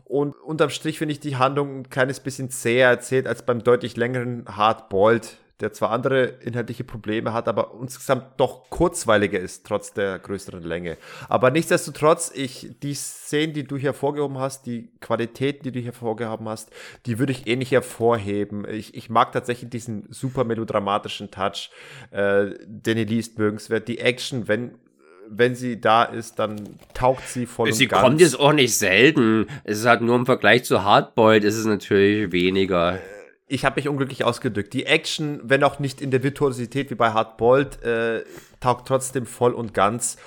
Und 0.05 0.35
unterm 0.35 0.69
Strich 0.69 0.99
finde 0.99 1.11
ich 1.11 1.19
die 1.19 1.35
Handlung 1.35 1.79
ein 1.79 1.89
kleines 1.89 2.21
bisschen 2.21 2.49
zäher 2.49 2.89
erzählt 2.89 3.27
als 3.27 3.43
beim 3.43 3.63
deutlich 3.63 3.97
längeren 3.97 4.45
Hard-Boiled 4.47 5.37
der 5.59 5.73
zwar 5.73 5.89
andere 5.89 6.25
inhaltliche 6.41 6.83
Probleme 6.83 7.33
hat, 7.33 7.47
aber 7.47 7.71
insgesamt 7.81 8.39
doch 8.39 8.69
kurzweiliger 8.69 9.39
ist, 9.39 9.65
trotz 9.65 9.91
der 9.91 10.19
größeren 10.19 10.61
Länge. 10.61 10.97
Aber 11.29 11.49
nichtsdestotrotz, 11.49 12.31
ich, 12.33 12.75
die 12.83 12.93
Szenen, 12.93 13.53
die 13.53 13.63
du 13.63 13.77
hervorgehoben 13.77 14.37
hast, 14.37 14.67
die 14.67 14.91
Qualitäten, 15.01 15.63
die 15.63 15.71
du 15.71 15.79
hervorgehoben 15.79 16.47
hast, 16.47 16.69
die 17.07 17.17
würde 17.17 17.31
ich 17.31 17.47
eh 17.47 17.55
nicht 17.55 17.71
hervorheben. 17.71 18.67
Ich, 18.69 18.93
ich 18.93 19.09
mag 19.09 19.31
tatsächlich 19.31 19.71
diesen 19.71 20.05
super 20.11 20.43
melodramatischen 20.43 21.31
Touch. 21.31 21.71
Äh, 22.11 22.51
Danny 22.67 23.05
Lee 23.05 23.19
ist 23.19 23.39
mögenswert. 23.39 23.87
Die 23.87 23.99
Action, 23.99 24.47
wenn 24.47 24.75
wenn 25.29 25.55
sie 25.55 25.81
da 25.81 26.03
ist, 26.03 26.39
dann 26.39 26.77
taucht 26.93 27.27
sie 27.27 27.45
voll 27.45 27.73
Sie 27.73 27.83
und 27.83 27.89
ganz. 27.89 28.01
kommt 28.01 28.21
jetzt 28.21 28.39
auch 28.39 28.53
nicht 28.53 28.77
selten. 28.77 29.47
Es 29.65 29.79
ist 29.79 29.85
halt 29.85 29.99
nur 29.99 30.15
im 30.15 30.25
Vergleich 30.25 30.63
zu 30.63 30.85
Hardboiled 30.85 31.43
ist 31.43 31.57
es 31.57 31.65
natürlich 31.65 32.31
weniger 32.31 32.99
ich 33.47 33.63
habe 33.63 33.77
mich 33.77 33.87
unglücklich 33.87 34.23
ausgedrückt. 34.23 34.73
Die 34.73 34.85
Action, 34.85 35.39
wenn 35.43 35.63
auch 35.63 35.79
nicht 35.79 36.01
in 36.01 36.11
der 36.11 36.21
Virtuosität 36.21 36.91
wie 36.91 36.95
bei 36.95 37.13
Hardboiled, 37.13 37.81
äh, 37.83 38.23
taugt 38.59 38.87
trotzdem 38.87 39.25
voll 39.25 39.53
und 39.53 39.73
ganz. 39.73 40.17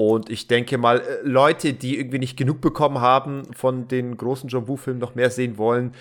Und 0.00 0.30
ich 0.30 0.46
denke 0.46 0.78
mal, 0.78 1.00
äh, 1.00 1.18
Leute, 1.24 1.74
die 1.74 1.98
irgendwie 1.98 2.18
nicht 2.18 2.38
genug 2.38 2.62
bekommen 2.62 3.02
haben 3.02 3.42
von 3.52 3.86
den 3.86 4.16
großen 4.16 4.48
John 4.48 4.66
Woo-Filmen, 4.66 4.98
noch 4.98 5.14
mehr 5.14 5.28
sehen 5.28 5.58
wollen, 5.58 5.92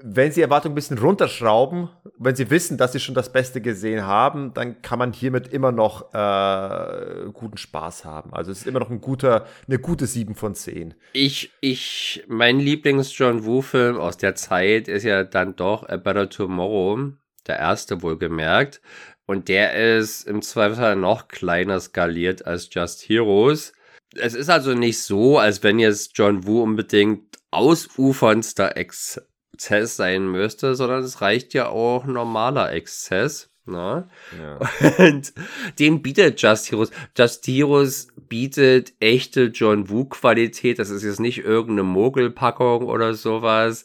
wenn 0.00 0.30
sie 0.30 0.42
Erwartungen 0.42 0.74
ein 0.74 0.76
bisschen 0.76 0.98
runterschrauben, 0.98 1.88
wenn 2.20 2.36
sie 2.36 2.50
wissen, 2.50 2.78
dass 2.78 2.92
sie 2.92 3.00
schon 3.00 3.16
das 3.16 3.32
Beste 3.32 3.60
gesehen 3.60 4.06
haben, 4.06 4.54
dann 4.54 4.80
kann 4.80 5.00
man 5.00 5.12
hiermit 5.12 5.48
immer 5.48 5.72
noch 5.72 6.14
äh, 6.14 7.30
guten 7.32 7.56
Spaß 7.56 8.04
haben. 8.04 8.32
Also 8.32 8.52
es 8.52 8.58
ist 8.60 8.68
immer 8.68 8.78
noch 8.78 8.90
ein 8.90 9.00
guter, 9.00 9.44
eine 9.66 9.80
gute 9.80 10.06
7 10.06 10.36
von 10.36 10.54
10. 10.54 10.94
Ich, 11.12 11.50
ich, 11.60 12.22
mein 12.28 12.60
Lieblings-John 12.60 13.44
Woo-Film 13.44 13.96
aus 13.96 14.18
der 14.18 14.36
Zeit 14.36 14.86
ist 14.86 15.02
ja 15.02 15.24
dann 15.24 15.56
doch 15.56 15.88
A 15.88 15.96
Better 15.96 16.28
Tomorrow, 16.30 17.10
der 17.48 17.58
erste 17.58 18.02
wohlgemerkt. 18.02 18.80
Und 19.28 19.48
der 19.48 19.74
ist 19.98 20.26
im 20.26 20.40
Zweifelsfall 20.40 20.96
noch 20.96 21.28
kleiner 21.28 21.78
skaliert 21.80 22.46
als 22.46 22.70
Just 22.72 23.02
Heroes. 23.02 23.74
Es 24.16 24.34
ist 24.34 24.48
also 24.48 24.72
nicht 24.72 25.02
so, 25.02 25.38
als 25.38 25.62
wenn 25.62 25.78
jetzt 25.78 26.12
John 26.16 26.46
Woo 26.46 26.62
unbedingt 26.62 27.36
ausuferndster 27.50 28.78
Exzess 28.78 29.96
sein 29.96 30.28
müsste, 30.28 30.74
sondern 30.74 31.04
es 31.04 31.20
reicht 31.20 31.52
ja 31.52 31.68
auch 31.68 32.06
normaler 32.06 32.72
Exzess. 32.72 33.50
Ne? 33.66 34.08
Ja. 34.40 34.60
Und 35.04 35.34
den 35.78 36.00
bietet 36.00 36.40
Just 36.40 36.70
Heroes. 36.70 36.90
Just 37.14 37.46
Heroes 37.46 38.08
bietet 38.30 38.94
echte 38.98 39.52
John 39.52 39.90
Woo-Qualität. 39.90 40.78
Das 40.78 40.88
ist 40.88 41.02
jetzt 41.02 41.20
nicht 41.20 41.44
irgendeine 41.44 41.82
Mogelpackung 41.82 42.86
oder 42.86 43.12
sowas. 43.12 43.84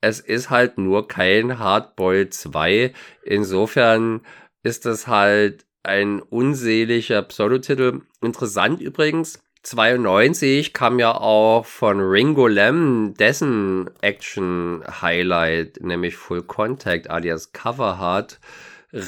Es 0.00 0.20
ist 0.20 0.48
halt 0.48 0.78
nur 0.78 1.08
kein 1.08 1.58
Hardboy 1.58 2.30
2. 2.30 2.94
Insofern 3.22 4.22
ist 4.62 4.86
das 4.86 5.06
halt 5.06 5.66
ein 5.82 6.20
unseliger 6.20 7.22
Pseudotitel. 7.22 8.02
Interessant 8.20 8.80
übrigens, 8.80 9.40
92 9.62 10.72
kam 10.72 10.98
ja 10.98 11.12
auch 11.14 11.66
von 11.66 12.00
Ringo 12.00 12.46
Lam 12.46 13.14
dessen 13.18 13.90
Action-Highlight, 14.00 15.80
nämlich 15.82 16.16
Full 16.16 16.42
Contact 16.42 17.10
alias 17.10 17.52
Cover 17.52 17.98
Hard, 17.98 18.38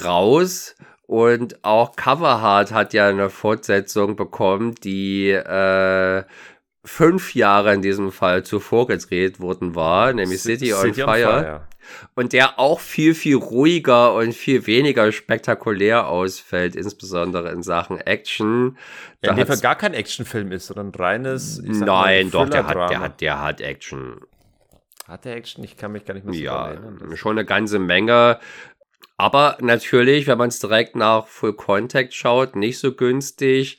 raus. 0.05 0.75
Und 1.07 1.65
auch 1.65 1.97
Cover 1.97 2.41
Hard 2.41 2.73
hat 2.73 2.95
ja 2.95 3.09
eine 3.09 3.31
Fortsetzung 3.31 4.17
bekommen, 4.17 4.75
die 4.77 5.31
äh, 5.31 6.25
fünf 6.85 7.35
Jahre 7.35 7.75
in 7.75 7.83
diesem 7.83 8.13
Fall 8.13 8.45
zuvor 8.45 8.87
gedreht 8.87 9.41
worden 9.41 9.75
war, 9.75 10.13
nämlich 10.13 10.41
City, 10.41 10.73
City 10.73 11.03
on, 11.03 11.09
Fire. 11.09 11.29
on 11.29 11.43
Fire 11.43 11.70
und 12.15 12.33
der 12.33 12.59
auch 12.59 12.81
viel, 12.81 13.15
viel 13.15 13.37
ruhiger 13.37 14.15
und 14.15 14.35
viel 14.35 14.67
weniger 14.67 15.11
spektakulär 15.13 16.09
ausfällt, 16.09 16.77
insbesondere 16.77 17.51
in 17.51 17.63
Sachen 17.63 17.99
Action. 17.99 18.77
Ja, 19.23 19.31
in 19.31 19.37
dem 19.37 19.47
Fall 19.47 19.59
gar 19.59 19.77
kein 19.77 19.95
Actionfilm 19.95 20.53
ist, 20.53 20.67
sondern 20.67 20.89
ein 20.89 20.95
reines. 20.95 21.61
Nein, 21.63 22.31
doch, 22.31 22.49
der 22.49 22.67
hat, 22.67 22.91
der 22.91 23.01
hat, 23.01 23.21
der 23.21 23.41
hat 23.41 23.61
Action. 23.61 24.21
Hat 25.07 25.25
der 25.25 25.37
Action? 25.37 25.65
Ich 25.65 25.77
kann 25.77 25.93
mich 25.93 26.05
gar 26.05 26.15
nicht 26.15 26.25
mehr 26.25 26.35
so 26.35 26.41
ja, 26.41 26.69
erinnern. 26.69 27.17
Schon 27.17 27.33
eine 27.33 27.45
ganze 27.45 27.79
Menge. 27.79 28.39
Aber 29.21 29.59
natürlich, 29.61 30.27
wenn 30.27 30.39
man 30.39 30.49
es 30.49 30.61
direkt 30.61 30.97
nach 30.97 31.27
Full 31.27 31.53
Contact 31.53 32.15
schaut, 32.15 32.57
nicht 32.57 32.79
so 32.79 32.95
günstig. 32.95 33.79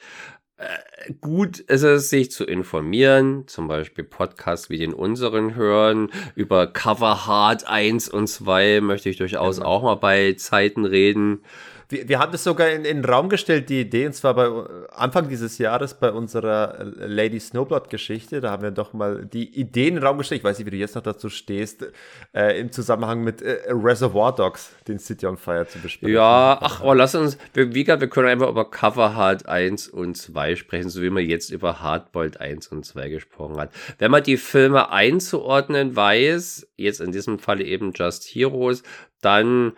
Äh, 0.61 1.13
gut 1.21 1.59
ist 1.59 1.81
es, 1.81 2.11
sich 2.11 2.29
zu 2.29 2.45
informieren, 2.45 3.47
zum 3.47 3.67
Beispiel 3.67 4.03
Podcasts 4.03 4.69
wie 4.69 4.77
den 4.77 4.93
unseren 4.93 5.55
hören. 5.55 6.11
Über 6.35 6.67
Cover 6.67 7.25
Hard 7.25 7.67
1 7.67 8.09
und 8.09 8.27
2 8.27 8.81
möchte 8.81 9.09
ich 9.09 9.17
durchaus 9.17 9.57
genau. 9.57 9.69
auch 9.69 9.83
mal 9.83 9.95
bei 9.95 10.33
Zeiten 10.33 10.85
reden. 10.85 11.41
Wir, 11.91 12.07
wir 12.07 12.19
haben 12.19 12.31
das 12.31 12.43
sogar 12.43 12.69
in, 12.69 12.85
in 12.85 13.01
den 13.01 13.05
Raum 13.05 13.29
gestellt, 13.29 13.69
die 13.69 13.81
Idee, 13.81 14.05
und 14.05 14.13
zwar 14.13 14.33
bei 14.33 14.49
Anfang 14.91 15.29
dieses 15.29 15.57
Jahres 15.57 15.93
bei 15.93 16.11
unserer 16.11 16.77
Lady 16.95 17.39
Snowblood-Geschichte. 17.39 18.41
Da 18.41 18.51
haben 18.51 18.63
wir 18.63 18.71
doch 18.71 18.93
mal 18.93 19.25
die 19.25 19.59
Idee 19.59 19.89
in 19.89 19.95
den 19.95 20.03
Raum 20.03 20.17
gestellt. 20.17 20.39
Ich 20.39 20.45
weiß 20.45 20.57
nicht, 20.57 20.65
wie 20.67 20.71
du 20.71 20.77
jetzt 20.77 20.95
noch 20.95 21.03
dazu 21.03 21.29
stehst, 21.29 21.85
äh, 22.33 22.59
im 22.59 22.71
Zusammenhang 22.71 23.23
mit 23.23 23.41
äh, 23.41 23.59
Reservoir 23.69 24.33
Dogs, 24.33 24.71
den 24.87 24.99
City 24.99 25.25
on 25.25 25.37
Fire 25.37 25.67
zu 25.67 25.79
besprechen. 25.79 26.15
Ja, 26.15 26.57
ach, 26.61 26.81
aber 26.81 26.95
lass 26.95 27.15
uns, 27.15 27.37
wir, 27.53 27.73
wie 27.73 27.83
gesagt, 27.83 28.01
wir 28.01 28.09
können 28.09 28.27
einfach 28.27 28.49
über 28.49 28.69
Cover 28.69 29.15
Hard 29.15 29.47
1 29.47 29.89
und 29.89 30.15
2 30.15 30.55
sprechen, 30.55 30.89
so 30.89 31.01
wie 31.01 31.09
man 31.09 31.25
jetzt 31.25 31.49
über 31.49 31.81
Hardboiled 31.81 32.39
1 32.39 32.67
und 32.67 32.85
2 32.85 33.09
gesprochen 33.09 33.57
hat. 33.57 33.71
Wenn 33.97 34.11
man 34.11 34.23
die 34.23 34.37
Filme 34.37 34.91
einzuordnen 34.91 35.95
weiß, 35.95 36.67
jetzt 36.77 37.01
in 37.01 37.11
diesem 37.11 37.39
Falle 37.39 37.63
eben 37.63 37.91
Just 37.93 38.23
Heroes, 38.23 38.83
dann 39.21 39.73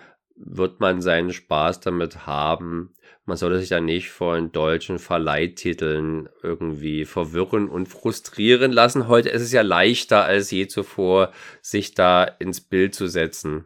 wird 0.45 0.80
man 0.80 1.01
seinen 1.01 1.31
Spaß 1.31 1.80
damit 1.80 2.25
haben. 2.25 2.93
Man 3.25 3.38
sollte 3.38 3.59
sich 3.59 3.69
da 3.69 3.80
nicht 3.80 4.09
von 4.09 4.51
deutschen 4.51 4.99
Verleihtiteln 4.99 6.27
irgendwie 6.41 7.05
verwirren 7.05 7.69
und 7.69 7.88
frustrieren 7.88 8.72
lassen. 8.72 9.07
Heute 9.07 9.30
ist 9.30 9.41
es 9.41 9.53
ja 9.53 9.61
leichter 9.61 10.25
als 10.25 10.51
je 10.51 10.67
zuvor, 10.67 11.31
sich 11.61 11.93
da 11.93 12.23
ins 12.23 12.59
Bild 12.59 12.93
zu 12.93 13.07
setzen. 13.07 13.65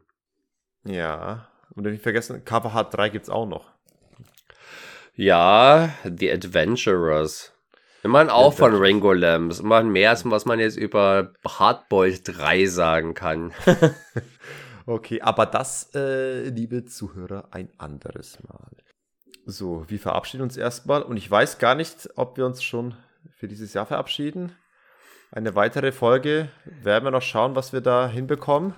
Ja, 0.85 1.47
und 1.75 1.83
nicht 1.83 2.03
vergessen, 2.03 2.45
Cover 2.45 2.73
Hard 2.73 2.95
3 2.95 3.09
gibt 3.09 3.23
es 3.23 3.29
auch 3.29 3.47
noch. 3.47 3.71
Ja, 5.15 5.89
The 6.03 6.31
Adventurers. 6.31 7.53
Immerhin 8.03 8.29
auch 8.29 8.53
von 8.53 8.75
Ringo 8.75 9.11
Lambs. 9.11 9.59
Immerhin 9.59 9.89
mehr, 9.89 10.11
als 10.11 10.29
was 10.29 10.45
man 10.45 10.59
jetzt 10.59 10.77
über 10.77 11.33
Hardboiled 11.47 12.21
3 12.23 12.67
sagen 12.67 13.15
kann. 13.15 13.51
Okay, 14.89 15.21
aber 15.21 15.45
das, 15.45 15.93
äh, 15.95 16.47
liebe 16.47 16.85
Zuhörer, 16.85 17.49
ein 17.51 17.69
anderes 17.77 18.41
Mal. 18.47 18.71
So, 19.45 19.83
wir 19.89 19.99
verabschieden 19.99 20.43
uns 20.43 20.55
erstmal 20.55 21.03
und 21.03 21.17
ich 21.17 21.29
weiß 21.29 21.59
gar 21.59 21.75
nicht, 21.75 22.09
ob 22.15 22.37
wir 22.37 22.45
uns 22.45 22.63
schon 22.63 22.95
für 23.35 23.49
dieses 23.49 23.73
Jahr 23.73 23.85
verabschieden. 23.85 24.53
Eine 25.29 25.55
weitere 25.55 25.91
Folge 25.91 26.47
werden 26.83 27.03
wir 27.03 27.11
noch 27.11 27.21
schauen, 27.21 27.53
was 27.53 27.73
wir 27.73 27.81
da 27.81 28.07
hinbekommen. 28.07 28.75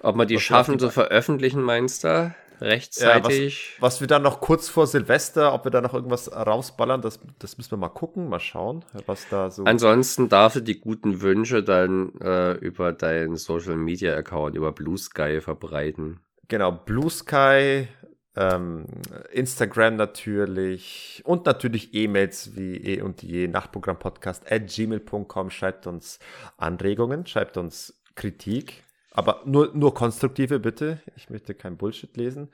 Ob 0.00 0.14
wir 0.14 0.26
die 0.26 0.36
was 0.36 0.42
schaffen 0.42 0.78
zu 0.78 0.90
veröffentlichen, 0.90 1.60
meinst 1.60 2.04
du? 2.04 2.32
Rechtzeitig. 2.60 3.76
Ja, 3.76 3.82
was, 3.82 3.94
was, 3.94 4.00
wir 4.00 4.06
dann 4.06 4.22
noch 4.22 4.40
kurz 4.40 4.68
vor 4.68 4.86
Silvester, 4.86 5.52
ob 5.52 5.64
wir 5.64 5.70
da 5.70 5.80
noch 5.80 5.94
irgendwas 5.94 6.30
rausballern, 6.32 7.02
das, 7.02 7.20
das 7.38 7.58
müssen 7.58 7.72
wir 7.72 7.78
mal 7.78 7.88
gucken, 7.88 8.28
mal 8.28 8.40
schauen, 8.40 8.84
was 9.06 9.28
da 9.28 9.50
so. 9.50 9.64
Ansonsten 9.64 10.28
darfst 10.28 10.56
du 10.56 10.60
die 10.60 10.80
guten 10.80 11.20
Wünsche 11.20 11.62
dann 11.62 12.12
äh, 12.20 12.52
über 12.52 12.92
deinen 12.92 13.36
Social 13.36 13.76
Media 13.76 14.14
Account, 14.16 14.56
über 14.56 14.72
Blue 14.72 14.98
Sky 14.98 15.40
verbreiten. 15.40 16.20
Genau, 16.48 16.72
Blue 16.72 17.10
Sky, 17.10 17.88
ähm, 18.36 18.84
Instagram 19.32 19.96
natürlich 19.96 21.22
und 21.24 21.46
natürlich 21.46 21.94
E-Mails 21.94 22.54
wie 22.54 22.76
eh 22.76 23.02
und 23.02 23.22
je 23.22 23.48
Nachtprogramm-Podcast 23.48 24.50
at 24.50 24.68
gmail.com. 24.68 25.50
Schreibt 25.50 25.86
uns 25.86 26.18
Anregungen, 26.58 27.26
schreibt 27.26 27.56
uns 27.56 28.00
Kritik, 28.14 28.84
aber 29.16 29.40
nur, 29.44 29.70
nur 29.74 29.94
konstruktive 29.94 30.60
bitte. 30.60 31.00
Ich 31.16 31.30
möchte 31.30 31.54
kein 31.54 31.76
Bullshit 31.76 32.16
lesen. 32.16 32.48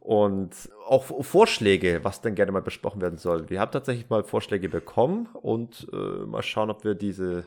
Und 0.00 0.70
auch 0.86 1.04
Vorschläge, 1.22 2.00
was 2.02 2.22
denn 2.22 2.34
gerne 2.34 2.52
mal 2.52 2.62
besprochen 2.62 3.02
werden 3.02 3.18
soll. 3.18 3.50
Wir 3.50 3.60
haben 3.60 3.70
tatsächlich 3.70 4.08
mal 4.08 4.24
Vorschläge 4.24 4.70
bekommen 4.70 5.28
und 5.34 5.86
äh, 5.92 5.96
mal 5.96 6.42
schauen, 6.42 6.70
ob 6.70 6.84
wir 6.84 6.94
diese 6.94 7.44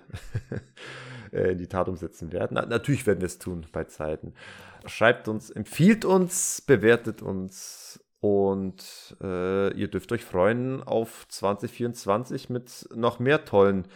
äh, 1.32 1.54
in 1.54 1.58
die 1.58 1.68
Tat 1.68 1.90
umsetzen 1.90 2.32
werden. 2.32 2.52
Na, 2.54 2.66
natürlich 2.66 3.08
werden 3.08 3.22
wir 3.22 3.26
es 3.26 3.40
tun 3.40 3.66
bei 3.72 3.86
Zeiten. 3.86 4.36
Schreibt 4.86 5.28
uns, 5.28 5.50
empfiehlt 5.50 6.06
uns, 6.06 6.62
bewertet 6.62 7.24
uns 7.24 8.00
und 8.20 9.18
äh, 9.22 9.74
ihr 9.74 9.88
dürft 9.88 10.12
euch 10.12 10.24
freuen 10.24 10.84
auf 10.84 11.26
2024 11.30 12.52
mit 12.52 12.88
noch 12.94 13.18
mehr 13.18 13.46
tollen 13.46 13.88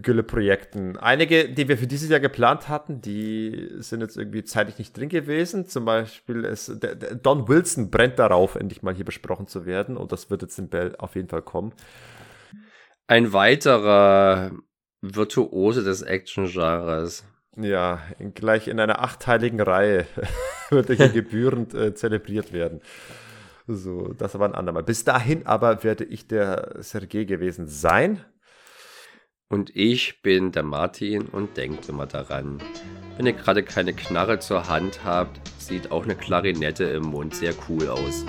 Gülle-Projekten. 0.00 0.96
Einige, 0.96 1.48
die 1.48 1.68
wir 1.68 1.78
für 1.78 1.86
dieses 1.86 2.08
Jahr 2.08 2.20
geplant 2.20 2.68
hatten, 2.68 3.00
die 3.00 3.70
sind 3.78 4.00
jetzt 4.00 4.16
irgendwie 4.16 4.44
zeitlich 4.44 4.78
nicht 4.78 4.96
drin 4.96 5.08
gewesen. 5.08 5.66
Zum 5.66 5.84
Beispiel 5.84 6.44
ist 6.44 6.82
der, 6.82 6.94
der 6.94 7.14
Don 7.14 7.48
Wilson 7.48 7.90
brennt 7.90 8.18
darauf, 8.18 8.54
endlich 8.54 8.82
mal 8.82 8.94
hier 8.94 9.04
besprochen 9.04 9.46
zu 9.46 9.66
werden. 9.66 9.96
Und 9.96 10.12
das 10.12 10.30
wird 10.30 10.42
jetzt 10.42 10.58
in 10.58 10.68
Bell 10.68 10.94
auf 10.96 11.14
jeden 11.14 11.28
Fall 11.28 11.42
kommen. 11.42 11.72
Ein 13.06 13.32
weiterer 13.32 14.52
Virtuose 15.00 15.84
des 15.84 16.02
Action-Genres. 16.02 17.24
Ja, 17.56 18.00
in, 18.18 18.34
gleich 18.34 18.68
in 18.68 18.80
einer 18.80 19.02
achteiligen 19.02 19.60
Reihe 19.60 20.06
wird 20.70 20.90
er 20.90 20.96
hier 20.96 21.08
gebührend 21.22 21.74
äh, 21.74 21.94
zelebriert 21.94 22.52
werden. 22.52 22.80
So, 23.66 24.12
das 24.12 24.34
aber 24.34 24.44
ein 24.44 24.54
andermal. 24.54 24.84
Bis 24.84 25.04
dahin 25.04 25.46
aber 25.46 25.82
werde 25.82 26.04
ich 26.04 26.28
der 26.28 26.76
Sergei 26.80 27.24
gewesen 27.24 27.66
sein. 27.66 28.24
Und 29.48 29.74
ich 29.76 30.22
bin 30.22 30.50
der 30.50 30.64
Martin 30.64 31.26
und 31.26 31.56
denkt 31.56 31.88
immer 31.88 32.06
daran. 32.06 32.58
Wenn 33.16 33.26
ihr 33.26 33.32
gerade 33.32 33.62
keine 33.62 33.92
Knarre 33.92 34.40
zur 34.40 34.68
Hand 34.68 35.04
habt, 35.04 35.40
sieht 35.58 35.92
auch 35.92 36.02
eine 36.02 36.16
Klarinette 36.16 36.84
im 36.84 37.04
Mund 37.04 37.34
sehr 37.34 37.54
cool 37.68 37.88
aus. 37.88 38.24